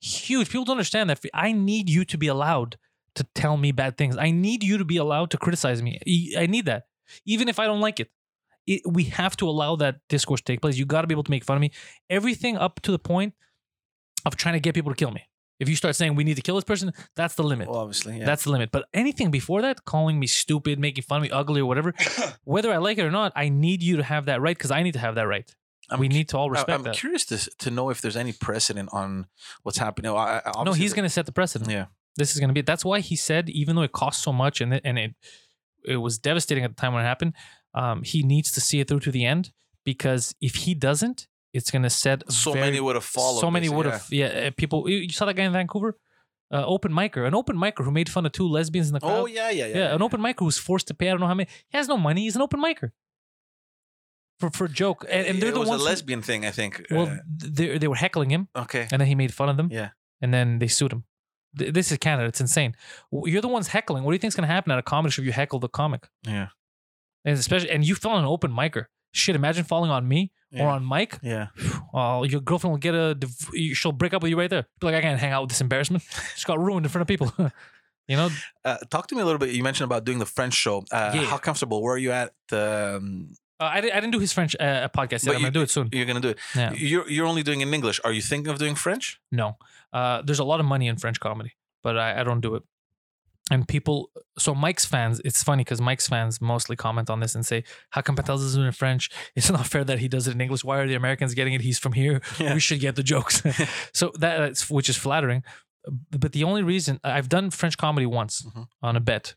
Huge. 0.00 0.48
People 0.48 0.64
don't 0.64 0.74
understand 0.74 1.10
that. 1.10 1.20
I 1.34 1.52
need 1.52 1.88
you 1.90 2.04
to 2.04 2.18
be 2.18 2.26
allowed 2.28 2.76
to 3.14 3.24
tell 3.34 3.56
me 3.56 3.72
bad 3.72 3.96
things. 3.96 4.16
I 4.16 4.30
need 4.30 4.62
you 4.62 4.78
to 4.78 4.84
be 4.84 4.96
allowed 4.98 5.30
to 5.32 5.38
criticize 5.38 5.82
me. 5.82 5.98
I- 6.06 6.42
I 6.42 6.46
need 6.46 6.66
that, 6.66 6.84
even 7.24 7.48
if 7.48 7.58
I 7.58 7.64
don't 7.66 7.80
like 7.80 7.98
it. 7.98 8.10
it 8.66 8.82
we 8.86 9.04
have 9.04 9.34
to 9.38 9.48
allow 9.48 9.74
that 9.76 10.00
discourse 10.10 10.40
to 10.42 10.52
take 10.52 10.60
place. 10.60 10.76
You 10.76 10.84
got 10.84 11.00
to 11.00 11.06
be 11.06 11.14
able 11.14 11.24
to 11.24 11.30
make 11.30 11.44
fun 11.44 11.56
of 11.56 11.60
me. 11.62 11.72
Everything 12.10 12.56
up 12.58 12.80
to 12.82 12.90
the 12.92 12.98
point 12.98 13.32
of 14.24 14.36
trying 14.36 14.54
to 14.54 14.60
get 14.60 14.74
people 14.74 14.92
to 14.92 14.96
kill 14.96 15.10
me. 15.10 15.24
If 15.60 15.68
you 15.68 15.74
start 15.74 15.96
saying 15.96 16.14
we 16.14 16.22
need 16.22 16.36
to 16.36 16.42
kill 16.42 16.54
this 16.54 16.64
person, 16.64 16.92
that's 17.16 17.34
the 17.34 17.42
limit. 17.42 17.68
Well, 17.68 17.80
obviously, 17.80 18.18
yeah. 18.18 18.24
That's 18.24 18.44
the 18.44 18.52
limit. 18.52 18.70
But 18.70 18.86
anything 18.94 19.30
before 19.32 19.60
that, 19.62 19.84
calling 19.84 20.20
me 20.20 20.28
stupid, 20.28 20.78
making 20.78 21.02
fun 21.02 21.18
of 21.18 21.22
me, 21.24 21.30
ugly, 21.30 21.60
or 21.60 21.66
whatever, 21.66 21.94
whether 22.44 22.72
I 22.72 22.76
like 22.76 22.98
it 22.98 23.04
or 23.04 23.10
not, 23.10 23.32
I 23.34 23.48
need 23.48 23.82
you 23.82 23.96
to 23.96 24.04
have 24.04 24.26
that 24.26 24.40
right 24.40 24.56
because 24.56 24.70
I 24.70 24.82
need 24.84 24.92
to 24.92 25.00
have 25.00 25.16
that 25.16 25.26
right. 25.26 25.52
I'm 25.90 25.98
we 25.98 26.08
need 26.08 26.28
to 26.28 26.38
all 26.38 26.50
respect 26.50 26.70
I'm 26.70 26.82
that. 26.84 26.94
curious 26.94 27.24
to 27.26 27.50
to 27.58 27.70
know 27.70 27.90
if 27.90 28.00
there's 28.00 28.16
any 28.16 28.32
precedent 28.32 28.90
on 28.92 29.26
what's 29.62 29.78
happening. 29.78 30.12
I, 30.12 30.42
I, 30.44 30.62
No, 30.62 30.72
he's 30.72 30.92
going 30.92 31.04
to 31.04 31.10
set 31.10 31.26
the 31.26 31.32
precedent. 31.32 31.70
Yeah. 31.70 31.86
This 32.16 32.34
is 32.34 32.40
going 32.40 32.48
to 32.48 32.54
be. 32.54 32.60
That's 32.60 32.84
why 32.84 33.00
he 33.00 33.16
said, 33.16 33.48
even 33.48 33.74
though 33.74 33.82
it 33.82 33.92
cost 33.92 34.22
so 34.22 34.32
much 34.32 34.60
and 34.60 34.74
it, 34.74 34.82
and 34.84 34.98
it 34.98 35.14
it 35.84 35.96
was 35.96 36.18
devastating 36.18 36.64
at 36.64 36.70
the 36.70 36.80
time 36.80 36.92
when 36.92 37.02
it 37.02 37.06
happened, 37.06 37.34
um, 37.74 38.02
he 38.02 38.22
needs 38.22 38.52
to 38.52 38.60
see 38.60 38.80
it 38.80 38.88
through 38.88 39.00
to 39.00 39.10
the 39.10 39.24
end 39.24 39.52
because 39.84 40.34
if 40.40 40.56
he 40.56 40.74
doesn't, 40.74 41.26
it's 41.52 41.70
going 41.70 41.82
to 41.82 41.90
set 41.90 42.30
So 42.30 42.52
very- 42.52 42.66
many 42.66 42.80
would 42.80 42.94
have 42.96 43.04
followed. 43.04 43.40
So 43.40 43.50
many 43.50 43.68
would 43.68 43.86
yeah. 43.86 43.92
have. 43.92 44.06
Yeah, 44.10 44.26
uh, 44.26 44.50
people. 44.56 44.88
You 44.88 45.08
saw 45.10 45.24
that 45.26 45.34
guy 45.34 45.44
in 45.44 45.52
Vancouver, 45.52 45.96
uh, 46.52 46.64
open 46.66 46.92
micer, 46.92 47.26
an 47.26 47.34
open 47.34 47.56
micer 47.56 47.84
who 47.84 47.90
made 47.90 48.08
fun 48.08 48.26
of 48.26 48.32
two 48.32 48.46
lesbians 48.48 48.88
in 48.88 48.94
the 48.94 49.00
crowd. 49.00 49.20
Oh 49.20 49.26
yeah, 49.26 49.50
yeah, 49.50 49.66
yeah. 49.66 49.76
Yeah, 49.78 49.94
an 49.94 50.02
open 50.02 50.20
micer 50.20 50.40
who's 50.40 50.58
forced 50.58 50.86
to 50.88 50.94
pay. 50.94 51.08
I 51.08 51.10
don't 51.12 51.20
know 51.20 51.26
how 51.26 51.34
many. 51.34 51.48
He 51.68 51.76
has 51.76 51.88
no 51.88 51.96
money. 51.96 52.22
He's 52.22 52.36
an 52.36 52.42
open 52.42 52.60
micer. 52.60 52.90
For 54.38 54.50
for 54.50 54.68
joke, 54.68 55.04
and, 55.10 55.26
and 55.26 55.42
they're 55.42 55.48
it 55.48 55.54
the 55.54 55.60
was 55.60 55.68
ones. 55.68 55.80
a 55.82 55.84
who- 55.84 55.90
lesbian 55.90 56.22
thing, 56.22 56.46
I 56.46 56.52
think. 56.52 56.86
well, 56.92 57.08
Uh, 57.08 57.16
they 57.26 57.76
they 57.78 57.88
were 57.88 57.96
heckling 57.96 58.30
him, 58.30 58.46
okay. 58.54 58.86
and 58.92 59.00
then 59.00 59.08
he 59.08 59.16
made 59.16 59.34
fun 59.34 59.48
of 59.48 59.56
them. 59.56 59.68
Yeah. 59.72 59.90
and 60.20 60.32
then 60.32 60.58
they 60.60 60.68
sued 60.68 60.92
him. 60.92 61.04
Th- 61.58 61.72
This 61.72 61.90
is 61.92 61.98
Canada. 61.98 62.28
It's 62.28 62.40
insane. 62.40 62.74
You're 63.10 63.40
the 63.40 63.48
ones 63.48 63.68
heckling. 63.68 64.04
What 64.04 64.12
do 64.12 64.14
you 64.14 64.20
think's 64.20 64.36
gonna 64.36 64.46
happen 64.56 64.70
at 64.72 64.78
a 64.78 64.82
comedy 64.82 65.10
show 65.12 65.22
if 65.22 65.26
you 65.26 65.32
heckle 65.32 65.58
the 65.58 65.68
comic? 65.68 66.08
Yeah. 66.26 66.48
And 67.24 67.36
especially, 67.38 67.70
and 67.70 67.84
you 67.84 67.94
fell 67.96 68.12
on 68.12 68.20
an 68.20 68.26
open 68.28 68.52
micer. 68.52 68.84
Shit, 69.12 69.34
imagine 69.34 69.64
falling 69.64 69.90
on 69.90 70.06
me 70.06 70.30
Yeah. 70.50 70.64
or 70.64 70.68
on 70.70 70.84
Mike. 70.84 71.18
Yeah. 71.22 71.48
Oh, 71.94 72.22
your 72.22 72.40
girlfriend 72.42 72.72
will 72.72 72.78
get 72.78 72.94
a. 72.94 73.14
div- 73.14 73.50
She'll 73.74 73.92
break 73.92 74.12
up 74.12 74.22
with 74.22 74.28
you 74.30 74.38
right 74.38 74.50
there. 74.50 74.66
Be 74.78 74.86
like, 74.88 74.94
I 74.96 75.00
can't 75.00 75.18
hang 75.18 75.32
out 75.32 75.40
with 75.42 75.50
this 75.50 75.60
embarrassment. 75.62 76.04
Just 76.34 76.46
got 76.46 76.58
ruined 76.60 76.84
in 76.84 76.90
front 76.90 77.02
of 77.02 77.08
people. 77.08 77.32
you 78.08 78.16
know, 78.16 78.28
Uh, 78.64 78.76
talk 78.90 79.06
to 79.08 79.14
me 79.14 79.22
a 79.22 79.24
little 79.24 79.38
bit. 79.38 79.50
You 79.50 79.62
mentioned 79.62 79.86
about 79.90 80.04
doing 80.04 80.18
the 80.18 80.26
French 80.26 80.52
show. 80.54 80.84
Uh, 80.92 81.12
Yeah. 81.14 81.24
How 81.24 81.38
comfortable 81.38 81.82
were 81.82 81.96
you 81.96 82.12
at? 82.12 82.32
Um, 82.52 83.30
uh, 83.58 83.64
I, 83.64 83.80
didn't, 83.80 83.94
I 83.96 84.00
didn't 84.00 84.12
do 84.12 84.18
his 84.20 84.32
French 84.34 84.54
uh, 84.60 84.88
podcast 84.90 85.24
yet. 85.24 85.26
But 85.26 85.36
I'm 85.36 85.40
gonna 85.42 85.50
do 85.50 85.62
it 85.62 85.70
soon. 85.70 85.88
you're 85.92 86.04
gonna 86.06 86.20
do 86.20 86.28
it. 86.28 86.38
Yeah. 86.54 86.72
You're 86.74 87.08
you're 87.10 87.26
only 87.26 87.42
doing 87.42 87.60
it 87.62 87.68
in 87.68 87.74
English. 87.74 88.00
Are 88.04 88.12
you 88.12 88.20
thinking 88.22 88.52
of 88.52 88.58
doing 88.58 88.74
French? 88.76 89.18
No, 89.32 89.56
uh, 89.92 90.22
there's 90.22 90.38
a 90.40 90.44
lot 90.44 90.60
of 90.60 90.66
money 90.66 90.86
in 90.88 90.96
French 90.98 91.18
comedy, 91.20 91.52
but 91.82 91.96
I, 91.98 92.20
I 92.20 92.22
don't 92.24 92.40
do 92.42 92.54
it. 92.54 92.62
And 93.50 93.66
people, 93.66 94.10
so 94.38 94.54
Mike's 94.54 94.84
fans, 94.84 95.20
it's 95.24 95.42
funny 95.42 95.62
because 95.64 95.80
Mike's 95.80 96.06
fans 96.06 96.40
mostly 96.40 96.76
comment 96.76 97.08
on 97.08 97.20
this 97.20 97.34
and 97.34 97.46
say, 97.46 97.64
"How 97.90 98.02
come 98.02 98.14
Patel 98.14 98.36
does 98.36 98.54
it 98.56 98.60
in 98.60 98.72
French? 98.72 99.08
It's 99.34 99.50
not 99.50 99.66
fair 99.66 99.84
that 99.84 99.98
he 100.00 100.08
does 100.08 100.28
it 100.28 100.34
in 100.34 100.40
English. 100.40 100.64
Why 100.64 100.78
are 100.78 100.86
the 100.86 100.94
Americans 100.96 101.32
getting 101.34 101.54
it? 101.54 101.62
He's 101.62 101.78
from 101.78 101.92
here. 101.94 102.20
Yeah. 102.38 102.52
We 102.54 102.60
should 102.60 102.80
get 102.80 102.96
the 102.96 103.02
jokes." 103.02 103.42
so 103.94 104.12
that- 104.18 104.38
that's 104.38 104.68
which 104.68 104.88
is 104.90 104.96
flattering. 104.96 105.42
But 106.10 106.32
the 106.32 106.44
only 106.44 106.62
reason 106.62 107.00
I've 107.02 107.28
done 107.30 107.50
French 107.50 107.78
comedy 107.78 108.04
once 108.06 108.42
Mhm. 108.42 108.66
on 108.82 108.96
a 108.96 109.00
bet. 109.00 109.34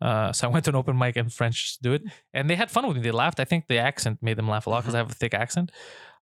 Uh, 0.00 0.32
so 0.32 0.48
I 0.48 0.50
went 0.50 0.64
to 0.64 0.70
an 0.72 0.76
open 0.76 0.98
mic 0.98 1.16
and 1.16 1.32
French 1.32 1.76
to 1.76 1.82
do 1.82 1.92
it, 1.92 2.02
and 2.34 2.50
they 2.50 2.56
had 2.56 2.68
fun 2.72 2.84
with 2.88 2.96
me. 2.96 3.02
They 3.04 3.12
laughed. 3.12 3.38
I 3.38 3.44
think 3.44 3.68
the 3.68 3.78
accent 3.78 4.18
made 4.20 4.36
them 4.36 4.48
laugh 4.48 4.66
a 4.66 4.70
lot 4.70 4.80
because 4.82 4.96
I 4.96 4.98
have 4.98 5.10
a 5.12 5.14
thick 5.14 5.32
accent. 5.34 5.70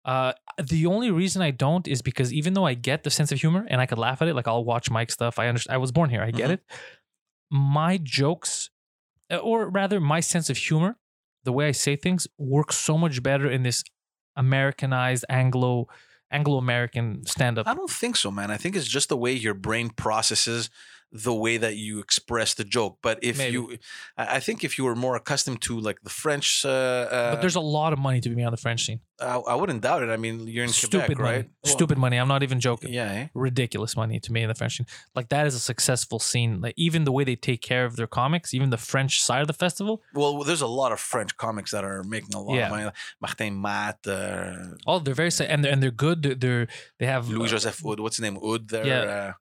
Uh, 0.04 0.32
the 0.62 0.84
only 0.86 1.10
reason 1.10 1.40
I 1.42 1.50
don't 1.50 1.86
is 1.88 2.00
because 2.02 2.32
even 2.32 2.52
though 2.54 2.66
I 2.66 2.72
get 2.74 3.04
the 3.04 3.10
sense 3.10 3.32
of 3.32 3.40
humor 3.40 3.66
and 3.70 3.80
I 3.80 3.86
could 3.86 3.98
laugh 3.98 4.20
at 4.22 4.28
it, 4.28 4.34
like 4.34 4.48
I'll 4.48 4.64
watch 4.64 4.90
Mike 4.90 5.10
stuff. 5.10 5.38
I 5.38 5.46
understand. 5.48 5.74
I 5.74 5.78
was 5.78 5.92
born 5.92 6.10
here. 6.10 6.22
I 6.22 6.30
get 6.30 6.50
Mhm. 6.50 6.54
it. 6.54 6.62
My 7.50 7.98
jokes, 7.98 8.70
uh, 9.30 9.36
or 9.36 9.68
rather, 9.68 10.00
my 10.00 10.20
sense 10.20 10.50
of 10.50 10.56
humor, 10.56 10.96
the 11.44 11.52
way 11.52 11.68
I 11.68 11.72
say 11.72 11.96
things, 11.96 12.26
works 12.38 12.76
so 12.76 12.96
much 12.96 13.22
better 13.22 13.50
in 13.50 13.62
this 13.62 13.82
Americanized 14.36 15.24
Anglo 15.28 15.88
Anglo 16.32 16.58
American 16.58 17.26
stand 17.26 17.58
up. 17.58 17.66
I 17.66 17.74
don't 17.74 17.90
think 17.90 18.14
so, 18.14 18.30
man. 18.30 18.52
I 18.52 18.56
think 18.56 18.76
it's 18.76 18.86
just 18.86 19.08
the 19.08 19.16
way 19.16 19.32
your 19.32 19.54
brain 19.54 19.90
processes 19.90 20.70
the 21.12 21.34
way 21.34 21.56
that 21.56 21.76
you 21.76 21.98
express 21.98 22.54
the 22.54 22.62
joke. 22.64 22.98
But 23.02 23.18
if 23.22 23.38
Maybe. 23.38 23.52
you, 23.52 23.78
I 24.16 24.38
think 24.40 24.62
if 24.62 24.78
you 24.78 24.84
were 24.84 24.94
more 24.94 25.16
accustomed 25.16 25.60
to 25.62 25.78
like 25.80 26.00
the 26.02 26.10
French, 26.10 26.64
uh, 26.64 26.68
uh, 26.68 27.34
But 27.34 27.40
there's 27.40 27.56
a 27.56 27.60
lot 27.60 27.92
of 27.92 27.98
money 27.98 28.20
to 28.20 28.28
be 28.28 28.36
made 28.36 28.44
on 28.44 28.52
the 28.52 28.56
French 28.56 28.84
scene. 28.86 29.00
I, 29.20 29.36
I 29.36 29.54
wouldn't 29.54 29.82
doubt 29.82 30.02
it. 30.04 30.08
I 30.08 30.16
mean, 30.16 30.46
you're 30.46 30.64
in 30.64 30.70
Stupid 30.70 31.06
Quebec, 31.06 31.18
money. 31.18 31.36
right? 31.38 31.50
Well, 31.64 31.72
Stupid 31.72 31.98
money. 31.98 32.16
I'm 32.16 32.28
not 32.28 32.42
even 32.42 32.60
joking. 32.60 32.92
Yeah. 32.92 33.12
eh? 33.12 33.26
ridiculous 33.34 33.96
money 33.96 34.20
to 34.20 34.32
me 34.32 34.42
in 34.42 34.48
the 34.48 34.54
French 34.54 34.76
scene. 34.76 34.86
Like 35.14 35.28
that 35.30 35.46
is 35.46 35.54
a 35.54 35.58
successful 35.58 36.20
scene. 36.20 36.60
Like 36.60 36.74
even 36.76 37.04
the 37.04 37.12
way 37.12 37.24
they 37.24 37.36
take 37.36 37.60
care 37.60 37.84
of 37.84 37.96
their 37.96 38.06
comics, 38.06 38.54
even 38.54 38.70
the 38.70 38.78
French 38.78 39.20
side 39.20 39.40
of 39.42 39.46
the 39.48 39.52
festival. 39.52 40.02
Well, 40.14 40.42
there's 40.44 40.62
a 40.62 40.66
lot 40.68 40.92
of 40.92 41.00
French 41.00 41.36
comics 41.36 41.72
that 41.72 41.84
are 41.84 42.02
making 42.04 42.34
a 42.34 42.40
lot 42.40 42.54
Yeah. 42.54 42.66
of 42.66 42.70
money. 42.70 42.90
Martin 43.20 43.60
Matte, 43.60 44.06
uh, 44.06 44.54
Oh, 44.86 45.00
they're 45.00 45.14
very 45.14 45.30
and 45.46 45.64
they're, 45.64 45.72
and 45.72 45.82
they're 45.82 45.90
good. 45.90 46.22
They're, 46.40 46.68
they 46.98 47.06
have 47.06 47.28
Louis 47.28 47.52
uh, 47.52 47.56
José 47.56 47.70
Houde. 47.82 48.00
What's 48.00 48.16
his 48.16 48.22
name? 48.22 48.36
Houde. 48.36 48.68
There. 48.68 48.86
Yeah. 48.86 49.32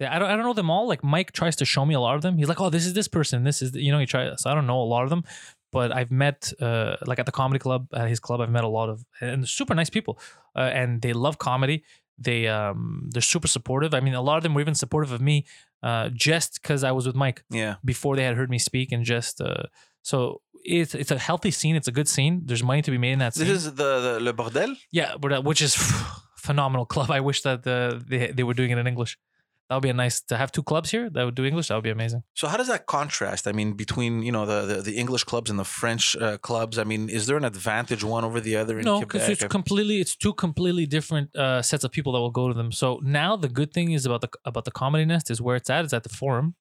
I 0.00 0.18
don't 0.18 0.30
I 0.30 0.36
don't 0.36 0.44
know 0.44 0.52
them 0.52 0.70
all. 0.70 0.86
Like 0.88 1.02
Mike 1.02 1.32
tries 1.32 1.56
to 1.56 1.64
show 1.64 1.84
me 1.84 1.94
a 1.94 2.00
lot 2.00 2.14
of 2.14 2.22
them. 2.22 2.38
He's 2.38 2.48
like, 2.48 2.60
oh, 2.60 2.70
this 2.70 2.86
is 2.86 2.92
this 2.94 3.08
person. 3.08 3.44
This 3.44 3.62
is 3.62 3.72
the-" 3.72 3.82
you 3.82 3.90
know 3.92 3.98
he 3.98 4.06
tries. 4.06 4.40
So 4.42 4.50
I 4.50 4.54
don't 4.54 4.66
know 4.66 4.80
a 4.80 4.90
lot 4.94 5.02
of 5.04 5.10
them, 5.10 5.24
but 5.72 5.90
I've 5.92 6.10
met 6.10 6.52
uh, 6.60 6.96
like 7.06 7.18
at 7.18 7.26
the 7.26 7.32
comedy 7.32 7.58
club 7.58 7.88
at 7.92 8.08
his 8.08 8.20
club. 8.20 8.40
I've 8.40 8.50
met 8.50 8.64
a 8.64 8.68
lot 8.68 8.88
of 8.88 9.04
and 9.20 9.48
super 9.48 9.74
nice 9.74 9.90
people, 9.90 10.18
uh, 10.56 10.60
and 10.80 11.02
they 11.02 11.12
love 11.12 11.38
comedy. 11.38 11.82
They 12.16 12.46
um 12.48 13.08
they're 13.12 13.22
super 13.34 13.48
supportive. 13.48 13.92
I 13.94 14.00
mean, 14.00 14.14
a 14.14 14.22
lot 14.22 14.36
of 14.36 14.42
them 14.42 14.54
were 14.54 14.60
even 14.60 14.74
supportive 14.74 15.12
of 15.12 15.20
me, 15.20 15.46
uh, 15.82 16.10
just 16.12 16.60
because 16.62 16.82
I 16.84 16.92
was 16.92 17.06
with 17.06 17.16
Mike 17.16 17.42
Yeah. 17.50 17.76
before 17.84 18.16
they 18.16 18.24
had 18.24 18.36
heard 18.36 18.50
me 18.50 18.58
speak, 18.58 18.92
and 18.92 19.04
just 19.04 19.40
uh, 19.40 19.64
so 20.02 20.42
it's 20.64 20.94
it's 20.94 21.10
a 21.12 21.18
healthy 21.18 21.50
scene. 21.52 21.76
It's 21.76 21.88
a 21.88 21.92
good 21.92 22.08
scene. 22.08 22.42
There's 22.44 22.62
money 22.62 22.82
to 22.82 22.90
be 22.90 22.98
made 22.98 23.12
in 23.12 23.18
that 23.20 23.34
scene. 23.34 23.46
This 23.46 23.64
is 23.66 23.74
the, 23.74 24.00
the 24.00 24.20
Le 24.20 24.32
Bordel. 24.32 24.76
yeah, 24.90 25.14
uh, 25.14 25.40
which 25.42 25.62
is 25.62 25.74
phenomenal 26.36 26.86
club. 26.86 27.10
I 27.10 27.20
wish 27.20 27.42
that 27.42 27.66
uh, 27.66 28.00
they 28.06 28.32
they 28.32 28.42
were 28.42 28.54
doing 28.54 28.70
it 28.70 28.78
in 28.78 28.86
English. 28.86 29.16
That 29.68 29.76
would 29.76 29.82
be 29.82 29.90
a 29.90 29.94
nice 29.94 30.22
to 30.22 30.36
have 30.36 30.50
two 30.50 30.62
clubs 30.62 30.90
here 30.90 31.10
that 31.10 31.24
would 31.24 31.34
do 31.34 31.44
English. 31.44 31.68
That 31.68 31.74
would 31.74 31.84
be 31.84 31.90
amazing. 31.90 32.22
So 32.34 32.48
how 32.48 32.56
does 32.56 32.68
that 32.68 32.86
contrast? 32.86 33.46
I 33.46 33.52
mean, 33.52 33.74
between 33.74 34.22
you 34.22 34.32
know 34.32 34.46
the 34.46 34.74
the, 34.74 34.82
the 34.82 34.96
English 34.96 35.24
clubs 35.24 35.50
and 35.50 35.58
the 35.58 35.64
French 35.64 36.16
uh, 36.16 36.38
clubs. 36.38 36.78
I 36.78 36.84
mean, 36.84 37.08
is 37.10 37.26
there 37.26 37.36
an 37.36 37.44
advantage 37.44 38.02
one 38.02 38.24
over 38.24 38.40
the 38.40 38.56
other 38.56 38.78
in 38.78 38.84
no, 38.86 39.00
because 39.00 39.28
it's 39.28 39.44
completely 39.44 40.00
it's 40.00 40.16
two 40.16 40.32
completely 40.32 40.86
different 40.86 41.36
uh, 41.36 41.60
sets 41.60 41.84
of 41.84 41.90
people 41.92 42.12
that 42.14 42.20
will 42.20 42.30
go 42.30 42.48
to 42.48 42.54
them. 42.54 42.72
So 42.72 43.00
now 43.02 43.36
the 43.36 43.48
good 43.48 43.72
thing 43.74 43.92
is 43.92 44.06
about 44.06 44.22
the 44.22 44.30
about 44.44 44.64
the 44.64 44.70
comedy 44.70 45.04
nest 45.04 45.30
is 45.30 45.40
where 45.42 45.56
it's 45.56 45.68
at 45.68 45.84
is 45.84 45.92
at 45.92 46.02
the 46.02 46.08
forum. 46.08 46.54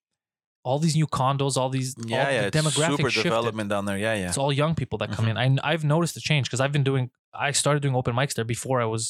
All 0.68 0.80
these 0.86 0.96
new 1.02 1.08
condos, 1.20 1.54
all 1.62 1.70
these 1.78 1.90
yeah, 1.98 2.26
all 2.26 2.32
yeah, 2.36 2.50
the 2.50 2.58
demographic 2.60 2.98
super 2.98 3.10
shifted. 3.12 3.30
development 3.32 3.68
down 3.74 3.84
there. 3.90 4.00
Yeah, 4.06 4.16
yeah. 4.22 4.28
It's 4.30 4.38
all 4.44 4.54
young 4.62 4.74
people 4.82 4.98
that 5.02 5.10
come 5.16 5.28
in. 5.32 5.36
Mm-hmm. 5.38 5.66
I, 5.66 5.72
I've 5.72 5.86
noticed 5.96 6.16
a 6.22 6.24
change 6.30 6.44
because 6.48 6.62
I've 6.64 6.76
been 6.78 6.88
doing. 6.92 7.06
I 7.48 7.52
started 7.64 7.82
doing 7.86 7.96
open 8.00 8.14
mics 8.20 8.34
there 8.38 8.46
before 8.56 8.78
I 8.86 8.88
was 8.96 9.04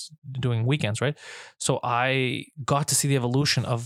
doing 0.48 0.60
weekends, 0.72 0.98
right? 1.06 1.18
So 1.66 1.72
I 1.84 2.46
got 2.74 2.84
to 2.90 2.96
see 3.00 3.08
the 3.12 3.16
evolution 3.22 3.64
of 3.66 3.80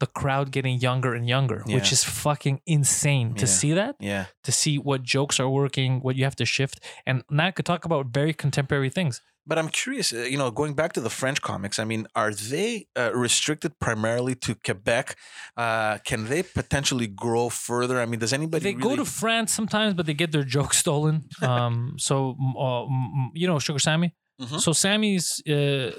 the 0.00 0.06
crowd 0.20 0.46
getting 0.56 0.76
younger 0.88 1.12
and 1.18 1.24
younger, 1.28 1.60
which 1.66 1.90
is 1.96 2.04
fucking 2.04 2.56
insane 2.66 3.28
to 3.34 3.46
Yeah. 3.46 3.58
see 3.60 3.72
that 3.80 3.94
yeah. 3.98 4.24
to 4.46 4.52
see 4.52 4.74
what 4.88 5.02
jokes 5.16 5.36
are 5.40 5.50
working, 5.62 5.90
what 6.04 6.14
you 6.18 6.24
have 6.28 6.36
to 6.36 6.44
shift. 6.56 6.76
And 7.08 7.16
now 7.38 7.46
I 7.48 7.52
could 7.56 7.66
talk 7.72 7.82
about 7.84 8.06
very 8.20 8.32
contemporary 8.44 8.90
things. 8.98 9.14
But 9.48 9.58
I'm 9.58 9.70
curious, 9.70 10.12
uh, 10.12 10.18
you 10.18 10.36
know, 10.36 10.50
going 10.50 10.74
back 10.74 10.92
to 10.92 11.00
the 11.00 11.08
French 11.08 11.40
comics, 11.40 11.78
I 11.78 11.84
mean, 11.84 12.06
are 12.14 12.34
they 12.34 12.86
uh, 12.94 13.12
restricted 13.14 13.78
primarily 13.80 14.34
to 14.34 14.54
Quebec? 14.54 15.16
Uh, 15.56 15.96
can 16.04 16.26
they 16.26 16.42
potentially 16.42 17.06
grow 17.06 17.48
further? 17.48 17.98
I 17.98 18.04
mean, 18.04 18.20
does 18.20 18.34
anybody 18.34 18.62
they 18.62 18.74
really... 18.74 18.96
go 18.96 18.96
to 18.96 19.06
France 19.06 19.54
sometimes, 19.54 19.94
but 19.94 20.04
they 20.04 20.12
get 20.12 20.32
their 20.32 20.44
jokes 20.44 20.76
stolen. 20.76 21.24
Um, 21.48 21.94
so 21.98 22.36
uh, 22.58 22.84
you 23.32 23.46
know, 23.46 23.58
Sugar 23.58 23.78
Sammy. 23.78 24.14
Mhm. 24.40 24.60
So 24.60 24.72
Sammy's 24.72 25.42
uh, 25.48 25.92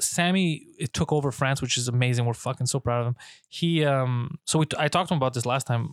Sammy 0.00 0.66
it 0.78 0.92
took 0.92 1.12
over 1.12 1.30
France, 1.30 1.62
which 1.62 1.76
is 1.76 1.86
amazing. 1.86 2.24
We're 2.24 2.34
fucking 2.34 2.66
so 2.66 2.80
proud 2.80 3.02
of 3.02 3.06
him. 3.08 3.16
He 3.48 3.84
um, 3.84 4.38
so 4.44 4.58
we, 4.58 4.66
I 4.76 4.88
talked 4.88 5.08
to 5.08 5.14
him 5.14 5.18
about 5.18 5.34
this 5.34 5.46
last 5.46 5.66
time. 5.66 5.90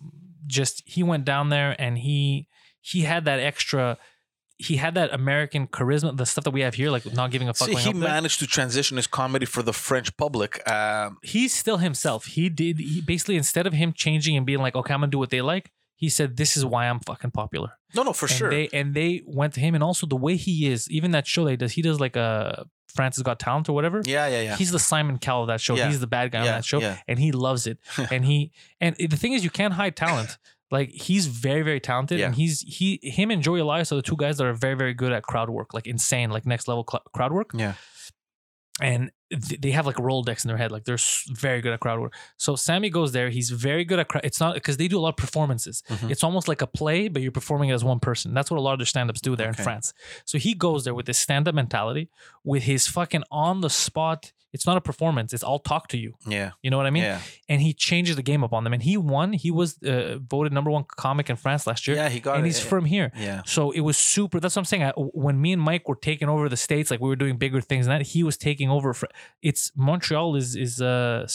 Just 0.48 0.81
he 0.85 1.03
went 1.03 1.26
down 1.26 1.49
there 1.49 1.76
and 1.80 1.98
he 1.98 2.48
he 2.81 3.02
had 3.02 3.26
that 3.26 3.40
extra. 3.40 3.98
He 4.58 4.78
had 4.78 4.96
that 4.96 5.14
American 5.14 5.68
charisma, 5.68 6.16
the 6.16 6.26
stuff 6.26 6.44
that 6.44 6.52
we 6.52 6.62
have 6.62 6.76
here, 6.76 6.90
like 6.90 7.12
not 7.14 7.32
giving 7.32 7.50
a 7.50 7.54
fuck. 7.54 7.70
See, 7.70 7.76
he 7.76 7.90
up 7.90 7.96
there. 7.96 8.04
managed 8.10 8.40
to 8.40 8.48
transition 8.48 8.98
his 8.98 9.08
comedy 9.08 9.46
for 9.46 9.64
the 9.64 9.74
French 9.74 10.16
public. 10.16 10.62
Um, 10.70 11.18
he's 11.24 11.54
still 11.54 11.78
himself. 11.78 12.26
He 12.26 12.50
did 12.50 12.80
he 12.80 13.02
basically 13.02 13.36
instead 13.36 13.66
of 13.68 13.74
him 13.74 13.94
changing 13.94 14.38
and 14.38 14.46
being 14.46 14.60
like, 14.60 14.76
okay, 14.76 14.94
I'm 14.94 15.02
gonna 15.02 15.12
do 15.12 15.18
what 15.20 15.32
they 15.32 15.42
like. 15.42 15.72
He 15.96 16.10
said, 16.10 16.38
"This 16.38 16.58
is 16.58 16.66
why 16.66 16.88
I'm 16.88 17.00
fucking 17.00 17.32
popular." 17.32 17.72
no, 17.96 18.04
no, 18.04 18.14
for 18.14 18.26
and 18.26 18.36
sure. 18.36 18.50
They 18.50 18.70
and 18.74 18.94
they 18.94 19.22
went 19.26 19.54
to 19.54 19.60
him, 19.60 19.74
and 19.76 19.84
also 19.84 20.06
the 20.06 20.16
way 20.18 20.36
he 20.36 20.68
is, 20.68 20.90
even 20.92 21.12
that 21.12 21.26
show 21.28 21.46
that 21.46 21.52
he 21.52 21.58
does, 21.58 21.72
he 21.74 21.82
does 21.82 22.00
like 22.00 22.16
a 22.16 22.66
France's 22.94 23.24
Got 23.24 23.40
Talent 23.40 23.70
or 23.70 23.74
whatever. 23.74 24.02
yeah, 24.06 24.28
yeah, 24.28 24.42
yeah. 24.42 24.56
He's 24.56 24.72
the 24.72 24.80
Simon 24.80 25.18
Cowell 25.18 25.44
of 25.44 25.48
that 25.48 25.62
show. 25.62 25.76
Yeah. 25.76 25.88
He's 25.88 26.00
the 26.00 26.08
bad 26.08 26.32
guy 26.32 26.44
yeah, 26.44 26.52
on 26.52 26.58
that 26.58 26.66
show, 26.66 26.80
Yeah. 26.80 26.98
and 27.08 27.20
he 27.20 27.32
loves 27.32 27.68
it. 27.68 27.80
and 28.12 28.26
he 28.26 28.52
and 28.80 28.96
the 28.98 29.18
thing 29.18 29.34
is, 29.34 29.44
you 29.44 29.50
can't 29.50 29.74
hide 29.74 29.96
talent. 29.96 30.38
Like 30.74 30.90
he's 30.90 31.28
very, 31.28 31.62
very 31.62 31.80
talented, 31.80 32.20
and 32.26 32.36
he's 32.36 32.60
he 32.62 33.00
him 33.04 33.32
and 33.32 33.41
Joey 33.44 33.60
Elias 33.62 33.91
are 33.91 33.95
the 33.95 34.02
two 34.02 34.18
guys 34.18 34.38
that 34.40 34.45
are 34.48 34.54
very, 34.54 34.76
very 34.76 34.94
good 34.94 35.12
at 35.14 35.24
crowd 35.24 35.50
work, 35.50 35.74
like 35.74 35.88
insane, 35.88 36.32
like 36.32 36.45
next 36.45 36.68
level 36.68 36.84
cl- 36.91 37.04
crowd 37.14 37.32
work 37.32 37.52
Yeah. 37.54 37.76
and 38.82 39.12
they 39.60 39.72
have 39.72 39.85
like 39.85 39.99
a 39.99 40.01
Rolodex 40.01 40.43
in 40.43 40.47
their 40.47 40.57
head. 40.57 40.72
Like 40.72 40.85
they're 40.85 40.97
very 41.31 41.61
good 41.61 41.73
at 41.73 41.80
crowd 41.80 41.99
work. 41.99 42.14
So 42.38 42.55
Sammy 42.55 42.89
goes 42.89 43.11
there. 43.11 43.30
He's 43.30 43.49
very 43.49 43.84
good 43.85 43.99
at 43.99 44.07
crowd. 44.07 44.23
It's 44.26 44.39
not 44.39 44.53
because 44.55 44.77
they 44.77 44.88
do 44.88 44.97
a 44.99 45.01
lot 45.01 45.10
of 45.10 45.18
performances. 45.18 45.84
Mhm. 45.89 46.11
It's 46.11 46.23
almost 46.23 46.47
like 46.47 46.61
a 46.61 46.68
play, 46.68 47.07
but 47.07 47.22
you're 47.22 47.31
performing 47.31 47.69
it 47.69 47.73
as 47.73 47.84
one 47.84 47.99
person. 47.99 48.34
That's 48.34 48.49
what 48.51 48.57
a 48.57 48.61
lot 48.61 48.73
of 48.73 48.80
their 48.80 48.85
stand-ups 48.85 49.22
do 49.22 49.35
there 49.35 49.49
Okay. 49.49 49.60
in 49.60 49.64
France. 49.64 49.93
So 50.26 50.38
he 50.38 50.53
goes 50.53 50.84
there 50.84 50.93
with 50.93 51.05
this 51.05 51.18
stand-up 51.19 51.55
mentality, 51.55 52.10
with 52.43 52.64
his 52.64 52.88
fucking 52.88 53.23
on 53.31 53.61
the 53.61 53.69
spot. 53.69 54.31
It's 54.51 54.68
not 54.68 54.77
a 54.77 54.81
performance. 54.81 55.34
It's 55.34 55.43
I'll 55.43 55.57
talk 55.57 55.88
to 55.88 55.97
you. 55.97 56.14
Yeah. 56.27 56.51
You 56.61 56.69
know 56.69 56.77
what 56.77 56.85
I 56.85 56.91
mean? 56.91 57.01
yeah. 57.01 57.22
And 57.49 57.60
he 57.60 57.73
changes 57.73 58.15
the 58.18 58.22
game 58.22 58.43
up 58.43 58.53
on 58.53 58.64
them. 58.64 58.72
And 58.72 58.84
he 58.84 58.97
won. 58.97 59.34
He 59.34 59.49
was 59.49 59.81
uh, 59.81 60.19
voted 60.19 60.53
number 60.53 60.69
one 60.69 60.84
comic 60.95 61.27
in 61.31 61.38
France 61.38 61.65
last 61.65 61.88
year. 61.88 61.95
Yeah, 61.97 62.07
he 62.07 62.19
got 62.19 62.35
and 62.35 62.45
it. 62.45 62.49
he's 62.49 62.60
from 62.60 62.85
here. 62.85 63.11
Yeah. 63.18 63.41
So 63.47 63.72
it 63.72 63.80
was 63.80 63.97
super. 63.97 64.39
That's 64.39 64.55
what 64.55 64.60
I'm 64.61 64.65
saying. 64.65 64.84
I, 64.84 64.91
when 64.91 65.41
me 65.41 65.53
and 65.53 65.61
Mike 65.61 65.89
were 65.89 65.95
taking 65.95 66.30
over 66.30 66.49
the 66.49 66.55
states, 66.57 66.91
like 66.91 66.99
we 66.99 67.10
were 67.10 67.15
doing 67.15 67.38
bigger 67.38 67.61
things, 67.61 67.88
and 67.88 67.99
that 67.99 68.05
he 68.10 68.22
was 68.22 68.38
taking 68.38 68.69
over. 68.69 68.93
For, 68.93 69.10
it's 69.41 69.72
Montreal 69.76 70.36
is 70.36 70.56
is 70.56 70.82
uh 70.82 71.28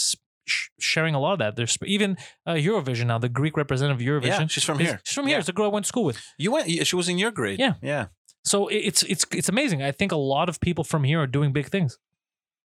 sharing 0.79 1.15
a 1.15 1.21
lot 1.21 1.33
of 1.33 1.39
that. 1.41 1.57
There's 1.57 1.77
even 1.85 2.17
uh, 2.47 2.53
Eurovision 2.53 3.07
now. 3.07 3.19
The 3.19 3.29
Greek 3.29 3.57
representative 3.57 4.01
of 4.01 4.07
Eurovision. 4.07 4.41
Yeah, 4.41 4.47
she's 4.47 4.65
from 4.65 4.79
here. 4.79 5.01
She's 5.05 5.15
from 5.15 5.27
here. 5.27 5.37
Yeah. 5.37 5.41
It's 5.41 5.49
a 5.49 5.53
girl 5.53 5.67
I 5.67 5.69
went 5.69 5.85
to 5.85 5.89
school 5.89 6.05
with. 6.05 6.21
You 6.39 6.53
went. 6.53 6.71
She 6.87 6.97
was 6.97 7.09
in 7.09 7.19
your 7.19 7.31
grade. 7.31 7.59
Yeah. 7.59 7.75
Yeah. 7.83 8.07
So 8.45 8.69
it's 8.69 9.03
it's 9.03 9.27
it's 9.33 9.49
amazing. 9.49 9.83
I 9.83 9.93
think 9.93 10.13
a 10.13 10.17
lot 10.17 10.49
of 10.49 10.61
people 10.61 10.85
from 10.85 11.05
here 11.05 11.21
are 11.21 11.27
doing 11.27 11.53
big 11.53 11.69
things. 11.69 11.99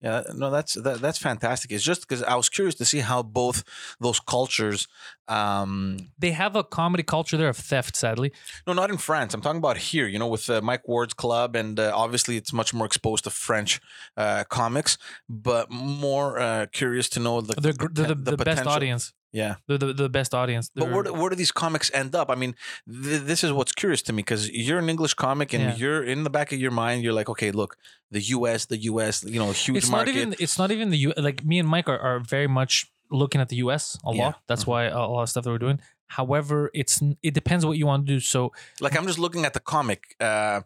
Yeah, 0.03 0.23
no, 0.35 0.51
that's 0.51 0.73
that, 0.73 0.99
that's 0.99 1.17
fantastic. 1.17 1.71
It's 1.71 1.83
just 1.83 2.01
because 2.01 2.23
I 2.23 2.35
was 2.35 2.49
curious 2.49 2.75
to 2.75 2.85
see 2.85 2.99
how 2.99 3.23
both 3.23 3.63
those 4.01 4.19
cultures. 4.19 4.87
Um, 5.29 6.09
They 6.19 6.31
have 6.31 6.57
a 6.57 6.63
comedy 6.63 7.03
culture 7.03 7.37
there 7.37 7.47
of 7.47 7.55
theft. 7.55 7.95
Sadly, 7.95 8.33
no, 8.67 8.73
not 8.73 8.89
in 8.89 8.97
France. 8.97 9.33
I'm 9.33 9.39
talking 9.39 9.59
about 9.59 9.77
here. 9.77 10.05
You 10.05 10.19
know, 10.19 10.27
with 10.27 10.49
uh, 10.49 10.59
Mike 10.61 10.85
Ward's 10.89 11.13
club, 11.13 11.55
and 11.55 11.79
uh, 11.79 11.93
obviously 11.95 12.35
it's 12.35 12.51
much 12.51 12.73
more 12.73 12.85
exposed 12.85 13.23
to 13.23 13.29
French 13.29 13.79
uh, 14.17 14.43
comics. 14.49 14.97
But 15.29 15.71
more 15.71 16.37
uh, 16.37 16.65
curious 16.73 17.07
to 17.09 17.21
know 17.21 17.39
the 17.39 17.53
they're, 17.53 17.71
they're 17.71 18.07
the, 18.07 18.15
poten- 18.15 18.25
the, 18.25 18.37
best 18.37 18.67
audience. 18.67 19.13
Yeah, 19.33 19.55
They're 19.67 19.79
the, 19.79 19.93
the 19.93 20.09
best 20.09 20.33
audience. 20.35 20.69
but 20.73 20.85
They're- 20.85 20.93
where, 20.93 21.03
do- 21.03 21.13
where 21.13 21.29
do 21.31 21.35
these 21.35 21.51
comics 21.51 21.89
end 21.93 22.13
up? 22.15 22.29
I 22.29 22.35
mean, 22.35 22.53
th- 22.87 23.23
this 23.23 23.43
is 23.43 23.51
what's 23.51 23.71
curious 23.71 24.01
to 24.03 24.13
me 24.13 24.17
because 24.17 24.47
you're 24.51 24.77
an 24.77 24.89
English 24.89 25.15
comic, 25.15 25.53
and 25.53 25.63
Yeah. 25.63 25.75
you're 25.75 26.03
in 26.03 26.23
the 26.23 26.29
back 26.29 26.51
of 26.53 26.59
your 26.59 26.71
mind. 26.71 27.03
You're 27.03 27.13
like, 27.21 27.29
okay, 27.29 27.51
look, 27.51 27.75
the 28.11 28.21
U.S., 28.37 28.65
the 28.65 28.77
U.S., 28.91 29.23
you 29.23 29.39
know, 29.39 29.51
huge 29.51 29.77
it's 29.77 29.89
market. 29.89 30.11
not 30.13 30.17
even 30.21 30.35
it's 30.39 30.57
not 30.59 30.69
even 30.71 30.91
the 30.91 30.97
U 30.97 31.13
like 31.17 31.43
me 31.43 31.57
and 31.59 31.67
Mike 31.67 31.89
are, 31.89 31.99
are 31.99 32.19
very 32.19 32.47
much 32.47 32.73
looking 33.09 33.41
at 33.41 33.49
the 33.49 33.57
US 33.65 33.97
a 34.05 34.13
Yeah. 34.13 34.23
lot. 34.25 34.33
That's 34.47 34.63
Mhm. 34.65 34.67
why 34.71 34.83
a 34.85 34.97
lot 35.15 35.23
of 35.23 35.29
stuff 35.29 35.43
that 35.45 35.49
we're 35.49 35.57
doing. 35.67 35.79
However, 36.07 36.69
it's 36.75 37.01
it 37.23 37.33
depends 37.33 37.65
what 37.65 37.77
you 37.79 37.87
want 37.87 38.05
to 38.05 38.13
do. 38.13 38.19
So 38.19 38.51
like 38.81 38.95
I'm 38.97 39.07
just 39.07 39.17
looking 39.19 39.45
at 39.45 39.53
the 39.53 39.59
comic 39.59 40.15
uh, 40.21 40.61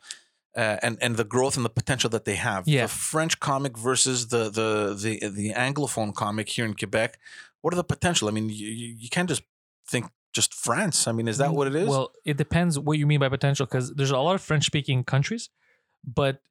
uh, 0.56 0.78
and 0.86 0.98
and 1.02 1.16
the 1.16 1.24
growth 1.24 1.56
and 1.56 1.64
the 1.66 1.70
potential 1.82 2.10
that 2.10 2.26
they 2.26 2.36
have. 2.36 2.68
Yeah. 2.68 2.84
The 2.84 2.88
French 3.12 3.40
comic 3.40 3.78
versus 3.78 4.28
the 4.28 4.44
the 4.50 4.70
the 5.04 5.30
the 5.30 5.54
Anglophone 5.54 6.14
comic 6.14 6.50
here 6.50 6.66
in 6.66 6.74
Quebec. 6.74 7.18
What 7.62 7.74
are 7.74 7.78
the 7.78 7.84
potential? 7.84 8.28
I 8.28 8.32
mean, 8.32 8.50
you 8.50 8.68
you, 8.68 9.10
can't 9.10 9.28
just 9.30 9.44
think 9.88 10.06
just 10.34 10.54
France. 10.54 11.08
I 11.08 11.12
mean, 11.12 11.28
is 11.28 11.38
that 11.40 11.52
what 11.54 11.68
it 11.68 11.76
is? 11.76 11.88
Well, 11.90 12.12
it 12.26 12.38
depends 12.38 12.78
what 12.80 12.98
you 12.98 13.08
mean 13.08 13.20
by 13.20 13.30
potential 13.30 13.66
because 13.66 13.94
there's 13.96 14.12
a 14.12 14.18
lot 14.18 14.36
of 14.36 14.42
French 14.42 14.66
speaking 14.66 15.04
countries, 15.04 15.50
but 16.06 16.42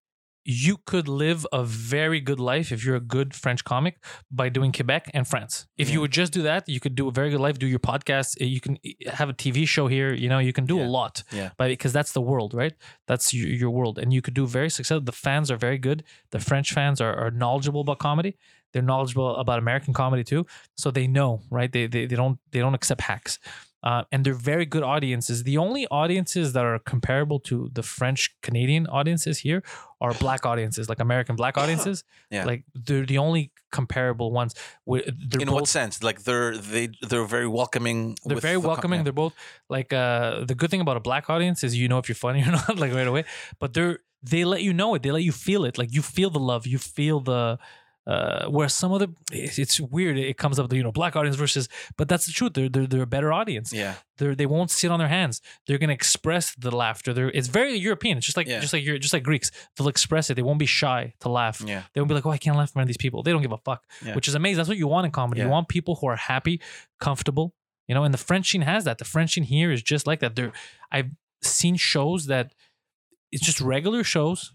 you 0.48 0.76
could 0.86 1.08
live 1.08 1.44
a 1.52 1.64
very 1.64 2.20
good 2.20 2.38
life 2.38 2.70
if 2.70 2.84
you're 2.84 2.94
a 2.94 3.00
good 3.00 3.34
French 3.34 3.64
comic 3.64 3.96
by 4.30 4.48
doing 4.48 4.70
Quebec 4.70 5.10
and 5.12 5.26
France. 5.26 5.66
If 5.76 5.88
Yeah. 5.88 5.94
you 5.94 6.00
would 6.02 6.12
just 6.12 6.32
do 6.32 6.42
that, 6.42 6.68
you 6.68 6.78
could 6.78 6.94
do 6.94 7.08
a 7.08 7.10
very 7.10 7.30
good 7.30 7.40
life, 7.40 7.58
do 7.58 7.66
your 7.66 7.80
podcast, 7.80 8.40
eh, 8.40 8.44
you 8.44 8.60
can 8.60 8.78
eh, 8.84 8.92
have 9.10 9.28
a 9.28 9.32
TV 9.32 9.66
show 9.66 9.88
here, 9.88 10.14
you 10.14 10.28
know, 10.28 10.38
you 10.38 10.52
can 10.52 10.64
do 10.64 10.76
Yeah. 10.76 10.86
a 10.86 10.88
lot. 10.88 11.24
Yeah. 11.32 11.50
But 11.58 11.68
because 11.70 11.92
that's 11.92 12.12
the 12.12 12.20
world, 12.20 12.54
right? 12.54 12.74
That's 13.08 13.34
your, 13.34 13.48
your 13.48 13.70
world. 13.70 13.98
And 13.98 14.12
you 14.12 14.22
could 14.22 14.34
do 14.34 14.46
very 14.46 14.70
successful. 14.70 15.00
The 15.04 15.10
fans 15.10 15.50
are 15.50 15.56
very 15.56 15.78
good. 15.78 16.04
The 16.30 16.38
French 16.38 16.72
fans 16.72 17.00
are, 17.00 17.14
are 17.14 17.32
knowledgeable 17.32 17.80
about 17.80 17.98
comedy. 17.98 18.36
They're 18.76 18.82
knowledgeable 18.82 19.36
about 19.36 19.58
American 19.58 19.94
comedy 19.94 20.22
too. 20.22 20.44
So 20.76 20.90
they 20.90 21.06
know, 21.06 21.40
right? 21.48 21.72
They 21.72 21.86
they, 21.86 22.04
they 22.04 22.14
don't 22.14 22.38
they 22.50 22.58
don't 22.58 22.74
accept 22.74 23.00
hacks. 23.00 23.38
Uh, 23.82 24.04
and 24.12 24.22
they're 24.22 24.34
very 24.34 24.66
good 24.66 24.82
audiences. 24.82 25.44
The 25.44 25.56
only 25.56 25.86
audiences 25.86 26.52
that 26.52 26.62
are 26.66 26.78
comparable 26.78 27.40
to 27.40 27.70
the 27.72 27.82
French 27.82 28.36
Canadian 28.42 28.86
audiences 28.88 29.38
here 29.38 29.62
are 30.02 30.12
black 30.12 30.44
audiences, 30.44 30.90
like 30.90 31.00
American 31.00 31.36
black 31.36 31.56
audiences. 31.56 32.04
Yeah. 32.30 32.44
Like 32.44 32.64
they're 32.74 33.06
the 33.06 33.16
only 33.16 33.50
comparable 33.72 34.30
ones. 34.30 34.54
They're 34.86 35.04
in 35.40 35.46
both 35.46 35.54
what 35.54 35.68
sense? 35.68 36.02
Like 36.02 36.24
they're 36.24 36.58
they 36.58 36.90
they're 37.08 37.24
very 37.24 37.48
welcoming. 37.48 38.18
they're 38.26 38.34
with 38.34 38.42
very 38.42 38.56
the 38.56 38.60
co- 38.60 38.68
welcoming. 38.68 38.98
yeah. 39.00 39.04
They're 39.04 39.22
both 39.24 39.34
like 39.70 39.90
uh 39.94 40.44
the 40.44 40.54
good 40.54 40.70
thing 40.70 40.82
about 40.82 40.98
a 40.98 41.00
black 41.08 41.30
audience 41.30 41.64
is 41.64 41.74
you 41.74 41.88
know 41.88 41.96
if 41.96 42.10
you're 42.10 42.14
funny 42.28 42.42
or 42.46 42.52
not 42.52 42.78
like 42.78 42.92
right 42.92 43.06
away. 43.06 43.24
But 43.58 43.72
they're 43.72 44.00
they 44.22 44.44
let 44.44 44.62
you 44.62 44.72
know 44.72 44.94
it. 44.94 45.02
They 45.02 45.12
let 45.12 45.22
you 45.22 45.32
feel 45.32 45.64
it. 45.64 45.78
Like 45.78 45.94
you 45.94 46.02
feel 46.02 46.30
the 46.30 46.40
love. 46.40 46.66
You 46.66 46.78
feel 46.78 47.20
the 47.20 47.58
uh 48.06 48.46
where 48.48 48.68
some 48.68 48.92
of 48.92 49.00
the 49.00 49.08
it's 49.32 49.80
weird. 49.80 50.16
It 50.16 50.38
comes 50.38 50.58
up 50.60 50.70
to 50.70 50.76
you 50.76 50.82
know 50.84 50.92
black 50.92 51.16
audience 51.16 51.36
versus 51.36 51.68
but 51.96 52.08
that's 52.08 52.26
the 52.26 52.32
truth. 52.32 52.52
They're 52.54 52.68
they're, 52.68 52.86
they're 52.86 53.02
a 53.02 53.06
better 53.06 53.32
audience. 53.32 53.72
Yeah. 53.72 53.94
They're 54.18 54.34
they 54.36 54.46
won't 54.46 54.70
sit 54.70 54.90
on 54.92 54.98
their 55.00 55.08
hands. 55.08 55.40
They're 55.66 55.78
gonna 55.78 55.92
express 55.92 56.54
the 56.54 56.70
laughter. 56.74 57.12
They're 57.12 57.30
it's 57.30 57.48
very 57.48 57.74
European. 57.76 58.16
It's 58.18 58.26
just 58.26 58.36
like 58.36 58.46
Yeah. 58.46 58.60
just 58.60 58.72
like 58.72 58.84
you're 58.84 58.98
just 58.98 59.12
like 59.12 59.24
Greeks. 59.24 59.50
They'll 59.76 59.88
express 59.88 60.30
it. 60.30 60.34
They 60.34 60.42
won't 60.42 60.60
be 60.60 60.66
shy 60.66 61.14
to 61.20 61.28
laugh. 61.28 61.60
Yeah. 61.66 61.82
They 61.92 62.00
won't 62.00 62.08
be 62.08 62.14
like, 62.14 62.26
oh, 62.26 62.30
I 62.30 62.38
can't 62.38 62.56
laugh 62.56 62.68
in 62.68 62.72
front 62.74 62.84
of 62.84 62.88
these 62.88 62.96
people. 62.96 63.22
They 63.24 63.32
don't 63.32 63.42
give 63.42 63.52
a 63.52 63.58
fuck, 63.58 63.82
Yeah. 64.04 64.14
which 64.14 64.28
is 64.28 64.34
amazing. 64.36 64.58
That's 64.58 64.68
what 64.68 64.78
you 64.78 64.86
want 64.86 65.06
in 65.06 65.10
comedy. 65.12 65.40
Yeah. 65.40 65.46
You 65.46 65.50
want 65.50 65.66
people 65.68 65.96
who 65.96 66.06
are 66.06 66.16
happy, 66.16 66.60
comfortable, 67.00 67.54
you 67.88 67.94
know. 67.96 68.04
And 68.04 68.14
the 68.14 68.18
French 68.18 68.48
scene 68.50 68.62
has 68.62 68.84
that. 68.84 68.98
The 68.98 69.04
French 69.04 69.32
scene 69.32 69.44
here 69.44 69.72
is 69.72 69.82
just 69.82 70.06
like 70.06 70.20
that. 70.20 70.36
They're 70.36 70.52
I've 70.92 71.10
seen 71.42 71.74
shows 71.76 72.26
that 72.26 72.54
it's 73.32 73.44
just 73.44 73.60
regular 73.60 74.04
shows. 74.04 74.52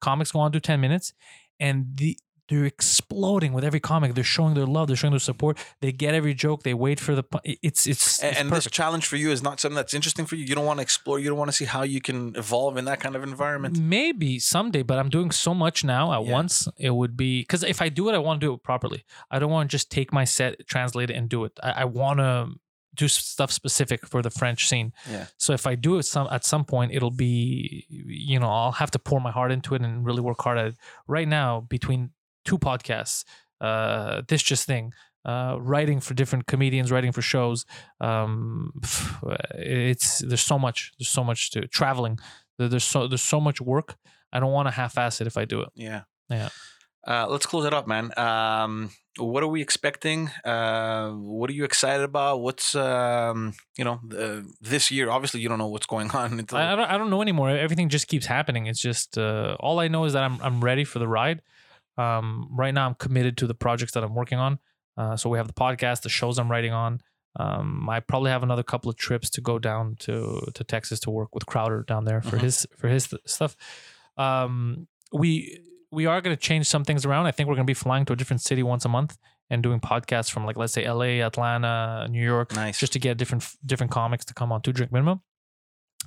Comics 0.00 0.30
go 0.32 0.40
on 0.40 0.52
to 0.52 0.60
ten 0.60 0.80
minutes, 0.82 1.14
and 1.58 1.86
the 1.96 2.18
they're 2.48 2.64
exploding 2.64 3.52
with 3.52 3.64
every 3.64 3.80
comic. 3.80 4.14
They're 4.14 4.24
showing 4.24 4.54
their 4.54 4.66
love. 4.66 4.88
They're 4.88 4.96
showing 4.96 5.12
their 5.12 5.20
support. 5.20 5.56
They 5.80 5.92
get 5.92 6.14
every 6.14 6.34
joke. 6.34 6.64
They 6.64 6.74
wait 6.74 7.00
for 7.00 7.14
the. 7.14 7.24
It's 7.44 7.86
it's, 7.86 8.18
And, 8.22 8.32
it's 8.32 8.40
and 8.40 8.50
this 8.52 8.66
challenge 8.66 9.06
for 9.06 9.16
you 9.16 9.30
is 9.30 9.42
not 9.42 9.60
something 9.60 9.76
that's 9.76 9.94
interesting 9.94 10.26
for 10.26 10.34
you. 10.36 10.44
You 10.44 10.54
don't 10.54 10.66
want 10.66 10.78
to 10.78 10.82
explore. 10.82 11.18
You 11.18 11.28
don't 11.28 11.38
want 11.38 11.50
to 11.50 11.56
see 11.56 11.64
how 11.64 11.82
you 11.82 12.00
can 12.00 12.34
evolve 12.36 12.76
in 12.76 12.84
that 12.86 13.00
kind 13.00 13.16
of 13.16 13.22
environment. 13.22 13.78
Maybe 13.78 14.38
someday, 14.38 14.82
but 14.82 14.98
I'm 14.98 15.08
doing 15.08 15.30
so 15.30 15.54
much 15.54 15.84
now 15.84 16.12
at 16.12 16.26
Yeah. 16.26 16.32
once. 16.32 16.68
It 16.76 16.90
would 16.90 17.16
be 17.16 17.42
because 17.42 17.62
if 17.62 17.80
I 17.80 17.88
do 17.88 18.08
it, 18.08 18.14
I 18.14 18.18
want 18.18 18.40
to 18.40 18.46
do 18.48 18.52
it 18.54 18.62
properly. 18.62 19.04
I 19.30 19.38
don't 19.38 19.50
want 19.50 19.70
to 19.70 19.74
just 19.74 19.90
take 19.90 20.12
my 20.12 20.24
set, 20.24 20.66
translate 20.66 21.10
it, 21.10 21.14
and 21.16 21.28
do 21.28 21.44
it. 21.44 21.58
I, 21.62 21.70
I 21.70 21.84
want 21.84 22.18
to 22.18 22.48
do 22.94 23.08
stuff 23.08 23.50
specific 23.50 24.06
for 24.06 24.20
the 24.20 24.28
French 24.30 24.68
scene. 24.68 24.92
Yeah. 25.10 25.26
So 25.38 25.54
if 25.54 25.66
I 25.66 25.74
do 25.76 25.96
it 25.96 26.02
some 26.02 26.28
at 26.30 26.44
some 26.44 26.64
point, 26.66 26.92
it'll 26.92 27.10
be 27.10 27.86
you 27.88 28.38
know 28.38 28.48
I'll 28.50 28.72
have 28.72 28.90
to 28.90 28.98
pour 28.98 29.20
my 29.20 29.30
heart 29.30 29.52
into 29.52 29.74
it 29.74 29.80
and 29.80 30.04
really 30.04 30.20
work 30.20 30.42
hard 30.42 30.58
at 30.58 30.66
it. 30.66 30.74
Right 31.06 31.26
now, 31.28 31.60
between 31.60 32.10
two 32.44 32.58
podcasts, 32.58 33.24
uh, 33.60 34.22
this 34.28 34.42
just 34.42 34.66
thing. 34.66 34.92
Uh, 35.24 35.56
writing 35.60 36.00
for 36.00 36.14
different 36.14 36.46
comedians, 36.46 36.90
writing 36.90 37.12
for 37.12 37.22
shows. 37.22 37.64
Um, 38.00 38.72
it's 39.54 40.18
there's 40.18 40.40
so 40.42 40.58
much. 40.58 40.90
There's 40.98 41.10
so 41.10 41.22
much 41.22 41.52
to 41.52 41.68
traveling. 41.68 42.18
There's 42.58 42.82
so 42.82 43.06
there's 43.06 43.22
so 43.22 43.40
much 43.40 43.60
work. 43.60 43.96
I 44.32 44.40
don't 44.40 44.50
want 44.50 44.66
to 44.66 44.72
half-ass 44.72 45.20
it 45.20 45.26
if 45.26 45.36
I 45.36 45.44
do 45.44 45.60
it. 45.60 45.68
Yeah. 45.74 46.02
Yeah. 46.28 46.48
Uh, 47.06 47.26
let's 47.28 47.46
close 47.46 47.64
it 47.64 47.74
up, 47.74 47.86
man. 47.86 48.16
Um, 48.16 48.90
what 49.18 49.42
are 49.42 49.48
we 49.48 49.60
expecting? 49.60 50.30
Uh, 50.44 51.10
what 51.10 51.50
are 51.50 51.52
you 51.52 51.64
excited 51.64 52.04
about? 52.04 52.40
What's 52.40 52.74
um, 52.74 53.54
you 53.76 53.84
know 53.84 54.00
uh, 54.16 54.42
this 54.60 54.90
year? 54.90 55.10
Obviously, 55.10 55.40
you 55.40 55.48
don't 55.48 55.58
know 55.58 55.66
what's 55.66 55.86
going 55.86 56.10
on. 56.14 56.38
Until, 56.38 56.58
I, 56.58 56.72
I 56.72 56.76
don't 56.76 56.90
I 56.90 56.98
don't 56.98 57.10
know 57.10 57.20
anymore. 57.20 57.50
Everything 57.50 57.88
just 57.88 58.08
keeps 58.08 58.26
happening. 58.26 58.66
It's 58.66 58.80
just 58.80 59.18
uh, 59.18 59.56
all 59.60 59.80
I 59.80 59.88
know 59.88 60.04
is 60.04 60.12
that 60.12 60.22
I'm 60.22 60.40
I'm 60.42 60.62
ready 60.62 60.84
for 60.84 60.98
the 60.98 61.08
ride. 61.08 61.42
Um, 61.98 62.48
right 62.50 62.72
now, 62.72 62.86
I'm 62.86 62.94
committed 62.94 63.36
to 63.38 63.46
the 63.46 63.54
projects 63.54 63.92
that 63.92 64.02
I'm 64.04 64.14
working 64.14 64.38
on. 64.38 64.58
Uh, 64.96 65.16
so 65.16 65.28
we 65.30 65.38
have 65.38 65.46
the 65.46 65.54
podcast, 65.54 66.02
the 66.02 66.08
shows 66.08 66.38
I'm 66.38 66.50
writing 66.50 66.72
on. 66.72 67.00
Um, 67.36 67.88
I 67.88 68.00
probably 68.00 68.30
have 68.30 68.42
another 68.42 68.62
couple 68.62 68.90
of 68.90 68.96
trips 68.96 69.30
to 69.30 69.40
go 69.40 69.58
down 69.58 69.96
to 70.00 70.40
to 70.54 70.64
Texas 70.64 71.00
to 71.00 71.10
work 71.10 71.34
with 71.34 71.46
Crowder 71.46 71.82
down 71.86 72.04
there 72.04 72.20
for 72.20 72.36
Mhm. 72.36 72.42
his 72.42 72.66
for 72.76 72.88
his 72.88 73.08
th- 73.08 73.22
stuff. 73.26 73.56
Um, 74.18 74.86
we 75.12 75.58
we 75.90 76.06
are 76.06 76.20
going 76.20 76.34
to 76.36 76.40
change 76.40 76.66
some 76.66 76.84
things 76.84 77.04
around. 77.06 77.26
I 77.26 77.30
think 77.30 77.48
we're 77.48 77.54
going 77.54 77.66
to 77.66 77.70
be 77.70 77.74
flying 77.74 78.04
to 78.06 78.12
a 78.12 78.16
different 78.16 78.40
city 78.42 78.62
once 78.62 78.84
a 78.84 78.88
month 78.88 79.16
and 79.50 79.62
doing 79.62 79.80
podcasts 79.80 80.30
from 80.30 80.44
like 80.46 80.56
let's 80.58 80.72
say 80.74 80.84
L.A., 80.84 81.20
Atlanta, 81.20 82.06
New 82.10 82.22
York, 82.22 82.54
nice. 82.54 82.78
just 82.78 82.92
to 82.94 82.98
get 82.98 83.16
different 83.16 83.46
different 83.64 83.92
comics 83.92 84.24
to 84.26 84.34
come 84.34 84.52
on 84.52 84.60
two 84.62 84.72
drink 84.72 84.92
minimum. 84.92 85.20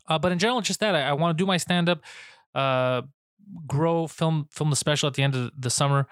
Uh, 0.07 0.19
but 0.19 0.31
in 0.31 0.37
general, 0.39 0.61
just 0.61 0.79
that 0.79 0.93
I, 0.95 1.01
I 1.09 1.13
want 1.13 1.35
to 1.35 1.41
do 1.41 1.47
my 1.47 1.57
stand 1.57 1.89
up, 1.89 2.01
uh, 2.53 3.01
grow, 3.67 4.07
film 4.07 4.47
film 4.51 4.69
the 4.69 4.76
special 4.76 5.07
at 5.07 5.13
the 5.13 5.23
end 5.23 5.35
of 5.35 5.51
the 5.57 5.69
summer, 5.69 6.07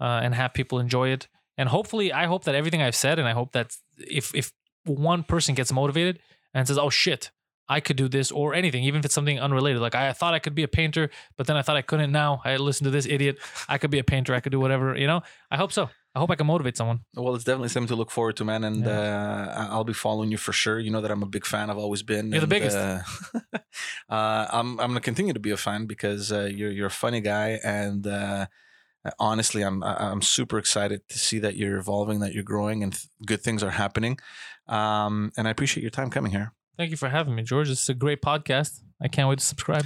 uh, 0.00 0.20
and 0.22 0.34
have 0.34 0.54
people 0.54 0.78
enjoy 0.78 1.08
it. 1.08 1.28
And 1.56 1.68
hopefully, 1.68 2.12
I 2.12 2.26
hope 2.26 2.44
that 2.44 2.54
everything 2.54 2.82
I've 2.82 2.94
said, 2.94 3.18
and 3.18 3.26
I 3.26 3.32
hope 3.32 3.52
that 3.52 3.76
if 3.96 4.34
if 4.34 4.52
one 4.84 5.22
person 5.22 5.54
gets 5.54 5.72
motivated 5.72 6.20
and 6.54 6.66
says, 6.66 6.78
"Oh 6.78 6.90
shit." 6.90 7.30
I 7.70 7.80
could 7.80 7.96
do 7.96 8.08
this 8.08 8.32
or 8.32 8.54
anything, 8.54 8.84
even 8.84 9.00
if 9.00 9.04
it's 9.04 9.14
something 9.14 9.38
unrelated. 9.38 9.82
Like 9.82 9.94
I 9.94 10.14
thought 10.14 10.32
I 10.32 10.38
could 10.38 10.54
be 10.54 10.62
a 10.62 10.68
painter, 10.68 11.10
but 11.36 11.46
then 11.46 11.54
I 11.58 11.60
thought 11.60 11.76
I 11.76 11.82
couldn't. 11.82 12.10
Now 12.10 12.40
I 12.42 12.56
listen 12.56 12.84
to 12.84 12.90
this 12.90 13.04
idiot. 13.04 13.38
I 13.68 13.76
could 13.76 13.90
be 13.90 13.98
a 13.98 14.04
painter. 14.04 14.34
I 14.34 14.40
could 14.40 14.52
do 14.52 14.58
whatever. 14.58 14.96
You 14.96 15.06
know. 15.06 15.22
I 15.50 15.58
hope 15.58 15.72
so. 15.72 15.90
I 16.14 16.18
hope 16.20 16.30
I 16.30 16.34
can 16.36 16.46
motivate 16.46 16.76
someone. 16.76 17.00
Well, 17.14 17.34
it's 17.34 17.44
definitely 17.44 17.68
something 17.68 17.88
to 17.88 17.94
look 17.96 18.10
forward 18.10 18.36
to, 18.38 18.44
man. 18.44 18.64
And 18.64 18.86
uh, 18.86 19.52
I- 19.56 19.66
I'll 19.70 19.84
be 19.84 19.92
following 19.92 20.30
you 20.32 20.36
for 20.38 20.52
sure. 20.52 20.78
You 20.80 20.90
know 20.90 21.00
that 21.00 21.10
I'm 21.10 21.22
a 21.22 21.26
big 21.26 21.46
fan. 21.46 21.70
I've 21.70 21.78
always 21.78 22.02
been. 22.02 22.32
You're 22.32 22.40
the 22.40 22.46
biggest. 22.46 22.76
Uh, 22.76 23.00
uh, 24.08 24.46
I'm 24.50 24.80
I'm 24.80 24.88
gonna 24.90 25.00
continue 25.00 25.32
to 25.32 25.40
be 25.40 25.50
a 25.50 25.56
fan 25.56 25.86
because 25.86 26.32
uh, 26.32 26.44
you're 26.52 26.70
you're 26.72 26.86
a 26.88 26.90
funny 26.90 27.20
guy, 27.20 27.60
and 27.62 28.06
uh, 28.06 28.46
honestly, 29.18 29.62
I'm 29.62 29.82
I'm 29.84 30.22
super 30.22 30.58
excited 30.58 31.02
to 31.08 31.18
see 31.18 31.38
that 31.40 31.56
you're 31.56 31.76
evolving, 31.78 32.20
that 32.20 32.32
you're 32.34 32.42
growing, 32.42 32.82
and 32.82 32.92
th- 32.94 33.06
good 33.24 33.42
things 33.42 33.62
are 33.62 33.70
happening. 33.70 34.18
Um, 34.66 35.30
and 35.36 35.46
I 35.46 35.50
appreciate 35.50 35.82
your 35.82 35.90
time 35.90 36.10
coming 36.10 36.32
here. 36.32 36.52
Thank 36.78 36.92
you 36.92 36.96
for 36.96 37.08
having 37.08 37.34
me, 37.34 37.42
George. 37.42 37.68
This 37.68 37.82
is 37.82 37.88
a 37.88 37.94
great 37.94 38.22
podcast. 38.22 38.82
I 39.02 39.08
can't 39.08 39.28
wait 39.28 39.40
to 39.40 39.44
subscribe. 39.44 39.84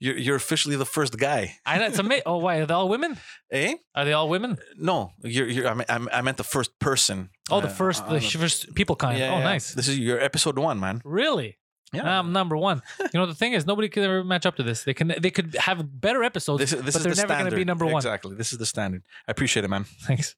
You're 0.00 0.18
you're, 0.18 0.36
officially 0.36 0.76
the 0.76 0.84
first 0.84 1.18
guy, 1.18 1.56
I 1.64 1.78
know 1.78 1.86
it's 1.86 1.98
amazing. 1.98 2.24
Oh, 2.26 2.36
why 2.36 2.56
are 2.56 2.66
they 2.66 2.74
all 2.74 2.88
women? 2.90 3.16
eh? 3.50 3.74
Are 3.94 4.04
they 4.04 4.12
all 4.12 4.28
women? 4.28 4.58
No, 4.76 5.12
you're 5.22 5.48
you're. 5.48 5.66
I 5.66 5.74
mean, 5.74 5.86
I 5.88 6.20
meant 6.20 6.36
the 6.36 6.44
first 6.44 6.78
person. 6.78 7.30
Oh, 7.50 7.62
the 7.62 7.68
uh, 7.68 7.70
first, 7.70 8.02
on 8.04 8.12
the 8.12 8.20
the- 8.20 8.38
first 8.38 8.74
people 8.74 8.96
kind. 8.96 9.18
Yeah, 9.18 9.32
oh, 9.34 9.38
yeah. 9.38 9.44
nice. 9.44 9.72
This 9.72 9.88
is 9.88 9.98
your 9.98 10.20
episode 10.20 10.58
one, 10.58 10.78
man. 10.78 11.00
Really? 11.04 11.58
Yeah. 11.92 12.18
I'm 12.18 12.32
number 12.32 12.56
one. 12.56 12.82
You 13.12 13.20
know 13.20 13.24
the 13.26 13.34
thing 13.34 13.54
is, 13.54 13.64
nobody 13.64 13.88
could 13.88 14.02
ever 14.02 14.22
match 14.22 14.44
up 14.44 14.56
to 14.56 14.62
this. 14.62 14.84
They 14.84 14.92
can, 14.92 15.14
they 15.18 15.30
could 15.30 15.56
have 15.58 16.00
better 16.00 16.22
episodes, 16.22 16.60
this 16.60 16.72
is 16.74 16.82
this 16.82 16.94
but 16.94 17.02
they're 17.02 17.14
the 17.14 17.22
never 17.22 17.34
going 17.38 17.50
to 17.50 17.56
be 17.56 17.64
number 17.64 17.86
one. 17.86 17.96
Exactly. 17.96 18.34
This 18.36 18.52
is 18.52 18.58
the 18.58 18.66
standard. 18.66 19.04
I 19.26 19.30
appreciate 19.30 19.64
it, 19.64 19.68
man. 19.68 19.84
Thanks. 20.02 20.36